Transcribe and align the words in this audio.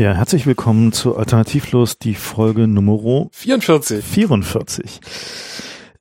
Ja, 0.00 0.14
herzlich 0.14 0.46
willkommen 0.46 0.92
zu 0.92 1.18
Alternativlos, 1.18 1.98
die 1.98 2.14
Folge 2.14 2.66
Nummer 2.66 3.28
44. 3.32 4.02
44. 4.02 4.98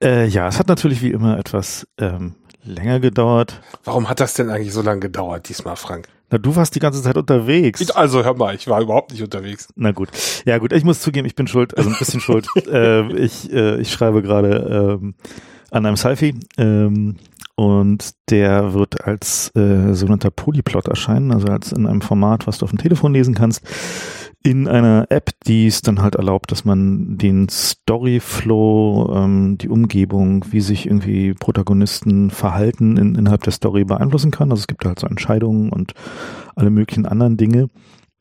Äh, 0.02 0.26
ja, 0.26 0.48
es 0.48 0.58
hat 0.58 0.70
natürlich 0.70 1.02
wie 1.02 1.12
immer 1.12 1.38
etwas 1.38 1.86
ähm, 1.98 2.36
länger 2.64 3.02
gedauert. 3.02 3.60
Warum 3.84 4.08
hat 4.08 4.22
das 4.22 4.36
denn 4.36 4.50
eigentlich 4.50 4.72
so 4.72 4.82
lange 4.82 5.02
gedauert 5.02 5.50
diesmal, 5.50 5.76
Frank? 5.76 6.08
Na, 6.30 6.38
du 6.38 6.56
warst 6.56 6.76
die 6.76 6.80
ganze 6.80 7.04
Zeit 7.04 7.18
unterwegs. 7.18 7.82
Ich, 7.82 7.94
also 7.94 8.24
hör 8.24 8.38
mal, 8.38 8.56
ich 8.56 8.70
war 8.70 8.80
überhaupt 8.80 9.12
nicht 9.12 9.22
unterwegs. 9.22 9.68
Na 9.76 9.92
gut. 9.92 10.08
Ja 10.46 10.60
gut, 10.60 10.72
ich 10.72 10.86
muss 10.86 11.02
zugeben, 11.02 11.28
ich 11.28 11.36
bin 11.36 11.48
schuld, 11.48 11.78
also 11.78 11.90
ein 11.90 11.98
bisschen 12.00 12.22
schuld. 12.22 12.48
Äh, 12.72 13.12
ich, 13.18 13.52
äh, 13.52 13.82
ich 13.82 13.92
schreibe 13.92 14.22
gerade 14.22 14.98
ähm, 15.02 15.14
an 15.72 15.86
einem 15.86 15.98
Sci-Fi 15.98 16.40
ähm, 16.58 17.18
und 17.60 18.12
der 18.30 18.74
wird 18.74 19.06
als 19.06 19.54
äh, 19.54 19.94
sogenannter 19.94 20.32
Polyplot 20.32 20.88
erscheinen, 20.88 21.34
also 21.34 21.48
als 21.48 21.74
in 21.74 21.88
einem 21.88 22.00
Format, 22.00 22.48
was 22.48 22.58
du 22.58 22.64
auf 22.64 22.70
dem 22.70 22.80
Telefon 22.80 23.14
lesen 23.14 23.36
kannst, 23.36 23.64
in 24.42 24.70
einer 24.70 25.08
App, 25.10 25.32
die 25.46 25.68
es 25.68 25.82
dann 25.82 26.02
halt 26.02 26.16
erlaubt, 26.16 26.54
dass 26.54 26.64
man 26.64 27.18
den 27.18 27.50
Storyflow, 27.50 29.14
ähm, 29.14 29.58
die 29.58 29.68
Umgebung, 29.68 30.46
wie 30.52 30.62
sich 30.62 30.86
irgendwie 30.86 31.34
Protagonisten 31.34 32.30
verhalten 32.30 32.96
in, 32.96 33.16
innerhalb 33.16 33.44
der 33.44 33.52
Story 33.52 33.84
beeinflussen 33.84 34.32
kann. 34.32 34.52
Also 34.52 34.62
es 34.62 34.68
gibt 34.68 34.86
halt 34.86 34.98
so 34.98 35.08
Entscheidungen 35.08 35.70
und 35.70 35.96
alle 36.56 36.70
möglichen 36.70 37.06
anderen 37.06 37.36
Dinge. 37.36 37.68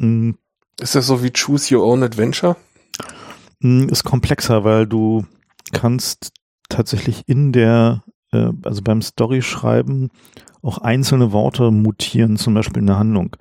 Mhm. 0.01 0.37
Ist 0.81 0.97
das 0.97 1.07
so 1.07 1.23
wie 1.23 1.31
Choose 1.31 1.77
Your 1.77 1.87
Own 1.87 2.03
Adventure? 2.03 2.57
Mm, 3.61 3.85
ist 3.85 4.03
komplexer, 4.03 4.65
weil 4.65 4.89
du 4.89 5.27
kannst 5.73 6.33
tatsächlich 6.69 7.29
in 7.29 7.53
der 7.53 8.03
äh, 8.33 8.51
also 8.63 8.83
beim 8.83 9.03
Story-Schreiben 9.03 10.11
auch 10.63 10.79
einzelne 10.79 11.33
Worte 11.33 11.71
mutieren, 11.71 12.37
zum 12.37 12.55
Beispiel 12.55 12.81
in 12.81 12.87
der 12.87 12.99
Handlung. 12.99 13.37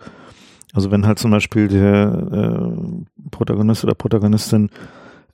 Also 0.73 0.91
wenn 0.91 1.07
halt 1.07 1.19
zum 1.19 1.31
Beispiel 1.31 1.67
der 1.67 2.69
äh, 2.71 3.29
Protagonist 3.31 3.83
oder 3.83 3.95
Protagonistin 3.95 4.69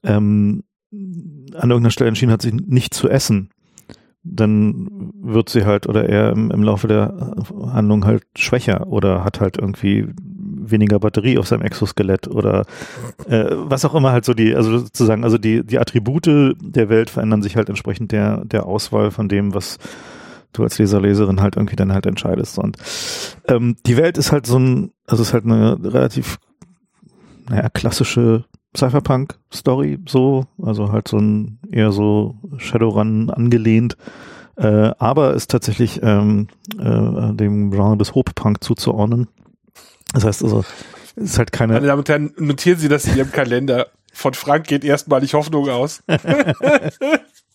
ähm, 0.03 0.63
an 0.91 1.69
irgendeiner 1.69 1.91
Stelle 1.91 2.07
entschieden 2.09 2.31
hat, 2.31 2.41
sich 2.41 2.53
nicht 2.53 2.93
zu 2.93 3.09
essen, 3.09 3.49
dann 4.23 5.11
wird 5.21 5.49
sie 5.49 5.65
halt 5.65 5.87
oder 5.87 6.07
er 6.07 6.31
im, 6.31 6.49
im 6.51 6.63
Laufe 6.63 6.87
der 6.87 7.35
Handlung 7.73 8.05
halt 8.05 8.23
schwächer 8.37 8.87
oder 8.87 9.23
hat 9.25 9.41
halt 9.41 9.57
irgendwie 9.57 10.07
weniger 10.69 10.99
Batterie 10.99 11.37
auf 11.37 11.47
seinem 11.47 11.63
Exoskelett 11.63 12.27
oder 12.27 12.65
äh, 13.27 13.45
was 13.51 13.85
auch 13.85 13.95
immer 13.95 14.11
halt 14.11 14.25
so 14.25 14.33
die, 14.33 14.55
also 14.55 14.79
sozusagen, 14.79 15.23
also 15.23 15.37
die, 15.37 15.63
die 15.65 15.79
Attribute 15.79 16.25
der 16.25 16.89
Welt 16.89 17.09
verändern 17.09 17.41
sich 17.41 17.55
halt 17.55 17.69
entsprechend 17.69 18.11
der, 18.11 18.43
der 18.45 18.65
Auswahl 18.65 19.11
von 19.11 19.29
dem, 19.29 19.53
was 19.53 19.79
du 20.53 20.63
als 20.63 20.77
Leser, 20.77 21.01
Leserin 21.01 21.41
halt 21.41 21.55
irgendwie 21.55 21.75
dann 21.75 21.93
halt 21.93 22.05
entscheidest. 22.05 22.59
Und 22.59 22.77
ähm, 23.47 23.75
die 23.85 23.97
Welt 23.97 24.17
ist 24.17 24.31
halt 24.31 24.45
so 24.45 24.57
ein, 24.57 24.91
also 25.07 25.23
ist 25.23 25.33
halt 25.33 25.45
eine 25.45 25.77
relativ, 25.83 26.39
naja, 27.49 27.69
klassische 27.69 28.45
Cypherpunk-Story 28.75 29.99
so, 30.07 30.45
also 30.61 30.91
halt 30.91 31.07
so 31.07 31.17
ein 31.17 31.59
eher 31.71 31.91
so 31.91 32.35
Shadowrun 32.57 33.29
angelehnt, 33.29 33.97
äh, 34.55 34.91
aber 34.97 35.33
ist 35.33 35.51
tatsächlich 35.51 36.01
ähm, 36.03 36.47
äh, 36.79 37.33
dem 37.33 37.71
Genre 37.71 37.97
des 37.97 38.15
Hope-Punk 38.15 38.63
zuzuordnen. 38.63 39.27
Das 40.13 40.23
heißt 40.23 40.43
also, 40.43 40.63
es 41.15 41.31
ist 41.31 41.37
halt 41.37 41.51
keine. 41.51 41.73
Meine 41.73 41.87
Damen 41.87 41.99
und 41.99 42.09
Herren, 42.09 42.33
notieren 42.37 42.79
Sie 42.79 42.87
das 42.87 43.05
in 43.05 43.17
Ihrem 43.17 43.31
Kalender. 43.31 43.87
Von 44.13 44.33
Frank 44.33 44.67
geht 44.67 44.83
erstmalig 44.83 45.33
Hoffnung 45.33 45.69
aus. 45.69 46.03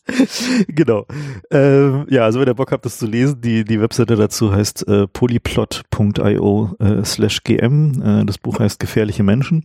genau. 0.69 1.07
Ähm, 1.51 2.07
ja, 2.09 2.25
also 2.25 2.41
wenn 2.41 2.49
ihr 2.49 2.55
Bock 2.55 2.73
habt, 2.73 2.85
das 2.85 2.99
zu 2.99 3.07
lesen, 3.07 3.41
die, 3.41 3.65
die 3.65 3.81
Webseite 3.81 4.17
dazu 4.17 4.53
heißt 4.53 4.87
äh, 4.89 5.07
polyplot.io 5.07 6.77
äh, 6.79 7.05
slash 7.05 7.43
gm. 7.45 8.03
Äh, 8.03 8.25
das 8.25 8.39
Buch 8.39 8.59
heißt 8.59 8.81
Gefährliche 8.81 9.23
Menschen. 9.23 9.65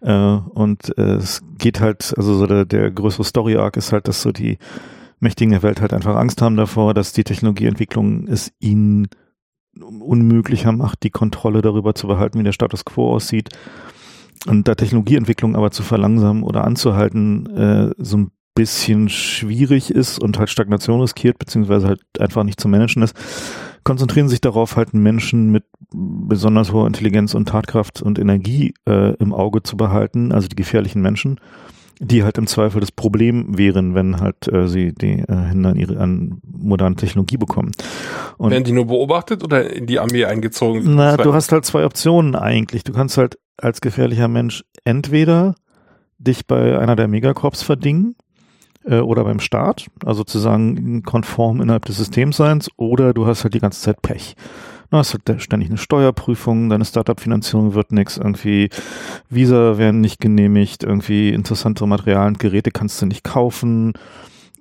Äh, 0.00 0.12
und 0.12 0.96
äh, 0.98 1.16
es 1.16 1.42
geht 1.58 1.80
halt, 1.80 2.14
also 2.16 2.34
so 2.34 2.46
der, 2.46 2.64
der 2.64 2.90
größere 2.90 3.24
Story-Arc 3.24 3.76
ist 3.76 3.92
halt, 3.92 4.08
dass 4.08 4.22
so 4.22 4.32
die 4.32 4.58
Mächtigen 5.20 5.52
der 5.52 5.62
Welt 5.62 5.80
halt 5.80 5.92
einfach 5.92 6.16
Angst 6.16 6.42
haben 6.42 6.56
davor, 6.56 6.94
dass 6.94 7.12
die 7.12 7.24
Technologieentwicklung 7.24 8.28
es 8.28 8.52
ihnen 8.60 9.08
unmöglicher 9.80 10.72
macht, 10.72 11.02
die 11.02 11.10
Kontrolle 11.10 11.62
darüber 11.62 11.94
zu 11.94 12.06
behalten, 12.06 12.38
wie 12.38 12.44
der 12.44 12.52
Status 12.52 12.84
quo 12.84 13.12
aussieht. 13.12 13.50
Und 14.46 14.68
da 14.68 14.74
Technologieentwicklung 14.74 15.56
aber 15.56 15.70
zu 15.70 15.82
verlangsamen 15.82 16.42
oder 16.42 16.64
anzuhalten, 16.64 17.46
äh, 17.56 17.90
so 17.98 18.18
ein 18.18 18.30
bisschen 18.54 19.08
schwierig 19.08 19.90
ist 19.90 20.18
und 20.18 20.38
halt 20.38 20.50
Stagnation 20.50 21.00
riskiert, 21.00 21.38
beziehungsweise 21.38 21.88
halt 21.88 22.02
einfach 22.18 22.44
nicht 22.44 22.60
zu 22.60 22.68
managen 22.68 23.02
ist, 23.02 23.16
konzentrieren 23.82 24.28
sich 24.28 24.40
darauf, 24.40 24.76
halt 24.76 24.94
Menschen 24.94 25.50
mit 25.50 25.64
besonders 25.92 26.72
hoher 26.72 26.86
Intelligenz 26.86 27.34
und 27.34 27.48
Tatkraft 27.48 28.00
und 28.00 28.18
Energie 28.18 28.74
äh, 28.88 29.14
im 29.16 29.32
Auge 29.32 29.62
zu 29.62 29.76
behalten, 29.76 30.32
also 30.32 30.48
die 30.48 30.56
gefährlichen 30.56 31.02
Menschen 31.02 31.40
die 32.00 32.24
halt 32.24 32.38
im 32.38 32.46
Zweifel 32.46 32.80
das 32.80 32.92
Problem 32.92 33.56
wären, 33.56 33.94
wenn 33.94 34.20
halt 34.20 34.48
äh, 34.52 34.68
sie 34.68 34.92
die 34.92 35.20
äh, 35.20 35.26
Hände 35.28 35.70
an 35.70 35.76
ihre 35.76 35.98
an 35.98 36.40
moderne 36.44 36.96
Technologie 36.96 37.36
bekommen. 37.36 37.72
Und 38.36 38.50
Werden 38.50 38.64
die 38.64 38.72
nur 38.72 38.86
beobachtet 38.86 39.44
oder 39.44 39.72
in 39.72 39.86
die 39.86 39.98
Armee 39.98 40.24
eingezogen? 40.24 40.94
Na, 40.94 41.16
du 41.16 41.32
hast 41.32 41.52
halt 41.52 41.64
zwei 41.64 41.84
Optionen 41.84 42.34
eigentlich. 42.34 42.84
Du 42.84 42.92
kannst 42.92 43.16
halt 43.16 43.38
als 43.56 43.80
gefährlicher 43.80 44.28
Mensch 44.28 44.64
entweder 44.84 45.54
dich 46.18 46.46
bei 46.46 46.78
einer 46.78 46.96
der 46.96 47.08
Megacorps 47.08 47.62
verdingen 47.62 48.16
äh, 48.84 48.98
oder 48.98 49.24
beim 49.24 49.40
Staat, 49.40 49.86
also 50.04 50.18
sozusagen 50.18 51.02
konform 51.02 51.60
innerhalb 51.60 51.84
des 51.84 51.96
Systems 51.96 52.36
sein, 52.36 52.60
oder 52.76 53.14
du 53.14 53.26
hast 53.26 53.44
halt 53.44 53.54
die 53.54 53.60
ganze 53.60 53.80
Zeit 53.80 54.02
Pech. 54.02 54.34
Du 54.90 54.96
hast 54.96 55.14
halt 55.14 55.42
ständig 55.42 55.68
eine 55.68 55.78
Steuerprüfung, 55.78 56.68
deine 56.68 56.84
Startup-Finanzierung 56.84 57.74
wird 57.74 57.92
nichts, 57.92 58.16
irgendwie 58.16 58.70
Visa 59.28 59.78
werden 59.78 60.00
nicht 60.00 60.20
genehmigt, 60.20 60.84
irgendwie 60.84 61.30
interessante 61.30 61.86
Materialien 61.86 62.38
Geräte 62.38 62.70
kannst 62.70 63.00
du 63.02 63.06
nicht 63.06 63.24
kaufen. 63.24 63.94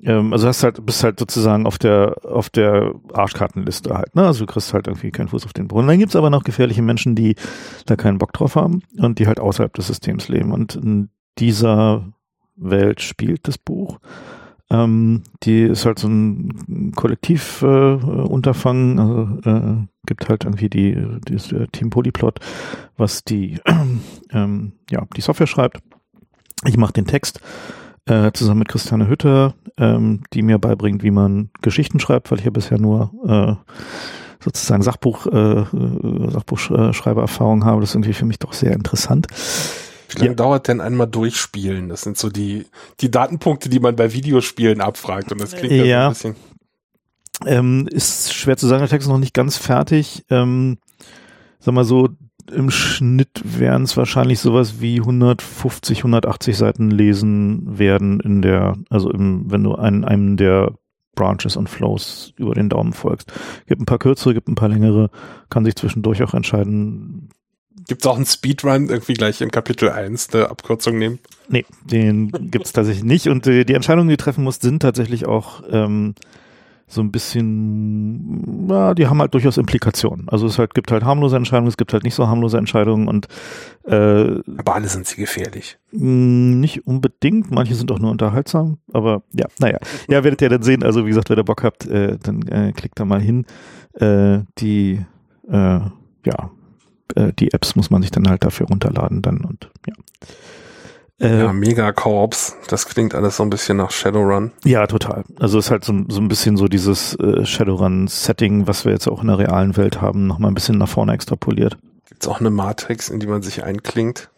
Ähm, 0.03 0.33
also 0.33 0.47
hast 0.47 0.63
halt, 0.63 0.85
bist 0.85 1.03
halt 1.03 1.19
sozusagen 1.19 1.65
auf 1.65 1.77
der, 1.77 2.17
auf 2.23 2.49
der 2.49 2.93
Arschkartenliste 3.13 3.95
halt, 3.95 4.15
ne? 4.15 4.25
Also 4.25 4.45
du 4.45 4.51
kriegst 4.51 4.73
halt 4.73 4.87
irgendwie 4.87 5.11
keinen 5.11 5.29
Fuß 5.29 5.45
auf 5.45 5.53
den 5.53 5.67
Brunnen. 5.67 5.87
Dann 5.87 5.99
gibt's 5.99 6.15
aber 6.15 6.29
noch 6.29 6.43
gefährliche 6.43 6.81
Menschen, 6.81 7.15
die 7.15 7.35
da 7.85 7.95
keinen 7.95 8.17
Bock 8.17 8.33
drauf 8.33 8.55
haben 8.55 8.81
und 8.97 9.19
die 9.19 9.27
halt 9.27 9.39
außerhalb 9.39 9.73
des 9.73 9.87
Systems 9.87 10.27
leben. 10.27 10.51
Und 10.51 10.75
in 10.75 11.09
dieser 11.37 12.11
Welt 12.55 13.01
spielt 13.01 13.47
das 13.47 13.57
Buch. 13.57 13.99
Ähm, 14.73 15.21
die 15.43 15.61
ist 15.61 15.85
halt 15.85 15.99
so 15.99 16.07
ein 16.07 16.91
Kollektivunterfangen, 16.95 18.97
äh, 18.97 19.01
also 19.01 19.27
äh, 19.45 19.85
gibt 20.07 20.27
halt 20.27 20.45
irgendwie 20.45 20.69
die, 20.69 20.97
dieses 21.27 21.51
äh, 21.51 21.67
Team 21.67 21.91
Polyplot, 21.91 22.39
was 22.97 23.23
die, 23.23 23.59
ähm, 24.31 24.71
ja, 24.89 25.05
die 25.15 25.21
Software 25.21 25.45
schreibt. 25.45 25.77
Ich 26.65 26.77
mache 26.77 26.93
den 26.93 27.05
Text 27.05 27.39
äh, 28.05 28.31
zusammen 28.33 28.57
mit 28.59 28.69
Christiane 28.69 29.07
Hütter, 29.07 29.53
ähm, 29.77 30.21
die 30.33 30.41
mir 30.41 30.57
beibringt, 30.57 31.03
wie 31.03 31.11
man 31.11 31.51
Geschichten 31.61 31.99
schreibt, 31.99 32.31
weil 32.31 32.39
ich 32.39 32.45
ja 32.45 32.51
bisher 32.51 32.79
nur 32.79 33.11
äh, 33.27 33.53
sozusagen 34.43 34.81
Sachbuch, 34.81 35.27
äh, 35.27 35.65
Sachbuchschreibererfahrung 36.31 37.63
habe. 37.63 37.81
Das 37.81 37.91
ist 37.91 37.95
irgendwie 37.95 38.13
für 38.13 38.25
mich 38.25 38.39
doch 38.39 38.53
sehr 38.53 38.73
interessant. 38.73 39.27
Wie 40.13 40.19
lange 40.19 40.31
ja. 40.31 40.35
dauert 40.35 40.67
denn 40.67 40.81
einmal 40.81 41.07
durchspielen? 41.07 41.89
Das 41.89 42.01
sind 42.01 42.17
so 42.17 42.29
die, 42.29 42.65
die 43.01 43.11
Datenpunkte, 43.11 43.69
die 43.69 43.79
man 43.79 43.95
bei 43.95 44.13
Videospielen 44.13 44.81
abfragt. 44.81 45.31
Und 45.31 45.41
das 45.41 45.55
klingt 45.55 45.73
ja, 45.85 46.07
ein 46.07 46.13
bisschen. 46.13 46.35
Ähm, 47.45 47.87
ist 47.89 48.33
schwer 48.33 48.57
zu 48.57 48.67
sagen, 48.67 48.81
der 48.81 48.89
Text 48.89 49.07
ist 49.07 49.11
noch 49.11 49.19
nicht 49.19 49.33
ganz 49.33 49.57
fertig. 49.57 50.25
Ähm, 50.29 50.77
sag 51.59 51.73
mal 51.73 51.83
so, 51.83 52.09
im 52.51 52.71
Schnitt 52.71 53.41
werden 53.43 53.83
es 53.83 53.95
wahrscheinlich 53.97 54.39
sowas 54.39 54.81
wie 54.81 54.99
150, 54.99 55.99
180 55.99 56.57
Seiten 56.57 56.91
lesen 56.91 57.77
werden 57.77 58.19
in 58.19 58.41
der, 58.41 58.77
also 58.89 59.09
im, 59.09 59.49
wenn 59.49 59.63
du 59.63 59.75
einen, 59.75 60.03
einem 60.03 60.37
der 60.37 60.73
Branches 61.15 61.55
und 61.55 61.69
Flows 61.69 62.33
über 62.37 62.53
den 62.53 62.69
Daumen 62.69 62.93
folgst. 62.93 63.31
Gibt 63.67 63.81
ein 63.81 63.85
paar 63.85 63.99
kürzere, 63.99 64.33
gibt 64.33 64.47
ein 64.47 64.55
paar 64.55 64.69
längere, 64.69 65.09
kann 65.49 65.63
sich 65.63 65.75
zwischendurch 65.75 66.23
auch 66.23 66.33
entscheiden, 66.33 67.29
Gibt 67.87 68.01
es 68.01 68.07
auch 68.07 68.15
einen 68.15 68.25
Speedrun 68.25 68.89
irgendwie 68.89 69.13
gleich 69.13 69.41
in 69.41 69.51
Kapitel 69.51 69.89
1 69.89 70.27
der 70.27 70.51
Abkürzung 70.51 70.97
nehmen? 70.97 71.19
Nee, 71.49 71.65
den 71.83 72.31
gibt 72.51 72.65
es 72.65 72.73
tatsächlich 72.73 73.03
nicht. 73.03 73.27
Und 73.27 73.47
äh, 73.47 73.65
die 73.65 73.73
Entscheidungen, 73.73 74.07
die 74.07 74.17
du 74.17 74.23
treffen 74.23 74.43
musst, 74.43 74.61
sind 74.61 74.81
tatsächlich 74.81 75.25
auch 75.25 75.63
ähm, 75.69 76.15
so 76.87 77.01
ein 77.01 77.11
bisschen, 77.11 78.67
ja, 78.69 78.93
die 78.93 79.07
haben 79.07 79.19
halt 79.19 79.33
durchaus 79.33 79.57
Implikationen. 79.57 80.29
Also 80.29 80.45
es 80.45 80.59
halt, 80.59 80.73
gibt 80.73 80.91
halt 80.91 81.03
harmlose 81.03 81.35
Entscheidungen, 81.35 81.67
es 81.67 81.77
gibt 81.77 81.93
halt 81.93 82.03
nicht 82.03 82.13
so 82.13 82.27
harmlose 82.27 82.57
Entscheidungen 82.57 83.07
und 83.07 83.27
äh, 83.85 84.39
Aber 84.57 84.75
alle 84.75 84.87
sind 84.87 85.07
sie 85.07 85.15
gefährlich. 85.15 85.77
Nicht 85.91 86.85
unbedingt, 86.85 87.51
manche 87.51 87.75
sind 87.75 87.91
auch 87.91 87.99
nur 87.99 88.11
unterhaltsam, 88.11 88.77
aber 88.91 89.23
ja, 89.33 89.47
naja. 89.59 89.79
Ja, 90.07 90.23
werdet 90.23 90.41
ihr 90.41 90.49
dann 90.49 90.63
sehen, 90.63 90.83
also 90.83 91.05
wie 91.05 91.09
gesagt, 91.09 91.29
wenn 91.29 91.37
ihr 91.37 91.43
Bock 91.43 91.63
habt, 91.63 91.87
äh, 91.87 92.17
dann 92.21 92.43
äh, 92.47 92.71
klickt 92.73 92.99
da 92.99 93.05
mal 93.05 93.21
hin. 93.21 93.45
Äh, 93.93 94.39
die 94.59 94.99
äh, 95.49 95.79
ja, 96.25 96.51
äh, 97.15 97.33
die 97.33 97.53
Apps 97.53 97.75
muss 97.75 97.89
man 97.89 98.01
sich 98.01 98.11
dann 98.11 98.29
halt 98.29 98.43
dafür 98.43 98.67
runterladen 98.67 99.21
dann 99.21 99.41
und 99.41 99.69
ja. 99.87 99.93
Äh, 101.19 101.43
ja, 101.43 101.53
Megacorps, 101.53 102.57
das 102.67 102.87
klingt 102.87 103.13
alles 103.13 103.37
so 103.37 103.43
ein 103.43 103.49
bisschen 103.49 103.77
nach 103.77 103.91
Shadowrun. 103.91 104.51
Ja, 104.65 104.87
total. 104.87 105.23
Also 105.39 105.59
ist 105.59 105.71
halt 105.71 105.85
so, 105.85 105.93
so 106.09 106.19
ein 106.19 106.27
bisschen 106.27 106.57
so 106.57 106.67
dieses 106.67 107.15
äh, 107.15 107.45
Shadowrun-Setting, 107.45 108.67
was 108.67 108.83
wir 108.83 108.91
jetzt 108.91 109.07
auch 109.07 109.21
in 109.21 109.27
der 109.27 109.37
realen 109.37 109.77
Welt 109.77 110.01
haben, 110.01 110.27
nochmal 110.27 110.51
ein 110.51 110.55
bisschen 110.55 110.77
nach 110.77 110.89
vorne 110.89 111.13
extrapoliert. 111.13 111.77
Gibt 112.09 112.23
es 112.23 112.27
auch 112.27 112.39
eine 112.39 112.49
Matrix, 112.49 113.09
in 113.09 113.19
die 113.19 113.27
man 113.27 113.41
sich 113.41 113.63
einklingt? 113.63 114.31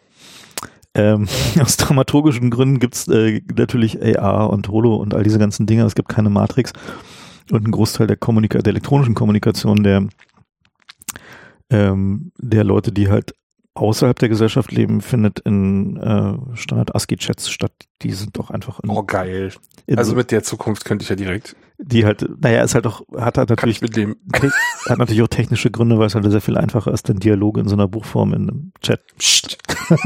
Ähm, 0.94 1.28
aus 1.60 1.76
dramaturgischen 1.76 2.50
Gründen 2.50 2.78
gibt's 2.78 3.08
äh, 3.08 3.40
natürlich 3.54 4.00
AR 4.18 4.50
und 4.50 4.68
Holo 4.68 4.96
und 4.96 5.14
all 5.14 5.22
diese 5.22 5.38
ganzen 5.38 5.66
Dinge. 5.66 5.84
Es 5.84 5.94
gibt 5.94 6.08
keine 6.08 6.30
Matrix. 6.30 6.72
Und 7.50 7.66
ein 7.66 7.70
Großteil 7.70 8.06
der, 8.06 8.16
Kommunika 8.16 8.58
der 8.58 8.72
elektronischen 8.72 9.14
Kommunikation 9.14 9.82
der, 9.82 10.06
ähm, 11.70 12.32
der 12.38 12.64
Leute, 12.64 12.92
die 12.92 13.08
halt 13.08 13.34
außerhalb 13.74 14.18
der 14.18 14.30
Gesellschaft 14.30 14.72
leben, 14.72 15.02
findet 15.02 15.40
in 15.40 15.96
äh, 15.98 16.56
Standard 16.56 16.94
ASCII-Chats 16.94 17.50
statt. 17.50 17.72
Die 18.02 18.12
sind 18.12 18.38
doch 18.38 18.50
einfach 18.50 18.80
in, 18.80 18.88
Oh, 18.88 19.02
geil. 19.02 19.52
Also 19.96 20.14
mit 20.14 20.30
der 20.30 20.42
Zukunft 20.42 20.86
könnte 20.86 21.02
ich 21.02 21.10
ja 21.10 21.16
direkt, 21.16 21.54
die 21.78 22.06
halt, 22.06 22.26
naja, 22.42 22.62
ist 22.62 22.74
halt 22.74 22.86
auch, 22.86 23.02
hat 23.16 23.36
halt 23.36 23.48
kann 23.48 23.50
natürlich 23.50 23.76
ich 23.76 23.82
mitleben. 23.82 24.16
te- 24.32 24.50
hat 24.88 24.98
natürlich 24.98 25.20
auch 25.22 25.28
technische 25.28 25.70
Gründe, 25.70 25.98
weil 25.98 26.06
es 26.06 26.14
halt 26.14 26.24
sehr 26.30 26.40
viel 26.40 26.56
einfacher 26.56 26.90
ist, 26.90 27.06
denn 27.10 27.18
Dialoge 27.18 27.60
in 27.60 27.68
so 27.68 27.74
einer 27.74 27.86
Buchform 27.86 28.32
in 28.32 28.48
einem 28.48 28.72
Chat. 28.80 29.02
Psst. 29.18 29.58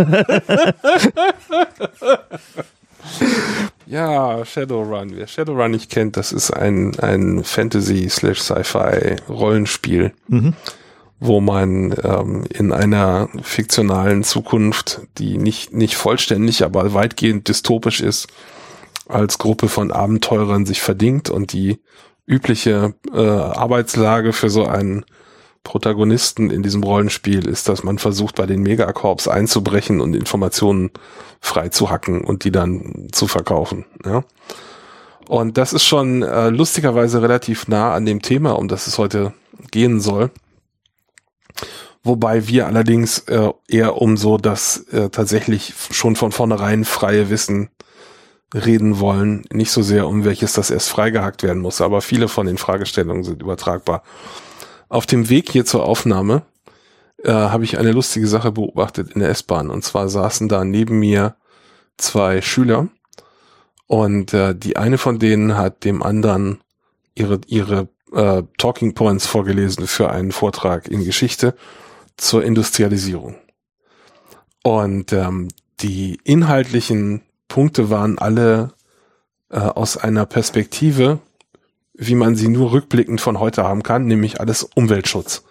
ja, 3.86 4.44
Shadowrun. 4.44 5.12
Wer 5.16 5.26
Shadowrun 5.26 5.70
nicht 5.70 5.90
kennt, 5.90 6.16
das 6.16 6.32
ist 6.32 6.50
ein, 6.50 6.98
ein 7.00 7.42
Fantasy-Sci-Fi-Rollenspiel, 7.44 10.12
Mhm. 10.28 10.54
Wo 11.20 11.40
man 11.40 11.94
ähm, 12.02 12.44
in 12.49 12.72
einer 12.72 13.28
fiktionalen 13.43 14.25
Zukunft, 14.25 15.02
die 15.19 15.37
nicht, 15.37 15.72
nicht 15.72 15.94
vollständig, 15.94 16.64
aber 16.64 16.94
weitgehend 16.94 17.46
dystopisch 17.46 18.00
ist, 18.00 18.28
als 19.06 19.38
Gruppe 19.38 19.69
von 19.69 19.93
Abenteurern 19.93 20.64
sich 20.64 20.81
verdingt 20.81 21.28
und 21.28 21.52
die 21.52 21.78
übliche 22.26 22.94
äh, 23.12 23.20
Arbeitslage 23.20 24.32
für 24.32 24.49
so 24.49 24.64
einen 24.67 25.05
Protagonisten 25.62 26.50
in 26.50 26.62
diesem 26.62 26.82
Rollenspiel 26.82 27.46
ist, 27.46 27.69
dass 27.69 27.82
man 27.82 27.99
versucht, 27.99 28.37
bei 28.37 28.46
den 28.46 28.62
Megacorps 28.62 29.28
einzubrechen 29.28 30.00
und 30.00 30.17
Informationen 30.17 30.90
frei 31.40 31.69
zu 31.69 31.90
hacken 31.90 32.22
und 32.22 32.44
die 32.44 32.50
dann 32.50 33.08
zu 33.12 33.26
verkaufen. 33.26 33.84
Ja? 34.05 34.25
Und 35.28 35.58
das 35.58 35.75
ist 35.75 35.84
schon 35.84 36.22
äh, 36.22 36.49
lustigerweise 36.49 37.20
relativ 37.20 37.69
nah 37.69 37.93
an 37.93 38.06
dem 38.06 38.22
Thema, 38.22 38.52
um 38.52 38.69
das 38.69 38.87
es 38.87 38.96
heute 38.96 39.34
gehen 39.70 40.00
soll. 40.00 40.31
Wobei 42.02 42.48
wir 42.48 42.66
allerdings 42.66 43.20
äh, 43.20 43.50
eher 43.68 44.00
um 44.00 44.16
so 44.16 44.38
das 44.38 44.84
äh, 44.88 45.10
tatsächlich 45.10 45.74
schon 45.90 46.16
von 46.16 46.32
vornherein 46.32 46.84
freie 46.84 47.28
Wissen 47.28 47.68
reden 48.54 48.98
wollen, 49.00 49.44
nicht 49.52 49.70
so 49.70 49.82
sehr 49.82 50.08
um 50.08 50.24
welches 50.24 50.54
das 50.54 50.70
erst 50.70 50.88
freigehackt 50.88 51.42
werden 51.42 51.62
muss, 51.62 51.80
aber 51.80 52.00
viele 52.00 52.28
von 52.28 52.46
den 52.46 52.58
Fragestellungen 52.58 53.22
sind 53.22 53.42
übertragbar. 53.42 54.02
Auf 54.88 55.06
dem 55.06 55.28
Weg 55.28 55.52
hier 55.52 55.64
zur 55.64 55.84
Aufnahme 55.84 56.42
äh, 57.22 57.32
habe 57.32 57.64
ich 57.64 57.78
eine 57.78 57.92
lustige 57.92 58.26
Sache 58.26 58.50
beobachtet 58.50 59.12
in 59.12 59.20
der 59.20 59.30
S-Bahn. 59.30 59.70
Und 59.70 59.84
zwar 59.84 60.08
saßen 60.08 60.48
da 60.48 60.64
neben 60.64 60.98
mir 60.98 61.36
zwei 61.96 62.40
Schüler 62.40 62.88
und 63.86 64.32
äh, 64.32 64.54
die 64.54 64.76
eine 64.76 64.98
von 64.98 65.18
denen 65.18 65.56
hat 65.56 65.84
dem 65.84 66.02
anderen 66.02 66.60
ihre, 67.14 67.40
ihre 67.46 67.88
äh, 68.12 68.42
Talking 68.58 68.94
Points 68.94 69.26
vorgelesen 69.26 69.86
für 69.86 70.10
einen 70.10 70.32
Vortrag 70.32 70.88
in 70.88 71.04
Geschichte 71.04 71.54
zur 72.16 72.44
Industrialisierung. 72.44 73.36
Und 74.62 75.12
ähm, 75.12 75.48
die 75.80 76.18
inhaltlichen 76.24 77.22
Punkte 77.48 77.90
waren 77.90 78.18
alle 78.18 78.72
äh, 79.48 79.58
aus 79.58 79.96
einer 79.96 80.26
Perspektive, 80.26 81.18
wie 81.94 82.14
man 82.14 82.36
sie 82.36 82.48
nur 82.48 82.72
rückblickend 82.72 83.20
von 83.20 83.40
heute 83.40 83.64
haben 83.64 83.82
kann, 83.82 84.06
nämlich 84.06 84.40
alles 84.40 84.62
Umweltschutz. 84.62 85.44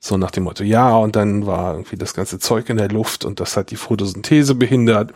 So 0.00 0.16
nach 0.16 0.30
dem 0.30 0.44
Motto, 0.44 0.62
ja, 0.62 0.96
und 0.96 1.16
dann 1.16 1.46
war 1.46 1.74
irgendwie 1.74 1.96
das 1.96 2.14
ganze 2.14 2.38
Zeug 2.38 2.68
in 2.68 2.76
der 2.76 2.88
Luft 2.88 3.24
und 3.24 3.40
das 3.40 3.56
hat 3.56 3.72
die 3.72 3.76
Photosynthese 3.76 4.54
behindert 4.54 5.12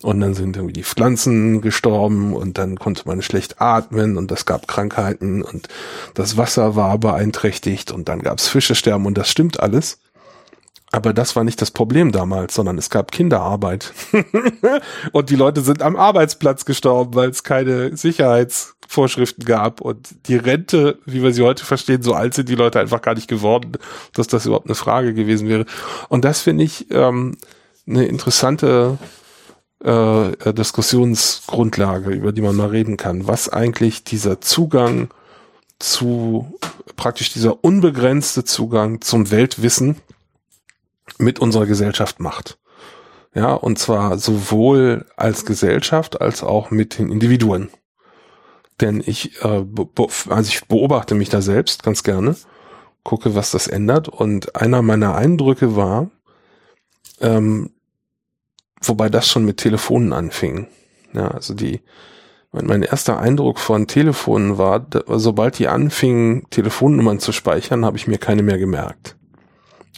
und 0.00 0.20
dann 0.20 0.32
sind 0.32 0.56
irgendwie 0.56 0.72
die 0.72 0.84
Pflanzen 0.84 1.60
gestorben 1.60 2.34
und 2.34 2.56
dann 2.56 2.78
konnte 2.78 3.02
man 3.06 3.20
schlecht 3.20 3.60
atmen 3.60 4.16
und 4.16 4.30
das 4.30 4.46
gab 4.46 4.66
Krankheiten 4.66 5.42
und 5.42 5.68
das 6.14 6.38
Wasser 6.38 6.76
war 6.76 6.96
beeinträchtigt 6.96 7.92
und 7.92 8.08
dann 8.08 8.22
gab 8.22 8.38
es 8.38 8.48
Fischesterben 8.48 9.06
und 9.06 9.18
das 9.18 9.28
stimmt 9.28 9.60
alles. 9.60 9.98
Aber 10.94 11.14
das 11.14 11.34
war 11.34 11.42
nicht 11.42 11.60
das 11.62 11.70
Problem 11.70 12.12
damals, 12.12 12.54
sondern 12.54 12.76
es 12.76 12.90
gab 12.90 13.12
Kinderarbeit. 13.12 13.94
und 15.12 15.30
die 15.30 15.36
Leute 15.36 15.62
sind 15.62 15.80
am 15.80 15.96
Arbeitsplatz 15.96 16.66
gestorben, 16.66 17.14
weil 17.14 17.30
es 17.30 17.42
keine 17.42 17.96
Sicherheitsvorschriften 17.96 19.46
gab. 19.46 19.80
Und 19.80 20.14
die 20.26 20.36
Rente, 20.36 20.98
wie 21.06 21.22
wir 21.22 21.32
sie 21.32 21.42
heute 21.42 21.64
verstehen, 21.64 22.02
so 22.02 22.12
alt 22.12 22.34
sind 22.34 22.50
die 22.50 22.56
Leute 22.56 22.78
einfach 22.78 23.00
gar 23.00 23.14
nicht 23.14 23.26
geworden, 23.26 23.72
dass 24.12 24.26
das 24.26 24.44
überhaupt 24.44 24.66
eine 24.66 24.74
Frage 24.74 25.14
gewesen 25.14 25.48
wäre. 25.48 25.64
Und 26.10 26.26
das 26.26 26.42
finde 26.42 26.64
ich 26.64 26.90
ähm, 26.90 27.38
eine 27.86 28.04
interessante 28.04 28.98
äh, 29.82 30.52
Diskussionsgrundlage, 30.52 32.10
über 32.10 32.32
die 32.32 32.42
man 32.42 32.54
mal 32.54 32.68
reden 32.68 32.98
kann. 32.98 33.26
Was 33.26 33.48
eigentlich 33.48 34.04
dieser 34.04 34.42
Zugang 34.42 35.08
zu, 35.78 36.58
praktisch 36.96 37.32
dieser 37.32 37.64
unbegrenzte 37.64 38.44
Zugang 38.44 39.00
zum 39.00 39.30
Weltwissen 39.30 39.96
mit 41.18 41.38
unserer 41.38 41.66
Gesellschaft 41.66 42.20
macht. 42.20 42.58
Ja, 43.34 43.54
und 43.54 43.78
zwar 43.78 44.18
sowohl 44.18 45.06
als 45.16 45.46
Gesellschaft 45.46 46.20
als 46.20 46.42
auch 46.42 46.70
mit 46.70 46.98
den 46.98 47.10
Individuen. 47.10 47.70
Denn 48.80 49.02
ich, 49.04 49.42
äh, 49.42 49.64
also 50.28 50.48
ich 50.48 50.66
beobachte 50.66 51.14
mich 51.14 51.28
da 51.28 51.40
selbst 51.40 51.82
ganz 51.82 52.02
gerne, 52.02 52.36
gucke, 53.04 53.34
was 53.34 53.50
das 53.50 53.68
ändert. 53.68 54.08
Und 54.08 54.56
einer 54.56 54.82
meiner 54.82 55.14
Eindrücke 55.14 55.76
war, 55.76 56.10
ähm, 57.20 57.70
wobei 58.82 59.08
das 59.08 59.28
schon 59.28 59.44
mit 59.44 59.58
Telefonen 59.58 60.12
anfing. 60.12 60.68
Ja, 61.14 61.28
also 61.28 61.54
die, 61.54 61.80
mein, 62.52 62.82
erster 62.82 63.18
Eindruck 63.18 63.58
von 63.58 63.86
Telefonen 63.86 64.58
war, 64.58 64.86
sobald 65.06 65.58
die 65.58 65.68
anfingen, 65.68 66.46
Telefonnummern 66.50 67.18
zu 67.18 67.32
speichern, 67.32 67.84
habe 67.84 67.96
ich 67.96 68.06
mir 68.06 68.18
keine 68.18 68.42
mehr 68.42 68.58
gemerkt. 68.58 69.16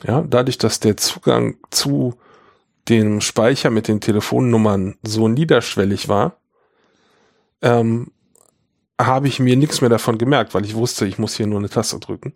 Ja, 0.02 0.22
dadurch, 0.22 0.58
dass 0.58 0.80
der 0.80 0.96
Zugang 0.96 1.56
zu 1.70 2.14
dem 2.88 3.20
Speicher 3.20 3.70
mit 3.70 3.88
den 3.88 4.00
Telefonnummern 4.00 4.96
so 5.02 5.28
niederschwellig 5.28 6.08
war, 6.08 6.36
ähm, 7.62 8.10
habe 9.00 9.28
ich 9.28 9.40
mir 9.40 9.56
nichts 9.56 9.80
mehr 9.80 9.90
davon 9.90 10.18
gemerkt, 10.18 10.54
weil 10.54 10.64
ich 10.64 10.74
wusste, 10.74 11.06
ich 11.06 11.18
muss 11.18 11.36
hier 11.36 11.46
nur 11.46 11.58
eine 11.58 11.70
Taste 11.70 11.98
drücken. 11.98 12.34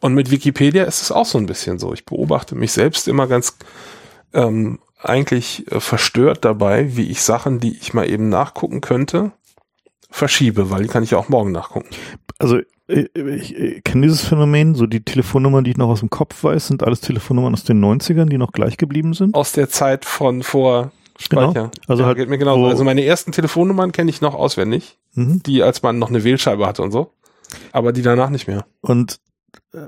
Und 0.00 0.14
mit 0.14 0.30
Wikipedia 0.30 0.84
ist 0.84 1.02
es 1.02 1.12
auch 1.12 1.24
so 1.24 1.38
ein 1.38 1.46
bisschen 1.46 1.78
so. 1.78 1.92
Ich 1.92 2.04
beobachte 2.04 2.54
mich 2.54 2.72
selbst 2.72 3.08
immer 3.08 3.26
ganz 3.26 3.56
ähm, 4.34 4.80
eigentlich 5.00 5.70
äh, 5.70 5.80
verstört 5.80 6.44
dabei, 6.44 6.96
wie 6.96 7.10
ich 7.10 7.22
Sachen, 7.22 7.60
die 7.60 7.76
ich 7.78 7.94
mal 7.94 8.08
eben 8.08 8.28
nachgucken 8.28 8.80
könnte, 8.80 9.32
verschiebe, 10.10 10.70
weil 10.70 10.82
die 10.82 10.88
kann 10.88 11.02
ich 11.02 11.12
ja 11.12 11.18
auch 11.18 11.28
morgen 11.28 11.52
nachgucken. 11.52 11.88
Also 12.38 12.60
ich, 12.88 13.14
ich, 13.16 13.56
ich 13.56 13.84
kenne 13.84 14.02
dieses 14.06 14.24
Phänomen, 14.24 14.74
so 14.74 14.86
die 14.86 15.00
Telefonnummern, 15.04 15.64
die 15.64 15.72
ich 15.72 15.76
noch 15.76 15.88
aus 15.88 16.00
dem 16.00 16.10
Kopf 16.10 16.42
weiß, 16.44 16.68
sind 16.68 16.82
alles 16.82 17.00
Telefonnummern 17.00 17.52
aus 17.52 17.64
den 17.64 17.84
90ern, 17.84 18.26
die 18.26 18.38
noch 18.38 18.52
gleich 18.52 18.76
geblieben 18.76 19.12
sind. 19.14 19.34
Aus 19.34 19.52
der 19.52 19.68
Zeit 19.68 20.04
von 20.04 20.42
vor 20.42 20.92
Speicher. 21.18 21.52
Genau. 21.52 21.70
Also 21.88 22.02
ja, 22.02 22.06
halt, 22.08 22.18
geht 22.18 22.28
mir 22.28 22.38
genauso. 22.38 22.62
wo- 22.62 22.66
Also 22.68 22.84
meine 22.84 23.04
ersten 23.04 23.32
Telefonnummern 23.32 23.92
kenne 23.92 24.10
ich 24.10 24.20
noch 24.20 24.34
auswendig, 24.34 24.98
Mhm. 25.14 25.42
die 25.44 25.62
als 25.62 25.82
man 25.82 25.98
noch 25.98 26.10
eine 26.10 26.22
Wählscheibe 26.24 26.66
hatte 26.66 26.82
und 26.82 26.90
so. 26.92 27.10
Aber 27.72 27.92
die 27.92 28.02
danach 28.02 28.28
nicht 28.30 28.46
mehr. 28.48 28.66
Und 28.82 29.18
äh, 29.72 29.78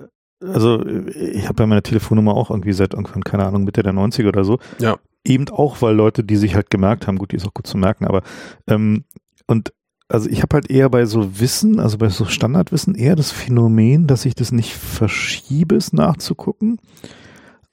also 0.44 0.82
äh, 0.84 1.10
ich 1.10 1.48
habe 1.48 1.62
ja 1.62 1.66
meine 1.66 1.82
Telefonnummer 1.82 2.34
auch 2.34 2.50
irgendwie 2.50 2.72
seit 2.72 2.94
irgendwann, 2.94 3.22
keine 3.24 3.44
Ahnung, 3.44 3.64
Mitte 3.64 3.82
der 3.82 3.92
90er 3.92 4.28
oder 4.28 4.44
so. 4.44 4.58
Ja. 4.78 4.96
Eben 5.24 5.48
auch, 5.50 5.82
weil 5.82 5.94
Leute, 5.94 6.24
die 6.24 6.36
sich 6.36 6.54
halt 6.54 6.70
gemerkt 6.70 7.06
haben, 7.06 7.18
gut, 7.18 7.32
die 7.32 7.36
ist 7.36 7.46
auch 7.46 7.52
gut 7.54 7.66
zu 7.66 7.76
merken, 7.76 8.06
aber 8.06 8.22
ähm, 8.66 9.04
und 9.46 9.72
also 10.08 10.28
ich 10.28 10.42
habe 10.42 10.54
halt 10.54 10.70
eher 10.70 10.88
bei 10.88 11.04
so 11.04 11.38
Wissen, 11.40 11.80
also 11.80 11.98
bei 11.98 12.08
so 12.08 12.24
Standardwissen 12.24 12.94
eher 12.94 13.16
das 13.16 13.30
Phänomen, 13.30 14.06
dass 14.06 14.24
ich 14.24 14.34
das 14.34 14.52
nicht 14.52 14.74
verschiebe, 14.74 15.76
es 15.76 15.92
nachzugucken, 15.92 16.78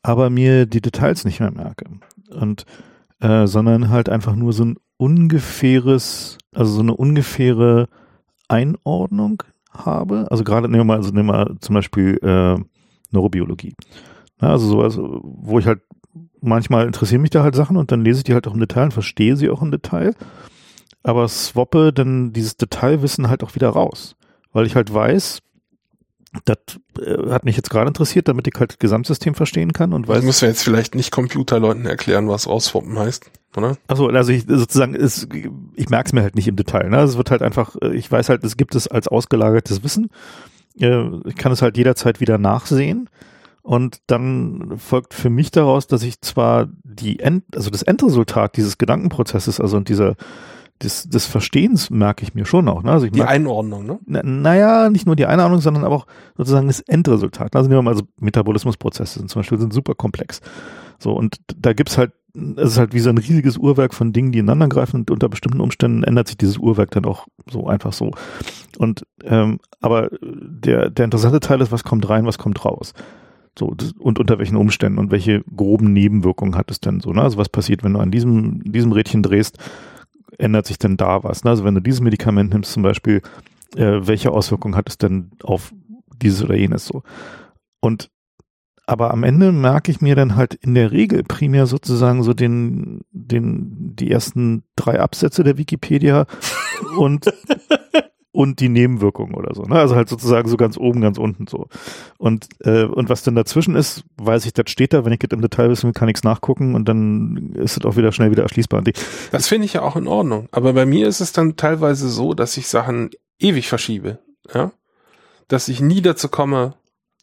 aber 0.03 0.29
mir 0.29 0.65
die 0.65 0.81
Details 0.81 1.25
nicht 1.25 1.39
mehr 1.39 1.51
merke. 1.51 1.85
Und 2.29 2.65
äh, 3.21 3.47
sondern 3.47 3.89
halt 3.89 4.09
einfach 4.09 4.35
nur 4.35 4.53
so 4.53 4.65
ein 4.65 4.75
ungefähres, 4.97 6.37
also 6.53 6.73
so 6.73 6.81
eine 6.81 6.95
ungefähre 6.95 7.87
Einordnung 8.47 9.43
habe. 9.71 10.27
Also 10.29 10.43
gerade 10.43 10.67
nehmen 10.67 10.81
wir 10.81 10.85
mal, 10.85 10.97
also 10.97 11.11
nehmen 11.11 11.29
wir 11.29 11.55
zum 11.59 11.75
Beispiel 11.75 12.19
äh, 12.21 12.57
Neurobiologie. 13.11 13.75
Ja, 14.41 14.49
also 14.49 14.67
sowas, 14.67 14.97
wo 14.97 15.59
ich 15.59 15.67
halt 15.67 15.81
manchmal 16.41 16.85
interessieren 16.85 17.21
mich 17.21 17.31
da 17.31 17.43
halt 17.43 17.55
Sachen 17.55 17.77
und 17.77 17.91
dann 17.91 18.01
lese 18.01 18.19
ich 18.19 18.23
die 18.25 18.33
halt 18.33 18.47
auch 18.47 18.53
im 18.53 18.59
Detail 18.59 18.85
und 18.85 18.93
verstehe 18.93 19.35
sie 19.35 19.49
auch 19.49 19.61
im 19.61 19.71
Detail. 19.71 20.13
Aber 21.05 21.27
swappe 21.27 21.93
dann 21.93 22.33
dieses 22.33 22.57
Detailwissen 22.57 23.29
halt 23.29 23.43
auch 23.43 23.53
wieder 23.53 23.69
raus. 23.69 24.15
Weil 24.53 24.65
ich 24.65 24.75
halt 24.75 24.91
weiß, 24.91 25.39
das 26.45 26.57
äh, 26.99 27.29
hat 27.29 27.45
mich 27.45 27.55
jetzt 27.55 27.69
gerade 27.69 27.87
interessiert, 27.87 28.27
damit 28.27 28.47
ich 28.47 28.59
halt 28.59 28.71
das 28.71 28.79
Gesamtsystem 28.79 29.35
verstehen 29.35 29.71
kann 29.71 29.93
und 29.93 30.07
Das 30.09 30.17
weiß, 30.17 30.23
müssen 30.23 30.41
wir 30.41 30.49
jetzt 30.49 30.63
vielleicht 30.63 30.95
nicht 30.95 31.11
Computerleuten 31.11 31.85
erklären, 31.85 32.27
was 32.27 32.47
rausfoppen 32.47 32.97
heißt, 32.97 33.29
oder? 33.55 33.77
Also, 33.85 34.07
also 34.07 34.31
ich 34.31 34.45
sozusagen, 34.47 34.95
ist, 34.95 35.27
ich 35.75 35.89
merke 35.89 36.07
es 36.07 36.13
mir 36.13 36.23
halt 36.23 36.35
nicht 36.35 36.47
im 36.47 36.55
Detail. 36.55 36.89
Ne? 36.89 36.97
Es 37.01 37.17
wird 37.17 37.29
halt 37.29 37.43
einfach, 37.43 37.75
äh, 37.83 37.93
ich 37.95 38.11
weiß 38.11 38.29
halt, 38.29 38.43
es 38.43 38.57
gibt 38.57 38.73
es 38.73 38.87
als 38.87 39.07
ausgelagertes 39.07 39.83
Wissen. 39.83 40.09
Äh, 40.79 41.05
Ich 41.27 41.35
kann 41.35 41.51
es 41.51 41.61
halt 41.61 41.77
jederzeit 41.77 42.19
wieder 42.19 42.39
nachsehen. 42.39 43.11
Und 43.61 43.99
dann 44.07 44.79
folgt 44.79 45.13
für 45.13 45.29
mich 45.29 45.51
daraus, 45.51 45.85
dass 45.85 46.01
ich 46.01 46.19
zwar 46.21 46.67
die 46.83 47.19
End, 47.19 47.43
also 47.55 47.69
das 47.69 47.83
Endresultat 47.83 48.57
dieses 48.57 48.79
Gedankenprozesses, 48.79 49.59
also 49.59 49.77
und 49.77 49.87
dieser 49.89 50.15
des, 50.81 51.09
des 51.09 51.25
Verstehens 51.25 51.89
merke 51.89 52.23
ich 52.23 52.33
mir 52.33 52.45
schon 52.45 52.67
auch. 52.67 52.83
Ne? 52.83 52.91
Also 52.91 53.05
ich 53.05 53.11
Die 53.11 53.19
merke, 53.19 53.31
Einordnung, 53.31 53.85
ne? 53.85 53.99
na, 54.05 54.21
naja, 54.23 54.89
nicht 54.89 55.05
nur 55.05 55.15
die 55.15 55.25
Einordnung, 55.25 55.61
sondern 55.61 55.85
aber 55.85 55.95
auch 55.95 56.07
sozusagen 56.35 56.67
das 56.67 56.81
Endresultat. 56.81 57.55
Also 57.55 57.69
nehmen 57.69 57.79
wir 57.79 57.83
mal, 57.83 57.91
also 57.91 58.03
Metabolismusprozesse 58.19 59.19
sind 59.19 59.29
zum 59.29 59.39
Beispiel 59.39 59.57
sind 59.59 59.73
super 59.73 59.95
komplex. 59.95 60.41
So, 60.99 61.13
und 61.13 61.37
da 61.55 61.73
gibt's 61.73 61.97
halt, 61.97 62.11
es 62.57 62.71
ist 62.71 62.77
halt 62.77 62.93
wie 62.93 62.99
so 62.99 63.09
ein 63.09 63.17
riesiges 63.17 63.57
Uhrwerk 63.57 63.93
von 63.93 64.11
Dingen, 64.11 64.33
die 64.33 64.39
ineinander 64.39 64.67
greifen 64.67 65.01
und 65.01 65.11
unter 65.11 65.29
bestimmten 65.29 65.61
Umständen 65.61 66.03
ändert 66.03 66.27
sich 66.27 66.37
dieses 66.37 66.57
Uhrwerk 66.57 66.91
dann 66.91 67.05
auch 67.05 67.27
so 67.49 67.67
einfach 67.67 67.93
so. 67.93 68.11
Und 68.77 69.05
ähm, 69.23 69.59
aber 69.79 70.09
der, 70.21 70.89
der 70.89 71.05
interessante 71.05 71.39
Teil 71.39 71.61
ist, 71.61 71.71
was 71.71 71.85
kommt 71.85 72.09
rein, 72.09 72.25
was 72.25 72.37
kommt 72.37 72.65
raus. 72.65 72.93
So, 73.57 73.73
das, 73.73 73.93
und 73.93 74.19
unter 74.19 74.37
welchen 74.37 74.57
Umständen 74.57 74.99
und 74.99 75.11
welche 75.11 75.41
groben 75.55 75.93
Nebenwirkungen 75.93 76.55
hat 76.55 76.69
es 76.71 76.81
denn 76.81 76.99
so, 76.99 77.13
ne? 77.13 77.21
Also 77.21 77.37
was 77.37 77.47
passiert, 77.47 77.83
wenn 77.85 77.93
du 77.93 77.99
an 77.99 78.11
diesem, 78.11 78.61
diesem 78.69 78.91
Rädchen 78.91 79.23
drehst, 79.23 79.57
ändert 80.37 80.65
sich 80.65 80.77
denn 80.77 80.97
da 80.97 81.23
was? 81.23 81.43
Ne? 81.43 81.51
Also 81.51 81.63
wenn 81.63 81.75
du 81.75 81.81
dieses 81.81 82.01
Medikament 82.01 82.53
nimmst 82.53 82.73
zum 82.73 82.83
Beispiel, 82.83 83.21
äh, 83.75 83.99
welche 84.07 84.31
Auswirkungen 84.31 84.75
hat 84.75 84.89
es 84.89 84.97
denn 84.97 85.31
auf 85.43 85.73
dieses 86.21 86.43
oder 86.43 86.55
jenes 86.55 86.85
so? 86.85 87.03
Und 87.79 88.09
aber 88.87 89.11
am 89.11 89.23
Ende 89.23 89.51
merke 89.51 89.91
ich 89.91 90.01
mir 90.01 90.15
dann 90.15 90.35
halt 90.35 90.53
in 90.53 90.75
der 90.75 90.91
Regel 90.91 91.23
primär 91.23 91.65
sozusagen 91.65 92.21
so 92.21 92.33
den, 92.33 93.01
den, 93.11 93.95
die 93.95 94.11
ersten 94.11 94.63
drei 94.75 94.99
Absätze 94.99 95.43
der 95.43 95.57
Wikipedia 95.57 96.27
und, 96.97 97.25
und 98.35 98.59
die 98.59 98.67
Nebenwirkungen 98.67 99.33
oder 99.33 99.55
so. 99.55 99.63
Ne? 99.63 99.75
Also 99.75 99.95
halt 99.95 100.09
sozusagen 100.09 100.49
so 100.49 100.57
ganz 100.57 100.77
oben, 100.77 100.99
ganz 100.99 101.17
unten 101.17 101.47
so. 101.47 101.67
Und, 102.17 102.47
äh, 102.59 102.83
und 102.83 103.07
was 103.07 103.23
denn 103.23 103.33
dazwischen 103.33 103.75
ist, 103.75 104.03
weiß 104.17 104.45
ich, 104.45 104.51
das 104.51 104.69
steht 104.69 104.91
da. 104.91 105.05
Wenn 105.05 105.13
ich 105.13 105.23
jetzt 105.23 105.31
im 105.31 105.41
Detail 105.41 105.69
wissen 105.69 105.87
will, 105.87 105.93
kann 105.93 106.09
ich 106.09 106.17
es 106.17 106.23
nachgucken 106.23 106.75
und 106.75 106.89
dann 106.89 107.53
ist 107.55 107.77
es 107.77 107.85
auch 107.85 107.95
wieder 107.95 108.11
schnell 108.11 108.31
wieder 108.31 108.43
erschließbar. 108.43 108.83
Ich, 108.87 108.95
Das 109.31 109.47
finde 109.47 109.65
ich 109.65 109.73
ja 109.73 109.83
auch 109.83 109.95
in 109.95 110.07
Ordnung. 110.07 110.49
Aber 110.51 110.73
bei 110.73 110.85
mir 110.85 111.07
ist 111.07 111.21
es 111.21 111.31
dann 111.31 111.55
teilweise 111.55 112.09
so, 112.09 112.33
dass 112.33 112.57
ich 112.57 112.67
Sachen 112.67 113.11
ewig 113.39 113.69
verschiebe. 113.69 114.19
Ja? 114.53 114.73
Dass 115.47 115.69
ich 115.69 115.79
nie 115.79 116.01
dazu 116.01 116.27
komme, 116.27 116.75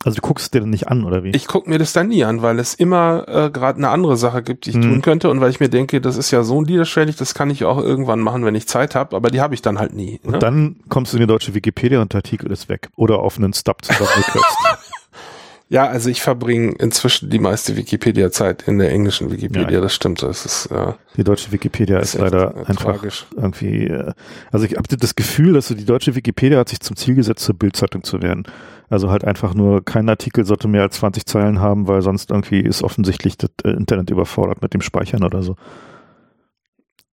also 0.04 0.16
du 0.16 0.20
guckst 0.22 0.44
es 0.46 0.50
dir 0.50 0.60
dann 0.60 0.70
nicht 0.70 0.88
an, 0.88 1.04
oder 1.04 1.22
wie? 1.24 1.30
ich 1.30 1.46
gucke 1.46 1.68
mir 1.70 1.78
das 1.78 1.92
dann 1.92 2.08
nie 2.08 2.24
an, 2.24 2.42
weil 2.42 2.58
es 2.58 2.74
immer 2.74 3.24
äh, 3.28 3.50
gerade 3.50 3.78
eine 3.78 3.88
andere 3.90 4.16
Sache 4.16 4.42
gibt, 4.42 4.66
die 4.66 4.70
ich 4.70 4.76
Hm. 4.76 4.82
tun 4.82 5.02
könnte 5.02 5.30
und 5.30 5.40
weil 5.40 5.50
ich 5.50 5.60
mir 5.60 5.68
denke, 5.68 6.00
das 6.00 6.16
ist 6.16 6.30
ja 6.30 6.42
so 6.42 6.60
niederschwellig, 6.62 7.16
das 7.16 7.34
kann 7.34 7.50
ich 7.50 7.64
auch 7.64 7.78
irgendwann 7.78 8.20
machen, 8.20 8.44
wenn 8.44 8.54
ich 8.54 8.66
Zeit 8.68 8.94
habe, 8.94 9.14
aber 9.16 9.30
die 9.30 9.40
habe 9.40 9.54
ich 9.54 9.62
dann 9.62 9.78
halt 9.78 9.94
nie. 9.94 10.20
Ne? 10.24 10.34
Und 10.34 10.42
dann 10.42 10.76
kommst 10.88 11.12
du 11.12 11.16
in 11.18 11.20
die 11.22 11.26
deutsche 11.26 11.54
Wikipedia 11.54 12.00
und 12.02 12.12
der 12.12 12.18
Artikel 12.18 12.50
ist 12.50 12.68
weg. 12.68 12.90
Oder 12.96 13.20
auf 13.20 13.38
einen 13.38 13.52
Stub 13.52 13.84
zusammengekürzt. 13.84 14.56
Ja, 15.72 15.86
also 15.86 16.10
ich 16.10 16.20
verbringe 16.20 16.72
inzwischen 16.78 17.30
die 17.30 17.38
meiste 17.38 17.78
Wikipedia-Zeit 17.78 18.64
in 18.68 18.76
der 18.78 18.90
englischen 18.90 19.30
Wikipedia, 19.32 19.70
Ja. 19.70 19.80
das 19.80 19.94
stimmt. 19.94 20.22
Das 20.22 20.44
ist, 20.44 20.66
äh, 20.66 20.92
Die 21.16 21.24
deutsche 21.24 21.50
Wikipedia 21.50 21.98
ist, 21.98 22.14
ist 22.14 22.20
leider 22.20 22.54
äh, 22.54 22.58
einfach 22.66 22.98
tragisch. 22.98 23.24
irgendwie, 23.34 23.86
äh, 23.86 24.12
also 24.50 24.66
ich 24.66 24.76
habe 24.76 24.86
das 24.94 25.14
Gefühl, 25.16 25.54
dass 25.54 25.68
so 25.68 25.74
die 25.74 25.86
deutsche 25.86 26.14
Wikipedia 26.14 26.58
hat 26.58 26.68
sich 26.68 26.80
zum 26.80 26.94
Ziel 26.96 27.14
gesetzt, 27.14 27.42
zur 27.42 27.54
Bildzeitung 27.54 28.04
zu 28.04 28.20
werden. 28.20 28.42
Also 28.90 29.10
halt 29.10 29.24
einfach 29.24 29.54
nur, 29.54 29.82
kein 29.82 30.10
Artikel 30.10 30.44
sollte 30.44 30.68
mehr 30.68 30.82
als 30.82 30.96
20 30.96 31.24
Zeilen 31.24 31.58
haben, 31.60 31.88
weil 31.88 32.02
sonst 32.02 32.30
irgendwie 32.30 32.60
ist 32.60 32.82
offensichtlich 32.82 33.38
das 33.38 33.48
äh, 33.64 33.70
Internet 33.70 34.10
überfordert 34.10 34.60
mit 34.60 34.74
dem 34.74 34.82
Speichern 34.82 35.24
oder 35.24 35.42
so. 35.42 35.56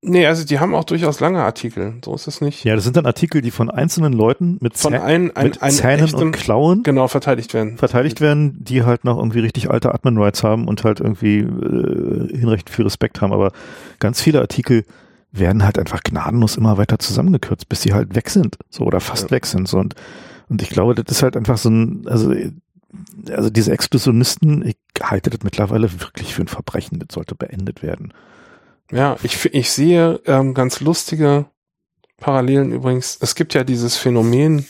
Nee, 0.01 0.25
also 0.27 0.45
die 0.45 0.59
haben 0.59 0.73
auch 0.75 0.85
durchaus 0.85 1.19
lange 1.19 1.43
Artikel, 1.43 1.95
so 2.05 2.15
ist 2.15 2.25
es 2.27 2.39
nicht. 2.39 2.63
Ja, 2.63 2.73
das 2.75 2.85
sind 2.85 2.95
dann 2.95 3.05
Artikel, 3.05 3.41
die 3.41 3.51
von 3.51 3.69
einzelnen 3.69 4.13
Leuten 4.13 4.57
mit, 4.61 4.77
Von 4.77 4.93
Zäh 4.93 4.99
ein, 4.99 5.35
ein, 5.35 5.47
mit 5.47 5.61
ein 5.61 5.71
Zähnen 5.71 6.05
echtem- 6.05 6.19
und 6.19 6.31
Klauen 6.31 6.83
genau 6.83 7.09
verteidigt 7.09 7.53
werden. 7.53 7.77
verteidigt 7.77 8.21
werden, 8.21 8.63
die 8.63 8.83
halt 8.83 9.03
noch 9.03 9.17
irgendwie 9.17 9.39
richtig 9.39 9.69
alte 9.69 9.93
Admin-Rights 9.93 10.41
haben 10.43 10.69
und 10.69 10.85
halt 10.85 11.01
irgendwie 11.01 11.39
äh, 11.39 12.37
hinreichend 12.37 12.69
viel 12.69 12.85
Respekt 12.85 13.19
haben. 13.19 13.33
Aber 13.33 13.51
ganz 13.99 14.21
viele 14.21 14.39
Artikel 14.39 14.85
werden 15.33 15.65
halt 15.65 15.77
einfach 15.77 16.01
gnadenlos 16.01 16.55
immer 16.55 16.77
weiter 16.77 16.97
zusammengekürzt, 16.97 17.67
bis 17.67 17.81
sie 17.81 17.93
halt 17.93 18.15
weg 18.15 18.29
sind, 18.29 18.57
so 18.69 18.85
oder 18.85 19.01
fast 19.01 19.25
Ja. 19.25 19.31
weg 19.31 19.45
sind. 19.45 19.67
So 19.67 19.79
und, 19.79 19.95
und 20.47 20.61
ich 20.61 20.69
glaube, 20.69 20.95
das 20.95 21.17
ist 21.17 21.23
halt 21.23 21.35
einfach 21.35 21.57
so 21.57 21.69
ein, 21.69 22.03
also 22.07 22.33
also 23.31 23.49
diese 23.49 23.71
Exklusionisten, 23.71 24.65
ich 24.65 24.77
halte 25.03 25.29
das 25.29 25.41
mittlerweile 25.43 25.91
wirklich 26.01 26.33
für 26.33 26.41
ein 26.41 26.47
Verbrechen, 26.47 26.99
das 26.99 27.13
sollte 27.13 27.35
beendet 27.35 27.83
werden. 27.83 28.13
Ja, 28.91 29.17
ich, 29.23 29.53
ich 29.53 29.71
sehe 29.71 30.19
ähm, 30.25 30.53
ganz 30.53 30.79
lustige 30.79 31.45
Parallelen 32.17 32.71
übrigens. 32.71 33.17
Es 33.21 33.35
gibt 33.35 33.53
ja 33.53 33.63
dieses 33.63 33.97
Phänomen, 33.97 34.65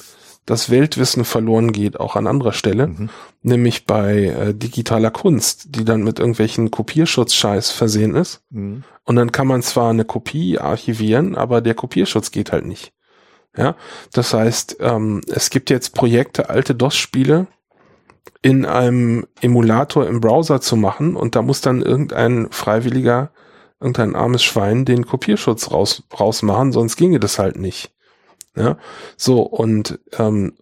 dass 0.46 0.70
Weltwissen 0.70 1.26
verloren 1.26 1.72
geht, 1.72 2.00
auch 2.00 2.16
an 2.16 2.28
anderer 2.28 2.54
Stelle, 2.54 2.88
Mhm. 2.88 3.10
nämlich 3.44 3.86
bei 3.86 4.26
äh, 4.26 4.54
digitaler 4.54 5.12
Kunst, 5.12 5.76
die 5.76 5.86
dann 5.86 6.04
mit 6.04 6.20
irgendwelchen 6.20 6.72
Kopierschutzscheiß 6.72 7.72
versehen 7.72 8.16
ist. 8.16 8.42
Mhm. 8.50 8.84
Und 9.04 9.16
dann 9.16 9.32
kann 9.32 9.48
man 9.48 9.62
zwar 9.62 9.90
eine 9.92 10.06
Kopie 10.06 10.60
archivieren, 10.60 11.36
aber 11.36 11.62
der 11.62 11.76
Kopierschutz 11.76 12.32
geht 12.32 12.52
halt 12.52 12.66
nicht. 12.66 12.94
Ja, 13.58 13.76
das 14.14 14.34
heißt, 14.34 14.78
ähm, 14.80 15.22
es 15.28 15.50
gibt 15.50 15.70
jetzt 15.70 15.96
Projekte, 15.96 16.50
alte 16.50 16.76
DOS-Spiele 16.76 17.48
in 18.42 18.66
einem 18.66 19.28
Emulator 19.42 20.08
im 20.08 20.22
Browser 20.22 20.62
zu 20.62 20.76
machen 20.76 21.16
und 21.16 21.36
da 21.36 21.42
muss 21.42 21.62
dann 21.62 21.82
irgendein 21.82 22.48
Freiwilliger, 22.52 23.32
irgendein 23.80 24.16
armes 24.16 24.44
Schwein 24.44 24.86
den 24.86 25.06
Kopierschutz 25.06 25.72
raus, 25.72 26.04
rausmachen, 26.18 26.72
sonst 26.72 26.98
ginge 26.98 27.20
das 27.20 27.40
halt 27.40 27.58
nicht. 27.58 27.92
Ja, 28.56 28.78
so 29.18 29.42
und 29.42 30.00
ähm, 30.18 30.54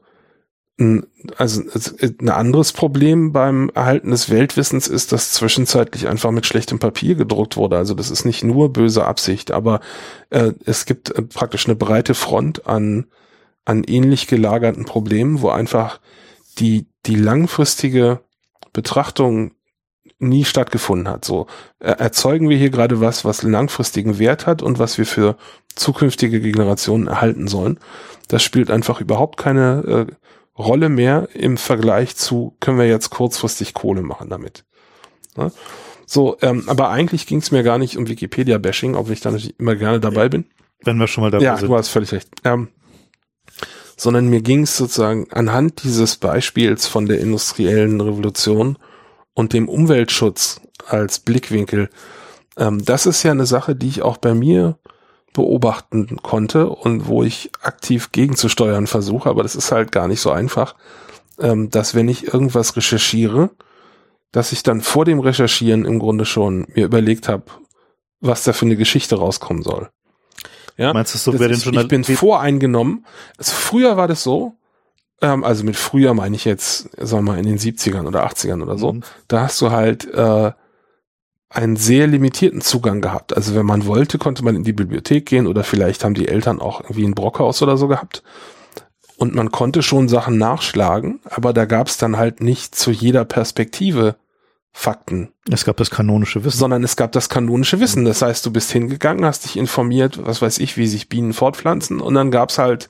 also 1.37 1.63
es- 1.73 1.95
ein 2.19 2.29
anderes 2.29 2.71
Problem 2.71 3.31
beim 3.31 3.71
Erhalten 3.73 4.11
des 4.11 4.29
Weltwissens 4.29 4.87
ist, 4.87 5.11
dass 5.11 5.31
zwischenzeitlich 5.31 6.07
einfach 6.07 6.29
mit 6.29 6.45
schlechtem 6.45 6.77
Papier 6.77 7.15
gedruckt 7.15 7.57
wurde. 7.57 7.77
Also 7.77 7.95
das 7.95 8.11
ist 8.11 8.25
nicht 8.25 8.43
nur 8.43 8.71
böse 8.73 9.05
Absicht, 9.05 9.49
aber 9.51 9.79
äh, 10.29 10.51
es 10.65 10.85
gibt 10.85 11.09
äh, 11.09 11.23
praktisch 11.23 11.65
eine 11.65 11.75
breite 11.75 12.13
Front 12.13 12.67
an, 12.67 13.07
an 13.65 13.83
ähnlich 13.85 14.27
gelagerten 14.27 14.85
Problemen, 14.85 15.41
wo 15.41 15.49
einfach 15.49 15.99
die, 16.59 16.85
die 17.07 17.15
langfristige 17.15 18.19
Betrachtung 18.71 19.53
nie 20.19 20.45
stattgefunden 20.45 21.07
hat. 21.07 21.25
So 21.25 21.47
erzeugen 21.79 22.49
wir 22.49 22.57
hier 22.57 22.69
gerade 22.69 23.01
was, 23.01 23.23
was 23.25 23.43
langfristigen 23.43 24.19
Wert 24.19 24.47
hat 24.47 24.61
und 24.61 24.79
was 24.79 24.97
wir 24.97 25.05
für 25.05 25.37
zukünftige 25.75 26.39
Generationen 26.41 27.07
erhalten 27.07 27.47
sollen. 27.47 27.79
Das 28.27 28.43
spielt 28.43 28.71
einfach 28.71 28.99
überhaupt 28.99 29.37
keine 29.37 30.07
äh, 30.09 30.13
Rolle 30.57 30.89
mehr 30.89 31.29
im 31.33 31.57
Vergleich 31.57 32.15
zu, 32.15 32.55
können 32.59 32.79
wir 32.79 32.87
jetzt 32.87 33.11
kurzfristig 33.11 33.73
Kohle 33.73 34.01
machen 34.01 34.29
damit. 34.29 34.65
Ne? 35.35 35.51
So, 36.05 36.37
ähm, 36.41 36.63
aber 36.67 36.89
eigentlich 36.89 37.27
ging 37.27 37.39
es 37.39 37.51
mir 37.51 37.63
gar 37.63 37.77
nicht 37.77 37.97
um 37.97 38.07
Wikipedia-Bashing, 38.07 38.95
obwohl 38.95 39.13
ich 39.13 39.21
da 39.21 39.29
natürlich 39.29 39.59
immer 39.59 39.75
gerne 39.75 39.99
dabei 39.99 40.29
bin. 40.29 40.45
Wenn 40.83 40.97
wir 40.97 41.07
schon 41.07 41.23
mal 41.23 41.31
dabei 41.31 41.43
Ja, 41.43 41.57
sind. 41.57 41.69
du 41.69 41.75
hast 41.75 41.89
völlig 41.89 42.11
recht. 42.11 42.29
Ähm, 42.43 42.69
sondern 43.97 44.29
mir 44.29 44.41
ging 44.41 44.63
es 44.63 44.77
sozusagen 44.77 45.27
anhand 45.31 45.83
dieses 45.83 46.17
Beispiels 46.17 46.87
von 46.87 47.07
der 47.07 47.19
industriellen 47.19 47.99
Revolution 47.99 48.77
und 49.37 49.53
dem 49.53 49.69
Umweltschutz 49.69 50.61
als 50.87 51.19
Blickwinkel. 51.19 51.91
Ähm, 52.57 52.83
das 52.83 53.05
ist 53.05 53.21
ja 53.21 53.29
eine 53.29 53.45
Sache, 53.45 53.75
die 53.75 53.87
ich 53.87 54.01
auch 54.01 54.17
bei 54.17 54.33
mir 54.33 54.79
beobachten 55.31 56.17
konnte 56.23 56.67
und 56.67 57.07
wo 57.07 57.21
ich 57.21 57.51
aktiv 57.61 58.11
gegenzusteuern 58.11 58.87
versuche, 58.87 59.29
aber 59.29 59.43
das 59.43 59.55
ist 59.55 59.71
halt 59.71 59.91
gar 59.91 60.07
nicht 60.07 60.21
so 60.21 60.31
einfach, 60.31 60.73
ähm, 61.39 61.69
dass 61.69 61.93
wenn 61.93 62.09
ich 62.09 62.33
irgendwas 62.33 62.75
recherchiere, 62.75 63.51
dass 64.31 64.51
ich 64.53 64.63
dann 64.63 64.81
vor 64.81 65.05
dem 65.05 65.19
Recherchieren 65.19 65.85
im 65.85 65.99
Grunde 65.99 66.25
schon 66.25 66.65
mir 66.73 66.85
überlegt 66.85 67.29
habe, 67.29 67.43
was 68.19 68.43
da 68.43 68.53
für 68.53 68.65
eine 68.65 68.75
Geschichte 68.75 69.17
rauskommen 69.17 69.61
soll. 69.61 69.91
Ja, 70.77 70.93
Meinst 70.93 71.13
du, 71.13 71.19
so 71.19 71.31
das 71.31 71.39
wer 71.39 71.47
den 71.49 71.57
ist, 71.57 71.67
ich 71.67 71.87
bin 71.87 72.03
voreingenommen. 72.03 73.05
Also 73.37 73.51
früher 73.53 73.97
war 73.97 74.07
das 74.07 74.23
so, 74.23 74.55
ähm, 75.21 75.43
also 75.43 75.63
mit 75.63 75.75
früher 75.75 76.13
meine 76.13 76.35
ich 76.35 76.45
jetzt, 76.45 76.89
sagen 76.97 77.25
wir 77.25 77.33
mal, 77.33 77.39
in 77.39 77.45
den 77.45 77.57
70ern 77.57 78.05
oder 78.07 78.25
80ern 78.25 78.61
oder 78.61 78.77
so, 78.77 78.93
Mhm. 78.93 79.03
da 79.27 79.41
hast 79.41 79.59
du 79.61 79.71
halt 79.71 80.05
äh, 80.13 80.51
einen 81.49 81.75
sehr 81.77 82.07
limitierten 82.07 82.61
Zugang 82.61 83.01
gehabt. 83.01 83.35
Also 83.35 83.55
wenn 83.55 83.65
man 83.65 83.85
wollte, 83.85 84.17
konnte 84.17 84.43
man 84.43 84.55
in 84.55 84.63
die 84.63 84.73
Bibliothek 84.73 85.25
gehen 85.25 85.47
oder 85.47 85.63
vielleicht 85.63 86.03
haben 86.03 86.13
die 86.13 86.27
Eltern 86.27 86.59
auch 86.59 86.81
irgendwie 86.81 87.05
ein 87.05 87.15
Brockhaus 87.15 87.61
oder 87.61 87.77
so 87.77 87.87
gehabt. 87.87 88.21
Und 89.17 89.33
man 89.33 89.49
konnte 89.51 89.81
schon 89.81 90.09
Sachen 90.09 90.37
nachschlagen, 90.37 91.21
aber 91.25 91.53
da 91.53 91.65
gab 91.65 91.87
es 91.87 91.97
dann 91.97 92.17
halt 92.17 92.41
nicht 92.41 92.75
zu 92.75 92.91
jeder 92.91 93.25
Perspektive 93.25 94.15
Fakten 94.73 95.29
Es 95.49 95.65
gab 95.65 95.77
das 95.77 95.89
kanonische 95.89 96.43
Wissen. 96.43 96.59
sondern 96.59 96.83
es 96.83 96.95
gab 96.97 97.11
das 97.13 97.29
kanonische 97.29 97.79
Wissen. 97.79 98.05
Das 98.05 98.21
heißt, 98.21 98.45
du 98.45 98.51
bist 98.51 98.69
hingegangen, 98.71 99.25
hast 99.25 99.45
dich 99.45 99.57
informiert, 99.57 100.19
was 100.23 100.39
weiß 100.43 100.59
ich, 100.59 100.77
wie 100.77 100.85
sich 100.85 101.09
Bienen 101.09 101.33
fortpflanzen 101.33 101.99
und 101.99 102.13
dann 102.13 102.29
gab's 102.29 102.59
halt, 102.59 102.89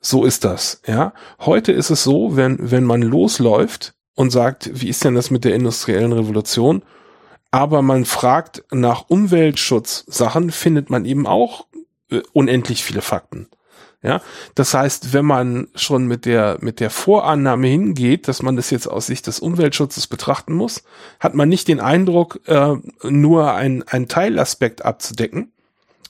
so 0.00 0.24
ist 0.24 0.44
das, 0.44 0.80
ja. 0.86 1.12
Heute 1.40 1.72
ist 1.72 1.90
es 1.90 2.04
so, 2.04 2.36
wenn, 2.36 2.70
wenn 2.70 2.84
man 2.84 3.02
losläuft 3.02 3.94
und 4.14 4.30
sagt, 4.30 4.70
wie 4.80 4.88
ist 4.88 5.04
denn 5.04 5.14
das 5.14 5.30
mit 5.30 5.44
der 5.44 5.54
industriellen 5.54 6.12
Revolution? 6.12 6.82
Aber 7.50 7.82
man 7.82 8.04
fragt 8.04 8.64
nach 8.70 9.08
Umweltschutzsachen, 9.08 10.50
findet 10.50 10.90
man 10.90 11.04
eben 11.04 11.26
auch 11.26 11.66
äh, 12.10 12.22
unendlich 12.32 12.84
viele 12.84 13.02
Fakten. 13.02 13.48
Ja, 14.00 14.20
das 14.54 14.74
heißt, 14.74 15.12
wenn 15.12 15.24
man 15.24 15.68
schon 15.74 16.06
mit 16.06 16.24
der, 16.24 16.58
mit 16.60 16.78
der 16.78 16.88
Vorannahme 16.88 17.66
hingeht, 17.66 18.28
dass 18.28 18.42
man 18.42 18.54
das 18.54 18.70
jetzt 18.70 18.86
aus 18.86 19.06
Sicht 19.06 19.26
des 19.26 19.40
Umweltschutzes 19.40 20.06
betrachten 20.06 20.54
muss, 20.54 20.84
hat 21.18 21.34
man 21.34 21.48
nicht 21.48 21.66
den 21.66 21.80
Eindruck, 21.80 22.40
äh, 22.46 22.76
nur 23.02 23.54
ein, 23.54 23.82
ein 23.88 24.06
Teilaspekt 24.06 24.84
abzudecken, 24.84 25.50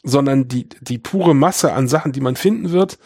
sondern 0.03 0.49
die, 0.49 0.69
die 0.83 0.99
pure 0.99 1.35
Masse 1.35 1.73
an 1.73 1.89
Sachen, 1.89 2.13
die 2.13 2.21
man 2.21 2.37
finden 2.37 2.73
wird, 2.73 2.99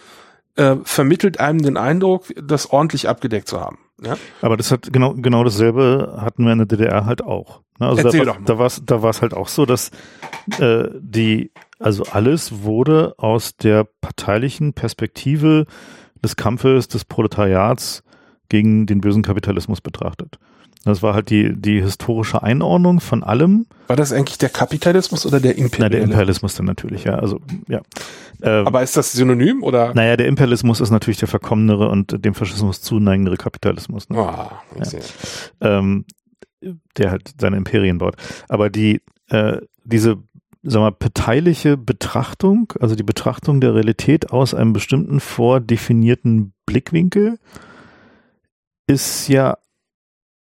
äh, 0.57 0.77
vermittelt 0.85 1.41
einem 1.41 1.63
den 1.63 1.77
Eindruck, 1.77 2.27
das 2.41 2.71
ordentlich 2.71 3.09
abgedeckt 3.09 3.49
zu 3.49 3.61
haben. 3.61 3.79
Ja? 4.03 4.17
Aber 4.41 4.57
das 4.57 4.71
hat 4.71 4.93
genau, 4.93 5.15
genau 5.15 5.45
dasselbe 5.45 6.19
hatten 6.21 6.45
wir 6.45 6.53
in 6.53 6.59
der 6.59 6.67
DDR 6.67 7.07
halt 7.07 7.23
auch. 7.23 7.63
Ne? 7.79 7.89
Also 7.89 8.03
Erzähl 8.03 8.21
da, 8.21 8.33
doch 8.33 8.39
mal. 8.39 8.45
da 8.45 8.59
war 8.59 8.67
es 8.67 8.83
da 8.85 9.03
war's 9.03 9.23
halt 9.23 9.35
auch 9.35 9.49
so, 9.49 9.67
dass 9.67 9.91
äh, 10.59 10.89
die, 10.99 11.53
also 11.79 12.05
alles 12.05 12.63
wurde 12.63 13.15
aus 13.19 13.57
der 13.57 13.85
parteilichen 13.85 14.73
Perspektive 14.73 15.67
des 16.23 16.37
Kampfes 16.37 16.89
des 16.89 17.05
Proletariats 17.05 18.03
gegen 18.49 18.87
den 18.87 19.01
bösen 19.01 19.23
Kapitalismus 19.23 19.81
betrachtet. 19.81 20.39
Das 20.85 21.03
war 21.03 21.15
halt 21.15 21.31
die, 21.31 21.55
die 21.55 21.81
historische 21.81 22.43
Einordnung 22.43 23.01
von 23.01 23.23
allem. 23.23 23.67
War 23.87 23.97
das 23.97 24.13
eigentlich 24.13 24.39
der 24.39 24.49
Kapitalismus 24.49 25.25
oder 25.25 25.39
der 25.39 25.53
Na, 25.53 25.57
der 25.57 25.65
Imperialismus? 25.65 26.05
Imperialismus 26.05 26.55
dann 26.57 26.67
natürlich, 26.67 27.05
ja. 27.05 27.15
Also, 27.15 27.41
ja. 27.69 27.83
Ähm, 28.43 28.67
Aber 28.67 28.83
ist 28.83 28.97
das 28.97 29.13
synonym 29.13 29.63
oder? 29.63 29.95
naja, 29.95 30.17
der 30.17 30.27
Imperialismus 30.27 30.81
ist 30.81 30.91
natürlich 30.91 31.19
der 31.19 31.29
verkommnere 31.29 31.89
und 31.89 32.25
dem 32.25 32.35
Faschismus 32.35 32.83
zuneigendere 32.83 33.37
Kapitalismus. 33.37 34.09
Ne? 34.09 34.51
Ich 34.81 34.87
sehe. 34.87 35.01
ähm, 35.61 36.05
der 36.97 37.11
halt 37.11 37.33
seine 37.41 37.57
Imperien 37.57 37.99
baut. 37.99 38.17
Aber 38.49 38.71
die, 38.71 39.01
äh, 39.29 39.59
diese, 39.85 40.19
sag 40.63 40.81
mal, 40.81 40.93
parteiliche 40.93 41.77
Betrachtung, 41.77 42.73
also 42.81 42.95
die 42.95 43.03
Betrachtung 43.03 43.61
der 43.61 43.75
Realität 43.75 44.31
aus 44.31 44.55
einem 44.55 44.73
bestimmten 44.73 45.21
vordefinierten 45.21 46.53
Blickwinkel, 46.67 47.39
ist 48.87 49.29
ja 49.29 49.57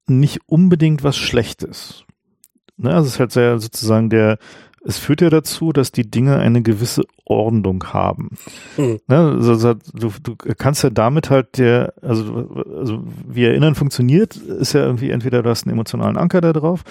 nicht 0.09 0.39
unbedingt 0.47 1.03
was 1.03 1.17
Schlechtes. 1.17 2.05
Ne? 2.77 2.93
Also 2.93 3.07
es 3.07 3.13
ist 3.13 3.19
halt 3.19 3.31
sehr 3.31 3.59
sozusagen 3.59 4.09
der, 4.09 4.37
es 4.83 4.97
führt 4.97 5.21
ja 5.21 5.29
dazu, 5.29 5.73
dass 5.73 5.91
die 5.91 6.09
Dinge 6.09 6.37
eine 6.37 6.61
gewisse 6.61 7.03
Ordnung 7.25 7.83
haben. 7.93 8.31
Hm. 8.75 8.99
Ne? 9.07 9.17
Also, 9.17 9.51
also 9.51 9.73
du, 9.93 10.11
du 10.23 10.35
kannst 10.57 10.83
ja 10.83 10.89
damit 10.89 11.29
halt 11.29 11.57
der, 11.57 11.93
also, 12.01 12.65
also 12.77 13.03
wie 13.27 13.45
Erinnern 13.45 13.75
funktioniert, 13.75 14.35
ist 14.35 14.73
ja 14.73 14.81
irgendwie 14.85 15.11
entweder 15.11 15.43
du 15.43 15.49
hast 15.49 15.65
einen 15.65 15.73
emotionalen 15.73 16.17
Anker 16.17 16.41
da 16.41 16.53
drauf 16.53 16.83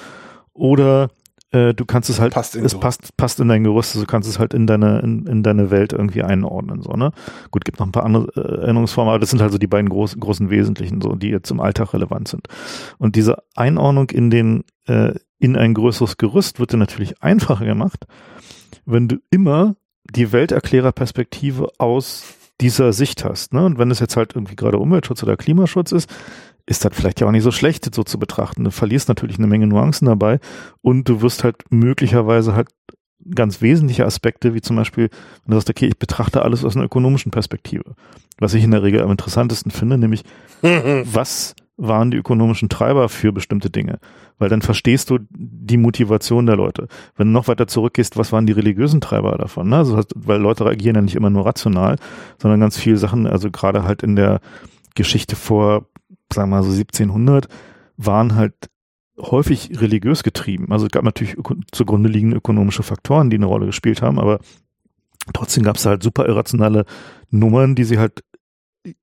oder 0.53 1.11
äh, 1.51 1.73
du 1.73 1.85
kannst 1.87 2.11
es 2.11 2.21
halt, 2.21 2.35
Passt 2.35 2.57
in 2.57 2.65
es 2.65 2.73
Gerüst. 2.73 2.83
passt, 2.83 3.17
passt 3.17 3.41
in 3.41 3.49
dein 3.49 3.65
Gerüst, 3.65 3.95
also 3.95 4.05
du 4.05 4.11
kannst 4.11 4.29
es 4.29 4.39
halt 4.39 4.53
in 4.53 4.67
deine, 4.67 5.01
in, 5.01 5.27
in 5.27 5.43
deine 5.43 5.71
Welt 5.71 5.93
irgendwie 5.93 6.23
einordnen, 6.23 6.83
so, 6.83 6.93
ne? 6.93 7.13
Gut, 7.51 7.65
gibt 7.65 7.79
noch 7.79 7.87
ein 7.87 7.93
paar 7.93 8.05
andere 8.05 8.29
äh, 8.37 8.63
Erinnerungsformen, 8.63 9.11
aber 9.11 9.19
das 9.19 9.31
sind 9.31 9.41
halt 9.41 9.53
so 9.53 9.59
die 9.59 9.67
beiden 9.67 9.89
groß, 9.89 10.19
großen 10.19 10.51
Wesentlichen, 10.51 11.01
so, 11.01 11.15
die 11.15 11.29
jetzt 11.29 11.51
im 11.51 11.61
Alltag 11.61 11.95
relevant 11.95 12.29
sind. 12.29 12.49
Und 12.99 13.17
diese 13.17 13.43
Einordnung 13.57 14.11
in 14.11 14.31
den, 14.31 14.65
äh, 14.87 15.15
in 15.39 15.57
ein 15.57 15.75
größeres 15.75 16.17
Gerüst 16.19 16.61
wird 16.61 16.73
dir 16.73 16.77
natürlich 16.77 17.23
einfacher 17.23 17.65
gemacht, 17.65 18.07
wenn 18.85 19.09
du 19.09 19.17
immer 19.31 19.77
die 20.11 20.33
Welterklärerperspektive 20.33 21.69
aus 21.79 22.25
dieser 22.61 22.93
Sicht 22.93 23.25
hast. 23.25 23.55
Ne? 23.55 23.65
Und 23.65 23.79
wenn 23.79 23.91
es 23.91 24.01
jetzt 24.01 24.17
halt 24.17 24.35
irgendwie 24.35 24.57
gerade 24.57 24.79
Umweltschutz 24.79 25.23
oder 25.23 25.37
Klimaschutz 25.37 25.93
ist, 25.93 26.11
ist 26.69 26.85
das 26.85 26.95
vielleicht 26.95 27.21
ja 27.21 27.27
auch 27.27 27.33
nicht 27.33 27.43
so 27.43 27.51
schlecht, 27.51 27.87
das 27.87 27.97
so 27.97 28.05
zu 28.05 28.19
betrachten. 28.19 28.65
Du 28.65 28.71
verlierst 28.71 29.09
natürlich 29.09 29.39
eine 29.39 29.47
Menge 29.47 29.67
Nuancen 29.67 30.07
dabei 30.07 30.39
und 30.83 31.09
du 31.09 31.23
wirst 31.23 31.43
halt 31.43 31.57
möglicherweise 31.71 32.55
halt 32.55 32.69
ganz 33.35 33.63
wesentliche 33.63 34.05
Aspekte, 34.05 34.55
wie 34.55 34.61
zum 34.61 34.77
Beispiel, 34.77 35.09
wenn 35.45 35.53
du 35.53 35.57
sagst, 35.57 35.71
okay, 35.71 35.87
ich 35.87 35.99
betrachte 35.99 36.43
alles 36.43 36.65
aus 36.65 36.77
einer 36.77 36.85
ökonomischen 36.85 37.33
Perspektive. 37.33 37.95
Was 38.39 38.55
ich 38.55 38.65
in 38.65 38.71
der 38.71 38.83
Regel 38.83 39.01
am 39.01 39.11
interessantesten 39.11 39.71
finde, 39.71 39.97
nämlich, 39.97 40.25
was 40.63 41.55
waren 41.79 42.11
die 42.11 42.19
ökonomischen 42.19 42.69
Treiber 42.69 43.09
für 43.09 43.33
bestimmte 43.33 43.71
Dinge? 43.71 43.99
Weil 44.39 44.51
dann 44.51 44.63
verstehst 44.63 45.09
du 45.09 45.19
die 45.31 45.79
Motivation 45.79 46.45
der 46.45 46.57
Leute. 46.57 46.89
Wenn 47.17 47.29
du 47.29 47.33
noch 47.33 47.49
weiter 47.49 47.67
zurückgehst, 47.67 48.19
was 48.19 48.31
waren 48.31 48.47
die 48.47 48.53
religiösen 48.53 49.01
Treiber 49.01 49.39
davon? 49.39 49.71
Ne? 49.71 49.77
Also, 49.77 50.01
weil 50.15 50.41
Leute 50.41 50.67
reagieren 50.67 50.97
ja 50.97 51.03
nicht 51.03 51.17
immer 51.17 51.31
nur 51.31 51.47
rational, 51.47 51.97
sondern 52.37 52.61
ganz 52.61 52.77
viele 52.77 52.99
Sachen, 52.99 53.27
also 53.27 53.51
gerade 53.51 53.85
halt 53.85 54.03
in 54.03 54.17
der 54.17 54.41
Geschichte 54.95 55.35
vor, 55.35 55.87
sagen 56.33 56.51
wir 56.51 56.57
mal 56.57 56.63
so 56.63 56.71
1700, 56.71 57.49
waren 57.97 58.35
halt 58.35 58.55
häufig 59.21 59.81
religiös 59.81 60.23
getrieben. 60.23 60.71
Also 60.71 60.87
es 60.87 60.93
gab 60.93 61.05
natürlich 61.05 61.37
zugrunde 61.73 62.09
liegende 62.09 62.37
ökonomische 62.37 62.83
Faktoren, 62.83 63.31
die 63.31 63.37
eine 63.37 63.47
Rolle 63.47 63.67
gespielt 63.67 64.03
haben, 64.03 64.19
aber 64.19 64.39
trotzdem 65.35 65.65
gab 65.65 65.77
es 65.77 65.87
halt 65.87 66.03
super 66.03 66.27
irrationale 66.27 66.85
Nummern, 67.31 67.75
die 67.75 67.85
sie 67.85 67.99
halt 67.99 68.23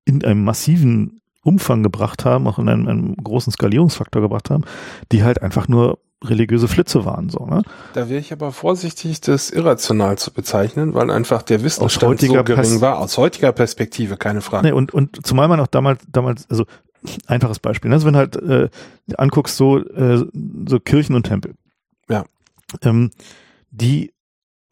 in 0.06 0.24
einem 0.24 0.44
massiven 0.44 1.22
Umfang 1.44 1.84
gebracht 1.84 2.26
haben, 2.26 2.48
auch 2.48 2.58
in 2.58 2.70
einem, 2.70 2.88
einem 2.88 3.16
großen 3.18 3.52
Skalierungsfaktor 3.54 4.22
gebracht 4.22 4.50
haben, 4.50 4.64
die 5.12 5.24
halt 5.24 5.42
einfach 5.44 5.68
nur 5.68 6.00
religiöse 6.24 6.68
Flitze 6.68 7.06
waren, 7.06 7.30
so, 7.30 7.46
ne? 7.46 7.62
Da 7.94 8.10
wäre 8.10 8.20
ich 8.20 8.32
aber 8.32 8.52
vorsichtig, 8.52 9.22
das 9.22 9.52
irrational 9.52 10.18
zu 10.18 10.34
bezeichnen, 10.34 10.96
weil 10.96 11.12
einfach 11.12 11.44
der 11.44 11.62
Wissensstand 11.64 12.20
so 12.22 12.34
gering 12.44 12.46
Pers- 12.46 12.82
war. 12.82 12.98
Aus 12.98 13.18
heutiger 13.18 13.52
Perspektive, 13.52 14.18
keine 14.18 14.42
Frage. 14.42 14.66
Nee, 14.68 14.74
und, 14.74 14.92
und 14.94 15.24
zumal 15.26 15.48
man 15.48 15.60
auch 15.60 15.68
damals, 15.68 16.04
damals, 16.12 16.50
also 16.50 16.66
einfaches 17.28 17.60
Beispiel, 17.60 17.90
ne? 17.90 17.96
also 17.96 18.06
wenn 18.06 18.14
du 18.14 18.20
halt 18.20 18.36
äh, 18.36 18.70
anguckst, 19.18 19.58
so, 19.58 19.80
äh, 19.80 20.26
so 20.68 20.80
Kirchen 20.80 21.16
und 21.16 21.24
Tempel. 21.24 21.56
Ja. 22.10 22.26
Ähm, 22.82 23.12
die, 23.72 24.14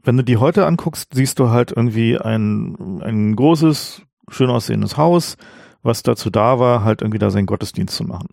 wenn 0.04 0.17
du 0.17 0.24
die 0.24 0.38
heute 0.38 0.65
anguckst, 0.65 1.13
siehst 1.13 1.39
du 1.39 1.50
halt 1.50 1.72
irgendwie 1.72 2.17
ein, 2.17 3.02
ein 3.02 3.36
großes, 3.36 4.02
schön 4.30 4.50
aussehendes 4.50 4.98
Haus, 4.98 5.38
was 5.82 6.04
dazu 6.04 6.30
da 6.30 6.60
war, 6.60 6.84
halt 6.84 7.02
irgendwie 7.02 7.19
da 7.19 7.30
seinen 7.30 7.46
Gottesdienst 7.46 7.96
zu 7.96 8.06
machen. 8.06 8.30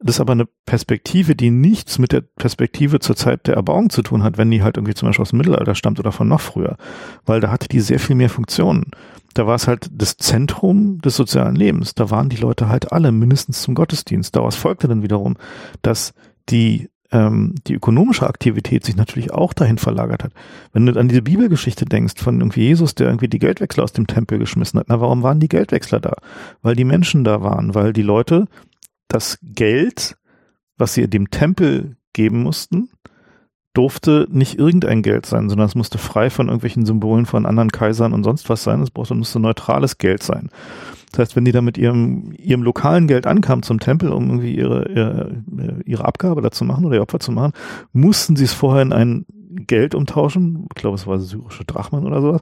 Das 0.00 0.16
ist 0.16 0.20
aber 0.20 0.32
eine 0.32 0.46
Perspektive, 0.64 1.34
die 1.34 1.50
nichts 1.50 1.98
mit 1.98 2.12
der 2.12 2.20
Perspektive 2.20 3.00
zur 3.00 3.16
Zeit 3.16 3.48
der 3.48 3.56
Erbauung 3.56 3.90
zu 3.90 4.02
tun 4.02 4.22
hat, 4.22 4.38
wenn 4.38 4.50
die 4.50 4.62
halt 4.62 4.76
irgendwie 4.76 4.94
zum 4.94 5.08
Beispiel 5.08 5.22
aus 5.22 5.30
dem 5.30 5.38
Mittelalter 5.38 5.74
stammt 5.74 5.98
oder 5.98 6.12
von 6.12 6.28
noch 6.28 6.40
früher. 6.40 6.76
Weil 7.26 7.40
da 7.40 7.50
hatte 7.50 7.68
die 7.68 7.80
sehr 7.80 7.98
viel 7.98 8.14
mehr 8.14 8.30
Funktionen. 8.30 8.92
Da 9.34 9.46
war 9.46 9.56
es 9.56 9.66
halt 9.66 9.88
das 9.92 10.16
Zentrum 10.16 11.00
des 11.00 11.16
sozialen 11.16 11.56
Lebens. 11.56 11.94
Da 11.94 12.10
waren 12.10 12.28
die 12.28 12.36
Leute 12.36 12.68
halt 12.68 12.92
alle 12.92 13.10
mindestens 13.10 13.62
zum 13.62 13.74
Gottesdienst. 13.74 14.36
Daraus 14.36 14.54
folgte 14.54 14.86
dann 14.86 15.02
wiederum, 15.02 15.36
dass 15.82 16.14
die 16.48 16.88
ähm, 17.10 17.54
die 17.66 17.74
ökonomische 17.74 18.26
Aktivität 18.26 18.84
sich 18.84 18.96
natürlich 18.96 19.32
auch 19.32 19.54
dahin 19.54 19.78
verlagert 19.78 20.24
hat. 20.24 20.32
Wenn 20.72 20.86
du 20.86 20.98
an 20.98 21.08
diese 21.08 21.22
Bibelgeschichte 21.22 21.86
denkst 21.86 22.20
von 22.22 22.40
irgendwie 22.40 22.62
Jesus, 22.62 22.94
der 22.94 23.06
irgendwie 23.06 23.28
die 23.28 23.38
Geldwechsler 23.38 23.84
aus 23.84 23.92
dem 23.92 24.06
Tempel 24.06 24.38
geschmissen 24.38 24.78
hat, 24.78 24.86
na 24.88 25.00
warum 25.00 25.22
waren 25.22 25.40
die 25.40 25.48
Geldwechsler 25.48 26.00
da? 26.00 26.14
Weil 26.62 26.76
die 26.76 26.84
Menschen 26.84 27.24
da 27.24 27.42
waren, 27.42 27.74
weil 27.74 27.92
die 27.92 28.02
Leute 28.02 28.46
das 29.08 29.38
Geld, 29.42 30.16
was 30.76 30.94
sie 30.94 31.08
dem 31.08 31.30
Tempel 31.30 31.96
geben 32.12 32.42
mussten, 32.42 32.90
durfte 33.74 34.26
nicht 34.30 34.58
irgendein 34.58 35.02
Geld 35.02 35.26
sein, 35.26 35.48
sondern 35.48 35.68
es 35.68 35.74
musste 35.74 35.98
frei 35.98 36.30
von 36.30 36.48
irgendwelchen 36.48 36.84
Symbolen 36.84 37.26
von 37.26 37.46
anderen 37.46 37.70
Kaisern 37.70 38.12
und 38.12 38.24
sonst 38.24 38.48
was 38.48 38.64
sein. 38.64 38.82
Es 38.82 38.90
brauchte, 38.90 39.14
musste 39.14 39.38
neutrales 39.38 39.98
Geld 39.98 40.22
sein. 40.22 40.50
Das 41.12 41.20
heißt, 41.20 41.36
wenn 41.36 41.44
die 41.44 41.52
da 41.52 41.62
mit 41.62 41.78
ihrem, 41.78 42.32
ihrem 42.32 42.62
lokalen 42.62 43.06
Geld 43.06 43.26
ankamen 43.26 43.62
zum 43.62 43.80
Tempel, 43.80 44.10
um 44.10 44.28
irgendwie 44.28 44.54
ihre, 44.54 44.88
ihre, 44.88 45.42
ihre 45.84 46.04
Abgabe 46.04 46.42
da 46.42 46.50
zu 46.50 46.64
machen 46.64 46.84
oder 46.84 46.96
ihr 46.96 47.02
Opfer 47.02 47.20
zu 47.20 47.32
machen, 47.32 47.52
mussten 47.92 48.36
sie 48.36 48.44
es 48.44 48.52
vorher 48.52 48.82
in 48.82 48.92
ein 48.92 49.26
Geld 49.50 49.94
umtauschen. 49.94 50.66
Ich 50.74 50.80
glaube, 50.80 50.96
es 50.96 51.06
war 51.06 51.18
syrische 51.18 51.64
Drachmen 51.64 52.04
oder 52.04 52.20
sowas, 52.20 52.40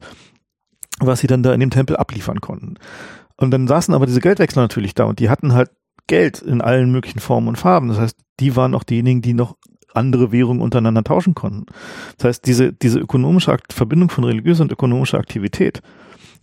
was 1.00 1.20
sie 1.20 1.26
dann 1.26 1.42
da 1.42 1.52
in 1.52 1.60
dem 1.60 1.70
Tempel 1.70 1.96
abliefern 1.96 2.40
konnten. 2.40 2.74
Und 3.36 3.50
dann 3.50 3.68
saßen 3.68 3.94
aber 3.94 4.06
diese 4.06 4.20
Geldwechsler 4.20 4.62
natürlich 4.62 4.94
da 4.94 5.04
und 5.04 5.20
die 5.20 5.28
hatten 5.28 5.52
halt 5.52 5.70
Geld 6.06 6.40
in 6.40 6.60
allen 6.60 6.90
möglichen 6.90 7.20
Formen 7.20 7.48
und 7.48 7.56
Farben. 7.56 7.88
Das 7.88 7.98
heißt, 7.98 8.18
die 8.40 8.56
waren 8.56 8.74
auch 8.74 8.84
diejenigen, 8.84 9.22
die 9.22 9.34
noch 9.34 9.56
andere 9.94 10.30
Währungen 10.30 10.60
untereinander 10.60 11.02
tauschen 11.02 11.34
konnten. 11.34 11.66
Das 12.18 12.28
heißt, 12.28 12.46
diese, 12.46 12.72
diese 12.72 12.98
ökonomische 12.98 13.52
Akt 13.52 13.72
Verbindung 13.72 14.10
von 14.10 14.24
religiöser 14.24 14.62
und 14.62 14.72
ökonomischer 14.72 15.18
Aktivität 15.18 15.80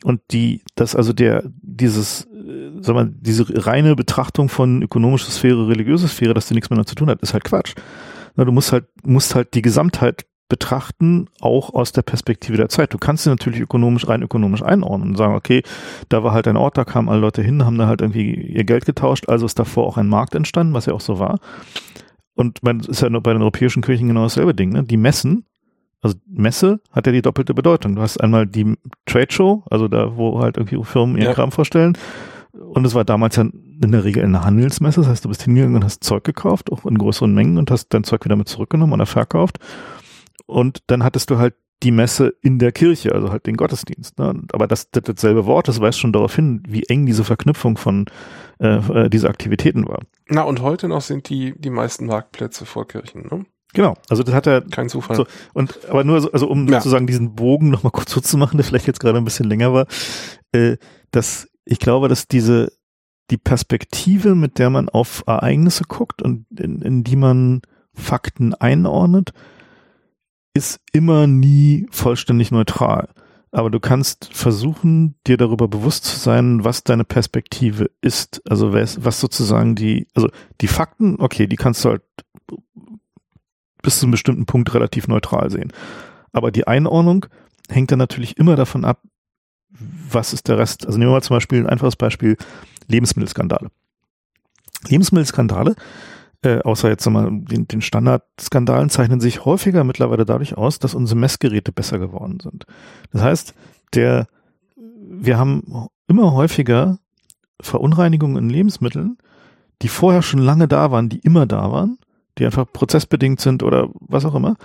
und 0.03 0.21
die, 0.31 0.61
dass 0.75 0.95
also 0.95 1.13
der, 1.13 1.43
dieses, 1.61 2.25
äh, 2.25 2.71
sag 2.81 2.95
mal, 2.95 3.11
diese 3.15 3.45
reine 3.65 3.95
Betrachtung 3.95 4.49
von 4.49 4.81
ökonomischer 4.81 5.31
Sphäre, 5.31 5.67
religiöser 5.67 6.07
Sphäre, 6.07 6.33
dass 6.33 6.47
die 6.47 6.55
nichts 6.55 6.69
miteinander 6.69 6.89
zu 6.89 6.95
tun 6.95 7.09
hat, 7.09 7.21
ist 7.21 7.33
halt 7.33 7.43
Quatsch. 7.43 7.75
Na, 8.35 8.43
du 8.43 8.51
musst 8.51 8.71
halt, 8.71 8.85
musst 9.05 9.35
halt 9.35 9.53
die 9.53 9.61
Gesamtheit 9.61 10.25
betrachten, 10.53 11.29
auch 11.41 11.73
aus 11.73 11.93
der 11.93 12.03
Perspektive 12.03 12.57
der 12.57 12.69
Zeit. 12.69 12.93
Du 12.93 12.99
kannst 12.99 13.23
sie 13.23 13.31
natürlich 13.31 13.59
ökonomisch, 13.59 14.07
rein 14.07 14.21
ökonomisch 14.21 14.61
einordnen 14.61 15.09
und 15.09 15.17
sagen, 15.17 15.33
okay, 15.33 15.63
da 16.09 16.23
war 16.23 16.31
halt 16.31 16.47
ein 16.47 16.57
Ort, 16.57 16.77
da 16.77 16.85
kamen 16.85 17.09
alle 17.09 17.21
Leute 17.21 17.41
hin, 17.41 17.65
haben 17.65 17.79
da 17.79 17.87
halt 17.87 18.01
irgendwie 18.01 18.35
ihr 18.35 18.63
Geld 18.63 18.85
getauscht, 18.85 19.29
also 19.29 19.47
ist 19.47 19.57
davor 19.57 19.87
auch 19.87 19.97
ein 19.97 20.07
Markt 20.07 20.35
entstanden, 20.35 20.75
was 20.75 20.85
ja 20.85 20.93
auch 20.93 21.01
so 21.01 21.17
war. 21.17 21.39
Und 22.35 22.61
man 22.61 22.81
ist 22.81 23.01
ja 23.01 23.09
nur 23.09 23.23
bei 23.23 23.33
den 23.33 23.41
europäischen 23.41 23.81
Kirchen 23.81 24.09
genau 24.09 24.21
dasselbe 24.21 24.53
Ding, 24.53 24.69
ne? 24.73 24.83
Die 24.83 24.97
Messen, 24.97 25.45
also 26.03 26.17
Messe 26.27 26.81
hat 26.91 27.07
ja 27.07 27.13
die 27.13 27.23
doppelte 27.23 27.55
Bedeutung. 27.55 27.95
Du 27.95 28.03
hast 28.03 28.21
einmal 28.21 28.45
die 28.45 28.75
Trade 29.07 29.31
Show, 29.31 29.63
also 29.71 29.87
da, 29.87 30.15
wo 30.15 30.39
halt 30.39 30.57
irgendwie 30.57 30.83
Firmen 30.83 31.15
ihren 31.15 31.29
Ja. 31.29 31.33
Kram 31.33 31.51
vorstellen. 31.51 31.97
Und 32.51 32.85
es 32.85 32.93
war 32.93 33.05
damals 33.05 33.37
ja 33.37 33.45
in 33.81 33.91
der 33.91 34.03
Regel 34.03 34.23
eine 34.23 34.43
Handelsmesse. 34.43 34.99
Das 35.01 35.09
heißt, 35.09 35.25
du 35.25 35.29
bist 35.29 35.41
hingegangen 35.41 35.77
und 35.77 35.83
hast 35.83 36.03
Zeug 36.03 36.23
gekauft, 36.23 36.71
auch 36.71 36.85
in 36.85 36.99
größeren 36.99 37.33
Mengen 37.33 37.57
und 37.57 37.71
hast 37.71 37.87
dein 37.89 38.03
Zeug 38.03 38.23
wieder 38.25 38.35
mit 38.35 38.47
zurückgenommen 38.47 38.93
oder 38.93 39.07
verkauft. 39.07 39.57
Und 40.45 40.79
dann 40.87 41.03
hattest 41.03 41.29
du 41.29 41.37
halt 41.37 41.55
die 41.83 41.91
Messe 41.91 42.33
in 42.41 42.59
der 42.59 42.71
Kirche, 42.71 43.13
also 43.13 43.31
halt 43.31 43.45
den 43.45 43.57
Gottesdienst. 43.57 44.17
Ne? 44.17 44.41
Aber 44.53 44.67
das, 44.67 44.89
das 44.91 45.03
dasselbe 45.03 45.45
Wort, 45.45 45.67
das 45.67 45.81
weist 45.81 45.99
schon 45.99 46.13
darauf 46.13 46.35
hin, 46.35 46.63
wie 46.67 46.83
eng 46.83 47.05
diese 47.05 47.23
Verknüpfung 47.23 47.77
von 47.77 48.05
äh, 48.59 48.77
äh, 48.77 49.09
dieser 49.09 49.29
Aktivitäten 49.29 49.87
war. 49.87 49.99
Na, 50.29 50.43
und 50.43 50.61
heute 50.61 50.87
noch 50.87 51.01
sind 51.01 51.27
die, 51.29 51.53
die 51.57 51.69
meisten 51.69 52.05
Marktplätze 52.05 52.65
vor 52.65 52.87
Kirchen, 52.87 53.27
ne? 53.29 53.45
Genau, 53.73 53.95
also 54.07 54.21
das 54.21 54.35
hat 54.35 54.45
er. 54.45 54.61
Kein 54.61 54.87
Zufall. 54.87 55.15
So, 55.15 55.25
und 55.53 55.89
aber 55.89 56.03
nur, 56.03 56.21
so, 56.21 56.31
also 56.31 56.47
um 56.47 56.67
Ja. 56.67 56.79
sozusagen 56.79 57.07
diesen 57.07 57.33
Bogen 57.33 57.69
nochmal 57.71 57.91
kurz 57.91 58.11
so 58.13 58.21
zu 58.21 58.37
machen, 58.37 58.57
der 58.57 58.63
vielleicht 58.63 58.87
jetzt 58.87 58.99
gerade 58.99 59.17
ein 59.17 59.25
bisschen 59.25 59.49
länger 59.49 59.73
war, 59.73 59.87
äh, 60.51 60.77
dass 61.11 61.49
ich 61.65 61.79
glaube, 61.79 62.07
dass 62.07 62.27
diese 62.27 62.71
die 63.31 63.37
Perspektive, 63.37 64.35
mit 64.35 64.59
der 64.59 64.69
man 64.69 64.89
auf 64.89 65.23
Ereignisse 65.25 65.85
guckt 65.87 66.21
und 66.21 66.45
in, 66.59 66.81
in 66.81 67.03
die 67.03 67.15
man 67.15 67.61
Fakten 67.93 68.53
einordnet, 68.53 69.31
ist 70.53 70.79
immer 70.91 71.27
nie 71.27 71.87
vollständig 71.91 72.51
neutral. 72.51 73.09
Aber 73.51 73.69
du 73.69 73.79
kannst 73.79 74.33
versuchen, 74.33 75.15
dir 75.27 75.37
darüber 75.37 75.67
bewusst 75.67 76.05
zu 76.05 76.17
sein, 76.17 76.63
was 76.63 76.83
deine 76.83 77.03
Perspektive 77.03 77.91
ist. 78.01 78.41
Also 78.49 78.73
was, 78.73 79.19
sozusagen 79.19 79.75
die, 79.75 80.07
also 80.15 80.29
die 80.61 80.67
Fakten, 80.67 81.17
okay, 81.19 81.45
die 81.45 81.55
kannst 81.55 81.85
du 81.85 81.89
halt 81.89 82.01
bis 83.83 83.99
zu 83.99 84.05
einem 84.05 84.11
bestimmten 84.11 84.45
Punkt 84.47 84.73
relativ 84.73 85.07
neutral 85.07 85.51
sehen. 85.51 85.71
Aber 86.31 86.51
die 86.51 86.65
Einordnung 86.65 87.27
hängt 87.69 87.91
dann 87.91 87.99
natürlich 87.99 88.37
immer 88.37 88.55
davon 88.55 88.85
ab, 88.85 89.03
was 90.09 90.33
ist 90.33 90.47
der 90.47 90.57
Rest. 90.57 90.87
Also 90.87 90.97
nehmen 90.97 91.11
wir 91.11 91.15
mal 91.15 91.21
zum 91.21 91.35
Beispiel 91.35 91.59
ein 91.59 91.69
einfaches 91.69 91.95
Beispiel, 91.95 92.37
Lebensmittelskandale. 92.87 93.69
Lebensmittelskandale, 94.87 95.75
äh, 96.43 96.59
außer 96.61 96.89
jetzt 96.89 97.03
sagen 97.03 97.15
wir 97.15 97.31
mal 97.31 97.41
den, 97.41 97.67
den 97.67 97.81
Standardskandalen, 97.81 98.89
zeichnen 98.89 99.19
sich 99.19 99.45
häufiger 99.45 99.83
mittlerweile 99.83 100.25
dadurch 100.25 100.57
aus, 100.57 100.79
dass 100.79 100.95
unsere 100.95 101.19
Messgeräte 101.19 101.71
besser 101.71 101.99
geworden 101.99 102.39
sind. 102.41 102.65
Das 103.11 103.21
heißt, 103.21 103.55
der, 103.93 104.27
wir 104.75 105.37
haben 105.37 105.87
immer 106.07 106.33
häufiger 106.33 106.97
Verunreinigungen 107.61 108.37
in 108.37 108.49
Lebensmitteln, 108.49 109.17
die 109.81 109.87
vorher 109.87 110.21
schon 110.21 110.39
lange 110.39 110.67
da 110.67 110.91
waren, 110.91 111.09
die 111.09 111.19
immer 111.19 111.45
da 111.45 111.71
waren, 111.71 111.97
die 112.37 112.45
einfach 112.45 112.65
prozessbedingt 112.71 113.39
sind 113.39 113.63
oder 113.63 113.89
was 113.99 114.25
auch 114.25 114.35
immer, 114.35 114.55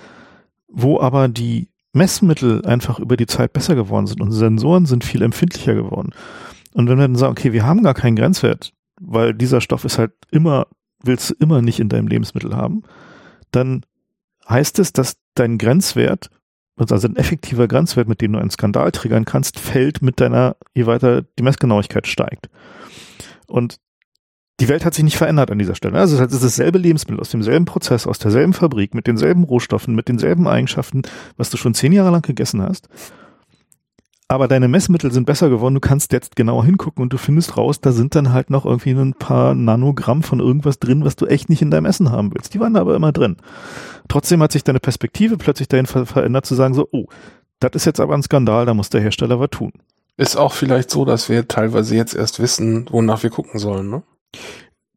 wo 0.69 1.01
aber 1.01 1.29
die 1.29 1.69
Messmittel 1.93 2.65
einfach 2.67 2.99
über 2.99 3.17
die 3.17 3.27
Zeit 3.27 3.53
besser 3.53 3.75
geworden 3.75 4.07
sind 4.07 4.21
und 4.21 4.33
Sensoren 4.33 4.87
sind 4.87 5.05
viel 5.05 5.23
empfindlicher 5.23 5.75
geworden. 5.75 6.11
Und 6.75 6.89
wenn 6.89 6.99
wir 6.99 7.09
dann 7.09 7.17
sagen, 7.17 7.33
okay, 7.33 7.53
wir 7.53 7.67
haben 7.67 7.83
gar 7.83 7.95
keinen 7.95 8.17
Grenzwert, 8.17 8.73
weil 9.01 9.35
dieser 9.35 9.61
Stoff 9.61 9.85
ist 9.85 9.99
halt 9.99 10.13
immer, 10.31 10.67
willst 11.03 11.31
du 11.31 11.35
immer 11.39 11.63
nicht 11.63 11.81
in 11.81 11.89
deinem 11.89 12.09
Lebensmittel 12.09 12.57
haben, 12.57 12.83
dann 13.51 13.85
heißt 14.49 14.79
es, 14.79 14.93
dass 14.93 15.17
dein 15.35 15.59
Grenzwert, 15.59 16.31
also 16.77 17.09
ein 17.09 17.17
effektiver 17.17 17.69
Grenzwert, 17.69 18.09
mit 18.09 18.21
dem 18.21 18.33
du 18.33 18.39
einen 18.39 18.51
Skandal 18.51 18.93
triggern 18.93 19.25
kannst, 19.25 19.59
fällt 19.59 20.03
mit 20.03 20.21
deiner, 20.21 20.57
je 20.75 20.87
weiter 20.87 21.23
die 21.23 21.43
Messgenauigkeit 21.43 22.07
steigt. 22.07 22.49
Und 23.47 23.79
die 24.61 24.69
Welt 24.69 24.85
hat 24.85 24.95
sich 24.95 25.05
nicht 25.05 25.17
verändert 25.17 25.51
an 25.51 25.59
dieser 25.59 25.77
Stelle. 25.77 25.99
Also 25.99 26.23
es 26.23 26.33
ist 26.33 26.43
dasselbe 26.43 26.79
Lebensmittel 26.79 27.21
aus 27.21 27.31
demselben 27.31 27.65
Prozess, 27.65 28.07
aus 28.07 28.19
derselben 28.19 28.53
Fabrik, 28.53 28.93
mit 28.95 29.07
denselben 29.07 29.45
Rohstoffen, 29.45 29.95
mit 29.95 30.09
denselben 30.09 30.49
Eigenschaften, 30.49 31.03
was 31.37 31.51
du 31.51 31.57
schon 31.57 31.75
zehn 31.75 31.93
Jahre 31.93 32.11
lang 32.11 32.23
gegessen 32.23 32.63
hast. 32.63 32.89
Aber 34.31 34.47
deine 34.47 34.69
Messmittel 34.69 35.11
sind 35.11 35.25
besser 35.25 35.49
geworden. 35.49 35.75
Du 35.75 35.81
kannst 35.81 36.13
jetzt 36.13 36.37
genauer 36.37 36.67
hingucken 36.67 37.03
und 37.03 37.13
du 37.15 37.17
findest 37.17 37.57
raus, 37.57 37.81
da 37.81 37.93
sind 37.93 38.15
dann 38.15 38.33
halt 38.33 38.51
noch 38.51 38.67
irgendwie 38.67 38.91
ein 38.91 39.15
paar 39.15 39.55
Nanogramm 39.55 40.23
von 40.23 40.39
irgendwas 40.39 40.79
drin, 40.79 41.03
was 41.03 41.17
du 41.17 41.25
echt 41.25 41.49
nicht 41.49 41.63
in 41.63 41.71
deinem 41.71 41.87
Essen 41.87 42.13
haben 42.13 42.35
willst. 42.35 42.53
Die 42.53 42.61
waren 42.61 42.75
da 42.75 42.81
aber 42.83 42.95
immer 42.95 43.11
drin. 43.11 43.39
Trotzdem 44.09 44.43
hat 44.43 44.53
sich 44.53 44.65
deine 44.65 44.81
Perspektive 44.81 45.39
plötzlich 45.39 45.69
dahin 45.69 45.87
ver 45.87 46.05
verändert, 46.05 46.45
zu 46.45 46.55
sagen 46.55 46.75
so, 46.75 46.87
oh, 46.93 47.07
das 47.59 47.73
ist 47.73 47.87
jetzt 47.87 48.01
aber 48.01 48.15
ein 48.15 48.23
Skandal, 48.23 48.67
da 48.67 48.75
muss 48.75 48.91
der 48.91 49.01
Hersteller 49.01 49.41
was 49.41 49.51
tun. 49.51 49.73
Ist 50.19 50.37
auch 50.37 50.53
vielleicht 50.53 50.91
so, 50.91 51.07
dass 51.07 51.31
wir 51.31 51.49
teilweise 51.49 51.97
jetzt 51.97 52.15
erst 52.15 52.39
wissen, 52.39 52.87
wonach 52.91 53.23
wir 53.23 53.31
gucken 53.31 53.59
sollen, 53.59 53.89
ne? 53.89 54.03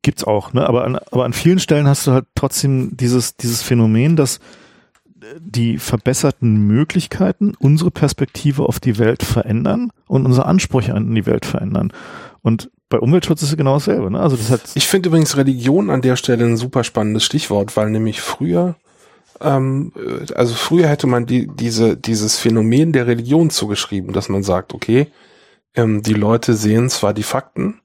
Gibt's 0.01 0.23
auch, 0.23 0.51
ne? 0.51 0.67
Aber 0.67 0.83
an, 0.83 0.97
aber 1.11 1.25
an 1.25 1.33
vielen 1.33 1.59
Stellen 1.59 1.87
hast 1.87 2.05
du 2.05 2.11
halt 2.11 2.25
trotzdem 2.35 2.97
dieses, 2.97 3.37
dieses 3.37 3.61
Phänomen, 3.61 4.15
dass 4.15 4.39
die 5.39 5.77
verbesserten 5.77 6.67
Möglichkeiten 6.67 7.53
unsere 7.59 7.91
Perspektive 7.91 8.63
auf 8.63 8.79
die 8.79 8.97
Welt 8.97 9.23
verändern 9.23 9.91
und 10.07 10.25
unsere 10.25 10.45
Ansprüche 10.45 10.93
an 10.93 11.13
die 11.13 11.25
Welt 11.25 11.45
verändern. 11.45 11.93
Und 12.41 12.71
bei 12.89 12.99
Umweltschutz 12.99 13.41
ist 13.41 13.49
es 13.49 13.57
genau 13.57 13.75
dasselbe, 13.75 14.11
ne? 14.11 14.19
Also 14.19 14.35
das 14.35 14.51
hat. 14.51 14.61
Ich 14.75 14.87
finde 14.87 15.09
übrigens 15.09 15.37
Religion 15.37 15.89
an 15.89 16.01
der 16.01 16.15
Stelle 16.15 16.45
ein 16.45 16.57
super 16.57 16.83
spannendes 16.83 17.23
Stichwort, 17.23 17.77
weil 17.77 17.89
nämlich 17.89 18.19
früher, 18.19 18.75
ähm, 19.39 19.93
äh, 19.95 20.33
also 20.33 20.53
früher 20.53 20.87
hätte 20.87 21.07
man 21.07 21.25
die, 21.25 21.47
diese, 21.47 21.95
dieses 21.95 22.37
Phänomen 22.37 22.91
der 22.91 23.07
Religion 23.07 23.49
zugeschrieben, 23.49 24.13
dass 24.13 24.27
man 24.27 24.43
sagt, 24.43 24.73
okay, 24.73 25.07
ähm, 25.75 26.01
die 26.01 26.13
Leute 26.13 26.53
sehen 26.53 26.89
zwar 26.89 27.13
die 27.13 27.23
Fakten, 27.23 27.79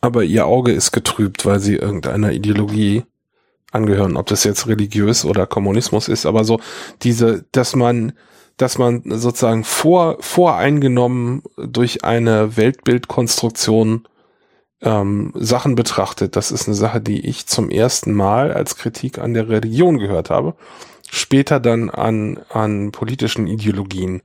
aber 0.00 0.24
ihr 0.24 0.46
Auge 0.46 0.72
ist 0.72 0.92
getrübt, 0.92 1.46
weil 1.46 1.60
sie 1.60 1.76
irgendeiner 1.76 2.32
Ideologie 2.32 3.04
angehören, 3.72 4.16
ob 4.16 4.26
das 4.26 4.44
jetzt 4.44 4.66
religiös 4.66 5.24
oder 5.24 5.46
Kommunismus 5.46 6.08
ist, 6.08 6.26
aber 6.26 6.44
so 6.44 6.60
diese, 7.02 7.44
dass 7.52 7.76
man, 7.76 8.12
dass 8.56 8.78
man 8.78 9.02
sozusagen 9.04 9.64
vor, 9.64 10.16
voreingenommen 10.20 11.42
durch 11.56 12.04
eine 12.04 12.56
Weltbildkonstruktion 12.56 14.06
ähm, 14.82 15.32
Sachen 15.34 15.74
betrachtet. 15.74 16.36
Das 16.36 16.50
ist 16.50 16.66
eine 16.66 16.76
Sache, 16.76 17.00
die 17.00 17.26
ich 17.26 17.46
zum 17.46 17.70
ersten 17.70 18.12
Mal 18.12 18.52
als 18.52 18.76
Kritik 18.76 19.18
an 19.18 19.34
der 19.34 19.48
Religion 19.48 19.98
gehört 19.98 20.30
habe. 20.30 20.54
Später 21.10 21.60
dann 21.60 21.90
an, 21.90 22.40
an 22.48 22.92
politischen 22.92 23.46
Ideologien. 23.46 24.22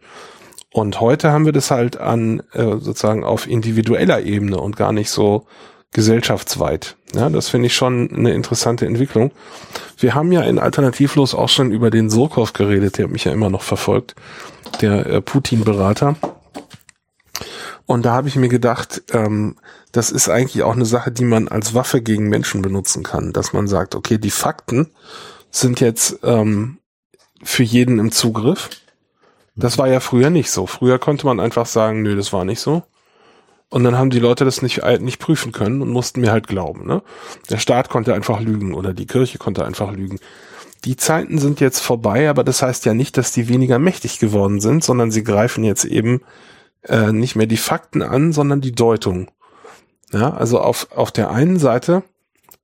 Und 0.73 1.01
heute 1.01 1.31
haben 1.31 1.45
wir 1.45 1.51
das 1.51 1.69
halt 1.69 1.97
an 1.97 2.41
äh, 2.53 2.63
sozusagen 2.63 3.23
auf 3.23 3.47
individueller 3.47 4.21
Ebene 4.21 4.57
und 4.57 4.77
gar 4.77 4.93
nicht 4.93 5.09
so 5.09 5.45
gesellschaftsweit. 5.91 6.95
Ja, 7.13 7.29
das 7.29 7.49
finde 7.49 7.67
ich 7.67 7.75
schon 7.75 8.09
eine 8.15 8.33
interessante 8.33 8.85
Entwicklung. 8.85 9.31
Wir 9.97 10.15
haben 10.15 10.31
ja 10.31 10.41
in 10.41 10.59
Alternativlos 10.59 11.35
auch 11.35 11.49
schon 11.49 11.71
über 11.71 11.89
den 11.89 12.09
Surkov 12.09 12.53
geredet, 12.53 12.97
der 12.97 13.07
mich 13.07 13.25
ja 13.25 13.33
immer 13.33 13.49
noch 13.49 13.61
verfolgt, 13.61 14.15
der 14.81 15.05
äh, 15.05 15.21
Putin-Berater. 15.21 16.15
Und 17.85 18.05
da 18.05 18.13
habe 18.13 18.29
ich 18.29 18.37
mir 18.37 18.47
gedacht, 18.47 19.03
ähm, 19.11 19.57
das 19.91 20.11
ist 20.11 20.29
eigentlich 20.29 20.63
auch 20.63 20.75
eine 20.75 20.85
Sache, 20.85 21.11
die 21.11 21.25
man 21.25 21.49
als 21.49 21.73
Waffe 21.73 22.01
gegen 22.01 22.29
Menschen 22.29 22.61
benutzen 22.61 23.03
kann, 23.03 23.33
dass 23.33 23.51
man 23.51 23.67
sagt, 23.67 23.95
okay, 23.95 24.17
die 24.17 24.31
Fakten 24.31 24.91
sind 25.49 25.81
jetzt 25.81 26.19
ähm, 26.23 26.77
für 27.43 27.63
jeden 27.63 27.99
im 27.99 28.13
Zugriff. 28.13 28.69
Das 29.57 29.77
war 29.77 29.89
ja 29.89 29.99
früher 29.99 30.29
nicht 30.29 30.49
so. 30.49 30.67
Früher 30.67 30.99
konnte 30.99 31.25
man 31.25 31.41
einfach 31.41 31.65
sagen, 31.65 32.01
nö, 32.01 32.15
das 32.15 32.31
war 32.31 32.45
nicht 32.45 32.61
so. 32.61 32.83
Und 33.71 33.85
dann 33.85 33.97
haben 33.97 34.09
die 34.09 34.19
Leute 34.19 34.43
das 34.43 34.61
nicht, 34.61 34.79
äh, 34.79 34.99
nicht 34.99 35.19
prüfen 35.19 35.53
können 35.53 35.81
und 35.81 35.89
mussten 35.89 36.19
mir 36.19 36.31
halt 36.31 36.47
glauben. 36.47 36.85
Ne? 36.85 37.01
Der 37.49 37.57
Staat 37.57 37.89
konnte 37.89 38.13
einfach 38.13 38.41
lügen 38.41 38.73
oder 38.73 38.93
die 38.93 39.07
Kirche 39.07 39.37
konnte 39.37 39.65
einfach 39.65 39.93
lügen. 39.93 40.19
Die 40.83 40.97
Zeiten 40.97 41.39
sind 41.39 41.61
jetzt 41.61 41.79
vorbei, 41.79 42.29
aber 42.29 42.43
das 42.43 42.61
heißt 42.61 42.85
ja 42.85 42.93
nicht, 42.93 43.15
dass 43.17 43.31
die 43.31 43.47
weniger 43.47 43.79
mächtig 43.79 44.19
geworden 44.19 44.59
sind, 44.59 44.83
sondern 44.83 45.09
sie 45.09 45.23
greifen 45.23 45.63
jetzt 45.63 45.85
eben 45.85 46.21
äh, 46.83 47.13
nicht 47.13 47.37
mehr 47.37 47.47
die 47.47 47.57
Fakten 47.57 48.01
an, 48.01 48.33
sondern 48.33 48.59
die 48.59 48.73
Deutung. 48.73 49.31
Ja, 50.11 50.33
also 50.33 50.59
auf, 50.59 50.89
auf 50.91 51.11
der 51.11 51.31
einen 51.31 51.57
Seite 51.57 52.03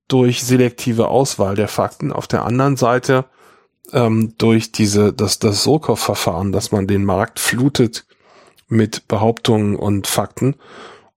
durch 0.08 0.44
selektive 0.44 1.08
Auswahl 1.08 1.54
der 1.54 1.68
Fakten, 1.68 2.12
auf 2.12 2.26
der 2.26 2.44
anderen 2.44 2.76
Seite 2.76 3.24
ähm, 3.94 4.34
durch 4.36 4.72
diese, 4.72 5.14
das, 5.14 5.38
das 5.38 5.62
Sokow-Verfahren, 5.62 6.52
dass 6.52 6.70
man 6.70 6.86
den 6.86 7.06
Markt 7.06 7.38
flutet 7.38 8.04
mit 8.68 9.08
Behauptungen 9.08 9.74
und 9.76 10.06
Fakten 10.06 10.56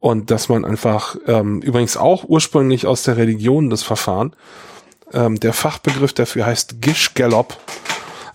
und 0.01 0.31
dass 0.31 0.49
man 0.49 0.65
einfach, 0.65 1.15
ähm, 1.27 1.61
übrigens 1.61 1.95
auch 1.95 2.23
ursprünglich 2.23 2.87
aus 2.87 3.03
der 3.03 3.17
Religion 3.17 3.69
das 3.69 3.83
Verfahren, 3.83 4.35
ähm, 5.13 5.39
der 5.39 5.53
Fachbegriff 5.53 6.11
dafür 6.11 6.47
heißt 6.47 6.81
Gish-Galopp, 6.81 7.55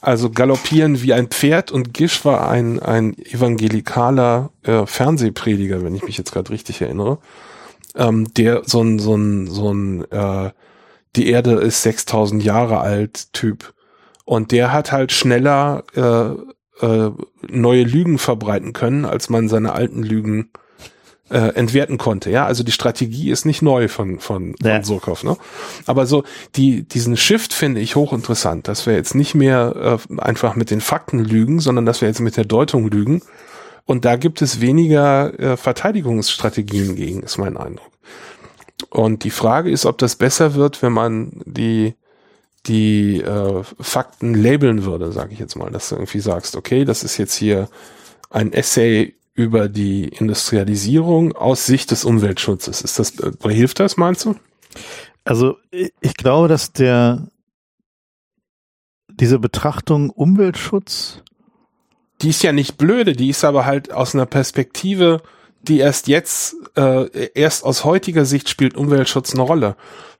also 0.01 0.31
galoppieren 0.31 1.03
wie 1.03 1.13
ein 1.13 1.27
Pferd. 1.27 1.73
Und 1.73 1.93
Gish 1.93 2.25
war 2.25 2.49
ein, 2.49 2.79
ein 2.79 3.19
evangelikaler 3.19 4.51
äh, 4.63 4.87
Fernsehprediger, 4.87 5.83
wenn 5.83 5.97
ich 5.97 6.05
mich 6.05 6.17
jetzt 6.17 6.31
gerade 6.31 6.51
richtig 6.51 6.81
erinnere, 6.81 7.19
ähm, 7.97 8.33
der 8.35 8.63
so 8.65 8.81
ein, 8.81 9.01
so 9.01 9.17
ein, 9.17 9.49
so 9.49 9.73
ein, 9.73 10.11
äh, 10.13 10.53
die 11.17 11.29
Erde 11.29 11.55
ist 11.55 11.83
6000 11.83 12.45
Jahre 12.45 12.79
alt 12.79 13.33
Typ. 13.33 13.75
Und 14.25 14.53
der 14.53 14.73
hat 14.73 14.93
halt 14.93 15.11
schneller 15.11 15.83
äh, 15.97 16.87
äh, 16.87 17.11
neue 17.49 17.83
Lügen 17.83 18.19
verbreiten 18.19 18.73
können, 18.73 19.05
als 19.05 19.31
man 19.31 19.49
seine 19.49 19.73
alten 19.73 20.05
Lügen 20.05 20.51
äh, 21.31 21.55
entwerten 21.55 21.99
konnte. 21.99 22.31
Ja, 22.31 22.47
also 22.47 22.63
die 22.63 22.73
Strategie 22.73 23.31
ist 23.31 23.45
nicht 23.47 23.63
neu 23.63 23.89
von 23.89 24.21
von, 24.21 24.55
von 24.61 24.71
Ja. 24.71 24.83
Surkov, 24.83 25.25
ne? 25.25 25.37
Aber 25.87 26.07
so 26.07 26.25
die 26.55 26.83
diesen 26.83 27.17
Shift 27.17 27.53
finde 27.53 27.81
ich 27.81 27.97
hochinteressant, 27.97 28.69
dass 28.69 28.87
wir 28.87 28.95
jetzt 28.95 29.15
nicht 29.15 29.35
mehr 29.35 29.99
äh, 30.09 30.21
einfach 30.21 30.57
mit 30.57 30.71
den 30.71 30.81
Fakten 30.81 31.19
lügen, 31.19 31.61
sondern 31.61 31.87
dass 31.87 32.01
wir 32.01 32.09
jetzt 32.09 32.21
mit 32.21 32.37
der 32.37 32.45
Deutung 32.45 32.89
lügen. 32.91 33.23
Und 33.85 34.05
da 34.05 34.17
gibt 34.17 34.43
es 34.43 34.61
weniger 34.61 35.39
äh, 35.39 35.57
Verteidigungsstrategien 35.57 36.97
gegen, 36.97 37.23
ist 37.23 37.39
mein 37.39 37.57
Eindruck. 37.57 37.93
Und 38.91 39.25
die 39.25 39.31
Frage 39.31 39.71
ist, 39.71 39.87
ob 39.87 39.99
das 39.99 40.17
besser 40.17 40.55
wird, 40.55 40.83
wenn 40.83 40.93
man 40.93 41.41
die 41.45 41.95
die 42.67 43.21
äh, 43.21 43.63
Fakten 43.81 44.35
labeln 44.35 44.85
würde, 44.85 45.13
sage 45.13 45.33
ich 45.33 45.39
jetzt 45.39 45.55
mal, 45.57 45.71
dass 45.71 45.89
du 45.89 45.95
irgendwie 45.97 46.19
sagst, 46.21 46.57
okay, 46.57 46.85
das 46.85 47.05
ist 47.05 47.17
jetzt 47.17 47.35
hier 47.35 47.69
ein 48.29 48.53
Essay 48.53 49.15
über 49.37 49.69
die 49.69 50.09
Industrialisierung 50.09 51.37
aus 51.37 51.67
Sicht 51.67 51.91
des 51.93 52.05
Umweltschutzes. 52.05 52.83
Ist 52.83 52.99
das, 52.99 53.19
äh, 53.21 53.33
hilft 53.51 53.79
das, 53.79 53.97
meinst 53.97 54.25
du? 54.25 54.35
Also 55.25 55.57
ich 55.71 56.15
glaube, 56.15 56.49
dass 56.49 56.73
der 56.73 57.29
diese 59.09 59.39
Betrachtung 59.39 60.11
Umweltschutz 60.11 61.23
die 62.23 62.31
ist 62.31 62.43
ja 62.43 62.53
nicht 62.53 62.79
blöde, 62.79 63.13
die 63.13 63.29
ist 63.29 63.45
aber 63.45 63.67
halt 63.67 63.93
aus 63.93 64.15
einer 64.15 64.27
Perspektive, 64.27 65.21
die 65.63 65.79
erst 65.79 66.09
jetzt, 66.09 66.57
äh, 66.77 67.29
erst 67.35 67.65
aus 67.65 67.85
heutiger 67.85 68.25
Sicht 68.25 68.49
spielt 68.49 68.77
Umweltschutz 68.77 69.35
eine 69.35 69.43
Rolle. 69.43 69.77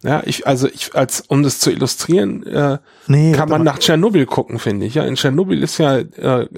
Ja, 0.07 0.23
ich, 0.25 0.47
also 0.47 0.69
ich, 0.69 0.95
als 0.95 1.23
um 1.29 1.43
das 1.43 1.59
zu 1.59 1.71
illustrieren, 1.71 2.47
äh, 2.47 2.79
nee, 3.09 3.33
kann 3.33 3.49
man 3.49 3.65
nach 3.65 3.79
Tschernobyl 3.79 4.25
gucken, 4.27 4.59
finde 4.59 4.87
ich. 4.87 4.95
Ja, 4.95 5.05
in 5.05 5.17
Tschernobyl 5.17 5.63
ist 5.63 5.79
ja 5.79 5.99
äh, 5.99 6.49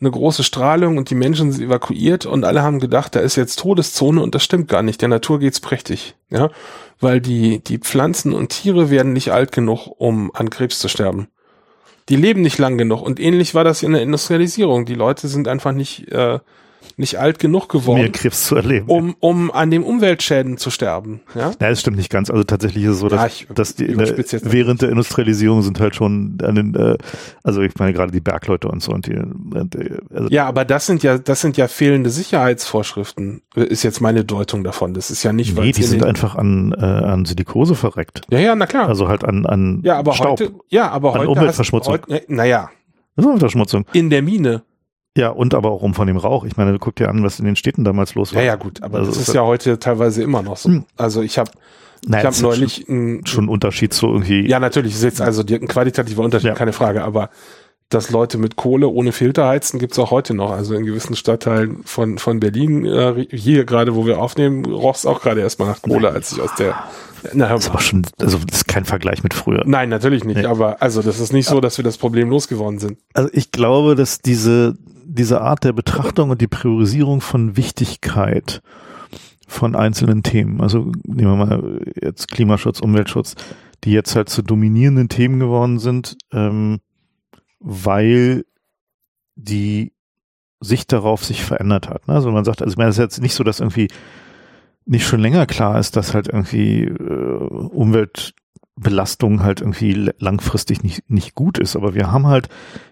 eine 0.00 0.10
große 0.10 0.42
Strahlung 0.42 0.98
und 0.98 1.08
die 1.10 1.14
Menschen 1.14 1.52
sind 1.52 1.64
evakuiert 1.64 2.26
und 2.26 2.44
alle 2.44 2.62
haben 2.62 2.80
gedacht, 2.80 3.14
da 3.14 3.20
ist 3.20 3.36
jetzt 3.36 3.60
Todeszone 3.60 4.20
und 4.20 4.34
das 4.34 4.42
stimmt 4.42 4.68
gar 4.68 4.82
nicht. 4.82 5.00
Der 5.02 5.08
Natur 5.08 5.38
geht's 5.38 5.60
prächtig. 5.60 6.16
Ja, 6.30 6.50
weil 6.98 7.20
die 7.20 7.60
die 7.60 7.78
Pflanzen 7.78 8.32
und 8.32 8.48
Tiere 8.48 8.90
werden 8.90 9.12
nicht 9.12 9.30
alt 9.30 9.52
genug, 9.52 9.86
um 9.98 10.32
an 10.34 10.50
Krebs 10.50 10.80
zu 10.80 10.88
sterben 10.88 11.28
die 12.08 12.16
leben 12.16 12.42
nicht 12.42 12.58
lang 12.58 12.78
genug. 12.78 13.02
Und 13.02 13.18
ähnlich 13.18 13.54
war 13.54 13.64
das 13.64 13.82
in 13.82 13.92
der 13.92 14.02
Industrialisierung. 14.02 14.84
Die 14.84 14.94
Leute 14.94 15.28
sind 15.28 15.48
einfach 15.48 15.72
nicht, 15.72 16.10
äh, 16.12 16.38
nicht 16.98 17.18
alt 17.18 17.38
genug 17.38 17.68
geworden, 17.68 18.06
um 18.06 18.12
Krebs 18.12 18.46
zu 18.46 18.56
erleben, 18.56 18.88
um, 18.88 19.16
um 19.20 19.50
an 19.50 19.70
den 19.70 19.82
Umweltschäden 19.82 20.56
zu 20.56 20.70
sterben. 20.70 21.20
Ja, 21.34 21.50
ja 21.50 21.54
das 21.58 21.80
stimmt 21.80 21.98
nicht 21.98 22.10
ganz. 22.10 22.30
Also 22.30 22.42
tatsächlich 22.44 22.84
ist 22.84 22.92
es 22.92 22.98
so, 23.00 23.08
dass, 23.08 23.20
ja, 23.20 23.26
ich, 23.26 23.46
dass 23.54 23.74
die 23.74 23.94
der, 23.94 24.16
während 24.44 24.80
der 24.80 24.88
Industrialisierung 24.88 25.60
sind 25.60 25.78
halt 25.78 25.94
schon 25.94 26.38
an 26.42 26.54
den, 26.54 26.74
äh, 26.74 26.96
also 27.42 27.60
ich 27.60 27.74
meine 27.78 27.92
gerade 27.92 28.12
die 28.12 28.20
Bergleute 28.20 28.68
und 28.68 28.82
so 28.82 28.92
und 28.92 29.06
die. 29.06 29.12
Äh, 29.12 29.98
also 30.14 30.28
ja, 30.30 30.46
aber 30.46 30.64
das 30.64 30.86
sind 30.86 31.02
ja, 31.02 31.18
das 31.18 31.42
sind 31.42 31.58
ja 31.58 31.68
fehlende 31.68 32.08
Sicherheitsvorschriften. 32.08 33.42
Ist 33.54 33.82
jetzt 33.82 34.00
meine 34.00 34.24
Deutung 34.24 34.64
davon. 34.64 34.94
Das 34.94 35.10
ist 35.10 35.22
ja 35.22 35.32
nicht. 35.32 35.58
Nee, 35.58 35.72
die 35.72 35.82
sind 35.82 36.02
einfach 36.02 36.34
an 36.34 36.72
äh, 36.72 36.84
an 36.84 37.26
Silikose 37.26 37.74
verreckt. 37.74 38.22
Ja, 38.30 38.38
ja, 38.38 38.54
na 38.56 38.66
klar. 38.66 38.88
Also 38.88 39.08
halt 39.08 39.22
an 39.22 39.44
an 39.44 39.80
ja, 39.84 39.98
aber 39.98 40.14
Staub, 40.14 40.40
heute, 40.40 40.54
ja, 40.68 40.90
aber 40.90 41.14
an 41.14 41.20
heute 41.20 41.30
Umweltverschmutzung. 41.30 41.94
Hast, 41.94 42.08
heute, 42.08 42.24
naja. 42.28 42.70
Umweltverschmutzung. 43.16 43.84
In 43.92 44.08
der 44.08 44.22
Mine. 44.22 44.62
Ja, 45.16 45.30
und 45.30 45.54
aber 45.54 45.70
auch 45.70 45.82
um 45.82 45.94
von 45.94 46.06
dem 46.06 46.18
Rauch. 46.18 46.44
Ich 46.44 46.58
meine, 46.58 46.78
guck 46.78 46.94
dir 46.96 47.08
an, 47.08 47.22
was 47.24 47.38
in 47.38 47.46
den 47.46 47.56
Städten 47.56 47.84
damals 47.84 48.14
los 48.14 48.34
war. 48.34 48.42
Ja, 48.42 48.48
ja, 48.48 48.56
gut, 48.56 48.82
aber 48.82 48.98
also 48.98 49.10
das 49.10 49.28
ist 49.28 49.34
ja 49.34 49.42
heute 49.42 49.78
teilweise 49.78 50.22
immer 50.22 50.42
noch 50.42 50.58
so. 50.58 50.68
Hm. 50.68 50.84
Also 50.96 51.22
ich 51.22 51.38
habe 51.38 51.50
naja, 52.06 52.28
ich 52.28 52.36
habe 52.36 52.42
neulich 52.42 52.84
schon, 52.86 53.18
ein, 53.18 53.26
schon 53.26 53.48
Unterschied 53.48 53.94
so 53.94 54.08
irgendwie. 54.08 54.46
Ja, 54.46 54.60
natürlich 54.60 54.94
ist 54.94 55.02
jetzt 55.02 55.22
also 55.22 55.42
ein 55.42 55.68
qualitativer 55.68 56.22
Unterschied, 56.22 56.48
ja. 56.48 56.54
keine 56.54 56.74
Frage, 56.74 57.02
aber 57.02 57.30
dass 57.88 58.10
Leute 58.10 58.36
mit 58.36 58.56
Kohle 58.56 58.88
ohne 58.88 59.12
Filter 59.12 59.48
heizen, 59.48 59.78
gibt's 59.78 59.98
auch 59.98 60.10
heute 60.10 60.34
noch. 60.34 60.50
Also 60.50 60.74
in 60.74 60.84
gewissen 60.84 61.16
Stadtteilen 61.16 61.82
von, 61.84 62.18
von 62.18 62.38
Berlin, 62.38 62.84
äh, 62.84 63.26
hier 63.30 63.64
gerade, 63.64 63.94
wo 63.94 64.04
wir 64.06 64.18
aufnehmen, 64.18 64.66
roch's 64.66 65.06
auch 65.06 65.22
gerade 65.22 65.40
erstmal 65.40 65.68
nach 65.68 65.80
Kohle, 65.80 66.10
als 66.10 66.32
ich 66.32 66.40
aus 66.42 66.54
der 66.56 66.76
na, 67.32 67.48
das 67.48 67.66
ist 67.66 67.74
auch 67.74 67.80
schon, 67.80 68.06
also 68.20 68.38
das 68.46 68.58
ist 68.58 68.68
kein 68.68 68.84
Vergleich 68.84 69.22
mit 69.24 69.34
früher. 69.34 69.62
Nein, 69.66 69.88
natürlich 69.88 70.24
nicht. 70.24 70.36
Nee. 70.36 70.46
Aber 70.46 70.80
also 70.80 71.02
das 71.02 71.18
ist 71.18 71.32
nicht 71.32 71.48
so, 71.48 71.60
dass 71.60 71.76
wir 71.76 71.84
das 71.84 71.96
Problem 71.96 72.28
losgeworden 72.28 72.78
sind. 72.78 72.98
Also 73.14 73.30
ich 73.32 73.50
glaube, 73.50 73.96
dass 73.96 74.20
diese 74.20 74.76
diese 75.08 75.40
Art 75.40 75.64
der 75.64 75.72
Betrachtung 75.72 76.30
und 76.30 76.40
die 76.40 76.48
Priorisierung 76.48 77.20
von 77.20 77.56
Wichtigkeit 77.56 78.62
von 79.46 79.76
einzelnen 79.76 80.22
Themen, 80.22 80.60
also 80.60 80.90
nehmen 81.04 81.38
wir 81.38 81.46
mal 81.46 81.80
jetzt 82.02 82.28
Klimaschutz, 82.28 82.80
Umweltschutz, 82.80 83.36
die 83.84 83.92
jetzt 83.92 84.16
halt 84.16 84.28
zu 84.28 84.42
dominierenden 84.42 85.08
Themen 85.08 85.38
geworden 85.38 85.78
sind, 85.78 86.16
ähm, 86.32 86.80
weil 87.60 88.44
die 89.36 89.92
Sicht 90.60 90.92
darauf 90.92 91.24
sich 91.24 91.44
verändert 91.44 91.88
hat. 91.88 92.08
Ne? 92.08 92.14
Also 92.14 92.32
man 92.32 92.44
sagt, 92.44 92.62
also 92.62 92.72
ich 92.72 92.76
meine, 92.76 92.90
es 92.90 92.96
ist 92.96 93.02
jetzt 93.02 93.22
nicht 93.22 93.34
so, 93.34 93.44
dass 93.44 93.60
irgendwie 93.60 93.88
nicht 94.86 95.06
schon 95.06 95.20
länger 95.20 95.46
klar 95.46 95.78
ist, 95.78 95.96
dass 95.96 96.14
halt 96.14 96.28
irgendwie 96.28 96.84
äh, 96.84 96.92
Umweltbelastung 96.92 99.42
halt 99.42 99.60
irgendwie 99.60 100.10
langfristig 100.18 100.82
nicht, 100.82 101.10
nicht 101.10 101.34
gut 101.34 101.58
ist. 101.58 101.76
Aber 101.76 101.94
wir 101.94 102.10
haben 102.10 102.26
halt 102.26 102.48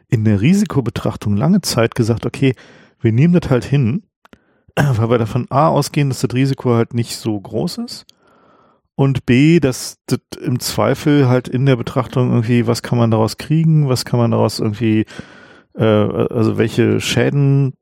in 0.08 0.24
der 0.24 0.40
Risikobetrachtung 0.40 1.36
lange 1.36 1.60
Zeit 1.60 1.94
gesagt, 1.94 2.26
okay, 2.26 2.54
wir 3.00 3.12
nehmen 3.12 3.38
das 3.38 3.50
halt 3.50 3.64
hin, 3.64 4.04
weil 4.76 5.10
wir 5.10 5.18
davon 5.18 5.46
A 5.50 5.68
ausgehen, 5.68 6.08
dass 6.08 6.20
das 6.20 6.34
Risiko 6.34 6.74
halt 6.74 6.94
nicht 6.94 7.16
so 7.16 7.38
groß 7.40 7.78
ist 7.78 8.06
und 8.96 9.26
B, 9.26 9.60
dass 9.60 9.98
das 10.06 10.20
im 10.40 10.60
Zweifel 10.60 11.28
halt 11.28 11.48
in 11.48 11.66
der 11.66 11.76
Betrachtung 11.76 12.30
irgendwie, 12.30 12.66
was 12.66 12.82
kann 12.82 12.98
man 12.98 13.10
daraus 13.10 13.36
kriegen, 13.36 13.88
was 13.88 14.04
kann 14.04 14.18
man 14.18 14.30
daraus 14.30 14.60
irgendwie, 14.60 15.04
äh, 15.74 15.84
also 15.84 16.58
welche 16.58 17.00
Schäden 17.00 17.74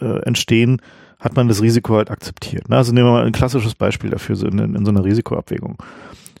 äh, 0.00 0.22
entstehen, 0.22 0.80
hat 1.18 1.36
man 1.36 1.48
das 1.48 1.62
Risiko 1.62 1.96
halt 1.96 2.10
akzeptiert. 2.10 2.68
Ne? 2.68 2.76
Also 2.76 2.92
nehmen 2.92 3.06
wir 3.06 3.12
mal 3.12 3.26
ein 3.26 3.32
klassisches 3.32 3.74
Beispiel 3.74 4.10
dafür 4.10 4.36
so 4.36 4.46
in, 4.46 4.58
in 4.58 4.84
so 4.84 4.90
einer 4.90 5.04
Risikoabwägung. 5.04 5.78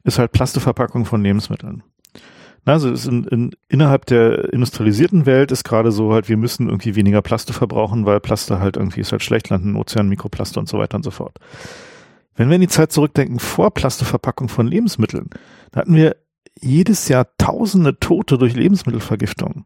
Ist 0.04 0.18
halt 0.18 0.32
Plasteverpackung 0.32 1.04
von 1.04 1.22
Lebensmitteln. 1.22 1.82
Also 2.64 2.90
ist 2.90 3.06
in, 3.06 3.24
in, 3.24 3.50
innerhalb 3.68 4.06
der 4.06 4.52
industrialisierten 4.52 5.26
Welt 5.26 5.50
ist 5.50 5.64
gerade 5.64 5.90
so 5.90 6.12
halt, 6.12 6.28
wir 6.28 6.36
müssen 6.36 6.68
irgendwie 6.68 6.94
weniger 6.94 7.20
Plaste 7.20 7.52
verbrauchen, 7.52 8.06
weil 8.06 8.20
Plaste 8.20 8.60
halt 8.60 8.76
irgendwie 8.76 9.00
ist 9.00 9.10
halt 9.10 9.22
schlecht, 9.22 9.48
landen 9.48 9.74
Ozean, 9.74 10.08
Mikroplaste 10.08 10.60
und 10.60 10.68
so 10.68 10.78
weiter 10.78 10.96
und 10.96 11.02
so 11.02 11.10
fort. 11.10 11.38
Wenn 12.36 12.48
wir 12.48 12.54
in 12.54 12.60
die 12.60 12.68
Zeit 12.68 12.92
zurückdenken, 12.92 13.40
vor 13.40 13.72
Plasteverpackung 13.72 14.48
von 14.48 14.66
Lebensmitteln, 14.68 15.30
da 15.72 15.80
hatten 15.80 15.96
wir 15.96 16.16
jedes 16.60 17.08
Jahr 17.08 17.26
tausende 17.36 17.98
Tote 17.98 18.38
durch 18.38 18.54
Lebensmittelvergiftung. 18.54 19.64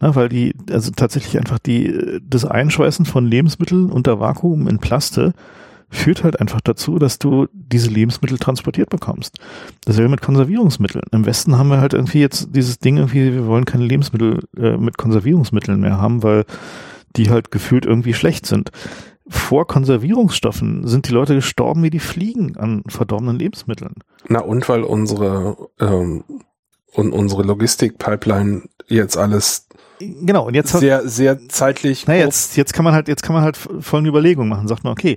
Na, 0.00 0.14
weil 0.14 0.30
die, 0.30 0.54
also 0.70 0.90
tatsächlich 0.92 1.36
einfach 1.38 1.58
die, 1.58 2.20
das 2.22 2.46
Einschweißen 2.46 3.04
von 3.04 3.26
Lebensmitteln 3.26 3.90
unter 3.90 4.18
Vakuum 4.18 4.66
in 4.66 4.78
Plaste 4.78 5.34
führt 5.90 6.24
halt 6.24 6.40
einfach 6.40 6.60
dazu, 6.60 6.98
dass 6.98 7.18
du 7.18 7.48
diese 7.52 7.90
Lebensmittel 7.90 8.38
transportiert 8.38 8.90
bekommst. 8.90 9.38
Dasselbe 9.84 10.10
mit 10.10 10.22
Konservierungsmitteln. 10.22 11.04
Im 11.10 11.26
Westen 11.26 11.58
haben 11.58 11.68
wir 11.68 11.80
halt 11.80 11.94
irgendwie 11.94 12.20
jetzt 12.20 12.48
dieses 12.54 12.78
Ding 12.78 12.96
irgendwie, 12.96 13.32
wir 13.34 13.46
wollen 13.46 13.64
keine 13.64 13.84
Lebensmittel 13.84 14.40
äh, 14.56 14.76
mit 14.76 14.96
Konservierungsmitteln 14.96 15.80
mehr 15.80 15.98
haben, 15.98 16.22
weil 16.22 16.44
die 17.16 17.28
halt 17.28 17.50
gefühlt 17.50 17.86
irgendwie 17.86 18.14
schlecht 18.14 18.46
sind. 18.46 18.70
Vor 19.28 19.66
Konservierungsstoffen 19.66 20.86
sind 20.86 21.08
die 21.08 21.12
Leute 21.12 21.34
gestorben 21.34 21.82
wie 21.82 21.90
die 21.90 21.98
Fliegen 21.98 22.56
an 22.56 22.82
verdorbenen 22.88 23.38
Lebensmitteln. 23.38 23.94
Na 24.28 24.40
und 24.40 24.68
weil 24.68 24.82
unsere 24.82 25.56
ähm, 25.80 26.24
und 26.92 27.12
unsere 27.12 27.42
Logistik-Pipeline 27.42 28.62
jetzt 28.88 29.16
alles 29.16 29.68
genau 30.00 30.46
und 30.46 30.54
jetzt 30.54 30.72
sehr 30.72 31.06
sehr 31.06 31.48
zeitlich 31.48 32.06
na 32.06 32.16
jetzt 32.16 32.56
jetzt 32.56 32.72
kann 32.72 32.84
man 32.84 32.94
halt 32.94 33.06
jetzt 33.06 33.22
kann 33.22 33.34
man 33.34 33.44
halt 33.44 33.56
folgende 33.56 34.08
Überlegung 34.08 34.48
machen 34.48 34.66
sagt 34.66 34.82
man 34.82 34.92
okay 34.92 35.16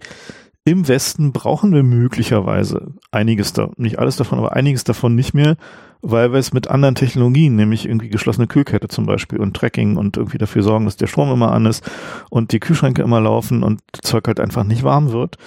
im 0.65 0.88
Westen 0.88 1.34
brauchen 1.34 1.73
wir 1.73 1.84
möglicherweise 1.84 2.93
einiges 3.12 3.54
da, 3.54 3.69
nicht 3.76 3.99
alles 3.99 4.15
davon, 4.15 4.39
aber 4.39 4.54
einiges 4.54 4.84
davon 4.84 5.13
nicht 5.13 5.34
mehr, 5.34 5.58
weil 6.02 6.32
wir 6.32 6.39
es 6.39 6.54
mit 6.54 6.69
anderen 6.69 6.95
Technologien, 6.95 7.56
nämlich 7.56 7.86
irgendwie 7.86 8.10
geschlossene 8.10 8.47
Kühlkette 8.47 8.88
zum 8.88 9.06
Beispiel 9.06 9.39
und 9.39 9.56
Tracking 9.56 9.97
und 9.97 10.15
irgendwie 10.15 10.38
dafür 10.38 10.63
sorgen, 10.63 10.86
dass 10.86 10.97
der 10.97 11.08
Strom 11.08 11.32
immer 11.32 11.52
an 11.52 11.65
ist 11.65 11.89
und 12.30 12.54
die 12.54 12.60
Kühlschränke 12.60 13.02
immer 13.02 13.19
laufen 13.19 13.63
und 13.63 13.82
Zeug 14.02 14.28
halt 14.28 14.39
einfach 14.39 14.63
nicht 14.63 14.84
warm 14.84 15.12
wird, 15.12 15.38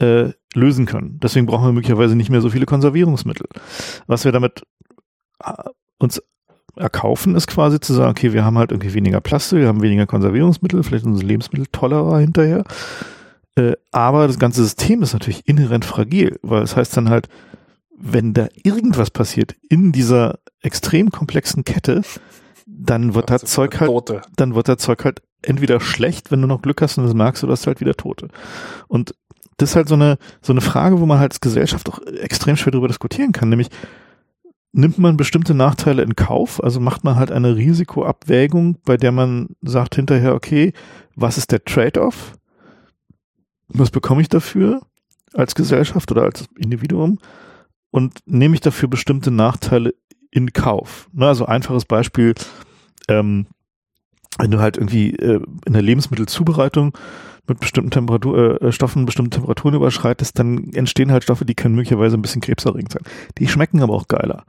äh, 0.00 0.30
lösen 0.54 0.86
können. 0.86 1.20
Deswegen 1.22 1.46
brauchen 1.46 1.66
wir 1.66 1.72
möglicherweise 1.72 2.16
nicht 2.16 2.30
mehr 2.30 2.40
so 2.40 2.50
viele 2.50 2.66
Konservierungsmittel. 2.66 3.46
Was 4.06 4.24
wir 4.24 4.32
damit 4.32 4.62
äh, 5.44 5.52
uns 5.98 6.20
erkaufen, 6.74 7.36
ist 7.36 7.46
quasi 7.46 7.78
zu 7.80 7.94
sagen, 7.94 8.10
okay, 8.10 8.32
wir 8.32 8.44
haben 8.44 8.58
halt 8.58 8.72
irgendwie 8.72 8.94
weniger 8.94 9.20
Plastik, 9.20 9.60
wir 9.60 9.68
haben 9.68 9.82
weniger 9.82 10.06
Konservierungsmittel, 10.06 10.82
vielleicht 10.82 11.06
unsere 11.06 11.26
Lebensmittel 11.26 11.66
tollerer 11.70 12.18
hinterher 12.18 12.64
äh, 13.56 13.72
aber 13.90 14.26
das 14.26 14.38
ganze 14.38 14.62
System 14.62 15.02
ist 15.02 15.12
natürlich 15.12 15.48
inhärent 15.48 15.84
fragil, 15.84 16.38
weil 16.42 16.62
es 16.62 16.70
das 16.70 16.76
heißt 16.76 16.96
dann 16.96 17.10
halt, 17.10 17.28
wenn 17.98 18.34
da 18.34 18.48
irgendwas 18.62 19.10
passiert 19.10 19.56
in 19.68 19.92
dieser 19.92 20.38
extrem 20.60 21.10
komplexen 21.10 21.64
Kette, 21.64 22.02
dann 22.66 23.14
wird 23.14 23.30
das 23.30 23.44
Zeug 23.44 23.80
halt, 23.80 23.88
Tote. 23.88 24.22
dann 24.36 24.54
wird 24.54 24.68
das 24.68 24.78
Zeug 24.78 25.04
halt 25.04 25.22
entweder 25.42 25.80
schlecht, 25.80 26.30
wenn 26.30 26.42
du 26.42 26.46
noch 26.46 26.62
Glück 26.62 26.82
hast 26.82 26.98
und 26.98 27.04
das 27.04 27.14
merkst 27.14 27.42
du, 27.42 27.48
hast 27.48 27.66
halt 27.66 27.80
wieder 27.80 27.94
Tote. 27.94 28.28
Und 28.88 29.14
das 29.56 29.70
ist 29.70 29.76
halt 29.76 29.88
so 29.88 29.94
eine, 29.94 30.18
so 30.42 30.52
eine 30.52 30.60
Frage, 30.60 31.00
wo 31.00 31.06
man 31.06 31.18
halt 31.18 31.32
als 31.32 31.40
Gesellschaft 31.40 31.88
auch 31.88 32.00
extrem 32.02 32.56
schwer 32.56 32.72
darüber 32.72 32.88
diskutieren 32.88 33.32
kann, 33.32 33.48
nämlich, 33.48 33.70
nimmt 34.72 34.98
man 34.98 35.16
bestimmte 35.16 35.54
Nachteile 35.54 36.02
in 36.02 36.16
Kauf, 36.16 36.62
also 36.62 36.80
macht 36.80 37.02
man 37.02 37.16
halt 37.16 37.32
eine 37.32 37.56
Risikoabwägung, 37.56 38.76
bei 38.84 38.98
der 38.98 39.10
man 39.10 39.48
sagt 39.62 39.94
hinterher, 39.94 40.34
okay, 40.34 40.74
was 41.14 41.38
ist 41.38 41.50
der 41.50 41.64
Trade-off? 41.64 42.34
Was 43.68 43.90
bekomme 43.90 44.22
ich 44.22 44.28
dafür 44.28 44.80
als 45.34 45.54
Gesellschaft 45.54 46.10
oder 46.10 46.22
als 46.22 46.46
Individuum 46.56 47.18
und 47.90 48.18
nehme 48.26 48.54
ich 48.54 48.60
dafür 48.60 48.88
bestimmte 48.88 49.30
Nachteile 49.30 49.94
in 50.30 50.52
Kauf. 50.52 51.08
Ne, 51.12 51.26
also 51.26 51.46
einfaches 51.46 51.84
Beispiel, 51.84 52.34
ähm, 53.08 53.46
wenn 54.38 54.50
du 54.50 54.60
halt 54.60 54.76
irgendwie 54.76 55.14
äh, 55.16 55.40
in 55.64 55.72
der 55.72 55.82
Lebensmittelzubereitung 55.82 56.96
mit 57.48 57.60
bestimmten 57.60 57.90
Temperatur, 57.90 58.60
äh, 58.60 58.72
Stoffen 58.72 59.06
bestimmte 59.06 59.38
Temperaturen 59.38 59.74
überschreitest, 59.74 60.38
dann 60.38 60.72
entstehen 60.74 61.12
halt 61.12 61.22
Stoffe, 61.24 61.44
die 61.44 61.54
können 61.54 61.74
möglicherweise 61.74 62.16
ein 62.16 62.22
bisschen 62.22 62.42
krebserregend 62.42 62.92
sein. 62.92 63.02
Die 63.38 63.48
schmecken 63.48 63.82
aber 63.82 63.94
auch 63.94 64.08
geiler. 64.08 64.44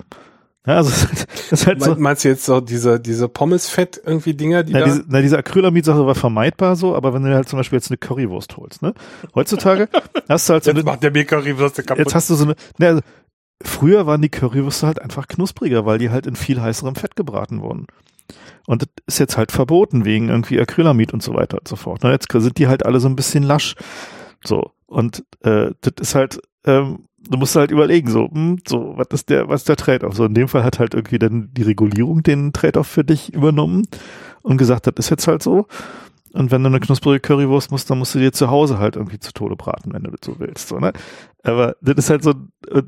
Ja, 0.68 0.76
also 0.76 0.92
das 1.50 1.62
ist 1.62 1.66
halt 1.66 1.82
so. 1.82 1.96
Meinst 1.96 2.26
du 2.26 2.30
jetzt 2.30 2.46
so 2.46 2.60
diese, 2.60 3.00
diese 3.00 3.30
Pommesfett 3.30 4.02
irgendwie 4.06 4.34
Dinger, 4.34 4.64
die 4.64 4.74
na, 4.74 4.84
diese, 4.84 5.04
na, 5.08 5.22
diese 5.22 5.38
Acrylamid-Sache 5.38 6.06
war 6.06 6.14
vermeidbar 6.14 6.76
so, 6.76 6.94
aber 6.94 7.14
wenn 7.14 7.24
du 7.24 7.34
halt 7.34 7.48
zum 7.48 7.58
Beispiel 7.58 7.78
jetzt 7.78 7.90
eine 7.90 7.98
Currywurst 7.98 8.58
holst, 8.58 8.82
ne? 8.82 8.94
Heutzutage 9.34 9.88
hast 10.30 10.50
du 10.50 10.54
halt 10.54 10.66
so 10.66 10.72
jetzt 10.72 10.78
eine, 10.78 10.84
macht 10.84 11.02
der 11.04 11.12
mir 11.12 11.24
Currywurst 11.24 11.78
kaputt. 11.78 12.00
Jetzt 12.00 12.14
hast 12.14 12.30
du 12.30 12.36
so 12.36 12.44
eine, 12.44 12.56
ne, 12.78 12.88
also, 12.88 13.02
früher 13.64 14.06
waren 14.06 14.22
die 14.22 14.30
Currywürste 14.30 14.86
halt 14.86 15.02
einfach 15.02 15.28
knuspriger, 15.30 15.86
weil 15.86 16.00
die 16.00 16.10
halt 16.10 16.28
in 16.28 16.36
viel 16.36 16.62
heißerem 16.62 16.96
Fett 16.96 17.16
gebraten 17.16 17.62
wurden. 17.62 17.88
Und 18.68 18.82
das 18.82 18.90
ist 19.08 19.20
jetzt 19.20 19.38
halt 19.38 19.54
verboten 19.54 20.04
wegen 20.04 20.28
irgendwie 20.28 20.60
Acrylamid 20.60 21.14
und 21.14 21.24
so 21.24 21.34
weiter 21.34 21.60
und 21.60 21.68
so 21.68 21.78
fort. 21.78 22.04
Ne? 22.04 22.12
Jetzt 22.12 22.30
sind 22.30 22.58
die 22.58 22.68
halt 22.68 22.86
alle 22.86 23.00
so 23.00 23.08
ein 23.08 23.16
bisschen 23.16 23.44
lasch. 23.44 23.76
So. 24.44 24.72
Und 24.86 25.24
äh, 25.44 25.72
das 25.80 25.94
ist 26.02 26.16
halt, 26.16 26.42
ähm, 26.66 27.06
du 27.30 27.38
musst 27.38 27.56
halt 27.56 27.72
überlegen, 27.72 28.10
so, 28.10 28.30
hm, 28.30 28.60
so, 28.68 28.94
was 28.98 29.08
ist 29.12 29.30
der, 29.30 29.50
was 29.50 29.62
ist 29.62 29.70
der 29.70 29.76
Trade-off? 29.76 30.16
So, 30.16 30.26
in 30.26 30.34
dem 30.34 30.48
Fall 30.48 30.64
hat 30.64 30.80
halt 30.80 30.94
irgendwie 30.94 31.20
dann 31.20 31.50
die 31.54 31.64
Regulierung 31.64 32.24
den 32.24 32.54
Trade-off 32.54 32.88
für 32.88 33.04
dich 33.04 33.34
übernommen 33.34 33.88
und 34.42 34.58
gesagt, 34.58 34.88
das 34.88 34.94
ist 34.98 35.10
jetzt 35.10 35.28
halt 35.28 35.44
so. 35.44 35.68
Und 36.34 36.52
wenn 36.52 36.62
du 36.62 36.68
eine 36.68 36.80
knusprige 36.80 37.20
Currywurst 37.20 37.72
musst, 37.72 37.90
dann 37.90 38.00
musst 38.00 38.14
du 38.16 38.20
dir 38.20 38.32
zu 38.32 38.50
Hause 38.50 38.78
halt 38.78 38.96
irgendwie 38.96 39.20
zu 39.20 39.34
Tode 39.34 39.56
braten, 39.56 39.94
wenn 39.94 40.04
du 40.04 40.12
das 40.12 40.20
so 40.24 40.40
willst. 40.40 40.68
So, 40.68 40.80
ne? 40.80 40.94
Aber 41.44 41.76
das 41.82 41.96
ist 41.98 42.10
halt 42.10 42.24
so, 42.24 42.34
äh, 42.70 42.84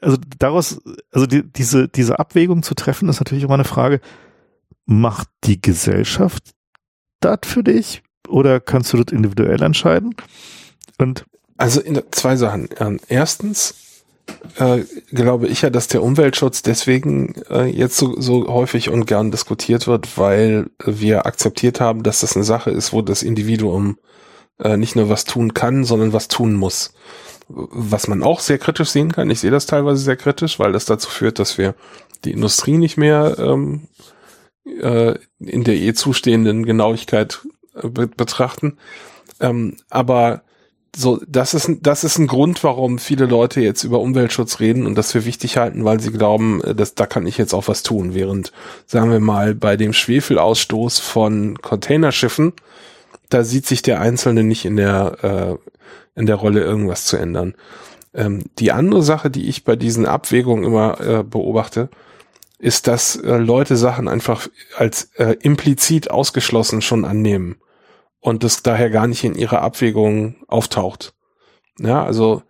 also 0.00 0.16
daraus, 0.38 0.80
also 1.10 1.26
die, 1.26 1.42
diese, 1.50 1.88
diese 1.88 2.18
Abwägung 2.18 2.62
zu 2.62 2.74
treffen, 2.74 3.08
ist 3.08 3.20
natürlich 3.20 3.44
immer 3.44 3.54
eine 3.54 3.64
Frage, 3.64 4.00
macht 4.86 5.28
die 5.44 5.60
Gesellschaft 5.60 6.54
das 7.20 7.40
für 7.44 7.62
dich? 7.62 8.02
Oder 8.28 8.60
kannst 8.60 8.92
du 8.92 8.96
das 8.96 9.12
individuell 9.12 9.62
entscheiden? 9.62 10.14
Und 10.98 11.26
also 11.60 11.80
in, 11.80 12.00
zwei 12.10 12.36
Sachen. 12.36 12.68
Ähm, 12.78 13.00
erstens 13.08 13.74
äh, 14.56 14.80
glaube 15.12 15.48
ich 15.48 15.62
ja, 15.62 15.70
dass 15.70 15.88
der 15.88 16.02
Umweltschutz 16.02 16.62
deswegen 16.62 17.34
äh, 17.50 17.66
jetzt 17.66 17.96
so, 17.96 18.18
so 18.20 18.48
häufig 18.48 18.88
und 18.88 19.06
gern 19.06 19.30
diskutiert 19.30 19.86
wird, 19.86 20.16
weil 20.18 20.70
wir 20.84 21.26
akzeptiert 21.26 21.80
haben, 21.80 22.02
dass 22.02 22.20
das 22.20 22.34
eine 22.34 22.44
Sache 22.44 22.70
ist, 22.70 22.92
wo 22.92 23.02
das 23.02 23.22
Individuum 23.22 23.98
äh, 24.58 24.76
nicht 24.76 24.96
nur 24.96 25.08
was 25.08 25.24
tun 25.24 25.54
kann, 25.54 25.84
sondern 25.84 26.12
was 26.12 26.28
tun 26.28 26.54
muss. 26.54 26.94
Was 27.48 28.08
man 28.08 28.22
auch 28.22 28.40
sehr 28.40 28.58
kritisch 28.58 28.90
sehen 28.90 29.12
kann, 29.12 29.28
ich 29.28 29.40
sehe 29.40 29.50
das 29.50 29.66
teilweise 29.66 30.02
sehr 30.02 30.16
kritisch, 30.16 30.58
weil 30.58 30.72
das 30.72 30.84
dazu 30.84 31.10
führt, 31.10 31.38
dass 31.38 31.58
wir 31.58 31.74
die 32.24 32.30
Industrie 32.30 32.78
nicht 32.78 32.96
mehr 32.96 33.36
ähm, 33.38 33.88
äh, 34.64 35.14
in 35.40 35.64
der 35.64 35.74
eh 35.74 35.92
zustehenden 35.92 36.64
Genauigkeit 36.64 37.40
äh, 37.74 37.88
be 37.88 38.06
betrachten. 38.06 38.78
Ähm, 39.40 39.76
aber 39.88 40.42
so, 40.94 41.20
das 41.26 41.54
ist, 41.54 41.70
das 41.82 42.02
ist 42.04 42.18
ein 42.18 42.26
Grund, 42.26 42.64
warum 42.64 42.98
viele 42.98 43.26
Leute 43.26 43.60
jetzt 43.60 43.84
über 43.84 44.00
Umweltschutz 44.00 44.58
reden 44.58 44.86
und 44.86 44.96
das 44.96 45.12
für 45.12 45.24
wichtig 45.24 45.56
halten, 45.56 45.84
weil 45.84 46.00
sie 46.00 46.10
glauben, 46.10 46.62
äh, 46.62 46.74
dass 46.74 46.94
da 46.94 47.06
kann 47.06 47.26
ich 47.26 47.38
jetzt 47.38 47.54
auch 47.54 47.68
was 47.68 47.82
tun. 47.82 48.14
Während, 48.14 48.52
sagen 48.86 49.10
wir 49.10 49.20
mal, 49.20 49.54
bei 49.54 49.76
dem 49.76 49.92
Schwefelausstoß 49.92 50.98
von 50.98 51.60
Containerschiffen, 51.60 52.52
da 53.28 53.44
sieht 53.44 53.66
sich 53.66 53.82
der 53.82 54.00
Einzelne 54.00 54.42
nicht 54.42 54.64
in 54.64 54.76
der, 54.76 55.58
äh, 56.16 56.18
in 56.18 56.26
der 56.26 56.36
Rolle 56.36 56.60
irgendwas 56.60 57.04
zu 57.04 57.16
ändern. 57.16 57.54
Ähm, 58.12 58.42
die 58.58 58.72
andere 58.72 59.04
Sache, 59.04 59.30
die 59.30 59.48
ich 59.48 59.64
bei 59.64 59.76
diesen 59.76 60.06
Abwägungen 60.06 60.64
immer 60.64 61.00
äh, 61.00 61.22
beobachte, 61.22 61.88
ist, 62.58 62.88
dass 62.88 63.14
äh, 63.14 63.36
Leute 63.36 63.76
Sachen 63.76 64.08
einfach 64.08 64.48
als 64.76 65.10
äh, 65.14 65.36
implizit 65.40 66.10
ausgeschlossen 66.10 66.82
schon 66.82 67.04
annehmen 67.04 67.56
und 68.20 68.44
das 68.44 68.62
daher 68.62 68.90
gar 68.90 69.06
nicht 69.06 69.24
in 69.24 69.34
ihrer 69.34 69.62
Abwägung 69.62 70.36
auftaucht. 70.46 71.14
Ja, 71.78 72.04
also 72.04 72.42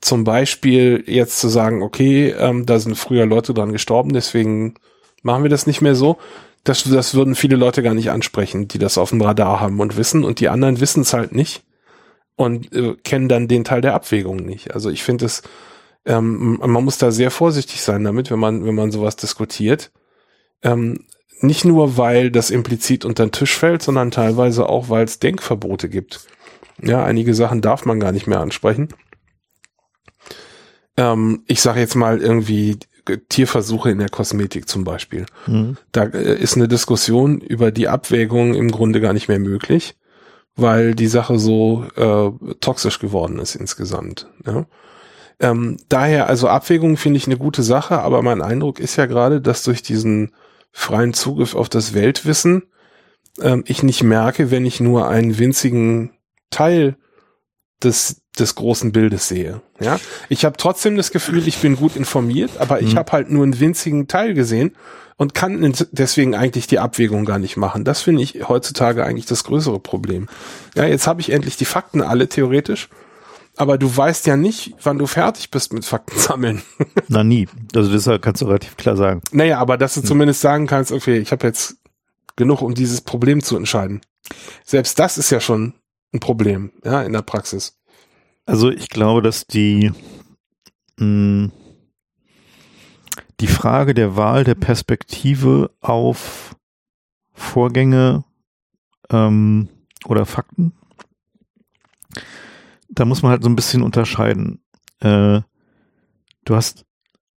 zum 0.00 0.24
Beispiel 0.24 1.04
jetzt 1.06 1.38
zu 1.38 1.48
sagen, 1.48 1.82
okay, 1.82 2.30
ähm, 2.30 2.66
da 2.66 2.78
sind 2.78 2.96
früher 2.96 3.26
Leute 3.26 3.54
dran 3.54 3.72
gestorben, 3.72 4.12
deswegen 4.12 4.74
machen 5.22 5.42
wir 5.42 5.50
das 5.50 5.66
nicht 5.66 5.80
mehr 5.80 5.94
so. 5.94 6.18
Das, 6.64 6.84
das 6.84 7.14
würden 7.14 7.34
viele 7.34 7.56
Leute 7.56 7.82
gar 7.82 7.94
nicht 7.94 8.10
ansprechen, 8.10 8.68
die 8.68 8.78
das 8.78 8.98
auf 8.98 9.10
dem 9.10 9.22
Radar 9.22 9.60
haben 9.60 9.80
und 9.80 9.96
wissen 9.96 10.24
und 10.24 10.40
die 10.40 10.48
anderen 10.48 10.80
wissen 10.80 11.02
es 11.02 11.12
halt 11.12 11.34
nicht 11.34 11.62
und 12.36 12.72
äh, 12.74 12.96
kennen 13.04 13.28
dann 13.28 13.48
den 13.48 13.64
Teil 13.64 13.80
der 13.80 13.94
Abwägung 13.94 14.36
nicht. 14.36 14.74
Also 14.74 14.90
ich 14.90 15.02
finde 15.02 15.26
es, 15.26 15.42
ähm, 16.04 16.58
man 16.60 16.84
muss 16.84 16.98
da 16.98 17.10
sehr 17.10 17.30
vorsichtig 17.30 17.82
sein 17.82 18.04
damit, 18.04 18.30
wenn 18.30 18.38
man, 18.38 18.64
wenn 18.64 18.74
man 18.74 18.90
sowas 18.90 19.16
diskutiert. 19.16 19.90
Ähm, 20.62 21.04
nicht 21.44 21.64
nur, 21.64 21.96
weil 21.96 22.30
das 22.30 22.50
implizit 22.50 23.04
unter 23.04 23.26
den 23.26 23.32
Tisch 23.32 23.56
fällt, 23.56 23.82
sondern 23.82 24.10
teilweise 24.10 24.68
auch, 24.68 24.88
weil 24.88 25.04
es 25.04 25.18
Denkverbote 25.18 25.88
gibt. 25.88 26.26
Ja, 26.82 27.04
einige 27.04 27.34
Sachen 27.34 27.60
darf 27.60 27.84
man 27.84 28.00
gar 28.00 28.12
nicht 28.12 28.26
mehr 28.26 28.40
ansprechen. 28.40 28.88
Ähm, 30.96 31.42
ich 31.46 31.60
sage 31.60 31.80
jetzt 31.80 31.94
mal 31.94 32.20
irgendwie 32.20 32.78
Tierversuche 33.28 33.90
in 33.90 33.98
der 33.98 34.08
Kosmetik 34.08 34.68
zum 34.68 34.84
Beispiel. 34.84 35.26
Mhm. 35.46 35.76
Da 35.92 36.04
äh, 36.04 36.40
ist 36.40 36.56
eine 36.56 36.68
Diskussion 36.68 37.40
über 37.40 37.70
die 37.70 37.88
Abwägung 37.88 38.54
im 38.54 38.70
Grunde 38.70 39.00
gar 39.00 39.12
nicht 39.12 39.28
mehr 39.28 39.38
möglich, 39.38 39.96
weil 40.56 40.94
die 40.94 41.06
Sache 41.06 41.38
so 41.38 41.84
äh, 41.96 42.54
toxisch 42.60 42.98
geworden 42.98 43.38
ist 43.38 43.54
insgesamt. 43.54 44.28
Ja? 44.46 44.66
Ähm, 45.40 45.76
daher, 45.88 46.28
also 46.28 46.48
Abwägung 46.48 46.96
finde 46.96 47.18
ich 47.18 47.26
eine 47.26 47.36
gute 47.36 47.62
Sache, 47.62 48.00
aber 48.00 48.22
mein 48.22 48.40
Eindruck 48.40 48.78
ist 48.78 48.96
ja 48.96 49.06
gerade, 49.06 49.40
dass 49.40 49.64
durch 49.64 49.82
diesen 49.82 50.32
freien 50.74 51.14
Zugriff 51.14 51.54
auf 51.54 51.70
das 51.70 51.94
Weltwissen 51.94 52.64
ähm, 53.40 53.64
ich 53.66 53.82
nicht 53.82 54.02
merke, 54.02 54.50
wenn 54.50 54.66
ich 54.66 54.80
nur 54.80 55.08
einen 55.08 55.38
winzigen 55.38 56.10
Teil 56.50 56.96
des, 57.82 58.22
des 58.38 58.54
großen 58.54 58.92
Bildes 58.92 59.28
sehe. 59.28 59.62
Ja, 59.80 59.98
ich 60.28 60.44
habe 60.44 60.56
trotzdem 60.56 60.96
das 60.96 61.10
Gefühl, 61.10 61.46
ich 61.46 61.58
bin 61.58 61.76
gut 61.76 61.96
informiert, 61.96 62.50
aber 62.58 62.80
ich 62.80 62.94
mhm. 62.94 62.98
habe 62.98 63.12
halt 63.12 63.30
nur 63.30 63.44
einen 63.44 63.60
winzigen 63.60 64.08
Teil 64.08 64.34
gesehen 64.34 64.76
und 65.16 65.34
kann 65.34 65.74
deswegen 65.92 66.34
eigentlich 66.34 66.66
die 66.66 66.80
Abwägung 66.80 67.24
gar 67.24 67.38
nicht 67.38 67.56
machen. 67.56 67.84
Das 67.84 68.02
finde 68.02 68.22
ich 68.22 68.48
heutzutage 68.48 69.04
eigentlich 69.04 69.26
das 69.26 69.44
größere 69.44 69.78
Problem. 69.78 70.28
Ja, 70.74 70.86
jetzt 70.86 71.06
habe 71.06 71.20
ich 71.20 71.30
endlich 71.30 71.56
die 71.56 71.64
Fakten 71.64 72.02
alle 72.02 72.28
theoretisch 72.28 72.88
aber 73.56 73.78
du 73.78 73.94
weißt 73.94 74.26
ja 74.26 74.36
nicht, 74.36 74.74
wann 74.82 74.98
du 74.98 75.06
fertig 75.06 75.50
bist 75.50 75.72
mit 75.72 75.84
Fakten 75.84 76.18
sammeln. 76.18 76.62
Na 77.08 77.22
nie. 77.22 77.48
Also 77.74 77.92
das 77.92 78.20
kannst 78.20 78.42
du 78.42 78.46
relativ 78.46 78.76
klar 78.76 78.96
sagen. 78.96 79.22
Naja, 79.32 79.58
aber 79.58 79.76
dass 79.76 79.94
du 79.94 80.00
hm. 80.00 80.06
zumindest 80.06 80.40
sagen 80.40 80.66
kannst, 80.66 80.92
okay, 80.92 81.18
ich 81.18 81.32
habe 81.32 81.46
jetzt 81.46 81.76
genug, 82.36 82.62
um 82.62 82.74
dieses 82.74 83.00
Problem 83.00 83.42
zu 83.42 83.56
entscheiden. 83.56 84.00
Selbst 84.64 84.98
das 84.98 85.18
ist 85.18 85.30
ja 85.30 85.40
schon 85.40 85.74
ein 86.12 86.20
Problem, 86.20 86.72
ja, 86.84 87.02
in 87.02 87.12
der 87.12 87.22
Praxis. 87.22 87.78
Also 88.46 88.70
ich 88.70 88.88
glaube, 88.88 89.22
dass 89.22 89.46
die 89.46 89.92
mh, 90.98 91.00
hm, 91.00 91.52
die 93.40 93.46
Frage 93.46 93.94
der 93.94 94.16
Wahl 94.16 94.44
der 94.44 94.54
Perspektive 94.54 95.70
auf 95.80 96.56
Vorgänge 97.32 98.24
ähm, 99.10 99.68
oder 100.06 100.24
Fakten 100.24 100.72
da 102.88 103.04
muss 103.04 103.22
man 103.22 103.30
halt 103.30 103.42
so 103.42 103.48
ein 103.48 103.56
bisschen 103.56 103.82
unterscheiden. 103.82 104.60
Äh, 105.00 105.40
du 106.44 106.54
hast, 106.54 106.84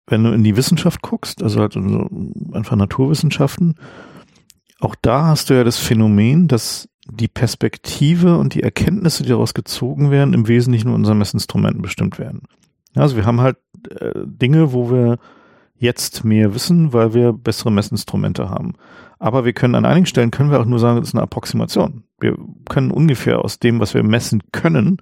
wenn 0.07 0.23
du 0.23 0.31
in 0.31 0.43
die 0.43 0.57
Wissenschaft 0.57 1.01
guckst, 1.01 1.43
also 1.43 1.59
halt 1.59 1.73
so 1.73 2.09
einfach 2.53 2.75
Naturwissenschaften, 2.75 3.75
auch 4.79 4.95
da 5.01 5.25
hast 5.25 5.49
du 5.49 5.55
ja 5.55 5.63
das 5.63 5.77
Phänomen, 5.77 6.47
dass 6.47 6.87
die 7.09 7.27
Perspektive 7.27 8.37
und 8.37 8.53
die 8.53 8.63
Erkenntnisse, 8.63 9.23
die 9.23 9.29
daraus 9.29 9.53
gezogen 9.53 10.11
werden, 10.11 10.33
im 10.33 10.47
Wesentlichen 10.47 10.87
nur 10.87 10.95
unseren 10.95 11.17
Messinstrumenten 11.17 11.81
bestimmt 11.81 12.19
werden. 12.19 12.43
Also 12.95 13.15
wir 13.15 13.25
haben 13.25 13.41
halt 13.41 13.57
äh, 13.89 14.11
Dinge, 14.25 14.73
wo 14.73 14.91
wir 14.91 15.17
jetzt 15.79 16.25
mehr 16.25 16.53
wissen, 16.53 16.93
weil 16.93 17.13
wir 17.13 17.33
bessere 17.33 17.71
Messinstrumente 17.71 18.49
haben. 18.49 18.73
Aber 19.19 19.45
wir 19.45 19.53
können 19.53 19.75
an 19.75 19.85
einigen 19.85 20.05
Stellen 20.05 20.31
können 20.31 20.51
wir 20.51 20.59
auch 20.59 20.65
nur 20.65 20.79
sagen, 20.79 20.99
das 20.99 21.09
ist 21.09 21.15
eine 21.15 21.23
Approximation. 21.23 22.03
Wir 22.19 22.35
können 22.69 22.91
ungefähr 22.91 23.43
aus 23.43 23.59
dem, 23.59 23.79
was 23.79 23.93
wir 23.93 24.03
messen 24.03 24.43
können, 24.51 24.97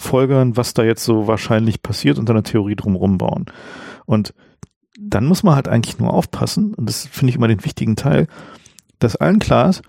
folgern, 0.00 0.56
was 0.56 0.74
da 0.74 0.82
jetzt 0.82 1.04
so 1.04 1.26
wahrscheinlich 1.26 1.82
passiert 1.82 2.18
und 2.18 2.28
eine 2.30 2.42
Theorie 2.42 2.76
drumherum 2.76 3.18
bauen. 3.18 3.46
Und 4.06 4.34
dann 4.98 5.26
muss 5.26 5.42
man 5.42 5.54
halt 5.54 5.68
eigentlich 5.68 5.98
nur 5.98 6.12
aufpassen, 6.12 6.74
und 6.74 6.88
das 6.88 7.06
finde 7.06 7.30
ich 7.30 7.36
immer 7.36 7.48
den 7.48 7.64
wichtigen 7.64 7.96
Teil, 7.96 8.26
dass 8.98 9.16
allen 9.16 9.38
klar 9.38 9.70
ist, 9.70 9.82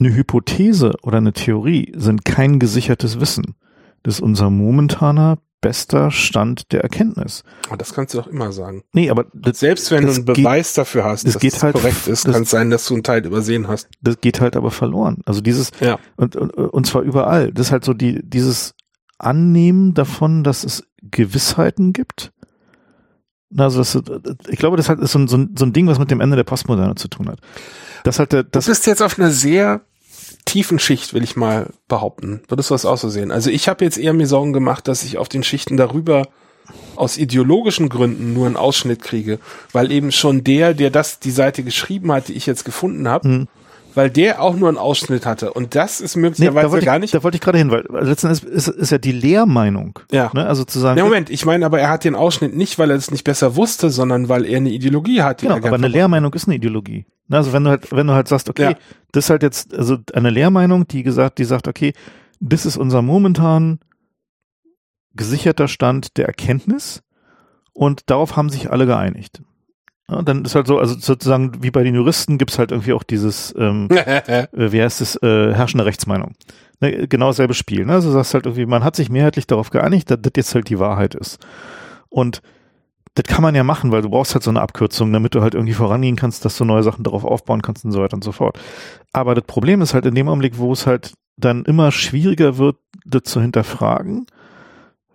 eine 0.00 0.14
Hypothese 0.14 0.94
oder 1.02 1.18
eine 1.18 1.32
Theorie 1.32 1.92
sind 1.96 2.24
kein 2.24 2.58
gesichertes 2.58 3.20
Wissen. 3.20 3.54
Das 4.02 4.16
ist 4.16 4.20
unser 4.20 4.50
momentaner 4.50 5.38
bester 5.64 6.10
Stand 6.10 6.72
der 6.72 6.82
Erkenntnis. 6.82 7.42
Aber 7.68 7.78
das 7.78 7.94
kannst 7.94 8.12
du 8.12 8.18
doch 8.18 8.26
immer 8.26 8.52
sagen. 8.52 8.84
Nee, 8.92 9.08
aber 9.08 9.24
das, 9.32 9.60
selbst 9.60 9.90
wenn 9.90 10.04
du 10.04 10.12
einen 10.12 10.24
Beweis 10.26 10.72
geht, 10.74 10.78
dafür 10.78 11.04
hast, 11.04 11.26
das 11.26 11.34
dass 11.34 11.42
es 11.42 11.62
halt, 11.62 11.74
korrekt 11.74 12.06
ist, 12.06 12.26
kann 12.30 12.42
es 12.42 12.50
sein, 12.50 12.68
dass 12.68 12.86
du 12.86 12.94
einen 12.94 13.02
Teil 13.02 13.24
übersehen 13.24 13.66
hast. 13.66 13.88
Das 14.02 14.20
geht 14.20 14.42
halt 14.42 14.56
aber 14.56 14.70
verloren. 14.70 15.22
Also 15.24 15.40
dieses 15.40 15.70
ja. 15.80 15.98
und, 16.16 16.36
und, 16.36 16.50
und 16.50 16.86
zwar 16.86 17.00
überall. 17.00 17.50
Das 17.50 17.68
ist 17.68 17.72
halt 17.72 17.84
so 17.84 17.94
die 17.94 18.20
dieses 18.22 18.73
Annehmen 19.18 19.94
davon, 19.94 20.44
dass 20.44 20.64
es 20.64 20.84
Gewissheiten 21.02 21.92
gibt. 21.92 22.32
Also 23.56 23.78
das, 23.78 23.98
ich 24.48 24.58
glaube, 24.58 24.76
das 24.76 24.88
ist 24.88 25.12
so 25.12 25.18
ein, 25.18 25.28
so, 25.28 25.36
ein, 25.36 25.72
Ding, 25.72 25.86
was 25.86 25.98
mit 25.98 26.10
dem 26.10 26.20
Ende 26.20 26.36
der 26.36 26.44
Postmoderne 26.44 26.96
zu 26.96 27.08
tun 27.08 27.28
hat. 27.28 27.38
Das 28.02 28.18
halt 28.18 28.32
der, 28.32 28.42
das 28.42 28.64
du 28.64 28.72
bist 28.72 28.86
jetzt 28.86 29.02
auf 29.02 29.18
einer 29.18 29.30
sehr 29.30 29.82
tiefen 30.44 30.78
Schicht, 30.78 31.14
will 31.14 31.22
ich 31.22 31.36
mal 31.36 31.70
behaupten. 31.88 32.42
Würdest 32.48 32.70
du 32.70 32.74
das 32.74 32.84
auch 32.84 32.98
so 32.98 33.08
sehen? 33.08 33.30
Also 33.30 33.50
ich 33.50 33.68
habe 33.68 33.84
jetzt 33.84 33.96
eher 33.96 34.12
mir 34.12 34.26
Sorgen 34.26 34.52
gemacht, 34.52 34.88
dass 34.88 35.04
ich 35.04 35.18
auf 35.18 35.28
den 35.28 35.44
Schichten 35.44 35.76
darüber 35.76 36.28
aus 36.96 37.18
ideologischen 37.18 37.88
Gründen 37.88 38.32
nur 38.32 38.46
einen 38.46 38.56
Ausschnitt 38.56 39.02
kriege, 39.02 39.38
weil 39.72 39.92
eben 39.92 40.12
schon 40.12 40.44
der, 40.44 40.74
der 40.74 40.90
das 40.90 41.20
die 41.20 41.30
Seite 41.30 41.62
geschrieben 41.62 42.10
hat, 42.12 42.28
die 42.28 42.34
ich 42.34 42.46
jetzt 42.46 42.64
gefunden 42.64 43.08
habe, 43.08 43.28
Mhm. 43.28 43.48
Weil 43.94 44.10
der 44.10 44.42
auch 44.42 44.54
nur 44.56 44.68
einen 44.68 44.78
Ausschnitt 44.78 45.24
hatte 45.26 45.52
und 45.52 45.74
das 45.74 46.00
ist 46.00 46.16
möglicherweise 46.16 46.66
da 46.66 46.72
wollte 46.72 46.86
gar 46.86 46.96
ich, 46.96 47.00
nicht. 47.02 47.14
da 47.14 47.22
wollte 47.22 47.36
ich 47.36 47.40
gerade 47.40 47.58
hin, 47.58 47.70
weil 47.70 47.84
letzten 47.90 48.26
Endes 48.28 48.42
ist, 48.44 48.68
ist 48.68 48.90
ja 48.90 48.98
die 48.98 49.12
Lehrmeinung. 49.12 49.98
Ja. 50.10 50.30
Ne? 50.34 50.46
Also 50.46 50.64
zu 50.64 50.78
sagen, 50.80 50.96
Ne, 50.98 51.04
Moment, 51.04 51.30
ich 51.30 51.44
meine 51.46 51.64
aber, 51.66 51.80
er 51.80 51.90
hat 51.90 52.04
den 52.04 52.14
Ausschnitt 52.14 52.54
nicht, 52.56 52.78
weil 52.78 52.90
er 52.90 52.96
es 52.96 53.10
nicht 53.10 53.24
besser 53.24 53.56
wusste, 53.56 53.90
sondern 53.90 54.28
weil 54.28 54.44
er 54.46 54.56
eine 54.58 54.70
Ideologie 54.70 55.22
hat. 55.22 55.40
Genau, 55.40 55.56
er 55.56 55.64
aber 55.64 55.74
eine. 55.76 55.88
Lehrmeinung 55.88 56.32
ist 56.34 56.46
eine 56.46 56.56
Ideologie. 56.56 57.06
Ne, 57.28 57.36
Also 57.36 57.52
wenn 57.52 57.64
du 57.64 57.70
halt, 57.70 57.90
wenn 57.92 58.06
du 58.06 58.12
halt 58.14 58.28
sagst, 58.28 58.48
okay, 58.50 58.62
Ja. 58.72 58.74
das 59.12 59.24
ist 59.26 59.30
halt 59.30 59.42
jetzt, 59.42 59.74
also 59.74 59.96
eine 60.12 60.30
Lehrmeinung, 60.30 60.86
die 60.88 61.02
gesagt, 61.02 61.38
die 61.38 61.44
sagt, 61.44 61.68
okay, 61.68 61.92
das 62.40 62.66
ist 62.66 62.76
unser 62.76 63.00
momentan 63.02 63.78
gesicherter 65.14 65.68
Stand 65.68 66.16
der 66.16 66.26
Erkenntnis 66.26 67.02
und 67.72 68.02
darauf 68.10 68.36
haben 68.36 68.50
sich 68.50 68.70
alle 68.70 68.86
geeinigt. 68.86 69.42
Ja, 70.10 70.20
dann 70.22 70.44
ist 70.44 70.54
halt 70.54 70.66
so, 70.66 70.78
also 70.78 70.94
sozusagen 70.98 71.62
wie 71.62 71.70
bei 71.70 71.82
den 71.82 71.94
Juristen 71.94 72.36
gibt's 72.36 72.58
halt 72.58 72.72
irgendwie 72.72 72.92
auch 72.92 73.02
dieses, 73.02 73.54
ähm, 73.56 73.88
äh, 73.90 74.46
wie 74.52 74.82
heißt 74.82 75.00
es, 75.00 75.16
äh, 75.22 75.54
herrschende 75.54 75.86
Rechtsmeinung. 75.86 76.34
Ne, 76.80 77.08
genau 77.08 77.28
dasselbe 77.28 77.54
Spiel. 77.54 77.86
Ne? 77.86 77.94
Also 77.94 78.08
du 78.08 78.14
sagst 78.14 78.34
halt 78.34 78.46
irgendwie, 78.46 78.66
man 78.66 78.84
hat 78.84 78.96
sich 78.96 79.08
mehrheitlich 79.08 79.46
darauf 79.46 79.70
geeinigt, 79.70 80.10
dass 80.10 80.20
das 80.20 80.32
jetzt 80.36 80.54
halt 80.54 80.68
die 80.68 80.78
Wahrheit 80.78 81.14
ist. 81.14 81.38
Und 82.10 82.42
das 83.14 83.24
kann 83.24 83.42
man 83.42 83.54
ja 83.54 83.62
machen, 83.62 83.92
weil 83.92 84.02
du 84.02 84.10
brauchst 84.10 84.34
halt 84.34 84.42
so 84.42 84.50
eine 84.50 84.60
Abkürzung, 84.60 85.12
damit 85.12 85.34
du 85.34 85.40
halt 85.40 85.54
irgendwie 85.54 85.72
vorangehen 85.72 86.16
kannst, 86.16 86.44
dass 86.44 86.58
du 86.58 86.64
neue 86.64 86.82
Sachen 86.82 87.04
darauf 87.04 87.24
aufbauen 87.24 87.62
kannst 87.62 87.84
und 87.84 87.92
so 87.92 88.00
weiter 88.00 88.14
und 88.14 88.24
so 88.24 88.32
fort. 88.32 88.58
Aber 89.12 89.34
das 89.34 89.44
Problem 89.44 89.82
ist 89.82 89.94
halt 89.94 90.04
in 90.04 90.14
dem 90.14 90.28
Augenblick, 90.28 90.58
wo 90.58 90.72
es 90.72 90.86
halt 90.86 91.14
dann 91.36 91.64
immer 91.64 91.92
schwieriger 91.92 92.58
wird, 92.58 92.76
das 93.04 93.22
zu 93.24 93.40
hinterfragen, 93.40 94.26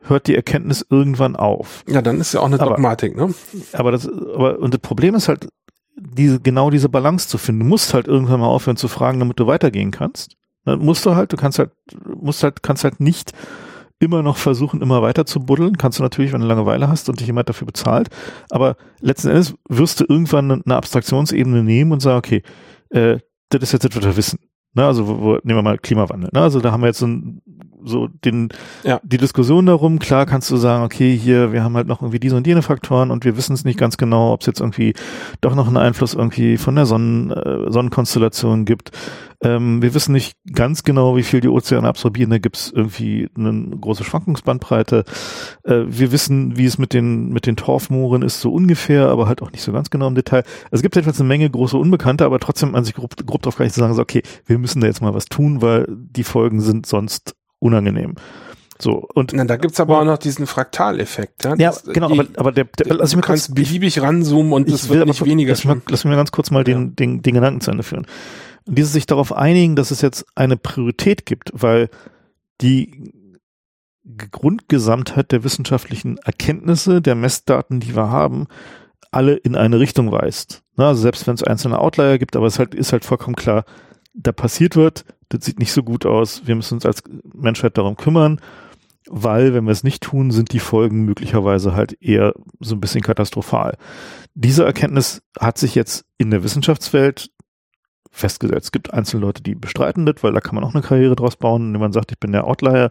hört 0.01 0.27
die 0.27 0.35
Erkenntnis 0.35 0.85
irgendwann 0.89 1.35
auf. 1.35 1.83
ja, 1.87 2.01
dann 2.01 2.19
ist 2.19 2.33
ja 2.33 2.39
auch 2.39 2.45
eine 2.45 2.59
Aber- 2.59 2.71
Dogmatik, 2.71 3.15
ne? 3.15 3.33
Aber 3.73 3.91
das, 3.91 4.07
aber, 4.07 4.59
und 4.59 4.73
das 4.73 4.81
Problem 4.81 5.15
ist 5.15 5.27
halt, 5.27 5.47
diese, 5.95 6.39
genau 6.39 6.69
diese 6.69 6.87
Balance 6.89 7.27
zu 7.27 7.37
finden. 7.37 7.59
Du 7.61 7.65
musst 7.67 7.93
halt 7.93 8.07
irgendwann 8.07 8.39
mal 8.39 8.47
aufhören 8.47 8.77
zu 8.77 8.87
fragen, 8.87 9.19
damit 9.19 9.37
du 9.39 9.47
weitergehen 9.47 9.91
kannst. 9.91 10.37
Dann 10.63 10.79
musst 10.79 11.05
du 11.05 11.15
halt, 11.15 11.33
du 11.33 11.37
kannst 11.37 11.59
halt, 11.59 11.71
musst 12.21 12.41
halt, 12.43 12.63
kannst 12.63 12.83
halt 12.85 12.99
nicht 13.01 13.33
immer 13.99 14.23
noch 14.23 14.37
versuchen, 14.37 14.81
immer 14.81 15.01
weiter 15.01 15.25
zu 15.25 15.41
buddeln. 15.41 15.77
Kannst 15.77 15.99
du 15.99 16.03
natürlich, 16.03 16.31
wenn 16.31 16.39
du 16.39 16.47
Langeweile 16.47 16.87
hast 16.87 17.09
und 17.09 17.19
dich 17.19 17.27
jemand 17.27 17.49
dafür 17.49 17.67
bezahlt. 17.67 18.07
Aber 18.49 18.77
letzten 19.01 19.27
Endes 19.27 19.55
wirst 19.67 19.99
du 19.99 20.05
irgendwann 20.07 20.49
eine 20.63 20.75
Abstraktionsebene 20.75 21.63
nehmen 21.63 21.91
und 21.91 21.99
sagen, 22.01 22.17
okay, 22.19 22.43
äh, 22.91 23.17
das 23.49 23.63
ist 23.63 23.73
jetzt 23.73 23.83
das, 23.83 23.95
was 23.97 24.03
wir 24.05 24.15
wissen. 24.15 24.39
Ne, 24.74 24.86
also 24.86 25.07
wo, 25.07 25.22
wo, 25.22 25.32
nehmen 25.43 25.57
wir 25.57 25.63
mal 25.63 25.78
Klimawandel. 25.80 26.30
Ne? 26.32 26.41
Also 26.41 26.59
da 26.59 26.72
haben 26.72 26.82
wir 26.82 26.88
jetzt 26.88 26.99
so, 26.99 27.07
ein, 27.07 27.41
so 27.84 28.07
den, 28.07 28.49
Ja. 28.84 28.99
die 29.03 29.17
Diskussion 29.17 29.65
darum. 29.65 29.97
Klar 29.97 30.26
kannst 30.28 30.51
du 30.51 30.57
sagen, 30.57 30.84
okay, 30.84 31.17
hier, 31.17 31.51
wir 31.51 31.63
haben 31.63 31.76
halt 31.76 31.88
noch 31.88 32.01
irgendwie 32.01 32.20
diese 32.20 32.36
und 32.36 32.45
jene 32.45 32.61
Faktoren 32.61 33.09
und 33.09 33.26
wir 33.26 33.36
wissen 33.36 33.53
es 33.53 33.65
nicht 33.65 33.80
ganz 33.80 33.97
genau, 33.97 34.32
ob 34.32 34.41
es 34.41 34.47
jetzt 34.47 34.59
irgendwie 34.59 34.93
doch 35.41 35.55
noch 35.55 35.67
einen 35.67 35.78
Einfluss 35.78 36.13
irgendwie 36.13 36.57
von 36.57 36.76
der 36.76 36.86
Sonnen, 36.86 37.32
äh, 37.32 37.72
Sonnenkonstellation 37.72 38.65
gibt. 38.65 38.91
Ähm, 39.41 39.81
wir 39.81 39.93
wissen 39.93 40.11
nicht 40.11 40.33
ganz 40.53 40.83
genau, 40.83 41.15
wie 41.15 41.23
viel 41.23 41.39
die 41.39 41.47
Ozeane 41.47 41.87
absorbieren. 41.87 42.29
Da 42.29 42.39
gibt 42.39 42.57
es 42.57 42.71
irgendwie 42.75 43.29
eine 43.37 43.69
große 43.79 44.03
Schwankungsbandbreite. 44.03 45.05
Äh, 45.63 45.83
wir 45.87 46.11
wissen, 46.11 46.57
wie 46.57 46.65
es 46.65 46.77
mit 46.77 46.93
den, 46.93 47.29
mit 47.29 47.45
den 47.45 47.55
Torfmooren 47.55 48.21
ist, 48.21 48.41
so 48.41 48.51
ungefähr, 48.51 49.07
aber 49.07 49.27
halt 49.27 49.41
auch 49.41 49.51
nicht 49.51 49.61
so 49.63 49.71
ganz 49.71 49.89
genau 49.89 50.07
im 50.07 50.15
Detail. 50.15 50.43
Also 50.65 50.71
es 50.73 50.81
gibt 50.81 50.97
etwas 50.97 51.19
eine 51.19 51.27
Menge 51.29 51.49
große 51.49 51.77
Unbekannte, 51.77 52.25
aber 52.25 52.39
trotzdem 52.39 52.75
an 52.75 52.83
sich 52.83 52.95
grob, 52.95 53.15
grob 53.25 53.41
drauf 53.41 53.55
gar 53.55 53.63
nicht 53.63 53.73
zu 53.73 53.79
sagen, 53.79 53.93
so, 53.93 54.01
okay, 54.01 54.23
wir 54.45 54.57
müssen 54.57 54.81
da 54.81 54.87
jetzt 54.87 55.01
mal 55.01 55.13
was 55.13 55.25
tun, 55.25 55.61
weil 55.61 55.85
die 55.89 56.23
Folgen 56.25 56.59
sind 56.59 56.85
sonst 56.85 57.35
unangenehm. 57.59 58.15
So, 58.81 59.05
und 59.13 59.33
Na, 59.33 59.43
da 59.43 59.57
gibt's 59.57 59.79
aber 59.81 59.99
auch 59.99 60.05
noch 60.05 60.17
diesen 60.17 60.47
Fraktaleffekt. 60.47 61.43
Ja, 61.43 61.55
ja, 61.55 61.69
Das- 61.71 61.83
genau, 61.83 62.07
die, 62.09 62.19
aber, 62.19 62.29
aber 62.37 62.51
der, 62.53 62.63
der 62.63 62.95
lass 62.95 63.11
du 63.11 63.17
mich 63.17 63.25
kurz, 63.25 63.47
kannst 63.47 63.55
beliebig 63.55 64.01
ranzoomen 64.01 64.53
und 64.53 64.69
es 64.69 64.83
ich 64.85 64.89
will 64.89 64.99
wird 64.99 65.07
nicht 65.07 65.19
kurz- 65.19 65.29
weniger 65.29 65.49
lass, 65.51 65.65
mal, 65.65 65.81
lass 65.89 66.03
mich 66.05 66.11
mal 66.11 66.15
ganz 66.17 66.31
kurz 66.31 66.49
mal 66.51 66.63
den, 66.63 66.81
Ja. 66.81 66.91
den, 66.97 67.21
den 67.21 67.33
Gedanken 67.35 67.59
zu 67.61 67.71
Ende 67.71 67.83
führen. 67.83 68.05
Und 68.66 68.78
dieses 68.78 68.93
sich 68.93 69.05
darauf 69.05 69.34
einigen, 69.34 69.76
dass 69.76 69.91
es 69.91 70.01
jetzt 70.01 70.26
eine 70.36 70.57
Priorität 70.57 71.26
gibt, 71.26 71.51
weil 71.53 71.89
die 72.62 73.14
Grundgesamtheit 74.32 75.32
der 75.32 75.43
wissenschaftlichen 75.43 76.18
Erkenntnisse, 76.18 77.01
der 77.01 77.16
Messdaten, 77.16 77.80
die 77.80 77.95
wir 77.95 78.10
haben, 78.10 78.47
alle 79.12 79.36
in 79.36 79.55
eine 79.55 79.80
Richtung 79.80 80.12
weist. 80.12 80.64
Also 80.78 81.01
selbst 81.01 81.28
wenn 81.28 81.34
es 81.36 81.43
einzelne 81.43 81.80
Outlier 81.80 82.18
gibt, 82.18 82.36
aber 82.36 82.47
es 82.47 82.60
halt, 82.60 82.74
ist 82.74 82.91
halt 82.91 83.05
vollkommen 83.05 83.36
klar, 83.36 83.66
da 84.14 84.32
passiert 84.32 84.76
wird, 84.76 85.05
das 85.30 85.45
sieht 85.45 85.60
nicht 85.60 85.72
so 85.72 85.84
gut 85.84 86.05
aus, 86.05 86.43
wir 86.45 86.55
müssen 86.55 86.76
uns 86.76 86.86
als 86.86 87.03
Menschheit 87.34 87.78
darum 87.78 87.95
kümmern, 87.95 88.39
weil 89.07 89.53
wenn 89.53 89.66
wir 89.66 89.72
es 89.72 89.84
nicht 89.84 90.03
tun, 90.03 90.32
sind 90.32 90.51
die 90.53 90.60
Folgen 90.60 91.05
möglicherweise 91.05 91.74
halt 91.74 92.01
eher 92.01 92.34
so 92.60 92.76
ein 92.76 92.82
bisschen 92.82 93.01
katastrophal. 93.01 93.78
Diese 94.36 94.66
Erkenntnis 94.66 95.22
hat 95.39 95.57
sich 95.57 95.76
jetzt 95.76 96.05
in 96.18 96.32
der 96.32 96.43
Wissenschaftswelt 96.43 97.32
festgesetzt. 98.12 98.66
Es 98.66 98.72
gibt 98.72 98.93
einzelne 98.93 99.22
Leute, 99.26 99.43
die 99.43 99.55
bestreiten 99.55 100.05
das, 100.05 100.16
weil 100.22 100.34
da 100.34 100.41
kann 100.41 100.55
man 100.55 100.64
auch 100.64 100.74
eine 100.74 100.84
Karriere 100.84 101.16
draus 101.16 101.36
bauen, 101.36 101.68
indem 101.68 101.82
man 101.82 101.93
sagt, 101.93 102.12
ich 102.12 102.20
bin 102.20 102.32
der 102.32 102.45
Outlier. 102.45 102.89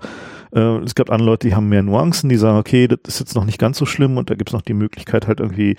Äh, 0.52 0.78
es 0.78 0.94
gibt 0.94 1.10
andere 1.10 1.30
Leute, 1.30 1.48
die 1.48 1.54
haben 1.54 1.68
mehr 1.68 1.82
Nuancen, 1.82 2.28
die 2.28 2.36
sagen, 2.36 2.58
okay, 2.58 2.88
das 2.88 3.00
ist 3.06 3.20
jetzt 3.20 3.34
noch 3.34 3.44
nicht 3.44 3.58
ganz 3.58 3.78
so 3.78 3.86
schlimm 3.86 4.16
und 4.16 4.30
da 4.30 4.34
gibt 4.34 4.50
es 4.50 4.54
noch 4.54 4.62
die 4.62 4.74
Möglichkeit 4.74 5.26
halt 5.26 5.40
irgendwie 5.40 5.76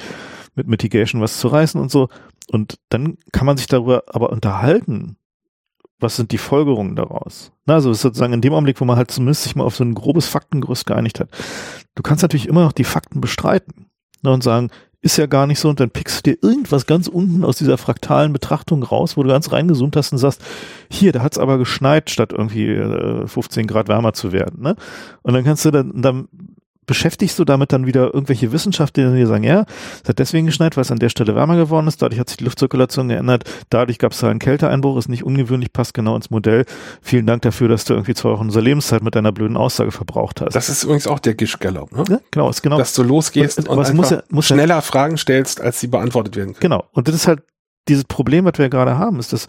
mit 0.55 0.67
Mitigation 0.67 1.21
was 1.21 1.39
zu 1.39 1.47
reißen 1.47 1.79
und 1.79 1.89
so. 1.89 2.09
Und 2.51 2.79
dann 2.89 3.17
kann 3.31 3.45
man 3.45 3.57
sich 3.57 3.67
darüber 3.67 4.03
aber 4.07 4.31
unterhalten, 4.31 5.17
was 5.99 6.15
sind 6.15 6.31
die 6.31 6.37
Folgerungen 6.37 6.95
daraus? 6.95 7.51
Also 7.65 7.93
sozusagen 7.93 8.33
in 8.33 8.41
dem 8.41 8.53
Augenblick, 8.53 8.79
wo 8.79 8.85
man 8.85 8.97
halt 8.97 9.11
zumindest 9.11 9.43
sich 9.43 9.55
mal 9.55 9.65
auf 9.65 9.75
so 9.75 9.83
ein 9.83 9.93
grobes 9.93 10.27
Faktengerüst 10.27 10.85
geeinigt 10.85 11.19
hat. 11.19 11.29
Du 11.95 12.03
kannst 12.03 12.23
natürlich 12.23 12.47
immer 12.47 12.63
noch 12.63 12.71
die 12.71 12.85
Fakten 12.85 13.21
bestreiten 13.21 13.87
ne, 14.23 14.31
und 14.31 14.43
sagen, 14.43 14.69
ist 15.01 15.17
ja 15.17 15.27
gar 15.27 15.47
nicht 15.47 15.59
so 15.59 15.69
und 15.69 15.79
dann 15.79 15.91
pickst 15.91 16.25
du 16.25 16.31
dir 16.31 16.37
irgendwas 16.41 16.85
ganz 16.85 17.07
unten 17.07 17.45
aus 17.45 17.57
dieser 17.57 17.77
fraktalen 17.77 18.33
Betrachtung 18.33 18.83
raus, 18.83 19.15
wo 19.15 19.23
du 19.23 19.29
ganz 19.29 19.51
reingezoomt 19.51 19.95
hast 19.95 20.11
und 20.11 20.17
sagst, 20.17 20.41
hier, 20.89 21.13
da 21.13 21.21
hat's 21.21 21.37
aber 21.37 21.57
geschneit, 21.57 22.09
statt 22.09 22.33
irgendwie 22.33 22.67
äh, 22.67 23.25
15 23.25 23.65
Grad 23.65 23.87
wärmer 23.87 24.13
zu 24.13 24.33
werden. 24.33 24.61
Ne? 24.61 24.75
Und 25.21 25.33
dann 25.33 25.45
kannst 25.45 25.63
du 25.63 25.71
dann, 25.71 26.01
dann 26.01 26.27
beschäftigst 26.89 27.37
du 27.39 27.45
damit 27.45 27.71
dann 27.71 27.85
wieder 27.85 28.13
irgendwelche 28.13 28.51
Wissenschaftler, 28.51 29.11
die 29.11 29.17
dir 29.19 29.27
sagen, 29.27 29.43
ja, 29.43 29.65
es 30.03 30.09
hat 30.09 30.19
deswegen 30.19 30.47
geschneit, 30.47 30.75
weil 30.75 30.81
es 30.81 30.91
an 30.91 30.97
der 30.99 31.09
Stelle 31.09 31.35
wärmer 31.35 31.55
geworden 31.55 31.87
ist, 31.87 32.01
dadurch 32.01 32.19
hat 32.19 32.27
sich 32.29 32.37
die 32.37 32.43
Luftzirkulation 32.43 33.07
geändert, 33.09 33.43
dadurch 33.69 33.99
gab 33.99 34.11
es 34.11 34.19
da 34.19 34.29
einen 34.29 34.39
Kälteeinbruch, 34.39 34.97
ist 34.97 35.07
nicht 35.07 35.23
ungewöhnlich, 35.23 35.71
passt 35.71 35.93
genau 35.93 36.15
ins 36.15 36.29
Modell. 36.31 36.65
Vielen 37.01 37.27
Dank 37.27 37.43
dafür, 37.43 37.67
dass 37.69 37.85
du 37.85 37.93
irgendwie 37.93 38.15
zwei 38.15 38.31
Wochen 38.31 38.45
unserer 38.45 38.63
Lebenszeit 38.63 39.03
mit 39.03 39.13
deiner 39.15 39.31
blöden 39.31 39.55
Aussage 39.55 39.91
verbraucht 39.91 40.41
hast. 40.41 40.55
Das 40.55 40.67
ist 40.67 40.83
übrigens 40.83 41.05
auch 41.07 41.19
der 41.19 41.35
Gish-Gallop, 41.35 41.91
ne? 41.91 42.03
ja, 42.09 42.19
genau, 42.31 42.49
ist 42.49 42.61
genau. 42.63 42.77
Dass 42.79 42.93
du 42.93 43.03
losgehst 43.03 43.59
Und- 43.59 43.69
und, 43.69 43.79
einfach 43.79 43.93
muss 43.93 44.09
ja- 44.09 44.23
muss 44.29 44.49
ja- 44.49 44.55
schneller 44.55 44.81
Fragen 44.81 45.17
stellst, 45.17 45.61
als 45.61 45.79
sie 45.79 45.87
beantwortet 45.87 46.35
werden 46.35 46.53
können. 46.53 46.59
Genau. 46.61 46.85
Und 46.93 47.07
das 47.07 47.15
ist 47.15 47.27
halt 47.27 47.43
dieses 47.87 48.03
Problem, 48.05 48.45
was 48.45 48.53
wir 48.57 48.69
gerade 48.69 48.97
haben, 48.97 49.19
ist, 49.19 49.31
dass 49.31 49.47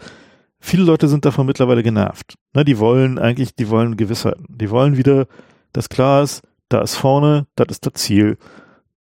viele 0.59 0.83
Leute 0.83 1.07
sind 1.07 1.25
davon 1.25 1.47
mittlerweile 1.47 1.81
genervt. 1.81 2.35
Ne, 2.53 2.63
die 2.63 2.77
wollen 2.77 3.17
eigentlich, 3.17 3.55
die 3.55 3.69
wollen 3.69 3.97
Gewissheiten. 3.97 4.45
Die 4.47 4.69
wollen 4.69 4.95
wieder, 4.97 5.25
dass 5.73 5.89
klar 5.89 6.21
ist, 6.23 6.41
da 6.71 6.81
ist 6.81 6.95
vorne, 6.95 7.47
das 7.55 7.67
ist 7.69 7.85
das 7.85 7.93
Ziel. 7.93 8.37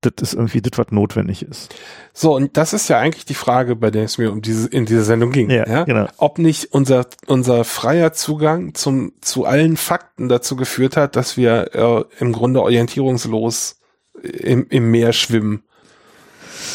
Das 0.01 0.13
ist 0.21 0.35
irgendwie 0.35 0.63
das, 0.63 0.79
was 0.79 0.93
notwendig 0.93 1.43
ist. 1.43 1.75
So, 2.13 2.37
und 2.37 2.57
das 2.57 2.73
ist 2.73 2.87
ja 2.87 3.01
eigentlich 3.01 3.25
die 3.25 3.35
Frage, 3.35 3.75
bei 3.75 3.91
der 3.91 4.05
es 4.05 4.17
mir 4.17 4.31
um 4.31 4.43
diese, 4.43 4.69
in 4.69 4.87
dieser 4.87 5.03
Sendung 5.03 5.33
ging. 5.33 5.51
Ja, 5.51 5.67
Ja, 5.69 5.85
genau. 5.85 6.07
Ob 6.19 6.39
nicht 6.39 6.73
unser, 6.73 7.07
unser 7.27 7.65
freier 7.65 8.13
Zugang 8.13 8.75
zum, 8.75 9.15
zu 9.21 9.45
allen 9.45 9.77
Fakten 9.77 10.29
dazu 10.29 10.55
geführt 10.55 10.97
hat, 10.97 11.17
dass 11.17 11.37
wir 11.37 11.75
äh, 11.75 12.05
im 12.21 12.33
Grunde 12.33 12.63
orientierungslos 12.63 13.81
im, 14.23 14.69
im 14.69 14.91
Meer 14.93 15.13
schwimmen. 15.13 15.65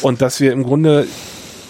Und 0.02 0.22
dass 0.22 0.42
wir 0.42 0.52
im 0.52 0.64
Grunde 0.64 1.08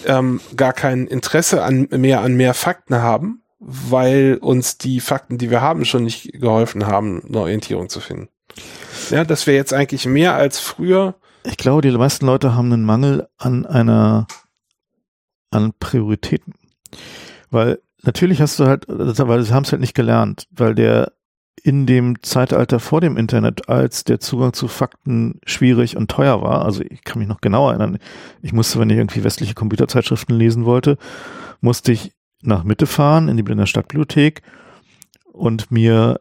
ähm, 0.05 0.41
gar 0.55 0.73
kein 0.73 1.05
Interesse 1.05 1.63
an 1.63 1.87
mehr 1.91 2.21
an 2.21 2.35
mehr 2.35 2.55
Fakten 2.55 2.95
haben, 2.95 3.43
weil 3.59 4.39
uns 4.41 4.77
die 4.77 4.99
Fakten, 4.99 5.37
die 5.37 5.49
wir 5.49 5.61
haben, 5.61 5.85
schon 5.85 6.03
nicht 6.03 6.33
geholfen 6.33 6.87
haben, 6.87 7.21
eine 7.27 7.39
Orientierung 7.39 7.89
zu 7.89 7.99
finden. 7.99 8.29
Ja, 9.09 9.23
dass 9.23 9.47
wir 9.47 9.53
jetzt 9.53 9.73
eigentlich 9.73 10.05
mehr 10.05 10.35
als 10.35 10.59
früher 10.59 11.15
Ich 11.43 11.57
glaube, 11.57 11.81
die 11.81 11.91
meisten 11.91 12.25
Leute 12.25 12.55
haben 12.55 12.71
einen 12.71 12.85
Mangel 12.85 13.27
an 13.37 13.65
einer, 13.65 14.27
an 15.51 15.73
Prioritäten. 15.79 16.53
Weil 17.49 17.79
natürlich 18.01 18.41
hast 18.41 18.59
du 18.59 18.65
halt, 18.65 18.85
weil 18.87 19.43
sie 19.43 19.53
haben 19.53 19.63
es 19.63 19.71
halt 19.71 19.81
nicht 19.81 19.95
gelernt, 19.95 20.47
weil 20.51 20.75
der 20.75 21.13
in 21.61 21.85
dem 21.85 22.21
Zeitalter 22.21 22.79
vor 22.79 22.99
dem 22.99 23.15
Internet, 23.15 23.69
als 23.69 24.03
der 24.03 24.19
Zugang 24.19 24.53
zu 24.53 24.67
Fakten 24.67 25.39
schwierig 25.45 25.95
und 25.95 26.11
teuer 26.11 26.41
war, 26.41 26.65
also 26.65 26.83
ich 26.83 27.03
kann 27.03 27.19
mich 27.19 27.27
noch 27.27 27.41
genau 27.41 27.69
erinnern, 27.69 27.99
ich 28.41 28.51
musste, 28.51 28.79
wenn 28.79 28.89
ich 28.89 28.97
irgendwie 28.97 29.23
westliche 29.23 29.53
Computerzeitschriften 29.53 30.37
lesen 30.37 30.65
wollte, 30.65 30.97
musste 31.61 31.93
ich 31.93 32.11
nach 32.41 32.65
Mitte 32.65 32.85
fahren 32.85 33.29
in 33.29 33.37
die 33.37 33.43
Blinder 33.43 33.65
Stadtbibliothek 33.65 34.41
und 35.31 35.71
mir 35.71 36.19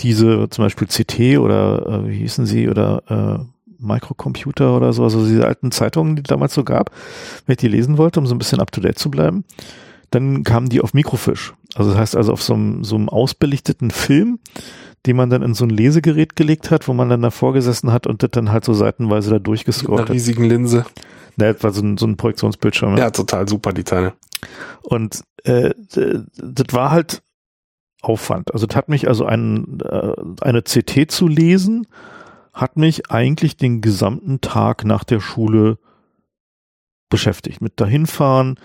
diese 0.00 0.48
zum 0.50 0.64
Beispiel 0.64 0.86
CT 0.86 1.38
oder 1.38 2.04
äh, 2.04 2.08
wie 2.08 2.18
hießen 2.18 2.46
sie 2.46 2.68
oder 2.68 3.02
äh, 3.08 3.44
Microcomputer 3.78 4.76
oder 4.76 4.92
so, 4.92 5.04
also 5.04 5.24
diese 5.24 5.46
alten 5.46 5.70
Zeitungen, 5.70 6.16
die 6.16 6.22
es 6.22 6.28
damals 6.28 6.54
so 6.54 6.64
gab, 6.64 6.90
wenn 7.46 7.52
ich 7.52 7.58
die 7.58 7.68
lesen 7.68 7.98
wollte, 7.98 8.20
um 8.20 8.26
so 8.26 8.34
ein 8.34 8.38
bisschen 8.38 8.60
up 8.60 8.72
to 8.72 8.80
date 8.80 8.98
zu 8.98 9.10
bleiben, 9.10 9.44
dann 10.10 10.42
kamen 10.42 10.68
die 10.68 10.80
auf 10.80 10.94
Mikrofisch. 10.94 11.54
Also 11.74 11.90
das 11.90 11.98
heißt 11.98 12.16
also 12.16 12.32
auf 12.32 12.42
so 12.42 12.54
einem, 12.54 12.82
so 12.84 12.96
einem 12.96 13.08
ausbelichteten 13.08 13.90
Film, 13.90 14.38
die 15.06 15.12
man 15.12 15.30
dann 15.30 15.42
in 15.42 15.54
so 15.54 15.64
ein 15.64 15.70
Lesegerät 15.70 16.34
gelegt 16.34 16.70
hat, 16.70 16.88
wo 16.88 16.92
man 16.92 17.08
dann 17.08 17.22
davor 17.22 17.52
gesessen 17.52 17.92
hat 17.92 18.06
und 18.06 18.22
das 18.22 18.30
dann 18.32 18.50
halt 18.50 18.64
so 18.64 18.74
seitenweise 18.74 19.30
da 19.30 19.38
durchgescrollt 19.38 19.90
Mit 19.90 20.00
hat. 20.00 20.06
einer 20.08 20.14
riesigen 20.14 20.44
Linse. 20.44 20.84
Ne, 21.36 21.52
das 21.52 21.62
war 21.62 21.70
so 21.70 21.82
ein, 21.82 21.98
so 21.98 22.06
ein 22.06 22.16
Projektionsbildschirm. 22.16 22.96
Ja, 22.96 23.10
total 23.10 23.48
super, 23.48 23.72
die 23.72 23.84
Teile. 23.84 24.14
Und 24.82 25.22
äh, 25.44 25.72
das 25.92 26.66
war 26.72 26.90
halt 26.90 27.22
Aufwand. 28.02 28.52
Also 28.52 28.66
das 28.66 28.76
hat 28.76 28.88
mich 28.88 29.08
also 29.08 29.26
ein, 29.26 29.80
äh, 29.80 30.12
eine 30.40 30.62
CT 30.62 31.10
zu 31.10 31.26
lesen, 31.26 31.86
hat 32.52 32.76
mich 32.76 33.10
eigentlich 33.10 33.56
den 33.56 33.80
gesamten 33.80 34.40
Tag 34.40 34.84
nach 34.84 35.04
der 35.04 35.20
Schule 35.20 35.78
beschäftigt. 37.08 37.60
Mit 37.60 37.80
dahinfahren, 37.80 38.58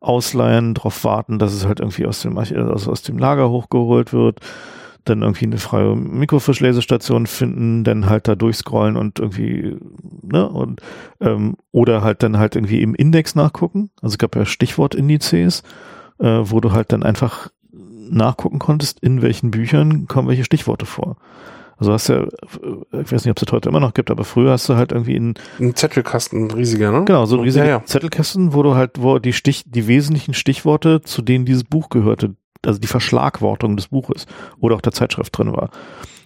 ausleihen, 0.00 0.74
drauf 0.74 1.04
warten, 1.04 1.38
dass 1.38 1.52
es 1.52 1.66
halt 1.66 1.80
irgendwie 1.80 2.06
aus 2.06 2.22
dem, 2.22 2.38
also 2.38 2.90
aus 2.90 3.02
dem 3.02 3.18
Lager 3.18 3.50
hochgeholt 3.50 4.12
wird, 4.12 4.40
dann 5.04 5.22
irgendwie 5.22 5.46
eine 5.46 5.58
freie 5.58 5.94
Mikrofischlesestation 5.94 7.26
finden, 7.26 7.84
dann 7.84 8.08
halt 8.08 8.28
da 8.28 8.34
durchscrollen 8.34 8.96
und 8.96 9.18
irgendwie, 9.18 9.76
ne, 10.22 10.48
und 10.48 10.80
ähm, 11.20 11.56
oder 11.72 12.02
halt 12.02 12.22
dann 12.22 12.38
halt 12.38 12.56
irgendwie 12.56 12.82
im 12.82 12.94
Index 12.94 13.34
nachgucken. 13.34 13.90
Also 14.02 14.14
es 14.14 14.18
gab 14.18 14.34
ja 14.36 14.44
Stichwortindizes, 14.44 15.62
äh, 16.18 16.40
wo 16.42 16.60
du 16.60 16.72
halt 16.72 16.92
dann 16.92 17.02
einfach 17.02 17.50
nachgucken 18.10 18.58
konntest, 18.58 19.00
in 19.00 19.22
welchen 19.22 19.50
Büchern 19.50 20.06
kommen 20.06 20.28
welche 20.28 20.44
Stichworte 20.44 20.86
vor. 20.86 21.16
Also 21.78 21.92
hast 21.92 22.08
ja, 22.08 22.24
ich 22.24 23.12
weiß 23.12 23.24
nicht, 23.26 23.30
ob 23.30 23.36
es 23.36 23.44
das 23.44 23.52
heute 23.52 23.68
immer 23.68 23.80
noch 23.80 23.92
gibt, 23.92 24.10
aber 24.10 24.24
früher 24.24 24.52
hast 24.52 24.66
du 24.68 24.76
halt 24.76 24.92
irgendwie 24.92 25.14
in, 25.14 25.34
Ein 25.60 25.74
Zettelkasten, 25.74 26.46
ein 26.46 26.50
riesiger, 26.50 26.90
ne? 26.90 27.04
genau, 27.04 27.26
so 27.26 27.36
riesige 27.40 27.66
Ja, 27.66 27.70
ja. 27.78 27.84
Zettelkästen, 27.84 28.54
wo 28.54 28.62
du 28.62 28.74
halt, 28.74 28.92
wo 28.98 29.18
die 29.18 29.34
Stich, 29.34 29.64
die 29.66 29.86
wesentlichen 29.86 30.32
Stichworte, 30.32 31.02
zu 31.02 31.20
denen 31.20 31.44
dieses 31.44 31.64
Buch 31.64 31.90
gehörte, 31.90 32.34
also 32.64 32.80
die 32.80 32.86
Verschlagwortung 32.86 33.76
des 33.76 33.88
Buches 33.88 34.26
oder 34.58 34.74
auch 34.76 34.80
der 34.80 34.92
Zeitschrift 34.92 35.36
drin 35.36 35.52
war. 35.52 35.68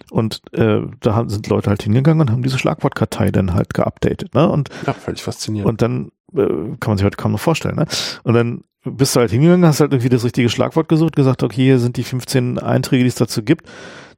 Und 0.09 0.41
äh, 0.53 0.81
da 1.01 1.15
haben, 1.15 1.29
sind 1.29 1.47
Leute 1.47 1.69
halt 1.69 1.83
hingegangen 1.83 2.21
und 2.21 2.31
haben 2.31 2.43
diese 2.43 2.57
Schlagwortkartei 2.57 3.31
dann 3.31 3.53
halt 3.53 3.73
geupdatet, 3.73 4.33
ne? 4.33 4.49
Und 4.49 4.69
Ja, 4.85 4.93
völlig 4.93 5.21
faszinierend. 5.23 5.69
und 5.69 5.81
dann 5.81 6.11
äh, 6.33 6.47
kann 6.79 6.91
man 6.91 6.97
sich 6.97 7.05
heute 7.05 7.17
kaum 7.17 7.31
noch 7.33 7.39
vorstellen, 7.39 7.75
ne? 7.75 7.85
Und 8.23 8.33
dann 8.33 8.63
bist 8.83 9.15
du 9.15 9.19
halt 9.19 9.31
hingegangen, 9.31 9.65
hast 9.65 9.79
halt 9.79 9.91
irgendwie 9.91 10.09
das 10.09 10.23
richtige 10.23 10.49
Schlagwort 10.49 10.89
gesucht, 10.89 11.15
gesagt, 11.15 11.43
okay, 11.43 11.63
hier 11.63 11.79
sind 11.79 11.97
die 11.97 12.03
15 12.03 12.57
Einträge, 12.57 13.03
die 13.03 13.09
es 13.09 13.15
dazu 13.15 13.43
gibt. 13.43 13.67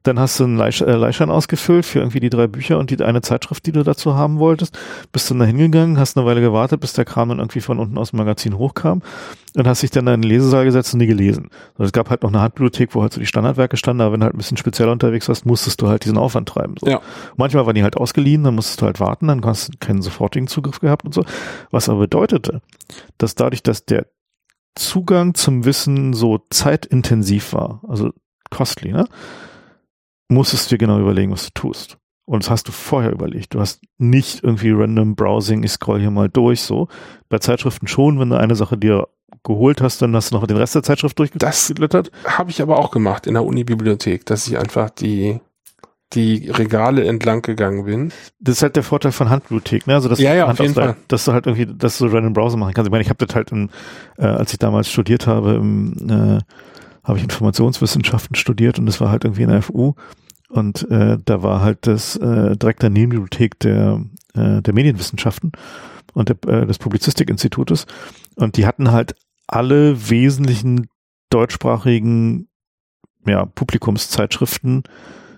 Dann 0.04 0.18
hast 0.18 0.38
du 0.38 0.44
einen 0.44 0.58
Leih 0.58 0.68
äh, 0.80 0.96
Leihschein 0.96 1.30
ausgefüllt 1.30 1.86
für 1.86 2.00
irgendwie 2.00 2.20
die 2.20 2.28
drei 2.28 2.46
Bücher 2.46 2.78
und 2.78 2.90
die 2.90 3.02
eine 3.02 3.22
Zeitschrift, 3.22 3.64
die 3.64 3.72
du 3.72 3.82
dazu 3.82 4.14
haben 4.14 4.38
wolltest. 4.38 4.78
Bist 5.12 5.30
dann 5.30 5.38
da 5.38 5.46
hingegangen, 5.46 5.98
hast 5.98 6.18
eine 6.18 6.26
Weile 6.26 6.42
gewartet, 6.42 6.80
bis 6.80 6.92
der 6.92 7.06
Kram 7.06 7.30
dann 7.30 7.38
irgendwie 7.38 7.62
von 7.62 7.78
unten 7.78 7.96
aus 7.96 8.10
dem 8.10 8.18
Magazin 8.18 8.58
hochkam 8.58 9.00
und 9.56 9.66
hast 9.66 9.82
dich 9.82 9.90
dann 9.90 10.06
in 10.06 10.20
den 10.20 10.28
Lesesaal 10.28 10.66
gesetzt 10.66 10.92
und 10.92 11.00
die 11.00 11.06
gelesen. 11.06 11.48
Und 11.78 11.86
es 11.86 11.92
gab 11.92 12.10
halt 12.10 12.22
noch 12.22 12.28
eine 12.28 12.42
Handbibliothek, 12.42 12.94
wo 12.94 13.00
halt 13.00 13.14
so 13.14 13.20
die 13.20 13.26
Standardwerke 13.26 13.78
standen, 13.78 14.02
aber 14.02 14.12
wenn 14.12 14.20
du 14.20 14.24
halt 14.24 14.34
ein 14.34 14.38
bisschen 14.38 14.58
spezieller 14.58 14.92
unterwegs 14.92 15.26
warst, 15.28 15.46
musstest 15.46 15.80
du 15.80 15.88
halt 15.88 16.04
diesen 16.04 16.18
Aufwand 16.18 16.50
treiben. 16.50 16.74
So. 16.78 16.86
Ja. 16.86 17.00
Manchmal 17.36 17.64
waren 17.64 17.74
die 17.74 17.82
halt 17.82 17.96
ausgeliehen, 17.96 18.44
dann 18.44 18.56
musstest 18.56 18.82
du 18.82 18.86
halt 18.86 19.00
warten, 19.00 19.28
dann 19.28 19.42
hast 19.46 19.68
du 19.68 19.72
keinen 19.78 20.02
sofortigen 20.02 20.48
Zugriff 20.48 20.80
gehabt 20.80 21.06
und 21.06 21.14
so. 21.14 21.24
Was 21.70 21.88
aber 21.88 22.00
bedeutete, 22.00 22.60
dass 23.16 23.36
dadurch, 23.36 23.62
dass 23.62 23.86
der 23.86 24.06
Zugang 24.76 25.34
zum 25.34 25.64
Wissen 25.64 26.12
so 26.14 26.40
zeitintensiv 26.50 27.52
war, 27.52 27.80
also 27.88 28.10
costly, 28.50 28.92
ne, 28.92 29.06
musstest 30.28 30.70
du 30.70 30.74
dir 30.74 30.78
genau 30.86 30.98
überlegen, 31.00 31.32
was 31.32 31.44
du 31.46 31.50
tust. 31.54 31.98
Und 32.26 32.42
das 32.44 32.50
hast 32.50 32.68
du 32.68 32.72
vorher 32.72 33.12
überlegt. 33.12 33.52
Du 33.54 33.60
hast 33.60 33.82
nicht 33.98 34.42
irgendwie 34.42 34.70
random 34.70 35.14
Browsing, 35.14 35.62
ich 35.62 35.72
scroll 35.72 36.00
hier 36.00 36.10
mal 36.10 36.30
durch, 36.30 36.62
so. 36.62 36.88
Bei 37.28 37.38
Zeitschriften 37.38 37.86
schon, 37.86 38.18
wenn 38.18 38.30
du 38.30 38.38
eine 38.38 38.54
Sache 38.56 38.78
dir 38.78 39.08
geholt 39.42 39.82
hast, 39.82 40.00
dann 40.00 40.16
hast 40.16 40.30
du 40.30 40.36
noch 40.36 40.46
den 40.46 40.56
Rest 40.56 40.74
der 40.74 40.82
Zeitschrift 40.82 41.18
Das- 41.36 41.66
durchgeblättert. 41.66 42.10
Habe 42.24 42.50
ich 42.50 42.62
aber 42.62 42.78
auch 42.78 42.90
gemacht 42.90 43.26
in 43.26 43.34
der 43.34 43.44
Uni-Bibliothek, 43.44 44.24
dass 44.24 44.46
ich 44.46 44.56
einfach 44.56 44.88
die, 44.88 45.40
die 46.14 46.48
Regale 46.50 47.04
entlang 47.04 47.42
gegangen 47.42 47.84
bin. 47.84 48.12
Das 48.40 48.56
ist 48.56 48.62
halt 48.62 48.76
der 48.76 48.82
Vorteil 48.82 49.12
von 49.12 49.30
Handbibliothek, 49.30 49.86
ne? 49.86 49.94
Also 49.94 50.08
dass 50.08 50.18
Ja, 50.18 50.34
ja, 50.34 50.46
Handausleih- 50.48 50.72
Fall. 50.74 50.96
dass 51.08 51.24
du 51.24 51.32
halt 51.32 51.46
irgendwie, 51.46 51.66
dass 51.66 51.98
du 51.98 52.06
random 52.06 52.32
Browser 52.32 52.56
machen 52.56 52.74
kannst. 52.74 52.86
Ich 52.88 52.92
meine, 52.92 53.02
ich 53.02 53.08
habe 53.10 53.24
das 53.26 53.34
halt, 53.34 53.50
im, 53.52 53.70
äh, 54.18 54.26
als 54.26 54.52
ich 54.52 54.58
damals 54.58 54.90
studiert 54.90 55.26
habe, 55.26 55.54
im, 55.54 55.92
äh, 56.08 56.38
habe 57.02 57.18
ich 57.18 57.24
Informationswissenschaften 57.24 58.34
studiert 58.36 58.78
und 58.78 58.86
das 58.86 59.00
war 59.00 59.10
halt 59.10 59.24
irgendwie 59.24 59.42
in 59.42 59.50
der 59.50 59.60
FU 59.62 59.94
und 60.48 60.90
äh, 60.90 61.18
da 61.24 61.42
war 61.42 61.60
halt 61.60 61.86
das 61.86 62.16
äh, 62.16 62.56
direkt 62.56 62.82
daneben 62.82 63.10
die 63.10 63.16
Bibliothek 63.18 63.58
der 63.60 64.00
äh, 64.34 64.62
der 64.62 64.72
Medienwissenschaften 64.74 65.52
und 66.14 66.28
der, 66.30 66.36
äh, 66.62 66.66
des 66.66 66.78
Publizistikinstitutes 66.78 67.86
und 68.36 68.56
die 68.56 68.66
hatten 68.66 68.90
halt 68.90 69.14
alle 69.46 70.08
wesentlichen 70.08 70.86
deutschsprachigen 71.28 72.48
ja, 73.26 73.44
Publikumszeitschriften 73.46 74.84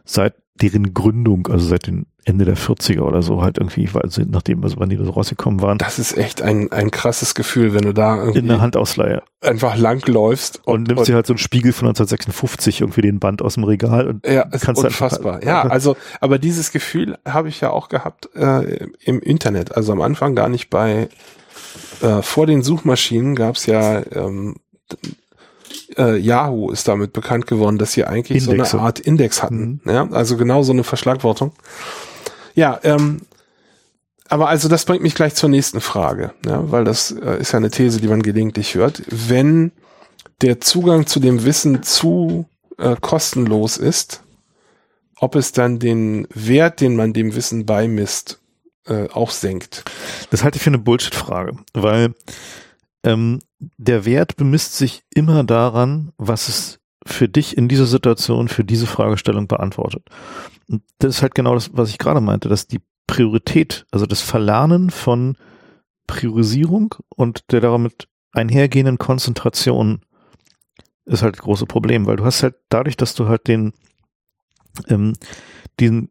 seit 0.04 0.34
deren 0.62 0.94
Gründung, 0.94 1.46
also 1.48 1.66
seit 1.66 1.86
den 1.86 2.06
Ende 2.24 2.44
der 2.44 2.56
40er 2.56 3.02
oder 3.02 3.22
so, 3.22 3.42
halt 3.42 3.58
irgendwie, 3.58 3.88
weil 3.94 4.10
sie, 4.10 4.24
nachdem, 4.26 4.64
also 4.64 4.76
wann 4.78 4.88
die 4.88 4.96
so 4.96 5.10
rausgekommen 5.10 5.62
waren, 5.62 5.78
Das 5.78 5.98
ist 6.00 6.16
echt 6.16 6.42
ein, 6.42 6.72
ein 6.72 6.90
krasses 6.90 7.34
Gefühl, 7.36 7.72
wenn 7.72 7.82
du 7.82 7.92
da 7.94 8.14
in 8.16 8.32
der 8.32 8.34
irgendwie 8.42 8.54
Handausleihe. 8.60 9.22
einfach 9.42 9.76
lang 9.76 10.04
läufst 10.08 10.60
Und, 10.66 10.88
nimmst 10.88 11.06
dir 11.06 11.14
halt 11.14 11.26
so 11.26 11.34
einen 11.34 11.38
Spiegel 11.38 11.72
von 11.72 11.86
1956, 11.88 12.80
irgendwie 12.80 13.02
den 13.02 13.20
Band 13.20 13.42
aus 13.42 13.54
dem 13.54 13.64
Regal 13.64 14.08
und 14.08 14.26
Ja, 14.26 14.42
ist 14.42 14.62
kannst 14.62 14.82
halt- 14.82 14.92
unfassbar. 14.92 15.44
ja, 15.44 15.62
also, 15.62 15.96
aber 16.20 16.38
dieses 16.38 16.72
Gefühl 16.72 17.16
habe 17.24 17.48
ich 17.48 17.60
ja 17.60 17.70
auch 17.70 17.88
gehabt 17.88 18.28
äh, 18.34 18.86
im 19.04 19.20
Internet. 19.20 19.76
Also 19.76 19.92
am 19.92 20.00
Anfang 20.00 20.34
gar 20.34 20.48
nicht 20.48 20.68
bei, 20.68 21.08
äh, 22.02 22.22
vor 22.22 22.46
den 22.46 22.62
Suchmaschinen 22.62 23.36
gab 23.36 23.54
es 23.54 23.66
ja, 23.66 24.02
ähm, 24.12 24.56
äh, 25.96 26.16
Yahoo 26.16 26.70
ist 26.70 26.88
damit 26.88 27.12
bekannt 27.12 27.46
geworden, 27.46 27.78
dass 27.78 27.92
sie 27.92 28.04
eigentlich 28.04 28.44
so 28.44 28.52
Indexe. 28.52 28.78
eine 28.78 28.86
Art 28.86 29.00
Index 29.00 29.42
hatten. 29.42 29.80
Ja, 29.84 30.08
also 30.10 30.36
genau 30.36 30.62
so 30.62 30.72
eine 30.72 30.84
Verschlagwortung. 30.84 31.52
Ja, 32.54 32.80
ähm, 32.82 33.22
aber 34.28 34.48
also 34.48 34.68
das 34.68 34.84
bringt 34.84 35.02
mich 35.02 35.14
gleich 35.14 35.34
zur 35.34 35.48
nächsten 35.48 35.80
Frage, 35.80 36.32
ja, 36.44 36.70
weil 36.70 36.84
das 36.84 37.12
äh, 37.12 37.40
ist 37.40 37.52
ja 37.52 37.58
eine 37.58 37.70
These, 37.70 38.00
die 38.00 38.08
man 38.08 38.22
gelegentlich 38.22 38.74
hört. 38.74 39.02
Wenn 39.08 39.72
der 40.42 40.60
Zugang 40.60 41.06
zu 41.06 41.20
dem 41.20 41.44
Wissen 41.44 41.82
zu 41.82 42.46
äh, 42.78 42.96
kostenlos 43.00 43.76
ist, 43.76 44.22
ob 45.18 45.34
es 45.34 45.52
dann 45.52 45.78
den 45.78 46.26
Wert, 46.34 46.80
den 46.80 46.96
man 46.96 47.12
dem 47.12 47.34
Wissen 47.34 47.66
beimisst, 47.66 48.40
äh, 48.86 49.08
auch 49.10 49.30
senkt. 49.30 49.84
Das 50.30 50.44
halte 50.44 50.56
ich 50.56 50.62
für 50.62 50.70
eine 50.70 50.78
Bullshit-Frage, 50.78 51.56
weil 51.72 52.14
ähm, 53.06 53.38
der 53.78 54.04
Wert 54.04 54.36
bemisst 54.36 54.76
sich 54.76 55.04
immer 55.14 55.44
daran, 55.44 56.12
was 56.18 56.48
es 56.48 56.80
für 57.06 57.28
dich 57.28 57.56
in 57.56 57.68
dieser 57.68 57.86
Situation, 57.86 58.48
für 58.48 58.64
diese 58.64 58.86
Fragestellung 58.86 59.46
beantwortet. 59.46 60.08
Und 60.68 60.82
das 60.98 61.16
ist 61.16 61.22
halt 61.22 61.36
genau 61.36 61.54
das, 61.54 61.70
was 61.72 61.88
ich 61.88 61.98
gerade 61.98 62.20
meinte, 62.20 62.48
dass 62.48 62.66
die 62.66 62.80
Priorität, 63.06 63.86
also 63.92 64.06
das 64.06 64.20
Verlernen 64.20 64.90
von 64.90 65.36
Priorisierung 66.08 66.96
und 67.08 67.52
der 67.52 67.60
damit 67.60 68.08
einhergehenden 68.32 68.98
Konzentration 68.98 70.00
ist 71.04 71.22
halt 71.22 71.36
das 71.36 71.42
große 71.42 71.66
Problem, 71.66 72.06
weil 72.06 72.16
du 72.16 72.24
hast 72.24 72.42
halt 72.42 72.56
dadurch, 72.68 72.96
dass 72.96 73.14
du 73.14 73.28
halt 73.28 73.46
den 73.46 73.72
ähm, 74.88 75.12
den 75.78 76.10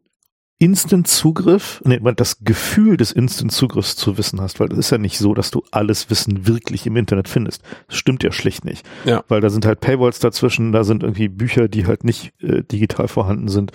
Instant-Zugriff, 0.58 1.82
nee, 1.84 2.00
das 2.16 2.38
Gefühl 2.40 2.96
des 2.96 3.12
Instant-Zugriffs 3.12 3.94
zu 3.94 4.16
Wissen 4.16 4.40
hast, 4.40 4.58
weil 4.58 4.72
es 4.72 4.78
ist 4.78 4.90
ja 4.90 4.96
nicht 4.96 5.18
so, 5.18 5.34
dass 5.34 5.50
du 5.50 5.62
alles 5.70 6.08
Wissen 6.08 6.46
wirklich 6.46 6.86
im 6.86 6.96
Internet 6.96 7.28
findest. 7.28 7.62
Das 7.88 7.98
stimmt 7.98 8.22
ja 8.22 8.32
schlicht 8.32 8.64
nicht. 8.64 8.86
Ja. 9.04 9.22
Weil 9.28 9.42
da 9.42 9.50
sind 9.50 9.66
halt 9.66 9.80
Paywalls 9.80 10.18
dazwischen, 10.18 10.72
da 10.72 10.82
sind 10.82 11.02
irgendwie 11.02 11.28
Bücher, 11.28 11.68
die 11.68 11.86
halt 11.86 12.04
nicht 12.04 12.32
äh, 12.42 12.62
digital 12.62 13.06
vorhanden 13.06 13.48
sind, 13.48 13.72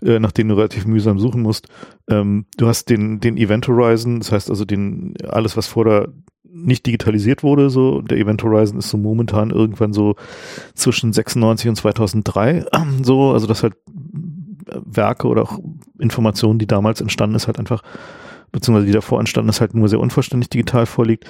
äh, 0.00 0.20
nach 0.20 0.30
denen 0.30 0.50
du 0.50 0.54
relativ 0.54 0.86
mühsam 0.86 1.18
suchen 1.18 1.42
musst. 1.42 1.66
Ähm, 2.08 2.46
du 2.56 2.68
hast 2.68 2.88
den, 2.88 3.18
den 3.18 3.36
Event 3.36 3.66
Horizon, 3.66 4.20
das 4.20 4.30
heißt 4.30 4.48
also 4.48 4.64
den, 4.64 5.14
alles, 5.28 5.56
was 5.56 5.66
vorher 5.66 6.08
nicht 6.54 6.86
digitalisiert 6.86 7.42
wurde, 7.42 7.70
so, 7.70 8.02
der 8.02 8.18
Event 8.18 8.42
Horizon 8.44 8.78
ist 8.78 8.90
so 8.90 8.98
momentan 8.98 9.50
irgendwann 9.50 9.92
so 9.92 10.16
zwischen 10.74 11.12
96 11.12 11.68
und 11.70 11.76
2003, 11.76 12.66
so, 13.02 13.32
also 13.32 13.46
das 13.48 13.64
halt 13.64 13.74
Werke 14.84 15.28
oder 15.28 15.42
auch 15.42 15.58
Informationen, 15.98 16.58
die 16.58 16.66
damals 16.66 17.00
entstanden 17.00 17.36
ist, 17.36 17.46
halt 17.46 17.58
einfach, 17.58 17.82
beziehungsweise 18.50 18.86
die 18.86 18.92
davor 18.92 19.20
entstanden 19.20 19.50
ist, 19.50 19.60
halt 19.60 19.74
nur 19.74 19.88
sehr 19.88 20.00
unvollständig 20.00 20.50
digital 20.50 20.86
vorliegt, 20.86 21.24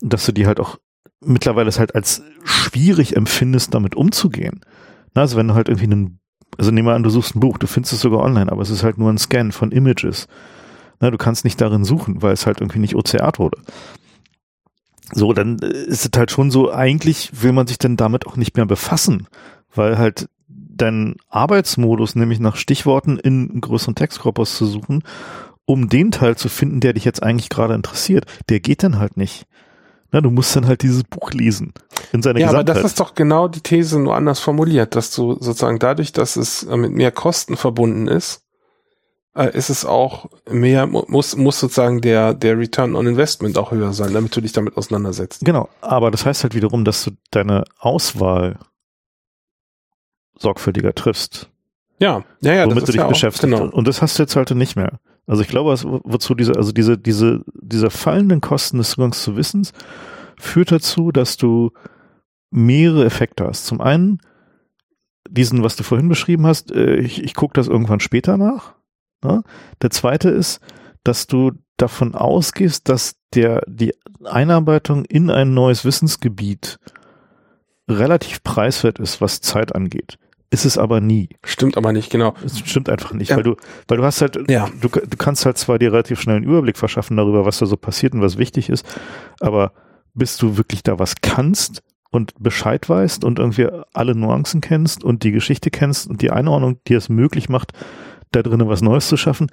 dass 0.00 0.26
du 0.26 0.32
die 0.32 0.46
halt 0.46 0.60
auch 0.60 0.78
mittlerweile 1.20 1.68
es 1.68 1.78
halt 1.78 1.94
als 1.94 2.22
schwierig 2.44 3.16
empfindest, 3.16 3.74
damit 3.74 3.96
umzugehen. 3.96 4.60
Na, 5.14 5.22
also 5.22 5.36
wenn 5.36 5.48
du 5.48 5.54
halt 5.54 5.68
irgendwie 5.68 5.86
einen, 5.86 6.20
also 6.56 6.70
nehmen 6.70 6.88
wir 6.88 6.94
an, 6.94 7.02
du 7.02 7.10
suchst 7.10 7.34
ein 7.34 7.40
Buch, 7.40 7.58
du 7.58 7.66
findest 7.66 7.94
es 7.94 8.00
sogar 8.00 8.20
online, 8.20 8.50
aber 8.50 8.62
es 8.62 8.70
ist 8.70 8.82
halt 8.82 8.98
nur 8.98 9.10
ein 9.10 9.18
Scan 9.18 9.52
von 9.52 9.72
Images. 9.72 10.28
Na, 11.00 11.10
du 11.10 11.18
kannst 11.18 11.44
nicht 11.44 11.60
darin 11.60 11.84
suchen, 11.84 12.22
weil 12.22 12.32
es 12.32 12.46
halt 12.46 12.60
irgendwie 12.60 12.80
nicht 12.80 12.94
OCR 12.94 13.32
wurde. 13.36 13.58
So, 15.12 15.32
dann 15.32 15.58
äh, 15.60 15.66
ist 15.66 16.04
es 16.04 16.18
halt 16.18 16.30
schon 16.30 16.50
so, 16.50 16.72
eigentlich 16.72 17.42
will 17.42 17.52
man 17.52 17.66
sich 17.66 17.78
dann 17.78 17.96
damit 17.96 18.26
auch 18.26 18.36
nicht 18.36 18.56
mehr 18.56 18.66
befassen, 18.66 19.26
weil 19.74 19.98
halt 19.98 20.28
dein 20.78 21.16
Arbeitsmodus, 21.28 22.14
nämlich 22.14 22.40
nach 22.40 22.56
Stichworten 22.56 23.18
in 23.18 23.60
größeren 23.60 23.94
Textkorpus 23.94 24.56
zu 24.56 24.66
suchen, 24.66 25.02
um 25.66 25.88
den 25.88 26.10
Teil 26.10 26.36
zu 26.36 26.48
finden, 26.48 26.80
der 26.80 26.94
dich 26.94 27.04
jetzt 27.04 27.22
eigentlich 27.22 27.50
gerade 27.50 27.74
interessiert, 27.74 28.24
der 28.48 28.60
geht 28.60 28.82
dann 28.82 28.98
halt 28.98 29.16
nicht. 29.16 29.46
Na, 30.10 30.22
du 30.22 30.30
musst 30.30 30.56
dann 30.56 30.66
halt 30.66 30.82
dieses 30.82 31.04
Buch 31.04 31.32
lesen. 31.32 31.74
In 32.12 32.22
seiner 32.22 32.40
Ja, 32.40 32.48
aber 32.48 32.64
Gesamtheit. 32.64 32.84
das 32.84 32.92
ist 32.92 33.00
doch 33.00 33.14
genau 33.14 33.46
die 33.48 33.60
These 33.60 33.98
nur 33.98 34.16
anders 34.16 34.40
formuliert, 34.40 34.96
dass 34.96 35.14
du 35.14 35.34
sozusagen 35.34 35.78
dadurch, 35.78 36.12
dass 36.12 36.36
es 36.36 36.62
äh, 36.62 36.76
mit 36.78 36.92
mehr 36.92 37.12
Kosten 37.12 37.58
verbunden 37.58 38.08
ist, 38.08 38.42
äh, 39.36 39.54
ist 39.54 39.68
es 39.68 39.84
auch 39.84 40.30
mehr, 40.50 40.86
mu- 40.86 41.04
muss, 41.08 41.36
muss 41.36 41.60
sozusagen 41.60 42.00
der, 42.00 42.32
der 42.32 42.56
Return 42.58 42.96
on 42.96 43.06
Investment 43.06 43.58
auch 43.58 43.70
höher 43.70 43.92
sein, 43.92 44.14
damit 44.14 44.34
du 44.34 44.40
dich 44.40 44.52
damit 44.52 44.78
auseinandersetzt. 44.78 45.44
Genau, 45.44 45.68
aber 45.82 46.10
das 46.10 46.24
heißt 46.24 46.42
halt 46.42 46.54
wiederum, 46.54 46.86
dass 46.86 47.04
du 47.04 47.10
deine 47.30 47.64
Auswahl 47.78 48.58
sorgfältiger 50.38 50.94
triffst, 50.94 51.50
Ja, 52.00 52.24
ja, 52.40 52.54
ja, 52.54 52.66
womit 52.66 52.82
du 52.88 52.92
dich 52.92 52.96
ja 52.96 53.06
beschäftigst. 53.06 53.42
genau. 53.42 53.68
Und 53.70 53.86
das 53.86 54.00
hast 54.02 54.18
du 54.18 54.22
jetzt 54.22 54.36
halt 54.36 54.50
nicht 54.54 54.76
mehr. 54.76 55.00
Also 55.26 55.42
ich 55.42 55.48
glaube, 55.48 55.70
was, 55.70 55.84
wozu 55.84 56.34
diese, 56.34 56.56
also 56.56 56.72
diese, 56.72 56.96
diese, 56.96 57.44
diese 57.54 57.90
fallenden 57.90 58.40
Kosten 58.40 58.78
des 58.78 58.90
Zugangs 58.90 59.22
zu 59.22 59.36
Wissens 59.36 59.72
führt 60.38 60.72
dazu, 60.72 61.12
dass 61.12 61.36
du 61.36 61.72
mehrere 62.50 63.04
Effekte 63.04 63.44
hast. 63.46 63.66
Zum 63.66 63.80
einen 63.80 64.20
diesen, 65.28 65.62
was 65.62 65.76
du 65.76 65.82
vorhin 65.82 66.08
beschrieben 66.08 66.46
hast, 66.46 66.72
äh, 66.72 66.96
ich, 66.96 67.22
ich 67.22 67.34
gucke 67.34 67.52
das 67.54 67.68
irgendwann 67.68 68.00
später 68.00 68.38
nach. 68.38 68.74
Ne? 69.22 69.42
Der 69.82 69.90
zweite 69.90 70.30
ist, 70.30 70.60
dass 71.04 71.26
du 71.26 71.52
davon 71.76 72.14
ausgehst, 72.14 72.88
dass 72.88 73.16
der, 73.34 73.62
die 73.66 73.94
Einarbeitung 74.24 75.04
in 75.04 75.30
ein 75.30 75.52
neues 75.52 75.84
Wissensgebiet 75.84 76.78
relativ 77.88 78.42
preiswert 78.42 78.98
ist, 78.98 79.20
was 79.20 79.40
Zeit 79.40 79.74
angeht. 79.74 80.18
Ist 80.50 80.64
es 80.64 80.78
aber 80.78 81.00
nie. 81.00 81.28
Stimmt 81.44 81.76
aber 81.76 81.92
nicht, 81.92 82.10
genau. 82.10 82.32
Es 82.44 82.58
stimmt 82.60 82.88
einfach 82.88 83.12
nicht, 83.12 83.28
Ja. 83.30 83.36
weil 83.36 83.42
du, 83.42 83.56
weil 83.86 83.98
du 83.98 84.04
hast 84.04 84.22
halt, 84.22 84.50
Ja. 84.50 84.68
du, 84.80 84.88
du 84.88 85.16
kannst 85.18 85.44
halt 85.44 85.58
zwar 85.58 85.78
dir 85.78 85.92
relativ 85.92 86.20
schnell 86.20 86.36
einen 86.36 86.46
Überblick 86.46 86.78
verschaffen 86.78 87.16
darüber, 87.18 87.44
was 87.44 87.58
da 87.58 87.66
so 87.66 87.76
passiert 87.76 88.14
und 88.14 88.22
was 88.22 88.38
wichtig 88.38 88.70
ist, 88.70 88.86
aber 89.40 89.72
bis 90.14 90.38
du 90.38 90.56
wirklich 90.56 90.82
da 90.82 90.98
was 90.98 91.16
kannst 91.20 91.82
und 92.10 92.32
Bescheid 92.38 92.88
weißt 92.88 93.24
und 93.24 93.38
irgendwie 93.38 93.68
alle 93.92 94.14
Nuancen 94.14 94.62
kennst 94.62 95.04
und 95.04 95.22
die 95.22 95.32
Geschichte 95.32 95.70
kennst 95.70 96.08
und 96.08 96.22
die 96.22 96.30
Einordnung, 96.30 96.78
die 96.88 96.94
es 96.94 97.10
möglich 97.10 97.50
macht, 97.50 97.72
da 98.32 98.42
drinnen 98.42 98.68
was 98.68 98.80
Neues 98.80 99.06
zu 99.08 99.18
schaffen, 99.18 99.48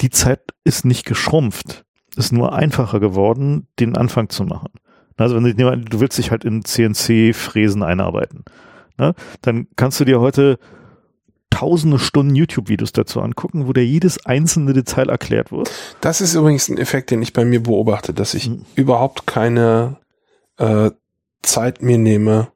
die 0.00 0.10
Zeit 0.10 0.40
ist 0.64 0.84
nicht 0.84 1.06
geschrumpft. 1.06 1.84
Ist 2.16 2.32
nur 2.32 2.52
einfacher 2.52 2.98
geworden, 2.98 3.68
den 3.78 3.96
Anfang 3.96 4.28
zu 4.30 4.42
machen. 4.44 4.70
Also 5.16 5.36
wenn 5.36 5.44
du, 5.56 5.76
du 5.78 6.00
willst 6.00 6.18
dich 6.18 6.32
halt 6.32 6.44
in 6.44 6.64
CNC-Fräsen 6.64 7.84
einarbeiten. 7.84 8.44
Ne? 9.00 9.14
Dann 9.40 9.66
kannst 9.76 9.98
du 9.98 10.04
dir 10.04 10.20
heute 10.20 10.58
tausende 11.48 11.98
Stunden 11.98 12.36
YouTube-Videos 12.36 12.92
dazu 12.92 13.20
angucken, 13.20 13.66
wo 13.66 13.72
dir 13.72 13.84
jedes 13.84 14.24
einzelne 14.24 14.72
Detail 14.72 15.08
erklärt 15.08 15.50
wird. 15.50 15.70
Das 16.00 16.20
ist 16.20 16.34
übrigens 16.34 16.68
ein 16.68 16.78
Effekt, 16.78 17.10
den 17.10 17.22
ich 17.22 17.32
bei 17.32 17.44
mir 17.44 17.62
beobachte, 17.62 18.14
dass 18.14 18.34
ich 18.34 18.44
Hm. 18.44 18.64
überhaupt 18.76 19.26
keine 19.26 19.96
äh, 20.58 20.90
Zeit 21.42 21.82
mir 21.82 21.98
nehme, 21.98 22.52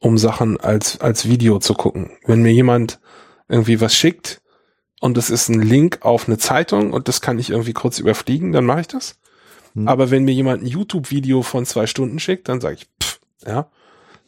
um 0.00 0.18
Sachen 0.18 0.60
als, 0.60 1.00
als 1.00 1.28
Video 1.28 1.60
zu 1.60 1.74
gucken. 1.74 2.10
Wenn 2.26 2.42
mir 2.42 2.52
jemand 2.52 3.00
irgendwie 3.48 3.80
was 3.80 3.94
schickt 3.94 4.42
und 5.00 5.16
es 5.16 5.30
ist 5.30 5.48
ein 5.48 5.62
Link 5.62 6.00
auf 6.02 6.26
eine 6.26 6.36
Zeitung 6.36 6.92
und 6.92 7.08
das 7.08 7.20
kann 7.20 7.38
ich 7.38 7.50
irgendwie 7.50 7.72
kurz 7.72 7.98
überfliegen, 7.98 8.52
dann 8.52 8.66
mache 8.66 8.80
ich 8.82 8.88
das. 8.88 9.18
Hm. 9.74 9.86
Aber 9.86 10.10
wenn 10.10 10.24
mir 10.24 10.34
jemand 10.34 10.62
ein 10.62 10.66
YouTube-Video 10.66 11.42
von 11.42 11.64
zwei 11.64 11.86
Stunden 11.86 12.18
schickt, 12.18 12.48
dann 12.48 12.60
sage 12.60 12.74
ich, 12.74 12.88
pff, 13.02 13.20
ja. 13.46 13.70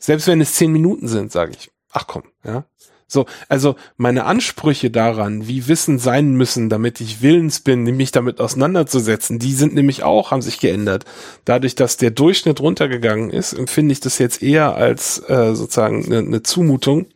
Selbst 0.02 0.26
wenn 0.26 0.40
es 0.40 0.54
zehn 0.54 0.72
Minuten 0.72 1.06
sind, 1.06 1.30
sage 1.30 1.52
ich, 1.56 1.70
ach 1.92 2.08
komm, 2.08 2.24
ja. 2.44 2.64
So, 3.06 3.26
also 3.48 3.76
meine 3.96 4.24
Ansprüche 4.24 4.90
daran, 4.90 5.46
wie 5.46 5.68
Wissen 5.68 6.00
sein 6.00 6.32
müssen, 6.32 6.70
damit 6.70 7.00
ich 7.00 7.22
willens 7.22 7.60
bin, 7.60 7.84
mich 7.84 8.10
damit 8.10 8.40
auseinanderzusetzen, 8.40 9.38
die 9.38 9.52
sind 9.52 9.74
nämlich 9.74 10.02
auch, 10.02 10.32
haben 10.32 10.42
sich 10.42 10.58
geändert. 10.58 11.04
Dadurch, 11.44 11.76
dass 11.76 11.98
der 11.98 12.10
Durchschnitt 12.10 12.58
runtergegangen 12.58 13.30
ist, 13.30 13.52
empfinde 13.52 13.92
ich 13.92 14.00
das 14.00 14.18
jetzt 14.18 14.42
eher 14.42 14.74
als 14.74 15.18
äh, 15.28 15.54
sozusagen 15.54 16.04
eine, 16.06 16.18
eine 16.18 16.42
Zumutung, 16.42 17.06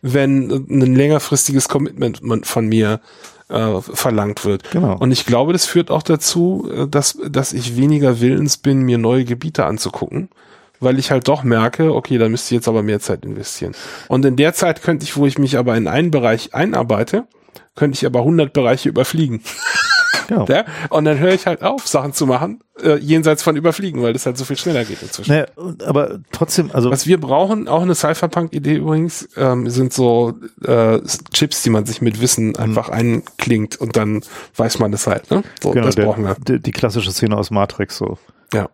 wenn 0.00 0.50
ein 0.50 0.94
längerfristiges 0.94 1.68
Commitment 1.68 2.46
von 2.46 2.66
mir 2.66 3.00
äh, 3.50 3.80
verlangt 3.82 4.46
wird. 4.46 4.70
Genau. 4.70 4.96
Und 4.96 5.10
ich 5.10 5.26
glaube, 5.26 5.52
das 5.52 5.66
führt 5.66 5.90
auch 5.90 6.02
dazu, 6.02 6.70
äh, 6.72 6.88
dass, 6.88 7.18
dass 7.28 7.52
ich 7.52 7.76
weniger 7.76 8.20
willens 8.20 8.56
bin, 8.56 8.82
mir 8.82 8.96
neue 8.96 9.24
Gebiete 9.24 9.66
anzugucken, 9.66 10.30
weil 10.80 10.98
ich 10.98 11.10
halt 11.10 11.28
doch 11.28 11.42
merke, 11.42 11.94
okay, 11.94 12.18
da 12.18 12.28
müsste 12.28 12.54
ich 12.54 12.58
jetzt 12.58 12.68
aber 12.68 12.82
mehr 12.82 13.00
Zeit 13.00 13.24
investieren. 13.24 13.72
Und 14.08 14.24
in 14.24 14.36
der 14.36 14.54
Zeit 14.54 14.82
könnte 14.82 15.04
ich, 15.04 15.16
wo 15.16 15.26
ich 15.26 15.38
mich 15.38 15.58
aber 15.58 15.76
in 15.76 15.88
einen 15.88 16.10
Bereich 16.10 16.54
einarbeite, 16.54 17.24
könnte 17.74 17.96
ich 17.96 18.06
aber 18.06 18.20
100 18.20 18.52
Bereiche 18.52 18.88
überfliegen. 18.88 19.42
Ja? 20.28 20.64
Und 20.90 21.04
dann 21.04 21.18
höre 21.18 21.32
ich 21.32 21.46
halt 21.46 21.62
auf, 21.62 21.86
Sachen 21.86 22.12
zu 22.12 22.26
machen, 22.26 22.60
äh, 22.82 22.96
jenseits 22.96 23.42
von 23.42 23.56
überfliegen, 23.56 24.02
weil 24.02 24.12
das 24.12 24.26
halt 24.26 24.36
so 24.36 24.44
viel 24.44 24.56
schneller 24.56 24.84
geht 24.84 25.02
inzwischen. 25.02 25.30
Naja, 25.30 25.46
aber 25.84 26.18
trotzdem, 26.32 26.70
also 26.72 26.90
Was 26.90 27.06
wir 27.06 27.20
brauchen, 27.20 27.68
auch 27.68 27.82
eine 27.82 27.94
Cypherpunk-Idee 27.94 28.76
übrigens, 28.76 29.28
ähm, 29.36 29.68
sind 29.70 29.92
so 29.92 30.34
äh, 30.64 31.00
Chips, 31.32 31.62
die 31.62 31.70
man 31.70 31.86
sich 31.86 32.02
mit 32.02 32.20
Wissen 32.20 32.56
einfach 32.56 32.88
einklingt 32.88 33.76
und 33.76 33.96
dann 33.96 34.22
weiß 34.56 34.78
man 34.78 34.92
das 34.92 35.06
halt. 35.06 35.30
Ne? 35.30 35.42
So, 35.62 35.70
genau, 35.70 35.86
das 35.86 35.94
der, 35.94 36.04
brauchen 36.04 36.24
wir. 36.24 36.36
Die, 36.46 36.60
die 36.60 36.72
klassische 36.72 37.12
Szene 37.12 37.36
aus 37.36 37.50
Matrix 37.50 37.96
so. 37.96 38.18
Ja. 38.52 38.68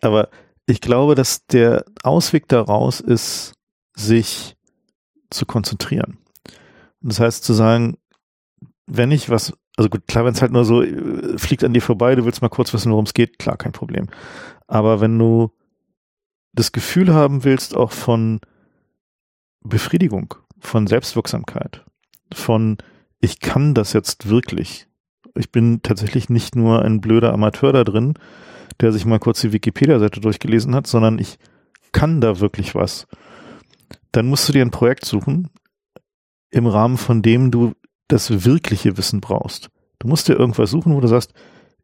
Aber 0.00 0.28
ich 0.66 0.80
glaube, 0.80 1.14
dass 1.14 1.46
der 1.46 1.84
Ausweg 2.02 2.48
daraus 2.48 3.00
ist, 3.00 3.54
sich 3.94 4.56
zu 5.30 5.46
konzentrieren. 5.46 6.18
Und 7.02 7.12
das 7.12 7.20
heißt 7.20 7.44
zu 7.44 7.52
sagen, 7.52 7.98
wenn 8.86 9.10
ich 9.10 9.30
was, 9.30 9.52
also 9.76 9.90
gut, 9.90 10.06
klar, 10.06 10.24
wenn 10.24 10.34
es 10.34 10.42
halt 10.42 10.52
nur 10.52 10.64
so 10.64 10.82
äh, 10.82 11.38
fliegt 11.38 11.64
an 11.64 11.74
dir 11.74 11.82
vorbei, 11.82 12.14
du 12.14 12.24
willst 12.24 12.42
mal 12.42 12.48
kurz 12.48 12.72
wissen, 12.72 12.92
worum 12.92 13.04
es 13.04 13.14
geht, 13.14 13.38
klar, 13.38 13.56
kein 13.56 13.72
Problem. 13.72 14.08
Aber 14.66 15.00
wenn 15.00 15.18
du 15.18 15.50
das 16.52 16.72
Gefühl 16.72 17.12
haben 17.12 17.44
willst, 17.44 17.76
auch 17.76 17.92
von 17.92 18.40
Befriedigung, 19.60 20.34
von 20.58 20.86
Selbstwirksamkeit, 20.86 21.84
von 22.32 22.78
ich 23.20 23.40
kann 23.40 23.74
das 23.74 23.92
jetzt 23.92 24.28
wirklich. 24.28 24.86
Ich 25.34 25.50
bin 25.50 25.82
tatsächlich 25.82 26.28
nicht 26.28 26.54
nur 26.54 26.82
ein 26.82 27.00
blöder 27.00 27.32
Amateur 27.32 27.72
da 27.72 27.82
drin, 27.84 28.14
der 28.80 28.92
sich 28.92 29.04
mal 29.04 29.18
kurz 29.18 29.40
die 29.40 29.52
Wikipedia-Seite 29.52 30.20
durchgelesen 30.20 30.74
hat, 30.74 30.86
sondern 30.86 31.18
ich 31.18 31.38
kann 31.92 32.20
da 32.20 32.40
wirklich 32.40 32.74
was. 32.74 33.06
Dann 34.12 34.26
musst 34.26 34.48
du 34.48 34.52
dir 34.52 34.62
ein 34.62 34.70
Projekt 34.70 35.04
suchen, 35.04 35.48
im 36.50 36.66
Rahmen 36.66 36.96
von 36.96 37.22
dem 37.22 37.50
du 37.50 37.72
das 38.08 38.44
wirkliche 38.44 38.96
Wissen 38.96 39.20
brauchst. 39.20 39.70
Du 39.98 40.08
musst 40.08 40.28
dir 40.28 40.34
irgendwas 40.34 40.70
suchen, 40.70 40.94
wo 40.94 41.00
du 41.00 41.08
sagst, 41.08 41.32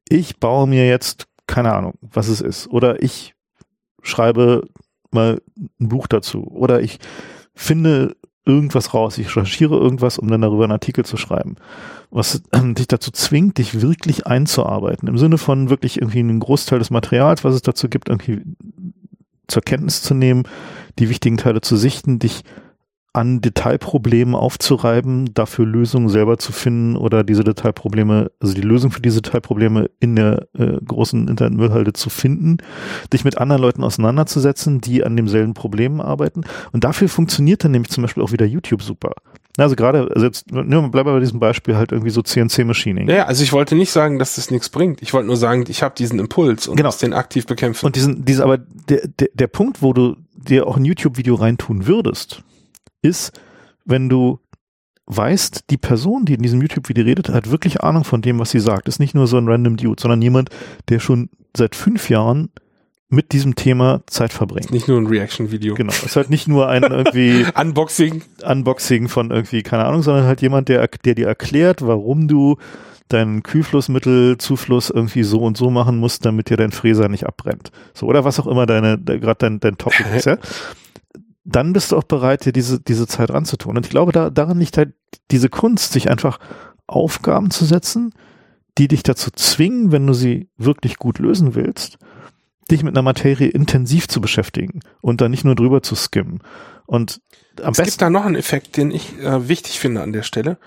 ich 0.09 0.39
baue 0.39 0.67
mir 0.67 0.87
jetzt, 0.87 1.27
keine 1.47 1.73
Ahnung, 1.73 1.95
was 2.01 2.29
es 2.29 2.41
ist. 2.41 2.69
Oder 2.69 3.03
ich 3.03 3.35
schreibe 4.03 4.69
mal 5.11 5.41
ein 5.59 5.89
Buch 5.89 6.07
dazu. 6.07 6.45
Oder 6.45 6.81
ich 6.83 6.99
finde 7.55 8.17
irgendwas 8.51 8.95
raus. 8.95 9.19
Ich 9.19 9.29
recherchiere 9.29 9.77
irgendwas, 9.77 10.19
um 10.19 10.29
dann 10.29 10.43
darüber 10.43 10.65
einen 10.65 10.73
Artikel 10.73 11.05
zu 11.05 11.17
schreiben. 11.17 11.57
Was 12.11 12.43
dich 12.55 12.89
dazu 12.89 13.11
zwingt, 13.11 13.59
dich 13.59 13.81
wirklich 13.81 14.27
einzuarbeiten. 14.27 15.09
Im 15.09 15.19
Sinne 15.19 15.39
von 15.39 15.71
wirklich 15.71 16.01
irgendwie 16.01 16.21
einen 16.21 16.41
Großteil 16.41 16.79
des 16.79 16.91
Materials, 16.91 17.45
was 17.45 17.55
es 17.55 17.63
dazu 17.63 17.89
gibt, 17.89 18.09
irgendwie 18.09 18.43
zur 19.49 19.63
Kenntnis 19.63 20.03
zu 20.03 20.15
nehmen, 20.15 20.45
die 20.99 21.09
wichtigen 21.09 21.37
Teile 21.37 21.61
zu 21.61 21.77
sichten, 21.77 22.19
dich 22.19 22.43
an 23.13 23.41
Detailproblemen 23.41 24.35
aufzureiben, 24.35 25.35
dafür 25.35 25.67
Lösungen 25.67 26.09
selber 26.09 26.39
zu 26.39 26.53
finden 26.53 26.97
oder 26.97 27.25
diese 27.25 27.43
Detailprobleme, 27.43 28.31
also 28.41 28.55
die 28.55 28.61
Lösung 28.61 28.93
für 28.93 29.01
diese 29.01 29.21
Detailprobleme 29.21 29.91
in 29.99 30.15
der 30.15 30.47
äh, 30.57 30.79
großen 30.85 31.27
Internetmüllhalde 31.27 31.93
zu 31.93 32.09
finden, 32.09 32.59
dich 33.13 33.25
mit 33.25 33.39
anderen 33.39 33.63
Leuten 33.63 33.83
auseinanderzusetzen, 33.83 34.81
die 34.81 35.05
an 35.05 35.17
demselben 35.17 35.55
Problem 35.55 36.01
arbeiten. 36.01 36.43
Und 36.73 36.85
dafür 36.85 37.09
funktioniert 37.09 37.65
dann 37.65 37.73
nämlich 37.73 37.91
zum 37.91 38.03
Beispiel 38.03 38.23
auch 38.23 38.33
wieder 38.33 38.47
YouTube 38.47 38.83
super. 38.83 39.13
Also 39.57 39.75
gerade, 39.75 40.09
also 40.15 40.27
jetzt, 40.27 40.51
ne, 40.53 40.89
bleib 40.91 41.07
bei 41.07 41.19
diesem 41.19 41.41
Beispiel 41.41 41.77
halt 41.77 41.91
irgendwie 41.91 42.11
so 42.11 42.23
CNC-Machining. 42.23 43.09
Ja, 43.09 43.25
also 43.27 43.43
ich 43.43 43.53
wollte 43.53 43.75
nicht 43.75 43.91
sagen, 43.91 44.19
dass 44.21 44.37
das 44.37 44.51
nichts 44.53 44.69
bringt. 44.69 45.03
Ich 45.03 45.13
wollte 45.13 45.27
nur 45.27 45.37
sagen, 45.37 45.65
ich 45.69 45.83
habe 45.83 45.95
diesen 45.97 46.21
Impuls 46.21 46.69
und 46.69 46.77
Genau. 46.77 46.89
muss 46.89 46.99
den 46.99 47.13
aktiv 47.13 47.47
bekämpfen. 47.47 47.87
Und 47.87 47.97
diesen, 47.97 48.25
diese, 48.25 48.45
aber 48.45 48.59
der, 48.59 49.09
der, 49.19 49.29
der 49.35 49.47
Punkt, 49.49 49.83
wo 49.83 49.93
du 49.93 50.17
dir 50.37 50.67
auch 50.69 50.77
ein 50.77 50.85
YouTube-Video 50.85 51.35
reintun 51.35 51.87
würdest, 51.89 52.43
ist, 53.03 53.39
wenn 53.85 54.09
du 54.09 54.41
weißt, 55.07 55.65
die 55.71 55.77
Person, 55.77 56.25
die 56.25 56.35
in 56.35 56.43
diesem 56.43 56.61
YouTube-Video 56.63 57.05
redet, 57.05 57.29
hat 57.31 57.51
wirklich 57.51 57.83
Ahnung 57.83 58.05
von 58.05 58.23
dem, 58.23 58.39
was 58.39 58.51
sie 58.51 58.61
sagt. 58.61 58.89
Ist 58.89 59.01
nicht 59.01 59.15
nur 59.15 59.27
so 59.27 59.39
ein 59.39 59.49
random 59.49 59.77
Dude, 59.77 60.01
sondern 60.01 60.23
jemand, 60.23 60.51
der 60.89 61.01
schon 61.01 61.31
seit 61.57 61.75
fünf 61.75 62.09
Jahren 62.11 62.51
mit 63.09 63.33
diesem 63.33 63.57
Thema 63.57 64.03
Zeit 64.07 64.33
verbringt. 64.33 64.71
nicht 64.71 64.87
nur 64.87 64.99
ein 64.99 65.07
Reaction-Video. 65.07 65.75
Genau. 65.75 65.93
Ist 65.93 66.15
halt 66.15 66.31
nicht 66.31 66.47
nur 66.47 66.69
ein 66.69 66.83
irgendwie 66.91 67.45
Unboxing. 67.61 68.23
Unboxing 68.45 69.09
von 69.09 69.33
irgendwie, 69.33 69.65
keine 69.65 69.85
Ahnung, 69.85 70.03
sondern 70.03 70.27
halt 70.27 70.43
jemand, 70.43 70.69
der, 70.69 70.87
der 70.87 71.17
dir 71.17 71.27
erklärt, 71.27 71.85
warum 71.85 72.29
du 72.29 72.57
deinen 73.09 73.43
Kühlflussmittelzufluss 73.43 74.91
irgendwie 74.91 75.25
so 75.25 75.41
und 75.41 75.57
so 75.57 75.71
machen 75.71 75.99
musst, 75.99 76.25
damit 76.25 76.51
dir 76.51 76.57
dein 76.57 76.71
Fräser 76.71 77.09
nicht 77.09 77.27
abbrennt. 77.27 77.73
So, 77.93 78.07
oder 78.07 78.25
was 78.25 78.39
auch 78.39 78.47
immer 78.47 78.67
deine, 78.67 78.97
de, 78.97 79.19
gerade 79.19 79.39
dein, 79.39 79.59
dein 79.59 79.77
Topic 79.77 80.05
ist, 80.17 80.27
ja. 80.27 80.39
Dann 81.45 81.73
bist 81.73 81.93
du 81.93 81.97
auch 81.97 82.05
bereit, 82.05 82.45
dir 82.45 82.53
diese, 82.53 82.81
diese 82.81 83.07
Zeit 83.07 83.31
ranzutun. 83.31 83.77
Und 83.77 83.87
ich 83.87 83.91
glaube, 83.91 84.13
da, 84.13 84.31
daran 84.31 84.59
liegt 84.59 84.77
halt 84.77 84.93
diese 85.31 85.49
Kunst, 85.49 85.93
sich 85.93 86.11
einfach 86.11 86.39
Aufgaben 86.87 87.51
zu 87.51 87.65
setzen, 87.65 88.13
die 88.79 88.89
dich 88.89 89.03
dazu 89.03 89.31
zwingen, 89.31 89.93
wenn 89.93 90.07
du 90.07 90.13
sie 90.13 90.49
wirklich 90.57 90.97
gut 90.97 91.19
lösen 91.19 91.55
willst, 91.55 91.99
dich 92.71 92.83
mit 92.83 92.95
einer 92.95 93.03
Materie 93.03 93.49
intensiv 93.49 94.09
zu 94.09 94.21
beschäftigen 94.21 94.81
und 95.01 95.21
da 95.21 95.29
nicht 95.29 95.45
nur 95.45 95.55
drüber 95.55 95.83
zu 95.83 95.95
skimmen. 95.95 96.41
Und 96.87 97.21
am 97.63 97.73
es 97.73 97.79
besten 97.79 97.85
gibt 97.85 98.03
da 98.03 98.11
noch 98.11 98.25
einen 98.25 98.37
Effekt, 98.37 98.77
den 98.77 98.91
ich 98.91 99.19
äh, 99.19 99.49
wichtig 99.49 99.81
finde 99.81 100.03
an 100.03 100.13
der 100.13 100.23
Stelle, 100.23 100.59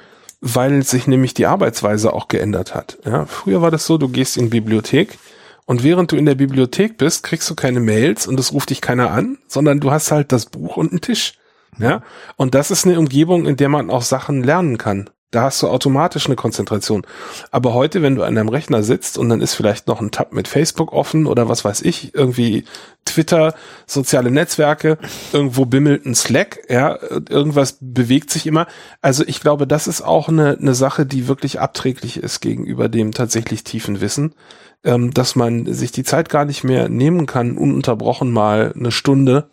weil 0.41 0.83
sich 0.83 1.07
nämlich 1.07 1.33
die 1.33 1.45
Arbeitsweise 1.45 2.13
auch 2.13 2.27
geändert 2.27 2.75
hat. 2.75 2.97
Ja, 3.05 3.25
früher 3.25 3.61
war 3.61 3.71
das 3.71 3.85
so, 3.85 3.97
du 3.97 4.09
gehst 4.09 4.37
in 4.37 4.45
die 4.45 4.59
Bibliothek 4.59 5.17
und 5.65 5.83
während 5.83 6.11
du 6.11 6.15
in 6.15 6.25
der 6.25 6.35
Bibliothek 6.35 6.97
bist, 6.97 7.23
kriegst 7.23 7.49
du 7.49 7.55
keine 7.55 7.79
Mails 7.79 8.27
und 8.27 8.39
es 8.39 8.53
ruft 8.53 8.69
dich 8.69 8.81
keiner 8.81 9.11
an, 9.11 9.37
sondern 9.47 9.79
du 9.79 9.91
hast 9.91 10.11
halt 10.11 10.31
das 10.31 10.47
Buch 10.47 10.77
und 10.77 10.91
einen 10.91 11.01
Tisch. 11.01 11.33
Ja, 11.79 12.03
und 12.35 12.53
das 12.53 12.69
ist 12.69 12.85
eine 12.85 12.99
Umgebung, 12.99 13.47
in 13.47 13.55
der 13.55 13.69
man 13.69 13.89
auch 13.89 14.03
Sachen 14.03 14.43
lernen 14.43 14.77
kann. 14.77 15.09
Da 15.33 15.45
hast 15.45 15.63
du 15.63 15.67
automatisch 15.67 16.27
eine 16.27 16.35
Konzentration. 16.35 17.07
Aber 17.49 17.73
heute, 17.73 18.03
wenn 18.03 18.13
du 18.13 18.21
an 18.21 18.35
deinem 18.35 18.49
Rechner 18.49 18.83
sitzt 18.83 19.17
und 19.17 19.29
dann 19.29 19.41
ist 19.41 19.55
vielleicht 19.55 19.87
noch 19.87 19.99
ein 19.99 20.11
Tab 20.11 20.31
mit 20.31 20.47
Facebook 20.47 20.93
offen 20.93 21.25
oder 21.25 21.49
was 21.49 21.65
weiß 21.65 21.81
ich, 21.81 22.13
irgendwie 22.13 22.65
Twitter, 23.03 23.55
soziale 23.87 24.29
Netzwerke, 24.29 24.99
irgendwo 25.31 25.65
bimmelt 25.65 26.05
ein 26.05 26.13
Slack, 26.13 26.59
ja, 26.69 26.99
irgendwas 27.29 27.79
bewegt 27.81 28.29
sich 28.29 28.45
immer. 28.45 28.67
Also 29.01 29.23
ich 29.25 29.41
glaube, 29.41 29.65
das 29.65 29.87
ist 29.87 30.03
auch 30.03 30.29
eine, 30.29 30.55
eine 30.61 30.75
Sache, 30.75 31.07
die 31.07 31.27
wirklich 31.27 31.59
abträglich 31.59 32.17
ist 32.17 32.39
gegenüber 32.39 32.87
dem 32.87 33.11
tatsächlich 33.11 33.63
tiefen 33.63 34.01
Wissen, 34.01 34.35
ähm, 34.83 35.13
dass 35.13 35.35
man 35.35 35.71
sich 35.73 35.91
die 35.91 36.03
Zeit 36.03 36.29
gar 36.29 36.45
nicht 36.45 36.63
mehr 36.63 36.89
nehmen 36.89 37.25
kann, 37.25 37.57
ununterbrochen 37.57 38.31
mal 38.31 38.73
eine 38.77 38.91
Stunde 38.91 39.49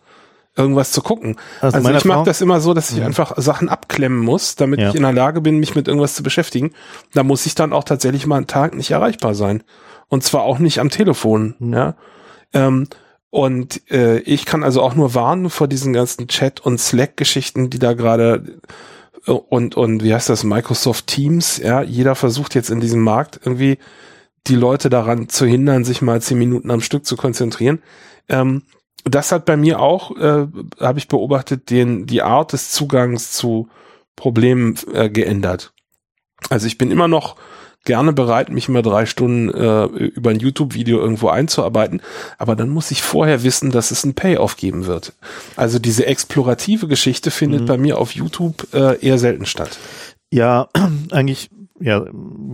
irgendwas 0.56 0.92
zu 0.92 1.00
gucken. 1.00 1.36
Also, 1.60 1.78
also 1.78 1.90
ich 1.90 2.04
mache 2.04 2.24
das 2.24 2.40
immer 2.40 2.60
so, 2.60 2.74
dass 2.74 2.90
ich 2.90 2.98
mhm. 2.98 3.06
einfach 3.06 3.34
Sachen 3.36 3.68
abklemmen 3.68 4.18
muss, 4.18 4.56
damit 4.56 4.80
ja. 4.80 4.88
ich 4.88 4.94
in 4.94 5.02
der 5.02 5.12
Lage 5.12 5.40
bin, 5.40 5.58
mich 5.58 5.74
mit 5.74 5.88
irgendwas 5.88 6.14
zu 6.14 6.22
beschäftigen. 6.22 6.72
Da 7.14 7.22
muss 7.22 7.46
ich 7.46 7.54
dann 7.54 7.72
auch 7.72 7.84
tatsächlich 7.84 8.26
mal 8.26 8.36
einen 8.36 8.46
Tag 8.46 8.74
nicht 8.74 8.90
erreichbar 8.90 9.34
sein. 9.34 9.62
Und 10.08 10.24
zwar 10.24 10.42
auch 10.42 10.58
nicht 10.58 10.80
am 10.80 10.90
Telefon. 10.90 11.54
Mhm. 11.58 11.72
Ja. 11.72 11.94
Ähm, 12.52 12.88
und 13.30 13.88
äh, 13.92 14.18
ich 14.20 14.44
kann 14.44 14.64
also 14.64 14.82
auch 14.82 14.96
nur 14.96 15.14
warnen 15.14 15.50
vor 15.50 15.68
diesen 15.68 15.92
ganzen 15.92 16.26
Chat- 16.26 16.60
und 16.60 16.78
Slack-Geschichten, 16.78 17.70
die 17.70 17.78
da 17.78 17.92
gerade 17.92 18.58
äh, 19.26 19.30
und 19.30 19.76
und 19.76 20.02
wie 20.02 20.12
heißt 20.12 20.28
das 20.28 20.42
Microsoft 20.42 21.06
Teams, 21.06 21.58
ja, 21.58 21.80
jeder 21.82 22.16
versucht 22.16 22.56
jetzt 22.56 22.70
in 22.70 22.80
diesem 22.80 23.02
Markt 23.02 23.40
irgendwie 23.44 23.78
die 24.46 24.54
Leute 24.54 24.90
daran 24.90 25.28
zu 25.28 25.46
hindern, 25.46 25.84
sich 25.84 26.02
mal 26.02 26.20
zehn 26.20 26.38
Minuten 26.38 26.70
am 26.70 26.80
Stück 26.80 27.04
zu 27.04 27.16
konzentrieren. 27.16 27.82
Ähm, 28.28 28.62
das 29.04 29.32
hat 29.32 29.44
bei 29.44 29.56
mir 29.56 29.80
auch, 29.80 30.16
äh, 30.16 30.46
habe 30.78 30.98
ich 30.98 31.08
beobachtet, 31.08 31.70
den, 31.70 32.06
die 32.06 32.22
Art 32.22 32.52
des 32.52 32.70
Zugangs 32.70 33.32
zu 33.32 33.68
Problemen 34.16 34.76
äh, 34.92 35.08
geändert. 35.08 35.72
Also 36.48 36.66
ich 36.66 36.78
bin 36.78 36.90
immer 36.90 37.08
noch 37.08 37.36
gerne 37.84 38.12
bereit, 38.12 38.50
mich 38.50 38.68
mal 38.68 38.82
drei 38.82 39.06
Stunden 39.06 39.48
äh, 39.48 39.84
über 39.84 40.30
ein 40.30 40.38
YouTube-Video 40.38 40.98
irgendwo 40.98 41.28
einzuarbeiten, 41.28 42.02
aber 42.36 42.56
dann 42.56 42.68
muss 42.68 42.90
ich 42.90 43.02
vorher 43.02 43.42
wissen, 43.42 43.70
dass 43.70 43.90
es 43.90 44.04
ein 44.04 44.14
Payoff 44.14 44.56
geben 44.56 44.86
wird. 44.86 45.14
Also 45.56 45.78
diese 45.78 46.06
explorative 46.06 46.88
Geschichte 46.88 47.30
findet 47.30 47.62
mhm. 47.62 47.66
bei 47.66 47.78
mir 47.78 47.98
auf 47.98 48.12
YouTube 48.12 48.68
äh, 48.74 48.98
eher 49.00 49.18
selten 49.18 49.46
statt. 49.46 49.78
Ja, 50.30 50.68
eigentlich, 51.10 51.50
ja, 51.80 52.04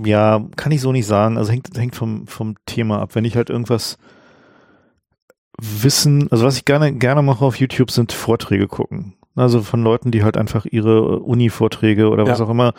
ja, 0.05 0.45
kann 0.57 0.73
ich 0.73 0.81
so 0.81 0.93
nicht 0.93 1.07
sagen. 1.07 1.37
Also 1.37 1.51
hängt, 1.51 1.77
hängt 1.77 1.97
vom, 1.97 2.27
vom 2.27 2.55
Thema 2.67 3.01
ab. 3.01 3.15
Wenn 3.15 3.25
ich 3.25 3.37
halt 3.37 3.51
irgendwas 3.51 3.99
Wissen, 5.59 6.29
also 6.31 6.45
was 6.45 6.57
ich 6.57 6.65
gerne, 6.65 6.93
gerne 6.93 7.23
mache 7.23 7.45
auf 7.45 7.57
YouTube 7.57 7.91
sind 7.91 8.13
Vorträge 8.13 8.69
gucken. 8.69 9.15
Also 9.35 9.63
von 9.63 9.83
Leuten, 9.83 10.11
die 10.11 10.25
halt 10.25 10.37
einfach 10.37 10.65
ihre 10.65 11.21
Uni-Vorträge 11.21 12.09
oder 12.09 12.27
was 12.27 12.39
ja. 12.39 12.45
auch 12.45 12.51
immer. 12.51 12.73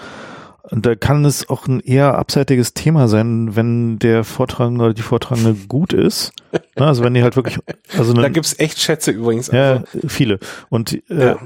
Und 0.70 0.86
da 0.86 0.96
kann 0.96 1.24
es 1.24 1.50
auch 1.50 1.68
ein 1.68 1.80
eher 1.80 2.18
abseitiges 2.18 2.74
Thema 2.74 3.08
sein, 3.08 3.56
wenn 3.56 4.00
der 4.00 4.24
Vortragende 4.24 4.86
oder 4.86 4.94
die 4.94 5.02
Vortragende 5.02 5.54
gut 5.68 5.94
ist. 5.94 6.34
also 6.76 7.04
wenn 7.04 7.14
die 7.14 7.24
halt 7.24 7.36
wirklich, 7.36 7.60
also 7.98 8.12
eine, 8.12 8.22
da 8.22 8.30
gibt's 8.30 8.58
echt 8.60 8.80
Schätze 8.80 9.12
übrigens. 9.12 9.48
Ja, 9.48 9.84
also. 9.94 10.08
viele. 10.08 10.40
Und 10.70 11.02
äh, 11.10 11.26
ja. 11.26 11.38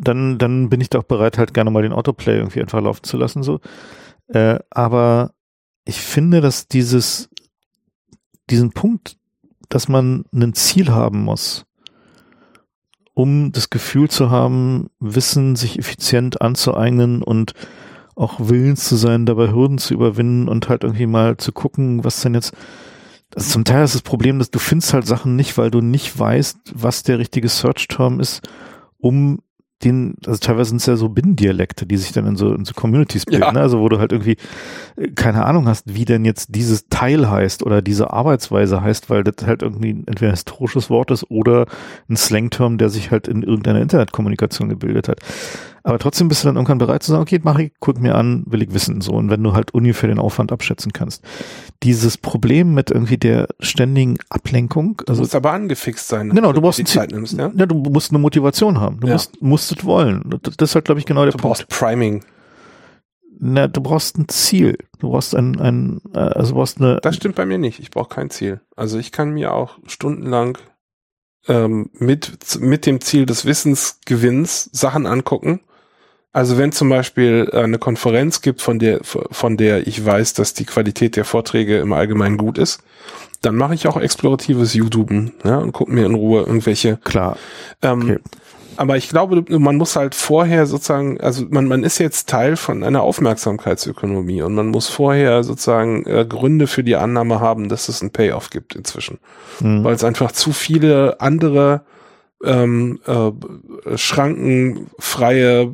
dann, 0.00 0.38
dann 0.38 0.70
bin 0.70 0.80
ich 0.80 0.90
doch 0.90 1.04
bereit, 1.04 1.38
halt 1.38 1.54
gerne 1.54 1.70
mal 1.70 1.82
den 1.82 1.92
Autoplay 1.92 2.36
irgendwie 2.36 2.60
einfach 2.60 2.80
laufen 2.80 3.04
zu 3.04 3.16
lassen. 3.16 3.42
So. 3.42 3.60
Äh, 4.28 4.58
aber 4.70 5.32
ich 5.84 6.00
finde, 6.00 6.40
dass 6.40 6.68
dieses, 6.68 7.28
diesen 8.48 8.72
Punkt 8.72 9.16
dass 9.68 9.88
man 9.88 10.24
ein 10.32 10.54
Ziel 10.54 10.90
haben 10.90 11.24
muss, 11.24 11.66
um 13.12 13.52
das 13.52 13.70
Gefühl 13.70 14.08
zu 14.08 14.30
haben, 14.30 14.90
Wissen 15.00 15.56
sich 15.56 15.78
effizient 15.78 16.40
anzueignen 16.40 17.22
und 17.22 17.54
auch 18.14 18.38
willens 18.38 18.84
zu 18.84 18.96
sein, 18.96 19.26
dabei 19.26 19.52
Hürden 19.52 19.78
zu 19.78 19.94
überwinden 19.94 20.48
und 20.48 20.68
halt 20.68 20.84
irgendwie 20.84 21.06
mal 21.06 21.36
zu 21.36 21.52
gucken, 21.52 22.04
was 22.04 22.20
denn 22.20 22.34
jetzt 22.34 22.52
also 23.34 23.50
zum 23.50 23.64
Teil 23.64 23.82
ist 23.82 23.96
das 23.96 24.02
Problem, 24.02 24.38
dass 24.38 24.52
du 24.52 24.60
findest 24.60 24.94
halt 24.94 25.08
Sachen 25.08 25.34
nicht, 25.34 25.58
weil 25.58 25.72
du 25.72 25.80
nicht 25.80 26.16
weißt, 26.16 26.72
was 26.72 27.02
der 27.02 27.18
richtige 27.18 27.48
Search-Term 27.48 28.20
ist, 28.20 28.46
um 28.98 29.40
den, 29.82 30.14
also 30.26 30.38
teilweise 30.38 30.70
sind 30.70 30.80
es 30.80 30.86
ja 30.86 30.96
so 30.96 31.08
Binnendialekte, 31.08 31.86
die 31.86 31.96
sich 31.96 32.12
dann 32.12 32.26
in 32.26 32.36
so, 32.36 32.54
in 32.54 32.64
so 32.64 32.72
Communities 32.74 33.26
bilden, 33.26 33.42
ja. 33.42 33.52
ne? 33.52 33.60
also 33.60 33.80
wo 33.80 33.88
du 33.88 33.98
halt 33.98 34.12
irgendwie 34.12 34.36
äh, 34.96 35.08
keine 35.10 35.44
Ahnung 35.44 35.66
hast, 35.68 35.94
wie 35.94 36.04
denn 36.04 36.24
jetzt 36.24 36.54
dieses 36.54 36.88
Teil 36.88 37.28
heißt 37.28 37.62
oder 37.62 37.82
diese 37.82 38.12
Arbeitsweise 38.12 38.82
heißt, 38.82 39.10
weil 39.10 39.24
das 39.24 39.46
halt 39.46 39.62
irgendwie 39.62 39.90
entweder 39.90 40.30
ein 40.30 40.34
historisches 40.34 40.90
Wort 40.90 41.10
ist 41.10 41.30
oder 41.30 41.66
ein 42.08 42.16
Slangterm, 42.16 42.78
der 42.78 42.88
sich 42.88 43.10
halt 43.10 43.28
in 43.28 43.42
irgendeiner 43.42 43.80
Internetkommunikation 43.80 44.68
gebildet 44.68 45.08
hat. 45.08 45.20
Aber 45.86 45.98
trotzdem 45.98 46.28
bist 46.28 46.42
du 46.42 46.48
dann 46.48 46.56
irgendwann 46.56 46.78
bereit 46.78 47.02
zu 47.02 47.10
sagen, 47.10 47.22
okay, 47.22 47.38
mach 47.42 47.58
ich, 47.58 47.70
guck 47.78 48.00
mir 48.00 48.14
an, 48.14 48.42
will 48.46 48.62
ich 48.62 48.72
wissen, 48.72 49.02
so. 49.02 49.12
Und 49.12 49.28
wenn 49.28 49.42
du 49.42 49.52
halt 49.52 49.74
ungefähr 49.74 50.08
den 50.08 50.18
Aufwand 50.18 50.50
abschätzen 50.50 50.94
kannst. 50.94 51.22
Dieses 51.82 52.16
Problem 52.16 52.72
mit 52.72 52.90
irgendwie 52.90 53.18
der 53.18 53.48
ständigen 53.60 54.16
Ablenkung. 54.30 55.02
Also, 55.06 55.20
du 55.20 55.20
musst 55.24 55.34
aber 55.34 55.52
angefixt 55.52 56.08
sein. 56.08 56.30
Genau, 56.30 56.54
du 56.54 56.62
brauchst 56.62 56.78
die 56.78 56.84
Zeit 56.84 57.12
nimmst, 57.12 57.36
ja? 57.36 57.52
ja? 57.54 57.66
du 57.66 57.74
musst 57.74 58.12
eine 58.12 58.18
Motivation 58.18 58.80
haben. 58.80 58.98
Du 59.00 59.08
ja. 59.08 59.12
musst, 59.12 59.42
musst 59.42 59.72
es 59.72 59.84
wollen. 59.84 60.40
Das 60.42 60.70
ist 60.70 60.74
halt, 60.74 60.86
glaube 60.86 61.00
ich, 61.00 61.06
genau 61.06 61.24
der 61.24 61.32
du 61.32 61.38
Punkt. 61.38 61.60
Du 61.60 61.64
brauchst 61.64 61.78
Priming. 61.78 62.24
Na, 63.38 63.68
du 63.68 63.82
brauchst 63.82 64.16
ein 64.16 64.26
Ziel. 64.28 64.78
Du 65.00 65.10
brauchst 65.10 65.34
ein, 65.34 65.60
ein, 65.60 66.00
äh, 66.14 66.18
also 66.18 66.52
du 66.52 66.60
brauchst 66.60 66.80
eine. 66.80 66.98
Das 67.02 67.16
stimmt 67.16 67.34
bei 67.34 67.44
mir 67.44 67.58
nicht. 67.58 67.78
Ich 67.78 67.90
brauche 67.90 68.08
kein 68.08 68.30
Ziel. 68.30 68.62
Also 68.74 68.98
ich 68.98 69.12
kann 69.12 69.32
mir 69.32 69.52
auch 69.52 69.76
stundenlang 69.86 70.56
ähm, 71.46 71.90
mit, 71.92 72.58
mit 72.58 72.86
dem 72.86 73.02
Ziel 73.02 73.26
des 73.26 73.44
Wissensgewinns 73.44 74.70
Sachen 74.72 75.04
angucken 75.04 75.60
also 76.34 76.58
wenn 76.58 76.72
zum 76.72 76.88
Beispiel 76.88 77.48
äh, 77.52 77.60
eine 77.60 77.78
Konferenz 77.78 78.42
gibt, 78.42 78.60
von 78.60 78.80
der, 78.80 79.00
von 79.02 79.56
der 79.56 79.86
ich 79.86 80.04
weiß, 80.04 80.34
dass 80.34 80.52
die 80.52 80.64
Qualität 80.64 81.14
der 81.14 81.24
Vorträge 81.24 81.78
im 81.78 81.92
Allgemeinen 81.92 82.36
gut 82.36 82.58
ist, 82.58 82.82
dann 83.40 83.54
mache 83.54 83.74
ich 83.74 83.86
auch 83.86 83.96
exploratives 83.96 84.74
YouTuben 84.74 85.32
ja, 85.44 85.58
und 85.58 85.72
gucke 85.72 85.92
mir 85.92 86.04
in 86.04 86.14
Ruhe 86.14 86.40
irgendwelche. 86.40 86.98
Klar. 87.04 87.36
Ähm, 87.82 88.02
okay. 88.02 88.18
Aber 88.76 88.96
ich 88.96 89.08
glaube, 89.08 89.44
man 89.48 89.76
muss 89.76 89.94
halt 89.94 90.16
vorher 90.16 90.66
sozusagen, 90.66 91.20
also 91.20 91.46
man, 91.48 91.68
man 91.68 91.84
ist 91.84 91.98
jetzt 91.98 92.28
Teil 92.28 92.56
von 92.56 92.82
einer 92.82 93.02
Aufmerksamkeitsökonomie 93.02 94.42
und 94.42 94.56
man 94.56 94.66
muss 94.66 94.88
vorher 94.88 95.44
sozusagen 95.44 96.04
äh, 96.06 96.26
Gründe 96.28 96.66
für 96.66 96.82
die 96.82 96.96
Annahme 96.96 97.38
haben, 97.38 97.68
dass 97.68 97.88
es 97.88 98.00
einen 98.00 98.10
Payoff 98.10 98.50
gibt 98.50 98.74
inzwischen. 98.74 99.20
Mhm. 99.60 99.84
Weil 99.84 99.94
es 99.94 100.02
einfach 100.02 100.32
zu 100.32 100.50
viele 100.50 101.20
andere 101.20 101.82
ähm, 102.42 102.98
äh, 103.06 103.96
schrankenfreie 103.96 105.72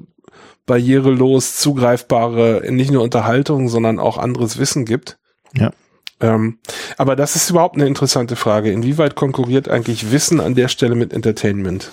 barrierelos 0.66 1.56
zugreifbare, 1.56 2.62
nicht 2.70 2.90
nur 2.90 3.02
Unterhaltung, 3.02 3.68
sondern 3.68 3.98
auch 3.98 4.18
anderes 4.18 4.58
Wissen 4.58 4.84
gibt. 4.84 5.18
Ja. 5.54 5.72
Ähm, 6.20 6.58
aber 6.98 7.16
das 7.16 7.34
ist 7.34 7.50
überhaupt 7.50 7.76
eine 7.76 7.86
interessante 7.86 8.36
Frage. 8.36 8.70
Inwieweit 8.70 9.14
konkurriert 9.16 9.68
eigentlich 9.68 10.12
Wissen 10.12 10.40
an 10.40 10.54
der 10.54 10.68
Stelle 10.68 10.94
mit 10.94 11.12
Entertainment? 11.12 11.90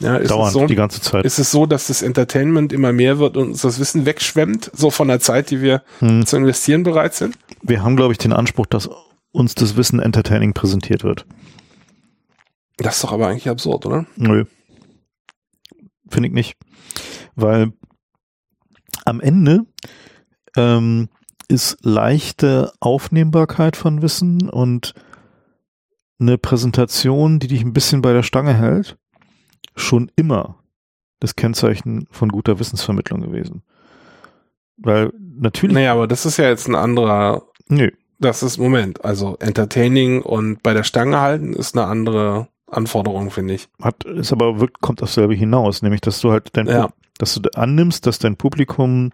Ja, 0.00 0.16
ist 0.16 0.30
Dauernd, 0.30 0.48
es 0.48 0.52
so, 0.52 0.66
die 0.66 0.76
ganze 0.76 1.00
Zeit. 1.00 1.24
Ist 1.24 1.38
es 1.38 1.50
so, 1.50 1.66
dass 1.66 1.88
das 1.88 2.02
Entertainment 2.02 2.72
immer 2.72 2.92
mehr 2.92 3.18
wird 3.18 3.36
und 3.36 3.48
uns 3.48 3.62
das 3.62 3.80
Wissen 3.80 4.06
wegschwemmt, 4.06 4.70
so 4.72 4.90
von 4.90 5.08
der 5.08 5.20
Zeit, 5.20 5.50
die 5.50 5.60
wir 5.60 5.82
hm. 5.98 6.24
zu 6.24 6.36
investieren 6.36 6.84
bereit 6.84 7.14
sind? 7.14 7.36
Wir 7.62 7.82
haben, 7.82 7.96
glaube 7.96 8.12
ich, 8.12 8.18
den 8.18 8.32
Anspruch, 8.32 8.66
dass 8.66 8.88
uns 9.32 9.54
das 9.54 9.76
Wissen 9.76 10.00
entertaining 10.00 10.54
präsentiert 10.54 11.02
wird. 11.02 11.26
Das 12.76 12.96
ist 12.96 13.04
doch 13.04 13.12
aber 13.12 13.26
eigentlich 13.26 13.48
absurd, 13.48 13.86
oder? 13.86 14.06
Nö. 14.16 14.44
Finde 16.08 16.28
ich 16.28 16.34
nicht. 16.34 16.56
Weil 17.34 17.72
am 19.08 19.20
Ende 19.20 19.66
ähm, 20.56 21.08
ist 21.48 21.78
leichte 21.82 22.72
Aufnehmbarkeit 22.80 23.76
von 23.76 24.02
Wissen 24.02 24.48
und 24.48 24.94
eine 26.20 26.36
Präsentation, 26.36 27.38
die 27.38 27.48
dich 27.48 27.62
ein 27.62 27.72
bisschen 27.72 28.02
bei 28.02 28.12
der 28.12 28.22
Stange 28.22 28.54
hält, 28.54 28.98
schon 29.76 30.10
immer 30.16 30.56
das 31.20 31.36
Kennzeichen 31.36 32.06
von 32.10 32.28
guter 32.28 32.58
Wissensvermittlung 32.58 33.22
gewesen. 33.22 33.62
Weil 34.76 35.12
natürlich. 35.16 35.74
Naja, 35.74 35.92
aber 35.92 36.06
das 36.06 36.26
ist 36.26 36.36
ja 36.36 36.48
jetzt 36.48 36.68
ein 36.68 36.74
anderer. 36.74 37.42
Nö. 37.68 37.90
Das 38.20 38.42
ist 38.42 38.58
Moment. 38.58 39.04
Also 39.04 39.36
entertaining 39.38 40.22
und 40.22 40.62
bei 40.62 40.74
der 40.74 40.82
Stange 40.82 41.20
halten 41.20 41.52
ist 41.52 41.76
eine 41.76 41.86
andere 41.86 42.48
Anforderung, 42.66 43.30
finde 43.30 43.54
ich. 43.54 43.68
Hat, 43.80 44.04
ist 44.04 44.32
aber 44.32 44.60
wirklich, 44.60 44.80
kommt 44.80 45.02
auf 45.02 45.12
selbe 45.12 45.34
hinaus, 45.34 45.82
nämlich 45.82 46.00
dass 46.00 46.20
du 46.20 46.32
halt 46.32 46.48
dein, 46.56 46.66
ja 46.66 46.88
dass 47.18 47.34
du 47.34 47.48
annimmst, 47.54 48.06
dass 48.06 48.18
dein 48.18 48.36
Publikum 48.36 49.12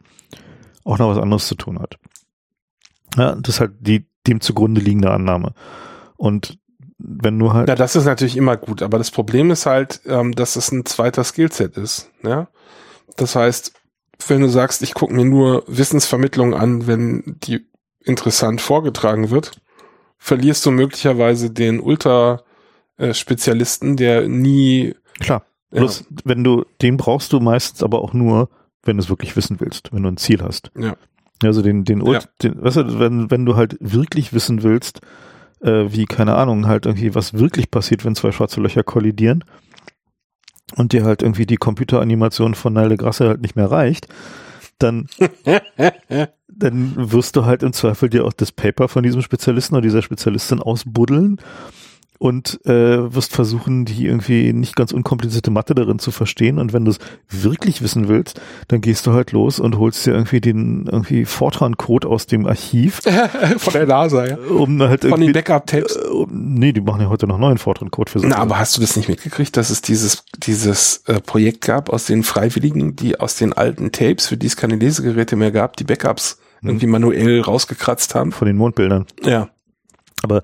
auch 0.85 0.99
noch 0.99 1.09
was 1.09 1.19
anderes 1.19 1.49
zu 1.49 1.55
tun 1.55 1.81
hat. 1.81 1.97
Ja, 3.17 3.35
das 3.35 3.57
ist 3.57 3.61
halt 3.61 3.73
die 3.81 4.07
dem 4.27 4.41
zugrunde 4.41 4.81
liegende 4.81 5.11
Annahme. 5.11 5.53
Und 6.17 6.59
wenn 6.99 7.39
du 7.39 7.53
halt. 7.53 7.69
Ja, 7.69 7.75
das 7.75 7.95
ist 7.97 8.07
natürlich 8.07 8.37
immer 8.37 8.57
gut, 8.57 8.83
aber 8.83 8.99
das 8.99 9.11
Problem 9.11 9.51
ist 9.51 9.67
halt, 9.67 10.03
ähm, 10.07 10.31
dass 10.33 10.55
es 10.57 10.73
ein 10.73 10.87
zweiter 10.87 11.25
Skillset 11.25 11.77
ist. 11.77 12.11
Ja? 12.23 12.49
Das 13.17 13.37
heißt, 13.37 13.73
wenn 14.29 14.41
du 14.41 14.49
sagst, 14.49 14.83
ich 14.83 14.95
gucke 14.95 15.13
mir 15.13 15.25
nur 15.25 15.65
Wissensvermittlung 15.67 16.55
an, 16.55 16.87
wenn 16.87 17.37
die 17.43 17.67
interessant 18.01 18.61
vorgetragen 18.61 19.31
wird, 19.31 19.61
verlierst 20.19 20.65
du 20.65 20.71
möglicherweise 20.71 21.51
den 21.51 21.81
Ultra-Spezialisten, 21.81 23.97
der 23.97 24.29
nie. 24.29 24.95
Klar. 25.21 25.45
Bloß, 25.75 26.01
ja. 26.01 26.17
wenn 26.25 26.45
du, 26.45 26.65
den 26.83 26.97
brauchst 26.97 27.33
du 27.33 27.41
meistens 27.41 27.83
aber 27.83 28.03
auch 28.03 28.13
nur, 28.13 28.49
wenn 28.85 28.97
du 28.97 29.03
es 29.03 29.09
wirklich 29.09 29.37
wissen 29.37 29.61
willst, 29.61 29.93
wenn 29.93 30.03
du 30.03 30.09
ein 30.09 30.17
Ziel 30.17 30.43
hast. 30.43 30.71
Ja. 30.79 30.97
Also 31.43 31.63
den, 31.63 31.85
den, 31.85 32.05
ja. 32.07 32.21
den 32.43 32.63
weißt 32.63 32.77
du, 32.77 32.99
wenn, 32.99 33.31
wenn 33.31 33.45
du 33.45 33.57
halt 33.57 33.77
wirklich 33.81 34.33
wissen 34.33 34.63
willst, 34.63 35.01
äh, 35.61 35.87
wie, 35.89 36.07
keine 36.07 36.37
Ahnung, 36.37 36.67
halt 36.67 36.87
irgendwie, 36.87 37.15
was 37.15 37.35
wirklich 37.35 37.71
passiert, 37.71 38.05
wenn 38.05 38.15
zwei 38.15 38.33
schwarze 38.33 38.61
Löcher 38.61 38.85
kollidieren 38.85 39.45
und 40.77 40.93
dir 40.93 41.05
halt 41.05 41.23
irgendwie 41.23 41.47
die 41.47 41.57
Computeranimation 41.57 42.55
von 42.55 42.73
Nile 42.73 42.97
Grasse 42.97 43.27
halt 43.27 43.43
nicht 43.43 43.57
mehr 43.57 43.71
reicht, 43.71 44.09
dann, 44.79 45.09
dann 46.49 47.13
wirst 47.13 47.37
du 47.37 47.45
halt 47.45 47.63
im 47.63 47.73
Zweifel 47.73 48.09
dir 48.09 48.25
auch 48.25 48.33
das 48.33 48.53
Paper 48.53 48.89
von 48.89 49.03
diesem 49.03 49.23
Spezialisten 49.23 49.75
oder 49.75 49.83
dieser 49.83 50.03
Spezialistin 50.03 50.61
ausbuddeln 50.61 51.41
und 52.25 52.59
äh, 52.65 53.15
wirst 53.15 53.35
versuchen, 53.35 53.85
die 53.85 54.07
irgendwie 54.07 54.55
nicht 54.55 54.77
ganz 54.77 54.93
unkomplizierte 54.93 55.51
Mathe 55.51 55.75
darin 55.75 55.99
zu 55.99 56.11
verstehen. 56.11 56.59
Und 56.59 56.73
wenn 56.73 56.87
du 56.87 56.93
es 56.93 56.99
wirklich 57.29 57.83
wissen 57.83 58.09
willst, 58.09 58.41
dann 58.69 58.81
gehst 58.81 59.07
du 59.07 59.13
halt 59.13 59.33
los 59.33 59.61
und 59.61 59.77
holst 59.77 60.07
dir 60.07 60.13
irgendwie 60.15 60.41
den 60.41 60.87
irgendwie 60.87 61.27
Fortran-Code 61.27 62.09
aus 62.09 62.25
dem 62.25 62.47
Archiv. 62.47 63.03
Von 63.59 63.73
der 63.75 63.87
NASA, 63.87 64.27
ja. 64.27 64.39
Um 64.39 64.81
halt 64.81 65.05
Von 65.05 65.21
den 65.21 65.35
Backup-Tapes. 65.35 65.97
Äh, 65.97 66.09
um, 66.09 66.55
nee, 66.55 66.73
die 66.73 66.81
machen 66.81 67.03
ja 67.03 67.11
heute 67.11 67.27
noch 67.27 67.37
neuen 67.37 67.59
Fortran-Code 67.59 68.13
für 68.13 68.21
so. 68.21 68.27
Na, 68.27 68.37
aber 68.39 68.59
hast 68.59 68.75
du 68.79 68.81
das 68.81 68.97
nicht 68.97 69.11
mitgekriegt, 69.11 69.55
dass 69.59 69.69
es 69.69 69.83
dieses, 69.83 70.25
dieses 70.39 71.03
äh, 71.05 71.21
Projekt 71.21 71.61
gab 71.61 71.91
aus 71.91 72.07
den 72.07 72.23
Freiwilligen, 72.23 72.97
die 72.97 73.21
aus 73.21 73.37
den 73.37 73.53
alten 73.53 73.93
Tapes, 73.93 74.29
für 74.29 74.39
die 74.39 74.47
es 74.47 74.57
keine 74.57 74.77
Lesegeräte 74.77 75.37
mehr 75.37 75.53
gab, 75.53 75.77
die 75.77 75.85
Backups 75.85 76.39
hm. 76.61 76.71
irgendwie 76.71 76.87
manuell 76.87 77.43
rausgekratzt 77.43 78.15
haben? 78.15 78.33
Von 78.33 78.47
den 78.47 78.57
Mondbildern. 78.57 79.05
Ja. 79.23 79.51
Aber 80.23 80.43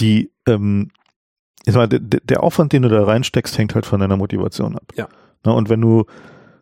die, 0.00 0.32
ähm, 0.48 0.90
ich 1.64 1.74
meine, 1.74 2.00
der, 2.00 2.20
der 2.20 2.42
Aufwand, 2.42 2.72
den 2.72 2.82
du 2.82 2.88
da 2.88 3.04
reinsteckst, 3.04 3.56
hängt 3.56 3.74
halt 3.74 3.86
von 3.86 4.00
deiner 4.00 4.16
Motivation 4.16 4.76
ab. 4.76 4.92
Ja. 4.96 5.08
Na, 5.44 5.52
und 5.52 5.68
wenn 5.68 5.80
du, 5.80 6.04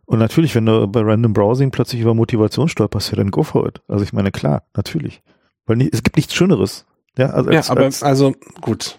und 0.04 0.18
natürlich, 0.18 0.54
wenn 0.54 0.66
du 0.66 0.86
bei 0.86 1.00
Random 1.00 1.32
Browsing 1.32 1.70
plötzlich 1.70 2.00
über 2.00 2.14
Motivation 2.14 2.68
stolperst, 2.68 3.10
ja, 3.10 3.16
dann 3.16 3.30
go 3.30 3.42
for 3.42 3.66
it. 3.66 3.80
Also 3.88 4.04
ich 4.04 4.12
meine, 4.12 4.30
klar, 4.30 4.64
natürlich. 4.74 5.22
Weil 5.66 5.76
nicht, 5.76 5.94
es 5.94 6.02
gibt 6.02 6.16
nichts 6.16 6.34
Schöneres. 6.34 6.86
Ja, 7.16 7.30
also, 7.30 7.50
ja 7.50 7.62
aber 7.68 7.82
als, 7.82 8.02
also 8.02 8.34
gut. 8.60 8.98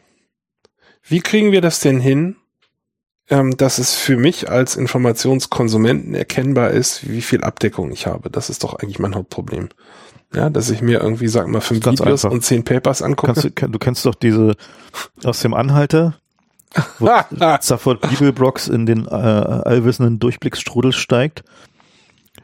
Wie 1.04 1.22
kriegen 1.22 1.52
wir 1.52 1.62
das 1.62 1.80
denn 1.80 2.00
hin, 2.00 2.36
ähm, 3.30 3.56
dass 3.58 3.78
es 3.78 3.96
für 3.96 4.18
mich 4.18 4.50
als 4.50 4.76
Informationskonsumenten 4.76 6.14
erkennbar 6.14 6.72
ist, 6.72 7.10
wie 7.10 7.22
viel 7.22 7.44
Abdeckung 7.44 7.92
ich 7.92 8.08
habe? 8.08 8.30
Das 8.30 8.50
ist 8.50 8.64
doch 8.64 8.76
eigentlich 8.76 9.00
mein 9.00 9.16
Hauptproblem. 9.16 9.70
Ja, 10.34 10.50
dass 10.50 10.70
ich 10.70 10.82
mir 10.82 11.02
irgendwie, 11.02 11.28
sag 11.28 11.48
mal, 11.48 11.60
fünf 11.60 11.86
Videos 11.86 12.26
einfach. 12.26 12.32
und 12.32 12.44
zehn 12.44 12.64
Papers 12.64 13.02
angucke. 13.02 13.34
Kannst 13.34 13.62
du, 13.62 13.68
du 13.70 13.80
kennst 13.80 14.06
doch 14.06 14.16
diese 14.16 14.56
aus 15.24 15.42
dem 15.42 15.54
Anhalter, 15.54 16.16
wo 17.00 17.10
Zafford 17.60 18.02
Bibelbrocks 18.02 18.68
in 18.70 18.86
den 18.86 19.08
äh, 19.08 19.10
allwissenden 19.10 20.20
Durchblicksstrudel 20.20 20.94
steigt. 20.94 21.44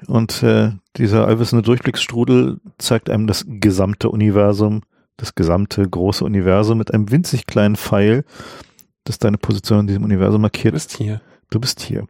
Und 0.05 0.43
äh, 0.43 0.71
dieser 0.97 1.27
allwissende 1.27 1.63
Durchblicksstrudel 1.63 2.59
zeigt 2.77 3.09
einem 3.09 3.25
das 3.25 3.45
gesamte 3.47 4.09
Universum, 4.09 4.81
das 5.15 5.33
gesamte 5.33 5.87
große 5.87 6.25
Universum 6.25 6.77
mit 6.77 6.93
einem 6.93 7.09
winzig 7.09 7.47
kleinen 7.47 7.77
Pfeil, 7.77 8.25
das 9.05 9.17
deine 9.17 9.37
Position 9.37 9.81
in 9.81 9.87
diesem 9.87 10.03
Universum 10.03 10.41
markiert. 10.41 10.73
Du 10.73 10.77
bist 10.77 10.97
hier. 10.97 11.21
Du 11.49 11.59
bist 11.61 11.79
hier 11.79 12.07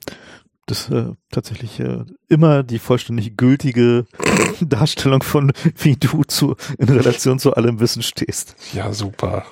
das 0.67 0.89
äh, 0.89 1.13
tatsächlich 1.31 1.79
äh, 1.79 2.03
immer 2.27 2.61
die 2.61 2.77
vollständig 2.79 3.37
gültige 3.37 4.05
Darstellung 4.61 5.23
von, 5.23 5.51
wie 5.77 5.95
du 5.95 6.23
zu, 6.23 6.55
in 6.77 6.89
Relation 6.89 7.39
zu 7.39 7.53
allem 7.55 7.79
Wissen 7.79 8.03
stehst. 8.03 8.55
Ja, 8.73 8.93
super. 8.93 9.45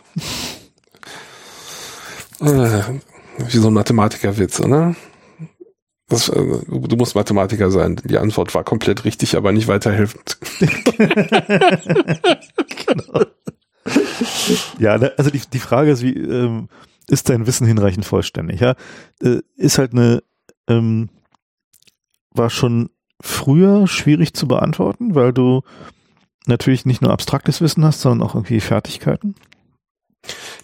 äh, 2.42 2.82
wie 3.38 3.58
so 3.58 3.68
ein 3.68 3.74
Mathematikerwitz, 3.74 4.60
oder? 4.60 4.96
Das, 6.08 6.30
äh, 6.30 6.60
du 6.68 6.96
musst 6.98 7.16
Mathematiker 7.16 7.72
sein. 7.72 8.00
Die 8.04 8.20
Antwort 8.20 8.54
war 8.54 8.64
komplett 8.64 9.06
richtig, 9.06 9.36
aber 9.36 9.52
nicht 9.52 9.68
weiterhelfend. 9.68 10.38
genau. 12.86 13.22
Ja, 14.80 14.98
ne, 14.98 15.14
also 15.18 15.30
die, 15.30 15.42
die 15.54 15.60
Frage 15.60 15.92
ist, 15.92 16.02
wie 16.02 16.18
ähm, 16.18 16.70
ist 17.08 17.30
dein 17.30 17.46
Wissen 17.46 17.68
hinreichend 17.68 18.04
vollständig? 18.06 18.60
Ja, 18.60 18.76
äh, 19.22 19.42
ist 19.56 19.78
halt 19.78 19.94
eine 19.94 20.24
ähm, 20.68 21.10
war 22.32 22.50
schon 22.50 22.90
früher 23.22 23.88
schwierig 23.88 24.34
zu 24.34 24.48
beantworten, 24.48 25.16
weil 25.16 25.34
du 25.34 25.62
natürlich 26.46 26.86
nicht 26.86 27.02
nur 27.02 27.12
abstraktes 27.12 27.62
Wissen 27.62 27.84
hast, 27.86 28.02
sondern 28.02 28.28
auch 28.28 28.36
irgendwie 28.36 28.60
Fertigkeiten. 28.60 29.36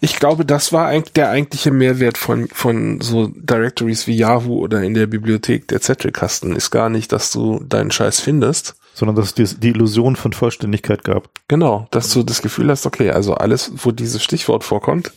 Ich 0.00 0.16
glaube, 0.16 0.44
das 0.44 0.72
war 0.72 0.88
eigentlich 0.88 1.12
der 1.12 1.30
eigentliche 1.30 1.70
Mehrwert 1.70 2.18
von, 2.18 2.48
von 2.48 3.00
so 3.00 3.28
Directories 3.28 4.08
wie 4.08 4.16
Yahoo 4.16 4.58
oder 4.58 4.82
in 4.82 4.94
der 4.94 5.06
Bibliothek 5.06 5.68
der 5.68 5.80
Zettelkasten 5.80 6.56
ist 6.56 6.72
gar 6.72 6.88
nicht, 6.88 7.12
dass 7.12 7.30
du 7.30 7.62
deinen 7.62 7.92
Scheiß 7.92 8.20
findest. 8.20 8.74
Sondern 8.94 9.16
dass 9.16 9.38
es 9.38 9.58
die 9.60 9.68
Illusion 9.68 10.16
von 10.16 10.32
Vollständigkeit 10.32 11.04
gab. 11.04 11.30
Genau, 11.48 11.86
dass 11.92 12.12
du 12.12 12.22
das 12.24 12.42
Gefühl 12.42 12.68
hast, 12.68 12.84
okay, 12.84 13.10
also 13.10 13.34
alles, 13.34 13.72
wo 13.76 13.92
dieses 13.92 14.22
Stichwort 14.22 14.64
vorkommt, 14.64 15.12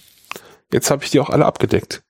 jetzt 0.72 0.92
habe 0.92 1.04
ich 1.04 1.12
die 1.12 1.20
auch 1.20 1.30
alle 1.30 1.46
abgedeckt. 1.46 2.05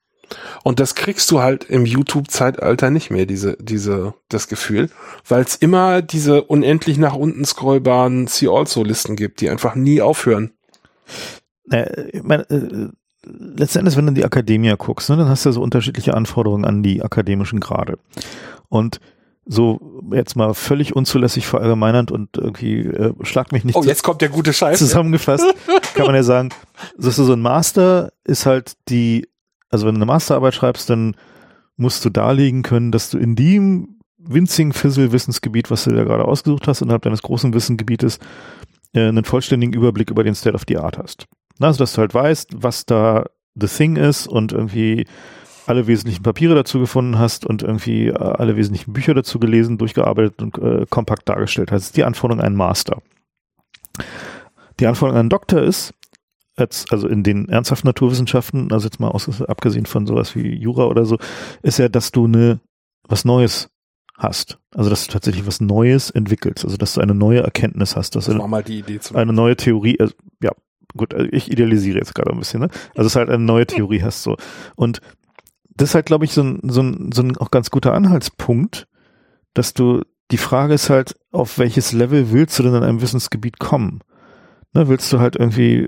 Und 0.63 0.79
das 0.79 0.95
kriegst 0.95 1.29
du 1.31 1.41
halt 1.41 1.65
im 1.65 1.85
YouTube-Zeitalter 1.85 2.89
nicht 2.89 3.11
mehr, 3.11 3.25
diese, 3.25 3.57
diese, 3.59 4.13
das 4.29 4.47
Gefühl, 4.47 4.89
weil 5.27 5.43
es 5.43 5.55
immer 5.55 6.01
diese 6.01 6.43
unendlich 6.43 6.97
nach 6.97 7.15
unten 7.15 7.45
scrollbaren 7.45 8.27
See-Also-Listen 8.27 9.15
gibt, 9.15 9.41
die 9.41 9.49
einfach 9.49 9.75
nie 9.75 10.01
aufhören. 10.01 10.51
Äh, 11.69 12.09
ich 12.09 12.23
meine, 12.23 12.49
äh, 12.49 12.89
letzten 13.25 13.79
Endes, 13.79 13.97
wenn 13.97 14.05
du 14.05 14.09
in 14.09 14.15
die 14.15 14.25
Akademie 14.25 14.73
guckst, 14.77 15.09
ne, 15.09 15.17
dann 15.17 15.29
hast 15.29 15.45
du 15.45 15.49
ja 15.49 15.53
so 15.53 15.61
unterschiedliche 15.61 16.13
Anforderungen 16.13 16.65
an 16.65 16.83
die 16.83 17.01
akademischen 17.03 17.59
Grade. 17.59 17.97
Und 18.69 18.99
so 19.45 20.01
jetzt 20.11 20.35
mal 20.35 20.53
völlig 20.55 20.95
unzulässig 20.95 21.45
verallgemeinernd 21.45 22.11
und 22.11 22.35
irgendwie 22.37 22.79
äh, 22.79 23.13
schlag 23.21 23.51
mich 23.51 23.63
nicht. 23.63 23.75
Oh, 23.75 23.83
jetzt 23.83 24.03
kommt 24.03 24.21
der 24.21 24.29
gute 24.29 24.53
Scheiß. 24.53 24.79
Zusammengefasst 24.79 25.45
kann 25.93 26.07
man 26.07 26.15
ja 26.15 26.23
sagen, 26.23 26.49
so 26.97 27.31
ein 27.31 27.41
Master 27.41 28.11
ist 28.23 28.45
halt 28.45 28.73
die 28.89 29.27
also 29.69 29.85
wenn 29.85 29.95
du 29.95 29.99
eine 29.99 30.05
Masterarbeit 30.05 30.53
schreibst, 30.53 30.89
dann 30.89 31.15
musst 31.77 32.05
du 32.05 32.09
darlegen 32.09 32.63
können, 32.63 32.91
dass 32.91 33.09
du 33.09 33.17
in 33.17 33.35
dem 33.35 33.99
winzigen 34.17 34.73
Fizzle-Wissensgebiet, 34.73 35.69
was 35.69 35.83
du 35.83 35.91
da 35.91 36.03
gerade 36.03 36.25
ausgesucht 36.25 36.67
hast, 36.67 36.81
innerhalb 36.81 37.03
deines 37.03 37.21
großen 37.21 37.53
Wissensgebietes, 37.53 38.19
äh, 38.93 39.07
einen 39.07 39.25
vollständigen 39.25 39.73
Überblick 39.73 40.09
über 40.09 40.23
den 40.23 40.35
State 40.35 40.55
of 40.55 40.63
the 40.67 40.77
Art 40.77 40.97
hast. 40.97 41.25
Also, 41.59 41.79
dass 41.79 41.93
du 41.93 42.01
halt 42.01 42.13
weißt, 42.13 42.51
was 42.55 42.85
da 42.85 43.25
the 43.55 43.67
thing 43.67 43.95
ist 43.95 44.27
und 44.27 44.51
irgendwie 44.51 45.05
alle 45.67 45.87
wesentlichen 45.87 46.23
Papiere 46.23 46.53
dazu 46.55 46.79
gefunden 46.79 47.17
hast 47.17 47.45
und 47.45 47.63
irgendwie 47.63 48.07
äh, 48.07 48.13
alle 48.13 48.55
wesentlichen 48.55 48.93
Bücher 48.93 49.13
dazu 49.13 49.39
gelesen, 49.39 49.77
durchgearbeitet 49.77 50.41
und 50.41 50.57
äh, 50.57 50.85
kompakt 50.89 51.27
dargestellt 51.27 51.71
hast. 51.71 51.81
Das 51.81 51.87
ist 51.87 51.97
die 51.97 52.03
Anforderung 52.03 52.41
an 52.41 52.47
einen 52.47 52.55
Master. 52.55 53.01
Die 54.79 54.87
Anforderung 54.87 55.15
an 55.15 55.21
einen 55.21 55.29
Doktor 55.29 55.61
ist, 55.63 55.93
als, 56.55 56.85
also 56.89 57.07
in 57.07 57.23
den 57.23 57.49
ernsthaften 57.49 57.87
Naturwissenschaften, 57.87 58.71
also 58.71 58.87
jetzt 58.87 58.99
mal 58.99 59.09
aus, 59.09 59.41
abgesehen 59.41 59.85
von 59.85 60.05
sowas 60.05 60.35
wie 60.35 60.55
Jura 60.55 60.85
oder 60.85 61.05
so, 61.05 61.17
ist 61.61 61.79
ja, 61.79 61.89
dass 61.89 62.11
du 62.11 62.25
eine, 62.25 62.59
was 63.07 63.25
Neues 63.25 63.69
hast. 64.17 64.57
Also, 64.73 64.89
dass 64.89 65.05
du 65.05 65.13
tatsächlich 65.13 65.45
was 65.45 65.61
Neues 65.61 66.09
entwickelst. 66.09 66.63
Also, 66.63 66.77
dass 66.77 66.93
du 66.93 67.01
eine 67.01 67.13
neue 67.13 67.41
Erkenntnis 67.41 67.95
hast. 67.95 68.15
Dass 68.15 68.25
das 68.25 68.37
war 68.37 68.47
mal 68.47 68.63
die 68.63 68.79
Idee 68.79 68.99
zu 68.99 69.15
Eine 69.15 69.33
neue 69.33 69.55
Theorie, 69.55 69.99
also, 69.99 70.13
ja, 70.41 70.51
gut, 70.95 71.13
also 71.13 71.27
ich 71.31 71.51
idealisiere 71.51 71.97
jetzt 71.97 72.15
gerade 72.15 72.31
ein 72.31 72.39
bisschen, 72.39 72.61
ne? 72.61 72.69
Also, 72.95 73.07
es 73.07 73.15
halt 73.15 73.29
eine 73.29 73.43
neue 73.43 73.67
Theorie 73.67 74.01
hast, 74.01 74.23
so. 74.23 74.37
Und 74.75 75.01
das 75.69 75.89
ist 75.89 75.95
halt, 75.95 76.05
glaube 76.05 76.25
ich, 76.25 76.31
so 76.31 76.41
ein, 76.41 76.61
so 76.63 76.81
ein, 76.81 77.11
so 77.13 77.21
ein 77.21 77.37
auch 77.37 77.51
ganz 77.51 77.69
guter 77.69 77.93
Anhaltspunkt, 77.93 78.87
dass 79.53 79.73
du, 79.73 80.01
die 80.31 80.37
Frage 80.37 80.73
ist 80.73 80.89
halt, 80.89 81.15
auf 81.31 81.59
welches 81.59 81.91
Level 81.91 82.31
willst 82.31 82.57
du 82.57 82.63
denn 82.63 82.75
in 82.75 82.83
einem 82.83 83.01
Wissensgebiet 83.01 83.59
kommen? 83.59 83.99
Ne, 84.75 84.89
willst 84.89 85.13
du 85.13 85.21
halt 85.21 85.37
irgendwie, 85.37 85.87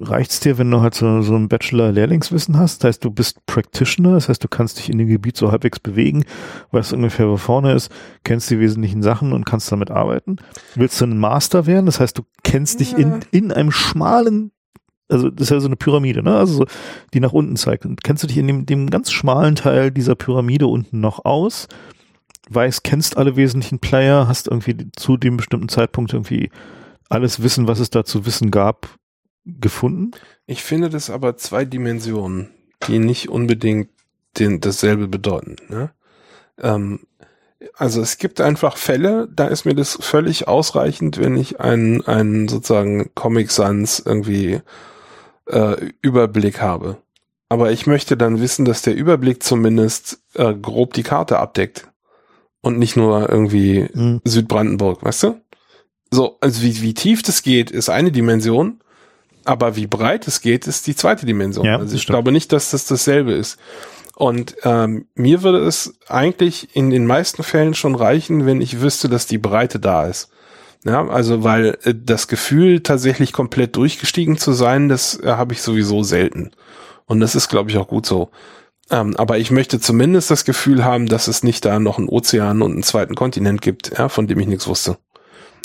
reicht's 0.00 0.40
dir, 0.40 0.58
wenn 0.58 0.68
du 0.72 0.80
halt 0.80 0.94
so, 0.94 1.22
so 1.22 1.36
ein 1.36 1.48
Bachelor-Lehrlingswissen 1.48 2.58
hast? 2.58 2.82
Das 2.82 2.88
heißt, 2.88 3.04
du 3.04 3.12
bist 3.12 3.46
Practitioner, 3.46 4.14
das 4.14 4.28
heißt, 4.28 4.42
du 4.42 4.48
kannst 4.48 4.78
dich 4.78 4.90
in 4.90 4.98
dem 4.98 5.06
Gebiet 5.06 5.36
so 5.36 5.52
halbwegs 5.52 5.78
bewegen, 5.78 6.24
weißt 6.72 6.94
ungefähr, 6.94 7.28
wo 7.28 7.36
vorne 7.36 7.74
ist, 7.74 7.92
kennst 8.24 8.50
die 8.50 8.58
wesentlichen 8.58 9.04
Sachen 9.04 9.32
und 9.32 9.46
kannst 9.46 9.70
damit 9.70 9.92
arbeiten. 9.92 10.34
Willst 10.74 11.00
du 11.00 11.04
ein 11.04 11.16
Master 11.16 11.66
werden? 11.66 11.86
Das 11.86 12.00
heißt, 12.00 12.18
du 12.18 12.24
kennst 12.42 12.80
dich 12.80 12.98
in, 12.98 13.20
in 13.30 13.52
einem 13.52 13.70
schmalen 13.70 14.50
also 15.10 15.30
das 15.30 15.44
ist 15.44 15.50
ja 15.50 15.60
so 15.60 15.68
eine 15.68 15.76
Pyramide, 15.76 16.22
ne? 16.22 16.36
Also 16.36 16.54
so, 16.54 16.64
die 17.14 17.20
nach 17.20 17.32
unten 17.32 17.56
zeigt. 17.56 17.86
Und 17.86 18.04
kennst 18.04 18.24
du 18.24 18.26
dich 18.26 18.36
in 18.36 18.46
dem, 18.46 18.66
dem 18.66 18.90
ganz 18.90 19.10
schmalen 19.10 19.54
Teil 19.54 19.90
dieser 19.90 20.16
Pyramide 20.16 20.66
unten 20.66 21.00
noch 21.00 21.24
aus? 21.24 21.66
Weißt, 22.50 22.84
kennst 22.84 23.16
alle 23.16 23.36
wesentlichen 23.36 23.78
Player, 23.78 24.28
hast 24.28 24.48
irgendwie 24.48 24.90
zu 24.92 25.16
dem 25.16 25.38
bestimmten 25.38 25.70
Zeitpunkt 25.70 26.12
irgendwie 26.12 26.50
alles 27.08 27.42
Wissen, 27.42 27.68
was 27.68 27.80
es 27.80 27.90
da 27.90 28.04
zu 28.04 28.26
wissen 28.26 28.50
gab, 28.50 28.88
gefunden. 29.44 30.10
Ich 30.46 30.62
finde 30.62 30.90
das 30.90 31.10
aber 31.10 31.36
zwei 31.36 31.64
Dimensionen, 31.64 32.50
die 32.86 32.98
nicht 32.98 33.28
unbedingt 33.28 33.90
den, 34.38 34.60
dasselbe 34.60 35.08
bedeuten. 35.08 35.56
Ne? 35.68 35.90
Ähm, 36.60 37.00
also 37.74 38.00
es 38.00 38.18
gibt 38.18 38.40
einfach 38.40 38.76
Fälle, 38.76 39.28
da 39.34 39.46
ist 39.46 39.64
mir 39.64 39.74
das 39.74 39.98
völlig 40.00 40.46
ausreichend, 40.46 41.18
wenn 41.18 41.36
ich 41.36 41.60
einen, 41.60 42.06
einen 42.06 42.48
sozusagen 42.48 43.10
Comic 43.14 43.50
Sans 43.50 44.00
irgendwie 44.00 44.60
äh, 45.46 45.90
Überblick 46.02 46.60
habe. 46.60 46.98
Aber 47.48 47.72
ich 47.72 47.86
möchte 47.86 48.16
dann 48.16 48.40
wissen, 48.40 48.64
dass 48.64 48.82
der 48.82 48.94
Überblick 48.94 49.42
zumindest 49.42 50.20
äh, 50.34 50.54
grob 50.54 50.92
die 50.92 51.02
Karte 51.02 51.38
abdeckt. 51.38 51.88
Und 52.60 52.78
nicht 52.78 52.96
nur 52.96 53.30
irgendwie 53.30 53.88
mhm. 53.94 54.20
Südbrandenburg, 54.24 55.04
weißt 55.04 55.22
du? 55.22 55.40
So, 56.10 56.38
also 56.40 56.62
wie, 56.62 56.82
wie 56.82 56.94
tief 56.94 57.22
das 57.22 57.42
geht, 57.42 57.70
ist 57.70 57.88
eine 57.90 58.10
Dimension, 58.12 58.80
aber 59.44 59.76
wie 59.76 59.86
breit 59.86 60.26
es 60.26 60.40
geht, 60.40 60.66
ist 60.66 60.86
die 60.86 60.96
zweite 60.96 61.26
Dimension. 61.26 61.66
Ja, 61.66 61.78
also 61.78 61.94
ich 61.94 62.02
stimmt. 62.02 62.14
glaube 62.14 62.32
nicht, 62.32 62.52
dass 62.52 62.70
das 62.70 62.86
dasselbe 62.86 63.32
ist. 63.32 63.58
Und 64.16 64.56
ähm, 64.64 65.06
mir 65.14 65.42
würde 65.42 65.58
es 65.58 65.94
eigentlich 66.08 66.74
in 66.74 66.90
den 66.90 67.06
meisten 67.06 67.42
Fällen 67.42 67.74
schon 67.74 67.94
reichen, 67.94 68.46
wenn 68.46 68.60
ich 68.60 68.80
wüsste, 68.80 69.08
dass 69.08 69.26
die 69.26 69.38
Breite 69.38 69.78
da 69.78 70.06
ist. 70.06 70.30
Ja, 70.84 71.06
also 71.06 71.44
weil 71.44 71.78
äh, 71.84 71.94
das 71.94 72.28
Gefühl, 72.28 72.80
tatsächlich 72.80 73.32
komplett 73.32 73.76
durchgestiegen 73.76 74.36
zu 74.36 74.52
sein, 74.52 74.88
das 74.88 75.20
äh, 75.20 75.28
habe 75.28 75.52
ich 75.52 75.62
sowieso 75.62 76.02
selten. 76.02 76.50
Und 77.06 77.20
das 77.20 77.34
ist, 77.34 77.48
glaube 77.48 77.70
ich, 77.70 77.78
auch 77.78 77.88
gut 77.88 78.06
so. 78.06 78.30
Ähm, 78.90 79.16
aber 79.16 79.38
ich 79.38 79.50
möchte 79.50 79.80
zumindest 79.80 80.30
das 80.30 80.44
Gefühl 80.44 80.84
haben, 80.84 81.06
dass 81.06 81.28
es 81.28 81.42
nicht 81.42 81.64
da 81.64 81.78
noch 81.78 81.98
einen 81.98 82.08
Ozean 82.08 82.62
und 82.62 82.72
einen 82.72 82.82
zweiten 82.82 83.14
Kontinent 83.14 83.60
gibt, 83.60 83.98
ja, 83.98 84.08
von 84.08 84.26
dem 84.26 84.40
ich 84.40 84.46
nichts 84.46 84.66
wusste. 84.66 84.98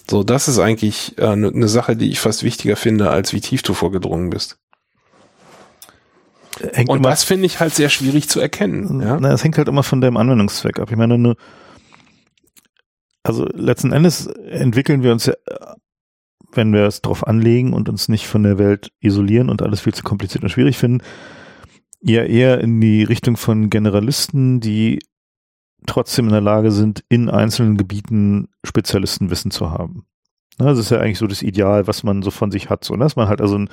So, 0.10 0.24
das 0.24 0.47
ist 0.47 0.60
eigentlich 0.60 1.16
eine 1.18 1.47
äh, 1.47 1.51
ne 1.51 1.68
Sache, 1.68 1.95
die 1.95 2.10
ich 2.10 2.20
fast 2.20 2.43
wichtiger 2.43 2.76
finde, 2.76 3.10
als 3.10 3.34
wie 3.34 3.41
tief 3.41 3.62
du 3.64 3.74
vorgedrungen 3.74 4.30
bist. 4.30 4.58
Hängt 6.74 6.89
und 6.89 7.04
das 7.04 7.24
finde 7.24 7.45
ich 7.45 7.60
halt 7.60 7.74
sehr 7.74 7.89
schwierig 7.89 8.30
zu 8.30 8.39
erkennen. 8.39 9.01
Ja? 9.01 9.18
Na, 9.20 9.32
es 9.32 9.43
hängt 9.43 9.58
halt 9.58 9.68
immer 9.68 9.84
von 9.84 10.01
deinem 10.01 10.18
Anwendungszweck 10.18 10.80
ab. 10.80 10.91
Ich 10.91 10.97
meine, 10.97 11.18
ne, 11.18 11.36
also 13.24 13.45
letzten 13.54 13.91
Endes 13.91 14.28
entwickeln 14.28 15.01
wir 15.01 15.14
uns 15.14 15.26
ja, 15.26 15.34
wenn 16.51 16.74
wir 16.74 16.86
es 16.86 17.01
drauf 17.01 17.26
anlegen 17.26 17.74
und 17.74 17.89
uns 17.89 18.10
nicht 18.10 18.28
von 18.28 18.43
der 18.43 18.60
Welt 18.60 18.91
isolieren 18.99 19.49
und 19.49 19.62
alles 19.62 19.82
viel 19.82 19.93
zu 19.93 20.04
kompliziert 20.04 20.43
und 20.43 20.49
schwierig 20.49 20.78
finden, 20.78 21.04
ja 22.01 22.24
eher 22.24 22.60
in 22.62 22.80
die 22.82 23.04
Richtung 23.04 23.38
von 23.38 23.70
Generalisten, 23.70 24.60
die 24.60 24.99
trotzdem 25.88 26.25
in 26.25 26.31
der 26.31 26.41
Lage 26.41 26.71
sind, 26.71 27.03
in 27.09 27.29
einzelnen 27.29 27.77
Gebieten 27.77 28.49
Spezialistenwissen 28.63 29.51
zu 29.51 29.71
haben. 29.71 30.05
Das 30.57 30.77
ist 30.77 30.91
ja 30.91 30.99
eigentlich 30.99 31.17
so 31.17 31.27
das 31.27 31.41
Ideal, 31.41 31.88
was 31.88 32.03
man 32.03 32.21
so 32.21 32.29
von 32.31 32.51
sich 32.51 32.69
hat, 32.69 32.84
so, 32.84 32.95
ne? 32.95 33.03
dass 33.03 33.15
man 33.15 33.27
halt 33.27 33.41
also 33.41 33.55
einen, 33.55 33.69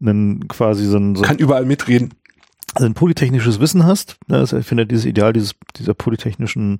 einen 0.00 0.48
quasi 0.48 0.86
so 0.86 0.96
ein, 0.96 1.16
so 1.16 1.22
kann 1.22 1.38
überall 1.38 1.64
mitreden. 1.64 2.14
Also 2.74 2.86
ein 2.86 2.94
polytechnisches 2.94 3.60
Wissen 3.60 3.84
hast. 3.84 4.16
Ne? 4.28 4.42
ich 4.42 4.66
finde 4.66 4.86
dieses 4.86 5.04
Ideal 5.04 5.32
dieses, 5.32 5.54
dieser 5.76 5.94
polytechnischen 5.94 6.78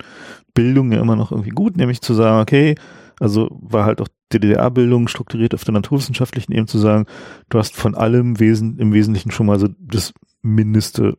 Bildung 0.55 0.93
ja 0.93 1.01
immer 1.01 1.17
noch 1.17 1.33
irgendwie 1.33 1.51
gut, 1.51 1.77
nämlich 1.77 2.01
zu 2.01 2.15
sagen, 2.15 2.41
okay, 2.41 2.77
also 3.21 3.49
war 3.61 3.85
halt 3.85 4.01
auch 4.01 4.09
DDR-Bildung 4.33 5.09
strukturiert 5.09 5.55
auf 5.55 5.65
der 5.65 5.75
naturwissenschaftlichen 5.75 6.53
Ebene 6.53 6.67
zu 6.67 6.79
sagen, 6.79 7.07
du 7.51 7.59
hast 7.59 7.77
von 7.77 7.95
allem 7.95 8.41
Wesen, 8.41 8.79
im 8.79 8.93
Wesentlichen 8.93 9.31
schon 9.31 9.47
mal 9.47 9.59
so 9.59 9.69
das 9.79 10.15
Mindeste 10.41 11.19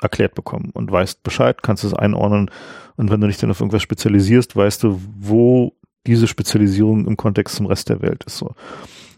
erklärt 0.00 0.34
bekommen 0.34 0.70
und 0.72 0.90
weißt 0.90 1.22
Bescheid, 1.22 1.62
kannst 1.62 1.84
es 1.84 1.94
einordnen 1.94 2.50
und 2.96 3.10
wenn 3.10 3.20
du 3.20 3.26
dich 3.26 3.38
dann 3.38 3.50
auf 3.50 3.60
irgendwas 3.60 3.82
spezialisierst, 3.82 4.56
weißt 4.56 4.82
du, 4.82 5.00
wo 5.18 5.72
diese 6.06 6.26
Spezialisierung 6.26 7.06
im 7.06 7.16
Kontext 7.16 7.56
zum 7.56 7.66
Rest 7.66 7.88
der 7.88 8.02
Welt 8.02 8.24
ist 8.24 8.38
so. 8.38 8.54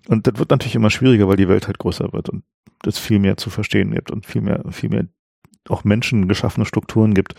Und 0.08 0.26
das 0.26 0.38
wird 0.38 0.50
natürlich 0.50 0.74
immer 0.74 0.90
schwieriger, 0.90 1.28
weil 1.28 1.36
die 1.36 1.48
Welt 1.48 1.66
halt 1.66 1.78
größer 1.78 2.12
wird 2.12 2.28
und 2.28 2.42
es 2.84 2.98
viel 2.98 3.18
mehr 3.18 3.36
zu 3.36 3.50
verstehen 3.50 3.92
gibt 3.92 4.10
und 4.10 4.26
viel 4.26 4.40
mehr, 4.40 4.62
viel 4.70 4.90
mehr 4.90 5.06
auch 5.68 5.84
Menschen 5.84 6.26
geschaffene 6.28 6.66
Strukturen 6.66 7.14
gibt, 7.14 7.34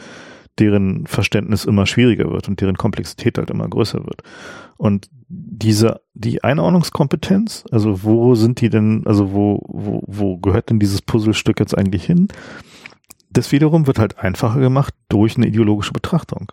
deren 0.59 1.07
Verständnis 1.07 1.65
immer 1.65 1.85
schwieriger 1.85 2.29
wird 2.29 2.47
und 2.47 2.61
deren 2.61 2.77
Komplexität 2.77 3.37
halt 3.37 3.49
immer 3.49 3.67
größer 3.67 3.99
wird. 4.05 4.21
Und 4.77 5.09
diese, 5.27 6.01
die 6.13 6.43
Einordnungskompetenz, 6.43 7.63
also 7.71 8.03
wo 8.03 8.35
sind 8.35 8.61
die 8.61 8.69
denn, 8.69 9.03
also 9.05 9.31
wo, 9.31 9.63
wo, 9.67 10.03
wo 10.05 10.37
gehört 10.37 10.69
denn 10.69 10.79
dieses 10.79 11.01
Puzzlestück 11.01 11.59
jetzt 11.59 11.77
eigentlich 11.77 12.05
hin? 12.05 12.27
Das 13.31 13.51
wiederum 13.51 13.87
wird 13.87 13.99
halt 13.99 14.17
einfacher 14.19 14.59
gemacht 14.59 14.93
durch 15.09 15.37
eine 15.37 15.47
ideologische 15.47 15.93
Betrachtung. 15.93 16.51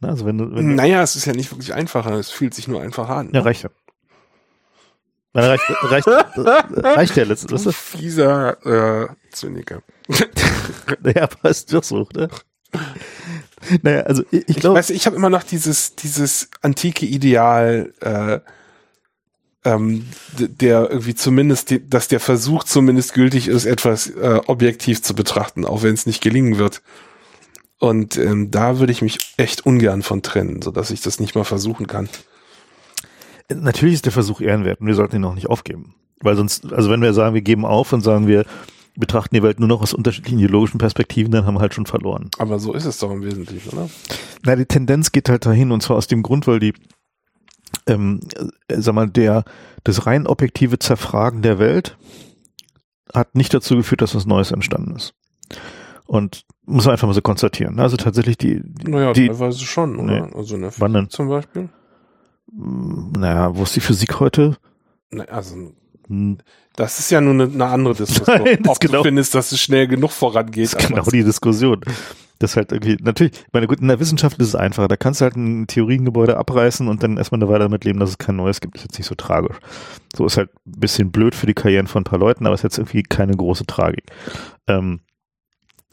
Also 0.00 0.26
wenn 0.26 0.38
du, 0.38 0.54
wenn 0.54 0.70
du 0.70 0.74
naja, 0.74 1.02
es 1.02 1.16
ist 1.16 1.26
ja 1.26 1.32
nicht 1.32 1.52
wirklich 1.52 1.74
einfacher, 1.74 2.12
es 2.14 2.30
fühlt 2.30 2.54
sich 2.54 2.66
nur 2.66 2.82
einfacher 2.82 3.16
an. 3.16 3.26
Ja, 3.26 3.40
ne? 3.40 3.44
reicht 3.44 3.62
ja. 3.62 3.70
Reicht, 5.34 5.64
reicht, 5.82 6.06
reicht 6.84 7.16
ja 7.16 7.24
letztens. 7.24 7.64
Du 7.64 7.72
fieser 7.72 9.04
äh, 9.04 9.08
Zyniker. 9.30 9.82
naja, 11.02 11.22
aber 11.22 11.48
ist 11.48 11.72
doch 11.72 11.82
so, 11.82 12.06
ne? 12.14 12.28
Naja, 13.82 14.02
also 14.02 14.24
ich, 14.30 14.48
ich 14.48 14.56
glaube. 14.56 14.80
Ich 14.80 14.90
ich 14.90 15.06
habe 15.06 15.16
immer 15.16 15.30
noch 15.30 15.42
dieses, 15.42 15.94
dieses 15.94 16.50
antike 16.60 17.06
Ideal, 17.06 17.92
äh, 18.00 18.40
ähm, 19.64 20.06
der 20.38 20.90
irgendwie 20.90 21.14
zumindest, 21.14 21.70
die, 21.70 21.88
dass 21.88 22.08
der 22.08 22.20
Versuch 22.20 22.64
zumindest 22.64 23.14
gültig 23.14 23.48
ist, 23.48 23.64
etwas 23.64 24.08
äh, 24.08 24.40
objektiv 24.46 25.02
zu 25.02 25.14
betrachten, 25.14 25.64
auch 25.64 25.82
wenn 25.82 25.94
es 25.94 26.06
nicht 26.06 26.20
gelingen 26.20 26.58
wird. 26.58 26.82
Und 27.78 28.16
ähm, 28.16 28.50
da 28.50 28.78
würde 28.78 28.92
ich 28.92 29.02
mich 29.02 29.18
echt 29.36 29.66
ungern 29.66 30.02
von 30.02 30.22
trennen, 30.22 30.62
so 30.62 30.70
dass 30.70 30.90
ich 30.90 31.00
das 31.00 31.20
nicht 31.20 31.34
mal 31.34 31.44
versuchen 31.44 31.86
kann. 31.86 32.08
Natürlich 33.52 33.94
ist 33.94 34.04
der 34.04 34.12
Versuch 34.12 34.40
ehrenwert 34.40 34.80
und 34.80 34.86
wir 34.86 34.94
sollten 34.94 35.16
ihn 35.16 35.24
auch 35.24 35.34
nicht 35.34 35.48
aufgeben. 35.48 35.94
Weil 36.20 36.36
sonst, 36.36 36.72
also 36.72 36.90
wenn 36.90 37.02
wir 37.02 37.12
sagen, 37.12 37.34
wir 37.34 37.42
geben 37.42 37.64
auf 37.64 37.92
und 37.92 38.00
sagen, 38.02 38.26
wir 38.26 38.44
betrachten 38.94 39.34
die 39.34 39.42
Welt 39.42 39.58
nur 39.58 39.68
noch 39.68 39.82
aus 39.82 39.94
unterschiedlichen 39.94 40.38
ideologischen 40.38 40.78
Perspektiven, 40.78 41.32
dann 41.32 41.46
haben 41.46 41.54
wir 41.54 41.60
halt 41.60 41.74
schon 41.74 41.86
verloren. 41.86 42.30
Aber 42.38 42.58
so 42.58 42.72
ist 42.72 42.84
es 42.84 42.98
doch 42.98 43.10
im 43.10 43.22
Wesentlichen, 43.22 43.70
oder? 43.70 43.88
Na, 44.44 44.56
die 44.56 44.66
Tendenz 44.66 45.12
geht 45.12 45.28
halt 45.28 45.46
dahin 45.46 45.72
und 45.72 45.82
zwar 45.82 45.96
aus 45.96 46.06
dem 46.06 46.22
Grund, 46.22 46.46
weil 46.46 46.60
die 46.60 46.74
ähm, 47.86 48.20
äh, 48.68 48.80
sag 48.80 48.94
mal, 48.94 49.08
der, 49.08 49.44
das 49.84 50.06
rein 50.06 50.26
objektive 50.26 50.78
Zerfragen 50.78 51.42
der 51.42 51.58
Welt 51.58 51.96
hat 53.12 53.34
nicht 53.34 53.52
dazu 53.52 53.76
geführt, 53.76 54.02
dass 54.02 54.14
was 54.14 54.26
Neues 54.26 54.52
entstanden 54.52 54.96
ist. 54.96 55.14
Und 56.06 56.44
muss 56.64 56.84
man 56.84 56.92
einfach 56.92 57.08
mal 57.08 57.14
so 57.14 57.22
konstatieren. 57.22 57.80
Also 57.80 57.96
tatsächlich 57.96 58.36
die. 58.36 58.62
Naja, 58.84 59.12
die, 59.12 59.28
teilweise 59.28 59.64
schon, 59.64 59.98
oder? 59.98 60.26
Nee. 60.26 60.32
Also 60.34 60.56
in 60.56 60.62
der 60.62 60.72
Wann 60.78 60.92
denn? 60.92 61.10
zum 61.10 61.28
Beispiel. 61.28 61.68
Hm, 62.50 63.12
naja, 63.18 63.56
wo 63.56 63.62
ist 63.62 63.76
die 63.76 63.80
Physik 63.80 64.20
heute? 64.20 64.56
Na, 65.10 65.24
also. 65.24 65.72
Das 66.76 66.98
ist 66.98 67.10
ja 67.10 67.20
nur 67.20 67.34
eine, 67.34 67.44
eine 67.44 67.66
andere 67.66 67.94
Diskussion. 67.94 68.42
Nein, 68.44 68.66
Ob 68.66 68.80
genau, 68.80 68.98
du 68.98 69.04
findest, 69.04 69.34
dass 69.34 69.52
es 69.52 69.60
schnell 69.60 69.86
genug 69.86 70.10
vorangeht. 70.10 70.72
Das 70.72 70.82
ist 70.82 70.88
genau 70.88 71.02
die 71.04 71.24
Diskussion. 71.24 71.80
Das 72.38 72.52
ist 72.52 72.56
halt 72.56 72.72
irgendwie, 72.72 72.96
natürlich, 73.00 73.34
ich 73.34 73.52
meine, 73.52 73.68
gut, 73.68 73.80
in 73.80 73.88
der 73.88 74.00
Wissenschaft 74.00 74.38
ist 74.38 74.48
es 74.48 74.54
einfacher. 74.56 74.88
Da 74.88 74.96
kannst 74.96 75.20
du 75.20 75.24
halt 75.24 75.36
ein 75.36 75.66
Theoriengebäude 75.68 76.36
abreißen 76.36 76.88
und 76.88 77.02
dann 77.02 77.16
erstmal 77.16 77.40
eine 77.40 77.48
Weile 77.48 77.60
damit 77.60 77.84
leben, 77.84 78.00
dass 78.00 78.10
es 78.10 78.18
kein 78.18 78.36
neues 78.36 78.60
gibt. 78.60 78.74
Das 78.74 78.82
ist 78.82 78.88
jetzt 78.88 78.98
nicht 78.98 79.06
so 79.06 79.14
tragisch. 79.14 79.58
So 80.16 80.26
ist 80.26 80.38
halt 80.38 80.50
ein 80.66 80.80
bisschen 80.80 81.12
blöd 81.12 81.34
für 81.34 81.46
die 81.46 81.54
Karrieren 81.54 81.86
von 81.86 82.00
ein 82.00 82.04
paar 82.04 82.18
Leuten, 82.18 82.46
aber 82.46 82.54
es 82.54 82.60
ist 82.60 82.64
jetzt 82.64 82.78
irgendwie 82.78 83.04
keine 83.04 83.36
große 83.36 83.66
Tragik. 83.66 84.06
Ähm, 84.66 85.00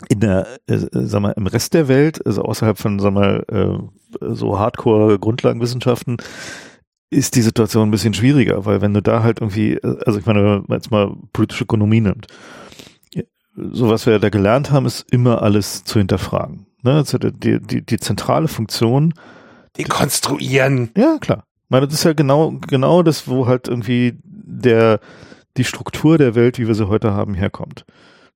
in 0.07 0.21
der, 0.21 0.47
äh, 0.67 0.77
sag 0.91 1.21
mal, 1.21 1.33
im 1.35 1.45
Rest 1.45 1.73
der 1.73 1.87
Welt, 1.87 2.25
also 2.25 2.41
außerhalb 2.43 2.77
von, 2.77 2.99
sag 2.99 3.13
mal, 3.13 3.43
äh, 3.49 4.33
so 4.33 4.57
Hardcore-Grundlagenwissenschaften, 4.57 6.17
ist 7.09 7.35
die 7.35 7.41
Situation 7.41 7.87
ein 7.87 7.91
bisschen 7.91 8.13
schwieriger, 8.13 8.65
weil 8.65 8.81
wenn 8.81 8.93
du 8.93 9.01
da 9.01 9.23
halt 9.23 9.41
irgendwie, 9.41 9.79
also 9.83 10.19
ich 10.19 10.25
meine, 10.25 10.43
wenn 10.43 10.63
man 10.67 10.77
jetzt 10.77 10.91
mal 10.91 11.15
politische 11.33 11.63
Ökonomie 11.63 12.01
nimmt, 12.01 12.27
so 13.55 13.89
was 13.89 14.05
wir 14.05 14.19
da 14.19 14.29
gelernt 14.29 14.71
haben, 14.71 14.85
ist 14.85 15.11
immer 15.11 15.41
alles 15.41 15.83
zu 15.83 15.99
hinterfragen. 15.99 16.65
Ne? 16.83 16.93
Also 16.93 17.17
die, 17.17 17.59
die, 17.59 17.85
die 17.85 17.99
zentrale 17.99 18.47
Funktion. 18.47 19.13
Dekonstruieren. 19.77 20.91
Ja, 20.95 21.17
klar. 21.19 21.43
Ich 21.65 21.69
meine, 21.69 21.87
das 21.87 21.95
ist 21.95 22.03
ja 22.03 22.13
genau, 22.13 22.53
genau 22.67 23.03
das, 23.03 23.27
wo 23.27 23.47
halt 23.47 23.67
irgendwie 23.67 24.17
der, 24.23 24.99
die 25.57 25.63
Struktur 25.63 26.17
der 26.17 26.35
Welt, 26.35 26.57
wie 26.57 26.67
wir 26.67 26.75
sie 26.75 26.87
heute 26.87 27.13
haben, 27.13 27.33
herkommt. 27.33 27.85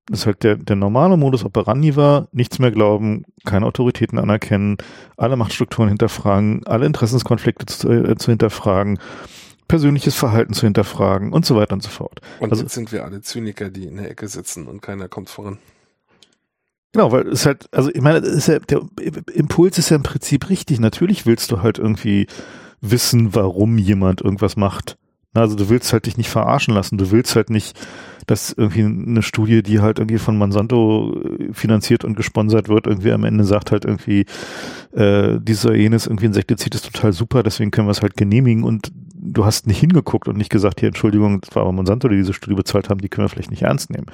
Das 0.06 0.20
ist 0.20 0.26
halt 0.26 0.42
der, 0.42 0.56
der 0.56 0.76
normale 0.76 1.16
Modus 1.16 1.44
operandi 1.44 1.96
war, 1.96 2.28
nichts 2.32 2.58
mehr 2.58 2.70
glauben, 2.70 3.24
keine 3.44 3.64
Autoritäten 3.66 4.18
anerkennen, 4.18 4.76
alle 5.16 5.36
Machtstrukturen 5.36 5.88
hinterfragen, 5.88 6.66
alle 6.66 6.84
Interessenskonflikte 6.86 7.66
zu, 7.66 7.90
äh, 7.90 8.16
zu 8.16 8.30
hinterfragen 8.30 8.98
persönliches 9.68 10.14
Verhalten 10.14 10.52
zu 10.52 10.66
hinterfragen 10.66 11.32
und 11.32 11.46
so 11.46 11.56
weiter 11.56 11.74
und 11.74 11.82
so 11.82 11.88
fort. 11.88 12.20
Und 12.40 12.50
also, 12.50 12.62
jetzt 12.62 12.74
sind 12.74 12.92
wir 12.92 13.04
alle 13.04 13.22
Zyniker, 13.22 13.70
die 13.70 13.86
in 13.86 13.96
der 13.96 14.10
Ecke 14.10 14.28
sitzen 14.28 14.66
und 14.66 14.82
keiner 14.82 15.08
kommt 15.08 15.30
voran. 15.30 15.58
Genau, 16.92 17.10
weil 17.10 17.26
es 17.26 17.44
halt, 17.44 17.66
also 17.72 17.90
ich 17.92 18.00
meine, 18.00 18.24
ja, 18.24 18.58
der 18.60 18.82
Impuls 19.32 19.78
ist 19.78 19.90
ja 19.90 19.96
im 19.96 20.04
Prinzip 20.04 20.48
richtig. 20.48 20.78
Natürlich 20.78 21.26
willst 21.26 21.50
du 21.50 21.60
halt 21.60 21.78
irgendwie 21.78 22.28
wissen, 22.80 23.34
warum 23.34 23.78
jemand 23.78 24.20
irgendwas 24.20 24.56
macht. 24.56 24.96
Also 25.34 25.56
du 25.56 25.68
willst 25.68 25.92
halt 25.92 26.06
dich 26.06 26.16
nicht 26.16 26.30
verarschen 26.30 26.74
lassen. 26.74 26.96
Du 26.96 27.10
willst 27.10 27.34
halt 27.34 27.50
nicht, 27.50 27.76
dass 28.26 28.52
irgendwie 28.52 28.84
eine 28.84 29.22
Studie, 29.22 29.62
die 29.62 29.80
halt 29.80 29.98
irgendwie 29.98 30.18
von 30.18 30.38
Monsanto 30.38 31.20
äh, 31.20 31.52
finanziert 31.52 32.04
und 32.04 32.16
gesponsert 32.16 32.68
wird, 32.68 32.86
irgendwie 32.86 33.12
am 33.12 33.24
Ende 33.24 33.44
sagt 33.44 33.72
halt 33.72 33.84
irgendwie, 33.84 34.26
äh, 34.92 35.38
dieser 35.40 35.74
jenes 35.74 36.06
irgendwie 36.06 36.26
Insektizid 36.26 36.74
ist 36.74 36.90
total 36.90 37.12
super, 37.12 37.42
deswegen 37.42 37.70
können 37.70 37.88
wir 37.88 37.92
es 37.92 38.02
halt 38.02 38.16
genehmigen 38.16 38.64
und 38.64 38.92
du 39.14 39.44
hast 39.44 39.66
nicht 39.66 39.80
hingeguckt 39.80 40.28
und 40.28 40.36
nicht 40.36 40.50
gesagt, 40.50 40.80
hier, 40.80 40.88
Entschuldigung, 40.88 41.40
das 41.40 41.54
war 41.54 41.62
aber 41.62 41.72
Monsanto, 41.72 42.08
die 42.08 42.16
diese 42.16 42.32
Studie 42.32 42.56
bezahlt 42.56 42.88
haben, 42.88 43.00
die 43.00 43.08
können 43.08 43.24
wir 43.24 43.30
vielleicht 43.30 43.50
nicht 43.50 43.62
ernst 43.62 43.90
nehmen. 43.90 44.06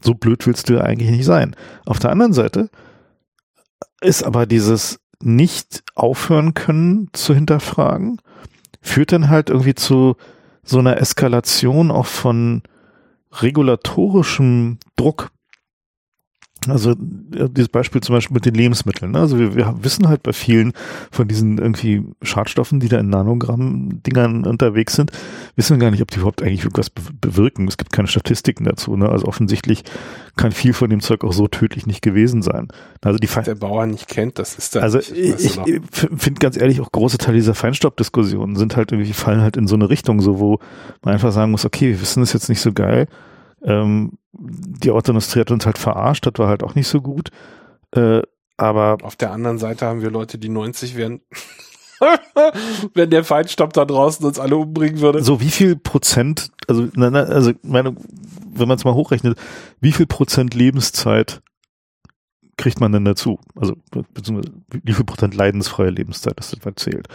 So 0.00 0.14
blöd 0.14 0.46
willst 0.46 0.68
du 0.68 0.82
eigentlich 0.82 1.10
nicht 1.10 1.24
sein. 1.24 1.56
Auf 1.86 1.98
der 1.98 2.10
anderen 2.10 2.32
Seite 2.32 2.68
ist 4.00 4.22
aber 4.22 4.46
dieses 4.46 5.00
nicht 5.22 5.82
aufhören 5.94 6.54
können 6.54 7.08
zu 7.12 7.34
hinterfragen, 7.34 8.20
führt 8.80 9.12
dann 9.12 9.28
halt 9.28 9.50
irgendwie 9.50 9.74
zu 9.74 10.16
so 10.62 10.78
einer 10.78 10.98
Eskalation 10.98 11.90
auch 11.90 12.06
von 12.06 12.62
regulatorischem 13.32 14.78
Druck 14.96 15.30
also 16.68 16.94
dieses 16.96 17.68
Beispiel 17.68 18.00
zum 18.02 18.14
Beispiel 18.14 18.34
mit 18.34 18.44
den 18.44 18.54
Lebensmitteln. 18.54 19.12
Ne? 19.12 19.20
Also 19.20 19.38
wir, 19.38 19.54
wir 19.54 19.74
wissen 19.82 20.08
halt 20.08 20.22
bei 20.22 20.32
vielen 20.32 20.72
von 21.10 21.26
diesen 21.26 21.58
irgendwie 21.58 22.04
Schadstoffen, 22.22 22.80
die 22.80 22.88
da 22.88 22.98
in 22.98 23.08
Nanogramm-Dingern 23.08 24.44
unterwegs 24.44 24.94
sind, 24.94 25.12
wissen 25.56 25.76
wir 25.76 25.84
gar 25.84 25.90
nicht, 25.90 26.02
ob 26.02 26.10
die 26.10 26.18
überhaupt 26.18 26.42
eigentlich 26.42 26.60
irgendwas 26.60 26.90
bewirken. 26.90 27.66
Es 27.66 27.78
gibt 27.78 27.92
keine 27.92 28.08
Statistiken 28.08 28.64
dazu. 28.64 28.96
Ne? 28.96 29.08
Also 29.08 29.26
offensichtlich 29.26 29.84
kann 30.36 30.52
viel 30.52 30.72
von 30.72 30.90
dem 30.90 31.00
Zeug 31.00 31.24
auch 31.24 31.32
so 31.32 31.48
tödlich 31.48 31.86
nicht 31.86 32.02
gewesen 32.02 32.42
sein. 32.42 32.68
Also 33.00 33.18
die 33.18 33.26
der 33.26 33.54
Bauer 33.54 33.86
nicht 33.86 34.08
kennt, 34.08 34.38
das 34.38 34.56
ist 34.56 34.76
da. 34.76 34.80
Also 34.80 34.98
ich, 34.98 35.10
ich 35.10 35.60
finde 35.90 36.40
ganz 36.40 36.56
ehrlich 36.56 36.80
auch 36.80 36.92
große 36.92 37.18
Teile 37.18 37.36
dieser 37.36 37.54
Feinstaubdiskussionen 37.54 38.56
sind 38.56 38.76
halt 38.76 38.92
irgendwie 38.92 39.12
fallen 39.12 39.40
halt 39.40 39.56
in 39.56 39.66
so 39.66 39.74
eine 39.74 39.88
Richtung, 39.88 40.20
so 40.20 40.38
wo 40.38 40.58
man 41.02 41.14
einfach 41.14 41.32
sagen 41.32 41.50
muss, 41.50 41.64
okay, 41.64 41.90
wir 41.90 42.00
wissen 42.00 42.20
das 42.20 42.32
jetzt 42.32 42.48
nicht 42.48 42.60
so 42.60 42.72
geil 42.72 43.06
ähm, 43.62 44.18
die 44.32 44.90
Autoindustrie 44.90 45.40
hat 45.40 45.50
uns 45.50 45.66
halt 45.66 45.78
verarscht, 45.78 46.26
das 46.26 46.34
war 46.36 46.48
halt 46.48 46.62
auch 46.62 46.74
nicht 46.74 46.88
so 46.88 47.00
gut. 47.00 47.30
Äh, 47.92 48.22
aber 48.56 48.98
auf 49.02 49.16
der 49.16 49.32
anderen 49.32 49.58
Seite 49.58 49.86
haben 49.86 50.02
wir 50.02 50.10
Leute, 50.10 50.38
die 50.38 50.48
90 50.48 50.96
werden. 50.96 51.22
wenn 52.94 53.10
der 53.10 53.24
Feinstaub 53.24 53.72
da 53.72 53.84
draußen 53.84 54.24
uns 54.24 54.38
alle 54.38 54.56
umbringen 54.56 55.00
würde. 55.00 55.22
So 55.22 55.40
wie 55.40 55.50
viel 55.50 55.76
Prozent, 55.76 56.50
also, 56.66 56.88
also 56.96 57.52
meine, 57.62 57.94
wenn 58.52 58.68
man 58.68 58.78
es 58.78 58.84
mal 58.84 58.94
hochrechnet, 58.94 59.38
wie 59.80 59.92
viel 59.92 60.06
Prozent 60.06 60.54
Lebenszeit 60.54 61.42
kriegt 62.56 62.80
man 62.80 62.92
denn 62.92 63.04
dazu? 63.04 63.38
Also 63.54 63.76
beziehungsweise 64.14 64.54
wie 64.70 64.92
viel 64.92 65.04
Prozent 65.04 65.34
leidensfreie 65.34 65.90
Lebenszeit 65.90 66.38
das 66.38 66.56
zählt. 66.76 67.08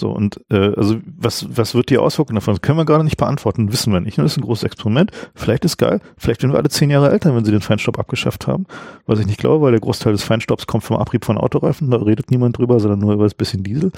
So, 0.00 0.10
und 0.10 0.40
äh, 0.50 0.74
also 0.76 0.96
was, 1.16 1.46
was 1.56 1.74
wird 1.74 1.90
die 1.90 1.98
Auswirkung 1.98 2.34
davon? 2.34 2.54
Das 2.54 2.62
können 2.62 2.78
wir 2.78 2.84
gerade 2.84 3.04
nicht 3.04 3.16
beantworten, 3.16 3.72
wissen 3.72 3.92
wir 3.92 4.00
nicht. 4.00 4.18
Das 4.18 4.32
ist 4.32 4.38
ein 4.38 4.44
großes 4.44 4.64
Experiment. 4.64 5.10
Vielleicht 5.34 5.64
ist 5.64 5.76
geil, 5.76 6.00
vielleicht 6.16 6.42
werden 6.42 6.52
wir 6.52 6.58
alle 6.58 6.68
zehn 6.68 6.90
Jahre 6.90 7.10
älter, 7.10 7.34
wenn 7.34 7.44
sie 7.44 7.52
den 7.52 7.60
Feinstaub 7.60 7.98
abgeschafft 7.98 8.46
haben. 8.46 8.66
Was 9.06 9.18
ich 9.18 9.26
nicht 9.26 9.40
glaube, 9.40 9.64
weil 9.64 9.72
der 9.72 9.80
Großteil 9.80 10.12
des 10.12 10.22
Feinstaubs 10.22 10.66
kommt 10.66 10.84
vom 10.84 10.96
Abrieb 10.96 11.24
von 11.24 11.38
Autoreifen, 11.38 11.90
da 11.90 11.98
redet 11.98 12.30
niemand 12.30 12.58
drüber, 12.58 12.80
sondern 12.80 13.00
nur 13.00 13.14
über 13.14 13.24
das 13.24 13.34
bisschen 13.34 13.62
Diesel. 13.62 13.92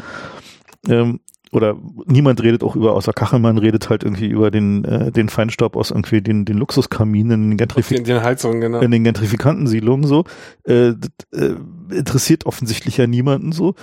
Ähm, 0.88 1.20
oder 1.52 1.76
niemand 2.06 2.42
redet 2.42 2.62
auch 2.62 2.76
über, 2.76 2.94
außer 2.94 3.12
Kachelmann 3.12 3.58
redet 3.58 3.90
halt 3.90 4.04
irgendwie 4.04 4.28
über 4.28 4.50
den, 4.50 4.84
äh, 4.84 5.10
den 5.10 5.28
Feinstaub 5.28 5.76
aus 5.76 5.90
irgendwie 5.90 6.22
den, 6.22 6.44
den 6.44 6.56
Luxuskaminen 6.56 7.42
in 7.42 7.50
den, 7.50 7.56
Gentrifik 7.56 7.98
in 7.98 8.04
den, 8.04 8.22
Heizungen, 8.22 8.60
genau. 8.60 8.80
in 8.80 8.90
den 8.90 9.02
Gentrifikantensiedlungen 9.02 10.06
so. 10.06 10.24
Äh, 10.62 10.92
das, 11.32 11.40
äh, 11.40 11.56
interessiert 11.92 12.46
offensichtlich 12.46 12.98
ja 12.98 13.08
niemanden 13.08 13.50
so 13.50 13.74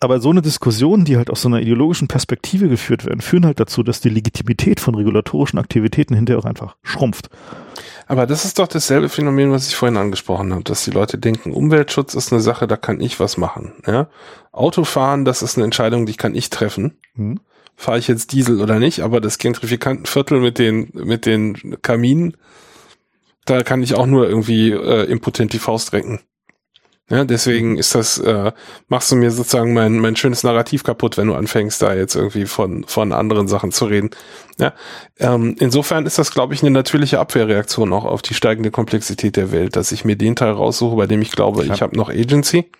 aber 0.00 0.20
so 0.20 0.30
eine 0.30 0.42
Diskussion, 0.42 1.04
die 1.04 1.16
halt 1.16 1.30
aus 1.30 1.42
so 1.42 1.48
einer 1.48 1.60
ideologischen 1.60 2.08
Perspektive 2.08 2.68
geführt 2.68 3.04
werden, 3.06 3.20
führen 3.20 3.46
halt 3.46 3.60
dazu, 3.60 3.82
dass 3.82 4.00
die 4.00 4.10
Legitimität 4.10 4.80
von 4.80 4.94
regulatorischen 4.94 5.58
Aktivitäten 5.58 6.14
hinterher 6.14 6.40
auch 6.40 6.44
einfach 6.44 6.76
schrumpft. 6.82 7.30
Aber 8.06 8.26
das 8.26 8.44
ist 8.44 8.58
doch 8.58 8.68
dasselbe 8.68 9.08
Phänomen, 9.08 9.50
was 9.50 9.68
ich 9.68 9.76
vorhin 9.76 9.96
angesprochen 9.96 10.52
habe, 10.52 10.64
dass 10.64 10.84
die 10.84 10.90
Leute 10.90 11.16
denken, 11.16 11.52
Umweltschutz 11.52 12.14
ist 12.14 12.32
eine 12.32 12.42
Sache, 12.42 12.66
da 12.66 12.76
kann 12.76 13.00
ich 13.00 13.18
was 13.18 13.38
machen. 13.38 13.72
Ja? 13.86 14.08
Autofahren, 14.52 15.24
das 15.24 15.42
ist 15.42 15.56
eine 15.56 15.64
Entscheidung, 15.64 16.04
die 16.04 16.14
kann 16.14 16.34
ich 16.34 16.50
treffen. 16.50 16.98
Hm. 17.14 17.40
Fahre 17.76 17.98
ich 17.98 18.06
jetzt 18.06 18.32
Diesel 18.32 18.60
oder 18.60 18.78
nicht, 18.78 19.00
aber 19.00 19.20
das 19.20 19.38
Gentrifikantenviertel 19.38 20.38
mit 20.38 20.58
den, 20.58 20.90
mit 20.92 21.26
den 21.26 21.80
Kaminen, 21.82 22.36
da 23.46 23.62
kann 23.62 23.82
ich 23.82 23.94
auch 23.94 24.06
nur 24.06 24.28
irgendwie 24.28 24.70
äh, 24.70 25.04
impotent 25.04 25.52
die 25.52 25.58
Faust 25.58 25.92
recken. 25.92 26.20
Ja, 27.10 27.24
deswegen 27.24 27.72
mhm. 27.72 27.78
ist 27.78 27.94
das, 27.94 28.18
äh, 28.18 28.52
machst 28.88 29.12
du 29.12 29.16
mir 29.16 29.30
sozusagen 29.30 29.74
mein, 29.74 29.98
mein 29.98 30.16
schönes 30.16 30.42
Narrativ 30.42 30.84
kaputt, 30.84 31.18
wenn 31.18 31.26
du 31.26 31.34
anfängst, 31.34 31.82
da 31.82 31.94
jetzt 31.94 32.14
irgendwie 32.14 32.46
von, 32.46 32.84
von 32.84 33.12
anderen 33.12 33.46
Sachen 33.46 33.72
zu 33.72 33.84
reden. 33.84 34.10
Ja, 34.58 34.72
ähm, 35.18 35.54
insofern 35.58 36.06
ist 36.06 36.18
das, 36.18 36.30
glaube 36.30 36.54
ich, 36.54 36.62
eine 36.62 36.70
natürliche 36.70 37.20
Abwehrreaktion 37.20 37.92
auch 37.92 38.06
auf 38.06 38.22
die 38.22 38.32
steigende 38.32 38.70
Komplexität 38.70 39.36
der 39.36 39.52
Welt, 39.52 39.76
dass 39.76 39.92
ich 39.92 40.06
mir 40.06 40.16
den 40.16 40.34
Teil 40.34 40.52
raussuche, 40.52 40.96
bei 40.96 41.06
dem 41.06 41.20
ich 41.20 41.30
glaube, 41.30 41.62
Klar. 41.62 41.74
ich 41.74 41.82
habe 41.82 41.96
noch 41.96 42.08
Agency. 42.08 42.70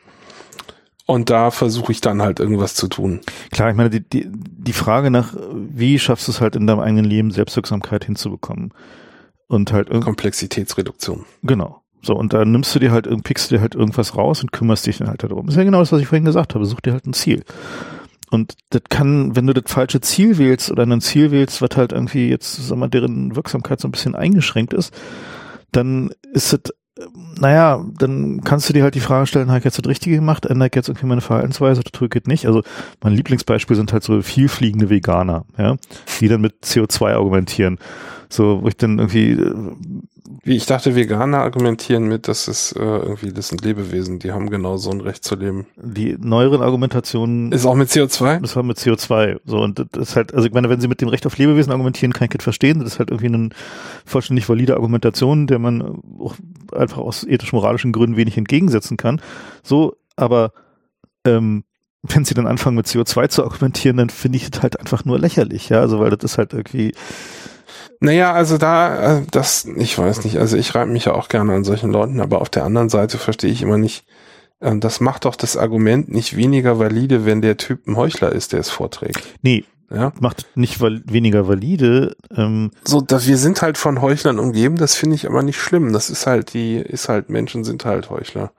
Und 1.07 1.29
da 1.29 1.51
versuche 1.51 1.93
ich 1.93 2.01
dann 2.01 2.23
halt 2.23 2.41
irgendwas 2.41 2.75
zu 2.75 2.89
tun. 2.89 3.21
Klar, 3.51 3.69
ich 3.69 3.77
meine, 3.77 3.91
die, 3.91 4.01
die, 4.01 4.27
die 4.27 4.73
Frage 4.73 5.11
nach, 5.11 5.35
wie 5.53 5.99
schaffst 5.99 6.29
du 6.29 6.33
es 6.33 6.41
halt 6.41 6.57
in 6.57 6.67
deinem 6.67 6.81
eigenen 6.81 7.05
Leben, 7.05 7.31
Selbstwirksamkeit 7.31 8.07
hinzubekommen? 8.07 8.73
Und 9.47 9.71
halt 9.73 9.91
Komplexitätsreduktion. 9.91 11.27
Genau. 11.43 11.84
So, 12.05 12.15
und 12.15 12.33
da 12.33 12.45
nimmst 12.45 12.75
du 12.75 12.79
dir 12.79 12.93
halt, 12.93 13.09
pickst 13.25 13.51
du 13.51 13.57
dir 13.57 13.61
halt 13.61 13.75
irgendwas 13.75 14.17
raus 14.17 14.43
und 14.43 14.53
kümmerst 14.53 14.87
dich 14.87 14.99
dann 14.99 15.09
halt 15.09 15.23
darum. 15.23 15.49
Ist 15.49 15.57
ja 15.57 15.65
genau 15.65 15.81
das, 15.81 15.93
was 15.93 16.01
ich 16.01 16.07
vorhin 16.07 16.25
gesagt 16.25 16.55
habe. 16.55 16.67
Such 16.67 16.81
dir 16.81 16.93
halt 16.93 17.07
ein 17.07 17.15
Ziel. 17.15 17.45
Und 18.31 18.55
das 18.71 18.83
kann, 18.89 19.37
wenn 19.37 19.47
du 19.47 19.55
das 19.55 19.71
falsche 19.73 20.01
Ziel 20.01 20.39
wählst 20.39 20.71
oder 20.71 20.83
ein 20.85 21.01
Ziel 21.01 21.31
wählst, 21.31 21.63
was 21.63 21.77
halt 21.77 21.93
irgendwie 21.93 22.29
jetzt, 22.29 22.67
sag 22.67 22.77
mal, 22.77 22.89
deren 22.89 23.37
Wirksamkeit 23.37 23.81
so 23.81 23.89
ein 23.89 23.93
bisschen 23.93 24.15
eingeschränkt 24.15 24.75
ist, 24.75 24.93
dann 25.73 26.11
ist 26.33 26.53
es, 26.53 26.61
naja, 27.39 27.85
dann 27.99 28.43
kannst 28.43 28.69
du 28.69 28.73
dir 28.73 28.83
halt 28.83 28.95
die 28.95 29.01
Frage 29.01 29.27
stellen, 29.27 29.49
habe 29.49 29.59
ich 29.59 29.65
jetzt 29.65 29.79
das 29.79 29.87
Richtige 29.87 30.17
gemacht, 30.17 30.47
ändere 30.47 30.69
ich 30.69 30.75
jetzt 30.75 30.89
irgendwie 30.89 31.07
meine 31.07 31.21
Verhaltensweise, 31.21 31.83
das 31.83 32.11
geht 32.11 32.29
nicht. 32.29 32.47
Also 32.47 32.63
mein 33.03 33.15
Lieblingsbeispiel 33.15 33.77
sind 33.77 33.93
halt 33.93 34.05
so 34.05 34.21
vielfliegende 34.23 34.91
Veganer, 34.91 35.45
ja, 35.59 35.77
die 36.21 36.29
dann 36.29 36.41
mit 36.41 36.65
CO2 36.65 37.15
argumentieren. 37.15 37.79
So, 38.35 38.63
wo 38.63 38.69
ich 38.69 38.77
dann 38.77 38.99
irgendwie 38.99 39.39
wie 40.47 40.57
ich 40.57 40.67
dachte, 40.67 40.95
Veganer 40.95 41.39
argumentieren 41.39 42.07
mit, 42.07 42.29
dass 42.29 42.49
es 42.49 42.73
äh, 42.73 42.81
irgendwie, 42.81 43.33
das 43.33 43.49
sind 43.49 43.65
Lebewesen, 43.65 44.19
die 44.19 44.33
haben 44.33 44.51
genau 44.51 44.77
so 44.77 44.91
ein 44.91 45.01
Recht 45.01 45.25
zu 45.25 45.37
leben. 45.37 45.67
Die 45.77 46.17
neueren 46.19 46.61
Argumentationen. 46.61 47.51
Ist 47.51 47.65
auch 47.65 47.75
mit 47.75 47.89
CO2? 47.89 48.41
Das 48.41 48.55
war 48.55 48.63
mit 48.63 48.77
CO2. 48.77 49.41
So, 49.47 49.61
und 49.63 49.79
das 49.79 50.11
ist 50.11 50.17
halt, 50.17 50.35
also 50.35 50.47
ich 50.47 50.53
meine, 50.53 50.69
wenn 50.69 50.81
sie 50.81 50.89
mit 50.89 51.01
dem 51.01 51.09
Recht 51.09 51.27
auf 51.27 51.39
Lebewesen 51.39 51.73
argumentieren, 51.73 52.13
kann 52.13 52.27
ich 52.27 52.31
das 52.31 52.43
verstehen. 52.43 52.81
Das 52.81 52.89
ist 52.89 52.99
halt 52.99 53.11
irgendwie 53.11 53.35
eine 53.35 53.49
vollständig 54.05 54.47
valide 54.47 54.75
Argumentation, 54.75 55.47
der 55.47 55.59
man 55.59 56.03
auch 56.19 56.35
einfach 56.73 56.99
aus 56.99 57.25
ethisch-moralischen 57.25 57.93
Gründen 57.93 58.19
wenig 58.19 58.37
entgegensetzen 58.37 58.99
kann. 58.99 59.23
So, 59.63 59.97
aber 60.17 60.53
ähm, 61.25 61.65
wenn 62.03 62.27
sie 62.27 62.35
dann 62.35 62.47
anfangen 62.47 62.77
mit 62.77 62.87
CO2 62.87 63.29
zu 63.29 63.45
argumentieren, 63.45 63.97
dann 63.97 64.11
finde 64.11 64.37
ich 64.37 64.51
das 64.51 64.63
halt 64.63 64.79
einfach 64.79 65.07
nur 65.07 65.19
lächerlich, 65.19 65.71
ja. 65.71 65.81
Also 65.81 66.01
weil 66.01 66.11
das 66.11 66.33
ist 66.33 66.39
halt 66.39 66.53
irgendwie 66.53 66.93
naja, 68.05 68.33
also 68.35 68.59
da, 68.59 69.19
äh, 69.19 69.23
das, 69.31 69.65
ich 69.77 69.99
weiß 69.99 70.25
nicht, 70.25 70.39
also 70.39 70.59
ich 70.59 70.75
reibe 70.75 70.93
mich 70.93 71.07
ja 71.07 71.15
auch 71.15 71.29
gerne 71.29 71.55
an 71.55 71.65
solchen 71.65 71.91
Leuten, 71.91 72.21
aber 72.21 72.43
auf 72.43 72.51
der 72.51 72.65
anderen 72.65 72.91
Seite 72.91 73.17
verstehe 73.17 73.51
ich 73.51 73.63
immer 73.63 73.79
nicht, 73.79 74.05
äh, 74.61 74.77
das 74.77 75.01
macht 75.01 75.25
doch 75.25 75.37
das 75.37 75.57
Argument 75.57 76.13
nicht 76.13 76.37
weniger 76.37 76.79
valide, 76.79 77.25
wenn 77.25 77.41
der 77.41 77.57
Typ 77.57 77.87
ein 77.87 77.97
Heuchler 77.97 78.31
ist, 78.31 78.53
der 78.53 78.61
es 78.61 78.69
vorträgt. 78.69 79.23
Nee, 79.41 79.65
ja? 79.91 80.13
macht 80.21 80.47
nicht 80.55 80.83
val 80.83 81.03
weniger 81.07 81.49
valide. 81.49 82.15
Ähm. 82.37 82.73
So, 82.85 83.01
dass 83.01 83.27
wir 83.27 83.39
sind 83.39 83.63
halt 83.63 83.79
von 83.79 84.03
Heuchlern 84.03 84.39
umgeben, 84.39 84.77
das 84.77 84.95
finde 84.97 85.17
ich 85.17 85.27
aber 85.27 85.43
nicht 85.43 85.59
schlimm. 85.59 85.95
Das 85.95 86.11
ist 86.11 86.27
halt 86.27 86.53
die, 86.53 86.77
ist 86.77 87.09
halt, 87.09 87.31
Menschen 87.31 87.65
sind 87.65 87.87
halt 87.87 88.11
Heuchler. 88.11 88.53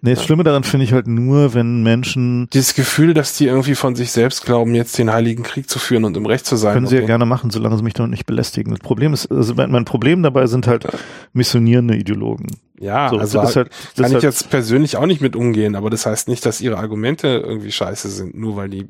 Nee, 0.00 0.14
das 0.14 0.24
Schlimme 0.24 0.44
daran 0.44 0.62
finde 0.62 0.84
ich 0.84 0.92
halt 0.92 1.08
nur, 1.08 1.54
wenn 1.54 1.82
Menschen. 1.82 2.48
Dieses 2.52 2.74
Gefühl, 2.74 3.14
dass 3.14 3.36
die 3.36 3.46
irgendwie 3.46 3.74
von 3.74 3.96
sich 3.96 4.12
selbst 4.12 4.44
glauben, 4.44 4.74
jetzt 4.74 4.96
den 4.96 5.12
Heiligen 5.12 5.42
Krieg 5.42 5.68
zu 5.68 5.78
führen 5.78 6.04
und 6.04 6.16
im 6.16 6.26
Recht 6.26 6.46
zu 6.46 6.56
sein. 6.56 6.74
Können 6.74 6.86
sie 6.86 6.96
ja 6.96 7.06
gerne 7.06 7.26
machen, 7.26 7.50
solange 7.50 7.76
sie 7.76 7.82
mich 7.82 7.94
doch 7.94 8.06
nicht 8.06 8.24
belästigen. 8.24 8.70
Das 8.70 8.80
Problem 8.80 9.12
ist, 9.12 9.30
also 9.30 9.54
mein 9.54 9.84
Problem 9.84 10.22
dabei 10.22 10.46
sind 10.46 10.66
halt 10.66 10.86
missionierende 11.32 11.96
Ideologen. 11.96 12.46
Ja, 12.78 13.10
so, 13.10 13.18
also 13.18 13.40
das 13.40 13.56
halt, 13.56 13.70
das 13.70 13.94
kann 13.96 14.06
ich 14.06 14.14
halt 14.14 14.22
jetzt 14.22 14.50
persönlich 14.50 14.96
auch 14.96 15.06
nicht 15.06 15.20
mit 15.20 15.34
umgehen, 15.34 15.74
aber 15.74 15.90
das 15.90 16.06
heißt 16.06 16.28
nicht, 16.28 16.46
dass 16.46 16.60
ihre 16.60 16.78
Argumente 16.78 17.26
irgendwie 17.44 17.72
scheiße 17.72 18.08
sind, 18.08 18.38
nur 18.38 18.56
weil 18.56 18.68
die, 18.68 18.86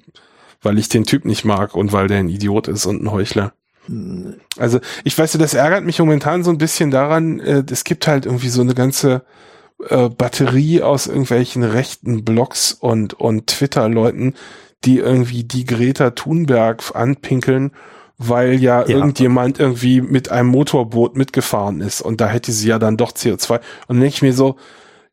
weil 0.60 0.78
ich 0.78 0.90
den 0.90 1.04
Typ 1.04 1.24
nicht 1.24 1.44
mag 1.46 1.74
und 1.74 1.92
weil 1.92 2.08
der 2.08 2.18
ein 2.18 2.28
Idiot 2.28 2.68
ist 2.68 2.84
und 2.84 3.02
ein 3.02 3.10
Heuchler. 3.10 3.54
Also 4.58 4.80
ich 5.04 5.16
weiß, 5.16 5.32
das 5.32 5.54
ärgert 5.54 5.84
mich 5.84 5.98
momentan 5.98 6.44
so 6.44 6.50
ein 6.50 6.58
bisschen 6.58 6.90
daran, 6.90 7.40
äh, 7.40 7.64
es 7.70 7.84
gibt 7.84 8.06
halt 8.06 8.26
irgendwie 8.26 8.50
so 8.50 8.60
eine 8.60 8.74
ganze 8.74 9.22
äh, 9.88 10.08
Batterie 10.08 10.82
aus 10.82 11.06
irgendwelchen 11.06 11.62
rechten 11.62 12.24
Blogs 12.24 12.72
und, 12.72 13.14
und 13.14 13.46
Twitter-Leuten, 13.46 14.34
die 14.84 14.98
irgendwie 14.98 15.44
die 15.44 15.64
Greta 15.64 16.10
Thunberg 16.10 16.94
anpinkeln, 16.94 17.72
weil 18.16 18.54
ja, 18.54 18.80
ja, 18.80 18.88
irgendjemand 18.88 19.60
irgendwie 19.60 20.00
mit 20.00 20.30
einem 20.30 20.48
Motorboot 20.48 21.16
mitgefahren 21.16 21.80
ist 21.80 22.00
und 22.00 22.20
da 22.20 22.28
hätte 22.28 22.52
sie 22.52 22.68
ja 22.68 22.78
dann 22.78 22.96
doch 22.96 23.12
CO2. 23.12 23.54
Und 23.54 23.62
dann 23.88 24.00
denke 24.00 24.14
ich 24.14 24.22
mir 24.22 24.34
so, 24.34 24.56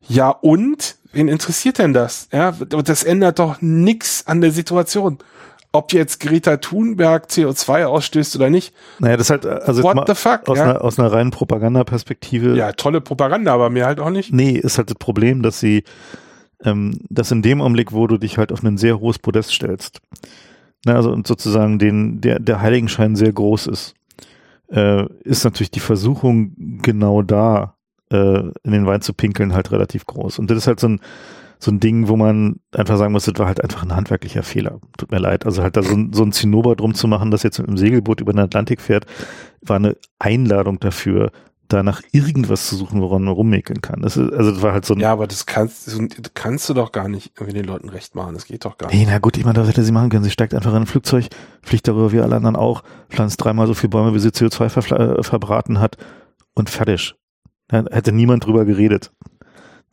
ja 0.00 0.30
und? 0.30 0.96
Wen 1.12 1.28
interessiert 1.28 1.78
denn 1.78 1.92
das? 1.94 2.28
Ja, 2.32 2.52
das 2.52 3.02
ändert 3.02 3.38
doch 3.38 3.60
nix 3.60 4.26
an 4.26 4.40
der 4.40 4.50
Situation 4.50 5.18
ob 5.72 5.92
jetzt 5.92 6.20
Greta 6.20 6.56
Thunberg 6.56 7.26
CO2 7.26 7.84
ausstößt 7.84 8.36
oder 8.36 8.50
nicht. 8.50 8.74
Naja, 8.98 9.16
das 9.16 9.26
ist 9.26 9.30
halt, 9.30 9.44
äh, 9.44 9.60
also 9.64 9.82
What 9.82 10.08
the 10.08 10.14
fuck? 10.14 10.48
Aus, 10.48 10.58
ja? 10.58 10.64
einer, 10.64 10.84
aus 10.84 10.98
einer 10.98 11.12
reinen 11.12 11.30
Propagandaperspektive. 11.30 12.56
Ja, 12.56 12.72
tolle 12.72 13.00
Propaganda, 13.00 13.52
aber 13.52 13.70
mir 13.70 13.86
halt 13.86 14.00
auch 14.00 14.10
nicht. 14.10 14.32
Nee, 14.32 14.52
ist 14.52 14.78
halt 14.78 14.90
das 14.90 14.98
Problem, 14.98 15.42
dass 15.42 15.60
sie, 15.60 15.84
ähm, 16.64 16.98
dass 17.08 17.30
in 17.30 17.42
dem 17.42 17.60
Augenblick, 17.60 17.92
wo 17.92 18.06
du 18.06 18.18
dich 18.18 18.38
halt 18.38 18.52
auf 18.52 18.62
ein 18.62 18.78
sehr 18.78 19.00
hohes 19.00 19.18
Podest 19.18 19.52
stellst, 19.52 20.00
ne, 20.84 20.94
also 20.94 21.10
und 21.10 21.26
sozusagen 21.26 21.78
den, 21.78 22.20
der, 22.20 22.38
der 22.38 22.60
Heiligenschein 22.60 23.16
sehr 23.16 23.32
groß 23.32 23.66
ist, 23.66 23.94
äh, 24.68 25.04
ist 25.22 25.44
natürlich 25.44 25.70
die 25.70 25.80
Versuchung 25.80 26.52
genau 26.82 27.22
da, 27.22 27.76
äh, 28.10 28.38
in 28.62 28.72
den 28.72 28.86
Wein 28.86 29.00
zu 29.00 29.12
pinkeln, 29.12 29.52
halt 29.52 29.72
relativ 29.72 30.06
groß. 30.06 30.38
Und 30.38 30.50
das 30.50 30.58
ist 30.58 30.66
halt 30.66 30.80
so 30.80 30.88
ein, 30.88 31.00
so 31.58 31.70
ein 31.70 31.80
Ding, 31.80 32.08
wo 32.08 32.16
man 32.16 32.56
einfach 32.74 32.96
sagen 32.96 33.12
muss, 33.12 33.24
das 33.24 33.38
war 33.38 33.46
halt 33.46 33.62
einfach 33.62 33.82
ein 33.82 33.94
handwerklicher 33.94 34.42
Fehler. 34.42 34.78
Tut 34.98 35.10
mir 35.10 35.18
leid. 35.18 35.46
Also 35.46 35.62
halt 35.62 35.76
da 35.76 35.82
so 35.82 35.94
ein, 35.94 36.12
so 36.12 36.22
ein 36.22 36.32
Zinnober 36.32 36.76
drum 36.76 36.94
zu 36.94 37.08
machen, 37.08 37.30
das 37.30 37.42
jetzt 37.42 37.58
mit 37.58 37.68
einem 37.68 37.78
Segelboot 37.78 38.20
über 38.20 38.32
den 38.32 38.40
Atlantik 38.40 38.80
fährt, 38.80 39.06
war 39.62 39.76
eine 39.76 39.96
Einladung 40.18 40.78
dafür, 40.80 41.30
da 41.68 41.82
nach 41.82 42.00
irgendwas 42.12 42.68
zu 42.68 42.76
suchen, 42.76 43.00
woran 43.00 43.24
man 43.24 43.34
rummäkeln 43.34 43.80
kann. 43.80 44.00
Das 44.02 44.16
ist, 44.16 44.32
also 44.32 44.52
das 44.52 44.62
war 44.62 44.72
halt 44.72 44.84
so 44.84 44.94
ein 44.94 45.00
Ja, 45.00 45.10
aber 45.12 45.26
das 45.26 45.46
kannst, 45.46 45.88
das 45.88 45.98
kannst 46.34 46.68
du 46.68 46.74
doch 46.74 46.92
gar 46.92 47.08
nicht 47.08 47.32
irgendwie 47.40 47.58
den 47.58 47.64
Leuten 47.66 47.88
recht 47.88 48.14
machen. 48.14 48.34
Das 48.34 48.44
geht 48.44 48.64
doch 48.64 48.78
gar 48.78 48.90
Nee, 48.90 48.98
nicht. 48.98 49.08
na 49.10 49.18
gut, 49.18 49.36
ich 49.36 49.44
meine, 49.44 49.58
das 49.58 49.66
hätte 49.68 49.82
sie 49.82 49.90
machen 49.90 50.10
können. 50.10 50.22
Sie 50.22 50.30
steigt 50.30 50.54
einfach 50.54 50.70
in 50.70 50.82
ein 50.82 50.86
Flugzeug, 50.86 51.26
fliegt 51.62 51.88
darüber 51.88 52.12
wie 52.12 52.20
alle 52.20 52.36
anderen 52.36 52.54
auch, 52.54 52.84
pflanzt 53.08 53.42
dreimal 53.42 53.66
so 53.66 53.74
viel 53.74 53.88
Bäume, 53.88 54.14
wie 54.14 54.20
sie 54.20 54.28
CO2 54.28 54.68
verfla- 54.68 55.18
äh, 55.18 55.22
verbraten 55.24 55.80
hat 55.80 55.96
und 56.54 56.70
fertig. 56.70 57.14
Da 57.66 57.84
hätte 57.90 58.12
niemand 58.12 58.46
drüber 58.46 58.64
geredet. 58.64 59.10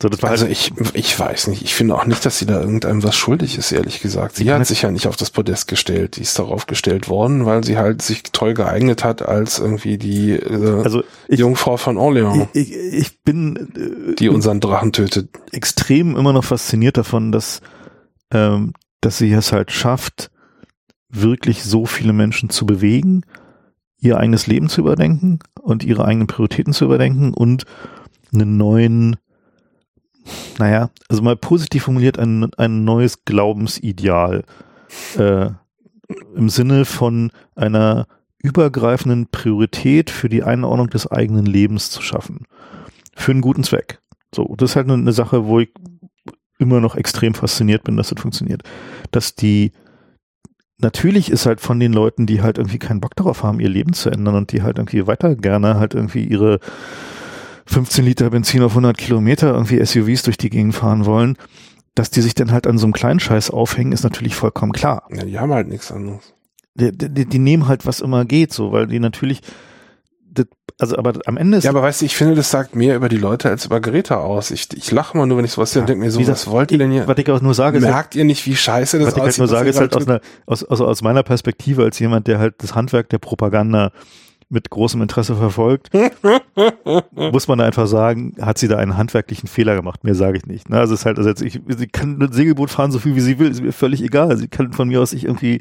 So, 0.02 0.08
das 0.08 0.22
war 0.22 0.30
Also 0.30 0.46
halt, 0.46 0.52
ich, 0.52 0.72
ich 0.94 1.18
weiß 1.18 1.46
nicht. 1.46 1.62
Ich 1.62 1.74
finde 1.74 1.94
auch 1.94 2.04
nicht, 2.04 2.26
dass 2.26 2.38
sie 2.38 2.46
da 2.46 2.60
irgendeinem 2.60 3.02
was 3.04 3.14
schuldig 3.14 3.58
ist, 3.58 3.70
ehrlich 3.70 4.00
gesagt. 4.00 4.36
Sie 4.36 4.44
kann 4.44 4.60
hat 4.60 4.66
sich 4.66 4.82
ja 4.82 4.90
nicht 4.90 5.06
auf 5.06 5.16
das 5.16 5.30
Podest 5.30 5.68
gestellt. 5.68 6.16
Die 6.16 6.22
ist 6.22 6.38
darauf 6.38 6.66
gestellt 6.66 7.08
worden, 7.08 7.46
weil 7.46 7.62
sie 7.64 7.78
halt 7.78 8.02
sich 8.02 8.24
toll 8.24 8.54
geeignet 8.54 9.04
hat 9.04 9.22
als 9.22 9.60
irgendwie 9.60 9.96
die 9.96 10.32
äh, 10.32 10.82
also 10.82 11.04
ich, 11.28 11.38
Jungfrau 11.38 11.76
von 11.76 11.96
Orleans, 11.96 12.48
ich, 12.52 12.72
ich, 12.72 12.92
ich 12.92 13.22
bin 13.22 13.56
äh, 13.56 14.14
die 14.16 14.28
unseren 14.28 14.60
Drachen 14.60 14.92
tötet. 14.92 15.30
extrem 15.52 16.16
immer 16.16 16.32
noch 16.32 16.44
fasziniert 16.44 16.96
davon, 16.96 17.30
dass, 17.30 17.60
ähm, 18.32 18.72
dass 19.00 19.18
sie 19.18 19.32
es 19.32 19.52
halt 19.52 19.70
schafft, 19.70 20.30
wirklich 21.08 21.62
so 21.62 21.86
viele 21.86 22.12
Menschen 22.12 22.50
zu 22.50 22.66
bewegen, 22.66 23.22
ihr 23.98 24.18
eigenes 24.18 24.46
Leben 24.46 24.68
zu 24.68 24.80
überdenken 24.80 25.38
und 25.60 25.84
ihre 25.84 26.04
eigenen 26.04 26.26
Prioritäten 26.26 26.72
zu 26.72 26.84
überdenken 26.84 27.32
und 27.32 27.64
einen 28.32 28.56
neuen, 28.56 29.16
naja, 30.58 30.90
also 31.08 31.22
mal 31.22 31.36
positiv 31.36 31.84
formuliert, 31.84 32.18
ein, 32.18 32.52
ein 32.56 32.84
neues 32.84 33.24
Glaubensideal 33.24 34.44
äh, 35.16 35.50
im 36.34 36.48
Sinne 36.48 36.84
von 36.84 37.30
einer 37.54 38.06
übergreifenden 38.38 39.28
Priorität 39.30 40.10
für 40.10 40.28
die 40.28 40.42
Einordnung 40.42 40.90
des 40.90 41.10
eigenen 41.10 41.46
Lebens 41.46 41.90
zu 41.90 42.02
schaffen. 42.02 42.46
Für 43.16 43.32
einen 43.32 43.40
guten 43.40 43.64
Zweck. 43.64 44.00
So, 44.34 44.54
das 44.58 44.70
ist 44.70 44.76
halt 44.76 44.90
eine, 44.90 45.12
Sache, 45.12 45.46
wo 45.46 45.60
ich 45.60 45.70
immer 46.58 46.80
noch 46.80 46.96
extrem 46.96 47.34
fasziniert 47.34 47.84
bin, 47.84 47.96
dass 47.96 48.10
das 48.10 48.20
funktioniert. 48.20 48.62
Dass 49.12 49.34
die, 49.34 49.72
natürlich 50.78 51.30
ist 51.30 51.46
halt 51.46 51.60
von 51.60 51.80
den 51.80 51.92
Leuten, 51.92 52.26
die 52.26 52.42
halt 52.42 52.58
irgendwie 52.58 52.78
keinen 52.78 53.00
Bock 53.00 53.16
darauf 53.16 53.42
haben, 53.42 53.60
ihr 53.60 53.68
Leben 53.68 53.94
zu 53.94 54.10
ändern 54.10 54.34
und 54.34 54.52
die 54.52 54.62
halt 54.62 54.78
irgendwie 54.78 55.06
weiter 55.06 55.36
gerne 55.36 55.78
halt 55.78 55.94
irgendwie 55.94 56.24
ihre 56.24 56.60
15 57.66 58.04
Liter 58.04 58.30
Benzin 58.30 58.62
auf 58.62 58.72
100 58.72 58.96
Kilometer 58.96 59.52
irgendwie 59.52 59.84
SUVs 59.84 60.22
durch 60.22 60.36
die 60.36 60.50
Gegend 60.50 60.74
fahren 60.74 61.06
wollen, 61.06 61.36
dass 61.94 62.10
die 62.10 62.20
sich 62.20 62.34
dann 62.34 62.52
halt 62.52 62.66
an 62.66 62.78
so 62.78 62.86
einem 62.86 62.92
kleinen 62.92 63.20
Scheiß 63.20 63.50
aufhängen, 63.50 63.92
ist 63.92 64.02
natürlich 64.02 64.34
vollkommen 64.34 64.72
klar. 64.72 65.06
Ja, 65.10 65.24
die 65.24 65.38
haben 65.38 65.52
halt 65.52 65.68
nichts 65.68 65.92
anderes. 65.92 66.34
Die, 66.74 66.90
die, 66.90 67.26
die 67.26 67.38
nehmen 67.38 67.68
halt, 67.68 67.86
was 67.86 68.00
immer 68.00 68.24
geht, 68.24 68.52
so, 68.52 68.72
weil 68.72 68.88
die 68.88 68.98
natürlich, 68.98 69.42
das, 70.28 70.46
also 70.80 70.98
aber 70.98 71.12
am 71.26 71.36
Ende 71.36 71.58
ist 71.58 71.64
Ja, 71.64 71.70
aber 71.70 71.82
weißt 71.82 72.00
du, 72.00 72.06
ich 72.06 72.16
finde, 72.16 72.34
das 72.34 72.50
sagt 72.50 72.74
mehr 72.74 72.96
über 72.96 73.08
die 73.08 73.16
Leute 73.16 73.48
als 73.48 73.64
über 73.64 73.80
Greta 73.80 74.16
aus. 74.16 74.50
Ich, 74.50 74.66
ich 74.74 74.90
lache 74.90 75.16
mal 75.16 75.26
nur, 75.26 75.38
wenn 75.38 75.44
ich 75.44 75.52
sowas 75.52 75.70
sehe 75.70 75.82
und 75.82 75.88
denke 75.88 76.04
mir 76.04 76.10
so, 76.10 76.18
Wie 76.18 76.26
was 76.26 76.40
gesagt, 76.40 76.52
wollt 76.52 76.72
ihr 76.72 76.78
denn 76.78 76.90
hier? 76.90 77.06
was 77.06 77.16
ich 77.16 77.30
auch 77.30 77.40
nur 77.40 77.54
sage, 77.54 77.78
ist 77.78 77.84
Merkt 77.84 78.16
ihr 78.16 78.24
nicht, 78.24 78.44
wie 78.46 78.56
scheiße 78.56 78.98
das 78.98 79.06
was 79.06 79.16
ich 79.16 79.22
halt 79.22 79.38
nur 79.38 79.46
sage, 79.46 79.70
ist 79.70 79.78
halt 79.78 79.94
aus, 79.94 80.08
einer, 80.08 80.20
aus, 80.46 80.64
also 80.64 80.84
aus 80.86 81.02
meiner 81.02 81.22
Perspektive 81.22 81.84
als 81.84 82.00
jemand, 82.00 82.26
der 82.26 82.40
halt 82.40 82.56
das 82.58 82.74
Handwerk 82.74 83.08
der 83.08 83.18
Propaganda 83.18 83.92
mit 84.54 84.70
großem 84.70 85.02
Interesse 85.02 85.34
verfolgt, 85.34 85.90
muss 87.14 87.48
man 87.48 87.58
da 87.58 87.66
einfach 87.66 87.86
sagen, 87.86 88.34
hat 88.40 88.56
sie 88.56 88.68
da 88.68 88.78
einen 88.78 88.96
handwerklichen 88.96 89.48
Fehler 89.48 89.74
gemacht. 89.74 90.04
Mehr 90.04 90.14
sage 90.14 90.38
ich 90.38 90.46
nicht. 90.46 90.70
Ne? 90.70 90.78
Also 90.78 90.94
es 90.94 91.00
ist 91.00 91.06
halt, 91.06 91.18
also 91.18 91.28
jetzt 91.28 91.42
ich, 91.42 91.60
sie 91.68 91.86
kann 91.88 92.18
ein 92.22 92.32
Segelboot 92.32 92.70
fahren, 92.70 92.92
so 92.92 92.98
viel 92.98 93.14
wie 93.16 93.20
sie 93.20 93.38
will, 93.38 93.50
ist 93.50 93.62
mir 93.62 93.72
völlig 93.72 94.02
egal. 94.02 94.36
Sie 94.38 94.48
kann 94.48 94.72
von 94.72 94.88
mir 94.88 95.02
aus 95.02 95.10
sich 95.10 95.24
irgendwie 95.24 95.60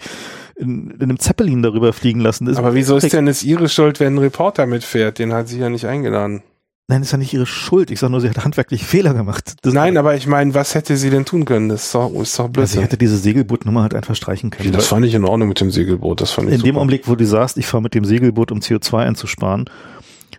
in, 0.55 0.91
in 0.91 1.01
einem 1.01 1.19
Zeppelin 1.19 1.61
darüber 1.61 1.91
fliegen 1.91 2.21
lassen. 2.21 2.47
Aber 2.55 2.75
wieso 2.75 2.95
ist 2.95 3.11
denn 3.11 3.27
es 3.27 3.43
ihre 3.43 3.67
Schuld, 3.67 3.99
wenn 3.99 4.15
ein 4.15 4.19
Reporter 4.19 4.65
mitfährt? 4.65 5.19
Den 5.19 5.33
hat 5.33 5.49
sie 5.49 5.59
ja 5.59 5.69
nicht 5.69 5.85
eingeladen. 5.85 6.43
Nein, 6.89 7.01
ist 7.01 7.11
ja 7.14 7.18
nicht 7.18 7.34
ihre 7.34 7.45
Schuld. 7.45 7.91
Ich 7.91 7.99
sage 8.01 8.11
nur, 8.11 8.19
sie 8.19 8.30
hat 8.30 8.43
handwerklich 8.43 8.84
Fehler 8.85 9.14
gemacht. 9.14 9.55
Das 9.61 9.73
Nein, 9.73 9.97
aber 9.97 10.15
ich 10.15 10.27
meine, 10.27 10.53
was 10.53 10.76
hätte 10.76 10.97
sie 10.97 11.10
denn 11.10 11.26
tun 11.26 11.45
können? 11.45 11.69
Das 11.69 11.85
ist 11.85 11.95
doch, 11.95 12.11
ist 12.22 12.38
doch 12.38 12.49
also 12.55 12.65
sie 12.77 12.81
hätte 12.84 12.97
diese 12.97 13.18
Segelbootnummer 13.18 13.81
halt 13.84 13.95
einfach 13.95 14.15
streichen 14.15 14.49
können. 14.49 14.72
das 14.73 14.88
fand 14.88 15.05
ich 15.05 15.14
in 15.14 15.23
Ordnung 15.23 15.47
mit 15.49 15.61
dem 15.61 15.72
Segelboot. 15.72 16.19
Das 16.19 16.31
fand 16.31 16.49
ich 16.49 16.55
in 16.55 16.60
dem 16.61 16.65
super. 16.68 16.77
Augenblick, 16.80 17.07
wo 17.07 17.15
du 17.15 17.26
sagst, 17.26 17.57
ich 17.57 17.68
fahre 17.68 17.81
mit 17.84 17.93
dem 17.95 18.03
Segelboot, 18.03 18.51
um 18.51 18.60
CO2 18.60 18.97
einzusparen, 18.97 19.65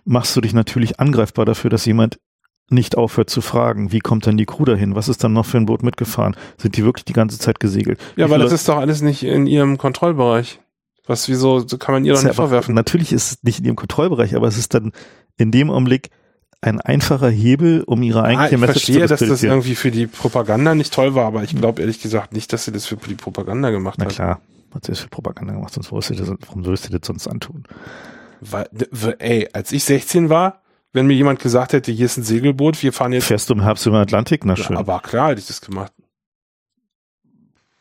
machst 0.05 0.35
du 0.35 0.41
dich 0.41 0.53
natürlich 0.53 0.99
angreifbar 0.99 1.45
dafür, 1.45 1.71
dass 1.71 1.85
jemand 1.85 2.19
nicht 2.69 2.97
aufhört 2.97 3.29
zu 3.29 3.41
fragen, 3.41 3.91
wie 3.91 3.99
kommt 3.99 4.25
denn 4.25 4.37
die 4.37 4.45
Crew 4.45 4.65
dahin? 4.65 4.95
Was 4.95 5.07
ist 5.07 5.23
dann 5.23 5.33
noch 5.33 5.45
für 5.45 5.57
ein 5.57 5.65
Boot 5.65 5.83
mitgefahren? 5.83 6.35
Sind 6.57 6.77
die 6.77 6.83
wirklich 6.83 7.05
die 7.05 7.13
ganze 7.13 7.37
Zeit 7.37 7.59
gesegelt? 7.59 7.99
Ja, 8.15 8.25
aber 8.25 8.37
das 8.39 8.51
ist 8.51 8.67
doch 8.69 8.77
alles 8.77 9.01
nicht 9.01 9.23
in 9.23 9.45
ihrem 9.47 9.77
Kontrollbereich. 9.77 10.59
Was, 11.07 11.29
wieso 11.29 11.59
so 11.67 11.77
kann 11.77 11.93
man 11.93 12.05
ihr 12.05 12.13
doch 12.13 12.21
ja 12.21 12.27
nicht 12.29 12.39
aber- 12.39 12.47
vorwerfen? 12.47 12.73
Natürlich 12.73 13.11
ist 13.13 13.31
es 13.31 13.43
nicht 13.43 13.59
in 13.59 13.65
ihrem 13.65 13.75
Kontrollbereich, 13.75 14.35
aber 14.35 14.47
es 14.47 14.57
ist 14.57 14.73
dann 14.73 14.91
in 15.37 15.51
dem 15.51 15.69
Augenblick 15.69 16.09
ein 16.65 16.81
einfacher 16.81 17.29
Hebel, 17.29 17.83
um 17.83 18.01
ihre 18.03 18.21
Ah, 18.21 18.25
eigentliche 18.25 18.55
ich 18.55 18.61
Message 18.61 18.85
verstehe, 18.85 19.01
zu 19.03 19.07
dass 19.07 19.19
das 19.19 19.43
irgendwie 19.43 19.75
für 19.75 19.91
die 19.91 20.07
Propaganda 20.07 20.73
nicht 20.75 20.93
toll 20.93 21.15
war, 21.15 21.25
aber 21.25 21.43
ich 21.43 21.55
glaube 21.55 21.81
ehrlich 21.81 22.01
gesagt 22.01 22.33
nicht, 22.33 22.51
dass 22.53 22.65
sie 22.65 22.71
das 22.71 22.85
für 22.85 22.95
die 22.97 23.15
Propaganda 23.15 23.69
gemacht 23.69 23.97
Na 23.99 24.05
hat. 24.05 24.13
klar, 24.13 24.41
hat 24.73 24.85
sie 24.85 24.91
das 24.91 24.99
für 24.99 25.09
Propaganda 25.09 25.53
gemacht, 25.53 25.73
sonst 25.73 25.91
würdest 25.91 26.09
du 26.11 26.15
das, 26.15 26.29
warum 26.47 26.65
würdest 26.65 26.87
du 26.91 26.97
das 26.97 27.05
sonst 27.07 27.27
antun? 27.27 27.63
Weil, 28.41 28.67
ey, 29.19 29.47
als 29.53 29.71
ich 29.71 29.83
16 29.83 30.29
war, 30.29 30.61
wenn 30.91 31.07
mir 31.07 31.13
jemand 31.13 31.39
gesagt 31.39 31.73
hätte, 31.73 31.91
hier 31.91 32.05
ist 32.05 32.17
ein 32.17 32.23
Segelboot, 32.23 32.81
wir 32.81 32.93
fahren 32.93 33.13
jetzt 33.13 33.25
Fährst 33.25 33.49
du 33.49 33.53
im 33.53 33.61
Herbst 33.61 33.85
über 33.85 33.97
den 33.97 34.03
Atlantik? 34.03 34.45
Na 34.45 34.55
schön. 34.55 34.73
Ja, 34.75 34.79
aber 34.79 34.99
klar 35.01 35.29
hätte 35.29 35.41
ich 35.41 35.47
das 35.47 35.61
gemacht. 35.61 35.91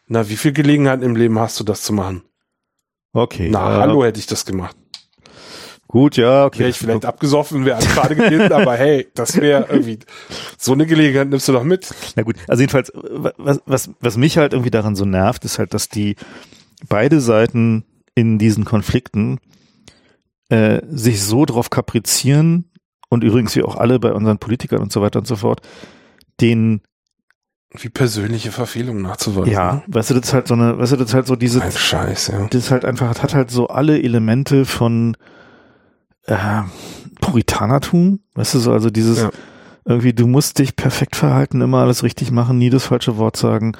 Na, 0.07 0.29
wie 0.29 0.37
viel 0.37 0.53
Gelegenheiten 0.53 1.03
im 1.03 1.17
Leben 1.17 1.39
hast 1.39 1.59
du, 1.59 1.65
das 1.65 1.83
zu 1.83 1.93
machen? 1.93 2.23
okay. 3.13 3.49
Na, 3.51 3.77
äh, 3.77 3.79
hallo 3.81 4.05
hätte 4.05 4.19
ich 4.21 4.27
das 4.27 4.45
gemacht. 4.45 4.77
Gut, 5.95 6.17
ja, 6.17 6.47
okay. 6.47 6.59
Wäre 6.59 6.71
ich 6.71 6.77
vielleicht 6.77 7.05
abgesoffen, 7.05 7.65
wäre 7.65 7.79
gerade 7.79 8.17
gewesen, 8.17 8.51
aber 8.53 8.75
hey, 8.75 9.07
das 9.15 9.37
wäre 9.41 9.67
irgendwie, 9.71 10.01
so 10.59 10.73
eine 10.73 10.87
Gelegenheit 10.87 11.29
nimmst 11.29 11.47
du 11.47 11.53
doch 11.53 11.63
mit. 11.63 11.95
Na 12.17 12.25
gut, 12.25 12.35
also 12.49 12.63
jedenfalls, 12.63 12.91
was, 13.39 13.61
was, 13.65 13.91
was 14.01 14.17
mich 14.17 14.37
halt 14.37 14.55
irgendwie 14.55 14.73
daran 14.73 14.97
so 14.97 15.05
nervt, 15.05 15.45
ist 15.45 15.61
halt, 15.61 15.73
dass 15.73 15.89
die 15.89 16.17
beide 16.89 17.21
Seiten 17.21 17.85
in 18.17 18.41
diesen 18.41 18.65
Konflikten 18.65 19.39
äh, 20.49 20.81
sich 20.91 21.23
so 21.23 21.45
drauf 21.45 21.71
kaprizieren 21.71 22.73
und 23.09 23.23
übrigens 23.23 23.55
wie 23.55 23.63
auch 23.63 23.77
alle 23.77 24.01
bei 24.01 24.13
unseren 24.13 24.39
Politikern 24.39 24.81
und 24.83 24.91
so 24.91 25.01
weiter 25.01 25.21
und 25.21 25.29
so 25.29 25.37
fort, 25.37 25.61
den, 26.41 26.81
Wie 27.71 27.89
persönliche 27.89 28.51
Verfehlungen 28.51 29.03
nachzuweisen. 29.05 29.53
ja, 29.53 29.85
weißt 29.87 30.11
du, 30.11 30.15
das 30.15 30.27
ist 30.27 30.35
halt 30.35 30.49
so 30.49 30.55
eine, 30.55 30.77
weißt 30.77 30.91
du, 30.91 30.97
das 30.97 31.11
ist 31.11 31.15
halt 31.15 31.29
so 31.29 31.37
diese, 31.37 31.63
Scheiß, 31.71 32.33
ja. 32.33 32.49
das 32.51 32.65
ist 32.65 32.71
halt 32.73 32.85
einfach, 32.85 33.23
hat 33.23 33.33
halt 33.33 33.53
so 33.53 33.69
alle 33.69 34.03
Elemente 34.03 34.65
von 34.65 35.17
äh, 36.27 36.63
Puritanertum, 37.21 38.21
weißt 38.35 38.55
du, 38.55 38.59
so, 38.59 38.73
also 38.73 38.91
dieses 38.91 39.23
Ja. 39.23 39.31
irgendwie, 39.85 40.13
du 40.13 40.27
musst 40.27 40.59
dich 40.59 40.77
perfekt 40.77 41.17
verhalten, 41.17 41.61
immer 41.61 41.79
alles 41.79 42.03
richtig 42.03 42.31
machen, 42.31 42.59
nie 42.59 42.71
das 42.71 42.87
falsche 42.87 43.17
Wort 43.19 43.37
sagen, 43.37 43.77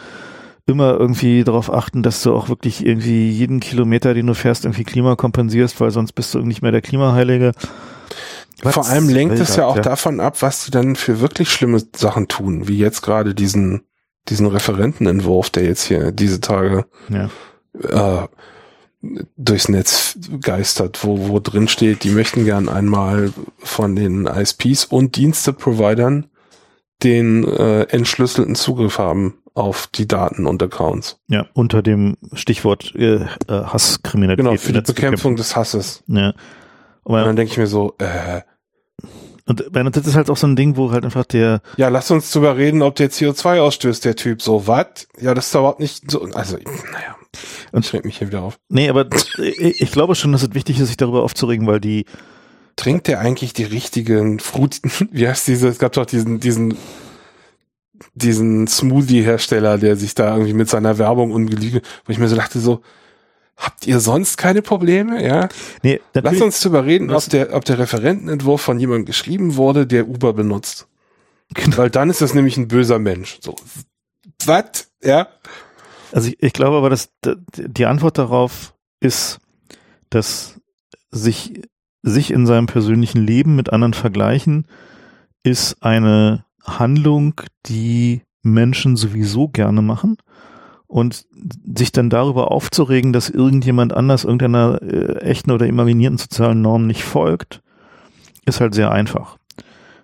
immer 0.67 0.95
irgendwie 0.99 1.45
darauf 1.45 1.73
achten, 1.73 2.03
dass 2.03 2.23
du 2.23 2.35
auch 2.35 2.49
wirklich 2.49 2.85
irgendwie 2.87 3.31
jeden 3.31 3.61
Kilometer, 3.61 4.15
den 4.15 4.27
du 4.27 4.35
fährst, 4.35 4.65
irgendwie 4.65 4.85
Klima 4.85 5.15
kompensierst, 5.17 5.81
weil 5.81 5.91
sonst 5.91 6.13
bist 6.13 6.35
du 6.35 6.41
nicht 6.41 6.63
mehr 6.63 6.73
der 6.73 6.81
Klimaheilige. 6.83 7.53
Vor 8.63 8.77
Was 8.77 8.91
allem 8.91 9.09
lenkt 9.09 9.39
es 9.41 9.57
ja 9.57 9.67
auch 9.67 9.79
davon 9.81 10.21
ab, 10.21 10.41
was 10.41 10.65
die 10.65 10.71
dann 10.71 10.97
für 10.97 11.21
wirklich 11.21 11.51
schlimme 11.51 11.83
Sachen 11.95 12.29
tun, 12.29 12.67
wie 12.67 12.79
jetzt 12.79 13.03
gerade 13.03 13.35
diesen, 13.35 13.83
diesen 14.29 14.47
Referentenentwurf, 14.47 15.51
der 15.51 15.65
jetzt 15.65 15.83
hier 15.85 16.13
diese 16.13 16.41
Tage 16.41 16.87
Ja. 17.11 17.29
äh, 18.23 18.27
durchs 19.37 19.69
Netz 19.69 20.19
geistert, 20.41 21.05
wo, 21.05 21.29
wo 21.29 21.41
drin 21.41 21.69
steht, 21.69 22.05
die 22.05 22.11
möchten 22.11 22.45
gern 22.45 22.69
einmal 22.69 23.33
von 23.59 23.97
den 23.97 24.27
ISPs 24.27 24.85
und 24.85 25.17
Diensteprovidern 25.17 26.27
den 27.03 27.45
äh, 27.45 27.83
entschlüsselten 27.85 28.55
Zugriff 28.55 28.99
haben 28.99 29.35
auf 29.55 29.87
die 29.87 30.09
Daten 30.09 30.47
und 30.47 30.63
Accounts. 30.63 31.19
ja, 31.29 31.47
unter 31.53 31.83
dem 31.83 32.17
Stichwort 32.33 32.95
äh, 32.97 33.17
äh, 33.17 33.27
Hasskriminalität. 33.49 34.45
Genau, 34.45 34.57
für 34.57 34.73
die 34.73 34.81
Bekämpfung 34.81 35.37
des 35.37 35.55
Hasses. 35.55 36.03
Ja. 36.07 36.35
Und 37.05 37.15
Aber, 37.15 37.25
dann 37.25 37.37
denke 37.37 37.53
ich 37.53 37.59
mir 37.59 37.67
so, 37.67 37.95
äh, 37.99 38.41
und 39.47 39.63
das 39.73 40.07
ist 40.07 40.17
halt 40.17 40.31
auch 40.31 40.39
so 40.39 40.47
ein 40.47 40.57
Ding, 40.57 40.77
wo 40.77 40.91
halt 40.91 41.05
einfach 41.05 41.27
der, 41.27 41.61
ja, 41.77 41.89
lass 41.89 42.11
uns 42.11 42.31
drüber 42.31 42.57
reden, 42.57 42.81
ob 42.81 42.95
der 42.95 43.11
CO2 43.11 43.61
ausstößt, 43.61 44.05
der 44.05 44.17
Typ. 44.17 44.41
So, 44.41 44.67
was? 44.67 45.07
Ja, 45.21 45.35
das 45.35 45.49
ist 45.49 45.55
überhaupt 45.55 45.81
nicht 45.81 46.11
so, 46.11 46.23
also, 46.33 46.57
naja. 46.57 47.14
Und- 47.75 47.85
ich 47.85 47.93
reg 47.93 48.05
mich 48.05 48.19
hier 48.19 48.29
wieder 48.29 48.43
auf. 48.43 48.59
nee, 48.69 48.89
aber 48.89 49.07
ich, 49.39 49.81
ich 49.81 49.91
glaube 49.91 50.15
schon, 50.15 50.33
dass 50.33 50.43
es 50.43 50.55
wichtig 50.55 50.79
ist, 50.79 50.89
sich 50.89 50.97
darüber 50.97 51.23
aufzuregen, 51.23 51.67
weil 51.67 51.81
die, 51.81 52.07
Trinkt 52.77 53.07
der 53.07 53.21
eigentlich 53.21 53.53
die 53.53 53.65
richtigen 53.65 54.41
Frut, 54.41 54.81
wie 55.11 55.29
heißt 55.29 55.47
diese, 55.47 55.69
es 55.69 55.79
gab 55.79 55.93
doch 55.93 56.07
diesen, 56.07 56.41
diesen, 56.41 56.77
diesen 58.15 58.67
Smoothie-Hersteller, 58.67 59.79
der 59.79 59.97
sich 59.97 60.15
da 60.15 60.33
irgendwie 60.35 60.55
mit 60.55 60.69
seiner 60.69 60.99
Werbung 60.99 61.31
ungeliege, 61.33 61.83
wo 62.05 62.13
ich 62.13 62.19
mir 62.19 62.29
so 62.29 62.37
dachte 62.37 62.59
so, 62.59 62.81
Habt 63.57 63.87
ihr 63.87 64.01
sonst 64.01 64.37
keine 64.37 64.63
Probleme? 64.63 65.25
Ja. 65.25 65.49
Nee, 65.83 66.01
Lass 66.13 66.41
uns 66.41 66.59
darüber 66.61 66.85
reden, 66.85 67.11
ob 67.13 67.29
der, 67.29 67.55
ob 67.55 67.65
der 67.65 67.79
Referentenentwurf 67.79 68.61
von 68.61 68.81
jemandem 68.81 69.05
geschrieben 69.07 69.55
wurde, 69.55 69.87
der 69.87 70.09
Uber 70.09 70.33
benutzt. 70.33 70.89
Genau. 71.55 71.77
Weil 71.77 71.91
dann 71.91 72.11
ist 72.11 72.21
das 72.21 72.35
nämlich 72.35 72.57
ein 72.57 72.67
böser 72.67 72.99
Mensch. 72.99 73.39
So. 73.41 73.55
Was? 74.45 74.91
Ja. 75.03 75.29
Also 76.15 76.29
ich, 76.29 76.41
ich 76.41 76.53
glaube 76.53 76.77
aber, 76.77 76.91
dass 76.91 77.13
die 77.57 77.87
Antwort 77.87 78.19
darauf 78.19 78.73
ist, 79.01 79.41
dass 80.11 80.61
sich, 81.11 81.63
sich 82.03 82.31
in 82.31 82.47
seinem 82.47 82.67
persönlichen 82.67 83.21
Leben 83.21 83.57
mit 83.57 83.73
anderen 83.73 83.95
vergleichen, 83.95 84.69
ist 85.43 85.83
eine 85.83 86.45
Handlung, 86.63 87.41
die 87.67 88.23
Menschen 88.43 88.95
sowieso 88.95 89.49
gerne 89.49 89.83
machen 89.83 90.17
und 90.87 91.27
sich 91.77 91.91
dann 91.91 92.11
darüber 92.11 92.53
aufzuregen, 92.53 93.13
dass 93.13 93.29
irgendjemand 93.29 93.93
anders 93.93 94.23
irgendeiner 94.23 94.81
äh, 94.83 95.17
echten 95.19 95.51
oder 95.51 95.67
imaginierten 95.67 96.19
sozialen 96.19 96.63
Norm 96.63 96.87
nicht 96.87 97.03
folgt, 97.03 97.61
ist 98.47 98.61
halt 98.61 98.75
sehr 98.75 98.93
einfach. 98.93 99.37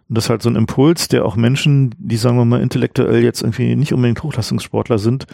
Und 0.09 0.19
das 0.19 0.25
ist 0.25 0.31
halt 0.31 0.43
so 0.43 0.51
ein 0.51 0.57
Impuls, 0.57 1.07
der 1.07 1.25
auch 1.25 1.37
Menschen, 1.37 1.95
die 1.99 2.17
sagen 2.17 2.37
wir 2.37 2.45
mal 2.45 2.61
intellektuell 2.61 3.23
jetzt 3.23 3.43
irgendwie 3.43 3.77
nicht 3.77 3.93
unbedingt 3.93 4.25
Hochleistungssportler 4.25 4.99
sind, 4.99 5.29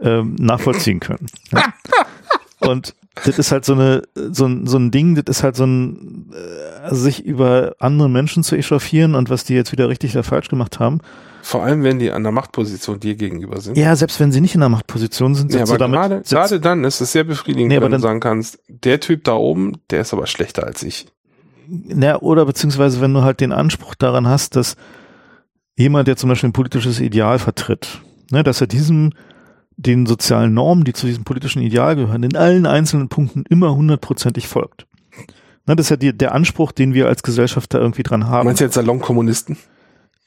ähm, 0.00 0.36
nachvollziehen 0.38 1.00
können. 1.00 1.26
Ja? 1.52 1.72
Und 2.60 2.94
das 3.24 3.38
ist 3.38 3.52
halt 3.52 3.64
so 3.64 3.74
eine, 3.74 4.02
so 4.14 4.46
ein, 4.46 4.66
so 4.66 4.78
ein 4.78 4.90
Ding, 4.90 5.14
das 5.14 5.36
ist 5.36 5.42
halt 5.42 5.56
so 5.56 5.64
ein, 5.64 6.30
äh, 6.32 6.94
sich 6.94 7.24
über 7.24 7.74
andere 7.78 8.08
Menschen 8.08 8.42
zu 8.42 8.56
echauffieren 8.56 9.14
und 9.14 9.28
was 9.28 9.44
die 9.44 9.54
jetzt 9.54 9.72
wieder 9.72 9.88
richtig 9.88 10.12
oder 10.12 10.22
falsch 10.22 10.48
gemacht 10.48 10.80
haben. 10.80 11.00
Vor 11.42 11.64
allem, 11.64 11.82
wenn 11.82 11.98
die 11.98 12.10
an 12.12 12.22
der 12.22 12.32
Machtposition 12.32 13.00
dir 13.00 13.16
gegenüber 13.16 13.60
sind. 13.60 13.76
Ja, 13.76 13.96
selbst 13.96 14.20
wenn 14.20 14.30
sie 14.30 14.40
nicht 14.40 14.54
in 14.54 14.60
der 14.60 14.68
Machtposition 14.68 15.34
sind, 15.34 15.50
sind 15.50 15.58
ja, 15.58 15.66
aber 15.66 15.76
damit, 15.76 15.98
gerade, 15.98 16.22
gerade 16.22 16.60
dann 16.60 16.84
ist 16.84 17.00
es 17.00 17.12
sehr 17.12 17.24
befriedigend, 17.24 17.68
nee, 17.68 17.80
wenn 17.80 17.90
du 17.90 17.98
sagen 17.98 18.20
kannst, 18.20 18.60
der 18.68 19.00
Typ 19.00 19.24
da 19.24 19.34
oben, 19.34 19.78
der 19.90 20.02
ist 20.02 20.12
aber 20.12 20.26
schlechter 20.26 20.64
als 20.64 20.82
ich. 20.82 21.06
Ja, 21.68 22.20
oder 22.20 22.46
beziehungsweise 22.46 23.00
wenn 23.00 23.12
du 23.12 23.22
halt 23.22 23.40
den 23.40 23.52
Anspruch 23.52 23.94
daran 23.94 24.28
hast, 24.28 24.56
dass 24.56 24.76
jemand, 25.76 26.06
der 26.06 26.16
zum 26.16 26.28
Beispiel 26.28 26.50
ein 26.50 26.54
politisches 26.54 27.00
Ideal 27.00 27.38
vertritt, 27.38 28.00
ne, 28.30 28.42
dass 28.42 28.60
er 28.60 28.68
diesem 28.68 29.12
den 29.76 30.06
sozialen 30.06 30.54
Normen, 30.54 30.84
die 30.84 30.92
zu 30.92 31.06
diesem 31.06 31.24
politischen 31.24 31.62
Ideal 31.62 31.96
gehören, 31.96 32.22
in 32.22 32.36
allen 32.36 32.66
einzelnen 32.66 33.08
Punkten 33.08 33.44
immer 33.48 33.74
hundertprozentig 33.74 34.48
folgt. 34.48 34.86
Na, 35.66 35.74
das 35.74 35.86
ist 35.86 35.90
ja 35.90 35.96
die, 35.96 36.16
der 36.16 36.34
Anspruch, 36.34 36.72
den 36.72 36.94
wir 36.94 37.06
als 37.06 37.22
Gesellschaft 37.22 37.72
da 37.72 37.78
irgendwie 37.78 38.02
dran 38.02 38.26
haben. 38.26 38.46
Meinst 38.46 38.60
du 38.60 38.64
jetzt 38.64 38.74
Salonkommunisten? 38.74 39.56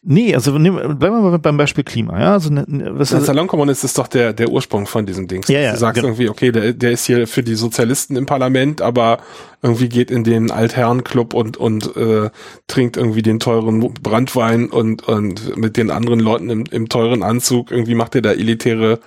Nee, 0.07 0.35
also 0.35 0.55
nehm, 0.59 0.76
bleiben 0.76 0.99
wir 0.99 1.31
mal 1.31 1.39
beim 1.39 1.57
Beispiel 1.57 1.84
Klima, 1.84 2.19
ja. 2.19 2.34
Also, 2.34 2.53
ne, 2.53 2.63
ne 2.67 2.91
was 2.99 3.09
der 3.09 3.22
Salonkommunist 3.22 3.84
ist 3.84 3.97
doch 3.97 4.07
der, 4.07 4.34
der 4.34 4.49
Ursprung 4.49 4.85
von 4.85 5.07
diesem 5.07 5.27
Ding. 5.27 5.43
Ja, 5.47 5.59
ja, 5.59 5.72
du 5.72 5.80
sagst 5.80 5.95
genau. 5.95 6.09
irgendwie, 6.09 6.30
okay, 6.30 6.51
der, 6.51 6.73
der 6.73 6.91
ist 6.91 7.05
hier 7.05 7.26
für 7.26 7.41
die 7.41 7.55
Sozialisten 7.55 8.15
im 8.15 8.27
Parlament, 8.27 8.84
aber 8.84 9.17
irgendwie 9.63 9.89
geht 9.89 10.11
in 10.11 10.23
den 10.23 10.51
Altherrenclub 10.51 11.34
und, 11.34 11.57
und 11.57 11.97
äh, 11.97 12.30
trinkt 12.67 12.97
irgendwie 12.97 13.23
den 13.23 13.39
teuren 13.39 13.80
Brandwein 13.80 14.69
und, 14.69 15.07
und 15.07 15.57
mit 15.57 15.76
den 15.76 15.89
anderen 15.89 16.19
Leuten 16.19 16.51
im, 16.51 16.65
im 16.69 16.88
teuren 16.88 17.23
Anzug, 17.23 17.72
irgendwie 17.72 17.95
macht 17.95 18.13
er 18.13 18.22
da 18.22 18.31
elitäre 18.31 18.99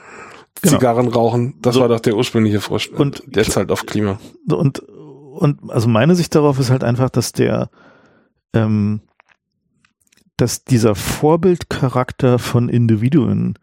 genau. 0.61 0.75
Zigarren 0.75 1.09
rauchen. 1.09 1.55
Das 1.61 1.75
so. 1.75 1.81
war 1.81 1.89
doch 1.89 2.01
der 2.01 2.17
ursprüngliche 2.17 2.61
Frosch. 2.61 2.89
Und 2.89 3.23
der 3.27 3.43
ist 3.43 3.57
halt 3.57 3.71
auf 3.71 3.87
Klima. 3.87 4.19
Und, 4.51 4.81
und 4.81 5.71
also 5.71 5.89
meine 5.89 6.15
Sicht 6.15 6.35
darauf 6.35 6.59
ist 6.59 6.71
halt 6.71 6.85
einfach, 6.85 7.11
dass 7.11 7.33
der, 7.33 7.71
ähm, 8.53 9.01
dass 10.37 10.65
dieser 10.65 10.95
Vorbildcharakter 10.95 12.39
von 12.39 12.69
Individuen, 12.69 13.55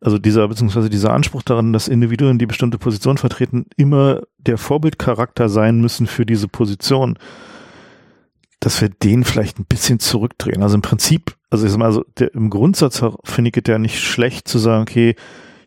also 0.00 0.18
dieser, 0.18 0.48
beziehungsweise 0.48 0.90
dieser 0.90 1.12
Anspruch 1.12 1.42
daran, 1.42 1.72
dass 1.72 1.88
Individuen, 1.88 2.38
die 2.38 2.46
bestimmte 2.46 2.78
Position 2.78 3.18
vertreten, 3.18 3.66
immer 3.76 4.22
der 4.38 4.58
Vorbildcharakter 4.58 5.48
sein 5.48 5.80
müssen 5.80 6.06
für 6.06 6.26
diese 6.26 6.48
Position, 6.48 7.18
dass 8.58 8.80
wir 8.80 8.88
den 8.88 9.24
vielleicht 9.24 9.58
ein 9.58 9.64
bisschen 9.64 9.98
zurückdrehen. 9.98 10.62
Also 10.62 10.76
im 10.76 10.82
Prinzip, 10.82 11.36
also 11.50 11.66
ich 11.66 11.72
sag 11.72 11.78
mal, 11.78 11.86
also 11.86 12.04
der, 12.18 12.32
im 12.34 12.48
Grundsatz 12.48 13.02
finde 13.24 13.50
ich 13.50 13.56
es 13.56 13.68
ja 13.68 13.78
nicht 13.78 14.00
schlecht 14.00 14.46
zu 14.46 14.58
sagen, 14.58 14.82
okay, 14.82 15.16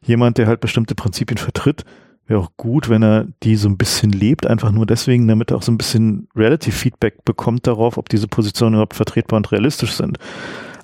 jemand, 0.06 0.38
der 0.38 0.48
halt 0.48 0.62
bestimmte 0.62 0.96
Prinzipien 0.96 1.38
vertritt, 1.38 1.84
wäre 2.28 2.40
auch 2.40 2.52
gut, 2.58 2.90
wenn 2.90 3.04
er 3.04 3.28
die 3.44 3.56
so 3.56 3.70
ein 3.70 3.78
bisschen 3.78 4.12
lebt, 4.12 4.48
einfach 4.48 4.72
nur 4.72 4.86
deswegen, 4.86 5.28
damit 5.28 5.52
er 5.52 5.58
auch 5.58 5.62
so 5.62 5.72
ein 5.72 5.78
bisschen 5.78 6.28
Relative 6.36 6.76
Feedback 6.76 7.24
bekommt 7.24 7.68
darauf, 7.68 7.98
ob 7.98 8.10
diese 8.10 8.28
Positionen 8.28 8.76
überhaupt 8.76 8.96
vertretbar 8.96 9.38
und 9.38 9.52
realistisch 9.52 9.94
sind. 9.94 10.18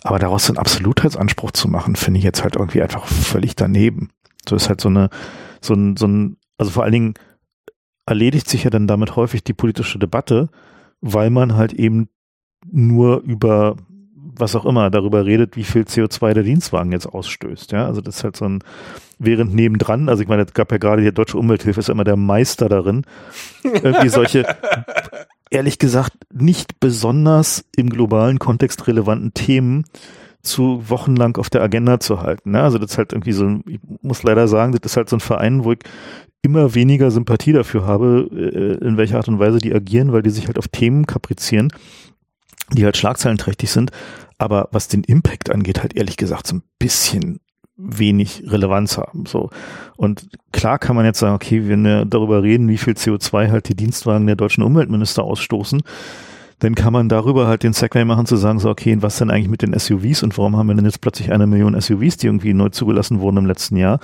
Aber 0.03 0.19
daraus 0.19 0.49
einen 0.49 0.57
Absolutheitsanspruch 0.57 1.52
zu 1.52 1.68
machen, 1.68 1.95
finde 1.95 2.19
ich 2.19 2.23
jetzt 2.23 2.43
halt 2.43 2.56
irgendwie 2.56 2.81
einfach 2.81 3.06
völlig 3.06 3.56
daneben. 3.56 4.10
So 4.48 4.56
ist 4.56 4.69
halt 4.69 4.81
so 4.81 4.89
eine, 4.89 5.10
so 5.61 5.73
ein, 5.73 5.98
so 5.98 6.07
ein, 6.07 6.38
also 6.57 6.72
vor 6.72 6.84
allen 6.84 6.91
Dingen 6.91 7.14
erledigt 8.06 8.49
sich 8.49 8.64
ja 8.64 8.69
dann 8.69 8.88
damit 8.88 9.15
häufig 9.15 9.43
die 9.43 9.53
politische 9.53 9.99
Debatte, 9.99 10.49
weil 11.02 11.30
man 11.30 11.56
halt 11.56 11.73
eben 11.73 12.10
nur 12.69 13.22
über 13.22 13.77
was 14.37 14.55
auch 14.55 14.65
immer 14.65 14.89
darüber 14.89 15.25
redet, 15.25 15.55
wie 15.55 15.63
viel 15.63 15.83
CO2 15.83 16.33
der 16.33 16.43
Dienstwagen 16.43 16.91
jetzt 16.91 17.07
ausstößt. 17.07 17.71
Ja, 17.71 17.85
also 17.85 18.01
das 18.01 18.17
ist 18.17 18.23
halt 18.23 18.37
so 18.37 18.45
ein, 18.45 18.63
während 19.19 19.53
nebendran, 19.53 20.09
also 20.09 20.23
ich 20.23 20.29
meine, 20.29 20.43
es 20.43 20.53
gab 20.53 20.71
ja 20.71 20.77
gerade 20.77 21.01
die 21.01 21.11
Deutsche 21.11 21.37
Umwelthilfe 21.37 21.79
ist 21.79 21.89
immer 21.89 22.03
der 22.03 22.17
Meister 22.17 22.69
darin, 22.69 23.03
irgendwie 23.63 24.09
solche, 24.09 24.45
ehrlich 25.49 25.79
gesagt, 25.79 26.13
nicht 26.33 26.79
besonders 26.79 27.65
im 27.75 27.89
globalen 27.89 28.39
Kontext 28.39 28.87
relevanten 28.87 29.33
Themen 29.33 29.85
zu 30.41 30.89
wochenlang 30.89 31.37
auf 31.37 31.49
der 31.49 31.61
Agenda 31.61 31.99
zu 31.99 32.21
halten. 32.21 32.51
Ne? 32.51 32.61
Also 32.61 32.77
das 32.77 32.91
ist 32.91 32.97
halt 32.97 33.13
irgendwie 33.13 33.33
so, 33.33 33.59
ich 33.67 33.79
muss 34.01 34.23
leider 34.23 34.47
sagen, 34.47 34.71
das 34.73 34.91
ist 34.91 34.97
halt 34.97 35.09
so 35.09 35.17
ein 35.17 35.21
Verein, 35.21 35.63
wo 35.63 35.73
ich 35.73 35.79
immer 36.41 36.73
weniger 36.73 37.11
Sympathie 37.11 37.53
dafür 37.53 37.85
habe, 37.85 38.27
äh, 38.31 38.83
in 38.85 38.97
welcher 38.97 39.17
Art 39.17 39.27
und 39.27 39.39
Weise 39.39 39.59
die 39.59 39.73
agieren, 39.73 40.11
weil 40.11 40.23
die 40.23 40.31
sich 40.31 40.47
halt 40.47 40.57
auf 40.57 40.67
Themen 40.67 41.05
kaprizieren, 41.05 41.71
die 42.72 42.85
halt 42.85 42.98
schlagzeilenträchtig 42.98 43.72
sind, 43.72 43.91
aber 44.38 44.69
was 44.72 44.88
den 44.88 45.03
Impact 45.03 45.49
angeht, 45.52 45.81
halt 45.81 45.95
ehrlich 45.95 46.18
gesagt 46.18 46.48
so 46.48 46.56
ein 46.56 46.64
bisschen 46.80 47.39
wenig 47.77 48.43
Relevanz 48.48 48.98
haben. 48.98 49.26
So. 49.26 49.49
Und 49.98 50.30
klar 50.52 50.80
kann 50.80 50.95
man 50.95 51.06
jetzt 51.06 51.19
sagen, 51.19 51.35
okay, 51.35 51.68
wenn 51.68 51.84
wir 51.84 52.06
darüber 52.06 52.43
reden, 52.43 52.68
wie 52.68 52.77
viel 52.77 52.93
CO2 52.93 53.49
halt 53.49 53.69
die 53.69 53.76
Dienstwagen 53.76 54.27
der 54.27 54.35
deutschen 54.35 54.64
Umweltminister 54.64 55.23
ausstoßen, 55.23 55.81
dann 56.60 56.76
kann 56.76 56.93
man 56.93 57.10
darüber 57.10 57.48
halt 57.48 57.64
den 57.64 57.73
Segway 57.73 58.06
machen 58.06 58.27
zu 58.27 58.35
sagen, 58.35 58.60
so, 58.60 58.69
okay, 58.69 58.95
was 58.99 59.18
denn 59.18 59.31
eigentlich 59.31 59.49
mit 59.49 59.64
den 59.64 59.77
SUVs 59.77 60.22
und 60.22 60.38
warum 60.38 60.57
haben 60.57 60.68
wir 60.68 60.76
denn 60.76 60.85
jetzt 60.85 61.02
plötzlich 61.02 61.31
eine 61.31 61.48
Million 61.48 61.80
SUVs, 61.80 62.18
die 62.18 62.27
irgendwie 62.27 62.53
neu 62.53 62.69
zugelassen 62.69 63.19
wurden 63.19 63.38
im 63.38 63.48
letzten 63.48 63.77
Jahr? 63.77 63.99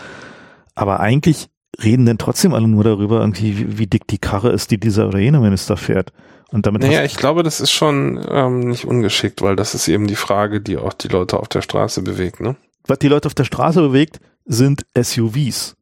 Aber 0.73 0.99
eigentlich 0.99 1.49
reden 1.83 2.07
denn 2.07 2.17
trotzdem 2.17 2.55
alle 2.55 2.67
nur 2.67 2.83
darüber, 2.83 3.19
irgendwie, 3.19 3.59
wie, 3.59 3.77
wie 3.77 3.87
dick 3.87 4.07
die 4.07 4.17
Karre 4.17 4.49
ist, 4.49 4.71
die 4.71 4.79
dieser 4.79 5.07
oder 5.07 5.19
jener 5.19 5.39
Minister 5.39 5.77
fährt. 5.77 6.11
Und 6.49 6.65
damit 6.65 6.81
naja, 6.81 7.03
ich 7.03 7.17
glaube, 7.17 7.43
das 7.43 7.59
ist 7.59 7.71
schon 7.71 8.23
ähm, 8.29 8.59
nicht 8.59 8.85
ungeschickt, 8.85 9.41
weil 9.41 9.55
das 9.55 9.75
ist 9.75 9.87
eben 9.87 10.07
die 10.07 10.15
Frage, 10.15 10.61
die 10.61 10.77
auch 10.77 10.93
die 10.93 11.09
Leute 11.09 11.39
auf 11.39 11.49
der 11.49 11.61
Straße 11.61 12.01
bewegt, 12.01 12.39
ne? 12.39 12.55
Was 12.85 12.99
die 12.99 13.09
Leute 13.09 13.27
auf 13.27 13.33
der 13.33 13.43
Straße 13.43 13.81
bewegt, 13.81 14.19
sind 14.45 14.85
SUVs. 14.97 15.75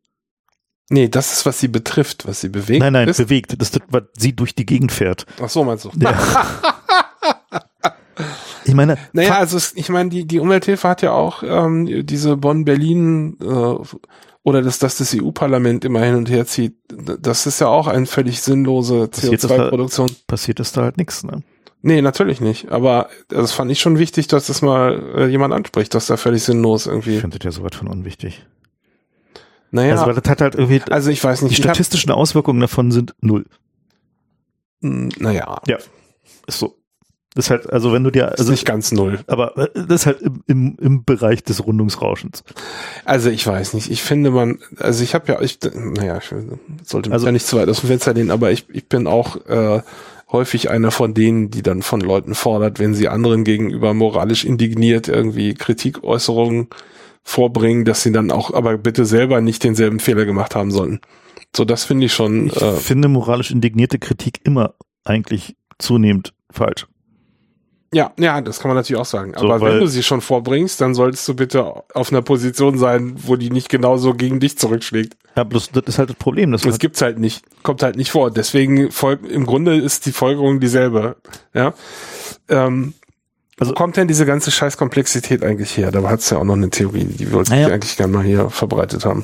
Nee, 0.90 1.08
das 1.08 1.34
ist, 1.34 1.46
was 1.46 1.60
sie 1.60 1.68
betrifft, 1.68 2.28
was 2.28 2.42
sie 2.42 2.50
bewegt. 2.50 2.80
Nein, 2.80 2.94
nein, 2.94 3.08
ist. 3.08 3.18
bewegt. 3.18 3.60
Das 3.60 3.70
ist, 3.70 3.80
was 3.90 4.04
sie 4.18 4.36
durch 4.36 4.54
die 4.54 4.66
Gegend 4.66 4.92
fährt. 4.92 5.26
Ach 5.42 5.50
so, 5.50 5.64
meinst 5.64 5.86
du? 5.86 5.92
Ja. 5.98 6.14
ich 8.66 8.74
meine. 8.74 8.98
Naja, 9.14 9.38
also 9.38 9.58
ich 9.76 9.90
meine, 9.90 10.10
die, 10.10 10.26
die 10.26 10.40
Umwelthilfe 10.40 10.88
hat 10.88 11.02
ja 11.02 11.12
auch 11.12 11.42
ähm, 11.44 12.06
diese 12.06 12.38
Bonn-Berlin 12.38 13.38
äh, 13.42 13.76
oder 14.46 14.62
dass, 14.62 14.78
dass 14.78 15.00
das 15.00 15.16
EU-Parlament 15.20 15.84
immer 15.86 16.02
hin 16.02 16.14
und 16.14 16.30
her 16.30 16.46
zieht, 16.46 16.76
das 16.88 17.48
ist 17.48 17.60
ja 17.60 17.68
auch 17.68 17.88
eine 17.88 18.06
völlig 18.06 18.42
sinnlose 18.42 19.06
CO2-Produktion. 19.06 20.08
Passiert 20.28 20.60
ist 20.60 20.78
da 20.78 20.84
halt 20.84 20.98
nichts, 20.98 21.24
ne? 21.24 21.42
Nee, 21.82 22.04
natürlich 22.04 22.42
nicht. 22.42 22.70
Aber 22.70 23.10
das 23.28 23.54
fand 23.54 23.72
ich 23.72 23.80
schon 23.80 23.98
wichtig, 23.98 24.28
dass 24.28 24.46
das 24.46 24.62
mal 24.62 25.02
äh, 25.16 25.28
jemand 25.28 25.52
anspricht, 25.54 25.96
dass 25.96 26.06
da 26.06 26.16
völlig 26.16 26.44
sinnlos 26.44 26.86
irgendwie. 26.86 27.16
Ich 27.16 27.22
finde 27.22 27.40
das 27.40 27.44
ja 27.44 27.52
so 27.52 27.64
weit 27.64 27.74
von 27.74 27.88
unwichtig. 27.88 28.46
Naja. 29.72 29.94
Also, 29.94 30.06
weil 30.06 30.14
das 30.14 30.30
hat 30.30 30.42
halt 30.42 30.54
irgendwie. 30.54 30.82
Also, 30.92 31.10
ich 31.10 31.24
weiß 31.24 31.42
nicht. 31.42 31.58
Die 31.58 31.62
statistischen 31.62 32.12
Auswirkungen 32.12 32.60
davon 32.60 32.92
sind 32.92 33.16
null. 33.22 33.46
Naja. 34.80 35.60
Ja. 35.66 35.78
Ist 36.46 36.60
so. 36.60 36.78
Das 37.36 37.48
ist 37.48 37.52
halt, 37.52 37.70
also 37.72 37.92
wenn 37.92 38.04
du 38.04 38.12
dir, 38.12 38.32
also 38.32 38.44
ist 38.44 38.50
nicht 38.50 38.66
ganz 38.66 38.94
null. 38.94 39.20
Aber 39.28 39.58
äh, 39.58 39.68
das 39.74 40.02
ist 40.02 40.06
halt 40.06 40.22
im, 40.22 40.42
im, 40.48 40.78
im 40.80 41.04
Bereich 41.04 41.44
des 41.44 41.66
Rundungsrauschens. 41.66 42.46
Also 43.04 43.30
ich 43.30 43.46
weiß 43.46 43.74
nicht. 43.74 43.92
Ich 43.92 44.02
finde 44.02 44.32
man, 44.32 44.60
also 44.78 45.04
ich 45.04 45.14
habe 45.14 45.34
ja, 45.34 45.42
ich, 45.42 45.60
naja, 45.74 46.18
ich 46.18 46.34
sollte 46.84 47.10
mich 47.10 47.14
also, 47.14 47.26
ja 47.26 47.34
nicht 47.34 47.46
zu 47.46 47.58
weit 47.58 47.68
aus 47.68 47.82
dem 47.82 47.90
Fenster 47.90 48.14
lehnen, 48.14 48.32
aber 48.32 48.52
ich, 48.52 48.66
ich 48.72 48.88
bin 48.88 49.06
auch 49.06 49.46
äh, 49.48 49.82
häufig 50.32 50.70
einer 50.70 50.92
von 50.92 51.14
denen, 51.14 51.52
die 51.52 51.62
dann 51.62 51.82
von 51.82 52.00
Leuten 52.00 52.36
fordert, 52.36 52.80
wenn 52.80 52.94
sie 52.94 53.10
anderen 53.10 53.44
gegenüber 53.44 53.94
moralisch 53.94 54.46
indigniert 54.46 55.10
irgendwie 55.10 55.56
Kritikäußerungen 55.56 56.70
vorbringen, 57.22 57.84
dass 57.84 58.02
sie 58.02 58.14
dann 58.14 58.32
auch 58.32 58.54
aber 58.54 58.78
bitte 58.78 59.06
selber 59.06 59.42
nicht 59.42 59.62
denselben 59.64 60.00
Fehler 60.00 60.26
gemacht 60.26 60.56
haben 60.56 60.72
sollten. 60.72 61.02
So, 61.54 61.66
das 61.66 61.84
finde 61.84 62.06
ich 62.06 62.14
schon. 62.14 62.48
Ich 62.48 62.62
äh, 62.62 62.74
finde 62.74 63.10
moralisch 63.10 63.52
indignierte 63.52 64.00
Kritik 64.00 64.40
immer 64.46 64.76
eigentlich 65.04 65.58
zunehmend 65.80 66.34
falsch. 66.50 66.88
Ja, 67.94 68.12
ja, 68.20 68.42
das 68.42 68.60
kann 68.60 68.70
man 68.70 68.76
natürlich 68.76 69.00
auch 69.00 69.06
sagen. 69.06 69.34
So, 69.38 69.46
Aber 69.50 69.66
wenn 69.66 69.80
du 69.80 69.88
sie 69.88 70.04
schon 70.04 70.20
vorbringst, 70.22 70.82
dann 70.82 70.94
solltest 70.96 71.28
du 71.28 71.34
bitte 71.34 71.84
auf 71.94 72.12
einer 72.12 72.22
Position 72.22 72.78
sein, 72.78 73.14
wo 73.18 73.36
die 73.36 73.50
nicht 73.50 73.70
genauso 73.70 74.14
gegen 74.14 74.40
dich 74.40 74.58
zurückschlägt. 74.58 75.16
Ja, 75.36 75.44
bloß 75.44 75.72
das 75.72 75.84
ist 75.88 76.00
halt 76.00 76.10
das 76.10 76.18
Problem. 76.18 76.52
Das, 76.52 76.64
Das 76.64 76.80
gibt's 76.80 77.02
halt 77.02 77.20
nicht, 77.20 77.46
kommt 77.64 77.84
halt 77.84 77.96
nicht 77.96 78.12
vor. 78.12 78.32
Deswegen 78.32 78.92
folgt, 78.92 79.30
im 79.30 79.46
Grunde 79.46 79.76
ist 79.78 80.06
die 80.06 80.12
Folgerung 80.12 80.60
dieselbe. 80.60 81.16
Ja. 81.54 81.74
Ähm, 82.50 82.94
also 83.58 83.72
wo 83.72 83.76
kommt 83.76 83.96
denn 83.96 84.08
diese 84.08 84.26
ganze 84.26 84.52
Scheißkomplexität 84.52 85.44
eigentlich 85.44 85.78
her? 85.78 85.92
Da 85.92 86.04
hat's 86.04 86.30
ja 86.30 86.38
auch 86.38 86.44
noch 86.44 86.56
eine 86.56 86.70
Theorie, 86.70 87.06
die 87.06 87.32
wir 87.32 87.38
uns 87.38 87.50
Naja. 87.50 87.68
eigentlich 87.68 87.96
gerne 87.96 88.12
mal 88.14 88.24
hier 88.26 88.50
verbreitet 88.50 89.06
haben. 89.06 89.24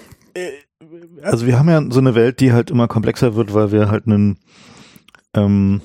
also 1.24 1.46
wir 1.46 1.60
haben 1.60 1.70
ja 1.70 1.84
so 1.90 2.00
eine 2.00 2.16
Welt, 2.16 2.40
die 2.40 2.54
halt 2.54 2.72
immer 2.72 2.88
komplexer 2.88 3.36
wird, 3.36 3.54
weil 3.54 3.72
wir 3.72 3.90
halt 3.90 4.06
einen 4.08 4.38
ähm, 5.36 5.82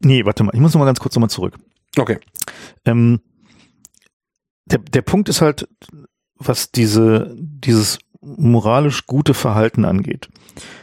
Nee, 0.00 0.26
warte 0.26 0.44
mal, 0.44 0.54
ich 0.54 0.60
muss 0.60 0.74
noch 0.74 0.80
mal 0.80 0.84
ganz 0.86 1.00
kurz 1.00 1.14
nochmal 1.14 1.30
zurück. 1.30 1.54
Okay. 1.98 2.18
Ähm, 2.84 3.20
der, 4.66 4.78
der 4.78 5.02
Punkt 5.02 5.28
ist 5.28 5.40
halt, 5.40 5.68
was 6.36 6.70
diese, 6.70 7.34
dieses 7.38 7.98
moralisch 8.20 9.06
gute 9.06 9.34
Verhalten 9.34 9.84
angeht. 9.84 10.28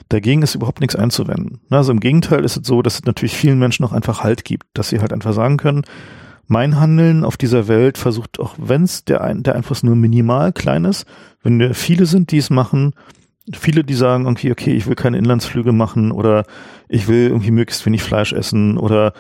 Dagegen 0.10 0.42
ist 0.44 0.56
überhaupt 0.56 0.80
nichts 0.82 0.96
einzuwenden. 0.96 1.62
Also 1.70 1.92
im 1.92 2.00
Gegenteil 2.00 2.44
ist 2.44 2.58
es 2.58 2.68
so, 2.68 2.82
dass 2.82 2.96
es 2.96 3.06
natürlich 3.06 3.36
vielen 3.36 3.58
Menschen 3.58 3.86
auch 3.86 3.94
einfach 3.94 4.24
Halt 4.24 4.44
gibt, 4.46 4.66
dass 4.74 4.90
sie 4.90 5.00
halt 5.00 5.14
einfach 5.14 5.34
sagen 5.34 5.58
können, 5.58 5.84
mein 6.48 6.80
Handeln 6.80 7.24
auf 7.24 7.38
dieser 7.38 7.68
Welt 7.68 7.98
versucht, 7.98 8.40
auch 8.40 8.56
wenn 8.58 8.84
es 8.84 9.06
der, 9.06 9.22
Ein- 9.22 9.42
der 9.44 9.56
Einfluss 9.56 9.84
nur 9.84 9.96
minimal 9.96 10.52
klein 10.52 10.86
ist, 10.86 11.06
wenn 11.42 11.58
wir 11.60 11.74
viele 11.74 12.06
sind, 12.06 12.32
die 12.32 12.38
es 12.38 12.50
machen, 12.50 12.94
viele, 13.54 13.84
die 13.84 13.94
sagen, 13.94 14.28
okay, 14.28 14.52
okay, 14.52 14.74
ich 14.74 14.86
will 14.86 14.96
keine 14.96 15.18
Inlandsflüge 15.18 15.72
machen 15.72 16.12
oder 16.12 16.46
ich 16.90 17.08
will 17.08 17.28
irgendwie 17.30 17.52
möglichst 17.52 17.86
wenig 17.86 18.04
Fleisch 18.04 18.34
essen 18.34 18.78
oder 18.78 19.14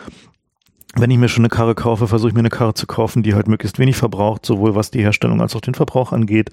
wenn 0.95 1.11
ich 1.11 1.17
mir 1.17 1.29
schon 1.29 1.43
eine 1.43 1.49
Karre 1.49 1.75
kaufe, 1.75 2.07
versuche 2.07 2.29
ich 2.29 2.33
mir 2.33 2.39
eine 2.39 2.49
Karre 2.49 2.73
zu 2.73 2.87
kaufen, 2.87 3.23
die 3.23 3.33
halt 3.33 3.47
möglichst 3.47 3.79
wenig 3.79 3.95
verbraucht, 3.95 4.45
sowohl 4.45 4.75
was 4.75 4.91
die 4.91 5.01
Herstellung 5.01 5.41
als 5.41 5.55
auch 5.55 5.61
den 5.61 5.73
Verbrauch 5.73 6.11
angeht. 6.11 6.49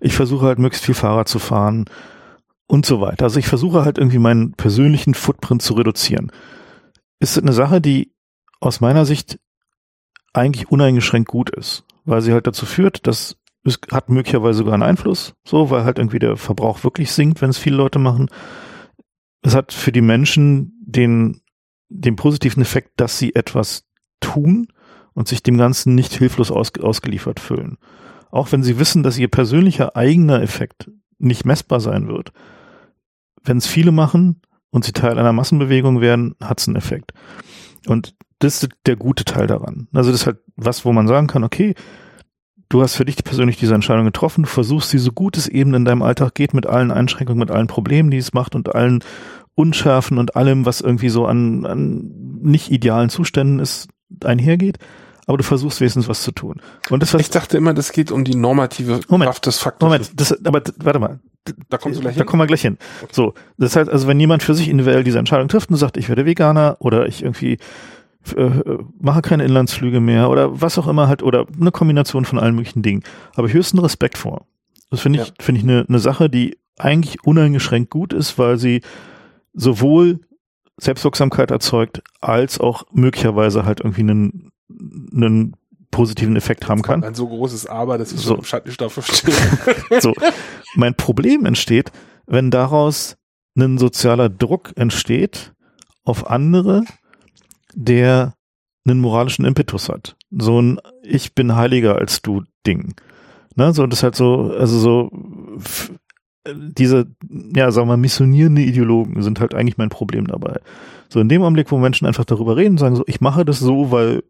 Ich 0.00 0.14
versuche 0.14 0.46
halt 0.46 0.58
möglichst 0.58 0.86
viel 0.86 0.94
Fahrrad 0.94 1.28
zu 1.28 1.38
fahren 1.38 1.84
und 2.66 2.86
so 2.86 3.00
weiter. 3.00 3.24
Also 3.24 3.38
ich 3.38 3.48
versuche 3.48 3.84
halt 3.84 3.98
irgendwie 3.98 4.18
meinen 4.18 4.52
persönlichen 4.52 5.14
Footprint 5.14 5.62
zu 5.62 5.74
reduzieren. 5.74 6.32
Ist 7.20 7.38
eine 7.38 7.52
Sache, 7.52 7.80
die 7.80 8.12
aus 8.60 8.80
meiner 8.80 9.04
Sicht 9.04 9.38
eigentlich 10.32 10.70
uneingeschränkt 10.70 11.28
gut 11.28 11.50
ist, 11.50 11.84
weil 12.04 12.20
sie 12.22 12.32
halt 12.32 12.46
dazu 12.46 12.64
führt, 12.66 13.06
dass 13.06 13.36
es 13.64 13.78
hat 13.90 14.08
möglicherweise 14.08 14.58
sogar 14.58 14.74
einen 14.74 14.82
Einfluss, 14.82 15.34
so, 15.44 15.70
weil 15.70 15.84
halt 15.84 15.98
irgendwie 15.98 16.18
der 16.18 16.36
Verbrauch 16.36 16.84
wirklich 16.84 17.10
sinkt, 17.10 17.42
wenn 17.42 17.50
es 17.50 17.58
viele 17.58 17.76
Leute 17.76 17.98
machen. 17.98 18.30
Es 19.42 19.54
hat 19.54 19.72
für 19.72 19.92
die 19.92 20.00
Menschen 20.00 20.72
den, 20.80 21.40
den 21.88 22.16
positiven 22.16 22.62
Effekt, 22.62 22.92
dass 22.96 23.18
sie 23.18 23.34
etwas 23.34 23.84
tun 24.20 24.68
und 25.14 25.28
sich 25.28 25.42
dem 25.42 25.56
Ganzen 25.56 25.94
nicht 25.94 26.14
hilflos 26.14 26.50
aus, 26.50 26.72
ausgeliefert 26.78 27.40
fühlen. 27.40 27.78
Auch 28.30 28.52
wenn 28.52 28.62
sie 28.62 28.78
wissen, 28.78 29.02
dass 29.02 29.18
ihr 29.18 29.28
persönlicher 29.28 29.96
eigener 29.96 30.42
Effekt 30.42 30.90
nicht 31.18 31.44
messbar 31.44 31.80
sein 31.80 32.08
wird. 32.08 32.32
Wenn 33.42 33.58
es 33.58 33.66
viele 33.66 33.92
machen 33.92 34.42
und 34.70 34.84
sie 34.84 34.92
Teil 34.92 35.18
einer 35.18 35.32
Massenbewegung 35.32 36.00
werden, 36.00 36.34
hat 36.40 36.60
es 36.60 36.68
einen 36.68 36.76
Effekt. 36.76 37.12
Und 37.86 38.14
das 38.38 38.62
ist 38.62 38.72
der 38.86 38.96
gute 38.96 39.24
Teil 39.24 39.46
daran. 39.46 39.88
Also 39.92 40.10
das 40.10 40.20
ist 40.20 40.26
halt 40.26 40.38
was, 40.56 40.84
wo 40.84 40.92
man 40.92 41.08
sagen 41.08 41.26
kann, 41.26 41.44
okay, 41.44 41.74
du 42.68 42.82
hast 42.82 42.94
für 42.94 43.04
dich 43.04 43.22
persönlich 43.24 43.56
diese 43.56 43.74
Entscheidung 43.74 44.04
getroffen, 44.04 44.42
du 44.42 44.48
versuchst 44.48 44.90
sie 44.90 44.98
so 44.98 45.12
gut 45.12 45.36
es 45.36 45.48
eben 45.48 45.74
in 45.74 45.84
deinem 45.84 46.02
Alltag 46.02 46.34
geht, 46.34 46.54
mit 46.54 46.66
allen 46.66 46.90
Einschränkungen, 46.90 47.40
mit 47.40 47.50
allen 47.50 47.66
Problemen, 47.66 48.10
die 48.10 48.18
es 48.18 48.34
macht 48.34 48.54
und 48.54 48.74
allen 48.74 49.02
Unschärfen 49.58 50.18
und 50.18 50.36
allem, 50.36 50.66
was 50.66 50.80
irgendwie 50.80 51.08
so 51.08 51.26
an, 51.26 51.66
an 51.66 52.10
nicht 52.40 52.70
idealen 52.70 53.10
Zuständen 53.10 53.58
ist, 53.58 53.88
einhergeht. 54.24 54.78
Aber 55.26 55.36
du 55.36 55.42
versuchst 55.42 55.80
wenigstens 55.80 56.08
was 56.08 56.22
zu 56.22 56.30
tun. 56.32 56.62
Und 56.90 57.02
das, 57.02 57.12
was 57.12 57.20
Ich 57.20 57.30
dachte 57.30 57.56
immer, 57.58 57.74
das 57.74 57.90
geht 57.92 58.12
um 58.12 58.24
die 58.24 58.34
normative 58.36 59.00
Moment, 59.08 59.26
Kraft 59.28 59.46
des 59.46 59.58
Faktors. 59.58 59.86
Moment, 59.86 60.12
das, 60.14 60.32
aber 60.46 60.62
warte 60.82 60.98
mal, 61.00 61.18
Da 61.68 61.76
kommst 61.76 61.98
du 61.98 62.02
gleich 62.02 62.14
da 62.14 62.20
hin. 62.20 62.26
kommen 62.26 62.40
wir 62.40 62.46
gleich 62.46 62.62
hin. 62.62 62.78
So, 63.10 63.34
das 63.58 63.74
heißt 63.76 63.90
also, 63.90 64.06
wenn 64.06 64.18
jemand 64.20 64.42
für 64.44 64.54
sich 64.54 64.68
individuell 64.68 65.02
diese 65.04 65.18
Entscheidung 65.18 65.48
trifft 65.48 65.68
und 65.70 65.76
sagt, 65.76 65.96
ich 65.96 66.08
werde 66.08 66.24
Veganer 66.24 66.76
oder 66.78 67.06
ich 67.06 67.22
irgendwie 67.24 67.58
äh, 68.36 68.50
mache 69.00 69.20
keine 69.22 69.44
Inlandsflüge 69.44 70.00
mehr 70.00 70.30
oder 70.30 70.60
was 70.62 70.78
auch 70.78 70.86
immer 70.86 71.08
halt 71.08 71.22
oder 71.22 71.46
eine 71.60 71.72
Kombination 71.72 72.24
von 72.24 72.38
allen 72.38 72.54
möglichen 72.54 72.82
Dingen, 72.82 73.02
habe 73.36 73.48
ich 73.48 73.54
höchsten 73.54 73.78
Respekt 73.80 74.16
vor. 74.16 74.46
Das 74.90 75.00
finde 75.00 75.20
ich 75.20 75.28
Ja. 75.28 75.34
finde 75.40 75.58
ich 75.60 75.64
eine 75.64 75.84
eine 75.88 75.98
Sache, 75.98 76.30
die 76.30 76.56
eigentlich 76.78 77.24
uneingeschränkt 77.24 77.90
gut 77.90 78.12
ist, 78.14 78.38
weil 78.38 78.56
sie 78.56 78.80
sowohl 79.52 80.20
Selbstwirksamkeit 80.76 81.50
erzeugt 81.50 82.02
als 82.20 82.60
auch 82.60 82.84
möglicherweise 82.92 83.64
halt 83.64 83.80
irgendwie 83.80 84.02
einen 84.02 84.52
einen 84.70 85.56
positiven 85.90 86.36
Effekt 86.36 86.68
haben 86.68 86.82
kann. 86.82 87.02
Ein 87.02 87.14
so 87.14 87.26
großes 87.26 87.66
Aber, 87.66 87.98
das 87.98 88.12
ist 88.12 88.22
So. 88.22 88.36
im 88.36 88.44
Schattenstoff 88.44 88.92
verstehen. 88.92 89.34
So. 90.00 90.14
Mein 90.74 90.94
Problem 90.94 91.46
entsteht, 91.46 91.90
wenn 92.26 92.50
daraus 92.50 93.16
ein 93.56 93.78
sozialer 93.78 94.28
Druck 94.28 94.72
entsteht 94.76 95.54
auf 96.04 96.30
andere, 96.30 96.84
der 97.74 98.34
einen 98.86 99.00
moralischen 99.00 99.44
Impetus 99.44 99.88
hat. 99.88 100.16
So 100.30 100.60
ein 100.60 100.78
Ich 101.02 101.34
bin 101.34 101.56
heiliger 101.56 101.96
als 101.96 102.22
du 102.22 102.42
Ding. 102.66 102.94
Ne, 103.56 103.72
so, 103.72 103.86
das 103.86 104.00
ist 104.00 104.02
halt 104.02 104.14
so, 104.14 104.52
also 104.56 104.78
so, 104.78 105.10
diese, 106.54 107.06
ja, 107.54 107.70
sagen 107.70 107.88
wir 107.88 107.96
mal, 107.96 108.00
missionierende 108.00 108.62
Ideologen 108.62 109.22
sind 109.22 109.40
halt 109.40 109.54
eigentlich 109.54 109.78
mein 109.78 109.88
Problem 109.88 110.26
dabei. 110.26 110.60
So 111.08 111.20
in 111.20 111.28
dem 111.28 111.42
Augenblick, 111.42 111.70
wo 111.70 111.78
Menschen 111.78 112.06
einfach 112.06 112.24
darüber 112.24 112.56
reden, 112.56 112.78
sagen 112.78 112.96
so, 112.96 113.04
ich 113.06 113.20
mache 113.20 113.44
das 113.44 113.58
so, 113.58 113.90
weil 113.90 114.22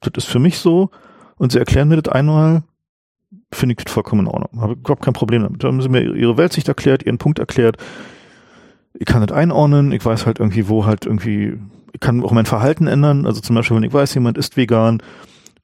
das 0.00 0.24
ist 0.24 0.30
für 0.30 0.38
mich 0.38 0.58
so 0.58 0.90
und 1.36 1.52
sie 1.52 1.58
erklären 1.58 1.88
mir 1.88 2.00
das 2.00 2.12
einmal, 2.12 2.62
finde 3.52 3.74
ich 3.74 3.84
das 3.84 3.92
vollkommen 3.92 4.22
in 4.22 4.28
Ordnung. 4.28 4.60
Habe 4.60 4.72
überhaupt 4.74 5.04
kein 5.04 5.14
Problem 5.14 5.42
damit. 5.42 5.62
Da 5.62 5.68
haben 5.68 5.80
sie 5.80 5.88
mir 5.88 6.14
ihre 6.14 6.36
Weltsicht 6.36 6.68
erklärt, 6.68 7.04
ihren 7.04 7.18
Punkt 7.18 7.38
erklärt. 7.38 7.76
Ich 8.94 9.06
kann 9.06 9.24
das 9.26 9.36
einordnen. 9.36 9.92
Ich 9.92 10.04
weiß 10.04 10.26
halt 10.26 10.38
irgendwie, 10.38 10.68
wo 10.68 10.86
halt 10.86 11.06
irgendwie, 11.06 11.58
ich 11.92 12.00
kann 12.00 12.22
auch 12.22 12.32
mein 12.32 12.46
Verhalten 12.46 12.86
ändern. 12.86 13.26
Also 13.26 13.40
zum 13.40 13.56
Beispiel, 13.56 13.76
wenn 13.76 13.84
ich 13.84 13.92
weiß, 13.92 14.14
jemand 14.14 14.38
ist 14.38 14.56
vegan 14.56 15.02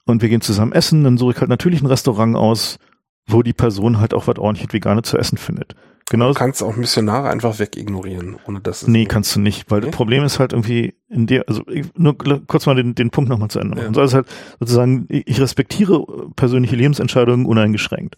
und 0.06 0.22
wir 0.22 0.28
gehen 0.28 0.40
zusammen 0.40 0.72
essen, 0.72 1.04
dann 1.04 1.18
suche 1.18 1.32
ich 1.32 1.40
halt 1.40 1.50
natürlich 1.50 1.82
ein 1.82 1.86
Restaurant 1.86 2.36
aus, 2.36 2.78
wo 3.26 3.42
die 3.42 3.52
Person 3.52 4.00
halt 4.00 4.14
auch 4.14 4.26
was 4.26 4.38
ordentlich 4.38 4.72
Veganes 4.72 5.08
zu 5.08 5.18
essen 5.18 5.38
findet. 5.38 5.74
Genau 6.10 6.28
Du 6.28 6.34
kannst 6.34 6.62
auch 6.62 6.76
Missionare 6.76 7.30
einfach 7.30 7.58
wegignorieren, 7.58 8.36
ohne 8.46 8.60
dass 8.60 8.82
es. 8.82 8.88
Nee, 8.88 9.06
kannst 9.06 9.34
du 9.34 9.40
nicht, 9.40 9.70
weil 9.70 9.80
Nee? 9.80 9.86
das 9.86 9.96
Problem 9.96 10.22
ist 10.22 10.38
halt 10.38 10.52
irgendwie 10.52 10.94
in 11.08 11.26
der, 11.26 11.48
also 11.48 11.62
ich, 11.66 11.86
nur 11.96 12.16
kurz 12.46 12.66
mal 12.66 12.74
den, 12.74 12.94
den 12.94 13.10
Punkt 13.10 13.30
nochmal 13.30 13.48
zu 13.48 13.58
Ende. 13.58 13.76
Ja. 13.78 13.84
machen. 13.84 13.94
So 13.94 14.02
ist 14.02 14.12
halt 14.12 14.26
sozusagen, 14.60 15.06
ich 15.08 15.40
respektiere 15.40 16.04
persönliche 16.36 16.76
Lebensentscheidungen 16.76 17.46
uneingeschränkt. 17.46 18.16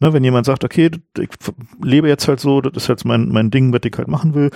Ne, 0.00 0.12
wenn 0.12 0.24
jemand 0.24 0.44
sagt, 0.44 0.64
okay, 0.64 0.90
ich 1.18 1.28
lebe 1.82 2.08
jetzt 2.08 2.28
halt 2.28 2.40
so, 2.40 2.60
das 2.60 2.82
ist 2.82 2.88
jetzt 2.88 3.04
mein, 3.04 3.28
mein 3.28 3.50
Ding, 3.50 3.72
was 3.72 3.80
ich 3.84 3.96
halt 3.96 4.08
machen 4.08 4.34
will, 4.34 4.50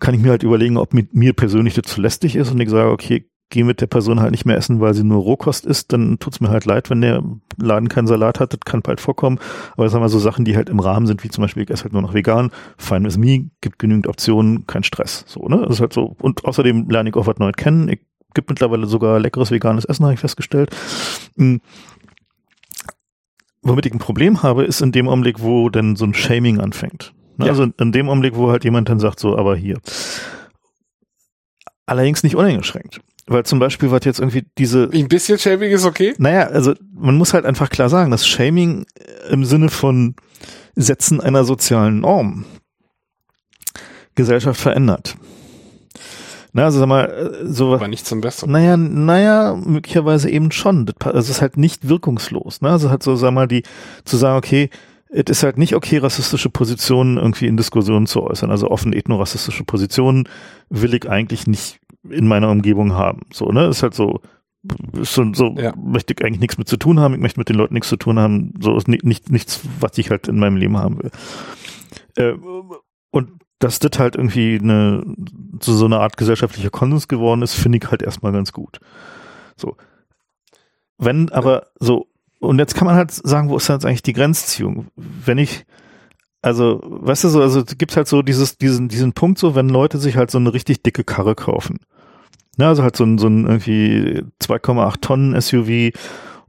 kann 0.00 0.14
ich 0.14 0.20
mir 0.20 0.30
halt 0.30 0.42
überlegen, 0.42 0.78
ob 0.78 0.94
mit 0.94 1.14
mir 1.14 1.32
persönlich 1.32 1.74
das 1.74 1.84
zu 1.92 2.00
lästig 2.00 2.34
ist 2.34 2.50
und 2.50 2.58
ich 2.60 2.70
sage, 2.70 2.90
okay, 2.90 3.28
geh 3.48 3.62
mit 3.62 3.80
der 3.80 3.86
Person 3.86 4.20
halt 4.20 4.32
nicht 4.32 4.44
mehr 4.44 4.56
essen, 4.56 4.80
weil 4.80 4.94
sie 4.94 5.04
nur 5.04 5.22
Rohkost 5.22 5.66
isst, 5.66 5.92
dann 5.92 6.18
tut's 6.18 6.40
mir 6.40 6.48
halt 6.48 6.64
leid, 6.64 6.90
wenn 6.90 7.00
der 7.00 7.22
Laden 7.56 7.88
keinen 7.88 8.06
Salat 8.06 8.40
hat, 8.40 8.52
das 8.52 8.60
kann 8.64 8.82
bald 8.82 9.00
vorkommen. 9.00 9.38
Aber 9.76 9.88
sagen 9.88 10.02
wir 10.02 10.08
so 10.08 10.18
Sachen, 10.18 10.44
die 10.44 10.56
halt 10.56 10.68
im 10.68 10.80
Rahmen 10.80 11.06
sind, 11.06 11.22
wie 11.22 11.28
zum 11.28 11.42
Beispiel, 11.42 11.62
ich 11.62 11.70
esse 11.70 11.84
halt 11.84 11.92
nur 11.92 12.02
noch 12.02 12.14
vegan, 12.14 12.50
fein 12.76 13.04
with 13.04 13.18
me, 13.18 13.50
gibt 13.60 13.78
genügend 13.78 14.08
Optionen, 14.08 14.66
kein 14.66 14.82
Stress. 14.82 15.24
So, 15.28 15.46
ne? 15.48 15.62
Das 15.62 15.76
ist 15.76 15.80
halt 15.80 15.92
so. 15.92 16.16
Und 16.20 16.44
außerdem 16.44 16.88
lerne 16.90 17.10
ich 17.10 17.14
auch 17.14 17.26
was 17.26 17.38
Neues 17.38 17.56
kennen. 17.56 17.88
Ich 17.88 18.00
gibt 18.34 18.50
mittlerweile 18.50 18.86
sogar 18.86 19.18
leckeres 19.18 19.50
veganes 19.50 19.84
Essen, 19.84 20.04
habe 20.04 20.14
ich 20.14 20.20
festgestellt. 20.20 20.74
Hm. 21.36 21.60
Womit 23.62 23.86
ich 23.86 23.92
ein 23.92 23.98
Problem 23.98 24.42
habe, 24.42 24.64
ist 24.64 24.80
in 24.80 24.92
dem 24.92 25.08
Augenblick, 25.08 25.40
wo 25.40 25.70
dann 25.70 25.96
so 25.96 26.04
ein 26.04 26.14
Shaming 26.14 26.60
anfängt. 26.60 27.14
Ne? 27.36 27.46
Ja. 27.46 27.52
Also 27.52 27.64
in 27.64 27.92
dem 27.92 28.08
Augenblick, 28.08 28.36
wo 28.36 28.50
halt 28.50 28.64
jemand 28.64 28.88
dann 28.88 29.00
sagt, 29.00 29.18
so, 29.18 29.36
aber 29.36 29.56
hier. 29.56 29.78
Allerdings 31.86 32.22
nicht 32.22 32.36
uneingeschränkt. 32.36 33.00
Weil 33.28 33.44
zum 33.44 33.58
Beispiel, 33.58 33.90
was 33.90 34.04
jetzt 34.04 34.20
irgendwie 34.20 34.46
diese, 34.56 34.88
Ein 34.92 35.08
bisschen 35.08 35.38
Shaming 35.38 35.72
ist 35.72 35.84
okay. 35.84 36.14
naja, 36.18 36.46
also 36.46 36.74
man 36.92 37.16
muss 37.16 37.34
halt 37.34 37.44
einfach 37.44 37.70
klar 37.70 37.88
sagen, 37.88 38.10
dass 38.12 38.26
Shaming 38.26 38.86
im 39.30 39.44
Sinne 39.44 39.68
von 39.68 40.14
Setzen 40.76 41.20
einer 41.20 41.44
sozialen 41.44 42.00
Norm 42.00 42.44
Gesellschaft 44.14 44.60
verändert. 44.60 45.16
Na, 46.52 46.64
also 46.64 46.78
sag 46.78 46.86
mal, 46.88 47.04
äh, 47.04 47.46
so 47.46 47.74
Aber 47.74 47.88
nicht 47.88 48.06
zum 48.06 48.22
Besseren. 48.22 48.50
naja, 48.50 48.76
naja, 48.78 49.56
möglicherweise 49.62 50.30
eben 50.30 50.52
schon. 50.52 50.86
Das 50.86 50.94
Also 51.04 51.18
es 51.18 51.28
ist 51.28 51.42
halt 51.42 51.58
nicht 51.58 51.88
wirkungslos. 51.88 52.62
Ne? 52.62 52.70
Also 52.70 52.88
halt 52.88 53.02
so, 53.02 53.14
sag 53.16 53.32
mal, 53.32 53.46
die 53.46 53.62
zu 54.04 54.16
sagen, 54.16 54.38
okay, 54.38 54.70
es 55.10 55.24
ist 55.28 55.42
halt 55.42 55.58
nicht 55.58 55.74
okay, 55.74 55.98
rassistische 55.98 56.48
Positionen 56.48 57.18
irgendwie 57.18 57.46
in 57.46 57.58
Diskussionen 57.58 58.06
zu 58.06 58.22
äußern. 58.22 58.50
Also 58.50 58.70
offen 58.70 58.94
ethnorassistische 58.94 59.64
Positionen 59.64 60.28
will 60.70 60.94
ich 60.94 61.08
eigentlich 61.10 61.46
nicht 61.46 61.78
in 62.10 62.26
meiner 62.28 62.50
Umgebung 62.50 62.92
haben. 62.94 63.22
So, 63.32 63.46
ne? 63.52 63.66
Ist 63.66 63.82
halt 63.82 63.94
so, 63.94 64.20
ist 65.00 65.14
so, 65.14 65.32
so 65.32 65.54
Ja. 65.58 65.74
möchte 65.76 66.12
ich 66.14 66.24
eigentlich 66.24 66.40
nichts 66.40 66.58
mit 66.58 66.68
zu 66.68 66.76
tun 66.76 67.00
haben. 67.00 67.14
Ich 67.14 67.20
möchte 67.20 67.40
mit 67.40 67.48
den 67.48 67.56
Leuten 67.56 67.74
nichts 67.74 67.88
zu 67.88 67.96
tun 67.96 68.18
haben. 68.18 68.52
So 68.60 68.76
ist 68.76 68.88
ni 68.88 68.98
nicht, 69.02 69.30
nichts, 69.30 69.60
was 69.80 69.96
ich 69.98 70.10
halt 70.10 70.28
in 70.28 70.38
meinem 70.38 70.56
Leben 70.56 70.76
haben 70.78 70.98
will. 71.02 71.10
Äh, 72.16 72.34
und 73.10 73.30
dass 73.58 73.78
das 73.78 73.98
halt 73.98 74.16
irgendwie 74.16 74.58
eine, 74.60 75.04
zu 75.60 75.72
so 75.72 75.86
einer 75.86 76.00
Art 76.00 76.16
gesellschaftlicher 76.16 76.70
Konsens 76.70 77.08
geworden 77.08 77.42
ist, 77.42 77.54
finde 77.54 77.78
ich 77.78 77.90
halt 77.90 78.02
erstmal 78.02 78.32
ganz 78.32 78.52
gut. 78.52 78.80
So. 79.56 79.76
Wenn 80.98 81.30
aber 81.30 81.66
so, 81.78 82.06
und 82.40 82.58
jetzt 82.58 82.74
kann 82.74 82.86
man 82.86 82.96
halt 82.96 83.10
sagen, 83.12 83.48
wo 83.48 83.56
ist 83.56 83.68
jetzt 83.68 83.86
eigentlich 83.86 84.02
die 84.02 84.12
Grenzziehung? 84.12 84.88
Wenn 84.96 85.38
ich 85.38 85.64
Also, 86.42 86.80
weißt 86.84 87.24
du 87.24 87.28
so, 87.28 87.40
also 87.42 87.64
gibt 87.64 87.96
halt 87.96 88.06
so 88.08 88.22
dieses, 88.22 88.56
diesen, 88.58 88.88
diesen 88.88 89.12
Punkt 89.14 89.38
so, 89.38 89.54
wenn 89.54 89.68
Leute 89.68 89.98
sich 89.98 90.16
halt 90.16 90.30
so 90.30 90.38
eine 90.38 90.52
richtig 90.52 90.82
dicke 90.82 91.02
Karre 91.02 91.34
kaufen. 91.34 91.78
Ja, 92.58 92.68
also 92.68 92.82
halt 92.82 92.96
so 92.96 93.04
ein, 93.04 93.18
so 93.18 93.28
ein 93.28 93.46
irgendwie 93.46 94.22
2,8 94.40 95.00
Tonnen 95.00 95.40
SUV, 95.40 95.92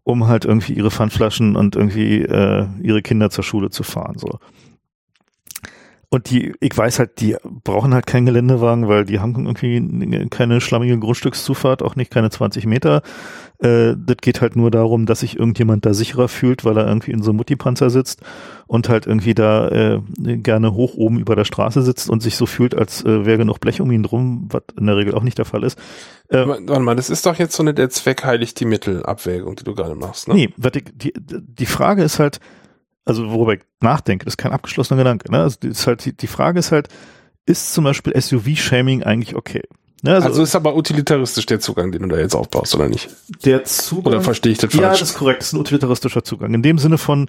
um 0.04 0.28
halt 0.28 0.46
irgendwie 0.46 0.74
ihre 0.74 0.92
Pfandflaschen 0.92 1.56
und 1.56 1.76
irgendwie 1.76 2.22
äh, 2.22 2.66
ihre 2.82 3.02
Kinder 3.02 3.30
zur 3.30 3.44
Schule 3.44 3.70
zu 3.70 3.84
fahren, 3.84 4.18
so. 4.18 4.40
Und 6.10 6.30
die, 6.30 6.54
ich 6.62 6.78
weiß 6.78 7.00
halt, 7.00 7.20
die 7.20 7.36
brauchen 7.44 7.94
halt 7.94 8.08
keinen 8.08 8.26
Geländewagen, 8.26 8.88
weil 8.88 9.04
die 9.04 9.20
haben 9.20 9.36
irgendwie 9.46 10.30
keine 10.30 10.62
schlammige 10.62 10.98
Grundstückszufahrt, 10.98 11.84
auch 11.84 11.98
nicht 11.98 12.12
keine 12.12 12.30
20 12.30 12.66
Meter. 12.66 13.02
Äh, 13.60 13.96
das 13.98 14.16
geht 14.22 14.40
halt 14.40 14.56
nur 14.56 14.72
darum, 14.72 15.06
dass 15.06 15.20
sich 15.20 15.38
irgendjemand 15.38 15.86
da 15.86 15.94
sicherer 15.94 16.30
fühlt, 16.30 16.64
weil 16.64 16.78
er 16.78 16.88
irgendwie 16.88 17.12
in 17.12 17.22
so 17.22 17.32
einem 17.32 17.38
Muttipanzer 17.38 17.90
sitzt 17.90 18.22
und 18.68 18.88
halt 18.88 19.06
irgendwie 19.06 19.34
da 19.34 19.68
äh, 19.68 20.02
gerne 20.18 20.74
hoch 20.74 20.94
oben 20.94 21.20
über 21.20 21.36
der 21.36 21.44
Straße 21.44 21.82
sitzt 21.82 22.10
und 22.10 22.24
sich 22.24 22.38
so 22.38 22.46
fühlt, 22.46 22.74
als 22.74 23.04
äh, 23.04 23.26
wäre 23.26 23.40
genug 23.40 23.60
Blech 23.60 23.82
um 23.82 23.92
ihn 23.92 24.04
drum, 24.04 24.48
was 24.50 24.64
in 24.80 24.86
der 24.86 24.96
Regel 24.96 25.14
auch 25.14 25.24
nicht 25.24 25.38
der 25.38 25.46
Fall 25.46 25.64
ist. 25.64 25.78
Äh, 26.30 26.48
Warte 26.48 26.80
mal, 26.80 26.96
das 26.96 27.10
ist 27.10 27.26
doch 27.26 27.36
jetzt 27.36 27.54
so 27.54 27.64
eine 27.64 27.74
der 27.74 27.90
Zweck 27.90 28.24
heiligt 28.24 28.58
die 28.62 28.66
Mittel-Abwägung, 28.66 29.58
die 29.58 29.66
du 29.66 29.76
gerade 29.76 29.96
machst, 29.96 30.30
ne? 30.30 30.36
Nee, 30.36 30.54
die, 30.94 31.14
die 31.18 31.66
Frage 31.66 32.04
ist 32.04 32.20
halt, 32.20 32.40
also 33.08 33.32
worüber 33.32 33.54
ich 33.54 33.62
nachdenke, 33.82 34.26
das 34.26 34.34
ist 34.34 34.38
kein 34.38 34.52
abgeschlossener 34.52 34.98
Gedanke. 34.98 35.32
Ne? 35.32 35.42
Also 35.42 35.58
ist 35.64 35.88
halt, 35.88 36.06
die, 36.06 36.16
die 36.16 36.28
Frage 36.28 36.60
ist 36.60 36.72
halt, 36.72 36.90
ist 37.46 37.74
zum 37.74 37.86
Beispiel 37.86 38.14
SUV-Shaming 38.20 39.04
eigentlich 39.04 39.36
okay? 39.36 39.62
Ne? 40.04 40.14
Also, 40.14 40.28
also, 40.28 40.44
ist 40.44 40.56
aber 40.56 40.76
utilitaristisch 40.76 41.46
der 41.48 41.60
Zugang, 41.60 41.92
den 41.92 42.04
du 42.04 42.10
da 42.10 42.18
jetzt 42.18 42.36
aufbaust, 42.36 42.76
oder 42.76 42.88
nicht? 42.88 43.10
Der 43.46 43.64
Zugang. 43.64 44.14
Oder 44.14 44.22
verstehe 44.22 44.52
ich 44.52 44.58
das 44.60 44.72
falsch? 44.72 44.84
Ja, 44.84 44.92
das 44.92 45.02
ist 45.02 45.18
korrekt. 45.18 45.42
Das 45.42 45.48
ist 45.48 45.54
ein 45.54 45.60
utilitaristischer 45.60 46.24
Zugang. 46.24 46.54
In 46.54 46.62
dem 46.62 46.78
Sinne 46.78 46.98
von, 46.98 47.28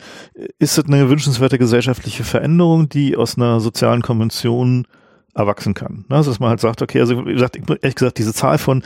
ist 0.58 0.76
es 0.76 0.84
eine 0.84 1.08
wünschenswerte 1.08 1.58
gesellschaftliche 1.58 2.24
Veränderung, 2.24 2.88
die 2.88 3.16
aus 3.16 3.36
einer 3.36 3.60
sozialen 3.60 4.02
Konvention 4.02 4.86
erwachsen 5.34 5.72
kann. 5.72 6.04
Ne? 6.08 6.16
Also, 6.16 6.30
dass 6.30 6.40
man 6.40 6.50
halt 6.50 6.60
sagt, 6.60 6.82
okay, 6.82 7.00
also 7.00 7.24
wie 7.24 7.32
gesagt, 7.32 7.56
ehrlich 7.56 7.94
gesagt, 7.94 8.18
diese 8.18 8.34
Zahl 8.34 8.58
von 8.58 8.82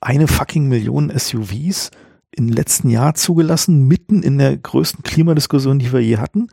eine 0.00 0.26
fucking 0.26 0.68
Million 0.68 1.10
SUVs, 1.16 1.90
im 2.34 2.48
letzten 2.48 2.88
Jahr 2.88 3.14
zugelassen, 3.14 3.86
mitten 3.86 4.22
in 4.22 4.38
der 4.38 4.56
größten 4.56 5.02
Klimadiskussion, 5.02 5.78
die 5.78 5.92
wir 5.92 6.00
je 6.00 6.18
hatten. 6.18 6.48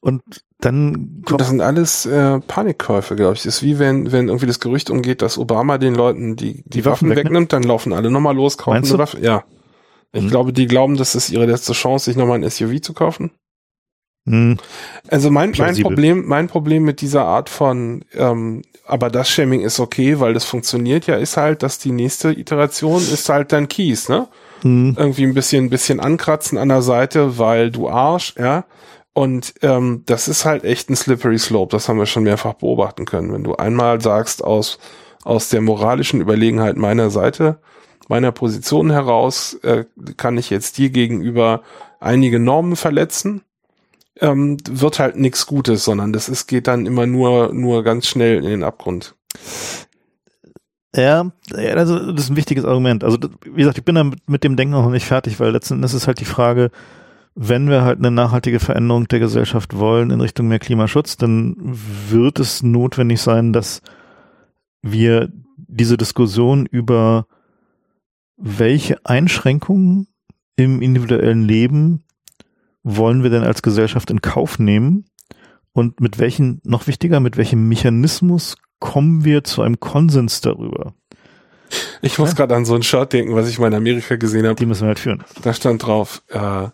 Und 0.00 0.22
dann 0.60 1.22
kommt 1.24 1.40
das 1.40 1.48
sind 1.48 1.60
alles 1.60 2.06
äh, 2.06 2.40
Panikkäufe, 2.40 3.16
glaube 3.16 3.34
ich. 3.34 3.42
Das 3.42 3.56
ist 3.56 3.62
wie 3.62 3.78
wenn, 3.78 4.12
wenn 4.12 4.28
irgendwie 4.28 4.46
das 4.46 4.60
Gerücht 4.60 4.90
umgeht, 4.90 5.22
dass 5.22 5.38
Obama 5.38 5.78
den 5.78 5.94
Leuten 5.94 6.36
die, 6.36 6.62
die, 6.62 6.70
die 6.70 6.84
Waffen, 6.84 7.08
Waffen 7.08 7.24
wegnimmt, 7.24 7.52
dann 7.52 7.62
laufen 7.62 7.92
alle 7.92 8.10
nochmal 8.10 8.34
los, 8.34 8.58
kaufen 8.58 8.76
Meinst 8.76 8.92
eine 8.92 8.98
Waffe. 8.98 9.20
Ja. 9.20 9.44
Ich 10.12 10.22
hm. 10.22 10.30
glaube, 10.30 10.52
die 10.52 10.66
glauben, 10.66 10.96
das 10.96 11.14
ist 11.14 11.30
ihre 11.30 11.46
letzte 11.46 11.72
Chance, 11.72 12.06
sich 12.06 12.16
nochmal 12.16 12.42
ein 12.42 12.48
SUV 12.48 12.80
zu 12.80 12.92
kaufen. 12.92 13.30
Hm. 14.26 14.58
Also 15.08 15.30
mein, 15.30 15.52
mein 15.58 15.76
Problem, 15.82 16.26
mein 16.26 16.48
Problem 16.48 16.84
mit 16.84 17.00
dieser 17.00 17.24
Art 17.24 17.50
von, 17.50 18.04
ähm, 18.14 18.62
aber 18.86 19.10
das 19.10 19.28
Shaming 19.28 19.60
ist 19.60 19.80
okay, 19.80 20.20
weil 20.20 20.32
das 20.32 20.44
funktioniert 20.44 21.06
ja, 21.06 21.16
ist 21.16 21.36
halt, 21.36 21.62
dass 21.62 21.78
die 21.78 21.92
nächste 21.92 22.32
Iteration 22.32 23.00
ist 23.00 23.28
halt 23.28 23.52
dann 23.52 23.68
Keys, 23.68 24.08
ne? 24.08 24.28
Hm. 24.62 24.96
Irgendwie 24.98 25.24
ein 25.24 25.34
bisschen, 25.34 25.66
ein 25.66 25.70
bisschen 25.70 26.00
ankratzen 26.00 26.58
an 26.58 26.68
der 26.68 26.82
Seite, 26.82 27.38
weil 27.38 27.70
du 27.70 27.88
Arsch, 27.88 28.34
ja. 28.38 28.64
Und 29.12 29.54
ähm, 29.62 30.02
das 30.06 30.26
ist 30.26 30.44
halt 30.44 30.64
echt 30.64 30.90
ein 30.90 30.96
slippery 30.96 31.38
slope. 31.38 31.70
Das 31.70 31.88
haben 31.88 31.98
wir 31.98 32.06
schon 32.06 32.24
mehrfach 32.24 32.54
beobachten 32.54 33.04
können. 33.04 33.32
Wenn 33.32 33.44
du 33.44 33.54
einmal 33.54 34.00
sagst, 34.00 34.42
aus, 34.42 34.78
aus 35.22 35.48
der 35.50 35.60
moralischen 35.60 36.20
Überlegenheit 36.20 36.76
meiner 36.76 37.10
Seite, 37.10 37.60
meiner 38.08 38.32
Position 38.32 38.90
heraus, 38.90 39.54
äh, 39.62 39.84
kann 40.16 40.36
ich 40.36 40.50
jetzt 40.50 40.78
dir 40.78 40.90
gegenüber 40.90 41.62
einige 42.00 42.40
Normen 42.40 42.74
verletzen, 42.74 43.42
ähm, 44.20 44.56
wird 44.68 44.98
halt 44.98 45.16
nichts 45.16 45.46
Gutes, 45.46 45.84
sondern 45.84 46.12
das 46.12 46.28
ist, 46.28 46.46
geht 46.46 46.66
dann 46.66 46.86
immer 46.86 47.06
nur, 47.06 47.52
nur 47.52 47.84
ganz 47.84 48.06
schnell 48.06 48.38
in 48.38 48.44
den 48.50 48.64
Abgrund. 48.64 49.14
Ja, 50.96 51.30
also 51.52 52.12
das 52.12 52.24
ist 52.24 52.30
ein 52.30 52.36
wichtiges 52.36 52.64
Argument. 52.64 53.02
Also 53.02 53.18
wie 53.44 53.56
gesagt, 53.56 53.78
ich 53.78 53.84
bin 53.84 53.96
da 53.96 54.04
mit, 54.04 54.44
dem 54.44 54.56
Denken 54.56 54.72
noch 54.72 54.88
nicht 54.90 55.06
fertig, 55.06 55.40
weil 55.40 55.50
letzten 55.50 55.74
Endes 55.74 55.94
ist 55.94 56.06
halt 56.06 56.20
die 56.20 56.24
Frage, 56.24 56.70
wenn 57.34 57.68
wir 57.68 57.82
halt 57.82 57.98
eine 57.98 58.12
nachhaltige 58.12 58.60
Veränderung 58.60 59.08
der 59.08 59.18
Gesellschaft 59.18 59.76
wollen 59.76 60.10
in 60.10 60.20
Richtung 60.20 60.46
mehr 60.46 60.60
Klimaschutz, 60.60 61.16
dann 61.16 61.56
wird 61.58 62.38
es 62.38 62.62
notwendig 62.62 63.20
sein, 63.20 63.52
dass 63.52 63.82
wir 64.82 65.32
diese 65.56 65.96
Diskussion 65.96 66.66
über 66.66 67.26
welche 68.36 69.04
Einschränkungen 69.04 70.06
im 70.54 70.80
individuellen 70.80 71.42
Leben 71.42 72.04
wollen 72.84 73.22
wir 73.22 73.30
denn 73.30 73.42
als 73.42 73.62
Gesellschaft 73.62 74.10
in 74.10 74.20
Kauf 74.20 74.58
nehmen 74.58 75.06
und 75.72 76.00
mit 76.00 76.18
welchen, 76.18 76.60
noch 76.64 76.86
wichtiger, 76.86 77.18
mit 77.18 77.36
welchem 77.36 77.66
Mechanismus 77.66 78.56
kommen 78.84 79.24
wir 79.24 79.44
zu 79.44 79.62
einem 79.62 79.80
Konsens 79.80 80.42
darüber. 80.42 80.92
Ich 82.02 82.18
muss 82.18 82.28
ja? 82.30 82.34
gerade 82.34 82.54
an 82.54 82.66
so 82.66 82.74
ein 82.74 82.82
Shirt 82.82 83.14
denken, 83.14 83.34
was 83.34 83.48
ich 83.48 83.58
mal 83.58 83.68
in 83.68 83.74
Amerika 83.74 84.16
gesehen 84.16 84.44
habe. 84.44 84.56
Die 84.56 84.66
müssen 84.66 84.82
wir 84.82 84.88
halt 84.88 84.98
führen. 84.98 85.24
Da 85.40 85.54
stand 85.54 85.86
drauf, 85.86 86.22
äh, 86.28 86.68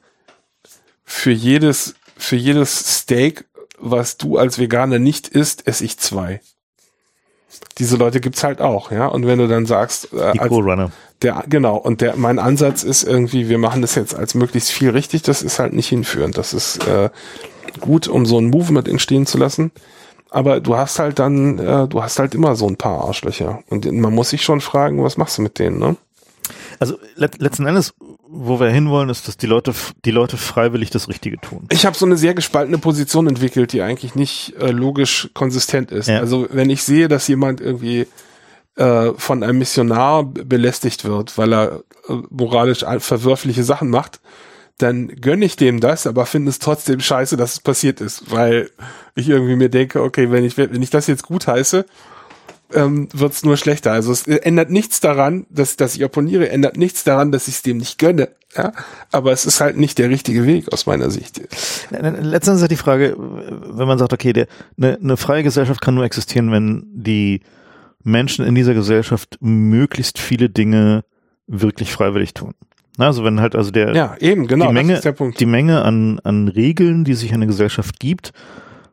für 1.04 1.30
jedes, 1.30 1.94
für 2.16 2.34
jedes 2.34 2.98
Steak, 2.98 3.44
was 3.78 4.16
du 4.16 4.38
als 4.38 4.58
Veganer 4.58 4.98
nicht 4.98 5.28
isst, 5.28 5.68
esse 5.68 5.84
ich 5.84 5.98
zwei. 5.98 6.40
Diese 7.78 7.96
Leute 7.96 8.18
gibt's 8.18 8.42
halt 8.42 8.60
auch, 8.60 8.90
ja. 8.90 9.06
Und 9.06 9.28
wenn 9.28 9.38
du 9.38 9.46
dann 9.46 9.66
sagst, 9.66 10.12
äh, 10.12 10.32
Die 10.32 10.40
als, 10.40 10.50
Runner. 10.50 10.90
der 11.22 11.44
genau 11.48 11.76
und 11.76 12.00
der 12.00 12.16
mein 12.16 12.40
Ansatz 12.40 12.82
ist 12.82 13.04
irgendwie, 13.04 13.48
wir 13.48 13.58
machen 13.58 13.82
das 13.82 13.94
jetzt 13.94 14.16
als 14.16 14.34
möglichst 14.34 14.72
viel 14.72 14.90
richtig, 14.90 15.22
das 15.22 15.42
ist 15.42 15.60
halt 15.60 15.74
nicht 15.74 15.88
hinführend. 15.88 16.36
Das 16.36 16.54
ist 16.54 16.84
äh, 16.88 17.08
gut, 17.78 18.08
um 18.08 18.26
so 18.26 18.36
ein 18.38 18.50
Movement 18.50 18.88
entstehen 18.88 19.26
zu 19.26 19.38
lassen 19.38 19.70
aber 20.30 20.60
du 20.60 20.76
hast 20.76 20.98
halt 20.98 21.18
dann, 21.18 21.58
äh, 21.58 21.88
du 21.88 22.02
hast 22.02 22.18
halt 22.18 22.34
immer 22.34 22.54
so 22.56 22.66
ein 22.68 22.76
paar 22.76 23.04
Arschlöcher. 23.04 23.62
Und 23.68 23.90
man 23.92 24.14
muss 24.14 24.30
sich 24.30 24.42
schon 24.42 24.60
fragen, 24.60 25.02
was 25.02 25.16
machst 25.16 25.38
du 25.38 25.42
mit 25.42 25.58
denen, 25.58 25.78
ne? 25.78 25.96
Also 26.78 26.98
let 27.16 27.40
letzten 27.40 27.66
Endes, 27.66 27.94
wo 28.26 28.58
wir 28.58 28.68
hinwollen, 28.70 29.10
ist, 29.10 29.28
dass 29.28 29.36
die 29.36 29.46
Leute, 29.46 29.74
die 30.04 30.10
Leute 30.10 30.36
freiwillig 30.36 30.90
das 30.90 31.08
Richtige 31.08 31.38
tun. 31.38 31.66
Ich 31.70 31.84
habe 31.84 31.96
so 31.96 32.06
eine 32.06 32.16
sehr 32.16 32.34
gespaltene 32.34 32.78
Position 32.78 33.26
entwickelt, 33.26 33.72
die 33.72 33.82
eigentlich 33.82 34.14
nicht 34.14 34.54
äh, 34.58 34.70
logisch 34.70 35.30
konsistent 35.34 35.90
ist. 35.92 36.08
Ja. 36.08 36.20
Also 36.20 36.46
wenn 36.50 36.70
ich 36.70 36.82
sehe, 36.82 37.08
dass 37.08 37.28
jemand 37.28 37.60
irgendwie 37.60 38.06
äh, 38.76 39.12
von 39.16 39.42
einem 39.42 39.58
Missionar 39.58 40.24
belästigt 40.24 41.04
wird, 41.04 41.36
weil 41.36 41.52
er 41.52 41.82
äh, 42.08 42.14
moralisch 42.30 42.84
verwürfliche 42.98 43.62
Sachen 43.64 43.90
macht, 43.90 44.20
dann 44.82 45.08
gönne 45.20 45.44
ich 45.44 45.56
dem 45.56 45.80
das, 45.80 46.06
aber 46.06 46.26
finde 46.26 46.50
es 46.50 46.58
trotzdem 46.58 47.00
scheiße, 47.00 47.36
dass 47.36 47.54
es 47.54 47.60
passiert 47.60 48.00
ist, 48.00 48.30
weil 48.30 48.70
ich 49.14 49.28
irgendwie 49.28 49.56
mir 49.56 49.68
denke, 49.68 50.02
okay, 50.02 50.30
wenn 50.30 50.44
ich, 50.44 50.56
wenn 50.56 50.82
ich 50.82 50.90
das 50.90 51.06
jetzt 51.06 51.24
gut 51.24 51.46
heiße, 51.46 51.84
ähm, 52.72 53.08
wird 53.12 53.32
es 53.32 53.44
nur 53.44 53.56
schlechter. 53.56 53.92
Also 53.92 54.12
es 54.12 54.26
ändert 54.26 54.70
nichts 54.70 55.00
daran, 55.00 55.46
dass, 55.50 55.76
dass 55.76 55.96
ich 55.96 56.04
opponiere, 56.04 56.48
ändert 56.48 56.76
nichts 56.76 57.04
daran, 57.04 57.32
dass 57.32 57.48
ich 57.48 57.54
es 57.54 57.62
dem 57.62 57.78
nicht 57.78 57.98
gönne. 57.98 58.28
Ja? 58.56 58.72
Aber 59.10 59.32
es 59.32 59.44
ist 59.44 59.60
halt 59.60 59.76
nicht 59.76 59.98
der 59.98 60.08
richtige 60.08 60.46
Weg 60.46 60.72
aus 60.72 60.86
meiner 60.86 61.10
Sicht. 61.10 61.40
Letztendlich 61.90 62.32
ist 62.32 62.60
halt 62.60 62.70
die 62.70 62.76
Frage, 62.76 63.16
wenn 63.18 63.88
man 63.88 63.98
sagt, 63.98 64.12
okay, 64.12 64.32
der, 64.32 64.46
eine, 64.76 64.98
eine 65.02 65.16
freie 65.16 65.42
Gesellschaft 65.42 65.80
kann 65.80 65.94
nur 65.94 66.04
existieren, 66.04 66.52
wenn 66.52 66.84
die 66.92 67.40
Menschen 68.02 68.44
in 68.44 68.54
dieser 68.54 68.74
Gesellschaft 68.74 69.36
möglichst 69.40 70.18
viele 70.18 70.48
Dinge 70.48 71.04
wirklich 71.46 71.92
freiwillig 71.92 72.34
tun. 72.34 72.54
Also 72.98 73.24
wenn 73.24 73.40
halt 73.40 73.56
also 73.56 73.70
der 73.70 73.94
ja 73.94 74.16
eben 74.18 74.46
genau 74.46 74.68
die 74.68 74.74
Menge 74.74 75.00
die 75.38 75.46
Menge 75.46 75.82
an 75.82 76.18
an 76.20 76.48
Regeln, 76.48 77.04
die 77.04 77.14
sich 77.14 77.32
eine 77.32 77.46
Gesellschaft 77.46 78.00
gibt, 78.00 78.32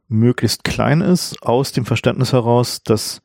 möglichst 0.08 0.64
klein 0.64 1.02
ist 1.02 1.42
aus 1.44 1.72
dem 1.72 1.86
Verständnis 1.86 2.34
heraus, 2.34 2.84
dass 2.84 3.22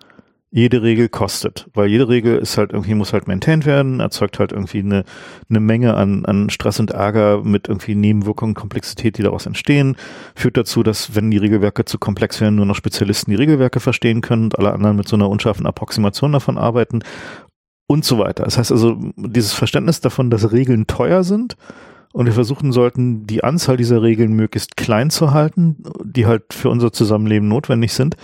jede 0.54 0.82
Regel 0.82 1.08
kostet, 1.08 1.66
weil 1.72 1.88
jede 1.88 2.10
Regel 2.10 2.36
ist 2.36 2.58
halt 2.58 2.72
irgendwie 2.72 2.94
muss 2.94 3.14
halt 3.14 3.26
maintained 3.26 3.64
werden, 3.64 4.00
erzeugt 4.00 4.38
halt 4.38 4.52
irgendwie 4.52 4.80
eine 4.80 5.04
eine 5.48 5.60
Menge 5.60 5.94
an 5.94 6.26
an 6.26 6.50
Stress 6.50 6.78
und 6.78 6.90
Ärger 6.90 7.42
mit 7.42 7.68
irgendwie 7.68 7.94
Nebenwirkungen, 7.94 8.54
Komplexität, 8.54 9.16
die 9.16 9.22
daraus 9.22 9.46
entstehen, 9.46 9.96
führt 10.34 10.58
dazu, 10.58 10.82
dass 10.82 11.14
wenn 11.14 11.30
die 11.30 11.38
Regelwerke 11.38 11.86
zu 11.86 11.98
komplex 11.98 12.40
werden, 12.40 12.56
nur 12.56 12.66
noch 12.66 12.76
Spezialisten 12.76 13.30
die 13.30 13.36
Regelwerke 13.36 13.80
verstehen 13.80 14.20
können 14.20 14.44
und 14.44 14.58
alle 14.58 14.72
anderen 14.72 14.96
mit 14.96 15.08
so 15.08 15.16
einer 15.16 15.30
unscharfen 15.30 15.66
Approximation 15.66 16.32
davon 16.32 16.58
arbeiten 16.58 17.02
und 17.92 18.04
so 18.04 18.18
weiter. 18.18 18.44
Das 18.44 18.58
heißt 18.58 18.72
also, 18.72 18.98
dieses 19.16 19.52
Verständnis 19.52 20.00
davon, 20.00 20.30
dass 20.30 20.52
Regeln 20.52 20.86
teuer 20.86 21.22
sind 21.22 21.56
und 22.12 22.26
wir 22.26 22.32
versuchen 22.32 22.72
sollten, 22.72 23.26
die 23.26 23.44
Anzahl 23.44 23.76
dieser 23.76 24.02
Regeln 24.02 24.32
möglichst 24.32 24.76
klein 24.76 25.10
zu 25.10 25.32
halten, 25.32 25.82
die 26.02 26.26
halt 26.26 26.54
für 26.54 26.70
unser 26.70 26.92
Zusammenleben 26.92 27.48
notwendig 27.48 27.92
sind, 27.92 28.16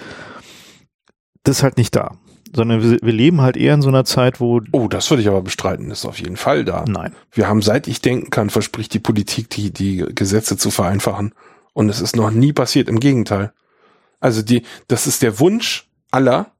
das 1.42 1.58
ist 1.58 1.62
halt 1.62 1.76
nicht 1.76 1.94
da. 1.94 2.16
Sondern 2.54 2.82
wir, 2.82 2.98
wir 3.02 3.12
leben 3.12 3.42
halt 3.42 3.58
eher 3.58 3.74
in 3.74 3.82
so 3.82 3.88
einer 3.88 4.06
Zeit, 4.06 4.40
wo. 4.40 4.62
Oh, 4.72 4.88
das 4.88 5.10
würde 5.10 5.22
ich 5.22 5.28
aber 5.28 5.42
bestreiten, 5.42 5.90
das 5.90 6.00
ist 6.00 6.04
auf 6.06 6.18
jeden 6.18 6.38
Fall 6.38 6.64
da. 6.64 6.84
Nein. 6.88 7.14
Wir 7.30 7.46
haben, 7.46 7.60
seit 7.60 7.88
ich 7.88 8.00
denken 8.00 8.30
kann, 8.30 8.48
verspricht 8.48 8.94
die 8.94 8.98
Politik, 8.98 9.50
die, 9.50 9.70
die 9.70 9.98
Gesetze 10.14 10.56
zu 10.56 10.70
vereinfachen. 10.70 11.34
Und 11.74 11.90
es 11.90 12.00
ist 12.00 12.16
noch 12.16 12.30
nie 12.30 12.54
passiert, 12.54 12.88
im 12.88 13.00
Gegenteil. 13.00 13.52
Also 14.18 14.42
die, 14.42 14.62
das 14.88 15.06
ist 15.06 15.22
der 15.22 15.38
Wunsch 15.40 15.88
aller, 16.10 16.52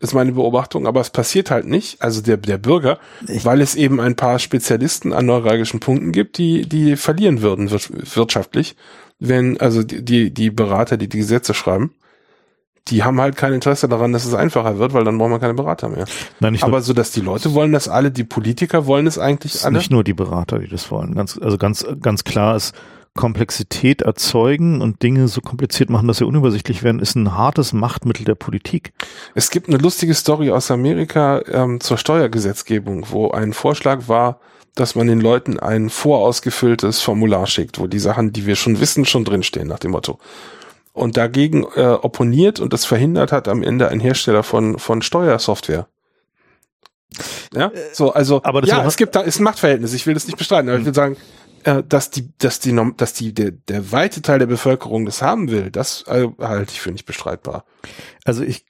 ist 0.00 0.14
meine 0.14 0.32
Beobachtung, 0.32 0.86
aber 0.86 1.00
es 1.00 1.10
passiert 1.10 1.50
halt 1.50 1.66
nicht, 1.66 2.02
also 2.02 2.20
der, 2.20 2.36
der 2.36 2.58
Bürger, 2.58 2.98
ich 3.26 3.44
weil 3.44 3.60
es 3.60 3.74
eben 3.74 4.00
ein 4.00 4.16
paar 4.16 4.38
Spezialisten 4.38 5.12
an 5.12 5.26
neuralgischen 5.26 5.80
Punkten 5.80 6.12
gibt, 6.12 6.38
die, 6.38 6.68
die 6.68 6.96
verlieren 6.96 7.42
würden 7.42 7.70
wirtschaftlich, 7.70 8.76
wenn, 9.18 9.60
also 9.60 9.82
die, 9.82 10.32
die 10.32 10.50
Berater, 10.50 10.96
die 10.96 11.08
die 11.08 11.18
Gesetze 11.18 11.54
schreiben, 11.54 11.94
die 12.88 13.02
haben 13.02 13.20
halt 13.20 13.36
kein 13.36 13.54
Interesse 13.54 13.88
daran, 13.88 14.12
dass 14.12 14.26
es 14.26 14.34
einfacher 14.34 14.78
wird, 14.78 14.92
weil 14.92 15.04
dann 15.04 15.16
braucht 15.16 15.30
man 15.30 15.40
keine 15.40 15.54
Berater 15.54 15.88
mehr. 15.88 16.04
Nein, 16.40 16.58
Aber 16.60 16.72
nur, 16.72 16.82
so, 16.82 16.92
dass 16.92 17.12
die 17.12 17.22
Leute 17.22 17.54
wollen 17.54 17.72
das 17.72 17.88
alle, 17.88 18.10
die 18.10 18.24
Politiker 18.24 18.86
wollen 18.86 19.06
es 19.06 19.18
eigentlich 19.18 19.64
alle. 19.64 19.78
nicht 19.78 19.90
nur 19.90 20.04
die 20.04 20.12
Berater, 20.12 20.58
die 20.58 20.68
das 20.68 20.90
wollen. 20.90 21.14
Ganz, 21.14 21.38
also 21.40 21.56
ganz, 21.56 21.86
ganz 22.02 22.24
klar 22.24 22.56
ist, 22.56 22.74
Komplexität 23.14 24.02
erzeugen 24.02 24.80
und 24.80 25.02
Dinge 25.02 25.28
so 25.28 25.40
kompliziert 25.40 25.88
machen, 25.88 26.08
dass 26.08 26.18
sie 26.18 26.26
unübersichtlich 26.26 26.82
werden, 26.82 27.00
ist 27.00 27.14
ein 27.14 27.36
hartes 27.36 27.72
Machtmittel 27.72 28.24
der 28.24 28.34
Politik. 28.34 28.92
Es 29.34 29.50
gibt 29.50 29.68
eine 29.68 29.78
lustige 29.78 30.14
Story 30.14 30.50
aus 30.50 30.70
Amerika 30.70 31.40
ähm, 31.46 31.80
zur 31.80 31.96
Steuergesetzgebung, 31.96 33.06
wo 33.10 33.30
ein 33.30 33.52
Vorschlag 33.52 34.08
war, 34.08 34.40
dass 34.74 34.96
man 34.96 35.06
den 35.06 35.20
Leuten 35.20 35.60
ein 35.60 35.90
vorausgefülltes 35.90 37.00
Formular 37.00 37.46
schickt, 37.46 37.78
wo 37.78 37.86
die 37.86 38.00
Sachen, 38.00 38.32
die 38.32 38.46
wir 38.46 38.56
schon 38.56 38.80
wissen, 38.80 39.04
schon 39.04 39.24
drinstehen, 39.24 39.68
nach 39.68 39.78
dem 39.78 39.92
Motto. 39.92 40.18
Und 40.92 41.16
dagegen 41.16 41.64
äh, 41.76 41.86
opponiert 41.86 42.58
und 42.58 42.72
das 42.72 42.84
verhindert 42.84 43.30
hat 43.30 43.46
am 43.46 43.62
Ende 43.62 43.88
ein 43.88 44.00
Hersteller 44.00 44.42
von, 44.42 44.78
von 44.78 45.02
Steuersoftware. 45.02 45.86
Ja, 47.54 47.70
so, 47.92 48.12
also, 48.12 48.42
aber 48.42 48.60
das 48.60 48.70
ja, 48.70 48.84
es 48.84 48.96
gibt 48.96 49.14
da, 49.14 49.20
ist 49.20 49.38
ein 49.38 49.44
Machtverhältnis, 49.44 49.94
ich 49.94 50.06
will 50.06 50.14
das 50.14 50.26
nicht 50.26 50.36
bestreiten, 50.36 50.68
aber 50.68 50.78
ich 50.78 50.84
will 50.84 50.94
sagen, 50.94 51.16
äh, 51.64 51.82
dass 51.86 52.10
die, 52.10 52.32
dass 52.38 52.60
die, 52.60 52.78
dass 52.96 53.12
die, 53.14 53.34
der, 53.34 53.50
der 53.52 53.92
weite 53.92 54.22
Teil 54.22 54.38
der 54.38 54.46
Bevölkerung 54.46 55.04
das 55.04 55.22
haben 55.22 55.50
will, 55.50 55.70
das 55.70 56.04
äh, 56.06 56.28
halte 56.38 56.72
ich 56.72 56.80
für 56.80 56.92
nicht 56.92 57.06
bestreitbar. 57.06 57.64
Also 58.24 58.42
ich, 58.42 58.64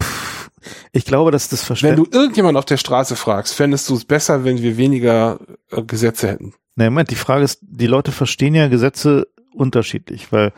pff, 0.00 0.50
ich 0.92 1.04
glaube, 1.04 1.30
dass 1.30 1.48
das 1.48 1.62
Wenn 1.62 1.66
Verständnis, 1.66 2.10
du 2.10 2.18
irgendjemand 2.18 2.58
auf 2.58 2.64
der 2.64 2.76
Straße 2.76 3.16
fragst, 3.16 3.54
fändest 3.54 3.88
du 3.88 3.94
es 3.94 4.04
besser, 4.04 4.44
wenn 4.44 4.62
wir 4.62 4.76
weniger 4.76 5.38
äh, 5.70 5.82
Gesetze 5.82 6.28
hätten? 6.28 6.54
na 6.78 6.84
Moment, 6.84 7.10
die 7.10 7.16
Frage 7.16 7.42
ist, 7.42 7.58
die 7.60 7.88
Leute 7.88 8.12
verstehen 8.12 8.54
ja 8.54 8.68
Gesetze 8.68 9.26
unterschiedlich, 9.52 10.30
weil 10.30 10.52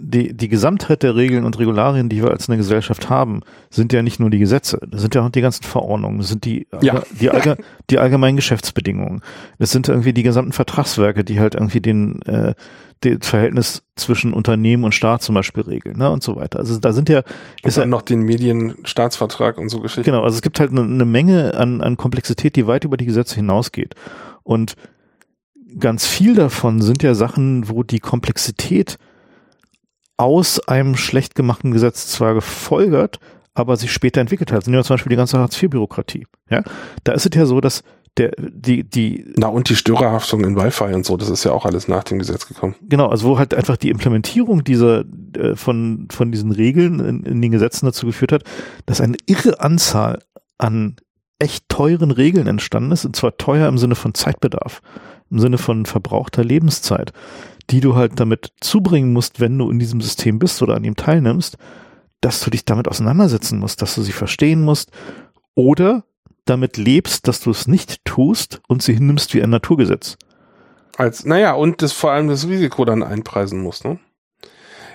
die, 0.00 0.32
die 0.34 0.48
Gesamtheit 0.48 1.02
der 1.02 1.16
Regeln 1.16 1.44
und 1.44 1.58
Regularien, 1.58 2.08
die 2.08 2.22
wir 2.22 2.30
als 2.30 2.48
eine 2.48 2.56
Gesellschaft 2.56 3.10
haben, 3.10 3.40
sind 3.68 3.92
ja 3.92 4.02
nicht 4.02 4.20
nur 4.20 4.30
die 4.30 4.38
Gesetze, 4.38 4.78
das 4.88 5.00
sind 5.00 5.14
ja 5.14 5.24
auch 5.24 5.30
die 5.30 5.40
ganzen 5.40 5.64
Verordnungen, 5.64 6.18
das 6.18 6.28
sind 6.28 6.44
die, 6.44 6.66
Ja. 6.80 7.02
die, 7.20 7.30
allge, 7.30 7.56
die 7.90 7.98
allgemeinen 7.98 8.36
Geschäftsbedingungen, 8.36 9.22
das 9.58 9.70
sind 9.70 9.88
irgendwie 9.88 10.12
die 10.12 10.22
gesamten 10.22 10.52
Vertragswerke, 10.52 11.24
die 11.24 11.40
halt 11.40 11.54
irgendwie 11.54 11.80
den, 11.80 12.22
äh, 12.22 12.54
das 13.00 13.28
Verhältnis 13.28 13.82
zwischen 13.96 14.32
Unternehmen 14.32 14.84
und 14.84 14.94
Staat 14.94 15.22
zum 15.22 15.34
Beispiel 15.34 15.62
regeln, 15.64 15.98
ne, 15.98 16.10
und 16.10 16.22
so 16.22 16.36
weiter. 16.36 16.58
Also 16.58 16.78
da 16.78 16.92
sind 16.92 17.08
ja, 17.08 17.18
Und 17.18 17.68
ist 17.68 17.76
ja, 17.76 17.82
dann 17.82 17.90
noch 17.90 18.02
den 18.02 18.22
Medienstaatsvertrag 18.22 19.58
und 19.58 19.68
so 19.68 19.80
Geschichten. 19.80 20.10
Genau, 20.10 20.22
also 20.22 20.36
es 20.36 20.42
gibt 20.42 20.60
halt 20.60 20.70
eine, 20.70 20.82
eine 20.82 21.04
Menge 21.04 21.54
an, 21.54 21.80
an 21.80 21.96
Komplexität, 21.96 22.56
die 22.56 22.66
weit 22.66 22.84
über 22.84 22.96
die 22.96 23.06
Gesetze 23.06 23.36
hinausgeht. 23.36 23.94
Und 24.42 24.74
ganz 25.78 26.06
viel 26.06 26.34
davon 26.34 26.80
sind 26.82 27.02
ja 27.02 27.14
Sachen, 27.14 27.68
wo 27.68 27.82
die 27.82 28.00
Komplexität 28.00 28.98
aus 30.18 30.60
einem 30.68 30.96
schlecht 30.96 31.34
gemachten 31.34 31.70
Gesetz 31.70 32.08
zwar 32.08 32.34
gefolgert, 32.34 33.18
aber 33.54 33.76
sich 33.76 33.92
später 33.92 34.20
entwickelt 34.20 34.52
hat. 34.52 34.64
Sind 34.64 34.74
ja 34.74 34.84
zum 34.84 34.94
Beispiel 34.94 35.10
die 35.10 35.16
ganze 35.16 35.38
Hartz-IV-Bürokratie. 35.38 36.26
Ja, 36.50 36.62
da 37.04 37.12
ist 37.12 37.26
es 37.26 37.34
ja 37.34 37.46
so, 37.46 37.60
dass 37.60 37.82
der, 38.18 38.32
die, 38.38 38.84
die, 38.84 39.32
Na, 39.36 39.46
und 39.46 39.68
die 39.68 39.76
Störerhaftung 39.76 40.44
in 40.44 40.56
Wi-Fi 40.56 40.92
und 40.92 41.06
so, 41.06 41.16
das 41.16 41.30
ist 41.30 41.44
ja 41.44 41.52
auch 41.52 41.64
alles 41.64 41.88
nach 41.88 42.04
dem 42.04 42.18
Gesetz 42.18 42.48
gekommen. 42.48 42.74
genau, 42.82 43.06
also 43.06 43.28
wo 43.28 43.38
halt 43.38 43.54
einfach 43.54 43.76
die 43.76 43.90
Implementierung 43.90 44.64
dieser, 44.64 45.04
äh, 45.36 45.54
von, 45.54 46.08
von 46.10 46.32
diesen 46.32 46.50
Regeln 46.50 46.98
in, 47.00 47.22
in 47.22 47.40
den 47.40 47.52
Gesetzen 47.52 47.86
dazu 47.86 48.06
geführt 48.06 48.32
hat, 48.32 48.42
dass 48.86 49.00
eine 49.00 49.16
irre 49.26 49.60
Anzahl 49.60 50.18
an 50.58 50.96
echt 51.38 51.68
teuren 51.68 52.10
Regeln 52.10 52.48
entstanden 52.48 52.90
ist, 52.90 53.04
und 53.04 53.14
zwar 53.14 53.36
teuer 53.36 53.68
im 53.68 53.78
Sinne 53.78 53.94
von 53.94 54.14
Zeitbedarf, 54.14 54.80
im 55.30 55.38
Sinne 55.38 55.58
von 55.58 55.86
verbrauchter 55.86 56.42
Lebenszeit, 56.42 57.12
die 57.70 57.80
du 57.80 57.94
halt 57.94 58.18
damit 58.18 58.52
zubringen 58.60 59.12
musst, 59.12 59.40
wenn 59.40 59.58
du 59.58 59.70
in 59.70 59.78
diesem 59.78 60.00
System 60.00 60.38
bist 60.38 60.62
oder 60.62 60.74
an 60.76 60.84
ihm 60.84 60.96
teilnimmst, 60.96 61.56
dass 62.20 62.40
du 62.40 62.50
dich 62.50 62.64
damit 62.64 62.88
auseinandersetzen 62.88 63.58
musst, 63.58 63.82
dass 63.82 63.94
du 63.94 64.02
sie 64.02 64.12
verstehen 64.12 64.62
musst 64.62 64.90
oder 65.54 66.04
damit 66.44 66.76
lebst, 66.76 67.28
dass 67.28 67.40
du 67.40 67.50
es 67.50 67.66
nicht 67.66 68.04
tust 68.04 68.60
und 68.68 68.82
sie 68.82 68.94
hinnimmst 68.94 69.34
wie 69.34 69.42
ein 69.42 69.50
Naturgesetz. 69.50 70.16
Als, 70.96 71.24
naja, 71.24 71.52
und 71.52 71.82
das 71.82 71.92
vor 71.92 72.10
allem 72.10 72.28
das 72.28 72.48
Risiko 72.48 72.84
dann 72.84 73.02
einpreisen 73.02 73.60
muss, 73.60 73.84
ne? 73.84 73.98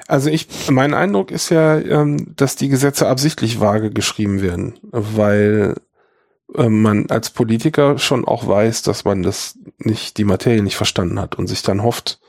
Also 0.07 0.29
ich, 0.29 0.47
mein 0.69 0.93
Eindruck 0.93 1.31
ist 1.31 1.49
ja, 1.49 1.79
ähm, 1.79 2.33
dass 2.35 2.57
die 2.57 2.67
Gesetze 2.67 3.07
absichtlich 3.07 3.61
vage 3.61 3.89
geschrieben 3.89 4.41
werden, 4.41 4.73
weil 4.91 5.75
äh, 6.55 6.67
man 6.67 7.09
als 7.09 7.29
Politiker 7.29 7.97
schon 7.97 8.25
auch 8.25 8.45
weiß, 8.45 8.81
dass 8.81 9.05
man 9.05 9.23
das 9.23 9.57
nicht, 9.77 10.17
die 10.17 10.25
Materie 10.25 10.61
nicht 10.61 10.75
verstanden 10.75 11.21
hat 11.21 11.35
und 11.35 11.47
sich 11.47 11.61
dann 11.61 11.83
hofft, 11.83 12.19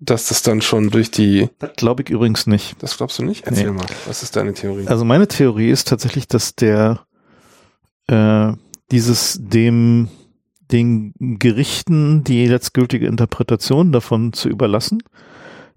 dass 0.00 0.28
das 0.28 0.42
dann 0.42 0.60
schon 0.62 0.90
durch 0.90 1.10
die, 1.10 1.48
Das 1.58 1.72
glaube 1.76 2.02
ich 2.02 2.10
übrigens 2.10 2.46
nicht. 2.46 2.76
das 2.82 2.96
glaubst 2.96 3.18
du 3.18 3.24
nicht? 3.24 3.46
Erzähl 3.46 3.70
Nee. 3.70 3.76
mal, 3.78 3.86
was 4.06 4.22
ist 4.22 4.36
deine 4.36 4.54
Theorie? 4.54 4.86
Also 4.86 5.04
meine 5.04 5.26
Theorie 5.28 5.70
ist 5.70 5.88
tatsächlich, 5.88 6.28
dass 6.28 6.54
der 6.54 7.00
äh, 8.06 8.52
dieses 8.90 9.38
dem 9.40 10.08
den 10.70 11.14
Gerichten 11.18 12.24
die 12.24 12.46
letztgültige 12.46 13.06
Interpretation 13.06 13.90
davon 13.90 14.34
zu 14.34 14.50
überlassen, 14.50 15.02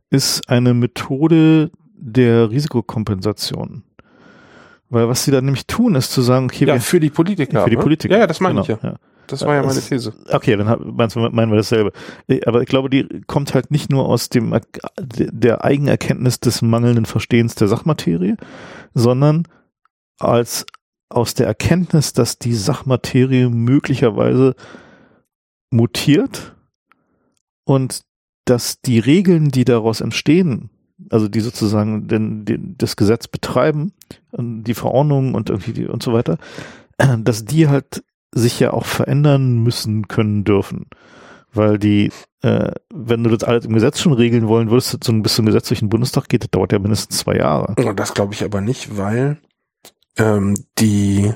ist 0.09 0.49
eine 0.49 0.73
Methode 0.73 1.71
der 1.95 2.49
Risikokompensation. 2.51 3.83
Weil 4.91 5.07
was 5.07 5.23
sie 5.23 5.31
da 5.31 5.41
nämlich 5.41 5.67
tun, 5.67 5.95
ist 5.95 6.11
zu 6.11 6.21
sagen, 6.21 6.45
okay, 6.45 6.65
ja, 6.65 6.73
wir, 6.73 6.81
für 6.81 6.99
die 6.99 7.09
Politiker. 7.09 7.63
für 7.63 7.69
die 7.69 7.77
ne? 7.77 7.81
Politiker. 7.81 8.13
Ja, 8.13 8.19
ja, 8.19 8.27
das 8.27 8.41
meine 8.41 8.61
Genau, 8.61 8.77
ich 8.77 8.83
ja. 8.83 8.95
Das 9.27 9.45
war 9.45 9.55
ja 9.55 9.63
meine 9.63 9.79
These. 9.79 10.13
Okay, 10.29 10.57
dann 10.57 10.93
meinst 10.93 11.15
meinen 11.15 11.51
wir 11.51 11.55
dasselbe. 11.55 11.93
Aber 12.45 12.61
ich 12.61 12.67
glaube, 12.67 12.89
die 12.89 13.21
kommt 13.27 13.53
halt 13.53 13.71
nicht 13.71 13.89
nur 13.89 14.05
aus 14.09 14.27
dem 14.27 14.53
der 14.99 15.63
Eigenerkenntnis 15.63 16.41
des 16.41 16.61
mangelnden 16.61 17.05
Verstehens 17.05 17.55
der 17.55 17.69
Sachmaterie, 17.69 18.35
sondern 18.93 19.47
als 20.19 20.65
aus 21.07 21.33
der 21.33 21.47
Erkenntnis, 21.47 22.11
dass 22.11 22.39
die 22.39 22.53
Sachmaterie 22.53 23.47
möglicherweise 23.49 24.55
mutiert 25.69 26.57
und 27.63 28.01
dass 28.43 28.81
die 28.81 28.99
Regeln, 28.99 29.49
die 29.49 29.63
daraus 29.63 30.01
entstehen, 30.01 30.69
also 31.11 31.27
die 31.27 31.41
sozusagen 31.41 32.07
den, 32.07 32.45
den, 32.45 32.75
das 32.77 32.95
Gesetz 32.95 33.27
betreiben, 33.27 33.93
die 34.31 34.73
Verordnungen 34.73 35.35
und 35.35 35.49
irgendwie 35.49 35.73
die, 35.73 35.87
und 35.87 36.01
so 36.01 36.13
weiter, 36.13 36.37
dass 37.19 37.45
die 37.45 37.67
halt 37.67 38.03
sich 38.33 38.59
ja 38.59 38.71
auch 38.71 38.85
verändern 38.85 39.59
müssen 39.61 40.07
können 40.07 40.43
dürfen. 40.45 40.87
Weil 41.53 41.77
die, 41.77 42.11
äh, 42.43 42.71
wenn 42.93 43.23
du 43.25 43.29
das 43.29 43.43
alles 43.43 43.65
im 43.65 43.73
Gesetz 43.73 43.99
schon 43.99 44.13
regeln 44.13 44.47
wollen 44.47 44.71
würdest, 44.71 45.03
so 45.03 45.11
ein 45.11 45.21
bisschen 45.21 45.45
Gesetz 45.45 45.67
durch 45.67 45.79
den 45.79 45.89
Bundestag 45.89 46.29
geht, 46.29 46.43
das 46.43 46.49
dauert 46.51 46.71
ja 46.71 46.79
mindestens 46.79 47.17
zwei 47.17 47.35
Jahre. 47.35 47.75
Das 47.93 48.13
glaube 48.13 48.33
ich 48.33 48.45
aber 48.45 48.61
nicht, 48.61 48.97
weil 48.97 49.37
ähm, 50.17 50.55
die 50.79 51.33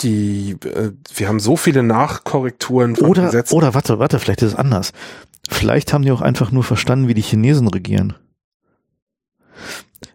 die 0.00 0.56
äh, 0.64 0.90
wir 1.14 1.28
haben 1.28 1.38
so 1.38 1.56
viele 1.56 1.84
Nachkorrekturen 1.84 2.96
von 2.96 3.08
Oder, 3.08 3.26
Gesetzen. 3.26 3.54
oder 3.54 3.74
warte, 3.74 4.00
warte, 4.00 4.18
vielleicht 4.18 4.42
ist 4.42 4.52
es 4.52 4.58
anders. 4.58 4.92
Vielleicht 5.48 5.92
haben 5.92 6.02
die 6.02 6.12
auch 6.12 6.20
einfach 6.20 6.50
nur 6.50 6.64
verstanden, 6.64 7.08
wie 7.08 7.14
die 7.14 7.22
Chinesen 7.22 7.68
regieren. 7.68 8.14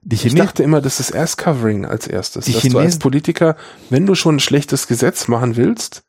Die 0.01 0.15
ich 0.15 0.21
Chinesen, 0.21 0.39
dachte 0.39 0.63
immer, 0.63 0.81
das 0.81 0.99
ist 0.99 1.15
Ass 1.15 1.37
Covering 1.37 1.85
als 1.85 2.07
erstes. 2.07 2.45
Die 2.45 2.53
dass 2.53 2.61
du 2.63 2.77
als 2.77 2.93
Chinesen- 2.95 2.99
Politiker, 2.99 3.55
wenn 3.89 4.05
du 4.05 4.15
schon 4.15 4.35
ein 4.37 4.39
schlechtes 4.39 4.87
Gesetz 4.87 5.27
machen 5.27 5.55
willst, 5.55 6.03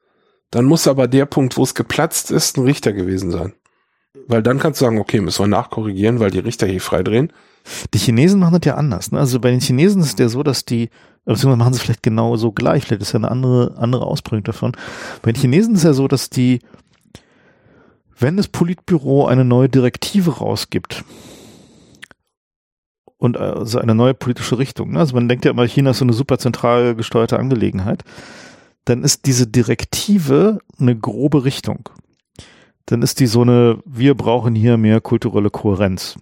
dann 0.51 0.65
muss 0.65 0.89
aber 0.89 1.07
der 1.09 1.27
Punkt, 1.27 1.57
wo 1.57 1.63
es 1.63 1.75
geplatzt 1.75 2.31
ist, 2.31 2.57
ein 2.57 2.65
Richter 2.65 2.93
gewesen 2.93 3.31
sein. 3.31 3.53
Weil 4.27 4.43
dann 4.43 4.59
kannst 4.59 4.81
du 4.81 4.85
sagen, 4.85 4.99
okay, 4.99 5.21
müssen 5.21 5.43
wir 5.45 5.49
nachkorrigieren, 5.49 6.19
weil 6.21 6.31
die 6.31 6.41
Richter 6.41 6.67
hier 6.67 6.81
freidrehen. 6.81 7.33
die 7.95 7.99
Chinesen 7.99 8.41
machen 8.41 8.59
das 8.59 8.67
ja 8.67 8.75
anders. 8.75 9.13
Ne? 9.13 9.19
Also 9.19 9.39
bei 9.39 9.51
den 9.51 9.61
Chinesen 9.61 10.01
ist 10.03 10.15
es 10.15 10.19
ja 10.19 10.29
so, 10.29 10.43
dass 10.43 10.65
die, 10.65 10.91
beziehungsweise 11.25 11.57
machen 11.57 11.75
sie 11.75 11.81
vielleicht 11.81 12.03
genau 12.03 12.37
so 12.37 12.53
gleich, 12.53 12.85
vielleicht 12.85 13.03
ist 13.03 13.13
ja 13.13 13.19
eine 13.19 13.31
andere, 13.31 13.77
andere 13.77 14.07
Ausprägung 14.07 14.45
davon. 14.45 14.73
Bei 15.23 15.33
den 15.33 15.41
Chinesen 15.41 15.75
ist 15.75 15.81
es 15.81 15.85
ja 15.85 15.93
so, 15.93 16.09
dass 16.09 16.31
die, 16.31 16.61
wenn 18.21 18.37
das 18.37 18.49
Politbüro 18.49 19.27
eine 19.27 19.45
neue 19.45 19.69
Direktive 19.69 20.39
rausgibt 20.39 21.05
und 23.17 23.37
also 23.37 23.79
eine 23.79 23.95
neue 23.95 24.15
politische 24.15 24.59
Richtung, 24.59 24.93
ne? 24.93 25.01
also 25.01 25.15
man 25.15 25.29
denkt 25.29 25.45
ja 25.45 25.51
immer, 25.51 25.67
China 25.67 25.91
ist 25.91 25.99
so 25.99 26.05
eine 26.05 26.13
super 26.13 26.39
zentral 26.39 26.95
gesteuerte 26.95 27.39
Angelegenheit, 27.39 28.05
dann 28.85 29.05
ist 29.05 29.27
diese 29.27 29.47
Direktive 29.47 30.59
eine 30.79 30.97
grobe 30.97 31.45
Richtung. 31.45 31.89
Dann 32.87 33.03
ist 33.03 33.21
die 33.21 33.27
so 33.27 33.43
eine, 33.43 33.79
wir 33.85 34.15
brauchen 34.15 34.55
hier 34.55 34.77
mehr 34.77 35.01
kulturelle 35.01 35.51
Kohärenz. 35.51 36.17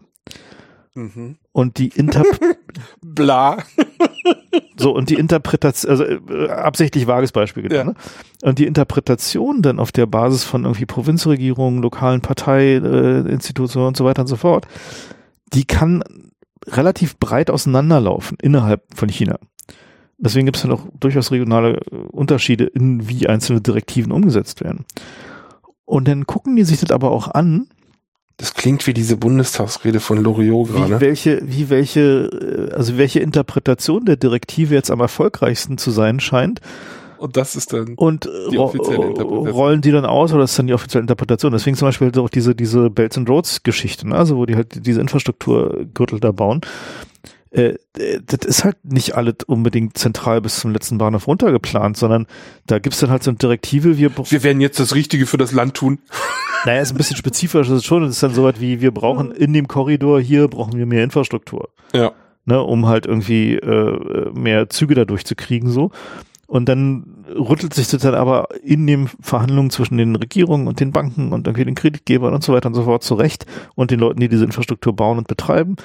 Und 1.53 1.79
die 1.79 1.89
Inter 1.89 2.25
Bla. 3.01 3.59
So 4.77 4.95
und 4.95 5.11
die 5.11 5.15
Interpretation, 5.15 5.91
also 5.91 6.05
äh, 6.05 6.49
absichtlich 6.51 7.07
vages 7.07 7.33
Beispiel 7.33 7.65
Ja. 7.65 7.69
genommen, 7.69 7.97
ne? 8.43 8.49
Und 8.49 8.59
die 8.59 8.67
Interpretation 8.67 9.63
dann 9.63 9.79
auf 9.79 9.93
der 9.93 10.07
Basis 10.07 10.45
von 10.45 10.65
irgendwie 10.65 10.87
Provinzregierungen, 10.87 11.83
lokalen 11.83 12.21
Parteiinstitutionen 12.21 13.87
äh, 13.87 13.89
und 13.89 13.97
so 13.97 14.05
weiter 14.05 14.23
und 14.23 14.29
so 14.29 14.37
fort, 14.37 14.67
die 15.53 15.65
kann 15.65 16.03
relativ 16.67 17.19
breit 17.19 17.51
auseinanderlaufen 17.51 18.37
innerhalb 18.41 18.83
von 18.95 19.09
China. 19.09 19.39
Deswegen 20.19 20.47
gibt 20.47 20.57
es 20.57 20.63
dann 20.63 20.73
auch 20.73 20.87
durchaus 20.99 21.31
regionale 21.31 21.77
äh, 21.91 21.95
Unterschiede 22.11 22.65
in 22.65 23.09
wie 23.09 23.29
einzelne 23.29 23.61
Direktiven 23.61 24.13
umgesetzt 24.13 24.63
werden. 24.63 24.85
Und 25.85 26.09
dann 26.09 26.27
gucken 26.27 26.57
die 26.57 26.65
sich 26.65 26.81
das 26.81 26.91
aber 26.91 27.11
auch 27.11 27.29
an 27.29 27.69
Das 28.39 28.55
klingt 28.55 28.87
wie 28.87 28.95
diese 28.95 29.17
Bundestagsrede 29.17 29.99
von 30.01 30.23
Loriot 30.23 30.69
Wie 30.69 30.73
gerade. 30.79 31.01
welche, 31.01 31.41
wie 31.45 31.69
welche, 31.71 32.71
äh, 32.71 32.75
also 32.75 32.97
welche 32.97 33.19
Interpretation 33.21 34.05
der 34.05 34.17
Direktive 34.17 34.75
jetzt 34.75 34.91
am 34.91 35.01
erfolgreichsten 35.01 35.77
zu 35.77 35.91
sein 35.91 36.21
scheint 36.21 36.61
Und 37.19 37.37
das 37.37 37.57
ist 37.57 37.73
dann. 37.73 37.95
und 37.97 38.27
äh, 38.27 38.31
Die 38.53 38.59
offizielle 38.59 39.07
Interpretation. 39.09 39.49
rollen 39.49 39.81
die 39.81 39.91
dann 39.91 40.05
aus 40.05 40.33
oder 40.33 40.45
ist 40.45 40.57
dann 40.57 40.69
die 40.69 40.73
offizielle 40.75 41.03
Interpretation? 41.03 41.51
Deswegen 41.51 41.77
zum 41.77 41.89
Beispiel 41.89 42.17
auch 42.17 42.29
diese, 42.31 42.55
diese 42.55 42.91
Belts 42.91 43.19
and 43.19 43.29
Roads 43.29 43.65
Geschichte, 43.65 44.07
ne? 44.09 44.15
also 44.15 44.37
wo 44.37 44.47
die 44.47 44.55
halt 44.55 44.87
diese 44.87 45.01
Infrastrukturgürtel 45.01 46.21
da 46.21 46.31
bauen. 46.31 46.61
Äh, 47.51 47.77
äh, 47.97 48.21
das 48.25 48.47
ist 48.47 48.65
halt 48.65 48.77
nicht 48.85 49.17
alles 49.17 49.37
unbedingt 49.47 49.97
zentral 49.97 50.41
bis 50.41 50.61
zum 50.61 50.73
letzten 50.73 50.99
Bahnhof 50.99 51.27
runtergeplant, 51.27 51.97
sondern 51.97 52.27
da 52.67 52.79
gibt's 52.79 53.01
dann 53.01 53.11
halt 53.11 53.23
so 53.23 53.31
eine 53.31 53.39
Direktive, 53.39 53.97
wir, 53.99 54.11
Wir 54.17 54.43
werden 54.43 54.61
jetzt 54.61 54.79
das 54.81 54.95
Richtige 54.95 55.27
für 55.27 55.39
das 55.39 55.53
Land 55.53 55.75
tun. 55.75 55.99
naja, 56.67 56.81
ist 56.83 56.93
ein 56.93 56.99
bisschen 56.99 57.17
spezifisch, 57.17 57.69
das 57.69 57.79
ist 57.79 57.87
schon, 57.87 58.03
das 58.03 58.13
ist 58.13 58.23
dann 58.23 58.35
so 58.35 58.45
weit 58.45 58.61
wie, 58.61 58.81
wir 58.81 58.91
brauchen 58.93 59.33
in 59.33 59.53
dem 59.53 59.69
Korridor 59.69 60.21
hier, 60.21 60.49
brauchen 60.49 60.77
wir 60.77 60.87
mehr 60.87 61.05
Infrastruktur 61.05 61.71
Ja. 61.95 62.13
ne, 62.45 62.63
um 62.63 62.87
halt 62.87 63.07
irgendwie 63.07 63.55
äh, 63.55 64.31
mehr 64.33 64.69
Züge 64.69 64.95
dadurch 64.95 65.25
zu 65.25 65.35
kriegen 65.35 65.71
so. 65.71 65.91
Und 66.47 66.67
dann 66.67 67.27
rüttelt 67.29 67.75
sich 67.75 67.89
das 67.89 68.01
dann 68.01 68.15
aber 68.15 68.49
in 68.65 68.87
den 68.87 69.07
Verhandlungen 69.21 69.69
zwischen 69.69 69.99
den 69.99 70.17
Regierungen 70.17 70.67
und 70.67 70.81
den 70.81 70.93
Banken 70.93 71.33
und 71.35 71.47
irgendwie 71.47 71.67
den 71.67 71.75
Kreditgebern 71.75 72.33
und 72.33 72.43
so 72.43 72.55
weiter 72.55 72.69
und 72.69 72.75
so 72.75 72.85
fort 72.85 73.03
zurecht 73.03 73.45
und 73.75 73.91
den 73.91 74.01
Leuten, 74.01 74.21
die 74.21 74.31
diese 74.31 74.47
Infrastruktur 74.47 74.97
bauen 74.97 75.19
und 75.19 75.29
betreiben, 75.29 75.77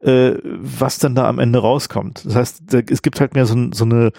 äh, 0.00 0.34
was 0.44 0.98
dann 0.98 1.14
da 1.14 1.28
am 1.28 1.38
Ende 1.38 1.58
rauskommt. 1.58 2.24
Das 2.24 2.34
heißt, 2.34 2.62
da, 2.66 2.78
es 2.78 3.02
gibt 3.02 3.20
halt 3.20 3.34
mehr 3.34 3.46
so, 3.46 3.54
ein, 3.54 3.72
so 3.72 3.84
eine 3.84 4.12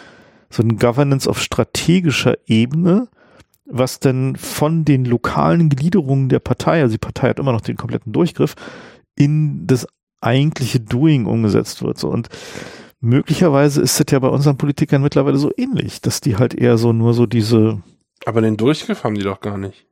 so 0.49 0.63
ein 0.63 0.77
Governance 0.77 1.29
auf 1.29 1.41
strategischer 1.41 2.37
Ebene, 2.47 3.07
was 3.65 3.99
dann 3.99 4.35
von 4.35 4.83
den 4.83 5.05
lokalen 5.05 5.69
Gliederungen 5.69 6.29
der 6.29 6.39
Partei, 6.39 6.81
also 6.81 6.93
die 6.93 6.97
Partei 6.97 7.29
hat 7.29 7.39
immer 7.39 7.51
noch 7.51 7.61
den 7.61 7.77
kompletten 7.77 8.11
Durchgriff, 8.11 8.55
in 9.15 9.67
das 9.67 9.87
eigentliche 10.21 10.79
Doing 10.79 11.25
umgesetzt 11.25 11.83
wird. 11.83 11.99
So. 11.99 12.09
Und 12.09 12.29
möglicherweise 12.99 13.81
ist 13.81 13.99
das 13.99 14.07
ja 14.11 14.19
bei 14.19 14.27
unseren 14.27 14.57
Politikern 14.57 15.03
mittlerweile 15.03 15.37
so 15.37 15.51
ähnlich, 15.55 16.01
dass 16.01 16.19
die 16.19 16.37
halt 16.37 16.55
eher 16.55 16.77
so 16.77 16.93
nur 16.93 17.13
so 17.13 17.27
diese, 17.27 17.81
Aber 18.25 18.41
den 18.41 18.57
Durchgriff 18.57 19.03
haben 19.03 19.15
die 19.15 19.23
doch 19.23 19.39
gar 19.39 19.57
nicht. 19.57 19.85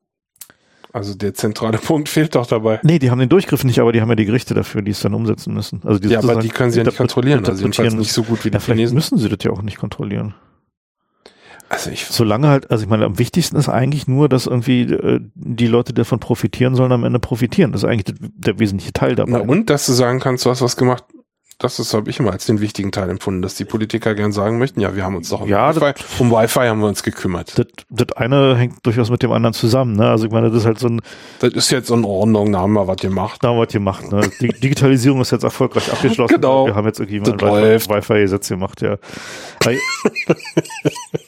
Also 0.98 1.16
der 1.16 1.34
zentrale 1.34 1.78
Punkt 1.84 2.10
fehlt 2.10 2.36
doch 2.36 2.46
dabei. 2.48 2.80
nee, 2.84 3.00
die 3.00 3.10
haben 3.12 3.20
den 3.20 3.30
Durchgriff 3.30 3.64
nicht, 3.64 3.80
aber 3.80 3.92
die 3.94 4.02
haben 4.02 4.10
ja 4.10 4.16
die 4.16 4.26
Gerichte 4.26 4.54
dafür, 4.54 4.82
die 4.82 4.92
es 4.92 5.00
dann 5.00 5.14
umsetzen 5.14 5.54
müssen. 5.54 5.82
Also 5.84 6.00
die 6.00 6.10
Ja, 6.10 6.20
aber 6.20 6.36
die 6.38 6.50
können 6.50 6.72
sie 6.72 6.80
ja 6.80 6.84
nicht 6.86 6.98
kontrollieren. 6.98 7.46
Also 7.46 7.62
jedenfalls 7.64 7.94
nicht 7.94 8.12
so 8.12 8.24
gut 8.24 8.44
wie 8.46 8.50
die 8.50 8.56
Ja, 8.56 8.60
vielleicht 8.60 8.78
Chinesen. 8.78 8.96
müssen 8.96 9.18
sie 9.18 9.30
das 9.30 9.40
ja 9.44 9.52
auch 9.52 9.62
nicht 9.62 9.78
kontrollieren. 9.78 10.34
Also 11.70 11.90
ich, 11.92 12.06
Solange 12.06 12.48
halt, 12.48 12.72
also 12.72 12.84
ich 12.86 12.90
meine, 12.90 13.04
am 13.04 13.20
wichtigsten 13.20 13.58
ist 13.58 13.68
eigentlich 13.68 14.08
nur, 14.08 14.30
dass 14.30 14.46
irgendwie 14.48 14.84
äh, 14.84 15.20
die 15.36 15.68
Leute, 15.68 15.92
die 15.92 15.98
davon 16.00 16.20
profitieren 16.20 16.76
sollen, 16.76 16.94
am 16.94 17.04
Ende 17.04 17.20
profitieren. 17.20 17.74
Das 17.74 17.84
ist 17.84 17.90
eigentlich 17.90 18.06
der, 18.06 18.16
der 18.20 18.60
wesentliche 18.60 18.94
Teil 18.94 19.16
dabei. 19.16 19.32
na 19.34 19.40
und, 19.40 19.70
dass 19.70 19.86
du 19.86 19.92
sagen 19.92 20.20
kannst, 20.22 20.46
du 20.46 20.50
hast 20.50 20.62
was 20.62 20.78
gemacht. 20.78 21.04
Das 21.60 21.80
ist, 21.80 21.96
habe 21.96 22.08
ich 22.12 22.20
immer 22.20 22.32
als 22.32 22.46
den 22.46 22.62
wichtigen 22.62 22.92
Teil 22.92 23.10
empfunden, 23.10 23.42
dass 23.42 23.56
die 23.56 23.66
Politiker 23.66 24.14
gern 24.14 24.32
sagen 24.32 24.60
möchten, 24.60 24.80
ja, 24.80 24.96
wir 24.96 25.04
haben 25.04 25.16
uns 25.16 25.30
doch 25.30 25.42
um, 25.42 25.50
Ja, 25.50 25.76
Wi-Fi, 25.76 25.94
um 26.20 26.30
Wi-Fi 26.30 26.68
haben 26.68 26.82
wir 26.82 26.88
uns 26.88 27.02
gekümmert. 27.02 27.58
Das, 27.58 27.66
das 27.90 28.16
eine 28.16 28.56
hängt 28.56 28.86
durchaus 28.86 29.10
mit 29.10 29.24
dem 29.24 29.32
anderen 29.32 29.56
zusammen. 29.56 29.96
Ne? 29.96 30.08
Also 30.08 30.28
ich 30.28 30.32
meine, 30.32 30.50
das 30.50 30.60
ist 30.60 30.66
halt 30.68 30.78
so 30.78 30.88
ein, 30.88 31.02
Das 31.40 31.54
ist 31.54 31.72
jetzt 31.72 31.90
in 31.90 32.06
Ordnung, 32.06 32.52
da 32.52 32.60
haben 32.60 32.74
wir 32.74 32.88
was 32.88 32.98
gemacht. 32.98 33.44
da 33.44 33.48
haben 33.48 33.56
wir 33.58 33.66
was 33.66 33.74
gemacht. 33.74 34.12
Ne? 34.12 34.30
Die 34.40 34.50
Digitalisierung 34.50 35.20
ist 35.22 35.32
jetzt 35.32 35.44
erfolgreich 35.44 35.92
abgeschlossen. 35.92 36.36
Genau. 36.36 36.68
Wir 36.68 36.76
haben 36.76 36.86
jetzt 36.86 37.00
irgendwie 37.00 37.22
mal 37.22 37.64
ein 37.64 37.82
Wi-Fi-Gesetz 37.82 38.50
gemacht, 38.50 38.82
ja. 38.84 38.98
Aber, 39.60 39.76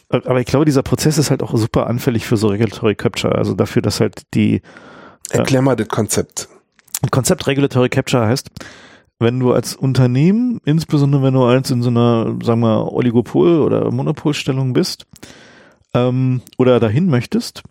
aber 0.25 0.39
ich 0.39 0.45
glaube, 0.45 0.65
dieser 0.65 0.83
Prozess 0.83 1.17
ist 1.17 1.31
halt 1.31 1.41
auch 1.41 1.55
super 1.57 1.87
anfällig 1.87 2.27
für 2.27 2.37
so 2.37 2.49
Regulatory 2.49 2.93
Capture. 2.93 3.33
Also 3.33 3.55
dafür, 3.55 3.81
dass 3.81 3.99
halt 3.99 4.21
die 4.35 4.61
Erklär 5.31 5.63
mal 5.63 5.75
das 5.75 5.87
Konzept. 5.87 6.49
Konzept 7.09 7.47
Regulatory 7.47 7.89
Capture 7.89 8.25
heißt, 8.27 8.49
wenn 9.19 9.39
du 9.39 9.53
als 9.53 9.75
Unternehmen, 9.75 10.61
insbesondere 10.63 11.21
wenn 11.21 11.33
du 11.33 11.45
eins 11.45 11.69
in 11.69 11.81
so 11.81 11.89
einer, 11.89 12.37
sagen 12.41 12.61
wir, 12.61 12.91
Oligopol- 12.91 13.61
oder 13.61 13.91
Monopolstellung 13.91 14.73
bist, 14.73 15.05
ähm, 15.93 16.41
oder 16.57 16.79
dahin 16.79 17.07
möchtest, 17.07 17.63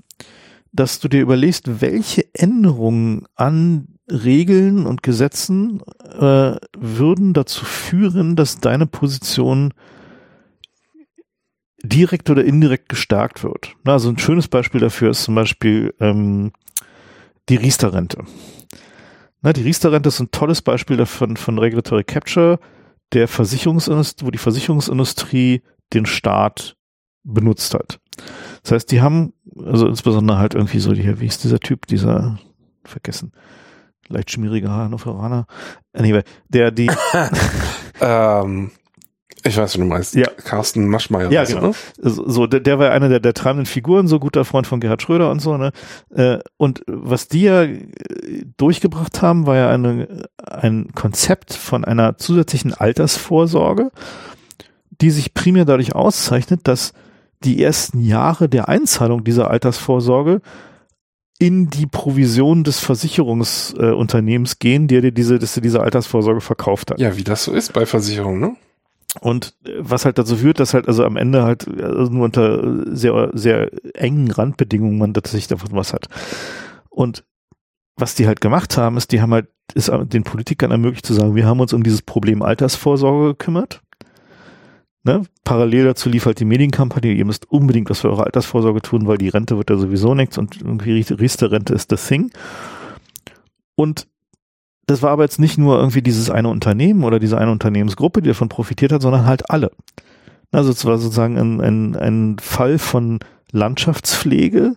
dass 0.73 1.01
du 1.01 1.09
dir 1.09 1.23
überlegst, 1.23 1.81
welche 1.81 2.27
Änderungen 2.35 3.27
an 3.35 3.89
Regeln 4.11 4.87
und 4.87 5.03
Gesetzen 5.03 5.83
äh, 6.19 6.57
würden 6.77 7.33
dazu 7.33 7.65
führen, 7.65 8.37
dass 8.37 8.61
deine 8.61 8.87
Position 8.87 9.73
direkt 11.83 12.29
oder 12.29 12.45
indirekt 12.45 12.89
gestärkt 12.89 13.45
wird. 13.45 13.75
Na, 13.85 13.93
also 13.93 14.09
ein 14.09 14.19
schönes 14.19 14.49
Beispiel 14.49 14.81
dafür 14.81 15.11
ist 15.11 15.25
zum 15.25 15.35
Beispiel 15.35 15.95
ähm, 16.01 16.53
die 17.49 17.57
Riester-Rente. 17.57 18.25
Na, 19.43 19.53
die 19.53 19.63
Riester-Rente 19.63 20.09
ist 20.09 20.21
ein 20.21 20.31
tolles 20.31 20.63
Beispiel 20.63 20.97
davon 20.97 21.37
von 21.37 21.59
Regulatory 21.59 22.05
Capture, 22.05 22.59
der 23.13 23.29
Versicherungsindustrie, 23.29 24.27
wo 24.27 24.31
die 24.31 24.39
Versicherungsindustrie 24.39 25.63
den 25.93 26.07
Staat 26.07 26.77
benutzt 27.25 27.75
hat. 27.75 28.01
Das 28.63 28.73
heißt, 28.73 28.91
die 28.91 29.01
haben, 29.01 29.33
also 29.65 29.87
insbesondere 29.87 30.39
halt 30.39 30.55
irgendwie 30.55 30.81
so, 30.81 30.93
die, 30.93 31.21
wie 31.21 31.27
ist 31.27 31.45
dieser 31.45 31.61
Typ, 31.61 31.87
dieser, 31.87 32.39
vergessen, 32.85 33.33
leicht 34.09 34.31
schmierige 34.31 34.71
Hannoveraner, 34.71 35.47
anyway, 35.93 36.23
der 36.49 36.71
die, 36.71 36.91
Ähm, 38.01 38.71
ich 39.45 39.57
weiß, 39.57 39.65
was 39.65 39.73
du 39.75 39.85
meinst. 39.85 40.15
Ja. 40.15 40.27
Carsten 40.29 40.89
Maschmeyer. 40.89 41.31
Ja, 41.31 41.45
genau. 41.45 41.69
ne? 41.69 41.75
so, 41.99 42.29
so, 42.29 42.47
der, 42.47 42.61
der 42.61 42.79
war 42.79 42.91
einer 42.91 43.09
der, 43.09 43.21
der 43.21 43.35
treibenden 43.35 43.67
Figuren, 43.67 44.09
so 44.09 44.19
guter 44.19 44.45
Freund 44.45 44.67
von 44.67 44.81
Gerhard 44.81 45.03
Schröder 45.03 45.31
und 45.31 45.41
so, 45.41 45.57
ne? 45.57 45.73
Äh, 46.15 46.39
Und 46.57 46.83
was 46.87 47.29
die 47.29 47.43
ja 47.43 47.63
äh, 47.63 47.79
durchgebracht 48.57 49.23
haben, 49.23 49.47
war 49.47 49.57
ja 49.57 49.71
eine, 49.71 50.29
ein 50.45 50.91
Konzept 50.95 51.55
von 51.55 51.85
einer 51.85 52.19
zusätzlichen 52.19 52.75
Altersvorsorge, 52.75 53.91
die 55.01 55.11
sich 55.11 55.35
primär 55.35 55.65
dadurch 55.65 55.95
auszeichnet, 55.95 56.61
dass 56.65 56.93
die 57.45 57.63
ersten 57.63 58.01
Jahre 58.01 58.49
der 58.49 58.69
Einzahlung 58.69 59.23
dieser 59.23 59.51
Altersvorsorge 59.51 60.41
in 61.39 61.71
die 61.71 61.87
Provision 61.87 62.65
des 62.65 62.81
Versicherungsunternehmens 62.81 64.55
äh, 64.55 64.57
gehen, 64.59 64.89
der 64.89 65.03
dir 65.03 65.13
diese, 65.13 65.39
dass 65.39 65.55
dir 65.55 65.61
diese 65.61 65.81
Altersvorsorge 65.81 66.41
verkauft 66.41 66.91
hat. 66.91 66.99
Ja, 66.99 67.17
wie 67.17 67.23
das 67.23 67.45
so 67.45 67.53
ist 67.53 67.73
bei 67.73 67.87
Versicherungen, 67.87 68.41
ne? 68.41 68.57
Und 69.21 69.57
äh, 69.65 69.73
was 69.79 70.05
halt 70.05 70.19
dazu 70.19 70.37
führt, 70.37 70.61
dass 70.61 70.75
halt 70.75 70.89
also 70.89 71.05
am 71.05 71.17
Ende 71.17 71.43
halt 71.43 71.67
also 71.83 72.13
nur 72.13 72.25
unter 72.25 72.95
sehr, 72.95 73.31
sehr 73.33 73.71
engen 73.95 74.31
Randbedingungen 74.31 74.99
man 74.99 75.15
tatsächlich 75.15 75.49
davon 75.49 75.71
was 75.73 75.93
hat. 75.93 76.09
Und 76.91 77.25
was 77.97 78.15
die 78.15 78.27
halt 78.27 78.41
gemacht 78.41 78.77
haben, 78.77 78.97
ist, 78.97 79.13
die 79.13 79.21
haben 79.21 79.33
halt, 79.33 79.49
ist 79.75 79.91
den 79.91 80.23
Politikern 80.23 80.71
ermöglicht 80.71 81.05
zu 81.05 81.15
sagen, 81.15 81.35
wir 81.35 81.47
haben 81.47 81.61
uns 81.61 81.73
um 81.73 81.83
dieses 81.83 82.03
Problem 82.03 82.43
Altersvorsorge 82.43 83.29
gekümmert. 83.29 83.83
Ne? 85.05 85.23
Parallel 85.45 85.85
dazu 85.85 86.09
lief 86.09 86.27
halt 86.27 86.39
die 86.39 86.45
Medienkampagne, 86.45 87.13
ihr 87.13 87.25
müsst 87.25 87.51
unbedingt 87.51 87.91
was 87.91 88.01
für 88.01 88.11
eure 88.11 88.25
Altersvorsorge 88.25 88.83
tun, 88.83 89.07
weil 89.07 89.19
die 89.19 89.29
Rente 89.29 89.57
wird 89.57 89.71
ja 89.71 89.77
sowieso 89.77 90.15
nichts 90.15 90.39
und 90.39 90.61
irgendwie 90.61 91.01
Riester-Rente 91.01 91.75
ist 91.75 91.91
das 91.93 92.07
Thing. 92.07 92.31
Und 93.75 94.07
das 94.89 95.03
war 95.03 95.11
aber 95.11 95.23
jetzt 95.23 95.39
nicht 95.39 95.59
nur 95.59 95.77
irgendwie 95.79 96.01
dieses 96.01 96.31
eine 96.31 96.49
Unternehmen 96.49 97.05
oder 97.05 97.19
diese 97.19 97.37
eine 97.37 97.53
Unternehmensgruppe, 97.53 98.23
die 98.23 98.29
davon 98.29 98.49
profitiert 98.49 98.91
hat, 98.91 99.03
sondern 99.03 99.27
halt 99.27 99.51
alle. 99.51 99.71
Also 100.51 100.71
es 100.71 100.85
war 100.87 100.97
sozusagen 100.97 101.37
ein, 101.37 101.61
ein, 101.61 101.95
ein 101.95 102.37
Fall 102.41 102.79
von 102.79 103.21
Landschaftspflege, 103.53 104.77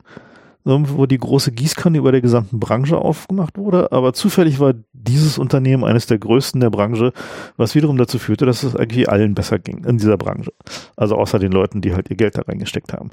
wo 0.66 1.06
die 1.06 1.18
große 1.18 1.54
Gießkanne 1.54 1.98
über 1.98 2.12
der 2.12 2.20
gesamten 2.20 2.60
Branche 2.60 2.98
aufgemacht 2.98 3.58
wurde, 3.58 3.94
aber 3.94 4.12
zufällig 4.12 4.60
war 4.60 4.74
dieses 4.92 5.38
Unternehmen 5.38 5.86
eines 5.86 6.08
der 6.08 6.20
größten 6.20 6.60
der 6.60 6.70
Branche, 6.70 7.14
was 7.56 7.74
wiederum 7.74 7.98
dazu 7.98 8.20
führte, 8.20 8.46
dass 8.46 8.64
es 8.64 8.76
eigentlich 8.76 9.10
allen 9.10 9.34
besser 9.34 9.60
ging 9.60 9.86
in 9.86 9.98
dieser 9.98 10.18
Branche. 10.18 10.52
Also 10.98 11.16
außer 11.16 11.40
den 11.40 11.54
Leuten, 11.54 11.80
die 11.80 11.96
halt 11.96 12.10
ihr 12.10 12.18
Geld 12.18 12.38
da 12.38 12.42
reingesteckt 12.42 12.92
haben. 12.92 13.12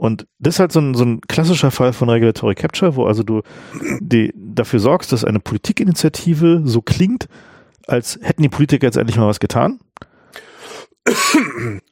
Und 0.00 0.26
das 0.38 0.54
ist 0.54 0.60
halt 0.60 0.72
so 0.72 0.80
ein, 0.80 0.94
so 0.94 1.04
ein 1.04 1.20
klassischer 1.20 1.70
Fall 1.70 1.92
von 1.92 2.08
Regulatory 2.08 2.54
Capture, 2.54 2.96
wo 2.96 3.04
also 3.04 3.22
du 3.22 3.42
die, 4.00 4.32
dafür 4.34 4.80
sorgst, 4.80 5.12
dass 5.12 5.26
eine 5.26 5.40
Politikinitiative 5.40 6.62
so 6.64 6.80
klingt, 6.80 7.28
als 7.86 8.18
hätten 8.22 8.40
die 8.40 8.48
Politiker 8.48 8.86
jetzt 8.86 8.96
endlich 8.96 9.18
mal 9.18 9.26
was 9.26 9.40
getan. 9.40 9.78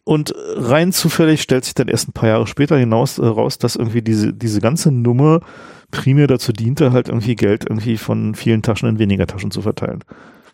Und 0.05 0.33
rein 0.35 0.93
zufällig 0.93 1.43
stellt 1.43 1.67
sich 1.67 1.75
dann 1.75 1.89
erst 1.89 2.09
ein 2.09 2.13
paar 2.15 2.31
Jahre 2.31 2.47
später 2.47 2.79
hinaus 2.79 3.19
äh, 3.19 3.27
raus, 3.27 3.59
dass 3.59 3.77
irgendwie 3.77 4.01
diese, 4.01 4.33
diese 4.33 4.63
ganze 4.63 4.91
Nummer 4.91 5.41
primär 5.91 6.29
dazu 6.29 6.55
diente, 6.55 6.93
halt 6.93 7.11
irgendwie 7.11 7.37
Geld 7.37 7.67
irgendwie 7.69 7.99
von 7.99 8.35
vielen 8.35 8.63
Taschen 8.63 8.89
in 8.89 8.99
weniger 8.99 9.27
Taschen 9.27 9.51
zu 9.51 9.61
verteilen. 9.61 10.03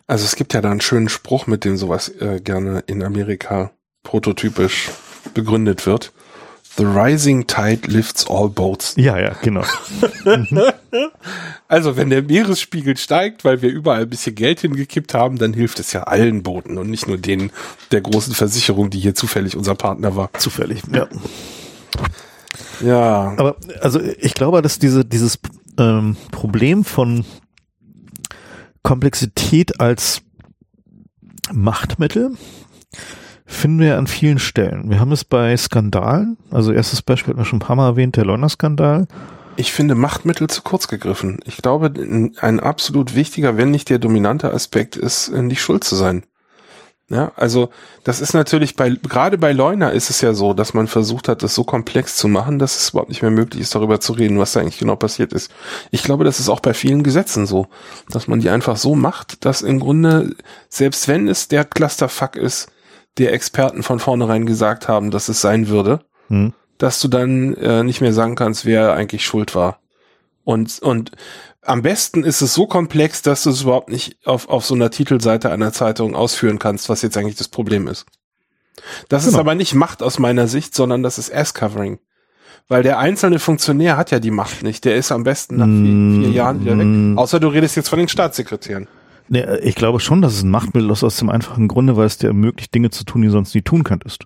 Also 0.07 0.25
es 0.25 0.35
gibt 0.35 0.53
ja 0.53 0.59
da 0.59 0.71
einen 0.71 0.81
schönen 0.81 1.07
Spruch, 1.07 1.47
mit 1.47 1.63
dem 1.63 1.77
sowas 1.77 2.09
äh, 2.19 2.41
gerne 2.41 2.83
in 2.87 3.01
Amerika 3.01 3.71
prototypisch 4.03 4.89
begründet 5.33 5.85
wird. 5.85 6.11
The 6.77 6.83
rising 6.83 7.47
tide 7.47 7.87
lifts 7.87 8.27
all 8.29 8.49
boats. 8.49 8.95
Ja, 8.97 9.17
ja, 9.19 9.33
genau. 9.41 9.63
Also 11.67 11.97
wenn 11.97 12.09
der 12.09 12.21
Meeresspiegel 12.21 12.95
steigt, 12.95 13.43
weil 13.43 13.61
wir 13.61 13.69
überall 13.69 14.03
ein 14.03 14.09
bisschen 14.09 14.35
Geld 14.35 14.59
hingekippt 14.61 15.13
haben, 15.13 15.37
dann 15.37 15.53
hilft 15.53 15.79
es 15.79 15.91
ja 15.93 16.03
allen 16.03 16.43
Booten 16.43 16.77
und 16.77 16.89
nicht 16.89 17.07
nur 17.07 17.17
denen 17.17 17.51
der 17.91 18.01
großen 18.01 18.33
Versicherung, 18.33 18.91
die 18.91 18.99
hier 18.99 19.15
zufällig 19.15 19.57
unser 19.57 19.75
Partner 19.75 20.15
war. 20.15 20.29
Zufällig, 20.37 20.83
ja. 20.93 21.07
Ja, 22.81 23.33
Aber 23.37 23.55
also 23.81 23.99
ich 23.99 24.35
glaube, 24.35 24.61
dass 24.61 24.79
diese, 24.79 25.03
dieses 25.03 25.39
ähm, 25.77 26.15
Problem 26.31 26.85
von 26.85 27.25
Komplexität 28.83 29.79
als 29.79 30.21
Machtmittel 31.51 32.37
finden 33.45 33.79
wir 33.79 33.97
an 33.97 34.07
vielen 34.07 34.39
Stellen. 34.39 34.89
Wir 34.89 34.99
haben 34.99 35.11
es 35.11 35.23
bei 35.23 35.55
Skandalen, 35.55 36.37
also 36.51 36.71
erstes 36.71 37.01
Beispiel 37.01 37.31
hat 37.31 37.37
man 37.37 37.45
schon 37.45 37.57
ein 37.57 37.65
paar 37.65 37.75
Mal 37.75 37.89
erwähnt, 37.89 38.15
der 38.15 38.25
Leuna-Skandal. 38.25 39.07
Ich 39.57 39.71
finde 39.71 39.95
Machtmittel 39.95 40.49
zu 40.49 40.63
kurz 40.63 40.87
gegriffen. 40.87 41.39
Ich 41.45 41.57
glaube, 41.57 41.93
ein 42.41 42.59
absolut 42.59 43.15
wichtiger, 43.15 43.55
wenn 43.55 43.71
nicht 43.71 43.89
der 43.89 43.99
dominante 43.99 44.53
Aspekt 44.53 44.97
ist, 44.97 45.31
nicht 45.31 45.61
schuld 45.61 45.83
zu 45.83 45.95
sein. 45.95 46.23
Ja, 47.07 47.31
also 47.35 47.69
das 48.03 48.19
ist 48.19 48.33
natürlich 48.33 48.75
bei 48.75 48.89
gerade 48.89 49.37
bei 49.37 49.51
Leuna 49.51 49.89
ist 49.89 50.09
es 50.09 50.21
ja 50.21 50.33
so, 50.33 50.55
dass 50.55 50.73
man 50.73 50.87
versucht 50.87 51.27
hat, 51.27 51.43
das 51.43 51.53
so 51.53 51.63
komplex 51.63 52.17
zu 52.17 52.27
machen, 52.27 52.57
dass 52.57 52.75
es 52.75 52.89
überhaupt 52.89 53.09
nicht 53.09 53.21
mehr 53.21 53.29
möglich 53.29 53.61
ist, 53.61 53.75
darüber 53.75 53.99
zu 53.99 54.13
reden, 54.13 54.39
was 54.39 54.53
da 54.53 54.61
eigentlich 54.61 54.79
genau 54.79 54.95
passiert 54.95 55.31
ist. 55.31 55.51
Ich 55.91 56.01
glaube, 56.01 56.23
das 56.23 56.39
ist 56.39 56.49
auch 56.49 56.61
bei 56.61 56.73
vielen 56.73 57.03
Gesetzen 57.03 57.45
so, 57.45 57.67
dass 58.09 58.27
man 58.27 58.39
die 58.39 58.49
einfach 58.49 58.75
so 58.75 58.95
macht, 58.95 59.45
dass 59.45 59.61
im 59.61 59.79
Grunde 59.79 60.35
selbst 60.67 61.07
wenn 61.07 61.27
es 61.27 61.47
der 61.47 61.63
Clusterfuck 61.63 62.37
ist, 62.37 62.71
der 63.17 63.33
Experten 63.33 63.83
von 63.83 63.99
vornherein 63.99 64.45
gesagt 64.45 64.87
haben, 64.87 65.11
dass 65.11 65.29
es 65.29 65.41
sein 65.41 65.67
würde, 65.67 66.01
hm. 66.27 66.53
dass 66.77 66.99
du 66.99 67.07
dann 67.07 67.55
äh, 67.55 67.83
nicht 67.83 68.01
mehr 68.01 68.13
sagen 68.13 68.35
kannst, 68.35 68.65
wer 68.65 68.93
eigentlich 68.93 69.25
schuld 69.25 69.55
war. 69.55 69.79
Und, 70.43 70.79
und 70.79 71.11
am 71.61 71.81
besten 71.81 72.23
ist 72.23 72.41
es 72.41 72.53
so 72.53 72.67
komplex, 72.67 73.21
dass 73.21 73.43
du 73.43 73.49
es 73.49 73.63
überhaupt 73.63 73.89
nicht 73.89 74.17
auf, 74.25 74.47
auf 74.49 74.65
so 74.65 74.75
einer 74.75 74.91
Titelseite 74.91 75.51
einer 75.51 75.73
Zeitung 75.73 76.15
ausführen 76.15 76.59
kannst, 76.59 76.89
was 76.89 77.01
jetzt 77.01 77.17
eigentlich 77.17 77.35
das 77.35 77.47
Problem 77.47 77.87
ist. 77.87 78.05
Das 79.09 79.23
genau. 79.23 79.35
ist 79.35 79.39
aber 79.39 79.55
nicht 79.55 79.73
Macht 79.73 80.03
aus 80.03 80.19
meiner 80.19 80.47
Sicht, 80.47 80.75
sondern 80.75 81.01
das 81.01 81.17
ist 81.17 81.33
Ass-Covering. 81.33 81.99
Weil 82.67 82.83
der 82.83 82.99
einzelne 82.99 83.39
Funktionär 83.39 83.95
hat 83.95 84.11
ja 84.11 84.19
die 84.19 84.31
Macht 84.31 84.63
nicht. 84.63 84.85
Der 84.85 84.95
ist 84.95 85.11
am 85.11 85.23
besten 85.23 85.57
nach 85.57 85.67
vier, 85.67 86.25
vier 86.25 86.35
Jahren 86.35 86.61
wieder 86.61 86.77
weg. 86.77 87.17
Außer 87.17 87.39
du 87.39 87.47
redest 87.47 87.75
jetzt 87.75 87.89
von 87.89 87.99
den 87.99 88.07
Staatssekretären. 88.07 88.87
Nee, 89.27 89.43
ich 89.61 89.75
glaube 89.75 89.99
schon, 89.99 90.21
dass 90.21 90.33
es 90.33 90.43
ein 90.43 90.51
Machtmittel 90.51 90.89
ist 90.91 91.03
aus 91.03 91.17
dem 91.17 91.29
einfachen 91.29 91.67
Grunde, 91.67 91.97
weil 91.97 92.05
es 92.05 92.17
dir 92.17 92.27
ermöglicht, 92.27 92.73
Dinge 92.75 92.91
zu 92.91 93.05
tun, 93.05 93.21
die 93.21 93.27
du 93.27 93.33
sonst 93.33 93.55
nie 93.55 93.61
tun 93.61 93.83
könntest. 93.83 94.25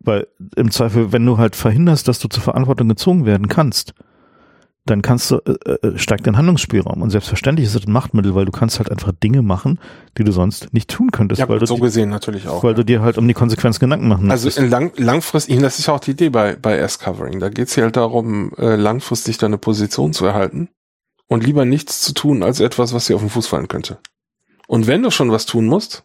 Weil 0.00 0.26
im 0.56 0.70
Zweifel, 0.70 1.12
wenn 1.12 1.24
du 1.24 1.38
halt 1.38 1.56
verhinderst, 1.56 2.08
dass 2.08 2.18
du 2.18 2.28
zur 2.28 2.42
Verantwortung 2.42 2.88
gezogen 2.88 3.24
werden 3.24 3.48
kannst, 3.48 3.94
dann 4.86 5.00
kannst 5.00 5.30
du, 5.30 5.36
äh, 5.46 5.86
äh, 5.86 5.98
steigt 5.98 6.26
dein 6.26 6.36
Handlungsspielraum. 6.36 7.00
Und 7.00 7.08
selbstverständlich 7.08 7.66
ist 7.66 7.74
es 7.74 7.86
ein 7.86 7.92
Machtmittel, 7.92 8.34
weil 8.34 8.44
du 8.44 8.52
kannst 8.52 8.78
halt 8.78 8.90
einfach 8.90 9.12
Dinge 9.12 9.40
machen, 9.40 9.78
die 10.18 10.24
du 10.24 10.32
sonst 10.32 10.74
nicht 10.74 10.90
tun 10.90 11.10
könntest. 11.10 11.38
Ja, 11.38 11.48
weil 11.48 11.58
du 11.58 11.66
so 11.66 11.76
gesehen 11.76 12.10
natürlich 12.10 12.48
auch. 12.48 12.62
Weil 12.62 12.72
ja. 12.72 12.76
du 12.76 12.84
dir 12.84 13.00
halt 13.00 13.16
um 13.16 13.26
die 13.26 13.32
Konsequenzen 13.32 13.80
Gedanken 13.80 14.08
machen 14.08 14.30
Also 14.30 14.50
in 14.60 14.68
lang, 14.68 14.92
langfristig, 14.96 15.58
das 15.60 15.78
ist 15.78 15.86
ja 15.86 15.94
auch 15.94 16.00
die 16.00 16.10
Idee 16.10 16.28
bei, 16.28 16.56
bei 16.60 16.76
S-Covering. 16.76 17.40
Da 17.40 17.48
geht 17.48 17.68
es 17.68 17.76
ja 17.76 17.84
halt 17.84 17.96
darum, 17.96 18.52
äh, 18.58 18.76
langfristig 18.76 19.38
deine 19.38 19.56
Position 19.56 20.12
zu 20.12 20.26
erhalten 20.26 20.68
und 21.28 21.44
lieber 21.44 21.64
nichts 21.64 22.00
zu 22.02 22.12
tun 22.12 22.42
als 22.42 22.60
etwas, 22.60 22.92
was 22.92 23.06
dir 23.06 23.16
auf 23.16 23.22
den 23.22 23.30
Fuß 23.30 23.46
fallen 23.46 23.68
könnte. 23.68 23.98
Und 24.66 24.86
wenn 24.86 25.02
du 25.02 25.10
schon 25.10 25.30
was 25.30 25.46
tun 25.46 25.66
musst, 25.66 26.04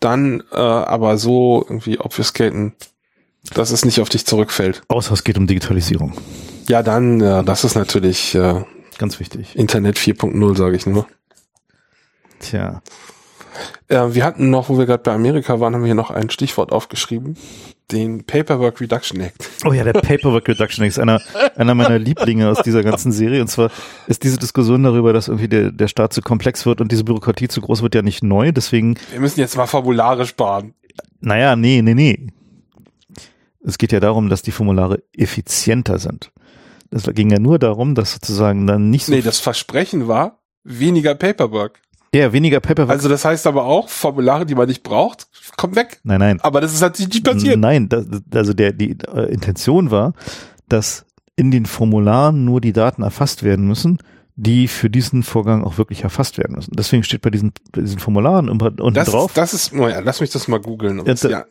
dann 0.00 0.42
äh, 0.52 0.56
aber 0.56 1.18
so 1.18 1.64
irgendwie 1.68 1.98
obfuscaten, 1.98 2.74
dass 3.54 3.70
es 3.70 3.84
nicht 3.84 4.00
auf 4.00 4.08
dich 4.08 4.26
zurückfällt. 4.26 4.82
Außer 4.88 5.12
es 5.12 5.24
geht 5.24 5.38
um 5.38 5.46
Digitalisierung. 5.46 6.14
Ja, 6.68 6.82
dann, 6.82 7.20
ja, 7.20 7.42
das 7.42 7.64
ist 7.64 7.74
natürlich 7.74 8.34
äh, 8.34 8.64
ganz 8.98 9.18
wichtig. 9.20 9.56
Internet 9.56 9.98
4.0, 9.98 10.56
sage 10.56 10.76
ich 10.76 10.86
nur. 10.86 11.06
Tja. 12.40 12.82
Äh, 13.88 14.14
wir 14.14 14.24
hatten 14.24 14.50
noch, 14.50 14.68
wo 14.68 14.78
wir 14.78 14.86
gerade 14.86 15.02
bei 15.02 15.12
Amerika 15.12 15.60
waren, 15.60 15.74
haben 15.74 15.82
wir 15.82 15.86
hier 15.86 15.94
noch 15.94 16.10
ein 16.10 16.30
Stichwort 16.30 16.72
aufgeschrieben 16.72 17.36
den 17.92 18.24
Paperwork 18.24 18.80
Reduction 18.80 19.20
Act. 19.20 19.48
Oh 19.64 19.72
ja, 19.72 19.84
der 19.84 19.92
Paperwork 19.92 20.48
Reduction 20.48 20.84
Act 20.84 20.92
ist 20.92 20.98
einer, 20.98 21.20
einer 21.56 21.74
meiner 21.74 21.98
Lieblinge 21.98 22.48
aus 22.48 22.62
dieser 22.62 22.82
ganzen 22.82 23.12
Serie. 23.12 23.40
Und 23.40 23.48
zwar 23.48 23.70
ist 24.06 24.22
diese 24.22 24.38
Diskussion 24.38 24.82
darüber, 24.82 25.12
dass 25.12 25.28
irgendwie 25.28 25.48
der, 25.48 25.72
der 25.72 25.88
Staat 25.88 26.12
zu 26.12 26.22
komplex 26.22 26.66
wird 26.66 26.80
und 26.80 26.92
diese 26.92 27.04
Bürokratie 27.04 27.48
zu 27.48 27.60
groß 27.60 27.82
wird, 27.82 27.94
ja 27.94 28.02
nicht 28.02 28.22
neu. 28.22 28.52
Deswegen. 28.52 28.96
Wir 29.10 29.20
müssen 29.20 29.40
jetzt 29.40 29.56
mal 29.56 29.66
Formulare 29.66 30.26
sparen. 30.26 30.74
Naja, 31.20 31.56
nee, 31.56 31.82
nee, 31.82 31.94
nee. 31.94 32.28
Es 33.62 33.76
geht 33.76 33.92
ja 33.92 34.00
darum, 34.00 34.28
dass 34.28 34.42
die 34.42 34.52
Formulare 34.52 35.02
effizienter 35.12 35.98
sind. 35.98 36.32
Das 36.90 37.04
ging 37.14 37.30
ja 37.30 37.38
nur 37.38 37.58
darum, 37.58 37.94
dass 37.94 38.12
sozusagen 38.12 38.66
dann 38.66 38.90
nicht 38.90 39.06
so. 39.06 39.12
Nee, 39.12 39.20
das 39.20 39.38
Versprechen 39.38 40.08
war 40.08 40.40
weniger 40.64 41.14
Paperwork. 41.14 41.80
Ja, 42.14 42.32
weniger 42.32 42.60
Paperwork. 42.60 42.90
Also 42.90 43.08
das 43.08 43.24
heißt 43.24 43.46
aber 43.46 43.64
auch, 43.64 43.88
Formulare, 43.88 44.44
die 44.44 44.54
man 44.54 44.66
nicht 44.66 44.82
braucht, 44.82 45.28
kommen 45.56 45.76
weg. 45.76 46.00
Nein, 46.02 46.18
nein. 46.18 46.40
Aber 46.40 46.60
das 46.60 46.74
ist 46.74 46.80
natürlich 46.80 47.14
nicht 47.14 47.24
passiert. 47.24 47.58
Nein, 47.58 47.88
das, 47.88 48.06
also 48.34 48.52
der, 48.52 48.72
die 48.72 48.96
äh, 49.14 49.32
Intention 49.32 49.90
war, 49.90 50.14
dass 50.68 51.04
in 51.36 51.50
den 51.50 51.66
Formularen 51.66 52.44
nur 52.44 52.60
die 52.60 52.72
Daten 52.72 53.02
erfasst 53.02 53.44
werden 53.44 53.66
müssen, 53.66 53.98
die 54.34 54.68
für 54.68 54.90
diesen 54.90 55.22
Vorgang 55.22 55.64
auch 55.64 55.78
wirklich 55.78 56.02
erfasst 56.02 56.38
werden 56.38 56.56
müssen. 56.56 56.72
Deswegen 56.74 57.04
steht 57.04 57.22
bei 57.22 57.30
diesen, 57.30 57.52
bei 57.72 57.82
diesen 57.82 57.98
Formularen 57.98 58.48
unten 58.48 58.94
das 58.94 59.10
drauf. 59.10 59.30
Ist, 59.30 59.36
das 59.36 59.54
ist, 59.54 59.72
naja, 59.72 60.00
lass 60.00 60.20
mich 60.20 60.30
das 60.30 60.48
mal 60.48 60.60
googeln. 60.60 61.02
Ja, 61.06 61.14
ja, 61.28 61.44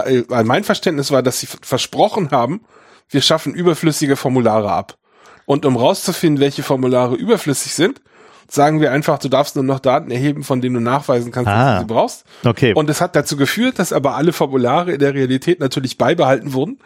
äh, 0.00 0.44
mein 0.44 0.64
Verständnis 0.64 1.10
war, 1.10 1.22
dass 1.22 1.40
sie 1.40 1.46
versprochen 1.46 2.30
haben, 2.30 2.62
wir 3.10 3.20
schaffen 3.20 3.54
überflüssige 3.54 4.16
Formulare 4.16 4.70
ab. 4.72 4.96
Und 5.44 5.64
um 5.66 5.76
rauszufinden, 5.76 6.40
welche 6.40 6.62
Formulare 6.62 7.14
überflüssig 7.14 7.74
sind, 7.74 8.00
sagen 8.48 8.80
wir 8.80 8.92
einfach, 8.92 9.18
du 9.18 9.28
darfst 9.28 9.56
nur 9.56 9.64
noch 9.64 9.80
Daten 9.80 10.10
erheben, 10.10 10.44
von 10.44 10.60
denen 10.60 10.74
du 10.74 10.80
nachweisen 10.80 11.32
kannst, 11.32 11.48
ah, 11.48 11.64
dass 11.64 11.74
du 11.74 11.80
sie 11.80 11.94
brauchst. 11.94 12.24
Okay. 12.44 12.74
Und 12.74 12.90
es 12.90 13.00
hat 13.00 13.16
dazu 13.16 13.36
geführt, 13.36 13.78
dass 13.78 13.92
aber 13.92 14.14
alle 14.14 14.32
Formulare 14.32 14.92
in 14.92 14.98
der 15.00 15.14
Realität 15.14 15.60
natürlich 15.60 15.98
beibehalten 15.98 16.52
wurden. 16.52 16.78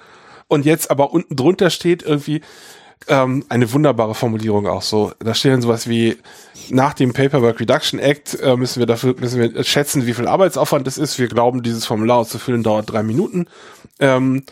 Und 0.49 0.65
jetzt 0.65 0.91
aber 0.91 1.13
unten 1.13 1.37
drunter 1.37 1.71
steht 1.71 2.03
irgendwie 2.03 2.41
ähm, 3.09 3.45
eine 3.49 3.73
wunderbare 3.73 4.15
Formulierung 4.15 4.67
auch 4.67 4.83
so. 4.83 5.13
Da 5.21 5.35
steht 5.35 5.53
dann 5.53 5.63
sowas 5.63 5.89
wie, 5.89 6.19
nach 6.71 6.95
dem 6.95 7.13
Paperwork 7.13 7.61
Reduction 7.61 7.99
Act 7.99 8.39
äh, 8.41 8.57
müssen 8.57 8.81
wir 8.81 8.87
dafür 8.87 9.15
müssen 9.19 9.41
wir 9.41 9.65
schätzen, 9.65 10.07
wie 10.07 10.15
viel 10.15 10.27
Arbeitsaufwand 10.27 10.87
es 10.87 10.99
ist. 10.99 11.19
Wir 11.19 11.29
glauben, 11.29 11.63
dieses 11.63 11.87
Formular 11.87 12.19
auszufüllen 12.19 12.63
dauert 12.63 12.91
drei 12.91 13.03
Minuten. 13.03 13.47
Ähm, 13.99 14.45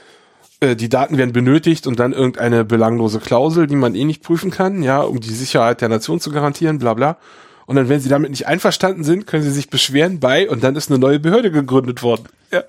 äh, 0.61 0.77
die 0.77 0.89
Daten 0.89 1.19
werden 1.19 1.33
benötigt 1.33 1.87
und 1.87 2.01
dann 2.01 2.13
irgendeine 2.13 2.65
belanglose 2.65 3.21
Klausel, 3.21 3.67
die 3.67 3.77
man 3.77 3.95
eh 3.95 4.05
nicht 4.05 4.23
prüfen 4.23 4.51
kann, 4.51 4.83
ja, 4.83 5.01
um 5.01 5.21
die 5.21 5.33
Sicherheit 5.33 5.81
der 5.81 5.89
Nation 5.89 6.21
zu 6.21 6.31
garantieren, 6.31 6.79
bla 6.79 6.95
bla. 6.95 7.19
Und 7.67 7.77
dann, 7.77 7.89
wenn 7.89 8.01
sie 8.01 8.09
damit 8.09 8.31
nicht 8.31 8.47
einverstanden 8.47 9.05
sind, 9.05 9.27
können 9.27 9.43
sie 9.43 9.51
sich 9.51 9.69
beschweren 9.69 10.21
bei 10.21 10.49
und 10.49 10.65
dann 10.65 10.75
ist 10.75 10.91
eine 10.91 10.99
neue 10.99 11.21
Behörde 11.21 11.51
gegründet 11.51 12.03
worden. 12.03 12.25
Ja, 12.53 12.63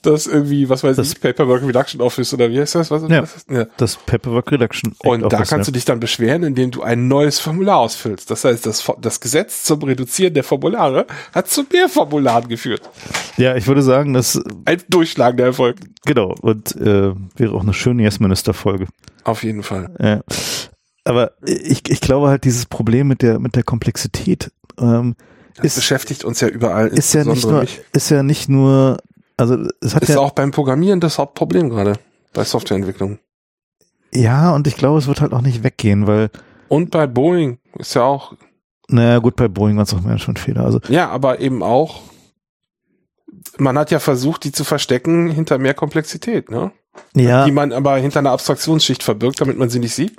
das 0.00 0.26
irgendwie, 0.26 0.68
was 0.68 0.82
weiß 0.82 0.96
das 0.96 1.12
ich, 1.12 1.20
Paperwork 1.20 1.62
Reduction 1.62 2.00
Office 2.00 2.32
oder 2.32 2.50
wie 2.50 2.58
heißt 2.58 2.74
das? 2.74 2.90
Was 2.90 3.02
ja, 3.02 3.20
das? 3.20 3.44
ja. 3.50 3.66
das 3.76 3.96
Paperwork 3.96 4.50
Reduction 4.50 4.92
Act 4.92 5.04
Und 5.04 5.20
da 5.20 5.26
Office, 5.26 5.50
kannst 5.50 5.68
ja. 5.68 5.72
du 5.72 5.72
dich 5.72 5.84
dann 5.84 6.00
beschweren, 6.00 6.42
indem 6.42 6.70
du 6.70 6.82
ein 6.82 7.06
neues 7.06 7.38
Formular 7.38 7.78
ausfüllst. 7.78 8.30
Das 8.30 8.44
heißt, 8.44 8.64
das, 8.64 8.90
das 9.00 9.20
Gesetz 9.20 9.64
zum 9.64 9.82
Reduzieren 9.82 10.32
der 10.32 10.42
Formulare 10.42 11.06
hat 11.34 11.48
zu 11.48 11.64
mehr 11.70 11.88
Formularen 11.90 12.48
geführt. 12.48 12.88
Ja, 13.36 13.56
ich 13.56 13.66
würde 13.66 13.82
sagen, 13.82 14.14
dass 14.14 14.40
ein 14.64 14.82
durchschlagender 14.88 15.44
Erfolg. 15.44 15.76
Genau, 16.06 16.34
und 16.40 16.74
äh, 16.76 17.12
wäre 17.36 17.54
auch 17.54 17.62
eine 17.62 17.74
schöne 17.74 18.04
Yes-Minister-Folge. 18.04 18.86
Auf 19.24 19.42
jeden 19.42 19.62
Fall. 19.62 19.94
Ja. 20.00 20.20
Aber 21.04 21.32
ich, 21.44 21.82
ich 21.88 22.00
glaube 22.00 22.28
halt, 22.28 22.44
dieses 22.44 22.64
Problem 22.64 23.08
mit 23.08 23.20
der, 23.20 23.38
mit 23.38 23.54
der 23.54 23.64
Komplexität 23.64 24.50
ähm, 24.78 25.14
das 25.56 25.66
ist, 25.66 25.74
beschäftigt 25.76 26.24
uns 26.24 26.40
ja 26.40 26.48
überall. 26.48 26.88
Ist 26.88 27.14
ja 27.14 27.24
nicht 27.24 27.44
nur, 27.44 27.60
mich. 27.60 27.80
ist 27.92 28.10
ja 28.10 28.22
nicht 28.22 28.48
nur, 28.48 28.98
also 29.36 29.56
es 29.80 29.94
hat 29.94 30.02
ist 30.02 30.10
ja 30.10 30.20
auch 30.20 30.30
beim 30.32 30.50
Programmieren 30.50 31.00
das 31.00 31.18
Hauptproblem 31.18 31.68
gerade 31.70 31.98
bei 32.32 32.44
Softwareentwicklung. 32.44 33.18
Ja, 34.12 34.54
und 34.54 34.66
ich 34.66 34.76
glaube, 34.76 34.98
es 34.98 35.06
wird 35.06 35.20
halt 35.20 35.32
auch 35.32 35.42
nicht 35.42 35.62
weggehen, 35.62 36.06
weil 36.06 36.30
und 36.68 36.90
bei 36.90 37.06
Boeing 37.06 37.58
ist 37.78 37.94
ja 37.94 38.02
auch. 38.02 38.34
Naja, 38.88 39.18
gut, 39.18 39.36
bei 39.36 39.48
Boeing 39.48 39.76
war 39.76 39.84
es 39.84 39.94
auch 39.94 40.00
mehr 40.00 40.18
schon 40.18 40.36
Fehler. 40.36 40.64
Also 40.64 40.80
ja, 40.88 41.08
aber 41.08 41.40
eben 41.40 41.62
auch. 41.62 42.02
Man 43.58 43.78
hat 43.78 43.90
ja 43.90 44.00
versucht, 44.00 44.44
die 44.44 44.52
zu 44.52 44.64
verstecken 44.64 45.30
hinter 45.30 45.58
mehr 45.58 45.74
Komplexität, 45.74 46.50
ne? 46.50 46.72
Ja. 47.14 47.44
Die 47.44 47.52
man 47.52 47.72
aber 47.72 47.96
hinter 47.96 48.18
einer 48.18 48.32
Abstraktionsschicht 48.32 49.02
verbirgt, 49.02 49.40
damit 49.40 49.58
man 49.58 49.68
sie 49.68 49.78
nicht 49.78 49.94
sieht. 49.94 50.16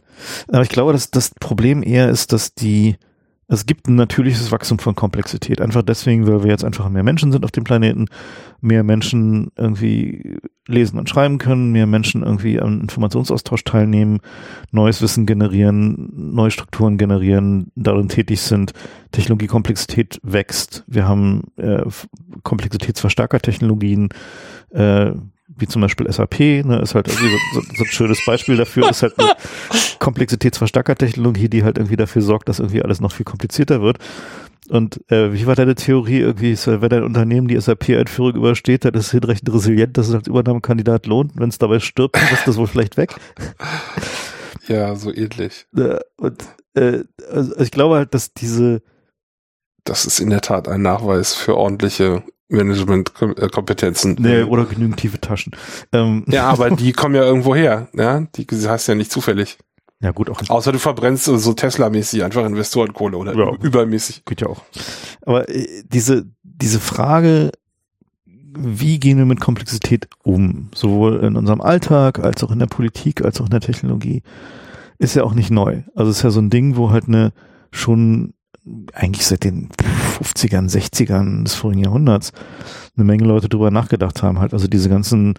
Aber 0.48 0.62
ich 0.62 0.70
glaube, 0.70 0.94
dass 0.94 1.12
das 1.12 1.32
Problem 1.40 1.84
eher 1.84 2.10
ist, 2.10 2.34
dass 2.34 2.54
die 2.54 2.98
es 3.50 3.66
gibt 3.66 3.88
ein 3.88 3.96
natürliches 3.96 4.52
Wachstum 4.52 4.78
von 4.78 4.94
Komplexität. 4.94 5.62
Einfach 5.62 5.82
deswegen, 5.82 6.28
weil 6.28 6.44
wir 6.44 6.52
jetzt 6.52 6.66
einfach 6.66 6.90
mehr 6.90 7.04
Menschen 7.04 7.32
sind 7.32 7.46
auf 7.46 7.52
dem 7.52 7.64
Planeten, 7.64 8.08
mehr 8.60 8.84
Menschen 8.84 9.52
irgendwie 9.56 10.38
lesen 10.68 11.00
und 11.00 11.10
schreiben 11.10 11.38
können, 11.38 11.72
mehr 11.72 11.88
Menschen 11.88 12.24
irgendwie 12.24 12.60
am 12.60 12.82
Informationsaustausch 12.82 13.64
teilnehmen, 13.64 14.20
neues 14.72 15.02
Wissen 15.02 15.26
generieren, 15.26 16.12
neue 16.14 16.52
Strukturen 16.52 16.98
generieren, 16.98 17.72
darin 17.76 18.10
tätig 18.10 18.42
sind. 18.42 18.74
Technologiekomplexität 19.12 20.20
wächst. 20.24 20.84
Wir 20.88 21.08
haben 21.08 21.44
äh, 21.56 21.84
Komplexitätsverstärkertechnologien, 22.44 24.10
äh, 24.72 25.14
wie 25.48 25.68
zum 25.68 25.82
Beispiel 25.82 26.12
SAP, 26.12 26.40
ne, 26.40 26.80
ist 26.82 26.96
halt 26.96 27.08
irgendwie 27.08 27.30
so, 27.30 27.62
so, 27.62 27.68
so 27.78 27.84
ein 27.84 27.90
schönes 27.90 28.20
Beispiel 28.26 28.58
dafür, 28.58 28.90
ist 28.90 29.04
halt 29.04 29.18
eine 29.18 29.32
Komplexitätsverstärkertechnologie, 30.00 31.50
die 31.50 31.64
halt 31.64 31.78
irgendwie 31.78 31.96
dafür 31.96 32.22
sorgt, 32.22 32.50
dass 32.50 32.60
irgendwie 32.60 32.84
alles 32.84 33.00
noch 33.00 33.12
viel 33.12 33.26
komplizierter 33.26 33.82
wird. 33.82 33.98
Und 34.70 35.00
äh, 35.10 35.32
wie 35.32 35.48
war 35.48 35.56
deine 35.56 35.76
Theorie 35.76 36.20
irgendwie, 36.20 36.58
wenn 36.66 36.92
ein 36.92 37.04
Unternehmen 37.04 37.48
die 37.48 37.60
SAP-Einführung 37.60 38.36
übersteht, 38.36 38.84
dann 38.84 38.96
ist 38.96 39.06
es 39.06 39.12
hinreichend 39.12 39.54
resilient, 39.54 39.98
dass 39.98 40.10
es 40.10 40.14
als 40.14 40.28
Übernahmekandidat 40.28 41.06
lohnt. 41.06 41.32
Wenn 41.36 41.48
es 41.48 41.58
dabei 41.58 41.80
stirbt, 41.80 42.18
dann 42.18 42.34
ist 42.34 42.46
das 42.46 42.58
wohl 42.58 42.68
vielleicht 42.68 42.98
weg. 42.98 43.16
Ja, 44.68 44.98
so 44.98 45.14
ähnlich. 45.14 45.66
und 46.18 46.44
äh, 46.74 47.06
also 47.32 47.58
ich 47.58 47.72
glaube 47.72 47.96
halt, 47.96 48.14
dass 48.14 48.34
diese 48.34 48.82
das 49.88 50.06
ist 50.06 50.20
in 50.20 50.30
der 50.30 50.42
Tat 50.42 50.68
ein 50.68 50.82
Nachweis 50.82 51.34
für 51.34 51.56
ordentliche 51.56 52.24
Managementkompetenzen. 52.50 54.16
Nee, 54.20 54.44
oder 54.44 54.66
genügend 54.66 54.98
tiefe 54.98 55.20
Taschen. 55.20 55.54
Ähm. 55.92 56.24
Ja, 56.28 56.48
aber 56.50 56.70
die 56.76 56.94
kommen 56.94 57.16
ja 57.16 57.24
irgendwo 57.24 57.56
her. 57.56 57.90
Ja? 57.94 58.22
Die 58.36 58.48
hast 58.68 58.88
ja 58.88 58.96
nicht 58.96 59.12
zufällig. 59.12 59.58
Ja, 60.00 60.12
gut, 60.12 60.30
auch. 60.30 60.42
Außer 60.48 60.72
du 60.72 60.80
verbrennst 60.80 61.26
so 61.26 61.54
Tesla-mäßig 61.54 62.24
einfach 62.24 62.46
Investorenkohle 62.46 63.18
oder 63.18 63.36
ja, 63.36 63.52
übermäßig. 63.62 64.26
Geht 64.26 64.42
ja 64.42 64.48
auch. 64.48 64.62
Aber 65.26 65.50
äh, 65.50 65.84
diese, 65.92 66.28
diese 66.44 66.80
Frage, 66.80 67.52
wie 68.26 69.00
gehen 69.00 69.18
wir 69.18 69.26
mit 69.26 69.40
Komplexität 69.40 70.08
um? 70.24 70.70
Sowohl 70.74 71.24
in 71.24 71.36
unserem 71.36 71.62
Alltag, 71.62 72.20
als 72.20 72.44
auch 72.44 72.52
in 72.52 72.60
der 72.60 72.68
Politik, 72.68 73.26
als 73.26 73.42
auch 73.42 73.46
in 73.46 73.52
der 73.52 73.60
Technologie, 73.60 74.22
ist 75.00 75.16
ja 75.16 75.24
auch 75.24 75.34
nicht 75.34 75.52
neu. 75.52 75.82
Also 75.96 76.12
es 76.12 76.18
ist 76.18 76.24
ja 76.24 76.30
so 76.30 76.40
ein 76.40 76.50
Ding, 76.50 76.76
wo 76.76 76.92
halt 76.92 77.08
eine 77.08 77.34
schon 77.72 78.34
eigentlich 78.94 79.26
seit 79.26 79.44
den 79.44 79.70
50ern, 80.22 80.70
60ern 80.70 81.44
des 81.44 81.56
vorigen 81.56 81.84
Jahrhunderts 81.84 82.32
eine 82.96 83.06
Menge 83.06 83.26
Leute 83.26 83.50
drüber 83.50 83.72
nachgedacht 83.72 84.24
haben. 84.24 84.40
Halt 84.40 84.54
also 84.54 84.68
diese 84.68 84.90
ganzen 84.90 85.36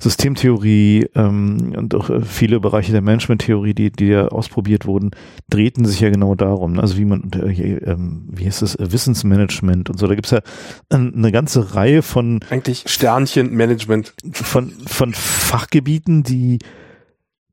Systemtheorie 0.00 1.08
ähm, 1.14 1.74
und 1.76 1.94
auch 1.94 2.08
äh, 2.08 2.22
viele 2.22 2.58
Bereiche 2.58 2.90
der 2.90 3.02
Managementtheorie, 3.02 3.74
die, 3.74 3.92
die 3.92 4.06
ja 4.06 4.28
ausprobiert 4.28 4.86
wurden, 4.86 5.10
drehten 5.50 5.84
sich 5.84 6.00
ja 6.00 6.08
genau 6.08 6.34
darum. 6.34 6.74
Ne? 6.74 6.82
Also 6.82 6.96
wie 6.96 7.04
man, 7.04 7.30
äh, 7.34 7.74
äh, 7.74 7.96
wie 7.98 8.46
heißt 8.46 8.62
das, 8.62 8.78
Wissensmanagement 8.78 9.90
und 9.90 9.98
so. 9.98 10.06
Da 10.06 10.14
gibt's 10.14 10.30
ja 10.30 10.40
eine 10.88 11.32
ganze 11.32 11.74
Reihe 11.74 12.00
von 12.00 12.40
eigentlich 12.48 12.84
Sternchenmanagement 12.86 14.14
von 14.32 14.70
von 14.70 15.12
Fachgebieten, 15.12 16.22
die 16.22 16.60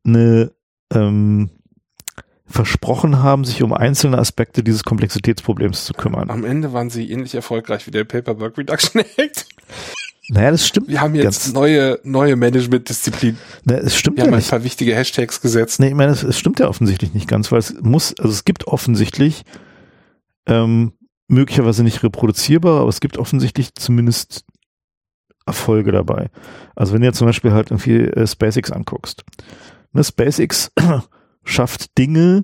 eine 0.06 0.52
ähm, 0.94 1.50
versprochen 2.48 3.22
haben, 3.22 3.44
sich 3.44 3.62
um 3.62 3.74
einzelne 3.74 4.18
Aspekte 4.18 4.64
dieses 4.64 4.84
Komplexitätsproblems 4.84 5.86
zu 5.86 5.94
kümmern. 5.94 6.30
Am 6.30 6.46
Ende 6.46 6.74
waren 6.74 6.90
sie 6.90 7.12
ähnlich 7.12 7.36
erfolgreich 7.36 7.88
wie 7.88 7.92
der 7.92 8.06
Paperwork 8.06 8.58
Reduction 8.58 9.02
Act. 9.18 9.46
Naja, 10.30 10.52
das 10.52 10.68
stimmt. 10.68 10.90
Wir 10.90 11.00
haben 11.00 11.16
jetzt 11.16 11.54
neue, 11.54 12.00
neue 12.04 12.36
Management-Disziplinen. 12.36 13.38
Naja, 13.64 13.80
es 13.82 13.96
stimmt 13.96 14.18
Wir 14.18 14.26
ja 14.26 14.32
haben 14.32 14.36
nicht. 14.38 14.48
ein 14.48 14.50
paar 14.50 14.64
wichtige 14.64 14.94
Hashtags 14.96 15.40
gesetzt. 15.40 15.80
Nee, 15.80 15.90
ich 15.90 15.94
meine, 15.94 16.12
es, 16.12 16.24
es 16.24 16.38
stimmt 16.38 16.60
ja 16.60 16.68
offensichtlich 16.68 17.14
nicht 17.14 17.28
ganz, 17.30 17.52
weil 17.52 17.60
es 17.60 17.74
muss, 17.82 18.14
also 18.20 18.32
es 18.32 18.44
gibt 18.44 18.68
offensichtlich, 18.68 19.44
ähm, 20.46 20.94
möglicherweise 21.30 21.84
nicht 21.84 22.04
reproduzierbar, 22.04 22.82
aber 22.82 22.90
es 22.90 23.00
gibt 23.00 23.18
offensichtlich 23.18 23.74
zumindest 23.76 24.46
Erfolge 25.46 25.92
dabei. 25.92 26.30
Also 26.76 26.94
wenn 26.94 27.02
du 27.02 27.08
jetzt 27.08 27.18
zum 27.18 27.28
Beispiel 27.28 27.52
halt 27.54 27.72
irgendwie 27.72 28.02
äh, 28.02 28.28
SpaceX 28.28 28.72
anguckst. 28.72 29.24
Ne, 29.94 30.04
SpaceX 30.04 30.72
schafft 31.48 31.98
Dinge 31.98 32.44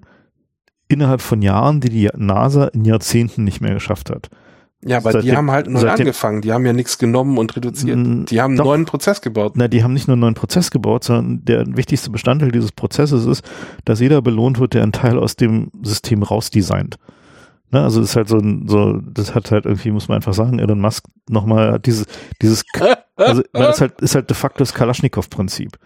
innerhalb 0.88 1.22
von 1.22 1.42
Jahren, 1.42 1.82
die 1.82 1.90
die 1.90 2.10
NASA 2.16 2.66
in 2.68 2.86
Jahrzehnten 2.86 3.44
nicht 3.44 3.62
mehr 3.62 3.74
geschafft 3.74 4.10
hat. 4.10 4.30
Ja, 4.86 4.98
aber 4.98 5.22
die 5.22 5.36
haben 5.36 5.50
halt 5.50 5.70
neu 5.70 5.88
angefangen. 5.90 6.42
Die 6.42 6.52
haben 6.52 6.66
ja 6.66 6.74
nichts 6.74 6.98
genommen 6.98 7.38
und 7.38 7.56
reduziert. 7.56 7.98
Die 8.30 8.42
haben 8.42 8.52
einen 8.52 8.66
neuen 8.66 8.86
Prozess 8.86 9.22
gebaut. 9.22 9.54
Na, 9.56 9.68
die 9.68 9.84
haben 9.84 9.94
nicht 9.94 10.08
nur 10.08 10.16
einen 10.16 10.22
neuen 10.22 10.34
Prozess 10.34 10.72
gebaut, 10.72 11.06
sondern 11.06 11.46
der 11.46 11.78
wichtigste 11.78 12.10
Bestandteil 12.10 12.52
dieses 12.52 12.74
Prozesses 12.74 13.26
ist, 13.26 13.46
dass 13.86 14.02
jeder 14.02 14.22
belohnt 14.22 14.60
wird, 14.60 14.74
der 14.74 14.84
einen 14.84 14.92
Teil 14.92 15.18
aus 15.18 15.36
dem 15.38 15.72
System 15.84 16.22
rausdesignt. 16.24 16.98
Ne, 17.72 17.82
also 17.82 18.02
das 18.02 18.10
ist 18.12 18.16
halt 18.16 18.28
so, 18.28 18.38
ein, 18.38 18.68
so, 18.68 19.00
das 19.02 19.34
hat 19.34 19.50
halt 19.52 19.66
irgendwie, 19.66 19.90
muss 19.90 20.08
man 20.08 20.18
einfach 20.18 20.34
sagen, 20.36 20.60
Elon 20.60 20.80
Musk 20.80 21.06
nochmal 21.28 21.80
dieses, 21.80 22.06
dieses, 22.42 22.64
also 23.16 23.42
das 23.52 23.76
ist 23.76 23.82
halt, 23.82 24.02
ist 24.02 24.16
halt 24.16 24.30
de 24.30 24.36
facto 24.36 24.60
das 24.60 24.74
Kalaschnikow-Prinzip. 24.76 25.80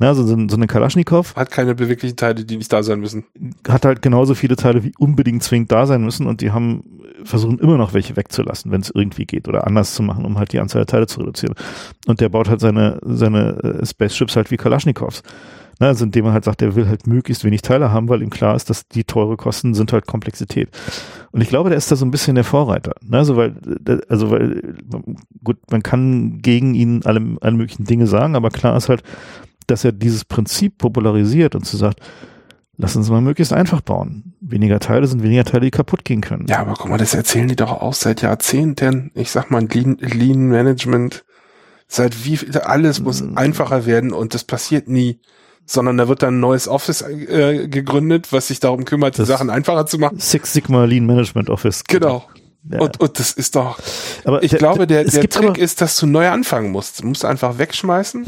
Ne, 0.00 0.06
also 0.06 0.24
so, 0.24 0.36
so 0.48 0.56
eine 0.56 0.68
Kalaschnikow. 0.68 1.34
Hat 1.34 1.50
keine 1.50 1.74
beweglichen 1.74 2.16
Teile, 2.16 2.44
die 2.44 2.56
nicht 2.56 2.72
da 2.72 2.84
sein 2.84 3.00
müssen. 3.00 3.24
Hat 3.66 3.84
halt 3.84 4.00
genauso 4.00 4.34
viele 4.34 4.54
Teile, 4.54 4.84
wie 4.84 4.92
unbedingt 4.98 5.42
zwingend 5.42 5.72
da 5.72 5.86
sein 5.86 6.04
müssen 6.04 6.26
und 6.26 6.40
die 6.40 6.52
haben, 6.52 6.84
versuchen 7.24 7.58
immer 7.58 7.76
noch 7.76 7.94
welche 7.94 8.16
wegzulassen, 8.16 8.70
wenn 8.70 8.80
es 8.80 8.90
irgendwie 8.94 9.26
geht 9.26 9.48
oder 9.48 9.66
anders 9.66 9.94
zu 9.94 10.04
machen, 10.04 10.24
um 10.24 10.38
halt 10.38 10.52
die 10.52 10.60
Anzahl 10.60 10.80
der 10.82 10.86
Teile 10.86 11.08
zu 11.08 11.20
reduzieren. 11.20 11.56
Und 12.06 12.20
der 12.20 12.28
baut 12.28 12.48
halt 12.48 12.60
seine, 12.60 13.00
seine 13.02 13.80
äh, 13.80 13.86
Spaceships 13.86 14.36
halt 14.36 14.52
wie 14.52 14.56
Kalaschnikows. 14.56 15.24
Ne, 15.80 15.88
also 15.88 16.04
indem 16.04 16.26
er 16.26 16.32
halt 16.32 16.44
sagt, 16.44 16.62
er 16.62 16.76
will 16.76 16.88
halt 16.88 17.08
möglichst 17.08 17.44
wenig 17.44 17.62
Teile 17.62 17.90
haben, 17.90 18.08
weil 18.08 18.22
ihm 18.22 18.30
klar 18.30 18.54
ist, 18.54 18.70
dass 18.70 18.86
die 18.86 19.04
teure 19.04 19.36
Kosten 19.36 19.74
sind 19.74 19.92
halt 19.92 20.06
Komplexität. 20.06 20.70
Und 21.32 21.40
ich 21.40 21.48
glaube, 21.48 21.70
der 21.70 21.78
ist 21.78 21.90
da 21.90 21.96
so 21.96 22.04
ein 22.04 22.10
bisschen 22.12 22.36
der 22.36 22.44
Vorreiter. 22.44 22.94
Ne, 23.04 23.18
also 23.18 23.36
weil, 23.36 23.54
also 24.08 24.30
weil, 24.30 24.76
gut, 25.42 25.58
man 25.72 25.82
kann 25.82 26.38
gegen 26.38 26.74
ihn 26.74 27.02
alle, 27.04 27.36
alle 27.40 27.56
möglichen 27.56 27.84
Dinge 27.84 28.06
sagen, 28.06 28.36
aber 28.36 28.50
klar 28.50 28.76
ist 28.76 28.88
halt, 28.88 29.02
dass 29.70 29.84
er 29.84 29.92
dieses 29.92 30.24
Prinzip 30.24 30.78
popularisiert 30.78 31.54
und 31.54 31.64
zu 31.64 31.76
sagt, 31.76 32.00
lass 32.76 32.96
uns 32.96 33.10
mal 33.10 33.20
möglichst 33.20 33.52
einfach 33.52 33.80
bauen. 33.80 34.34
Weniger 34.40 34.80
Teile 34.80 35.06
sind 35.06 35.22
weniger 35.22 35.44
Teile, 35.44 35.64
die 35.66 35.70
kaputt 35.70 36.04
gehen 36.04 36.20
können. 36.20 36.46
Ja, 36.48 36.60
aber 36.60 36.74
guck 36.74 36.88
mal, 36.88 36.98
das 36.98 37.14
erzählen 37.14 37.48
die 37.48 37.56
doch 37.56 37.72
auch 37.72 37.94
seit 37.94 38.22
Jahrzehnten. 38.22 39.10
Ich 39.14 39.30
sag 39.30 39.50
mal, 39.50 39.64
Lean, 39.64 39.98
Lean 40.00 40.48
Management, 40.48 41.24
seit 41.86 42.24
wie, 42.24 42.38
alles 42.60 43.00
muss 43.00 43.20
mhm. 43.20 43.36
einfacher 43.36 43.84
werden 43.84 44.12
und 44.12 44.34
das 44.34 44.44
passiert 44.44 44.88
nie. 44.88 45.20
Sondern 45.66 45.98
da 45.98 46.08
wird 46.08 46.22
dann 46.22 46.36
ein 46.36 46.40
neues 46.40 46.66
Office 46.66 47.02
äh, 47.02 47.68
gegründet, 47.68 48.32
was 48.32 48.48
sich 48.48 48.58
darum 48.58 48.86
kümmert, 48.86 49.18
die 49.18 49.26
Sachen 49.26 49.50
einfacher 49.50 49.84
zu 49.84 49.98
machen. 49.98 50.18
Six 50.18 50.54
Sigma 50.54 50.86
Lean 50.86 51.04
Management 51.04 51.50
Office. 51.50 51.84
Genau. 51.84 52.24
Ja. 52.70 52.80
Und, 52.80 52.98
und 53.00 53.18
das 53.18 53.32
ist 53.32 53.54
doch, 53.54 53.78
aber 54.24 54.42
ich 54.42 54.50
der, 54.50 54.58
glaube, 54.58 54.86
der, 54.86 55.04
der 55.04 55.28
Trick 55.28 55.58
ist, 55.58 55.80
dass 55.80 55.98
du 55.98 56.06
neu 56.06 56.28
anfangen 56.28 56.70
musst. 56.72 57.02
Du 57.02 57.06
musst 57.06 57.24
einfach 57.24 57.58
wegschmeißen 57.58 58.24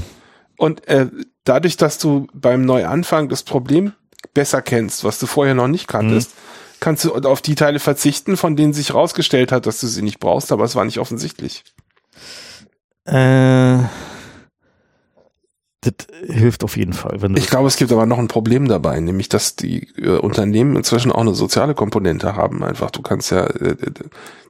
und 0.61 0.87
äh, 0.89 1.09
dadurch, 1.45 1.78
dass 1.78 1.97
du 1.97 2.27
beim 2.35 2.66
Neuanfang 2.66 3.31
das 3.31 3.45
Problem 3.45 3.95
besser 4.35 4.61
kennst, 4.61 5.05
was 5.05 5.19
du 5.19 5.24
vorher 5.24 5.55
noch 5.55 5.69
nicht 5.69 5.89
kanntest, 5.89 6.32
mhm. 6.32 6.81
kannst 6.81 7.05
du 7.07 7.15
auf 7.15 7.41
die 7.41 7.55
Teile 7.55 7.78
verzichten, 7.78 8.37
von 8.37 8.57
denen 8.57 8.74
sich 8.74 8.93
rausgestellt 8.93 9.53
hat, 9.53 9.65
dass 9.65 9.81
du 9.81 9.87
sie 9.87 10.03
nicht 10.03 10.20
brauchst, 10.20 10.53
aber 10.53 10.65
es 10.65 10.77
war 10.77 10.85
nicht 10.85 10.99
offensichtlich. 10.99 11.65
Äh, 13.07 13.78
das 15.82 15.94
hilft 16.27 16.62
auf 16.62 16.77
jeden 16.77 16.93
Fall. 16.93 17.19
ich 17.36 17.47
glaube, 17.47 17.66
es 17.66 17.77
gibt 17.77 17.90
aber 17.90 18.05
noch 18.05 18.19
ein 18.19 18.28
Problem 18.28 18.69
dabei, 18.69 19.01
nämlich 19.01 19.31
dass 19.31 19.57
die 19.57 19.89
äh, 19.97 20.19
Unternehmen 20.19 20.77
inzwischen 20.77 21.11
auch 21.11 21.23
eine 21.23 21.35
soziale 21.35 21.74
Komponente 21.74 22.36
haben. 22.36 22.62
Einfach, 22.62 22.90
du 22.90 23.01
kannst 23.01 23.31
ja 23.31 23.47
äh, 23.47 23.77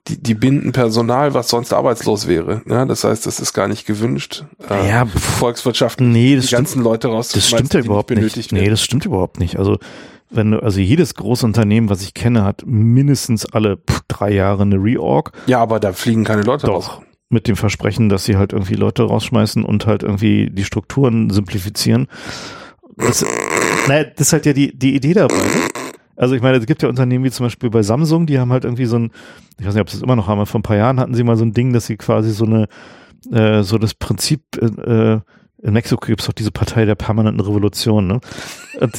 die, 0.09 0.21
die 0.21 0.35
binden 0.35 0.73
Personal, 0.73 1.33
was 1.33 1.49
sonst 1.49 1.73
arbeitslos 1.73 2.27
wäre. 2.27 2.63
Ja, 2.67 2.85
das 2.85 3.05
heißt, 3.05 3.27
das 3.27 3.39
ist 3.39 3.53
gar 3.53 3.69
nicht 3.69 3.87
gewünscht. 3.87 4.45
Äh, 4.69 4.89
ja, 4.89 5.07
Volkswirtschaften, 5.07 6.11
nee, 6.11 6.35
das 6.35 6.47
die 6.47 6.53
ganzen 6.53 6.73
stimmt, 6.73 6.85
Leute 6.85 7.09
raus. 7.09 7.29
Das 7.29 7.47
stimmt 7.47 7.75
ja 7.75 7.81
überhaupt 7.81 8.11
nicht. 8.11 8.37
nicht. 8.37 8.53
Nee, 8.53 8.69
das 8.69 8.83
stimmt 8.83 9.05
überhaupt 9.05 9.39
nicht. 9.39 9.57
Also 9.57 9.79
wenn 10.31 10.53
du, 10.53 10.63
also 10.63 10.81
jedes 10.81 11.15
große 11.15 11.45
Unternehmen, 11.45 11.91
was 11.91 12.03
ich 12.03 12.15
kenne, 12.15 12.45
hat 12.45 12.65
mindestens 12.67 13.47
alle 13.47 13.79
drei 14.09 14.33
Jahre 14.33 14.63
eine 14.63 14.77
Reorg. 14.77 15.33
Ja, 15.47 15.61
aber 15.61 15.81
da 15.81 15.93
fliegen 15.93 16.25
keine 16.25 16.43
Leute 16.43 16.67
Doch. 16.67 16.75
raus. 16.75 17.01
Mit 17.31 17.47
dem 17.47 17.57
Versprechen, 17.57 18.09
dass 18.09 18.25
sie 18.25 18.37
halt 18.37 18.53
irgendwie 18.53 18.75
Leute 18.75 19.05
rausschmeißen 19.05 19.65
und 19.65 19.87
halt 19.87 20.03
irgendwie 20.03 20.51
die 20.51 20.65
Strukturen 20.65 21.31
simplifizieren. 21.31 22.09
Das, 22.97 23.25
naja, 23.87 24.05
das 24.05 24.27
ist 24.27 24.33
halt 24.33 24.47
ja 24.47 24.53
die, 24.53 24.77
die 24.77 24.97
Idee 24.97 25.15
dabei. 25.15 25.37
Also 26.17 26.35
ich 26.35 26.43
meine, 26.43 26.59
es 26.59 26.67
gibt 26.67 26.83
ja 26.83 26.89
Unternehmen 26.89 27.25
wie 27.25 27.31
zum 27.31 27.47
Beispiel 27.47 27.71
bei 27.71 27.83
Samsung, 27.83 28.27
die 28.27 28.39
haben 28.39 28.53
halt 28.53 28.65
irgendwie 28.65 28.85
so 28.85 28.99
ein, 28.99 29.11
ich 29.59 29.67
weiß 29.67 29.73
nicht, 29.73 29.81
ob 29.81 29.89
sie 29.89 29.97
es 29.97 30.03
immer 30.03 30.17
noch 30.17 30.27
haben, 30.27 30.39
aber 30.39 30.47
vor 30.47 30.61
ein 30.61 30.65
paar 30.65 30.77
Jahren 30.77 31.01
hatten 31.01 31.15
sie 31.15 31.23
mal 31.23 31.37
so 31.37 31.45
ein 31.45 31.55
Ding, 31.55 31.73
dass 31.73 31.87
sie 31.87 31.97
quasi 31.97 32.31
so 32.33 32.45
eine, 32.45 32.69
äh, 33.33 33.63
so 33.63 33.79
das 33.79 33.95
Prinzip, 33.95 34.43
äh, 34.61 35.21
in 35.63 35.73
Mexiko 35.73 36.05
gibt 36.05 36.21
es 36.21 36.29
auch 36.29 36.35
diese 36.35 36.51
Partei 36.51 36.85
der 36.85 36.95
permanenten 36.95 37.41
Revolution, 37.41 38.07
ne? 38.07 38.21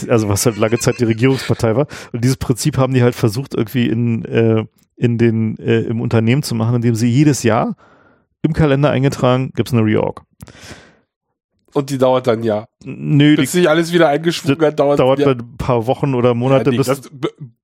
Also 0.07 0.29
was 0.29 0.45
halt 0.45 0.57
lange 0.57 0.79
Zeit 0.79 0.99
die 0.99 1.05
Regierungspartei 1.05 1.75
war. 1.75 1.87
Und 2.11 2.23
dieses 2.23 2.37
Prinzip 2.37 2.77
haben 2.77 2.93
die 2.93 3.03
halt 3.03 3.15
versucht, 3.15 3.55
irgendwie 3.55 3.87
in, 3.87 4.25
äh, 4.25 4.65
in 4.95 5.17
den, 5.17 5.57
äh, 5.57 5.81
im 5.81 6.01
Unternehmen 6.01 6.43
zu 6.43 6.55
machen, 6.55 6.75
indem 6.75 6.95
sie 6.95 7.09
jedes 7.09 7.43
Jahr 7.43 7.75
im 8.41 8.53
Kalender 8.53 8.89
eingetragen, 8.89 9.51
gibt 9.55 9.69
es 9.69 9.73
eine 9.73 9.83
Reorg. 9.85 10.23
Und 11.73 11.89
die 11.89 11.97
dauert 11.97 12.27
dann 12.27 12.43
ja. 12.43 12.65
Nö, 12.83 13.35
bis 13.35 13.53
sich 13.53 13.69
alles 13.69 13.93
wieder 13.93 14.09
eingeschwungen 14.09 14.61
hat, 14.61 14.79
dauert, 14.79 14.99
dauert 14.99 15.19
ja. 15.19 15.29
ein 15.29 15.57
paar 15.57 15.87
Wochen 15.87 16.15
oder 16.15 16.33
Monate. 16.33 16.65
Ja, 16.65 16.71
nee, 16.71 16.77
bis, 16.77 16.87
das, 16.87 17.01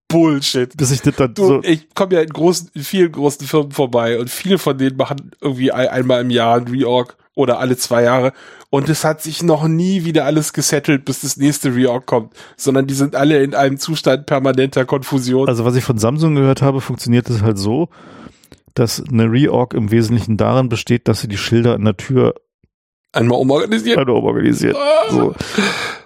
Bullshit. 0.08 0.76
Bis 0.78 0.92
ich 0.92 1.02
das 1.02 1.16
dann 1.16 1.34
du, 1.34 1.46
so 1.46 1.64
Ich 1.64 1.94
komme 1.94 2.16
ja 2.16 2.22
in 2.22 2.30
großen, 2.30 2.70
in 2.74 2.84
vielen 2.84 3.12
großen 3.12 3.46
Firmen 3.46 3.72
vorbei 3.72 4.20
und 4.20 4.30
viele 4.30 4.58
von 4.58 4.78
denen 4.78 4.96
machen 4.98 5.32
irgendwie 5.42 5.72
ein, 5.72 5.88
einmal 5.88 6.22
im 6.22 6.30
Jahr 6.30 6.58
ein 6.58 6.68
Reorg 6.68 7.18
oder 7.36 7.60
alle 7.60 7.78
zwei 7.78 8.04
Jahre. 8.04 8.34
Und 8.70 8.90
es 8.90 9.04
hat 9.04 9.22
sich 9.22 9.44
noch 9.44 9.68
nie 9.68 10.06
wieder 10.06 10.26
alles 10.26 10.54
gesettelt, 10.54 11.06
bis 11.06 11.22
das 11.22 11.38
nächste 11.38 11.76
Reorg 11.76 12.06
kommt, 12.06 12.34
sondern 12.56 12.88
die 12.88 12.94
sind 12.94 13.16
alle 13.16 13.44
in 13.44 13.54
einem 13.54 13.78
Zustand 13.78 14.26
permanenter 14.26 14.86
Konfusion. 14.86 15.48
Also 15.48 15.66
was 15.66 15.76
ich 15.76 15.84
von 15.84 15.98
Samsung 15.98 16.36
gehört 16.36 16.62
habe, 16.62 16.82
funktioniert 16.82 17.30
es 17.30 17.42
halt 17.42 17.58
so, 17.58 17.90
dass 18.80 19.04
eine 19.04 19.32
Reorg 19.32 19.74
im 19.74 19.92
Wesentlichen 19.92 20.38
darin 20.38 20.70
besteht, 20.70 21.08
dass 21.08 21.22
sie 21.22 21.28
die 21.28 21.38
Schilder 21.38 21.76
an 21.76 21.86
der 21.86 21.98
Tür 21.98 22.36
Einmal 23.14 23.40
umorganisiert. 23.40 23.98
Einmal 23.98 24.18
umorganisiert. 24.18 24.76
Ah. 24.76 25.12
So. 25.12 25.36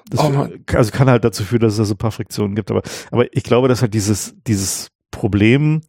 Das, 0.09 0.19
oh 0.19 0.47
also 0.73 0.91
kann 0.91 1.09
halt 1.09 1.23
dazu 1.23 1.43
führen, 1.43 1.61
dass 1.61 1.73
es 1.73 1.77
da 1.77 1.85
so 1.85 1.93
ein 1.93 1.97
paar 1.97 2.11
Friktionen 2.11 2.55
gibt. 2.55 2.69
Aber, 2.69 2.81
aber 3.11 3.33
ich 3.35 3.43
glaube, 3.43 3.67
dass 3.67 3.81
halt 3.81 3.93
dieses, 3.93 4.35
dieses 4.45 4.91
Problem 5.09 5.81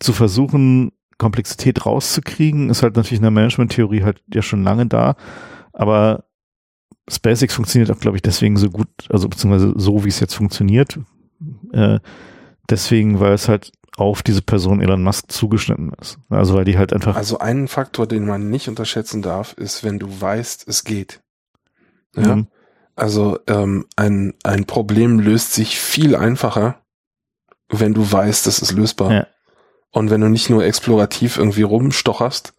zu 0.00 0.12
versuchen, 0.12 0.92
Komplexität 1.18 1.86
rauszukriegen, 1.86 2.70
ist 2.70 2.82
halt 2.82 2.96
natürlich 2.96 3.18
in 3.18 3.22
der 3.22 3.30
Management-Theorie 3.30 4.04
halt 4.04 4.22
ja 4.32 4.42
schon 4.42 4.62
lange 4.62 4.86
da. 4.86 5.16
Aber 5.72 6.24
SpaceX 7.08 7.54
funktioniert 7.54 7.90
auch, 7.90 8.00
glaube 8.00 8.16
ich, 8.16 8.22
deswegen 8.22 8.56
so 8.56 8.70
gut, 8.70 8.88
also 9.08 9.28
beziehungsweise 9.28 9.72
so, 9.76 10.04
wie 10.04 10.08
es 10.08 10.20
jetzt 10.20 10.34
funktioniert. 10.34 10.98
Äh, 11.72 12.00
deswegen, 12.68 13.18
weil 13.20 13.32
es 13.32 13.48
halt 13.48 13.72
auf 13.98 14.22
diese 14.22 14.42
Person 14.42 14.80
Elon 14.80 15.02
Musk 15.02 15.30
zugeschnitten 15.30 15.92
ist. 16.00 16.18
Also 16.28 16.54
weil 16.54 16.64
die 16.64 16.78
halt 16.78 16.92
einfach. 16.92 17.16
Also 17.16 17.38
einen 17.38 17.68
Faktor, 17.68 18.06
den 18.06 18.26
man 18.26 18.50
nicht 18.50 18.68
unterschätzen 18.68 19.22
darf, 19.22 19.52
ist, 19.54 19.84
wenn 19.84 19.98
du 19.98 20.20
weißt, 20.20 20.66
es 20.68 20.84
geht. 20.84 21.20
Ja. 22.16 22.36
Mhm. 22.36 22.46
Also 22.94 23.38
ähm, 23.46 23.86
ein, 23.96 24.34
ein 24.42 24.64
Problem 24.64 25.20
löst 25.20 25.52
sich 25.52 25.78
viel 25.78 26.16
einfacher, 26.16 26.82
wenn 27.68 27.94
du 27.94 28.10
weißt, 28.10 28.46
es 28.46 28.60
ist 28.60 28.72
lösbar. 28.72 29.12
Ja. 29.12 29.26
Und 29.90 30.10
wenn 30.10 30.20
du 30.20 30.28
nicht 30.28 30.50
nur 30.50 30.64
explorativ 30.64 31.36
irgendwie 31.36 31.62
rumstocherst, 31.62 32.54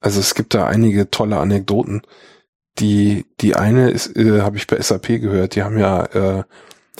also 0.00 0.20
es 0.20 0.34
gibt 0.34 0.54
da 0.54 0.66
einige 0.66 1.10
tolle 1.10 1.38
Anekdoten. 1.38 2.02
Die, 2.78 3.26
die 3.40 3.56
eine 3.56 3.90
ist, 3.90 4.16
äh, 4.16 4.42
habe 4.42 4.56
ich 4.56 4.66
bei 4.68 4.80
SAP 4.80 5.20
gehört, 5.20 5.56
die 5.56 5.62
haben 5.64 5.78
ja, 5.78 6.04
äh, 6.04 6.44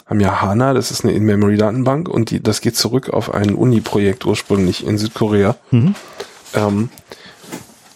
haben 0.06 0.20
ja 0.20 0.40
HANA, 0.40 0.74
das 0.74 0.90
ist 0.90 1.04
eine 1.04 1.12
In-Memory-Datenbank 1.14 2.08
und 2.08 2.30
die, 2.30 2.42
das 2.42 2.60
geht 2.60 2.76
zurück 2.76 3.10
auf 3.10 3.32
ein 3.32 3.54
Uni-Projekt 3.54 4.24
ursprünglich 4.24 4.86
in 4.86 4.98
Südkorea. 4.98 5.56
Mhm. 5.70 5.94
Ähm, 6.54 6.88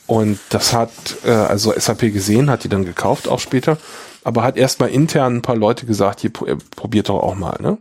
und 0.07 0.39
das 0.51 0.75
hat 0.75 0.91
äh, 1.25 1.31
also 1.31 1.73
SAP 1.77 2.13
gesehen, 2.13 2.51
hat 2.51 2.65
die 2.65 2.69
dann 2.69 2.85
gekauft 2.85 3.29
auch 3.29 3.41
später, 3.41 3.79
aber 4.25 4.43
hat 4.43 4.57
erstmal 4.57 4.91
intern 4.91 5.37
ein 5.37 5.43
paar 5.43 5.57
Leute 5.57 5.87
gesagt, 5.87 6.21
hier 6.21 6.31
probiert 6.31 7.09
doch 7.09 7.23
auch 7.23 7.35
mal, 7.35 7.57
ne? 7.61 7.79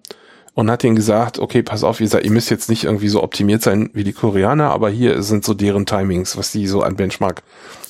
Und 0.53 0.69
hat 0.69 0.83
ihnen 0.83 0.97
gesagt, 0.97 1.39
okay, 1.39 1.63
pass 1.63 1.83
auf, 1.83 2.01
ihr, 2.01 2.09
seid, 2.09 2.25
ihr 2.25 2.31
müsst 2.31 2.49
jetzt 2.49 2.69
nicht 2.69 2.83
irgendwie 2.83 3.07
so 3.07 3.23
optimiert 3.23 3.61
sein 3.61 3.89
wie 3.93 4.03
die 4.03 4.11
Koreaner, 4.11 4.71
aber 4.71 4.89
hier 4.89 5.23
sind 5.23 5.45
so 5.45 5.53
deren 5.53 5.85
Timings, 5.85 6.35
was 6.35 6.51
die 6.51 6.67
so 6.67 6.81
an 6.81 6.97
Benchmark 6.97 7.41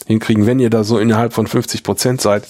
hinkriegen. 0.06 0.46
Wenn 0.46 0.60
ihr 0.60 0.70
da 0.70 0.84
so 0.84 1.00
innerhalb 1.00 1.34
von 1.34 1.48
50 1.48 1.84
Prozent 1.84 2.22
seid, 2.22 2.44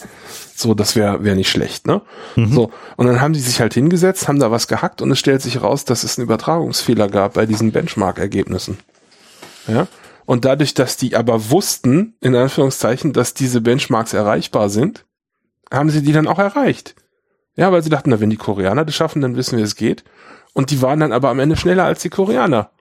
so, 0.62 0.74
das 0.74 0.96
wäre 0.96 1.24
wär 1.24 1.36
nicht 1.36 1.50
schlecht, 1.50 1.88
ne? 1.88 2.02
Mhm. 2.36 2.54
So. 2.54 2.72
Und 2.98 3.08
dann 3.08 3.22
haben 3.22 3.34
die 3.34 3.40
sich 3.40 3.60
halt 3.60 3.74
hingesetzt, 3.74 4.28
haben 4.28 4.40
da 4.40 4.52
was 4.52 4.68
gehackt 4.68 5.02
und 5.02 5.12
es 5.12 5.20
stellt 5.20 5.42
sich 5.42 5.62
raus, 5.62 5.86
dass 5.86 6.04
es 6.04 6.18
einen 6.18 6.26
Übertragungsfehler 6.26 7.08
gab 7.08 7.34
bei 7.34 7.46
diesen 7.46 7.72
Benchmark-Ergebnissen. 7.72 8.78
Ja? 9.68 9.88
Und 10.26 10.46
dadurch, 10.46 10.74
dass 10.74 10.98
die 10.98 11.16
aber 11.16 11.50
wussten, 11.50 12.16
in 12.22 12.36
Anführungszeichen, 12.36 13.14
dass 13.14 13.34
diese 13.34 13.62
Benchmarks 13.62 14.14
erreichbar 14.14 14.70
sind, 14.70 15.06
haben 15.72 15.90
sie 15.90 16.02
die 16.02 16.14
dann 16.14 16.28
auch 16.28 16.40
erreicht. 16.40 16.96
Ja, 17.56 17.72
weil 17.72 17.84
sie 17.84 17.90
dachten, 17.90 18.10
na, 18.10 18.20
wenn 18.20 18.30
die 18.30 18.38
Koreaner 18.38 18.86
das 18.86 18.96
schaffen, 18.96 19.22
dann 19.22 19.36
wissen 19.36 19.58
wir, 19.58 19.66
es 19.66 19.76
geht. 19.76 20.04
Und 20.54 20.72
die 20.72 20.82
waren 20.82 21.00
dann 21.00 21.12
aber 21.12 21.30
am 21.30 21.40
Ende 21.40 21.58
schneller 21.58 21.86
als 21.86 22.02
die 22.02 22.10
Koreaner. 22.10 22.72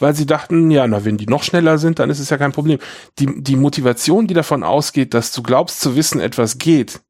Weil 0.00 0.14
sie 0.14 0.26
dachten, 0.26 0.70
ja, 0.70 0.86
na, 0.86 1.04
wenn 1.04 1.18
die 1.18 1.26
noch 1.26 1.42
schneller 1.42 1.78
sind, 1.78 1.98
dann 1.98 2.10
ist 2.10 2.18
es 2.18 2.30
ja 2.30 2.38
kein 2.38 2.52
Problem. 2.52 2.78
Die, 3.18 3.42
die 3.42 3.56
Motivation, 3.56 4.26
die 4.26 4.34
davon 4.34 4.64
ausgeht, 4.64 5.14
dass 5.14 5.32
du 5.32 5.42
glaubst 5.42 5.80
zu 5.80 5.94
wissen, 5.94 6.20
etwas 6.20 6.58
geht, 6.58 7.00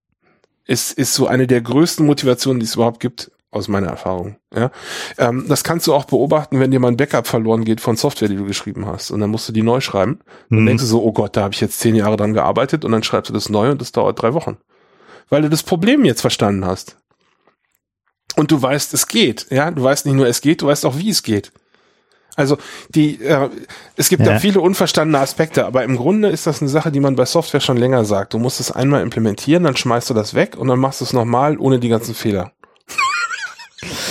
ist, 0.67 0.93
ist 0.93 1.15
so 1.15 1.27
eine 1.27 1.47
der 1.47 1.63
größten 1.63 2.05
Motivationen, 2.05 2.61
die 2.61 2.67
es 2.67 2.75
überhaupt 2.75 3.01
gibt, 3.01 3.31
aus 3.51 3.69
meiner 3.69 3.89
Erfahrung. 3.89 4.37
Ja, 4.55 4.71
ähm, 5.19 5.47
das 5.49 5.65
kannst 5.65 5.87
du 5.87 5.95
auch 5.95 6.05
beobachten, 6.05 6.61
wenn 6.61 6.71
dir 6.71 6.79
mal 6.79 6.89
ein 6.89 6.97
Backup 6.97 7.27
verloren 7.27 7.65
geht 7.65 7.81
von 7.81 7.97
Software, 7.97 8.29
die 8.29 8.37
du 8.37 8.45
geschrieben 8.45 8.87
hast, 8.87 9.11
und 9.11 9.21
dann 9.21 9.31
musst 9.31 9.49
du 9.49 9.53
die 9.53 9.63
neu 9.63 9.81
schreiben. 9.81 10.21
Dann 10.49 10.61
mhm. 10.61 10.67
denkst 10.67 10.85
du 10.85 10.89
so, 10.89 11.03
oh 11.03 11.13
Gott, 11.13 11.37
da 11.37 11.43
habe 11.43 11.55
ich 11.55 11.61
jetzt 11.61 11.81
zehn 11.81 11.95
Jahre 11.95 12.17
dran 12.17 12.35
gearbeitet, 12.35 12.85
und 12.85 12.93
dann 12.93 13.03
schreibst 13.03 13.29
du 13.31 13.35
das 13.35 13.49
neu 13.49 13.71
und 13.71 13.81
das 13.81 13.93
dauert 13.93 14.21
drei 14.21 14.35
Wochen, 14.35 14.57
weil 15.29 15.43
du 15.43 15.51
das 15.51 15.63
Problem 15.63 16.05
jetzt 16.05 16.21
verstanden 16.21 16.65
hast. 16.65 16.97
Und 18.37 18.53
du 18.53 18.63
weißt, 18.63 18.95
es 18.95 19.09
geht. 19.09 19.47
Ja, 19.51 19.73
du 19.73 19.83
weißt 19.83 20.07
nicht 20.07 20.15
nur, 20.15 20.29
es 20.29 20.41
geht, 20.41 20.63
du 20.63 20.67
weißt 20.67 20.87
auch, 20.87 20.97
wie 20.99 21.11
es 21.11 21.25
geht. 21.25 21.53
Also 22.37 22.59
die, 22.91 23.23
äh, 23.23 23.49
es 23.97 24.09
gibt 24.09 24.25
ja. 24.25 24.35
da 24.35 24.39
viele 24.39 24.61
unverstandene 24.61 25.19
Aspekte, 25.19 25.67
aber 25.67 25.85
im 25.85 25.97
Grunde 25.97 26.29
ist 26.29 26.47
das 26.47 26.61
eine 26.61 26.71
Sache, 26.71 26.91
die 26.93 27.01
man 27.01 27.17
bei 27.17 27.25
Software 27.25 27.61
schon 27.61 27.77
länger 27.77 28.05
sagt. 28.05 28.35
Du 28.35 28.39
musst 28.39 28.61
es 28.61 28.71
einmal 28.71 29.03
implementieren, 29.03 29.65
dann 29.65 29.77
schmeißt 29.77 30.11
du 30.11 30.15
das 30.15 30.35
weg 30.35 30.57
und 30.57 30.69
dann 30.69 30.79
machst 30.79 31.01
du 31.01 31.05
es 31.05 31.13
nochmal 31.13 31.59
ohne 31.59 31.79
die 31.79 31.89
ganzen 31.89 32.15
Fehler. 32.15 32.53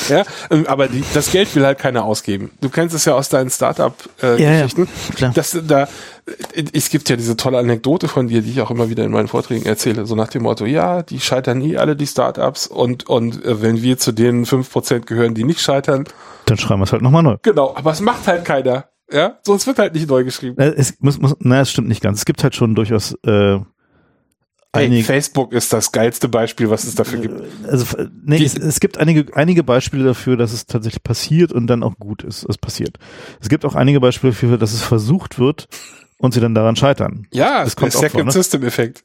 Ja, 0.09 0.23
ähm, 0.49 0.65
aber 0.67 0.87
die, 0.87 1.03
das 1.13 1.31
Geld 1.31 1.55
will 1.55 1.63
halt 1.63 1.77
keiner 1.77 2.03
ausgeben. 2.03 2.51
Du 2.59 2.69
kennst 2.69 2.95
es 2.95 3.05
ja 3.05 3.13
aus 3.13 3.29
deinen 3.29 3.51
Startup-Geschichten. 3.51 4.83
Äh, 4.83 5.19
ja, 5.19 5.27
ja, 5.27 5.29
dass 5.29 5.57
da, 5.67 5.87
es 6.73 6.89
gibt 6.89 7.07
ja 7.09 7.15
diese 7.15 7.37
tolle 7.37 7.59
Anekdote 7.59 8.07
von 8.07 8.27
dir, 8.27 8.41
die 8.41 8.49
ich 8.49 8.61
auch 8.61 8.71
immer 8.71 8.89
wieder 8.89 9.03
in 9.03 9.11
meinen 9.11 9.27
Vorträgen 9.27 9.65
erzähle, 9.65 10.07
so 10.07 10.15
nach 10.15 10.29
dem 10.29 10.43
Motto, 10.43 10.65
ja, 10.65 11.03
die 11.03 11.19
scheitern 11.19 11.59
nie 11.59 11.77
alle, 11.77 11.95
die 11.95 12.07
Startups, 12.07 12.65
und, 12.65 13.07
und 13.07 13.45
äh, 13.45 13.61
wenn 13.61 13.81
wir 13.83 13.99
zu 13.99 14.11
den 14.11 14.45
fünf 14.45 14.71
Prozent 14.71 15.05
gehören, 15.05 15.35
die 15.35 15.43
nicht 15.43 15.61
scheitern. 15.61 16.05
Dann 16.45 16.57
schreiben 16.57 16.81
wir 16.81 16.85
es 16.85 16.91
halt 16.91 17.03
nochmal 17.03 17.23
neu. 17.23 17.37
Genau, 17.43 17.75
aber 17.75 17.91
es 17.91 18.01
macht 18.01 18.27
halt 18.27 18.45
keiner. 18.45 18.85
Ja, 19.11 19.39
sonst 19.43 19.65
wird 19.67 19.79
halt 19.79 19.93
nicht 19.93 20.07
neu 20.07 20.23
geschrieben. 20.23 20.57
Äh, 20.59 20.73
es 20.75 20.95
muss, 20.99 21.19
muss, 21.19 21.35
na, 21.39 21.61
es 21.61 21.71
stimmt 21.71 21.87
nicht 21.87 22.01
ganz. 22.01 22.19
Es 22.19 22.25
gibt 22.25 22.43
halt 22.43 22.55
schon 22.55 22.75
durchaus 22.75 23.15
äh, 23.23 23.59
Hey, 24.75 25.01
Facebook 25.01 25.51
ist 25.53 25.73
das 25.73 25.91
geilste 25.91 26.27
Beispiel, 26.27 26.69
was 26.69 26.83
es 26.83 26.93
dafür 26.93 27.19
gibt. 27.19 27.41
Also, 27.67 27.85
nee, 28.23 28.43
es, 28.43 28.55
es, 28.55 28.79
gibt 28.79 28.99
einige, 28.99 29.25
einige 29.35 29.63
Beispiele 29.63 30.03
dafür, 30.03 30.37
dass 30.37 30.53
es 30.53 30.67
tatsächlich 30.67 31.01
passiert 31.01 31.51
und 31.51 31.65
dann 31.65 31.81
auch 31.81 31.97
gut 31.97 32.23
ist, 32.23 32.45
es 32.47 32.59
passiert. 32.59 32.99
Es 33.41 33.49
gibt 33.49 33.65
auch 33.65 33.73
einige 33.73 33.99
Beispiele 33.99 34.31
dafür, 34.31 34.59
dass 34.59 34.73
es 34.73 34.83
versucht 34.83 35.39
wird 35.39 35.67
und 36.19 36.35
sie 36.35 36.39
dann 36.39 36.53
daran 36.53 36.75
scheitern. 36.75 37.25
Ja, 37.33 37.63
das 37.63 37.75
kommt 37.75 37.93
der 37.93 37.99
Second 37.99 38.25
ne? 38.25 38.31
System 38.31 38.63
Effekt. 38.63 39.03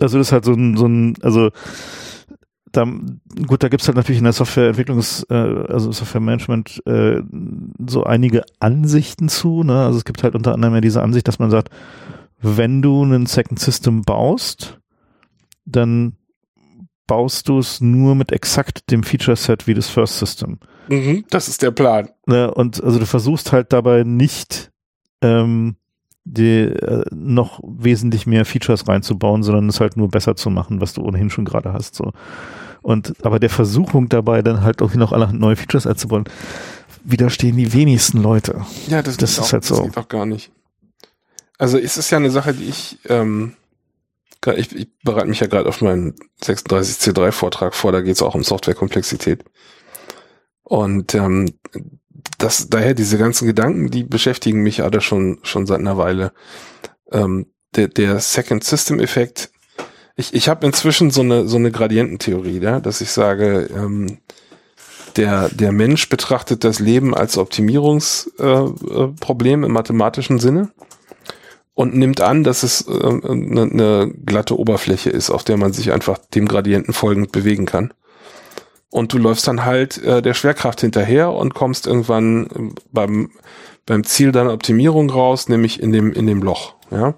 Also 0.00 0.16
das 0.16 0.28
ist 0.28 0.32
halt 0.32 0.46
so 0.46 0.54
ein, 0.54 0.78
so 0.78 0.86
ein, 0.86 1.14
also 1.20 1.50
da, 2.72 2.84
gut, 3.46 3.62
da 3.62 3.68
gibt's 3.68 3.86
halt 3.86 3.96
natürlich 3.96 4.18
in 4.18 4.24
der 4.24 4.32
Softwareentwicklungs, 4.32 5.26
äh, 5.30 5.34
also 5.34 5.92
Softwaremanagement 5.92 6.82
äh, 6.86 7.20
so 7.86 8.04
einige 8.04 8.44
Ansichten 8.60 9.28
zu. 9.28 9.62
Ne? 9.62 9.84
Also 9.84 9.98
es 9.98 10.04
gibt 10.04 10.22
halt 10.22 10.34
unter 10.34 10.54
anderem 10.54 10.74
ja 10.74 10.80
diese 10.80 11.02
Ansicht, 11.02 11.28
dass 11.28 11.38
man 11.38 11.50
sagt, 11.50 11.70
wenn 12.40 12.82
du 12.82 13.02
einen 13.02 13.26
Second 13.26 13.58
System 13.58 14.02
baust, 14.02 14.78
dann 15.64 16.16
baust 17.06 17.48
du 17.48 17.58
es 17.58 17.80
nur 17.80 18.14
mit 18.14 18.32
exakt 18.32 18.90
dem 18.90 19.02
Feature 19.02 19.36
Set 19.36 19.66
wie 19.66 19.74
das 19.74 19.88
First 19.88 20.18
System. 20.18 20.58
Mhm, 20.88 21.24
das 21.30 21.48
ist 21.48 21.62
der 21.62 21.70
Plan. 21.70 22.10
Und 22.26 22.82
also 22.82 22.98
du 22.98 23.06
versuchst 23.06 23.52
halt 23.52 23.72
dabei 23.72 24.04
nicht 24.04 24.70
ähm, 25.22 25.76
die, 26.24 26.64
äh, 26.64 27.04
noch 27.10 27.60
wesentlich 27.64 28.26
mehr 28.26 28.44
Features 28.44 28.86
reinzubauen, 28.86 29.42
sondern 29.42 29.68
es 29.68 29.80
halt 29.80 29.96
nur 29.96 30.08
besser 30.08 30.36
zu 30.36 30.50
machen, 30.50 30.80
was 30.80 30.92
du 30.92 31.02
ohnehin 31.02 31.30
schon 31.30 31.44
gerade 31.44 31.72
hast. 31.72 31.94
So. 31.94 32.12
Und 32.82 33.14
aber 33.24 33.38
der 33.38 33.50
Versuchung 33.50 34.08
dabei, 34.08 34.42
dann 34.42 34.62
halt 34.62 34.82
auch 34.82 34.94
noch 34.94 35.12
alle 35.12 35.32
neue 35.32 35.56
Features 35.56 35.86
einzubauen, 35.86 36.24
widerstehen 37.04 37.56
die 37.56 37.72
wenigsten 37.72 38.22
Leute. 38.22 38.62
Ja, 38.88 39.02
das, 39.02 39.16
das 39.16 39.32
ist 39.32 39.40
auch, 39.40 39.52
halt 39.52 39.64
so. 39.64 39.76
Das 39.76 39.84
geht 39.84 39.98
auch 39.98 40.08
gar 40.08 40.26
nicht. 40.26 40.52
Also 41.58 41.76
es 41.76 41.96
ist 41.96 42.10
ja 42.10 42.18
eine 42.18 42.30
Sache, 42.30 42.54
die 42.54 42.68
ich, 42.68 42.98
ähm, 43.08 43.56
ich, 44.56 44.74
ich 44.74 44.88
bereite 45.02 45.26
mich 45.26 45.40
ja 45.40 45.48
gerade 45.48 45.68
auf 45.68 45.80
meinen 45.80 46.14
36C3-Vortrag 46.42 47.74
vor, 47.74 47.90
da 47.90 48.00
geht 48.00 48.14
es 48.14 48.22
auch 48.22 48.36
um 48.36 48.44
Softwarekomplexität. 48.44 49.44
Und 50.62 51.16
ähm, 51.16 51.52
das, 52.38 52.68
daher 52.68 52.94
diese 52.94 53.18
ganzen 53.18 53.46
Gedanken, 53.46 53.90
die 53.90 54.04
beschäftigen 54.04 54.62
mich 54.62 54.84
alle 54.84 55.00
schon, 55.00 55.40
schon 55.42 55.66
seit 55.66 55.80
einer 55.80 55.98
Weile. 55.98 56.32
Ähm, 57.10 57.46
der, 57.74 57.88
der 57.88 58.20
Second 58.20 58.62
System 58.62 59.00
Effekt, 59.00 59.50
ich, 60.14 60.34
ich 60.34 60.48
habe 60.48 60.64
inzwischen 60.64 61.10
so 61.10 61.22
eine, 61.22 61.48
so 61.48 61.56
eine 61.56 61.72
Gradiententheorie, 61.72 62.60
ja, 62.60 62.78
dass 62.80 63.00
ich 63.00 63.10
sage, 63.10 63.68
ähm, 63.74 64.18
der, 65.16 65.48
der 65.48 65.72
Mensch 65.72 66.08
betrachtet 66.08 66.62
das 66.62 66.78
Leben 66.78 67.12
als 67.14 67.36
Optimierungsproblem 67.38 69.62
äh, 69.62 69.66
im 69.66 69.72
mathematischen 69.72 70.38
Sinne 70.38 70.70
und 71.78 71.94
nimmt 71.94 72.20
an, 72.20 72.42
dass 72.42 72.64
es 72.64 72.88
äh, 72.88 72.90
eine, 72.90 73.62
eine 73.62 74.12
glatte 74.26 74.58
Oberfläche 74.58 75.10
ist, 75.10 75.30
auf 75.30 75.44
der 75.44 75.56
man 75.56 75.72
sich 75.72 75.92
einfach 75.92 76.18
dem 76.18 76.48
Gradienten 76.48 76.92
folgend 76.92 77.30
bewegen 77.30 77.66
kann. 77.66 77.94
Und 78.90 79.12
du 79.12 79.18
läufst 79.18 79.46
dann 79.46 79.64
halt 79.64 79.96
äh, 80.02 80.20
der 80.20 80.34
Schwerkraft 80.34 80.80
hinterher 80.80 81.30
und 81.30 81.54
kommst 81.54 81.86
irgendwann 81.86 82.74
beim, 82.90 83.30
beim 83.86 84.02
Ziel 84.02 84.32
deiner 84.32 84.54
Optimierung 84.54 85.08
raus, 85.08 85.48
nämlich 85.48 85.80
in 85.80 85.92
dem, 85.92 86.12
in 86.12 86.26
dem 86.26 86.42
Loch. 86.42 86.74
Ja. 86.90 87.14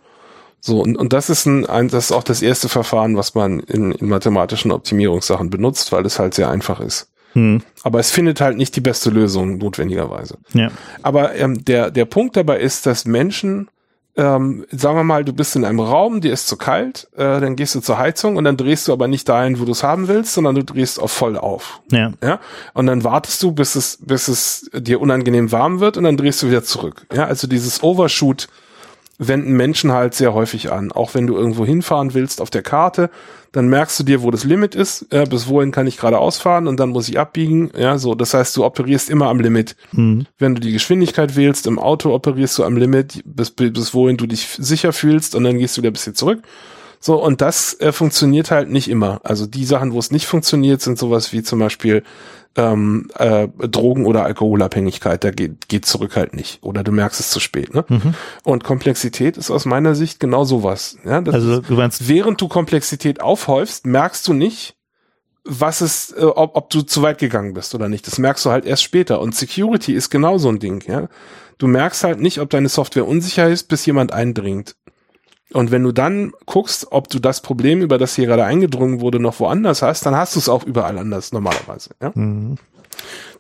So, 0.60 0.82
und, 0.82 0.98
und 0.98 1.14
das 1.14 1.30
ist 1.30 1.46
ein, 1.46 1.64
ein, 1.64 1.88
das 1.88 2.10
ist 2.10 2.12
auch 2.12 2.22
das 2.22 2.42
erste 2.42 2.68
Verfahren, 2.68 3.16
was 3.16 3.34
man 3.34 3.60
in, 3.60 3.92
in 3.92 4.10
mathematischen 4.10 4.72
Optimierungssachen 4.72 5.48
benutzt, 5.48 5.90
weil 5.90 6.04
es 6.04 6.18
halt 6.18 6.34
sehr 6.34 6.50
einfach 6.50 6.80
ist. 6.80 7.10
Hm. 7.32 7.62
Aber 7.82 7.98
es 7.98 8.10
findet 8.10 8.42
halt 8.42 8.58
nicht 8.58 8.76
die 8.76 8.82
beste 8.82 9.08
Lösung 9.08 9.56
notwendigerweise. 9.56 10.36
Ja. 10.52 10.70
Aber 11.00 11.34
ähm, 11.34 11.64
der, 11.64 11.90
der 11.90 12.04
Punkt 12.04 12.36
dabei 12.36 12.60
ist, 12.60 12.84
dass 12.84 13.06
Menschen 13.06 13.70
ähm, 14.16 14.66
sagen 14.70 14.96
wir 14.96 15.04
mal, 15.04 15.24
du 15.24 15.32
bist 15.32 15.56
in 15.56 15.64
einem 15.64 15.80
Raum, 15.80 16.20
dir 16.20 16.32
ist 16.32 16.46
zu 16.46 16.56
kalt, 16.56 17.08
äh, 17.16 17.40
dann 17.40 17.56
gehst 17.56 17.74
du 17.74 17.80
zur 17.80 17.98
Heizung 17.98 18.36
und 18.36 18.44
dann 18.44 18.56
drehst 18.56 18.88
du 18.88 18.92
aber 18.92 19.08
nicht 19.08 19.28
dahin, 19.28 19.60
wo 19.60 19.64
du 19.64 19.72
es 19.72 19.82
haben 19.82 20.08
willst, 20.08 20.34
sondern 20.34 20.54
du 20.56 20.64
drehst 20.64 21.00
auf 21.00 21.12
voll 21.12 21.38
auf. 21.38 21.80
Ja. 21.90 22.12
ja. 22.22 22.40
Und 22.74 22.86
dann 22.86 23.04
wartest 23.04 23.42
du, 23.42 23.52
bis 23.52 23.76
es, 23.76 23.98
bis 24.00 24.28
es 24.28 24.70
dir 24.74 25.00
unangenehm 25.00 25.52
warm 25.52 25.80
wird 25.80 25.96
und 25.96 26.04
dann 26.04 26.16
drehst 26.16 26.42
du 26.42 26.48
wieder 26.48 26.64
zurück. 26.64 27.06
Ja, 27.12 27.24
also 27.24 27.46
dieses 27.46 27.82
Overshoot 27.82 28.48
wenden 29.20 29.52
Menschen 29.52 29.92
halt 29.92 30.14
sehr 30.14 30.34
häufig 30.34 30.72
an. 30.72 30.90
Auch 30.90 31.14
wenn 31.14 31.26
du 31.26 31.36
irgendwo 31.36 31.64
hinfahren 31.64 32.14
willst 32.14 32.40
auf 32.40 32.50
der 32.50 32.62
Karte, 32.62 33.10
dann 33.52 33.68
merkst 33.68 34.00
du 34.00 34.04
dir, 34.04 34.22
wo 34.22 34.30
das 34.30 34.44
Limit 34.44 34.74
ist, 34.74 35.12
äh, 35.12 35.26
bis 35.28 35.46
wohin 35.46 35.72
kann 35.72 35.86
ich 35.86 35.98
geradeaus 35.98 36.38
fahren 36.38 36.66
und 36.66 36.80
dann 36.80 36.90
muss 36.90 37.08
ich 37.08 37.18
abbiegen. 37.18 37.70
Ja, 37.76 37.98
so, 37.98 38.14
das 38.14 38.32
heißt, 38.32 38.56
du 38.56 38.64
operierst 38.64 39.10
immer 39.10 39.26
am 39.26 39.40
Limit. 39.40 39.76
Mhm. 39.92 40.26
Wenn 40.38 40.54
du 40.54 40.60
die 40.60 40.72
Geschwindigkeit 40.72 41.36
wählst, 41.36 41.66
im 41.66 41.78
Auto 41.78 42.14
operierst 42.14 42.58
du 42.58 42.64
am 42.64 42.76
Limit, 42.76 43.22
bis, 43.24 43.50
bis 43.50 43.92
wohin 43.92 44.16
du 44.16 44.26
dich 44.26 44.46
sicher 44.58 44.92
fühlst 44.92 45.34
und 45.34 45.44
dann 45.44 45.58
gehst 45.58 45.76
du 45.76 45.82
wieder 45.82 45.90
ein 45.90 45.94
bisschen 45.94 46.14
zurück. 46.14 46.42
So, 47.02 47.22
und 47.22 47.40
das 47.40 47.80
äh, 47.80 47.92
funktioniert 47.92 48.50
halt 48.50 48.70
nicht 48.70 48.88
immer. 48.88 49.20
Also 49.24 49.46
die 49.46 49.64
Sachen, 49.64 49.92
wo 49.92 49.98
es 49.98 50.10
nicht 50.10 50.26
funktioniert, 50.26 50.82
sind 50.82 50.98
sowas 50.98 51.32
wie 51.32 51.42
zum 51.42 51.58
Beispiel 51.58 52.02
ähm, 52.56 53.10
äh, 53.14 53.48
Drogen- 53.48 54.04
oder 54.04 54.24
Alkoholabhängigkeit. 54.24 55.24
Da 55.24 55.30
geht, 55.30 55.68
geht 55.68 55.86
zurück 55.86 56.16
halt 56.16 56.34
nicht. 56.34 56.62
Oder 56.62 56.84
du 56.84 56.92
merkst 56.92 57.18
es 57.18 57.30
zu 57.30 57.40
spät. 57.40 57.72
Ne? 57.72 57.86
Mhm. 57.88 58.14
Und 58.44 58.64
Komplexität 58.64 59.38
ist 59.38 59.50
aus 59.50 59.64
meiner 59.64 59.94
Sicht 59.94 60.20
genau 60.20 60.44
sowas. 60.44 60.98
Ja, 61.04 61.22
also 61.22 61.62
du 61.62 61.74
meinst, 61.74 62.06
während 62.06 62.38
du 62.40 62.48
Komplexität 62.48 63.22
aufhäufst, 63.22 63.86
merkst 63.86 64.28
du 64.28 64.34
nicht, 64.34 64.76
was 65.44 65.80
ist, 65.80 66.14
äh, 66.18 66.24
ob, 66.24 66.54
ob 66.54 66.68
du 66.68 66.82
zu 66.82 67.00
weit 67.00 67.16
gegangen 67.16 67.54
bist 67.54 67.74
oder 67.74 67.88
nicht. 67.88 68.06
Das 68.06 68.18
merkst 68.18 68.44
du 68.44 68.50
halt 68.50 68.66
erst 68.66 68.82
später. 68.82 69.20
Und 69.20 69.34
Security 69.34 69.94
ist 69.94 70.10
genau 70.10 70.36
so 70.36 70.50
ein 70.50 70.58
Ding. 70.58 70.84
Ja? 70.86 71.08
Du 71.56 71.66
merkst 71.66 72.04
halt 72.04 72.20
nicht, 72.20 72.40
ob 72.40 72.50
deine 72.50 72.68
Software 72.68 73.08
unsicher 73.08 73.48
ist, 73.48 73.68
bis 73.68 73.86
jemand 73.86 74.12
eindringt. 74.12 74.76
Und 75.52 75.70
wenn 75.70 75.82
du 75.82 75.92
dann 75.92 76.32
guckst, 76.46 76.88
ob 76.90 77.08
du 77.08 77.18
das 77.18 77.40
Problem, 77.40 77.82
über 77.82 77.98
das 77.98 78.14
hier 78.14 78.26
gerade 78.26 78.44
eingedrungen 78.44 79.00
wurde, 79.00 79.18
noch 79.18 79.40
woanders 79.40 79.82
hast, 79.82 80.06
dann 80.06 80.14
hast 80.14 80.36
du 80.36 80.38
es 80.38 80.48
auch 80.48 80.64
überall 80.64 80.98
anders 80.98 81.32
normalerweise. 81.32 81.90
Ja? 82.00 82.12
Mhm. 82.14 82.56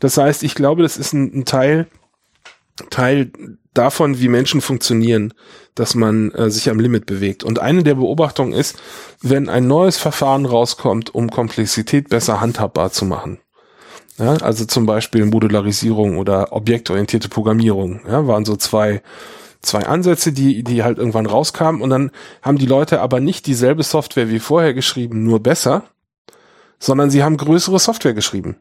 Das 0.00 0.16
heißt, 0.16 0.42
ich 0.42 0.54
glaube, 0.54 0.82
das 0.82 0.96
ist 0.96 1.12
ein, 1.12 1.32
ein, 1.34 1.44
Teil, 1.44 1.86
Teil 2.90 3.30
davon, 3.74 4.18
wie 4.18 4.28
Menschen 4.28 4.60
funktionieren, 4.60 5.34
dass 5.74 5.94
man 5.94 6.32
äh, 6.32 6.50
sich 6.50 6.68
am 6.68 6.80
Limit 6.80 7.06
bewegt. 7.06 7.44
Und 7.44 7.60
eine 7.60 7.84
der 7.84 7.94
Beobachtungen 7.94 8.52
ist, 8.52 8.76
wenn 9.22 9.48
ein 9.48 9.68
neues 9.68 9.96
Verfahren 9.96 10.46
rauskommt, 10.46 11.14
um 11.14 11.30
Komplexität 11.30 12.08
besser 12.08 12.40
handhabbar 12.40 12.90
zu 12.90 13.04
machen. 13.04 13.38
Ja, 14.18 14.34
also 14.34 14.66
zum 14.66 14.84
Beispiel 14.84 15.24
Modularisierung 15.24 16.18
oder 16.18 16.52
objektorientierte 16.52 17.30
Programmierung, 17.30 18.00
ja, 18.06 18.26
waren 18.26 18.44
so 18.44 18.56
zwei 18.56 19.02
zwei 19.62 19.86
Ansätze, 19.86 20.32
die, 20.32 20.62
die 20.64 20.82
halt 20.82 20.98
irgendwann 20.98 21.26
rauskamen 21.26 21.82
und 21.82 21.90
dann 21.90 22.10
haben 22.42 22.58
die 22.58 22.66
Leute 22.66 23.00
aber 23.00 23.20
nicht 23.20 23.46
dieselbe 23.46 23.82
Software 23.82 24.30
wie 24.30 24.38
vorher 24.38 24.74
geschrieben, 24.74 25.24
nur 25.24 25.40
besser, 25.40 25.84
sondern 26.78 27.10
sie 27.10 27.22
haben 27.22 27.36
größere 27.36 27.78
Software 27.78 28.14
geschrieben. 28.14 28.56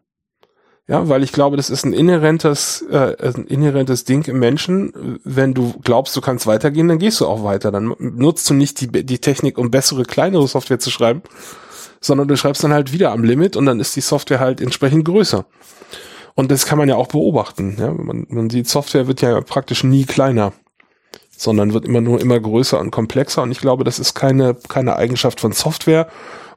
Ja, 0.88 1.08
weil 1.08 1.22
ich 1.22 1.32
glaube, 1.32 1.56
das 1.56 1.70
ist 1.70 1.86
ein 1.86 1.94
inhärentes, 1.94 2.84
äh, 2.90 3.16
ein 3.22 3.46
inhärentes 3.46 4.06
Ding 4.06 4.28
im 4.28 4.40
Menschen. 4.40 5.20
Wenn 5.24 5.54
du 5.54 5.76
glaubst, 5.84 6.16
du 6.16 6.22
kannst 6.22 6.48
weitergehen, 6.48 6.88
dann 6.88 6.98
gehst 6.98 7.22
du 7.22 7.28
auch 7.28 7.44
weiter. 7.44 7.72
Dann 7.72 7.94
nutzt 8.00 8.50
du 8.50 8.56
nicht 8.56 8.82
die, 8.82 9.06
die 9.06 9.20
Technik, 9.20 9.60
um 9.60 9.70
bessere, 9.70 10.04
kleinere 10.04 10.48
Software 10.48 10.80
zu 10.80 10.90
schreiben, 10.90 11.22
sondern 12.02 12.28
du 12.28 12.36
schreibst 12.36 12.64
dann 12.64 12.74
halt 12.74 12.92
wieder 12.92 13.12
am 13.12 13.24
Limit 13.24 13.56
und 13.56 13.68
dann 13.68 13.80
ist 13.80 13.96
die 13.96 14.02
Software 14.02 14.40
halt 14.40 14.62
entsprechend 14.62 15.06
größer. 15.06 15.46
Und 16.34 16.50
das 16.50 16.66
kann 16.66 16.80
man 16.80 16.90
ja 16.90 16.96
auch 16.96 17.08
beobachten. 17.08 17.76
Ja? 17.78 17.92
Man, 17.94 18.26
man 18.28 18.50
sieht, 18.50 18.68
Software 18.68 19.06
wird 19.06 19.22
ja 19.22 19.40
praktisch 19.42 19.84
nie 19.84 20.06
kleiner 20.06 20.54
sondern 21.40 21.74
wird 21.74 21.86
immer 21.86 22.02
nur 22.02 22.20
immer 22.20 22.40
größer 22.40 22.80
und 22.80 22.92
komplexer. 22.92 23.42
Und 23.42 23.52
ich 23.52 23.62
glaube, 23.62 23.86
das 23.86 23.98
ist 23.98 24.14
keine, 24.14 24.56
keine 24.68 24.98
Eigenschaft 24.98 25.40
von 25.40 25.54
Software 25.54 26.10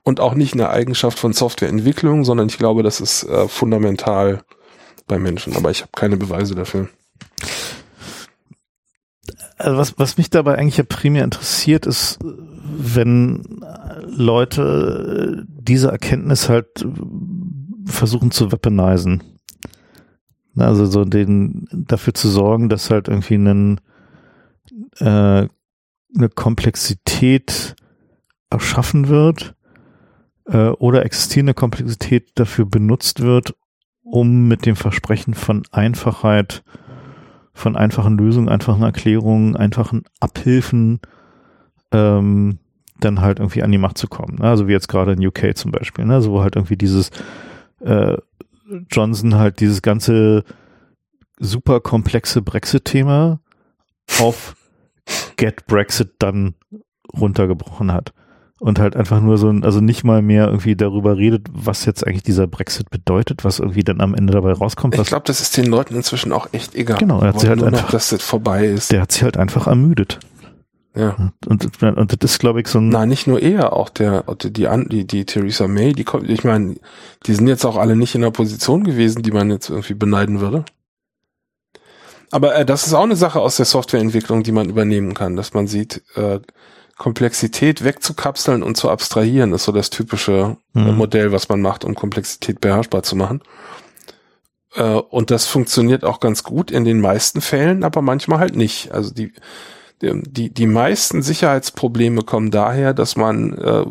und 0.02 0.18
auch 0.18 0.34
nicht 0.34 0.54
eine 0.54 0.70
Eigenschaft 0.70 1.20
von 1.20 1.32
Softwareentwicklung, 1.32 2.24
sondern 2.24 2.48
ich 2.48 2.58
glaube, 2.58 2.82
das 2.82 3.00
ist 3.00 3.22
äh, 3.22 3.46
fundamental 3.46 4.42
bei 5.06 5.20
Menschen. 5.20 5.56
Aber 5.56 5.70
ich 5.70 5.82
habe 5.82 5.92
keine 5.94 6.16
Beweise 6.16 6.56
dafür. 6.56 6.88
Also 9.56 9.78
was, 9.78 9.98
was 9.98 10.18
mich 10.18 10.30
dabei 10.30 10.58
eigentlich 10.58 10.78
ja 10.78 10.84
primär 10.84 11.22
interessiert, 11.22 11.86
ist, 11.86 12.18
wenn 12.24 13.64
Leute 14.04 15.46
diese 15.46 15.92
Erkenntnis 15.92 16.48
halt 16.48 16.84
versuchen 17.84 18.32
zu 18.32 18.50
weaponisen. 18.50 19.22
Also 20.56 20.86
so 20.86 21.04
den 21.04 21.68
dafür 21.72 22.14
zu 22.14 22.28
sorgen, 22.28 22.68
dass 22.68 22.90
halt 22.90 23.06
irgendwie 23.06 23.36
ein 23.36 23.80
äh, 24.98 25.48
eine 26.14 26.28
Komplexität 26.34 27.74
erschaffen 28.50 29.08
wird 29.08 29.54
äh, 30.46 30.68
oder 30.68 31.04
existierende 31.04 31.54
Komplexität 31.54 32.30
dafür 32.34 32.66
benutzt 32.66 33.20
wird, 33.20 33.54
um 34.02 34.48
mit 34.48 34.66
dem 34.66 34.76
Versprechen 34.76 35.34
von 35.34 35.62
Einfachheit, 35.70 36.62
von 37.54 37.76
einfachen 37.76 38.18
Lösungen, 38.18 38.48
einfachen 38.48 38.82
Erklärungen, 38.82 39.56
einfachen 39.56 40.04
Abhilfen 40.20 41.00
ähm, 41.92 42.58
dann 43.00 43.20
halt 43.20 43.38
irgendwie 43.38 43.62
an 43.62 43.72
die 43.72 43.78
Macht 43.78 43.98
zu 43.98 44.06
kommen. 44.06 44.36
Ne? 44.36 44.44
Also 44.44 44.68
wie 44.68 44.72
jetzt 44.72 44.88
gerade 44.88 45.12
in 45.12 45.26
UK 45.26 45.56
zum 45.56 45.70
Beispiel, 45.70 46.04
ne? 46.04 46.20
so 46.22 46.32
wo 46.32 46.42
halt 46.42 46.56
irgendwie 46.56 46.76
dieses 46.76 47.10
äh, 47.80 48.16
Johnson 48.90 49.34
halt 49.34 49.60
dieses 49.60 49.82
ganze 49.82 50.44
super 51.38 51.80
komplexe 51.80 52.42
Brexit-Thema 52.42 53.40
auf 54.20 54.54
Get 55.36 55.66
Brexit 55.66 56.10
dann 56.18 56.54
runtergebrochen 57.18 57.92
hat. 57.92 58.12
Und 58.58 58.78
halt 58.78 58.94
einfach 58.94 59.20
nur 59.20 59.38
so, 59.38 59.48
also 59.48 59.80
nicht 59.80 60.04
mal 60.04 60.22
mehr 60.22 60.46
irgendwie 60.46 60.76
darüber 60.76 61.16
redet, 61.16 61.48
was 61.50 61.84
jetzt 61.84 62.06
eigentlich 62.06 62.22
dieser 62.22 62.46
Brexit 62.46 62.90
bedeutet, 62.90 63.42
was 63.42 63.58
irgendwie 63.58 63.82
dann 63.82 64.00
am 64.00 64.14
Ende 64.14 64.32
dabei 64.32 64.52
rauskommt. 64.52 64.96
Ich 64.96 65.04
glaube, 65.04 65.24
das 65.26 65.40
ist 65.40 65.56
den 65.56 65.66
Leuten 65.66 65.96
inzwischen 65.96 66.32
auch 66.32 66.46
echt 66.52 66.76
egal. 66.76 66.98
Genau, 66.98 67.20
er 67.20 67.28
hat 67.28 67.40
sich 67.40 67.48
halt 67.48 67.60
einfach, 67.60 67.90
dass 67.90 68.10
das 68.10 68.22
vorbei 68.22 68.66
ist. 68.66 68.92
Der 68.92 69.00
hat 69.00 69.10
sich 69.10 69.24
halt 69.24 69.36
einfach 69.36 69.66
ermüdet. 69.66 70.20
Ja. 70.94 71.32
Und, 71.48 71.82
und 71.82 72.22
das 72.22 72.32
ist, 72.32 72.38
glaube 72.38 72.60
ich, 72.60 72.68
so 72.68 72.78
ein. 72.78 72.90
Nein, 72.90 73.08
nicht 73.08 73.26
nur 73.26 73.40
er, 73.40 73.72
auch 73.72 73.88
der, 73.88 74.22
die, 74.44 74.50
die, 74.50 74.88
die, 74.88 75.06
die 75.06 75.24
Theresa 75.24 75.66
May, 75.66 75.92
die 75.92 76.04
kommt, 76.04 76.28
ich 76.28 76.44
meine, 76.44 76.76
die 77.26 77.34
sind 77.34 77.48
jetzt 77.48 77.64
auch 77.64 77.76
alle 77.76 77.96
nicht 77.96 78.14
in 78.14 78.20
der 78.20 78.30
Position 78.30 78.84
gewesen, 78.84 79.22
die 79.22 79.32
man 79.32 79.50
jetzt 79.50 79.70
irgendwie 79.70 79.94
beneiden 79.94 80.40
würde. 80.40 80.64
Aber 82.32 82.56
äh, 82.56 82.64
das 82.64 82.86
ist 82.86 82.94
auch 82.94 83.04
eine 83.04 83.14
Sache 83.14 83.40
aus 83.40 83.56
der 83.56 83.66
Softwareentwicklung, 83.66 84.42
die 84.42 84.52
man 84.52 84.68
übernehmen 84.68 85.14
kann, 85.14 85.36
dass 85.36 85.52
man 85.52 85.68
sieht, 85.68 86.02
äh, 86.16 86.40
Komplexität 86.96 87.84
wegzukapseln 87.84 88.62
und 88.62 88.76
zu 88.76 88.90
abstrahieren, 88.90 89.52
ist 89.52 89.64
so 89.64 89.72
das 89.72 89.90
typische 89.90 90.56
äh, 90.74 90.78
mhm. 90.78 90.96
Modell, 90.96 91.30
was 91.30 91.48
man 91.48 91.60
macht, 91.60 91.84
um 91.84 91.94
Komplexität 91.94 92.60
beherrschbar 92.60 93.02
zu 93.02 93.16
machen. 93.16 93.42
Äh, 94.74 94.94
und 94.94 95.30
das 95.30 95.46
funktioniert 95.46 96.04
auch 96.04 96.20
ganz 96.20 96.42
gut 96.42 96.70
in 96.70 96.84
den 96.84 97.00
meisten 97.00 97.42
Fällen, 97.42 97.84
aber 97.84 98.00
manchmal 98.00 98.38
halt 98.38 98.56
nicht. 98.56 98.92
Also 98.92 99.12
die, 99.12 99.32
die, 100.00 100.50
die 100.50 100.66
meisten 100.66 101.22
Sicherheitsprobleme 101.22 102.22
kommen 102.22 102.50
daher, 102.50 102.94
dass 102.94 103.16
man 103.16 103.58
äh, 103.58 103.84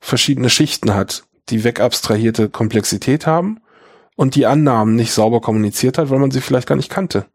verschiedene 0.00 0.50
Schichten 0.50 0.94
hat, 0.94 1.24
die 1.48 1.64
wegabstrahierte 1.64 2.50
Komplexität 2.50 3.26
haben 3.26 3.60
und 4.16 4.34
die 4.34 4.46
Annahmen 4.46 4.94
nicht 4.94 5.12
sauber 5.12 5.40
kommuniziert 5.40 5.98
hat, 5.98 6.10
weil 6.10 6.18
man 6.18 6.30
sie 6.30 6.40
vielleicht 6.40 6.68
gar 6.68 6.76
nicht 6.76 6.90
kannte. 6.90 7.26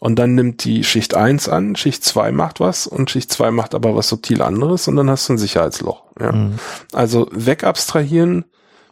Und 0.00 0.18
dann 0.18 0.34
nimmt 0.34 0.64
die 0.64 0.84
Schicht 0.84 1.14
1 1.14 1.48
an, 1.48 1.74
Schicht 1.74 2.04
2 2.04 2.30
macht 2.30 2.60
was 2.60 2.86
und 2.86 3.10
Schicht 3.10 3.32
2 3.32 3.50
macht 3.50 3.74
aber 3.74 3.96
was 3.96 4.08
subtil 4.08 4.42
anderes 4.42 4.86
und 4.86 4.96
dann 4.96 5.10
hast 5.10 5.28
du 5.28 5.32
ein 5.32 5.38
Sicherheitsloch. 5.38 6.04
Ja. 6.20 6.32
Mhm. 6.32 6.58
Also 6.92 7.28
wegabstrahieren 7.32 8.44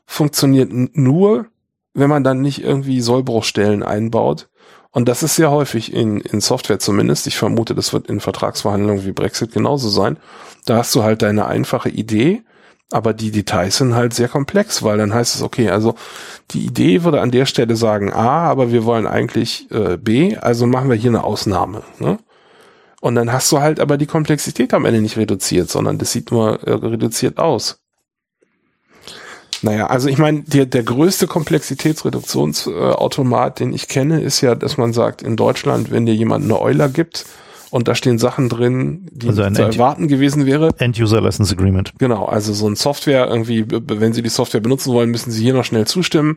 funktioniert 0.05 0.71
nur, 0.73 1.47
wenn 1.95 2.11
man 2.11 2.25
dann 2.25 2.41
nicht 2.41 2.63
irgendwie 2.63 3.01
Sollbruchstellen 3.01 3.83
einbaut. 3.83 4.49
Und 4.91 5.09
das 5.09 5.23
ist 5.23 5.37
sehr 5.37 5.51
häufig 5.51 5.93
in, 5.93 6.21
in 6.21 6.41
Software 6.41 6.79
zumindest. 6.79 7.27
Ich 7.27 7.37
vermute, 7.37 7.75
das 7.75 7.93
wird 7.93 8.09
in 8.09 8.19
Vertragsverhandlungen 8.19 9.05
wie 9.05 9.13
Brexit 9.13 9.53
genauso 9.53 9.89
sein. 9.89 10.19
Da 10.65 10.79
hast 10.79 10.95
du 10.95 11.03
halt 11.03 11.23
deine 11.23 11.47
einfache 11.47 11.91
Idee 11.91 12.43
aber 12.93 13.15
die 13.15 13.31
Details 13.31 13.79
sind 13.79 13.95
halt 13.95 14.15
sehr 14.15 14.29
komplex, 14.29 14.83
weil 14.83 14.99
dann 14.99 15.13
heißt 15.13 15.35
es, 15.35 15.43
okay, 15.43 15.71
also 15.71 15.97
die 16.53 16.65
Idee 16.65 17.03
würde 17.03 17.21
an 17.21 17.33
der 17.33 17.47
Stelle 17.47 17.77
sagen 17.77 18.13
A, 18.13 18.49
aber 18.49 18.71
wir 18.71 18.85
wollen 18.85 19.07
eigentlich 19.07 19.71
äh, 19.73 19.97
B, 19.97 20.37
also 20.37 20.67
machen 20.67 20.89
wir 20.89 20.97
hier 20.97 21.11
eine 21.11 21.25
Ausnahme. 21.25 21.83
Ne? 21.99 22.19
Und 23.01 23.17
dann 23.17 23.33
hast 23.33 23.51
du 23.53 23.61
halt 23.61 23.81
aber 23.81 23.99
die 23.99 24.07
Komplexität 24.07 24.73
am 24.73 24.85
Ende 24.85 25.01
nicht 25.01 25.17
reduziert, 25.17 25.69
sondern 25.69 25.99
das 25.99 26.13
sieht 26.13 26.31
nur 26.31 26.63
äh, 26.63 26.73
reduziert 26.73 27.39
aus. 27.39 27.81
Naja, 29.63 29.87
also 29.87 30.09
ich 30.09 30.19
meine, 30.19 30.43
der, 30.43 30.67
der 30.67 30.83
größte 30.83 31.27
Komplexitätsreduktionsautomat, 31.27 33.61
äh, 33.61 33.65
den 33.65 33.73
ich 33.73 33.89
kenne, 33.89 34.21
ist 34.21 34.43
ja, 34.43 34.55
dass 34.55 34.77
man 34.77 34.93
sagt, 34.93 35.23
in 35.23 35.37
Deutschland, 35.37 35.91
wenn 35.91 36.07
dir 36.07 36.15
jemand 36.15 36.45
eine 36.45 36.61
Euler 36.61 36.89
gibt, 36.89 37.27
und 37.71 37.89
da 37.89 37.95
stehen 37.95 38.19
Sachen 38.19 38.49
drin, 38.49 39.07
die 39.13 39.29
also 39.29 39.49
zu 39.51 39.63
erwarten 39.63 40.09
gewesen 40.09 40.47
wäre. 40.47 40.71
End-User 40.79 41.21
License 41.21 41.53
Agreement. 41.55 41.93
Genau, 41.99 42.25
also 42.25 42.53
so 42.53 42.69
ein 42.69 42.77
Software 42.77 43.29
irgendwie, 43.29 43.67
wenn 43.69 44.13
Sie 44.13 44.23
die 44.23 44.29
Software 44.29 44.61
benutzen 44.61 44.93
wollen, 44.93 45.11
müssen 45.11 45.31
Sie 45.31 45.43
hier 45.43 45.55
noch 45.55 45.65
schnell 45.65 45.87
zustimmen. 45.87 46.37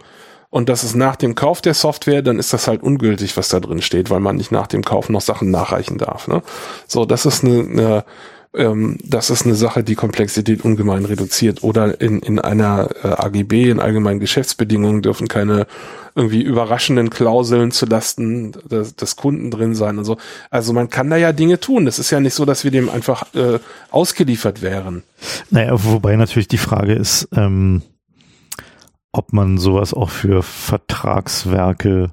Und 0.51 0.67
das 0.67 0.83
ist 0.83 0.95
nach 0.95 1.15
dem 1.15 1.35
Kauf 1.35 1.61
der 1.61 1.75
Software, 1.75 2.23
dann 2.23 2.39
ist 2.39 2.53
das 2.53 2.67
halt 2.67 2.81
ungültig, 2.81 3.37
was 3.37 3.49
da 3.49 3.59
drin 3.59 3.83
steht, 3.83 4.09
weil 4.09 4.19
man 4.19 4.35
nicht 4.35 4.51
nach 4.51 4.65
dem 4.65 4.83
Kauf 4.83 5.09
noch 5.09 5.21
Sachen 5.21 5.51
nachreichen 5.51 5.99
darf. 5.99 6.27
Ne? 6.27 6.41
So, 6.87 7.05
das 7.05 7.27
ist 7.27 7.43
eine, 7.43 7.59
eine 7.59 8.05
ähm, 8.55 8.97
das 9.03 9.29
ist 9.29 9.45
eine 9.45 9.55
Sache, 9.55 9.83
die 9.83 9.95
Komplexität 9.95 10.63
ungemein 10.65 11.05
reduziert. 11.05 11.63
Oder 11.63 12.01
in, 12.01 12.19
in 12.19 12.39
einer 12.39 12.89
äh, 13.03 13.07
AGB, 13.07 13.69
in 13.69 13.79
allgemeinen 13.79 14.19
Geschäftsbedingungen, 14.19 15.01
dürfen 15.01 15.27
keine 15.27 15.67
irgendwie 16.15 16.41
überraschenden 16.41 17.09
Klauseln 17.09 17.71
zu 17.71 17.85
Lasten 17.85 18.53
des, 18.69 18.95
des 18.95 19.15
Kunden 19.15 19.51
drin 19.51 19.75
sein 19.75 19.97
und 19.99 20.05
so. 20.05 20.17
Also 20.49 20.73
man 20.73 20.89
kann 20.89 21.09
da 21.09 21.17
ja 21.17 21.31
Dinge 21.31 21.59
tun. 21.59 21.85
Das 21.85 21.99
ist 21.99 22.09
ja 22.09 22.19
nicht 22.19 22.33
so, 22.33 22.45
dass 22.45 22.63
wir 22.63 22.71
dem 22.71 22.89
einfach 22.89 23.33
äh, 23.35 23.59
ausgeliefert 23.91 24.61
wären. 24.61 25.03
Naja, 25.51 25.73
wobei 25.75 26.15
natürlich 26.15 26.47
die 26.47 26.57
Frage 26.57 26.93
ist, 26.93 27.27
ähm, 27.35 27.83
ob 29.11 29.33
man 29.33 29.57
sowas 29.57 29.93
auch 29.93 30.09
für 30.09 30.43
Vertragswerke 30.43 32.11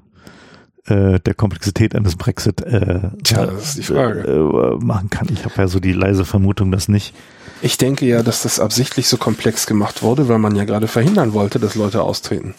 äh, 0.87 1.19
der 1.19 1.33
Komplexität 1.33 1.95
eines 1.95 2.15
Brexit 2.15 2.61
äh, 2.61 3.09
Tja, 3.23 3.45
das 3.45 3.69
ist 3.69 3.77
die 3.77 3.83
Frage. 3.83 4.21
Äh, 4.21 4.83
machen 4.83 5.09
kann. 5.09 5.27
Ich 5.31 5.43
habe 5.45 5.55
ja 5.57 5.67
so 5.67 5.79
die 5.79 5.93
leise 5.93 6.25
Vermutung, 6.25 6.71
dass 6.71 6.87
nicht. 6.87 7.13
Ich 7.61 7.77
denke 7.77 8.05
ja, 8.05 8.23
dass 8.23 8.43
das 8.43 8.59
absichtlich 8.59 9.07
so 9.07 9.17
komplex 9.17 9.65
gemacht 9.65 10.03
wurde, 10.03 10.27
weil 10.29 10.37
man 10.39 10.55
ja 10.55 10.63
gerade 10.63 10.87
verhindern 10.87 11.33
wollte, 11.33 11.59
dass 11.59 11.75
Leute 11.75 12.01
austreten. 12.03 12.53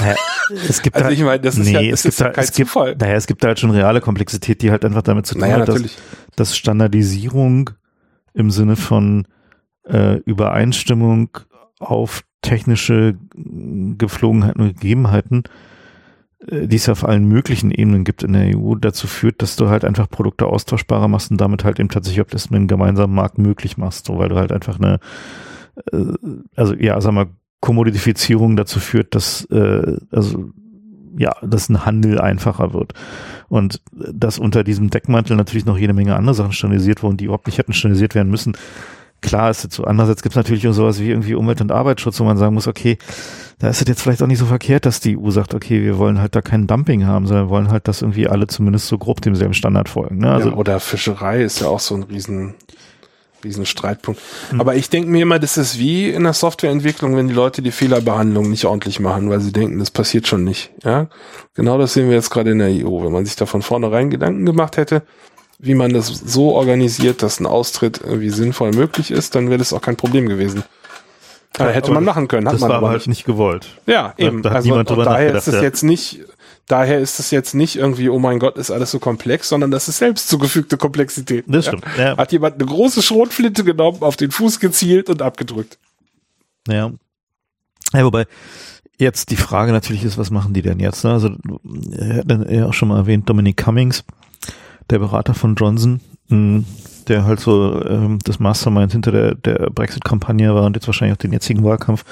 Naja, 0.00 0.14
es 0.68 0.82
gibt 0.82 0.96
Also 0.96 1.06
halt, 1.06 1.18
ich 1.18 1.24
meine, 1.24 1.40
das 1.40 1.56
ist 1.56 1.66
nee, 1.66 1.72
ja 1.72 1.80
es 1.80 1.90
das 1.90 2.02
gibt 2.02 2.14
ist 2.14 2.20
halt, 2.20 2.34
kein 2.34 2.44
es 2.44 2.52
gibt, 2.52 2.68
Zufall. 2.70 2.96
naja, 2.98 3.14
es 3.14 3.26
gibt 3.26 3.44
halt 3.44 3.58
schon 3.58 3.70
reale 3.70 4.00
Komplexität, 4.00 4.62
die 4.62 4.70
halt 4.70 4.84
einfach 4.84 5.02
damit 5.02 5.26
zu 5.26 5.34
tun 5.34 5.42
Naja, 5.42 5.58
hat, 5.60 5.68
dass, 5.68 5.82
dass 6.36 6.56
Standardisierung 6.56 7.70
im 8.34 8.50
Sinne 8.50 8.76
von 8.76 9.26
äh, 9.84 10.16
Übereinstimmung 10.24 11.30
auf 11.78 12.22
technische 12.42 13.16
Geflogenheiten 13.34 14.60
und 14.62 14.74
Gegebenheiten, 14.80 15.44
äh, 15.44 15.48
die 16.40 16.76
es 16.76 16.88
auf 16.88 17.04
allen 17.04 17.26
möglichen 17.26 17.70
Ebenen 17.70 18.04
gibt 18.04 18.22
in 18.22 18.34
der 18.34 18.56
EU, 18.56 18.74
dazu 18.74 19.06
führt, 19.06 19.40
dass 19.42 19.56
du 19.56 19.68
halt 19.68 19.84
einfach 19.84 20.08
Produkte 20.08 20.46
austauschbarer 20.46 21.08
machst 21.08 21.30
und 21.30 21.40
damit 21.40 21.64
halt 21.64 21.80
eben 21.80 21.88
tatsächlich 21.88 22.20
ob 22.20 22.30
das 22.30 22.50
mit 22.50 22.58
einem 22.58 22.68
gemeinsamen 22.68 23.14
Markt 23.14 23.38
möglich 23.38 23.78
machst, 23.78 24.06
so 24.06 24.18
weil 24.18 24.28
du 24.28 24.36
halt 24.36 24.52
einfach 24.52 24.78
eine, 24.78 24.98
äh, 25.92 26.04
also 26.54 26.74
ja, 26.74 27.00
sag 27.00 27.12
mal, 27.12 27.26
Kommodifizierung 27.60 28.56
dazu 28.56 28.80
führt, 28.80 29.14
dass 29.14 29.46
äh, 29.46 29.96
also 30.10 30.50
ja, 31.18 31.34
dass 31.42 31.68
ein 31.68 31.86
Handel 31.86 32.20
einfacher 32.20 32.72
wird. 32.74 32.92
Und 33.48 33.80
dass 33.92 34.38
unter 34.38 34.64
diesem 34.64 34.90
Deckmantel 34.90 35.36
natürlich 35.36 35.64
noch 35.64 35.78
jede 35.78 35.94
Menge 35.94 36.14
andere 36.14 36.34
Sachen 36.34 36.52
standardisiert 36.52 37.02
wurden, 37.02 37.16
die 37.16 37.24
überhaupt 37.24 37.46
nicht 37.46 37.58
hätten 37.58 37.72
standardisiert 37.72 38.14
werden 38.14 38.30
müssen. 38.30 38.56
Klar 39.22 39.50
ist 39.50 39.64
jetzt 39.64 39.74
so. 39.74 39.84
Andererseits 39.84 40.22
gibt 40.22 40.34
es 40.34 40.36
natürlich 40.36 40.66
auch 40.68 40.72
sowas 40.72 41.00
wie 41.00 41.10
irgendwie 41.10 41.34
Umwelt- 41.34 41.60
und 41.60 41.72
Arbeitsschutz, 41.72 42.20
wo 42.20 42.24
man 42.24 42.36
sagen 42.36 42.54
muss, 42.54 42.68
okay, 42.68 42.98
da 43.58 43.68
ist 43.68 43.80
es 43.80 43.88
jetzt 43.88 44.02
vielleicht 44.02 44.22
auch 44.22 44.26
nicht 44.26 44.38
so 44.38 44.46
verkehrt, 44.46 44.84
dass 44.84 45.00
die 45.00 45.16
EU 45.16 45.30
sagt, 45.30 45.54
okay, 45.54 45.82
wir 45.82 45.96
wollen 45.96 46.20
halt 46.20 46.36
da 46.36 46.42
kein 46.42 46.66
Dumping 46.66 47.06
haben, 47.06 47.26
sondern 47.26 47.48
wollen 47.48 47.70
halt, 47.70 47.88
dass 47.88 48.02
irgendwie 48.02 48.28
alle 48.28 48.46
zumindest 48.46 48.88
so 48.88 48.98
grob 48.98 49.22
demselben 49.22 49.54
Standard 49.54 49.88
folgen. 49.88 50.18
Ne? 50.18 50.30
Also 50.30 50.50
ja, 50.50 50.56
oder 50.56 50.78
Fischerei 50.78 51.42
ist 51.42 51.60
ja 51.60 51.68
auch 51.68 51.80
so 51.80 51.94
ein 51.94 52.02
riesen, 52.02 52.54
riesen 53.42 53.64
Streitpunkt. 53.64 54.20
Hm. 54.50 54.60
Aber 54.60 54.76
ich 54.76 54.90
denke 54.90 55.08
mir 55.08 55.22
immer, 55.22 55.38
das 55.38 55.56
ist 55.56 55.78
wie 55.78 56.10
in 56.10 56.24
der 56.24 56.34
Softwareentwicklung, 56.34 57.16
wenn 57.16 57.28
die 57.28 57.34
Leute 57.34 57.62
die 57.62 57.70
Fehlerbehandlung 57.70 58.50
nicht 58.50 58.66
ordentlich 58.66 59.00
machen, 59.00 59.30
weil 59.30 59.40
sie 59.40 59.52
denken, 59.52 59.78
das 59.78 59.90
passiert 59.90 60.26
schon 60.26 60.44
nicht. 60.44 60.70
Ja, 60.84 61.08
genau 61.54 61.78
das 61.78 61.94
sehen 61.94 62.08
wir 62.08 62.16
jetzt 62.16 62.30
gerade 62.30 62.50
in 62.50 62.58
der 62.58 62.68
EU. 62.68 63.04
Wenn 63.04 63.12
man 63.12 63.24
sich 63.24 63.36
da 63.36 63.46
von 63.46 63.62
vornherein 63.62 64.10
Gedanken 64.10 64.44
gemacht 64.44 64.76
hätte, 64.76 65.02
wie 65.58 65.74
man 65.74 65.92
das 65.92 66.08
so 66.08 66.52
organisiert, 66.52 67.22
dass 67.22 67.40
ein 67.40 67.46
Austritt 67.46 68.00
irgendwie 68.02 68.30
sinnvoll 68.30 68.72
möglich 68.72 69.10
ist, 69.10 69.34
dann 69.34 69.48
wäre 69.48 69.58
das 69.58 69.72
auch 69.72 69.80
kein 69.80 69.96
Problem 69.96 70.28
gewesen. 70.28 70.64
Ja, 71.58 71.70
Äh, 71.70 71.72
hätte 71.72 71.86
aber 71.86 71.94
man 71.94 72.04
machen 72.04 72.28
können, 72.28 72.46
hat 72.46 72.54
das 72.54 72.60
man 72.60 72.70
war 72.70 72.76
aber 72.78 72.90
halt 72.90 73.06
nicht 73.06 73.24
gewollt. 73.24 73.66
Ja, 73.86 74.14
eben. 74.18 74.42
da 74.42 74.50
hat 74.50 74.56
also 74.70 75.04
daher 75.04 75.34
ist 75.34 75.48
es 75.48 75.54
ja. 75.54 75.62
jetzt 75.62 75.82
nicht, 75.82 76.20
daher 76.66 76.98
ist 76.98 77.18
es 77.18 77.30
jetzt 77.30 77.54
nicht 77.54 77.76
irgendwie, 77.76 78.10
oh 78.10 78.18
mein 78.18 78.38
Gott, 78.38 78.58
ist 78.58 78.70
alles 78.70 78.90
so 78.90 78.98
komplex, 78.98 79.48
sondern 79.48 79.70
das 79.70 79.88
ist 79.88 79.98
selbst 79.98 80.28
zugefügte 80.28 80.76
Komplexität. 80.76 81.44
Das 81.48 81.66
ja? 81.66 81.72
stimmt. 81.72 81.84
Ja. 81.98 82.16
Hat 82.16 82.32
jemand 82.32 82.56
eine 82.56 82.66
große 82.66 83.02
Schrotflinte 83.02 83.64
genommen, 83.64 83.98
auf 84.02 84.16
den 84.16 84.30
Fuß 84.30 84.60
gezielt 84.60 85.08
und 85.08 85.22
abgedrückt. 85.22 85.78
Ja. 86.68 86.92
ja. 87.94 88.04
Wobei 88.04 88.26
jetzt 88.98 89.30
die 89.30 89.36
Frage 89.36 89.72
natürlich 89.72 90.04
ist, 90.04 90.18
was 90.18 90.30
machen 90.30 90.52
die 90.54 90.62
denn 90.62 90.80
jetzt? 90.80 91.04
Ne? 91.04 91.12
Also, 91.12 91.30
er 91.92 92.16
hat 92.16 92.50
ja 92.50 92.66
auch 92.66 92.74
schon 92.74 92.88
mal 92.88 92.98
erwähnt, 92.98 93.28
Dominic 93.28 93.56
Cummings, 93.56 94.04
der 94.90 94.98
Berater 94.98 95.34
von 95.34 95.54
Johnson, 95.54 96.00
mh, 96.28 96.64
der 97.08 97.24
halt 97.24 97.40
so 97.40 97.84
ähm, 97.84 98.18
das 98.24 98.38
Mastermind 98.38 98.92
hinter 98.92 99.12
der, 99.12 99.34
der 99.34 99.70
Brexit-Kampagne 99.70 100.54
war 100.54 100.64
und 100.64 100.76
jetzt 100.76 100.86
wahrscheinlich 100.86 101.16
auch 101.16 101.22
den 101.22 101.32
jetzigen 101.32 101.64
Wahlkampf 101.64 102.04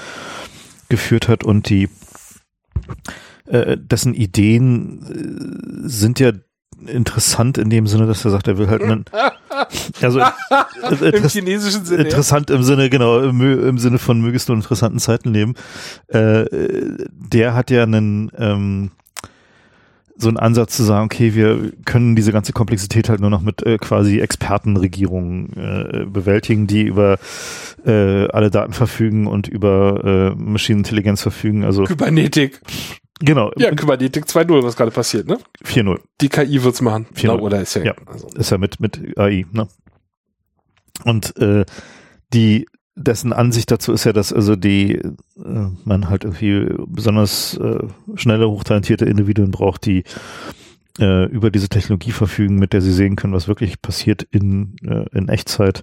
geführt 0.88 1.28
hat 1.28 1.44
und 1.44 1.68
die 1.68 1.88
äh, 3.46 3.76
dessen 3.76 4.14
Ideen 4.14 5.84
äh, 5.84 5.88
sind 5.88 6.20
ja 6.20 6.32
interessant 6.86 7.58
in 7.58 7.70
dem 7.70 7.86
Sinne, 7.86 8.06
dass 8.06 8.24
er 8.24 8.30
sagt, 8.30 8.48
er 8.48 8.58
will 8.58 8.68
halt 8.68 8.82
einen, 8.82 9.04
also 10.02 10.20
Im 11.00 11.28
chinesischen 11.28 11.84
Sinne. 11.84 12.04
Interessant 12.04 12.50
im 12.50 12.62
Sinne, 12.62 12.90
genau, 12.90 13.20
im, 13.20 13.40
im 13.40 13.78
Sinne 13.78 13.98
von 13.98 14.20
mögest 14.20 14.48
du 14.48 14.52
in 14.52 14.58
interessanten 14.60 14.98
Zeiten 14.98 15.32
leben. 15.32 15.54
Äh, 16.08 16.44
der 17.10 17.54
hat 17.54 17.70
ja 17.70 17.84
einen, 17.84 18.30
ähm, 18.36 18.90
so 20.16 20.28
einen 20.28 20.36
Ansatz 20.36 20.76
zu 20.76 20.84
sagen, 20.84 21.06
okay, 21.06 21.34
wir 21.34 21.72
können 21.84 22.14
diese 22.14 22.32
ganze 22.32 22.52
Komplexität 22.52 23.08
halt 23.08 23.20
nur 23.20 23.30
noch 23.30 23.40
mit 23.42 23.64
äh, 23.66 23.78
quasi 23.78 24.20
Expertenregierungen 24.20 25.52
äh, 25.56 26.06
bewältigen, 26.06 26.66
die 26.66 26.82
über 26.82 27.18
äh, 27.84 28.28
alle 28.28 28.50
Daten 28.50 28.72
verfügen 28.72 29.26
und 29.26 29.48
über 29.48 30.34
äh, 30.36 30.40
Maschinenintelligenz 30.40 31.20
verfügen. 31.22 31.64
Also 31.64 31.84
Kybernetik. 31.84 32.60
genau, 33.20 33.50
Ja, 33.56 33.74
Kybernetik 33.74 34.24
2.0, 34.26 34.62
was 34.62 34.76
gerade 34.76 34.92
passiert, 34.92 35.26
ne? 35.26 35.38
4.0 35.64 35.98
Die 36.20 36.28
KI 36.28 36.62
wird's 36.62 36.80
machen. 36.80 37.06
4.0. 37.14 37.20
Genau, 37.20 37.38
oder 37.40 37.60
ist 37.60 37.74
ja, 37.74 37.82
Ja. 37.82 37.94
Also, 38.06 38.28
ist 38.28 38.50
ja 38.50 38.58
mit, 38.58 38.78
mit 38.80 39.18
AI, 39.18 39.46
ne? 39.52 39.66
Und 41.04 41.36
äh, 41.38 41.64
die 42.32 42.66
dessen 42.96 43.32
Ansicht 43.32 43.70
dazu 43.70 43.92
ist 43.92 44.04
ja, 44.04 44.12
dass 44.12 44.32
also 44.32 44.56
die 44.56 44.94
äh, 44.94 45.10
man 45.84 46.08
halt 46.08 46.24
irgendwie 46.24 46.72
besonders 46.86 47.56
äh, 47.56 47.86
schnelle, 48.14 48.48
hochtalentierte 48.48 49.04
Individuen 49.04 49.50
braucht, 49.50 49.84
die 49.86 50.04
äh, 51.00 51.24
über 51.26 51.50
diese 51.50 51.68
Technologie 51.68 52.12
verfügen, 52.12 52.56
mit 52.56 52.72
der 52.72 52.80
sie 52.80 52.92
sehen 52.92 53.16
können, 53.16 53.32
was 53.32 53.48
wirklich 53.48 53.82
passiert 53.82 54.22
in, 54.30 54.76
äh, 54.86 55.06
in 55.12 55.28
Echtzeit, 55.28 55.82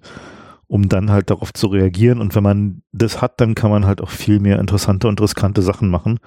um 0.67 0.87
dann 0.87 1.11
halt 1.11 1.29
darauf 1.29 1.53
zu 1.53 1.67
reagieren. 1.67 2.21
Und 2.21 2.33
wenn 2.35 2.43
man 2.43 2.81
das 2.93 3.21
hat, 3.21 3.41
dann 3.41 3.55
kann 3.55 3.71
man 3.71 3.85
halt 3.85 4.01
auch 4.01 4.09
viel 4.09 4.39
mehr 4.39 4.59
interessante 4.59 5.07
und 5.07 5.19
riskante 5.19 5.61
Sachen 5.61 5.89
machen. 5.89 6.19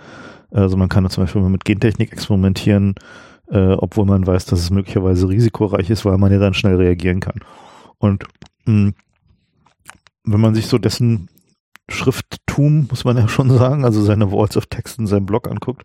Also 0.51 0.77
man 0.77 0.91
kann 0.91 1.09
zum 1.09 1.25
Beispiel 1.25 1.43
mit 1.43 1.65
Gentechnik 1.65 2.13
experimentieren, 2.13 2.95
äh, 3.49 3.73
obwohl 3.73 4.05
man 4.05 4.27
weiß, 4.27 4.45
dass 4.47 4.61
es 4.61 4.71
möglicherweise 4.71 5.29
risikoreich 5.29 5.89
ist, 5.89 6.05
weil 6.05 6.19
man 6.19 6.31
ja 6.31 6.39
dann 6.39 6.55
schnell 6.55 6.77
reagieren 6.77 7.21
kann. 7.21 7.41
Und 7.99 8.25
mh, 8.67 8.93
wenn 10.25 10.41
man 10.41 10.55
sich 10.55 10.67
so 10.67 10.79
dessen 10.79 11.29
Schrifttum, 11.89 12.87
muss 12.89 13.05
man 13.05 13.17
ja 13.17 13.29
schon 13.29 13.51
sagen, 13.51 13.85
also 13.85 14.03
seine 14.03 14.33
Walls 14.33 14.57
of 14.57 14.67
Text 14.67 14.99
in 14.99 15.07
seinem 15.07 15.27
Blog 15.27 15.49
anguckt, 15.49 15.85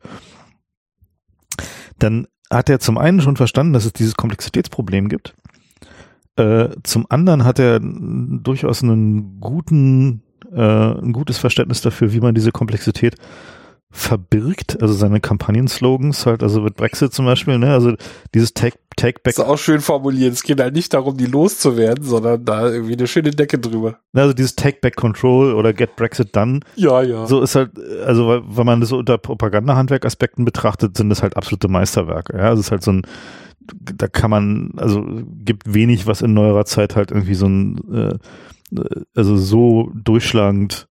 dann 1.97 2.27
hat 2.49 2.69
er 2.69 2.79
zum 2.79 2.97
einen 2.97 3.21
schon 3.21 3.35
verstanden, 3.35 3.73
dass 3.73 3.85
es 3.85 3.93
dieses 3.93 4.15
Komplexitätsproblem 4.15 5.09
gibt. 5.09 5.35
Äh, 6.35 6.69
zum 6.83 7.05
anderen 7.09 7.43
hat 7.43 7.59
er 7.59 7.79
durchaus 7.81 8.81
einen 8.81 9.39
guten, 9.39 10.23
äh, 10.51 10.61
ein 10.61 11.11
gutes 11.11 11.37
Verständnis 11.37 11.81
dafür, 11.81 12.13
wie 12.13 12.21
man 12.21 12.33
diese 12.33 12.51
Komplexität 12.51 13.15
verbirgt, 13.91 14.81
also 14.81 14.93
seine 14.93 15.19
Kampagnenslogans 15.19 16.27
halt, 16.27 16.43
also 16.43 16.61
mit 16.61 16.75
Brexit 16.75 17.11
zum 17.11 17.25
Beispiel, 17.25 17.57
ne, 17.57 17.73
also 17.73 17.95
dieses 18.35 18.53
Take, 18.53 18.77
take 18.95 19.19
Back 19.23 19.33
ist 19.33 19.39
auch 19.39 19.57
schön 19.57 19.81
formuliert. 19.81 20.33
Es 20.33 20.43
geht 20.43 20.59
halt 20.59 20.75
nicht 20.75 20.93
darum, 20.93 21.17
die 21.17 21.25
loszuwerden, 21.25 22.03
sondern 22.03 22.45
da 22.45 22.69
irgendwie 22.69 22.93
eine 22.93 23.07
schöne 23.07 23.31
Decke 23.31 23.57
drüber. 23.57 23.97
Also 24.13 24.33
dieses 24.33 24.55
Take 24.55 24.77
Back 24.81 24.95
Control 24.95 25.53
oder 25.55 25.73
Get 25.73 25.95
Brexit 25.95 26.35
Done, 26.35 26.59
Ja, 26.75 27.01
ja. 27.01 27.25
so 27.25 27.41
ist 27.41 27.55
halt, 27.55 27.71
also 28.05 28.27
weil, 28.27 28.41
wenn 28.45 28.65
man 28.65 28.79
das 28.79 28.89
so 28.89 28.97
unter 28.97 29.17
Propagandahandwerk-Aspekten 29.17 30.45
betrachtet, 30.45 30.95
sind 30.95 31.09
das 31.09 31.23
halt 31.23 31.35
absolute 31.35 31.67
Meisterwerke. 31.67 32.37
Ja, 32.37 32.49
also 32.49 32.59
es 32.59 32.67
ist 32.67 32.71
halt 32.71 32.83
so 32.83 32.91
ein, 32.91 33.01
da 33.73 34.07
kann 34.07 34.29
man, 34.29 34.71
also 34.77 35.03
gibt 35.43 35.73
wenig, 35.73 36.05
was 36.05 36.21
in 36.21 36.35
neuerer 36.35 36.65
Zeit 36.65 36.95
halt 36.95 37.09
irgendwie 37.09 37.35
so 37.35 37.47
ein, 37.47 37.79
äh, 37.91 38.79
also 39.15 39.35
so 39.35 39.91
durchschlagend 39.95 40.88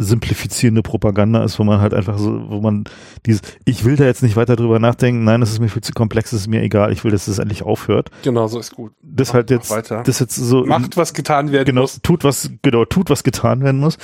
simplifizierende 0.00 0.82
Propaganda 0.82 1.42
ist, 1.42 1.58
wo 1.58 1.64
man 1.64 1.80
halt 1.80 1.92
einfach 1.92 2.18
so, 2.18 2.48
wo 2.48 2.60
man 2.60 2.84
dieses, 3.26 3.42
ich 3.64 3.84
will 3.84 3.96
da 3.96 4.04
jetzt 4.04 4.22
nicht 4.22 4.36
weiter 4.36 4.54
drüber 4.54 4.78
nachdenken, 4.78 5.24
nein, 5.24 5.40
das 5.40 5.50
ist 5.50 5.58
mir 5.58 5.68
viel 5.68 5.82
zu 5.82 5.92
komplex, 5.92 6.30
das 6.30 6.40
ist 6.42 6.46
mir 6.46 6.62
egal, 6.62 6.92
ich 6.92 7.02
will, 7.02 7.10
dass 7.10 7.26
das 7.26 7.38
endlich 7.40 7.64
aufhört. 7.64 8.10
Genau, 8.22 8.46
so 8.46 8.60
ist 8.60 8.74
gut. 8.74 8.92
Das 9.02 9.28
Mach- 9.28 9.34
halt 9.34 9.50
jetzt, 9.50 9.70
weiter. 9.70 10.04
das 10.04 10.20
jetzt 10.20 10.36
so 10.36 10.64
Macht, 10.64 10.96
was 10.96 11.14
getan 11.14 11.50
werden 11.50 11.66
genau, 11.66 11.80
muss. 11.82 12.00
tut 12.02 12.22
was, 12.22 12.50
genau, 12.62 12.84
tut 12.84 13.10
was 13.10 13.24
getan 13.24 13.60
werden 13.62 13.80
muss. 13.80 13.98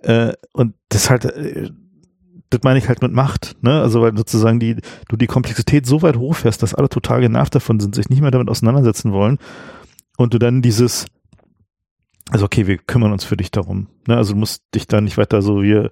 Äh, 0.00 0.32
und 0.52 0.74
das 0.88 1.08
halt, 1.08 1.24
äh, 1.24 1.70
das 2.50 2.60
meine 2.64 2.78
ich 2.80 2.88
halt 2.88 3.00
mit 3.02 3.12
Macht, 3.12 3.56
ne? 3.62 3.80
Also 3.80 4.00
weil 4.00 4.16
sozusagen 4.16 4.58
die, 4.58 4.76
du 5.08 5.16
die 5.16 5.26
Komplexität 5.28 5.86
so 5.86 6.02
weit 6.02 6.16
hochfährst, 6.16 6.62
dass 6.62 6.74
alle 6.74 6.88
total 6.88 7.20
genervt 7.20 7.54
davon 7.54 7.78
sind, 7.78 7.94
sich 7.94 8.08
nicht 8.08 8.22
mehr 8.22 8.30
damit 8.32 8.48
auseinandersetzen 8.48 9.12
wollen 9.12 9.38
und 10.16 10.34
du 10.34 10.38
dann 10.38 10.62
dieses, 10.62 11.06
also 12.30 12.44
okay, 12.44 12.66
wir 12.66 12.78
kümmern 12.78 13.12
uns 13.12 13.24
für 13.24 13.36
dich 13.36 13.50
darum, 13.50 13.88
ne? 14.06 14.16
Also 14.16 14.32
du 14.32 14.38
musst 14.38 14.62
dich 14.74 14.86
da 14.86 15.00
nicht 15.00 15.16
weiter 15.16 15.42
so 15.42 15.62
wie, 15.62 15.88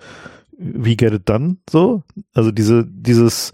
wie 0.58 0.96
get 0.96 1.12
it 1.12 1.28
done, 1.28 1.56
so? 1.68 2.02
Also 2.34 2.50
diese, 2.50 2.86
dieses 2.86 3.52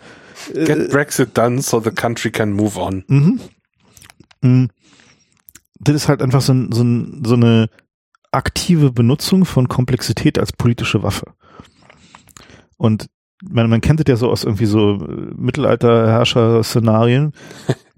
äh, 0.54 0.64
Get 0.64 0.90
Brexit 0.90 1.36
done 1.36 1.60
so 1.60 1.80
the 1.80 1.90
country 1.90 2.30
can 2.30 2.52
move 2.52 2.78
on. 2.78 3.04
Mhm. 3.08 3.40
Mhm. 4.42 4.68
Das 5.78 5.96
ist 5.96 6.08
halt 6.08 6.22
einfach 6.22 6.40
so, 6.40 6.52
ein, 6.52 6.72
so, 6.72 6.82
ein, 6.82 7.22
so 7.24 7.34
eine 7.34 7.68
aktive 8.30 8.92
Benutzung 8.92 9.44
von 9.44 9.68
Komplexität 9.68 10.38
als 10.38 10.52
politische 10.52 11.02
Waffe. 11.02 11.34
Und 12.76 13.06
man, 13.42 13.68
man 13.68 13.80
kennt 13.80 14.00
das 14.00 14.08
ja 14.08 14.16
so 14.16 14.30
aus 14.30 14.44
irgendwie 14.44 14.66
so 14.66 14.94
äh, 14.94 15.32
Mittelalter-Herrscher-Szenarien, 15.36 17.32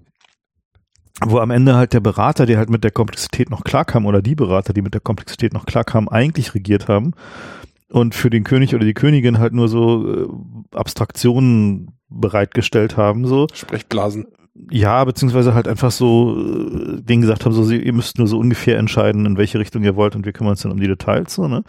wo 1.23 1.39
am 1.39 1.51
Ende 1.51 1.75
halt 1.75 1.93
der 1.93 2.01
Berater, 2.01 2.45
der 2.45 2.57
halt 2.57 2.69
mit 2.69 2.83
der 2.83 2.91
Komplexität 2.91 3.49
noch 3.49 3.63
klarkam, 3.63 4.05
oder 4.05 4.21
die 4.21 4.35
Berater, 4.35 4.73
die 4.73 4.81
mit 4.81 4.93
der 4.93 5.01
Komplexität 5.01 5.53
noch 5.53 5.65
klarkamen, 5.65 6.09
eigentlich 6.09 6.53
regiert 6.55 6.87
haben. 6.87 7.13
und 7.89 8.15
für 8.15 8.29
den 8.29 8.43
König 8.43 8.75
oder 8.75 8.85
die 8.85 8.93
Königin 8.93 9.39
halt 9.39 9.53
nur 9.53 9.67
so 9.67 10.13
äh, 10.13 10.27
Abstraktionen 10.73 11.91
bereitgestellt 12.09 12.97
haben, 12.97 13.25
so. 13.27 13.47
Sprechblasen. 13.53 14.25
Ja, 14.71 15.03
beziehungsweise 15.03 15.53
halt 15.53 15.67
einfach 15.67 15.91
so 15.91 16.37
äh, 16.37 17.01
denen 17.01 17.21
gesagt 17.21 17.45
haben, 17.45 17.53
so, 17.53 17.63
sie, 17.63 17.77
ihr 17.77 17.93
müsst 17.93 18.17
nur 18.17 18.27
so 18.27 18.39
ungefähr 18.39 18.77
entscheiden, 18.77 19.25
in 19.25 19.37
welche 19.37 19.59
Richtung 19.59 19.83
ihr 19.83 19.95
wollt 19.95 20.15
und 20.15 20.25
wir 20.25 20.33
kümmern 20.33 20.51
uns 20.51 20.61
dann 20.61 20.71
um 20.71 20.79
die 20.79 20.87
Details, 20.87 21.35
so, 21.35 21.47
ne? 21.47 21.63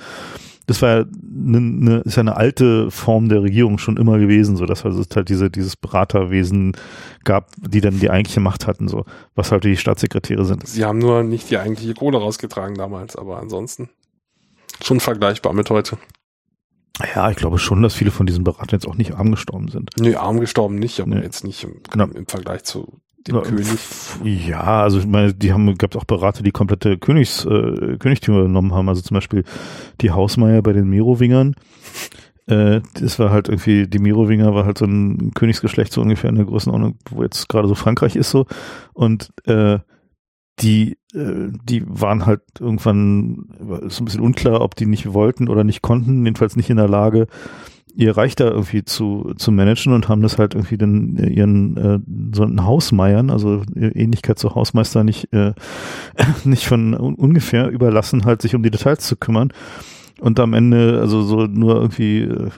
Das 0.66 0.82
war 0.82 0.88
ja 0.98 1.04
eine, 1.04 1.60
ne, 1.60 1.96
ist 2.04 2.16
ja 2.16 2.22
eine 2.22 2.36
alte 2.36 2.90
Form 2.90 3.28
der 3.28 3.42
Regierung 3.42 3.78
schon 3.78 3.96
immer 3.96 4.18
gewesen, 4.18 4.56
so 4.56 4.66
dass 4.66 4.84
also 4.84 5.00
es 5.00 5.14
halt 5.14 5.28
diese, 5.28 5.48
dieses 5.50 5.76
Beraterwesen 5.76 6.76
gab, 7.24 7.50
die 7.58 7.80
dann 7.80 8.00
die 8.00 8.10
eigentliche 8.10 8.40
Macht 8.40 8.66
hatten, 8.66 8.88
so, 8.88 9.04
was 9.36 9.52
halt 9.52 9.64
die 9.64 9.76
Staatssekretäre 9.76 10.44
sind. 10.44 10.66
Sie 10.66 10.84
haben 10.84 10.98
nur 10.98 11.22
nicht 11.22 11.50
die 11.50 11.58
eigentliche 11.58 11.94
Kohle 11.94 12.18
rausgetragen 12.18 12.74
damals, 12.74 13.14
aber 13.16 13.38
ansonsten 13.38 13.88
schon 14.82 14.98
vergleichbar 15.00 15.52
mit 15.52 15.70
heute. 15.70 15.98
Ja, 17.14 17.30
ich 17.30 17.36
glaube 17.36 17.58
schon, 17.58 17.82
dass 17.82 17.94
viele 17.94 18.10
von 18.10 18.26
diesen 18.26 18.42
Beratern 18.42 18.78
jetzt 18.80 18.88
auch 18.88 18.94
nicht 18.96 19.14
arm 19.14 19.30
gestorben 19.30 19.68
sind. 19.68 19.90
Nee, 20.00 20.14
arm 20.16 20.40
gestorben 20.40 20.76
nicht, 20.76 20.98
aber 21.00 21.14
Nee. 21.16 21.22
jetzt 21.22 21.44
nicht 21.44 21.62
im, 21.62 21.80
Genau. 21.90 22.06
im 22.06 22.26
Vergleich 22.26 22.64
zu 22.64 23.00
dem 23.28 23.36
Ja, 23.36 23.42
König. 23.42 23.66
Ja, 24.22 24.82
also 24.82 24.98
ich 24.98 25.06
meine, 25.06 25.34
die 25.34 25.52
haben, 25.52 25.76
gab 25.76 25.96
auch 25.96 26.04
Berater, 26.04 26.42
die 26.42 26.52
komplette 26.52 26.98
Königs, 26.98 27.44
äh, 27.44 27.96
Königtümer 27.98 28.40
übernommen 28.40 28.74
haben. 28.74 28.88
Also 28.88 29.02
zum 29.02 29.14
Beispiel 29.14 29.44
die 30.00 30.10
Hausmeier 30.10 30.62
bei 30.62 30.72
den 30.72 30.88
Merowingern. 30.88 31.54
Äh, 32.46 32.80
das 32.94 33.18
war 33.18 33.30
halt 33.30 33.48
irgendwie, 33.48 33.86
die 33.88 33.98
Merowinger 33.98 34.54
war 34.54 34.64
halt 34.66 34.78
so 34.78 34.84
ein 34.84 35.32
Königsgeschlecht 35.34 35.92
so 35.92 36.00
ungefähr 36.00 36.30
in 36.30 36.36
der 36.36 36.44
Größenordnung, 36.44 36.96
wo 37.10 37.22
jetzt 37.22 37.48
gerade 37.48 37.68
so 37.68 37.74
Frankreich 37.74 38.16
ist 38.16 38.30
so. 38.30 38.46
Und 38.94 39.32
äh, 39.44 39.78
die, 40.60 40.96
äh, 41.12 41.50
die 41.64 41.82
waren 41.86 42.24
halt 42.24 42.42
irgendwann, 42.60 43.48
ist 43.86 44.00
ein 44.00 44.06
bisschen 44.06 44.22
unklar, 44.22 44.60
ob 44.60 44.74
die 44.74 44.86
nicht 44.86 45.12
wollten 45.12 45.48
oder 45.48 45.64
nicht 45.64 45.82
konnten, 45.82 46.24
jedenfalls 46.24 46.56
nicht 46.56 46.70
in 46.70 46.76
der 46.78 46.88
Lage, 46.88 47.26
ihr 47.96 48.16
Reich 48.16 48.36
da 48.36 48.44
irgendwie 48.48 48.84
zu, 48.84 49.32
zu 49.36 49.50
managen 49.50 49.92
und 49.92 50.08
haben 50.08 50.22
das 50.22 50.38
halt 50.38 50.54
irgendwie 50.54 50.76
dann 50.76 51.16
ihren 51.16 51.76
äh, 51.76 51.98
so 52.34 52.42
einen 52.42 52.64
Hausmeiern, 52.64 53.30
also 53.30 53.62
ihre 53.74 53.92
Ähnlichkeit 53.92 54.38
zu 54.38 54.54
Hausmeister 54.54 55.02
nicht, 55.02 55.32
äh, 55.32 55.52
nicht 56.44 56.66
von 56.66 56.94
un 56.94 57.14
ungefähr 57.14 57.68
überlassen, 57.70 58.24
halt 58.24 58.42
sich 58.42 58.54
um 58.54 58.62
die 58.62 58.70
Details 58.70 59.06
zu 59.06 59.16
kümmern. 59.16 59.52
Und 60.18 60.40
am 60.40 60.54
Ende, 60.54 60.98
also 61.00 61.22
so 61.22 61.46
nur 61.46 61.76
irgendwie 61.76 62.22
äh, 62.22 62.50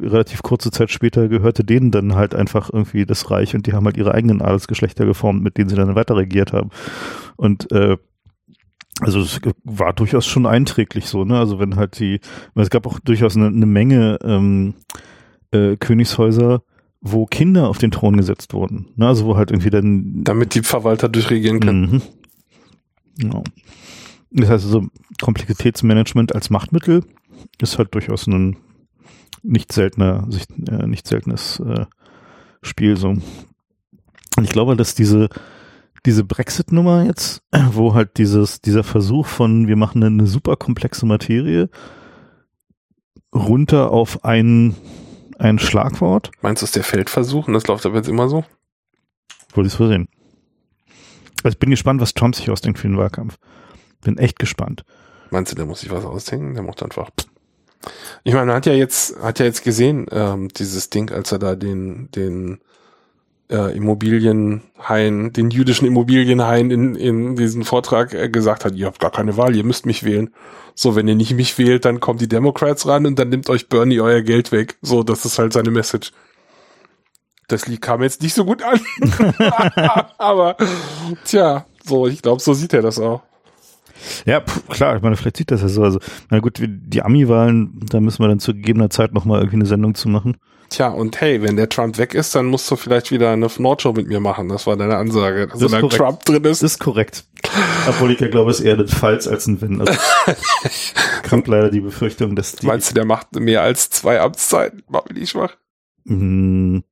relativ 0.00 0.42
kurze 0.42 0.70
Zeit 0.70 0.90
später 0.90 1.28
gehörte 1.28 1.62
denen 1.62 1.90
dann 1.90 2.14
halt 2.14 2.34
einfach 2.34 2.70
irgendwie 2.72 3.04
das 3.04 3.30
Reich 3.30 3.54
und 3.54 3.66
die 3.66 3.74
haben 3.74 3.84
halt 3.84 3.98
ihre 3.98 4.14
eigenen 4.14 4.40
Adelsgeschlechter 4.40 5.04
geformt, 5.04 5.42
mit 5.42 5.58
denen 5.58 5.68
sie 5.68 5.76
dann 5.76 5.94
weiter 5.94 6.16
regiert 6.16 6.52
haben. 6.52 6.70
Und 7.36 7.70
äh, 7.70 7.98
also 9.00 9.20
es 9.20 9.40
war 9.64 9.92
durchaus 9.92 10.26
schon 10.26 10.46
einträglich 10.46 11.06
so, 11.06 11.24
ne? 11.24 11.38
Also 11.38 11.58
wenn 11.58 11.76
halt 11.76 11.98
die, 11.98 12.20
weil 12.54 12.64
es 12.64 12.70
gab 12.70 12.86
auch 12.86 12.98
durchaus 12.98 13.36
eine, 13.36 13.48
eine 13.48 13.66
Menge 13.66 14.18
ähm, 14.22 14.74
äh, 15.50 15.76
Königshäuser, 15.76 16.62
wo 17.00 17.26
Kinder 17.26 17.68
auf 17.68 17.78
den 17.78 17.90
Thron 17.90 18.16
gesetzt 18.16 18.54
wurden. 18.54 18.88
Ne? 18.96 19.06
Also 19.06 19.26
wo 19.26 19.36
halt 19.36 19.50
irgendwie 19.50 19.70
dann 19.70 20.24
Damit 20.24 20.54
die 20.54 20.62
Verwalter 20.62 21.08
durchregieren 21.08 21.60
können. 21.60 21.80
Mhm. 21.80 22.02
Genau. 23.18 23.44
Das 24.30 24.50
heißt 24.50 24.64
also, 24.64 24.86
Komplexitätsmanagement 25.20 26.34
als 26.34 26.50
Machtmittel 26.50 27.04
ist 27.60 27.78
halt 27.78 27.94
durchaus 27.94 28.26
ein 28.26 28.56
nicht 29.42 29.72
seltener, 29.72 30.28
äh, 30.68 30.86
nicht 30.86 31.06
seltenes 31.06 31.60
äh, 31.60 31.86
Spiel 32.62 32.96
so. 32.96 33.10
Und 33.10 34.44
ich 34.44 34.50
glaube, 34.50 34.76
dass 34.76 34.94
diese 34.94 35.28
diese 36.06 36.24
Brexit-Nummer 36.24 37.04
jetzt, 37.04 37.42
wo 37.72 37.94
halt 37.94 38.16
dieses 38.16 38.60
dieser 38.60 38.84
Versuch 38.84 39.26
von 39.26 39.68
wir 39.68 39.76
machen 39.76 40.02
eine 40.02 40.26
super 40.26 40.56
komplexe 40.56 41.04
Materie 41.04 41.68
runter 43.34 43.90
auf 43.90 44.24
ein 44.24 44.74
ein 45.38 45.58
Schlagwort, 45.58 46.30
Meinst 46.40 46.62
du, 46.62 46.64
es 46.64 46.70
ist 46.70 46.76
der 46.76 46.84
Feldversuch 46.84 47.46
und 47.46 47.52
das 47.52 47.66
läuft 47.66 47.84
aber 47.84 47.96
jetzt 47.96 48.08
immer 48.08 48.28
so? 48.28 48.44
wollte 49.56 49.66
ich 49.68 49.72
es 49.72 49.76
versehen. 49.76 50.08
Also 51.42 51.54
ich 51.54 51.58
bin 51.58 51.70
gespannt, 51.70 52.00
was 52.00 52.14
Trump 52.14 52.34
sich 52.34 52.50
ausdenkt 52.50 52.78
für 52.78 52.88
den 52.88 52.96
Wahlkampf. 52.96 53.38
Bin 54.02 54.18
echt 54.18 54.38
gespannt. 54.38 54.84
Meinst 55.30 55.52
du, 55.52 55.56
der 55.56 55.66
muss 55.66 55.80
sich 55.80 55.90
was 55.90 56.04
ausdenken? 56.04 56.54
Der 56.54 56.62
macht 56.62 56.82
einfach. 56.82 57.10
Ich 58.24 58.34
meine, 58.34 58.46
man 58.46 58.56
hat 58.56 58.66
ja 58.66 58.72
jetzt, 58.72 59.20
hat 59.20 59.38
ja 59.38 59.44
jetzt 59.44 59.62
gesehen, 59.62 60.06
ähm, 60.10 60.48
dieses 60.48 60.90
Ding, 60.90 61.10
als 61.10 61.32
er 61.32 61.38
da 61.38 61.54
den, 61.54 62.10
den 62.10 62.58
äh, 63.50 63.76
Immobilienhain, 63.76 65.32
den 65.32 65.50
jüdischen 65.50 65.86
Immobilienhain 65.86 66.70
in, 66.70 66.94
in 66.94 67.36
diesen 67.36 67.64
Vortrag 67.64 68.14
äh, 68.14 68.28
gesagt 68.28 68.64
hat, 68.64 68.74
ihr 68.74 68.86
habt 68.86 69.00
gar 69.00 69.10
keine 69.10 69.36
Wahl, 69.36 69.54
ihr 69.54 69.64
müsst 69.64 69.86
mich 69.86 70.04
wählen. 70.04 70.30
So, 70.74 70.96
wenn 70.96 71.08
ihr 71.08 71.14
nicht 71.14 71.34
mich 71.34 71.56
wählt, 71.58 71.84
dann 71.84 72.00
kommen 72.00 72.18
die 72.18 72.28
Democrats 72.28 72.86
ran 72.86 73.06
und 73.06 73.18
dann 73.18 73.28
nimmt 73.28 73.48
euch 73.48 73.68
Bernie 73.68 74.00
euer 74.00 74.22
Geld 74.22 74.52
weg. 74.52 74.76
So, 74.82 75.02
das 75.02 75.24
ist 75.24 75.38
halt 75.38 75.52
seine 75.52 75.70
Message. 75.70 76.12
Das 77.48 77.66
Lied 77.66 77.80
kam 77.80 78.02
jetzt 78.02 78.22
nicht 78.22 78.34
so 78.34 78.44
gut 78.44 78.62
an. 78.62 78.80
Aber, 80.18 80.56
tja, 81.24 81.64
so, 81.84 82.08
ich 82.08 82.20
glaube, 82.20 82.42
so 82.42 82.52
sieht 82.52 82.72
er 82.72 82.82
das 82.82 82.98
auch. 82.98 83.22
Ja, 84.24 84.40
pf, 84.40 84.68
klar, 84.68 84.96
ich 84.96 85.02
meine, 85.02 85.16
vielleicht 85.16 85.36
sieht 85.36 85.50
das 85.50 85.62
ja 85.62 85.68
so. 85.68 85.82
Also, 85.82 86.00
na 86.30 86.40
gut, 86.40 86.60
die 86.60 87.02
Ami-Wahlen, 87.02 87.80
da 87.88 88.00
müssen 88.00 88.22
wir 88.22 88.28
dann 88.28 88.40
zu 88.40 88.52
gegebener 88.52 88.90
Zeit 88.90 89.14
nochmal 89.14 89.38
irgendwie 89.38 89.56
eine 89.56 89.66
Sendung 89.66 89.94
zu 89.94 90.08
machen. 90.08 90.36
Tja, 90.68 90.88
und 90.88 91.20
hey, 91.20 91.42
wenn 91.42 91.56
der 91.56 91.68
Trump 91.68 91.98
weg 91.98 92.14
ist, 92.14 92.34
dann 92.34 92.46
musst 92.46 92.70
du 92.70 92.76
vielleicht 92.76 93.10
wieder 93.10 93.30
eine 93.30 93.48
Nordshow 93.58 93.92
mit 93.92 94.08
mir 94.08 94.20
machen. 94.20 94.48
Das 94.48 94.66
war 94.66 94.76
deine 94.76 94.96
Ansage. 94.96 95.44
ist 95.44 95.58
Solange 95.58 95.82
korrekt. 95.82 95.96
Trump 95.96 96.24
drin 96.24 96.44
ist. 96.44 96.62
Das 96.62 96.72
ist 96.72 96.78
korrekt. 96.78 97.24
Obwohl 97.88 98.10
ich 98.12 98.20
ja 98.20 98.28
glaube, 98.28 98.50
es 98.50 98.60
ist 98.60 98.66
eher 98.66 98.78
ein 98.78 98.88
Falls 98.88 99.28
als 99.28 99.46
ein 99.46 99.60
Wenn. 99.60 99.80
Also, 99.80 99.92
ich 100.64 100.94
habe 101.30 101.50
leider 101.50 101.70
die 101.70 101.80
Befürchtung, 101.80 102.34
dass 102.34 102.56
die. 102.56 102.66
Meinst 102.66 102.90
du, 102.90 102.94
der 102.94 103.04
macht 103.04 103.34
mehr 103.34 103.62
als 103.62 103.90
zwei 103.90 104.20
Amtszeiten? 104.20 104.82
Mach 104.88 105.04
mich 105.08 105.18
nicht 105.18 105.30
schwach. 105.30 105.56
Mh, 106.04 106.82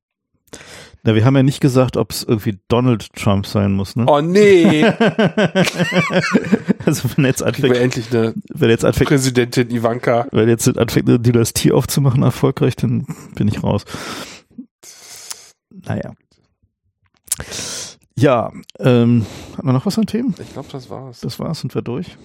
na, 1.05 1.13
wir 1.13 1.23
haben 1.23 1.35
ja 1.35 1.43
nicht 1.43 1.61
gesagt, 1.61 1.97
ob 1.97 2.09
es 2.09 2.23
irgendwie 2.23 2.57
Donald 2.67 3.13
Trump 3.13 3.45
sein 3.45 3.73
muss, 3.73 3.95
ne? 3.95 4.05
Oh 4.07 4.21
nee. 4.21 4.83
also 6.85 7.09
wenn 7.15 7.25
jetzt 7.25 7.43
anfängt, 7.43 7.77
endlich 7.77 8.11
eine 8.11 8.33
wenn 8.49 8.71
jetzt 8.71 8.83
anfängt, 8.83 9.09
Präsidentin 9.09 9.69
Ivanka. 9.69 10.25
wenn 10.31 10.49
jetzt 10.49 10.67
anfängt, 10.67 11.07
eine 11.07 11.19
Dynastie 11.19 11.71
aufzumachen, 11.71 12.23
erfolgreich, 12.23 12.75
dann 12.75 13.05
bin 13.35 13.47
ich 13.47 13.61
raus. 13.61 13.85
Naja. 15.69 16.15
Ja, 18.17 18.51
ähm, 18.79 19.27
hat 19.57 19.63
man 19.63 19.75
noch 19.75 19.85
was 19.85 19.99
an 19.99 20.07
Themen? 20.07 20.33
Ich 20.39 20.53
glaube, 20.53 20.69
das 20.71 20.89
war's. 20.89 21.19
Das 21.19 21.37
war's, 21.37 21.59
sind 21.59 21.75
wir 21.75 21.83
durch. 21.83 22.17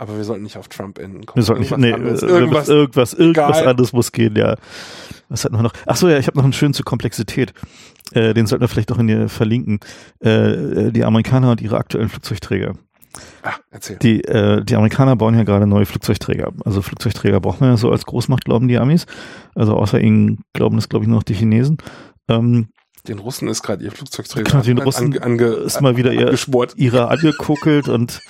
Aber 0.00 0.16
wir 0.16 0.24
sollten 0.24 0.42
nicht 0.44 0.56
auf 0.56 0.68
Trump 0.68 0.98
enden. 0.98 1.26
Komm, 1.26 1.36
Wir 1.36 1.42
sollten 1.42 1.60
nicht, 1.60 1.76
nee, 1.76 1.92
anderes. 1.92 2.22
äh, 2.22 2.26
irgendwas. 2.26 2.68
irgendwas, 2.70 3.12
irgendwas 3.12 3.58
Egal. 3.58 3.68
anderes 3.68 3.92
muss 3.92 4.12
gehen, 4.12 4.34
ja. 4.34 4.56
Was 5.28 5.44
hatten 5.44 5.56
wir 5.56 5.62
noch? 5.62 5.74
Ach 5.84 5.96
so, 5.96 6.08
ja, 6.08 6.16
ich 6.18 6.26
habe 6.26 6.38
noch 6.38 6.44
einen 6.44 6.54
schönen 6.54 6.72
zur 6.72 6.86
Komplexität. 6.86 7.52
Äh, 8.12 8.32
den 8.32 8.46
sollten 8.46 8.62
wir 8.62 8.68
vielleicht 8.68 8.90
auch 8.92 8.98
in 8.98 9.08
dir 9.08 9.28
verlinken. 9.28 9.78
Äh, 10.20 10.90
die 10.90 11.04
Amerikaner 11.04 11.50
und 11.50 11.60
ihre 11.60 11.76
aktuellen 11.76 12.08
Flugzeugträger. 12.08 12.76
Ah, 13.42 13.54
erzähl. 13.70 13.96
Die, 13.98 14.24
äh, 14.24 14.64
die 14.64 14.74
Amerikaner 14.74 15.16
bauen 15.16 15.34
ja 15.36 15.42
gerade 15.44 15.66
neue 15.66 15.84
Flugzeugträger. 15.84 16.50
Also 16.64 16.80
Flugzeugträger 16.80 17.38
braucht 17.40 17.60
man 17.60 17.70
ja 17.70 17.76
so 17.76 17.90
als 17.92 18.06
Großmacht, 18.06 18.46
glauben 18.46 18.68
die 18.68 18.78
Amis. 18.78 19.04
Also 19.54 19.76
außer 19.76 20.00
ihnen 20.00 20.38
glauben 20.54 20.76
das, 20.76 20.88
glaube 20.88 21.04
ich, 21.04 21.08
nur 21.08 21.18
noch 21.18 21.24
die 21.24 21.34
Chinesen. 21.34 21.76
Ähm, 22.28 22.68
Den 23.06 23.18
Russen 23.18 23.48
ist 23.48 23.62
gerade 23.62 23.84
ihr 23.84 23.92
Flugzeugträger 23.92 24.50
Genau, 24.50 24.62
den 24.62 24.78
Russen 24.78 25.06
ange, 25.12 25.22
ange, 25.22 25.44
ist 25.44 25.82
mal 25.82 25.96
wieder 25.98 26.12
ihr- 26.12 26.26
angeschmort. 26.26 26.72
ihre 26.76 27.08
angekuckelt 27.08 27.88
und 27.88 28.20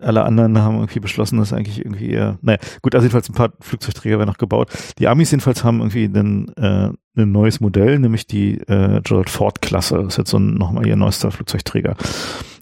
alle 0.00 0.24
anderen 0.24 0.58
haben 0.58 0.76
irgendwie 0.76 1.00
beschlossen, 1.00 1.38
dass 1.38 1.52
eigentlich 1.52 1.78
irgendwie 1.78 2.10
eher, 2.10 2.38
naja, 2.42 2.58
gut, 2.82 2.94
also 2.94 3.04
jedenfalls 3.04 3.28
ein 3.28 3.34
paar 3.34 3.52
Flugzeugträger 3.60 4.18
werden 4.18 4.28
noch 4.28 4.38
gebaut. 4.38 4.70
Die 4.98 5.06
Amis 5.06 5.30
jedenfalls 5.30 5.64
haben 5.64 5.78
irgendwie 5.80 6.04
ein, 6.04 6.48
äh, 6.56 6.90
ein 7.16 7.32
neues 7.32 7.60
Modell, 7.60 7.98
nämlich 7.98 8.26
die 8.26 8.58
äh, 8.62 9.00
Gerald 9.02 9.30
Ford 9.30 9.62
Klasse. 9.62 9.96
Das 9.96 10.14
ist 10.14 10.18
jetzt 10.18 10.30
so 10.30 10.38
ein, 10.38 10.54
nochmal 10.54 10.86
ihr 10.86 10.96
neuester 10.96 11.30
Flugzeugträger. 11.30 11.96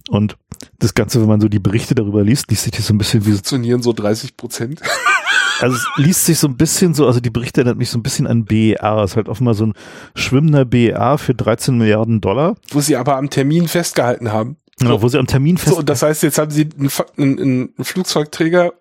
Und 0.09 0.37
das 0.79 0.95
Ganze, 0.95 1.21
wenn 1.21 1.29
man 1.29 1.41
so 1.41 1.49
die 1.49 1.59
Berichte 1.59 1.95
darüber 1.95 2.23
liest, 2.23 2.51
liest 2.51 2.65
sich 2.65 2.73
das 2.73 2.87
so 2.87 2.95
ein 2.95 2.99
bisschen 2.99 3.25
wie, 3.25 3.33
Funktionieren 3.33 3.83
so 3.83 3.93
30 3.93 4.37
Prozent. 4.37 4.83
also 5.61 5.77
es 5.77 5.87
liest 5.97 6.27
sich 6.27 6.39
so 6.39 6.49
ein 6.49 6.57
bisschen 6.57 6.93
so, 6.93 7.07
also 7.07 7.21
die 7.21 7.31
Berichte 7.31 7.61
erinnert 7.61 7.79
mich 7.79 7.89
so 7.89 7.99
ein 7.99 8.03
bisschen 8.03 8.27
an 8.27 8.45
BER. 8.45 8.99
Es 9.03 9.13
ist 9.13 9.17
halt 9.17 9.29
offenbar 9.29 9.55
so 9.55 9.67
ein 9.67 9.75
schwimmender 10.15 10.65
BER 10.65 11.19
für 11.19 11.35
13 11.35 11.79
Milliarden 11.79 12.21
Dollar, 12.21 12.57
Wo 12.71 12.81
sie 12.81 12.97
aber 12.97 13.17
am 13.17 13.31
Termin 13.31 13.69
festgehalten 13.69 14.33
haben. 14.33 14.57
Genau, 14.83 15.03
wo 15.03 15.09
sie 15.09 15.19
am 15.19 15.27
Termin 15.27 15.59
fest 15.59 15.75
So, 15.75 15.83
das 15.83 16.03
heißt, 16.03 16.23
jetzt 16.23 16.39
haben 16.39 16.51
sie 16.51 16.69
einen, 16.79 16.91
einen, 17.17 17.69
einen 17.77 17.85
Flugzeugträger 17.85 18.73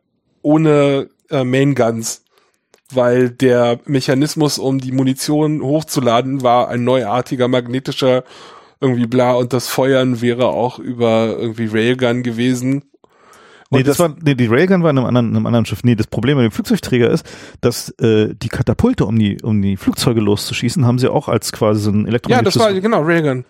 ohne 0.41 1.09
äh, 1.29 1.43
Main 1.43 1.75
Guns, 1.75 2.23
weil 2.91 3.29
der 3.29 3.79
Mechanismus, 3.85 4.59
um 4.59 4.79
die 4.79 4.91
Munition 4.91 5.61
hochzuladen, 5.61 6.43
war 6.43 6.69
ein 6.69 6.83
neuartiger 6.83 7.47
magnetischer 7.47 8.23
irgendwie 8.81 9.05
bla 9.05 9.33
und 9.33 9.53
das 9.53 9.67
Feuern 9.67 10.21
wäre 10.21 10.47
auch 10.47 10.79
über 10.79 11.37
irgendwie 11.39 11.67
Railgun 11.67 12.23
gewesen. 12.23 12.83
Nee, 13.69 13.79
Und 13.79 13.87
das, 13.87 13.99
war, 13.99 14.13
nee, 14.21 14.35
die 14.35 14.47
Railgun 14.47 14.83
war 14.83 14.89
in 14.89 14.97
einem 14.97 15.07
anderen, 15.07 15.29
in 15.29 15.35
einem 15.37 15.45
anderen 15.45 15.65
Schiff. 15.65 15.83
Nee, 15.83 15.95
das 15.95 16.07
Problem 16.07 16.37
mit 16.37 16.43
dem 16.43 16.51
Flugzeugträger 16.51 17.09
ist, 17.09 17.25
dass 17.61 17.89
äh, 17.99 18.33
die 18.35 18.49
Katapulte, 18.49 19.05
um 19.05 19.17
die, 19.17 19.37
um 19.41 19.61
die 19.61 19.77
Flugzeuge 19.77 20.19
loszuschießen, 20.19 20.85
haben 20.85 20.99
sie 20.99 21.07
auch 21.07 21.29
als 21.29 21.53
quasi 21.53 21.81
so 21.81 21.91
ein 21.91 22.05
Ja, 22.27 22.41
das 22.41 22.59
war 22.59 22.73
genau 22.73 23.01
Railgun. 23.03 23.45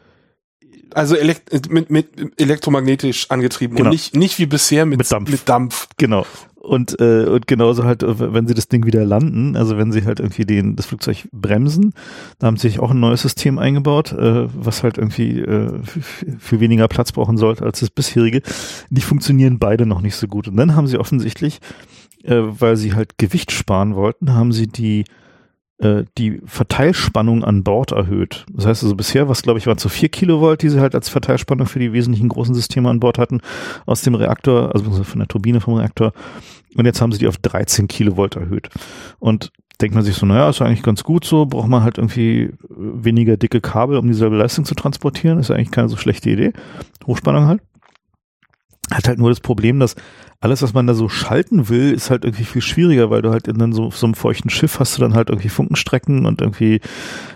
Also 0.93 1.15
elekt 1.15 1.69
mit, 1.71 1.89
mit 1.89 2.07
elektromagnetisch 2.39 3.29
angetrieben 3.29 3.75
Genau. 3.77 3.89
und 3.89 3.93
nicht, 3.93 4.15
nicht 4.15 4.39
wie 4.39 4.45
bisher 4.45 4.85
mit, 4.85 4.97
Mit 4.99 5.11
Dampf. 5.11 5.29
Mit 5.31 5.47
Dampf. 5.49 5.87
genau. 5.97 6.25
Und, 6.59 6.99
äh, 7.01 7.25
und 7.25 7.47
genauso 7.47 7.85
halt, 7.85 8.03
äh, 8.03 8.33
wenn 8.33 8.47
sie 8.47 8.53
das 8.53 8.67
Ding 8.67 8.85
wieder 8.85 9.03
landen, 9.03 9.55
also 9.55 9.77
wenn 9.79 9.91
sie 9.91 10.05
halt 10.05 10.19
irgendwie 10.19 10.45
den, 10.45 10.75
das 10.75 10.85
Flugzeug 10.85 11.27
bremsen, 11.31 11.93
da 12.37 12.45
haben 12.47 12.57
sie 12.57 12.67
sich 12.69 12.79
auch 12.79 12.91
ein 12.91 12.99
neues 12.99 13.23
System 13.23 13.57
eingebaut, 13.57 14.11
äh, 14.11 14.47
was 14.53 14.83
halt 14.83 14.99
irgendwie 14.99 15.39
äh, 15.39 15.71
viel 16.37 16.59
weniger 16.59 16.87
Platz 16.87 17.11
brauchen 17.13 17.37
sollte 17.37 17.63
als 17.65 17.79
das 17.79 17.89
bisherige. 17.89 18.43
Die 18.91 19.01
funktionieren 19.01 19.57
beide 19.57 19.87
noch 19.87 20.01
nicht 20.01 20.15
so 20.15 20.27
gut. 20.27 20.47
Und 20.49 20.55
dann 20.57 20.75
haben 20.75 20.85
sie 20.85 20.99
offensichtlich, 20.99 21.61
äh, 22.23 22.35
weil 22.41 22.77
sie 22.77 22.93
halt 22.93 23.17
Gewicht 23.17 23.51
sparen 23.51 23.95
wollten, 23.95 24.35
haben 24.35 24.51
sie 24.51 24.67
die 24.67 25.05
die 26.17 26.41
Verteilspannung 26.45 27.43
an 27.43 27.63
Bord 27.63 27.91
erhöht. 27.91 28.45
Das 28.53 28.65
heißt 28.65 28.83
also 28.83 28.95
bisher, 28.95 29.27
was 29.29 29.41
glaube 29.41 29.57
ich 29.57 29.67
waren 29.67 29.79
so 29.79 29.89
vier 29.89 30.09
Kilovolt, 30.09 30.61
die 30.61 30.69
sie 30.69 30.79
halt 30.79 30.93
als 30.93 31.09
Verteilspannung 31.09 31.65
für 31.65 31.79
die 31.79 31.91
wesentlichen 31.91 32.29
großen 32.29 32.53
Systeme 32.53 32.89
an 32.89 32.99
Bord 32.99 33.17
hatten 33.17 33.41
aus 33.85 34.01
dem 34.01 34.15
Reaktor, 34.15 34.75
also 34.75 35.03
von 35.03 35.19
der 35.19 35.27
Turbine 35.27 35.59
vom 35.59 35.75
Reaktor. 35.75 36.13
Und 36.75 36.85
jetzt 36.85 37.01
haben 37.01 37.11
sie 37.11 37.19
die 37.19 37.27
auf 37.27 37.37
13 37.37 37.87
Kilovolt 37.87 38.35
erhöht. 38.35 38.69
Und 39.19 39.51
denkt 39.81 39.95
man 39.95 40.03
sich 40.03 40.15
so, 40.15 40.25
naja, 40.25 40.49
ist 40.49 40.61
eigentlich 40.61 40.83
ganz 40.83 41.03
gut 41.03 41.25
so, 41.25 41.45
braucht 41.45 41.67
man 41.67 41.83
halt 41.83 41.97
irgendwie 41.97 42.51
weniger 42.69 43.37
dicke 43.37 43.61
Kabel, 43.61 43.97
um 43.97 44.07
dieselbe 44.07 44.37
Leistung 44.37 44.65
zu 44.65 44.75
transportieren. 44.75 45.39
Ist 45.39 45.51
eigentlich 45.51 45.71
keine 45.71 45.89
so 45.89 45.97
schlechte 45.97 46.29
Idee. 46.29 46.53
Hochspannung 47.07 47.45
halt. 47.45 47.61
Hat 48.91 49.07
halt 49.07 49.19
nur 49.19 49.29
das 49.29 49.39
Problem, 49.39 49.79
dass 49.79 49.95
alles, 50.41 50.61
was 50.61 50.73
man 50.73 50.87
da 50.87 50.93
so 50.93 51.07
schalten 51.07 51.69
will, 51.69 51.93
ist 51.93 52.09
halt 52.09 52.25
irgendwie 52.25 52.45
viel 52.45 52.61
schwieriger, 52.61 53.09
weil 53.09 53.21
du 53.21 53.29
halt 53.29 53.47
in 53.47 53.57
dann 53.57 53.73
so, 53.73 53.91
so 53.91 54.05
einem 54.05 54.15
feuchten 54.15 54.49
Schiff 54.49 54.79
hast 54.79 54.97
du 54.97 55.01
dann 55.01 55.13
halt 55.13 55.29
irgendwie 55.29 55.49
Funkenstrecken 55.49 56.25
und 56.25 56.41
irgendwie 56.41 56.81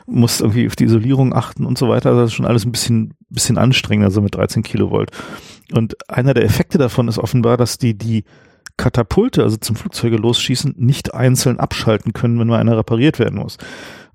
musst 0.07 0.41
irgendwie 0.41 0.67
auf 0.67 0.75
die 0.75 0.85
Isolierung 0.85 1.33
achten 1.33 1.65
und 1.65 1.77
so 1.77 1.87
weiter. 1.87 2.09
Also 2.09 2.21
das 2.21 2.31
ist 2.31 2.35
schon 2.35 2.47
alles 2.47 2.65
ein 2.65 2.71
bisschen, 2.71 3.13
bisschen 3.29 3.57
anstrengender, 3.57 4.11
so 4.11 4.21
mit 4.21 4.35
13 4.35 4.63
Kilovolt. 4.63 5.11
Und 5.71 5.95
einer 6.09 6.33
der 6.33 6.45
Effekte 6.45 6.77
davon 6.77 7.07
ist 7.07 7.19
offenbar, 7.19 7.57
dass 7.57 7.77
die, 7.77 7.95
die 7.95 8.23
Katapulte, 8.77 9.43
also 9.43 9.55
zum 9.57 9.75
Flugzeuge 9.75 10.17
losschießen, 10.17 10.73
nicht 10.77 11.13
einzeln 11.13 11.59
abschalten 11.59 12.11
können, 12.11 12.39
wenn 12.39 12.47
mal 12.47 12.59
einer 12.59 12.77
repariert 12.77 13.19
werden 13.19 13.39
muss. 13.39 13.57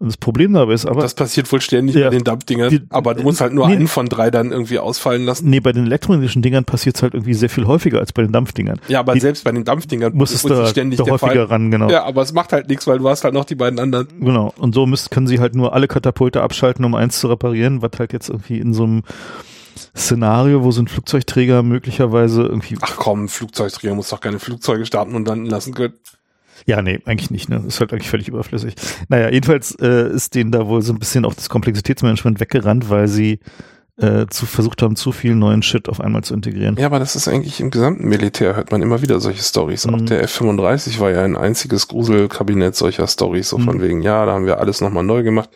Und 0.01 0.07
das 0.07 0.17
Problem 0.17 0.55
dabei 0.55 0.73
ist 0.73 0.87
aber. 0.87 1.03
Das 1.03 1.13
passiert 1.13 1.53
wohl 1.53 1.61
ständig 1.61 1.95
ja, 1.95 2.09
bei 2.09 2.17
den 2.17 2.25
Dump-Dingern, 2.25 2.87
aber 2.89 3.15
du 3.15 3.23
musst 3.23 3.43
halt 3.43 3.53
nur 3.53 3.69
nee, 3.69 3.75
einen 3.75 3.87
von 3.87 4.09
drei 4.09 4.31
dann 4.31 4.51
irgendwie 4.51 4.79
ausfallen 4.79 5.27
lassen. 5.27 5.51
Nee, 5.51 5.61
bei 5.61 5.73
den 5.73 5.85
elektronischen 5.85 6.41
Dingern 6.41 6.65
passiert 6.65 6.97
es 6.97 7.03
halt 7.03 7.13
irgendwie 7.13 7.35
sehr 7.35 7.51
viel 7.51 7.67
häufiger 7.67 7.99
als 7.99 8.15
bei 8.15 8.23
den 8.23 8.33
Dampfdingern. 8.33 8.81
Ja, 8.89 9.01
aber 9.01 9.13
die, 9.13 9.21
selbst 9.21 9.45
bei 9.45 9.53
den 9.53 9.65
Dampfdingern 9.65 10.15
muss 10.15 10.33
es 10.33 10.43
da, 10.43 10.67
ständig 10.69 11.01
da 11.01 11.05
häufiger 11.05 11.19
Fall. 11.19 11.45
ran, 11.45 11.71
genau. 11.71 11.91
Ja, 11.91 12.05
aber 12.05 12.23
es 12.23 12.33
macht 12.33 12.55
halt 12.55 12.71
nichts, 12.71 12.87
weil 12.87 12.99
du 12.99 13.11
hast 13.11 13.25
halt 13.25 13.35
noch 13.35 13.45
die 13.45 13.57
beiden 13.57 13.79
anderen. 13.79 14.09
Genau. 14.19 14.55
Und 14.57 14.75
so 14.75 14.87
müssen, 14.87 15.11
können 15.11 15.27
sie 15.27 15.39
halt 15.39 15.55
nur 15.55 15.75
alle 15.75 15.87
Katapulte 15.87 16.41
abschalten, 16.41 16.83
um 16.87 16.95
eins 16.95 17.21
zu 17.21 17.29
reparieren, 17.29 17.83
was 17.83 17.91
halt 17.99 18.15
jetzt 18.15 18.31
irgendwie 18.31 18.59
in 18.59 18.73
so 18.73 18.85
einem 18.85 19.03
Szenario, 19.95 20.65
wo 20.65 20.71
so 20.71 20.81
ein 20.81 20.89
Flugzeugträger 20.89 21.63
möglicherweise 21.63 22.43
irgendwie. 22.43 22.79
Ach 22.81 22.97
komm, 22.97 23.29
Flugzeugträger 23.29 23.95
muss 23.95 24.09
doch 24.09 24.21
keine 24.21 24.39
Flugzeuge 24.39 24.87
starten 24.87 25.15
und 25.15 25.29
landen 25.29 25.47
lassen 25.47 25.75
können. 25.75 25.93
Ja, 26.67 26.83
nee, 26.83 27.01
eigentlich 27.05 27.31
nicht. 27.31 27.49
Ne? 27.49 27.63
ist 27.67 27.81
halt 27.81 27.93
eigentlich 27.93 28.11
völlig 28.11 28.29
überflüssig. 28.29 28.75
Naja, 29.09 29.31
jedenfalls 29.31 29.75
äh, 29.81 30.11
ist 30.11 30.35
denen 30.35 30.51
da 30.53 30.67
wohl 30.67 30.83
so 30.83 30.93
ein 30.93 30.99
bisschen 30.99 31.25
auch 31.25 31.35
das 31.35 31.49
Komplexitätsmanagement 31.49 32.41
weggerannt, 32.41 32.91
weil 32.91 33.09
sie 33.09 33.41
äh, 34.01 34.27
zu, 34.29 34.47
versucht 34.47 34.83
haben, 34.83 34.97
zu 34.97 35.13
viel 35.13 35.35
neuen 35.35 35.63
Shit 35.63 35.89
auf 35.89 36.01
einmal 36.01 36.25
zu 36.25 36.35
integrieren. 36.35 36.77
Ja, 36.79 36.87
aber 36.87 36.99
das 36.99 37.17
ist 37.17 37.29
eigentlich 37.29 37.61
im 37.61 37.71
gesamten 37.71 38.09
Militär, 38.09 38.57
hört 38.57 38.73
man 38.73 38.83
immer 38.83 39.03
wieder 39.03 39.21
solche 39.21 39.43
Stories. 39.43 39.87
Mhm. 39.87 39.95
Auch 39.95 40.01
der 40.01 40.23
F-35 40.23 41.01
war 41.01 41.11
ja 41.11 41.23
ein 41.23 41.37
einziges 41.37 41.89
Gruselkabinett 41.89 42.77
solcher 42.77 43.07
Stories, 43.07 43.51
so 43.51 43.59
mhm. 43.59 43.65
von 43.65 43.83
wegen, 43.83 44.03
ja, 44.03 44.25
da 44.25 44.33
haben 44.33 44.47
wir 44.47 44.59
alles 44.59 44.81
nochmal 44.81 45.05
neu 45.05 45.23
gemacht. 45.23 45.51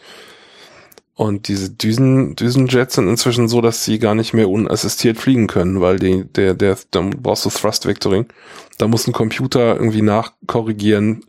Und 1.17 1.47
diese 1.47 1.71
Düsen, 1.71 2.35
Düsenjets 2.35 2.97
sind 2.97 3.09
inzwischen 3.09 3.47
so, 3.47 3.61
dass 3.61 3.85
sie 3.85 4.01
gar 4.01 4.17
nicht 4.17 4.35
mehr 4.35 4.49
unassistiert 4.49 5.17
fliegen 5.17 5.47
können, 5.47 5.81
weil 5.81 5.99
die, 5.99 6.25
der, 6.25 6.55
der, 6.55 6.77
dann 6.91 7.11
brauchst 7.11 7.45
du 7.45 7.51
Thrust 7.51 7.87
Vectoring. 7.87 8.27
Da 8.79 8.89
muss 8.89 9.07
ein 9.07 9.13
Computer 9.13 9.77
irgendwie 9.77 10.03
nachkorrigieren. 10.03 11.25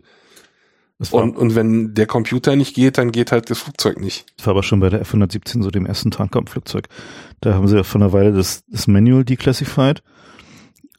Und, 1.11 1.35
und 1.35 1.55
wenn 1.55 1.93
der 1.93 2.07
Computer 2.07 2.55
nicht 2.55 2.73
geht, 2.73 2.97
dann 2.97 3.11
geht 3.11 3.31
halt 3.31 3.49
das 3.49 3.59
Flugzeug 3.59 3.99
nicht. 3.99 4.25
Das 4.37 4.47
war 4.47 4.51
aber 4.51 4.63
schon 4.63 4.79
bei 4.79 4.89
der 4.89 5.01
F-117, 5.01 5.61
so 5.61 5.69
dem 5.69 5.85
ersten 5.85 6.09
Tanker-Flugzeug. 6.09 6.87
Da 7.41 7.53
haben 7.53 7.67
sie 7.67 7.75
ja 7.75 7.83
vor 7.83 8.01
einer 8.01 8.13
Weile 8.13 8.31
das, 8.31 8.63
das 8.67 8.87
Manual 8.87 9.25
declassified. 9.25 10.01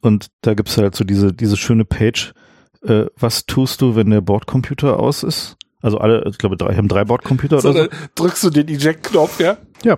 Und 0.01 0.29
da 0.43 0.55
gibt's 0.55 0.77
halt 0.77 0.95
so 0.95 1.03
diese, 1.03 1.33
diese 1.33 1.57
schöne 1.57 1.85
Page, 1.85 2.35
äh, 2.83 3.07
was 3.17 3.47
tust 3.47 3.81
du, 3.81 3.97
wenn 3.97 4.11
der 4.11 4.21
Bordcomputer 4.21 5.01
aus 5.01 5.23
ist? 5.23 5.57
Also 5.87 5.99
alle, 5.99 6.25
ich 6.29 6.39
glaube, 6.39 6.57
drei, 6.57 6.75
haben 6.75 6.89
drei 6.89 7.05
Bordcomputer 7.05 7.61
so, 7.61 7.71
oder 7.71 7.85
so. 7.85 7.91
Drückst 8.17 8.43
du 8.43 8.51
den 8.51 8.67
Eject-Knopf, 8.67 9.39
ja? 9.39 9.57
Ja. 9.85 9.95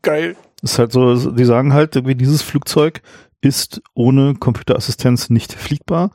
Geil. 0.00 0.36
ist 0.62 0.78
halt 0.78 0.92
so, 0.92 1.32
die 1.32 1.44
sagen 1.44 1.72
halt, 1.72 1.96
irgendwie 1.96 2.14
dieses 2.14 2.40
Flugzeug 2.40 3.02
ist 3.40 3.82
ohne 3.94 4.34
Computerassistenz 4.34 5.28
nicht 5.28 5.54
fliegbar. 5.54 6.12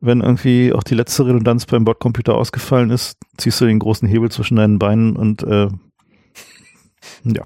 Wenn 0.00 0.20
irgendwie 0.20 0.72
auch 0.72 0.84
die 0.84 0.94
letzte 0.94 1.26
Redundanz 1.26 1.66
beim 1.66 1.84
Bordcomputer 1.84 2.36
ausgefallen 2.36 2.90
ist, 2.90 3.18
ziehst 3.38 3.60
du 3.60 3.66
den 3.66 3.80
großen 3.80 4.06
Hebel 4.06 4.30
zwischen 4.30 4.54
deinen 4.54 4.78
Beinen 4.78 5.16
und 5.16 5.42
äh, 5.42 5.66
ja. 7.24 7.42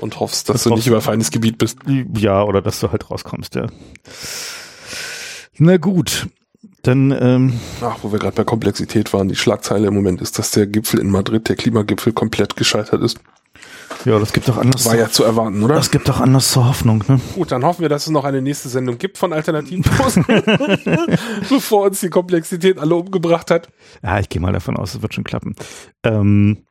Und 0.00 0.20
hoffst, 0.20 0.48
dass 0.48 0.62
das 0.62 0.62
du 0.62 0.74
nicht 0.74 0.86
über 0.86 1.02
feines 1.02 1.30
Gebiet 1.30 1.58
bist. 1.58 1.80
Ja, 2.16 2.44
oder 2.44 2.62
dass 2.62 2.80
du 2.80 2.90
halt 2.90 3.10
rauskommst, 3.10 3.56
ja. 3.56 3.66
Na 5.58 5.76
gut. 5.76 6.28
Dann, 6.82 7.10
ähm, 7.18 7.60
Ach, 7.82 7.98
wo 8.02 8.12
wir 8.12 8.18
gerade 8.18 8.36
bei 8.36 8.44
Komplexität 8.44 9.12
waren, 9.12 9.28
die 9.28 9.36
Schlagzeile 9.36 9.88
im 9.88 9.94
Moment 9.94 10.22
ist, 10.22 10.38
dass 10.38 10.50
der 10.50 10.66
Gipfel 10.66 11.00
in 11.00 11.10
Madrid, 11.10 11.48
der 11.48 11.56
Klimagipfel, 11.56 12.12
komplett 12.12 12.56
gescheitert 12.56 13.02
ist. 13.02 13.18
Ja, 14.04 14.18
das 14.18 14.32
gibt 14.32 14.48
doch 14.48 14.56
anders. 14.56 14.86
War 14.86 14.96
ja 14.96 15.10
zu 15.10 15.24
erwarten, 15.24 15.62
oder? 15.62 15.74
Das 15.74 15.90
gibt 15.90 16.08
doch 16.08 16.20
anders 16.20 16.52
zur 16.52 16.66
Hoffnung, 16.66 17.04
ne? 17.06 17.20
Gut, 17.34 17.52
dann 17.52 17.64
hoffen 17.64 17.82
wir, 17.82 17.88
dass 17.90 18.04
es 18.04 18.10
noch 18.10 18.24
eine 18.24 18.40
nächste 18.40 18.68
Sendung 18.68 18.96
gibt 18.96 19.18
von 19.18 19.32
Alternativposten, 19.32 20.24
bevor 21.48 21.84
uns 21.84 22.00
die 22.00 22.08
Komplexität 22.08 22.78
alle 22.78 22.94
umgebracht 22.94 23.50
hat. 23.50 23.68
Ja, 24.02 24.18
ich 24.18 24.28
gehe 24.28 24.40
mal 24.40 24.52
davon 24.52 24.76
aus, 24.76 24.94
es 24.94 25.02
wird 25.02 25.12
schon 25.12 25.24
klappen. 25.24 25.54
Ähm, 26.02 26.64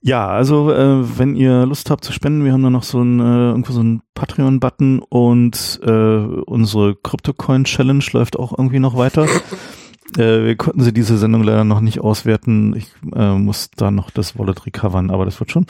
ja, 0.00 0.28
also 0.28 0.72
äh, 0.72 1.18
wenn 1.18 1.34
ihr 1.34 1.66
Lust 1.66 1.90
habt 1.90 2.04
zu 2.04 2.12
spenden, 2.12 2.44
wir 2.44 2.52
haben 2.52 2.62
da 2.62 2.70
noch 2.70 2.84
so 2.84 3.02
ein 3.02 3.20
äh, 3.20 3.48
irgendwo 3.50 3.72
so 3.72 3.82
ein 3.82 4.02
Patreon-Button 4.14 5.00
und 5.00 5.80
äh, 5.84 5.90
unsere 5.90 6.94
Crypto-Coin-Challenge 6.96 8.04
läuft 8.12 8.38
auch 8.38 8.56
irgendwie 8.56 8.78
noch 8.78 8.96
weiter. 8.96 9.24
äh, 10.16 10.44
wir 10.44 10.56
konnten 10.56 10.82
sie 10.82 10.92
diese 10.92 11.18
Sendung 11.18 11.42
leider 11.42 11.64
noch 11.64 11.80
nicht 11.80 12.00
auswerten. 12.00 12.76
Ich 12.76 12.86
äh, 13.14 13.34
muss 13.34 13.70
da 13.76 13.90
noch 13.90 14.10
das 14.10 14.38
Wallet 14.38 14.66
recovern, 14.66 15.10
aber 15.10 15.24
das 15.24 15.40
wird 15.40 15.50
schon. 15.50 15.66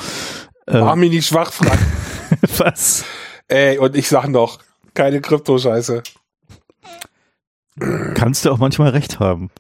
Äh, 0.67 0.81
War 0.81 0.97
mir 0.97 1.09
nicht 1.09 1.27
schwach, 1.27 1.53
Frank. 1.53 1.79
Was? 2.59 3.05
Ey, 3.49 3.79
und 3.79 3.97
ich 3.97 4.09
sag 4.09 4.29
noch, 4.29 4.59
keine 4.93 5.21
Krypto-Scheiße. 5.23 6.03
Kannst 8.15 8.45
du 8.45 8.51
auch 8.51 8.59
manchmal 8.59 8.91
recht 8.91 9.21
haben. 9.21 9.51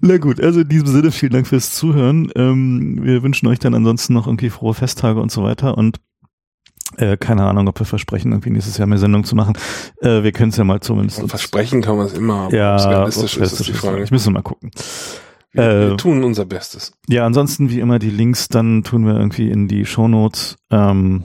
Na 0.00 0.18
gut, 0.18 0.40
also 0.40 0.60
in 0.60 0.68
diesem 0.68 0.88
Sinne 0.88 1.10
vielen 1.10 1.32
Dank 1.32 1.46
fürs 1.46 1.72
Zuhören. 1.72 2.30
Ähm, 2.36 2.98
wir 3.02 3.22
wünschen 3.22 3.46
euch 3.46 3.58
dann 3.58 3.74
ansonsten 3.74 4.12
noch 4.14 4.26
irgendwie 4.26 4.50
frohe 4.50 4.74
Festtage 4.74 5.20
und 5.20 5.30
so 5.30 5.42
weiter 5.42 5.78
und 5.78 6.00
äh, 6.98 7.16
keine 7.16 7.44
Ahnung, 7.44 7.68
ob 7.68 7.78
wir 7.78 7.86
versprechen, 7.86 8.32
irgendwie 8.32 8.50
nächstes 8.50 8.78
Jahr 8.78 8.86
mehr 8.86 8.98
Sendung 8.98 9.24
zu 9.24 9.34
machen. 9.34 9.58
Äh, 10.00 10.22
wir 10.22 10.32
können 10.32 10.50
es 10.50 10.56
ja 10.56 10.64
mal 10.64 10.80
zumindest. 10.80 11.20
Und 11.20 11.28
versprechen 11.28 11.82
kann 11.82 11.96
man 11.96 12.06
es 12.06 12.14
immer, 12.14 12.42
aber 12.42 12.56
ja, 12.56 12.76
realistisch, 12.76 13.36
ist, 13.36 13.60
ist 13.60 13.68
die 13.68 13.72
Frage. 13.72 14.02
Ich 14.02 14.10
muss 14.10 14.28
mal 14.28 14.42
gucken. 14.42 14.70
Wir, 15.52 15.62
äh, 15.62 15.90
wir, 15.90 15.96
tun 15.96 16.22
unser 16.22 16.44
Bestes. 16.44 16.92
Ja, 17.08 17.26
ansonsten 17.26 17.70
wie 17.70 17.80
immer 17.80 17.98
die 17.98 18.10
Links, 18.10 18.48
dann 18.48 18.84
tun 18.84 19.06
wir 19.06 19.14
irgendwie 19.14 19.50
in 19.50 19.68
die 19.68 19.84
Shownotes. 19.84 20.56
Ähm, 20.70 21.24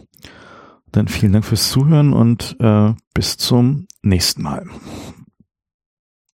dann 0.92 1.08
vielen 1.08 1.34
Dank 1.34 1.46
fürs 1.46 1.70
Zuhören 1.70 2.12
und 2.14 2.58
äh, 2.60 2.94
bis 3.14 3.38
zum 3.38 3.88
nächsten 4.02 4.42
Mal. 4.42 4.66